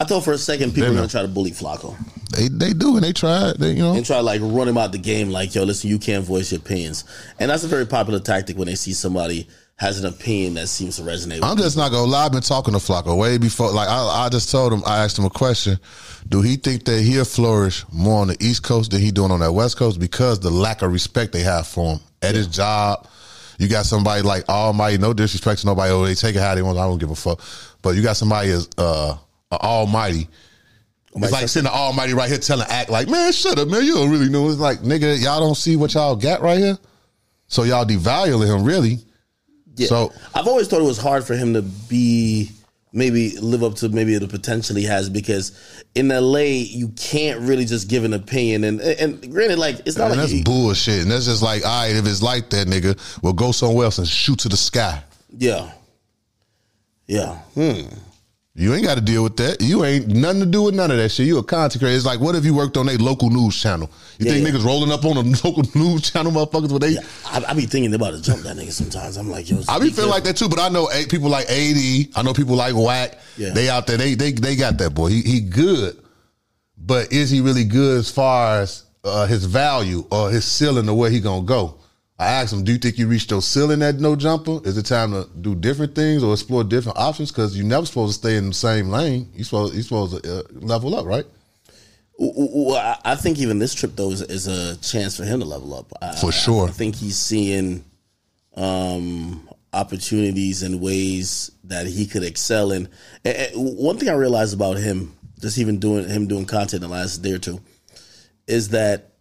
I 0.00 0.04
thought 0.04 0.24
for 0.24 0.32
a 0.32 0.38
second 0.38 0.74
people 0.74 0.90
were 0.90 0.96
gonna 0.96 1.08
try 1.08 1.22
to 1.22 1.28
bully 1.28 1.52
Flacco 1.52 1.96
They 2.32 2.48
they 2.48 2.72
do 2.72 2.96
and 2.96 3.04
they 3.04 3.12
tried. 3.12 3.56
They 3.58 3.72
you 3.72 3.82
know 3.82 3.94
and 3.94 4.04
try 4.04 4.20
like 4.20 4.40
run 4.42 4.68
him 4.68 4.78
out 4.78 4.92
the 4.92 4.98
game. 4.98 5.30
Like, 5.30 5.54
yo, 5.54 5.64
listen, 5.64 5.90
you 5.90 5.98
can't 5.98 6.24
voice 6.24 6.52
your 6.52 6.60
opinions, 6.60 7.04
and 7.38 7.50
that's 7.50 7.64
a 7.64 7.68
very 7.68 7.86
popular 7.86 8.20
tactic 8.20 8.56
when 8.56 8.66
they 8.66 8.74
see 8.74 8.92
somebody 8.92 9.48
has 9.76 9.98
an 9.98 10.06
opinion 10.06 10.54
that 10.54 10.68
seems 10.68 10.96
to 10.96 11.02
resonate. 11.02 11.36
With 11.36 11.44
I'm 11.44 11.56
just 11.56 11.76
not 11.76 11.90
gonna 11.90 12.10
lie. 12.10 12.26
I've 12.26 12.32
been 12.32 12.40
talking 12.40 12.72
to 12.72 12.78
Flacco 12.78 13.16
way 13.16 13.38
before. 13.38 13.70
Like 13.72 13.88
I, 13.88 14.24
I 14.24 14.28
just 14.28 14.50
told 14.50 14.72
him, 14.72 14.82
I 14.86 15.02
asked 15.04 15.18
him 15.18 15.24
a 15.24 15.30
question: 15.30 15.78
Do 16.28 16.40
he 16.40 16.56
think 16.56 16.84
that 16.84 17.02
he'll 17.02 17.24
flourish 17.24 17.84
more 17.92 18.20
on 18.22 18.28
the 18.28 18.36
East 18.40 18.62
Coast 18.62 18.92
than 18.92 19.00
he 19.00 19.10
doing 19.10 19.30
on 19.30 19.40
that 19.40 19.52
West 19.52 19.76
Coast 19.76 19.98
because 20.00 20.40
the 20.40 20.50
lack 20.50 20.82
of 20.82 20.92
respect 20.92 21.32
they 21.32 21.42
have 21.42 21.66
for 21.66 21.94
him 21.94 22.00
at 22.22 22.34
his 22.34 22.46
job? 22.46 23.06
You 23.58 23.68
got 23.68 23.86
somebody 23.86 24.22
like 24.22 24.48
Almighty. 24.48 24.98
No 24.98 25.12
disrespect 25.12 25.60
to 25.60 25.66
nobody. 25.66 25.92
Oh, 25.92 26.04
they 26.04 26.14
take 26.14 26.34
it 26.34 26.40
how 26.40 26.54
they 26.54 26.62
want. 26.62 26.78
I 26.78 26.86
don't 26.86 26.98
give 26.98 27.10
a 27.10 27.14
fuck. 27.14 27.40
But 27.82 27.90
you 27.90 28.02
got 28.02 28.16
somebody 28.16 28.50
as 28.50 28.68
uh, 28.78 29.16
Almighty. 29.52 30.28
It's 31.14 31.30
like 31.32 31.48
sitting 31.48 31.64
the 31.70 31.72
Almighty 31.76 32.14
right 32.14 32.28
here 32.28 32.38
telling 32.38 32.66
act 32.68 32.88
like, 32.88 33.08
man, 33.08 33.32
shut 33.32 33.58
up, 33.58 33.68
man. 33.68 33.84
You 33.84 33.94
don't 33.94 34.10
really 34.10 34.30
know. 34.30 34.48
It's 34.48 34.58
like, 34.58 34.78
nigga, 34.80 35.22
y'all 35.22 35.40
don't 35.40 35.54
see 35.56 35.76
what 35.76 35.92
y'all 35.94 36.16
got 36.16 36.40
right 36.40 36.58
here. 36.58 36.78
So 37.48 37.64
y'all 37.64 37.84
devaluing 37.84 38.46
him, 38.46 38.64
really. 38.64 38.98
Yeah. 39.76 39.88
So- 39.88 40.12
I've 40.34 40.46
always 40.48 40.68
thought 40.68 40.80
it 40.80 40.84
was 40.84 40.98
hard 40.98 41.24
for 41.24 41.34
him 41.34 41.52
to 41.54 41.62
be 41.62 42.50
maybe 42.94 43.38
live 43.38 43.62
up 43.62 43.74
to 43.74 43.88
maybe 43.88 44.16
the 44.18 44.28
potential 44.28 44.76
he 44.76 44.84
has 44.84 45.08
because 45.08 45.52
in 45.94 46.08
LA 46.08 46.40
you 46.66 46.88
can't 46.90 47.40
really 47.40 47.64
just 47.64 47.88
give 47.88 48.04
an 48.04 48.12
opinion 48.12 48.64
and 48.64 48.82
and 48.82 49.32
granted 49.32 49.58
like 49.58 49.80
it's 49.86 49.96
not 49.96 50.08
Man, 50.08 50.10
like 50.10 50.18
that's 50.18 50.32
you- 50.34 50.44
bullshit. 50.44 51.02
And 51.02 51.10
that's 51.10 51.24
just 51.26 51.42
like, 51.42 51.64
all 51.64 51.86
right, 51.86 51.94
if 51.96 52.06
it's 52.06 52.22
like 52.22 52.50
that, 52.50 52.66
nigga, 52.68 52.98
we'll 53.22 53.32
go 53.32 53.50
somewhere 53.52 53.84
else 53.86 53.98
and 53.98 54.06
shoot 54.08 54.38
to 54.40 54.48
the 54.48 54.56
sky. 54.56 55.02
yeah 55.36 55.72
yeah 57.06 57.34
hmm. 57.54 57.82
You 58.54 58.74
ain't 58.74 58.84
got 58.84 58.96
to 58.96 59.00
deal 59.00 59.22
with 59.22 59.38
that. 59.38 59.62
You 59.62 59.82
ain't 59.82 60.08
nothing 60.08 60.40
to 60.40 60.46
do 60.46 60.64
with 60.64 60.74
none 60.74 60.90
of 60.90 60.98
that 60.98 61.08
shit. 61.08 61.26
You 61.26 61.38
a 61.38 61.42
content 61.42 61.80
creator. 61.80 61.96
It's 61.96 62.04
like, 62.04 62.20
what 62.20 62.34
if 62.34 62.44
you 62.44 62.52
worked 62.54 62.76
on 62.76 62.86
a 62.90 62.96
local 62.98 63.30
news 63.30 63.58
channel? 63.58 63.90
You 64.18 64.26
Yeah, 64.26 64.32
think 64.32 64.46
yeah. 64.46 64.52
niggas 64.52 64.64
rolling 64.64 64.92
up 64.92 65.06
on 65.06 65.16
a 65.16 65.20
local 65.44 65.62
news 65.74 66.10
channel, 66.10 66.30
motherfuckers? 66.32 66.70
With 66.70 66.82
they, 66.82 66.98
I, 67.26 67.42
I 67.48 67.54
be 67.54 67.62
thinking 67.64 67.94
about 67.94 68.10
to 68.10 68.20
jump 68.20 68.42
that 68.42 68.54
nigga 68.56 68.70
sometimes 68.72 69.16
I'm 69.16 69.30
like 69.30 69.48
yo 69.48 69.62
I 69.70 69.78
be 69.78 69.88
feeling 69.88 70.10
like 70.10 70.24
that 70.24 70.36
too. 70.36 70.50
But 70.50 70.58
I 70.60 70.68
know 70.68 70.90
a- 70.92 71.06
people 71.06 71.30
like 71.30 71.46
AD. 71.48 72.08
I 72.14 72.22
know 72.22 72.34
people 72.34 72.54
like 72.54 72.74
Whack. 72.74 73.18
Yeah. 73.38 73.52
They 73.54 73.70
out 73.70 73.86
there. 73.86 73.96
They 73.96 74.14
they 74.16 74.32
they 74.32 74.54
got 74.54 74.76
that 74.78 74.90
boy. 74.90 75.08
He 75.08 75.22
he 75.22 75.40
good, 75.40 75.96
but 76.76 77.10
is 77.10 77.30
he 77.30 77.40
really 77.40 77.64
good 77.64 78.00
as 78.00 78.10
far 78.10 78.60
as 78.60 78.84
uh, 79.02 79.26
his 79.26 79.46
value 79.46 80.04
or 80.10 80.30
his 80.30 80.44
ceiling 80.44 80.90
or 80.90 80.96
where 80.98 81.08
he 81.10 81.20
gonna 81.20 81.46
go? 81.46 81.78
I 82.22 82.30
asked 82.42 82.52
him, 82.52 82.62
"Do 82.62 82.70
you 82.72 82.78
think 82.78 82.98
you 82.98 83.08
reached 83.08 83.30
your 83.32 83.42
ceiling 83.42 83.82
at 83.82 83.98
no 83.98 84.14
jumper? 84.14 84.60
Is 84.64 84.76
it 84.78 84.86
time 84.86 85.10
to 85.12 85.28
do 85.40 85.56
different 85.56 85.94
things 85.96 86.22
or 86.22 86.32
explore 86.32 86.62
different 86.62 86.98
options? 86.98 87.32
Because 87.32 87.56
you're 87.56 87.66
never 87.66 87.84
supposed 87.84 88.12
to 88.14 88.18
stay 88.28 88.36
in 88.36 88.48
the 88.48 88.54
same 88.54 88.90
lane. 88.90 89.28
You 89.34 89.42
supposed 89.42 89.74
you 89.74 89.82
supposed 89.82 90.22
to 90.22 90.38
uh, 90.38 90.42
level 90.52 90.94
up, 90.94 91.04
right? 91.04 91.26
Well, 92.18 92.98
I- 93.04 93.16
think 93.16 93.38
even 93.38 93.58
this 93.58 93.74
trip 93.74 93.96
though 93.96 94.10
is, 94.10 94.22
is 94.22 94.46
a 94.46 94.76
chance 94.76 95.16
for 95.16 95.24
him 95.24 95.40
to 95.40 95.46
level 95.46 95.74
up. 95.74 95.92
I, 96.00 96.14
For 96.14 96.30
sure. 96.30 96.68
I 96.68 96.70
think 96.70 96.94
he's 96.94 97.18
seeing 97.18 97.84
um, 98.54 99.48
opportunities 99.72 100.62
and 100.62 100.80
ways 100.80 101.50
that 101.64 101.86
he 101.88 102.06
could 102.06 102.22
excel 102.22 102.70
in. 102.70 102.88
And- 103.24 103.36
and 103.36 103.76
one 103.76 103.98
thing 103.98 104.08
I 104.08 104.12
realized 104.14 104.54
about 104.54 104.76
him, 104.76 105.16
just 105.40 105.58
even 105.58 105.80
doing 105.80 106.08
him 106.08 106.28
doing 106.28 106.44
content 106.44 106.84
in 106.84 106.88
the 106.90 106.94
last 106.94 107.22
day 107.22 107.32
or 107.32 107.38
two, 107.38 107.60
is 108.46 108.68
that 108.68 109.14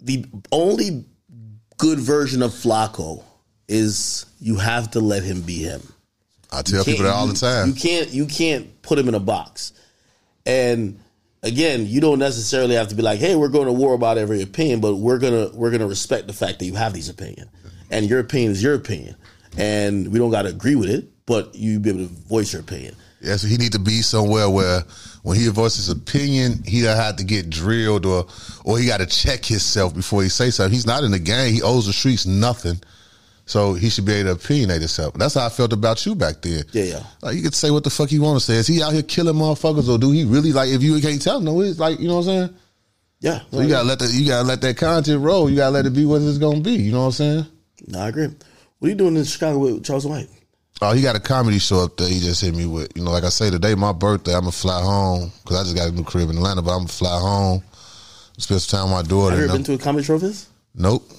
the 0.00 0.26
only 0.52 1.06
good 1.76 1.98
version 1.98 2.42
of 2.42 2.52
Flacco 2.52 3.22
is 3.68 4.26
you 4.40 4.56
have 4.56 4.90
to 4.92 5.00
let 5.00 5.22
him 5.22 5.42
be 5.42 5.58
him. 5.58 5.82
I 6.52 6.62
tell 6.62 6.84
people 6.84 7.04
that 7.04 7.14
all 7.14 7.26
the 7.26 7.34
time. 7.34 7.68
You 7.68 7.74
can't 7.74 8.10
you 8.10 8.26
can't 8.26 8.82
put 8.82 8.98
him 8.98 9.08
in 9.08 9.14
a 9.14 9.20
box. 9.20 9.72
And 10.44 11.00
again, 11.42 11.86
you 11.86 12.00
don't 12.00 12.18
necessarily 12.18 12.76
have 12.76 12.88
to 12.88 12.94
be 12.94 13.02
like, 13.02 13.18
"Hey, 13.18 13.34
we're 13.34 13.48
going 13.48 13.66
to 13.66 13.72
war 13.72 13.94
about 13.94 14.18
every 14.18 14.42
opinion," 14.42 14.80
but 14.80 14.96
we're 14.96 15.18
gonna 15.18 15.50
we're 15.52 15.70
gonna 15.70 15.88
respect 15.88 16.26
the 16.28 16.32
fact 16.32 16.60
that 16.60 16.66
you 16.66 16.74
have 16.74 16.92
these 16.92 17.08
opinions, 17.08 17.50
and 17.90 18.08
your 18.08 18.20
opinion 18.20 18.52
is 18.52 18.62
your 18.62 18.74
opinion, 18.74 19.16
and 19.56 20.08
we 20.08 20.18
don't 20.18 20.30
got 20.30 20.42
to 20.42 20.48
agree 20.48 20.76
with 20.76 20.88
it, 20.88 21.08
but 21.26 21.54
you 21.54 21.80
be 21.80 21.90
able 21.90 22.06
to 22.06 22.14
voice 22.28 22.52
your 22.52 22.62
opinion. 22.62 22.94
Yeah, 23.20 23.36
so 23.36 23.48
he 23.48 23.56
need 23.56 23.72
to 23.72 23.78
be 23.78 24.02
somewhere 24.02 24.48
where 24.48 24.84
when 25.26 25.36
he 25.36 25.48
voices 25.48 25.86
his 25.86 25.96
opinion, 25.96 26.62
he 26.64 26.82
don't 26.82 26.96
have 26.96 27.16
to 27.16 27.24
get 27.24 27.50
drilled 27.50 28.06
or 28.06 28.26
or 28.64 28.78
he 28.78 28.86
got 28.86 28.98
to 28.98 29.06
check 29.06 29.44
himself 29.44 29.92
before 29.92 30.22
he 30.22 30.28
say 30.28 30.50
something. 30.50 30.72
He's 30.72 30.86
not 30.86 31.02
in 31.02 31.10
the 31.10 31.18
game. 31.18 31.52
He 31.52 31.62
owes 31.62 31.86
the 31.86 31.92
streets 31.92 32.26
nothing. 32.26 32.80
So 33.44 33.74
he 33.74 33.90
should 33.90 34.04
be 34.04 34.12
able 34.12 34.36
to 34.36 34.40
opinionate 34.40 34.78
himself. 34.78 35.14
That's 35.14 35.34
how 35.34 35.46
I 35.46 35.48
felt 35.48 35.72
about 35.72 36.06
you 36.06 36.14
back 36.14 36.42
then. 36.42 36.62
Yeah, 36.70 36.84
yeah. 36.84 37.02
Like 37.22 37.34
you 37.34 37.42
could 37.42 37.56
say 37.56 37.72
what 37.72 37.82
the 37.82 37.90
fuck 37.90 38.12
you 38.12 38.22
want 38.22 38.38
to 38.38 38.44
say. 38.44 38.54
Is 38.54 38.68
he 38.68 38.80
out 38.84 38.92
here 38.92 39.02
killing 39.02 39.34
motherfuckers 39.34 39.88
or 39.88 39.98
do 39.98 40.12
he 40.12 40.24
really 40.24 40.52
like 40.52 40.68
if 40.68 40.80
you 40.80 41.00
can't 41.00 41.20
tell 41.20 41.40
no, 41.40 41.60
it's 41.60 41.80
like, 41.80 41.98
you 41.98 42.06
know 42.06 42.18
what 42.18 42.28
I'm 42.28 42.48
saying? 42.48 42.54
Yeah, 43.18 43.40
So 43.50 43.62
you 43.62 43.68
gotta 43.68 43.88
let 43.88 43.98
that 43.98 44.12
you 44.12 44.28
gotta 44.28 44.46
let 44.46 44.60
that 44.60 44.76
content 44.76 45.20
roll. 45.24 45.50
You 45.50 45.56
gotta 45.56 45.72
let 45.72 45.86
it 45.86 45.92
be 45.92 46.04
what 46.04 46.22
it's 46.22 46.38
gonna 46.38 46.60
be. 46.60 46.74
You 46.74 46.92
know 46.92 47.00
what 47.00 47.06
I'm 47.06 47.12
saying? 47.12 47.46
No, 47.88 47.98
I 47.98 48.08
agree. 48.10 48.28
What 48.78 48.86
are 48.86 48.90
you 48.90 48.94
doing 48.94 49.16
in 49.16 49.24
Chicago 49.24 49.58
with 49.58 49.84
Charles 49.84 50.06
White? 50.06 50.28
Oh, 50.82 50.92
he 50.92 51.00
got 51.00 51.16
a 51.16 51.20
comedy 51.20 51.58
show 51.58 51.80
up 51.80 51.96
there. 51.96 52.08
He 52.08 52.20
just 52.20 52.42
hit 52.42 52.54
me 52.54 52.66
with, 52.66 52.92
you 52.96 53.02
know, 53.02 53.10
like 53.10 53.24
I 53.24 53.30
say 53.30 53.50
today, 53.50 53.74
my 53.74 53.92
birthday. 53.92 54.34
I'm 54.34 54.40
gonna 54.40 54.52
fly 54.52 54.82
home 54.82 55.32
because 55.42 55.60
I 55.60 55.62
just 55.64 55.76
got 55.76 55.88
a 55.88 55.92
new 55.92 56.04
crib 56.04 56.28
in 56.28 56.36
Atlanta, 56.36 56.60
but 56.60 56.72
I'm 56.72 56.80
gonna 56.80 56.88
fly 56.88 57.18
home, 57.18 57.62
spend 58.36 58.60
some 58.60 58.78
time 58.80 58.90
with 58.92 59.04
my 59.04 59.08
daughter. 59.08 59.30
Have 59.36 59.38
you 59.38 59.44
ever 59.46 59.54
been 59.54 59.64
to 59.64 59.74
a 59.74 59.78
comedy 59.78 60.04
show 60.04 60.14
of 60.16 60.22
his? 60.22 60.48
nope, 60.74 61.10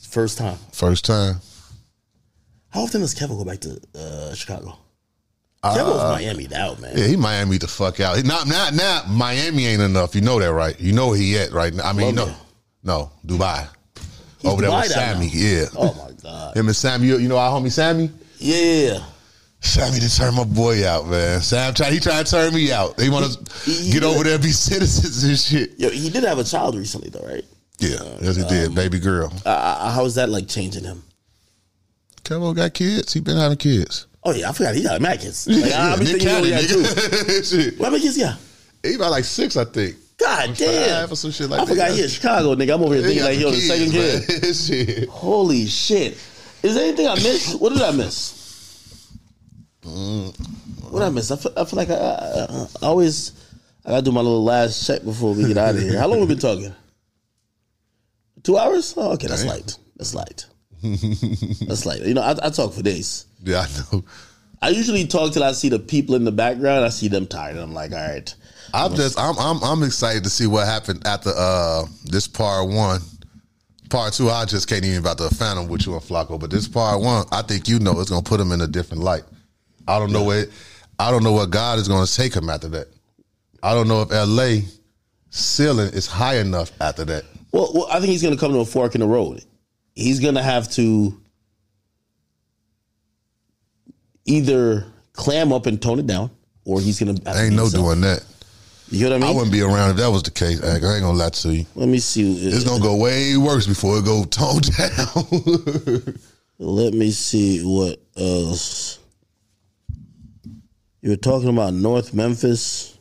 First 0.00 0.38
time. 0.38 0.56
first 0.72 1.04
time. 1.04 1.36
How 2.70 2.82
often 2.82 3.00
does 3.02 3.12
Kevin 3.14 3.36
go 3.36 3.44
back 3.44 3.60
to 3.60 3.78
uh, 3.94 4.34
Chicago? 4.34 4.78
Kevin 5.62 5.86
was 5.88 6.02
Miami 6.18 6.48
out, 6.54 6.80
man. 6.80 6.96
Yeah, 6.96 7.06
he 7.06 7.16
Miami 7.16 7.58
the 7.58 7.68
fuck 7.68 8.00
out. 8.00 8.16
He, 8.16 8.22
not 8.22 8.46
not 8.48 8.72
not 8.74 9.10
Miami 9.10 9.66
ain't 9.66 9.82
enough. 9.82 10.14
You 10.14 10.22
know 10.22 10.38
that, 10.40 10.52
right? 10.54 10.78
You 10.80 10.92
know 10.94 11.08
where 11.08 11.18
he 11.18 11.36
at 11.38 11.52
right 11.52 11.74
now. 11.74 11.84
I 11.84 11.92
mean, 11.92 12.14
no, 12.14 12.22
Colombia. 12.24 12.46
no, 12.82 13.12
Dubai. 13.26 13.68
He's 14.38 14.50
Over 14.50 14.62
there 14.62 14.70
with 14.70 14.86
Sammy. 14.86 15.26
Yeah, 15.30 15.66
Oh 15.76 15.92
my 15.92 16.12
god. 16.22 16.56
him 16.56 16.66
and 16.68 16.74
Sammy. 16.76 17.08
You, 17.08 17.18
you 17.18 17.28
know 17.28 17.36
our 17.36 17.50
homie 17.60 17.70
Sammy. 17.70 18.10
Yeah. 18.40 19.02
Sammy 19.62 20.00
to 20.00 20.16
turn 20.16 20.34
my 20.34 20.44
boy 20.44 20.88
out, 20.88 21.06
man. 21.06 21.40
Sam 21.42 21.74
try 21.74 21.90
he 21.90 22.00
trying 22.00 22.24
to 22.24 22.30
turn 22.30 22.54
me 22.54 22.72
out. 22.72 22.96
They 22.96 23.10
want 23.10 23.26
to 23.30 23.70
get 23.92 24.02
over 24.02 24.24
there 24.24 24.34
and 24.34 24.42
be 24.42 24.50
citizens 24.52 25.22
and 25.22 25.38
shit. 25.38 25.78
Yo, 25.78 25.90
he 25.90 26.08
did 26.08 26.24
have 26.24 26.38
a 26.38 26.44
child 26.44 26.76
recently, 26.76 27.10
though, 27.10 27.26
right? 27.26 27.44
Yeah, 27.78 27.96
uh, 27.96 28.18
yes 28.22 28.36
he 28.36 28.44
did, 28.44 28.68
um, 28.68 28.74
baby 28.74 28.98
girl. 28.98 29.30
Uh, 29.44 29.48
uh, 29.48 29.76
uh, 29.80 29.90
how 29.92 30.04
is 30.06 30.14
that 30.14 30.28
like 30.30 30.48
changing 30.48 30.84
him? 30.84 31.02
Kevo 32.24 32.54
got 32.54 32.72
kids. 32.74 33.12
He 33.12 33.20
been 33.20 33.36
having 33.36 33.58
kids. 33.58 34.06
Oh 34.22 34.32
yeah, 34.32 34.48
I 34.50 34.52
forgot 34.52 34.74
he 34.74 34.82
got 34.82 35.00
mad 35.00 35.20
kids. 35.20 35.46
Like, 35.50 35.72
I 35.72 35.96
be 35.96 36.04
Nick 36.04 36.22
thinking 36.22 36.28
he 36.28 36.52
only 36.54 36.66
two. 36.66 37.76
What 37.78 37.92
many 37.92 38.02
kids 38.02 38.16
he 38.16 38.22
got? 38.22 38.38
He 38.82 38.94
about 38.94 39.10
like 39.10 39.24
six, 39.24 39.56
I 39.56 39.64
think. 39.64 39.96
God 40.18 40.54
damn. 40.56 41.02
Five 41.02 41.12
or 41.12 41.16
some 41.16 41.30
shit 41.30 41.48
like 41.48 41.60
I 41.60 41.64
that. 41.64 41.70
forgot 41.70 41.90
he 41.92 42.02
in 42.02 42.08
Chicago, 42.08 42.54
nigga. 42.54 42.74
I'm 42.74 42.82
over 42.82 42.94
here 42.94 43.02
thinking 43.02 43.24
like 43.24 43.36
on 43.38 43.52
the 43.52 43.60
second 43.60 43.90
kid. 43.90 44.54
Shit. 44.54 45.08
Holy 45.08 45.66
shit. 45.66 46.18
Is 46.62 46.74
there 46.74 46.84
anything 46.84 47.08
I 47.08 47.14
missed? 47.14 47.60
What 47.60 47.72
did 47.72 47.82
I 47.82 47.92
miss? 47.92 49.10
Mm. 49.82 50.90
What 50.90 51.00
did 51.00 51.06
I 51.06 51.10
miss? 51.10 51.30
I 51.30 51.36
feel, 51.36 51.52
I 51.56 51.64
feel 51.64 51.76
like 51.76 51.90
I, 51.90 51.94
I, 51.94 52.66
I 52.82 52.86
always 52.86 53.32
I 53.84 53.90
gotta 53.90 54.02
do 54.02 54.12
my 54.12 54.20
little 54.20 54.44
last 54.44 54.86
check 54.86 55.02
before 55.04 55.34
we 55.34 55.46
get 55.46 55.56
out 55.56 55.74
of 55.74 55.80
here. 55.80 55.98
How 55.98 56.06
long 56.06 56.20
we 56.20 56.26
been 56.26 56.38
talking? 56.38 56.74
Two 58.42 58.58
hours? 58.58 58.94
Oh, 58.96 59.12
okay, 59.12 59.26
that's 59.26 59.42
Damn. 59.42 59.52
light. 59.52 59.76
That's 59.96 60.14
light. 60.14 60.46
that's 60.82 61.86
light. 61.86 62.02
You 62.02 62.14
know, 62.14 62.22
I, 62.22 62.36
I 62.42 62.50
talk 62.50 62.72
for 62.72 62.82
days. 62.82 63.26
Yeah, 63.42 63.60
I 63.66 63.96
know. 63.96 64.04
I 64.62 64.68
usually 64.68 65.06
talk 65.06 65.32
till 65.32 65.44
I 65.44 65.52
see 65.52 65.70
the 65.70 65.78
people 65.78 66.14
in 66.14 66.24
the 66.24 66.32
background. 66.32 66.84
I 66.84 66.90
see 66.90 67.08
them 67.08 67.26
tired. 67.26 67.56
and 67.56 67.60
I'm 67.60 67.72
like, 67.72 67.92
all 67.92 67.98
right. 67.98 68.34
I'm 68.72 68.94
just 68.94 69.18
I'm 69.18 69.36
I'm 69.38 69.62
I'm 69.64 69.82
excited 69.82 70.24
to 70.24 70.30
see 70.30 70.46
what 70.46 70.66
happened 70.66 71.06
after 71.06 71.30
uh 71.34 71.84
this 72.04 72.28
part 72.28 72.68
one. 72.68 73.00
Part 73.90 74.14
two, 74.14 74.30
I 74.30 74.44
just 74.44 74.68
can't 74.68 74.84
even 74.84 74.98
about 75.00 75.18
to 75.18 75.28
phantom 75.30 75.68
with 75.68 75.86
you 75.86 75.94
and 75.94 76.02
Flacco. 76.02 76.38
But 76.38 76.50
this 76.50 76.68
part 76.68 77.00
one, 77.00 77.26
I 77.32 77.42
think 77.42 77.68
you 77.68 77.78
know 77.78 78.00
it's 78.00 78.10
gonna 78.10 78.22
put 78.22 78.40
him 78.40 78.52
in 78.52 78.60
a 78.60 78.66
different 78.66 79.02
light. 79.02 79.24
I 79.86 79.98
don't 79.98 80.12
know 80.12 80.22
what 80.22 80.48
I 80.98 81.10
don't 81.10 81.24
know 81.24 81.32
what 81.32 81.50
God 81.50 81.78
is 81.78 81.88
gonna 81.88 82.06
take 82.06 82.34
him 82.34 82.48
after 82.48 82.68
that. 82.68 82.88
I 83.62 83.74
don't 83.74 83.88
know 83.88 84.02
if 84.02 84.10
LA 84.10 84.66
ceiling 85.30 85.92
is 85.92 86.06
high 86.06 86.38
enough 86.38 86.72
after 86.80 87.04
that. 87.06 87.24
Well, 87.52 87.70
well, 87.74 87.86
I 87.90 87.94
think 87.94 88.06
he's 88.06 88.22
going 88.22 88.34
to 88.34 88.40
come 88.40 88.52
to 88.52 88.58
a 88.58 88.64
fork 88.64 88.94
in 88.94 89.00
the 89.00 89.06
road. 89.06 89.44
He's 89.94 90.20
going 90.20 90.34
to 90.34 90.42
have 90.42 90.70
to 90.72 91.20
either 94.24 94.86
clam 95.12 95.52
up 95.52 95.66
and 95.66 95.80
tone 95.80 95.98
it 95.98 96.06
down, 96.06 96.30
or 96.64 96.80
he's 96.80 97.00
going 97.00 97.16
to. 97.16 97.36
Ain't 97.36 97.54
no 97.54 97.68
doing 97.68 98.00
that. 98.02 98.24
You 98.90 99.04
know 99.04 99.10
what 99.10 99.16
I 99.16 99.26
mean? 99.26 99.30
I 99.30 99.34
wouldn't 99.34 99.52
be 99.52 99.62
around 99.62 99.90
if 99.90 99.96
that 99.98 100.10
was 100.10 100.24
the 100.24 100.32
case. 100.32 100.62
I 100.62 100.74
ain't 100.74 100.82
gonna 100.82 101.12
lie 101.12 101.28
to 101.28 101.54
you. 101.54 101.66
Let 101.76 101.88
me 101.88 102.00
see. 102.00 102.48
It's 102.48 102.64
gonna 102.64 102.82
go 102.82 102.96
way 102.96 103.36
worse 103.36 103.66
before 103.66 103.98
it 103.98 104.04
go 104.04 104.24
toned 104.24 104.76
down. 104.76 106.18
Let 106.58 106.92
me 106.92 107.12
see 107.12 107.60
what 107.62 108.00
else. 108.16 108.98
You 111.02 111.10
were 111.10 111.16
talking 111.16 111.48
about 111.48 111.72
North 111.72 112.12
Memphis. 112.12 112.98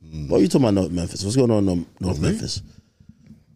Hmm. 0.00 0.28
What 0.28 0.38
are 0.38 0.42
you 0.42 0.48
talking 0.48 0.68
about, 0.68 0.74
North 0.74 0.92
Memphis? 0.92 1.24
What's 1.24 1.36
going 1.36 1.50
on 1.50 1.68
in 1.68 1.86
North 1.98 2.18
oh, 2.18 2.22
me? 2.22 2.28
Memphis? 2.28 2.62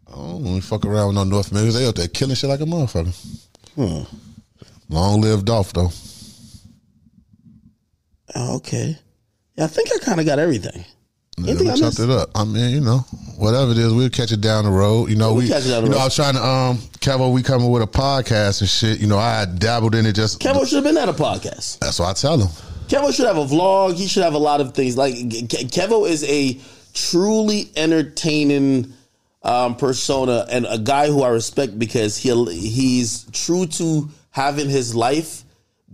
I 0.07 0.15
don't 0.15 0.43
want 0.43 0.61
to 0.61 0.67
fuck 0.67 0.85
around 0.85 1.07
with 1.07 1.15
no 1.15 1.23
North 1.23 1.51
Memphis. 1.53 1.75
They 1.75 1.87
out 1.87 1.95
there 1.95 2.07
killing 2.07 2.35
shit 2.35 2.49
like 2.49 2.59
a 2.59 2.65
motherfucker. 2.65 3.15
Huh. 3.77 4.03
Long 4.89 5.21
lived 5.21 5.49
off 5.49 5.71
though. 5.71 5.91
Oh, 8.35 8.55
okay. 8.57 8.97
Yeah, 9.55 9.65
I 9.65 9.67
think 9.67 9.89
I 9.93 9.99
kind 10.03 10.19
of 10.19 10.25
got 10.25 10.39
everything. 10.39 10.83
Yeah, 11.37 11.55
we 11.59 11.69
I 11.69 11.75
chopped 11.75 11.99
it 11.99 12.09
up. 12.09 12.29
I 12.35 12.43
mean, 12.43 12.71
you 12.71 12.81
know, 12.81 12.99
whatever 13.37 13.71
it 13.71 13.77
is, 13.77 13.93
we'll 13.93 14.09
catch 14.09 14.31
it 14.31 14.41
down 14.41 14.65
the 14.65 14.71
road. 14.71 15.09
You 15.09 15.15
know, 15.15 15.29
we'll 15.29 15.43
we, 15.43 15.47
catch 15.47 15.65
it 15.65 15.69
down 15.69 15.83
the 15.83 15.89
you 15.89 15.95
know. 15.95 16.01
I 16.01 16.05
was 16.05 16.15
trying 16.15 16.35
to, 16.35 16.45
um, 16.45 16.77
Kevo, 16.99 17.33
we 17.33 17.41
coming 17.41 17.71
with 17.71 17.81
a 17.81 17.87
podcast 17.87 18.61
and 18.61 18.69
shit. 18.69 18.99
You 18.99 19.07
know, 19.07 19.17
I 19.17 19.45
dabbled 19.45 19.95
in 19.95 20.05
it 20.05 20.13
just. 20.13 20.39
Kevo 20.39 20.67
should 20.67 20.75
have 20.75 20.83
been 20.83 20.97
at 20.97 21.09
a 21.09 21.13
podcast. 21.13 21.79
That's 21.79 21.99
what 21.99 22.09
I 22.09 22.13
tell 22.13 22.37
him. 22.37 22.49
Kevo 22.87 23.15
should 23.15 23.25
have 23.25 23.37
a 23.37 23.45
vlog. 23.45 23.95
He 23.95 24.07
should 24.07 24.23
have 24.23 24.33
a 24.33 24.39
lot 24.39 24.59
of 24.59 24.73
things. 24.73 24.97
Like 24.97 25.15
Kevo 25.15 26.07
is 26.07 26.23
a 26.25 26.59
truly 26.93 27.71
entertaining 27.77 28.93
um, 29.43 29.75
persona 29.75 30.45
and 30.51 30.67
a 30.69 30.77
guy 30.77 31.07
who 31.07 31.23
I 31.23 31.29
respect 31.29 31.79
because 31.79 32.17
he 32.17 32.29
he's 32.51 33.25
true 33.31 33.65
to 33.65 34.09
having 34.31 34.69
his 34.69 34.93
life 34.93 35.43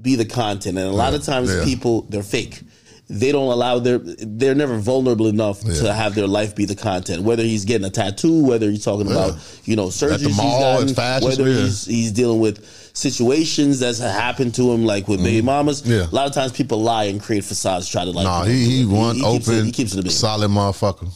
be 0.02 0.16
the 0.16 0.26
content. 0.26 0.78
And 0.78 0.88
a 0.88 0.92
lot 0.92 1.14
of 1.14 1.24
times 1.24 1.54
yeah. 1.54 1.64
people 1.64 2.02
they're 2.10 2.24
fake. 2.24 2.62
They 3.10 3.32
don't 3.32 3.50
allow 3.50 3.80
their 3.80 4.00
they're 4.00 4.56
never 4.56 4.78
vulnerable 4.80 5.28
enough 5.28 5.62
to 5.62 5.94
have 5.94 6.14
their 6.14 6.28
life 6.28 6.56
be 6.56 6.66
the 6.66 6.76
content. 6.76 7.24
Whether 7.24 7.44
he's 7.44 7.64
getting 7.64 7.88
a 7.88 7.90
tattoo, 7.90 8.44
whether 8.44 8.70
he's 8.70 8.84
talking 8.84 9.10
about 9.10 9.36
you 9.64 9.78
know 9.78 9.88
surgeries 9.88 10.28
he's 10.28 10.38
mall, 10.38 10.60
gotten, 10.60 10.90
it's 10.90 10.98
fashion, 10.98 11.30
whether 11.30 11.48
yeah. 11.48 11.60
he's 11.62 11.86
he's 11.86 12.12
dealing 12.12 12.42
with 12.42 12.66
situations 12.94 13.80
that's 13.80 14.00
happened 14.00 14.56
to 14.56 14.72
him, 14.74 14.86
like 14.86 15.08
with 15.08 15.24
baby 15.24 15.42
mamas. 15.42 15.84
Mm-hmm. 15.84 15.92
Yeah. 15.92 16.10
A 16.10 16.14
lot 16.14 16.28
of 16.28 16.34
times 16.34 16.52
people 16.52 16.82
lie 16.82 17.06
and 17.06 17.22
create 17.22 17.46
facades, 17.46 17.88
try 17.88 18.04
to 18.04 18.12
like. 18.12 18.26
Nah, 18.26 18.44
he 18.44 18.80
he 18.80 18.86
one 18.86 19.16
he 19.16 19.24
open, 19.24 19.54
it, 19.54 19.66
he 19.66 19.72
keeps 19.72 19.94
it 19.94 20.00
a 20.00 20.04
bit. 20.04 20.12
solid 20.12 20.52
motherfucker. 20.52 21.10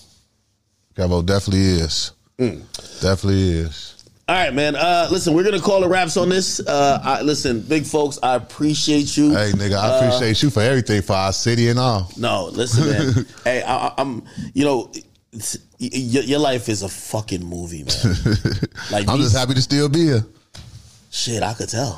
Kevo 0.96 1.26
definitely 1.26 1.66
is. 1.66 2.12
Mm. 2.38 3.02
Definitely 3.02 3.52
is. 3.52 3.91
All 4.32 4.38
right, 4.38 4.54
man. 4.54 4.78
Uh, 4.78 5.10
listen, 5.12 5.34
we're 5.34 5.44
gonna 5.44 5.60
call 5.60 5.84
it 5.84 5.88
wraps 5.88 6.16
on 6.16 6.30
this. 6.30 6.62
Uh, 6.66 7.02
I, 7.04 7.22
listen, 7.22 7.60
big 7.60 7.84
folks, 7.86 8.18
I 8.24 8.36
appreciate 8.36 9.18
you. 9.18 9.32
Hey, 9.32 9.52
nigga, 9.52 9.74
I 9.76 9.90
Uh, 9.90 9.98
appreciate 10.08 10.42
you 10.42 10.50
for 10.50 10.62
everything 10.62 11.02
for 11.02 11.12
our 11.18 11.34
city 11.34 11.68
and 11.68 11.78
all. 11.78 12.10
No, 12.16 12.46
listen, 12.46 12.90
man. 12.90 13.26
hey, 13.44 13.62
I, 13.62 13.92
I'm. 13.98 14.24
You 14.54 14.64
know, 14.64 14.90
it's- 15.34 15.58
y- 15.82 15.90
y- 15.92 16.24
your 16.24 16.40
life 16.40 16.70
is 16.70 16.82
a 16.82 16.88
fucking 16.88 17.44
movie, 17.44 17.84
man. 17.84 18.16
Like 18.92 19.10
I'm 19.10 19.20
just 19.20 19.36
happy 19.36 19.54
to 19.54 19.62
still 19.62 19.90
be 19.90 20.06
here. 20.06 20.26
Shit, 21.10 21.44
I 21.44 21.54
could 21.54 21.68
tell. 21.68 21.98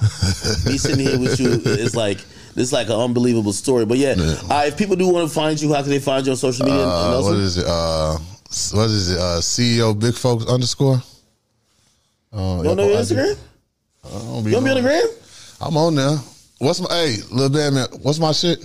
Me 0.65 0.80
sitting 0.80 1.05
here 1.05 1.19
with 1.19 1.39
you 1.39 1.51
is 1.51 1.95
like 1.95 2.18
this 2.55 2.64
is 2.69 2.73
like 2.73 2.88
an 2.88 2.93
unbelievable 2.99 3.53
story. 3.53 3.85
But 3.85 3.99
yeah, 3.99 4.15
uh, 4.49 4.64
if 4.65 4.76
people 4.76 4.95
do 4.95 5.07
want 5.07 5.27
to 5.30 5.34
find 5.35 5.61
you, 5.61 5.72
how 5.72 5.81
can 5.84 5.91
they 5.91 5.99
find 5.99 6.26
you 6.26 6.31
on 6.31 6.38
social 6.38 6.65
media? 6.65 6.81
Uh, 6.84 7.22
what 7.22 7.35
is 7.35 7.57
it? 7.60 7.65
Uh, 7.68 8.18
what 8.72 8.89
is 8.89 9.11
it? 9.11 9.19
Uh, 9.19 9.39
CEO 9.39 9.93
Big 9.99 10.15
Folks 10.15 10.47
underscore. 10.47 10.99
Uh, 12.34 12.57
you 12.57 12.64
don't 12.64 12.77
know 12.77 12.88
your 12.88 12.97
Instagram? 12.97 13.38
I 14.03 14.10
don't 14.10 14.43
be 14.43 14.49
You 14.49 14.55
don't 14.55 14.64
be 14.64 14.69
on 14.72 14.76
the 14.77 14.81
gram? 14.81 15.07
I'm 15.61 15.77
on 15.77 15.95
there. 15.95 16.18
What's 16.57 16.81
my 16.81 16.88
hey, 16.89 17.18
little 17.30 17.49
bad 17.49 17.73
man? 17.73 17.88
What's 18.01 18.19
my 18.19 18.31
shit? 18.31 18.60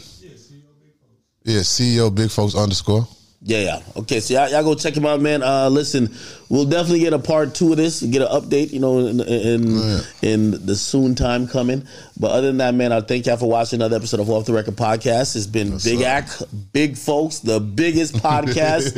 Yeah, 1.45 1.61
CEO 1.61 2.15
Big 2.15 2.31
Folks 2.31 2.55
underscore. 2.55 3.07
Yeah, 3.41 3.59
yeah. 3.61 3.83
Okay, 3.97 4.19
so 4.21 4.35
y'all, 4.35 4.51
y'all 4.51 4.65
go 4.65 4.75
check 4.75 4.97
him 4.97 5.07
out, 5.07 5.21
man. 5.21 5.43
Uh, 5.43 5.69
listen, 5.69 6.13
we'll 6.49 6.65
definitely 6.65 7.01
get 7.01 7.13
a 7.13 7.19
part 7.19 7.55
two 7.55 7.71
of 7.71 7.77
this, 7.77 8.03
get 8.03 8.21
an 8.21 8.29
update, 8.29 8.73
you 8.73 8.81
know, 8.81 8.99
in 9.07 9.21
in, 9.21 10.01
in 10.23 10.67
the 10.67 10.75
soon 10.75 11.15
time 11.15 11.47
coming. 11.47 11.87
But 12.19 12.33
other 12.33 12.49
than 12.49 12.57
that, 12.59 12.75
man, 12.75 12.93
I 12.93 13.01
thank 13.01 13.27
y'all 13.27 13.37
for 13.37 13.49
watching 13.49 13.79
another 13.79 13.97
episode 13.97 14.21
of 14.21 14.29
Off 14.29 14.47
the 14.47 14.53
Record 14.53 14.77
Podcast. 14.77 15.37
It's 15.37 15.47
been 15.47 15.79
Big 15.85 16.03
Act, 16.03 16.43
Big 16.73 16.97
Folks, 16.97 17.39
the 17.39 17.61
biggest 17.61 18.15
podcast, 18.17 18.95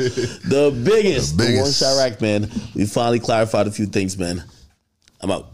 the 0.49 0.71
biggest, 0.83 1.37
The 1.37 1.43
the 1.43 1.49
one 1.49 1.63
biggest. 1.63 1.83
Chiraq, 1.83 2.21
man. 2.21 2.49
We 2.73 2.85
finally 2.85 3.19
clarified 3.19 3.67
a 3.67 3.71
few 3.71 3.85
things, 3.85 4.17
man. 4.17 4.43
I'm 5.21 5.29
out. 5.29 5.50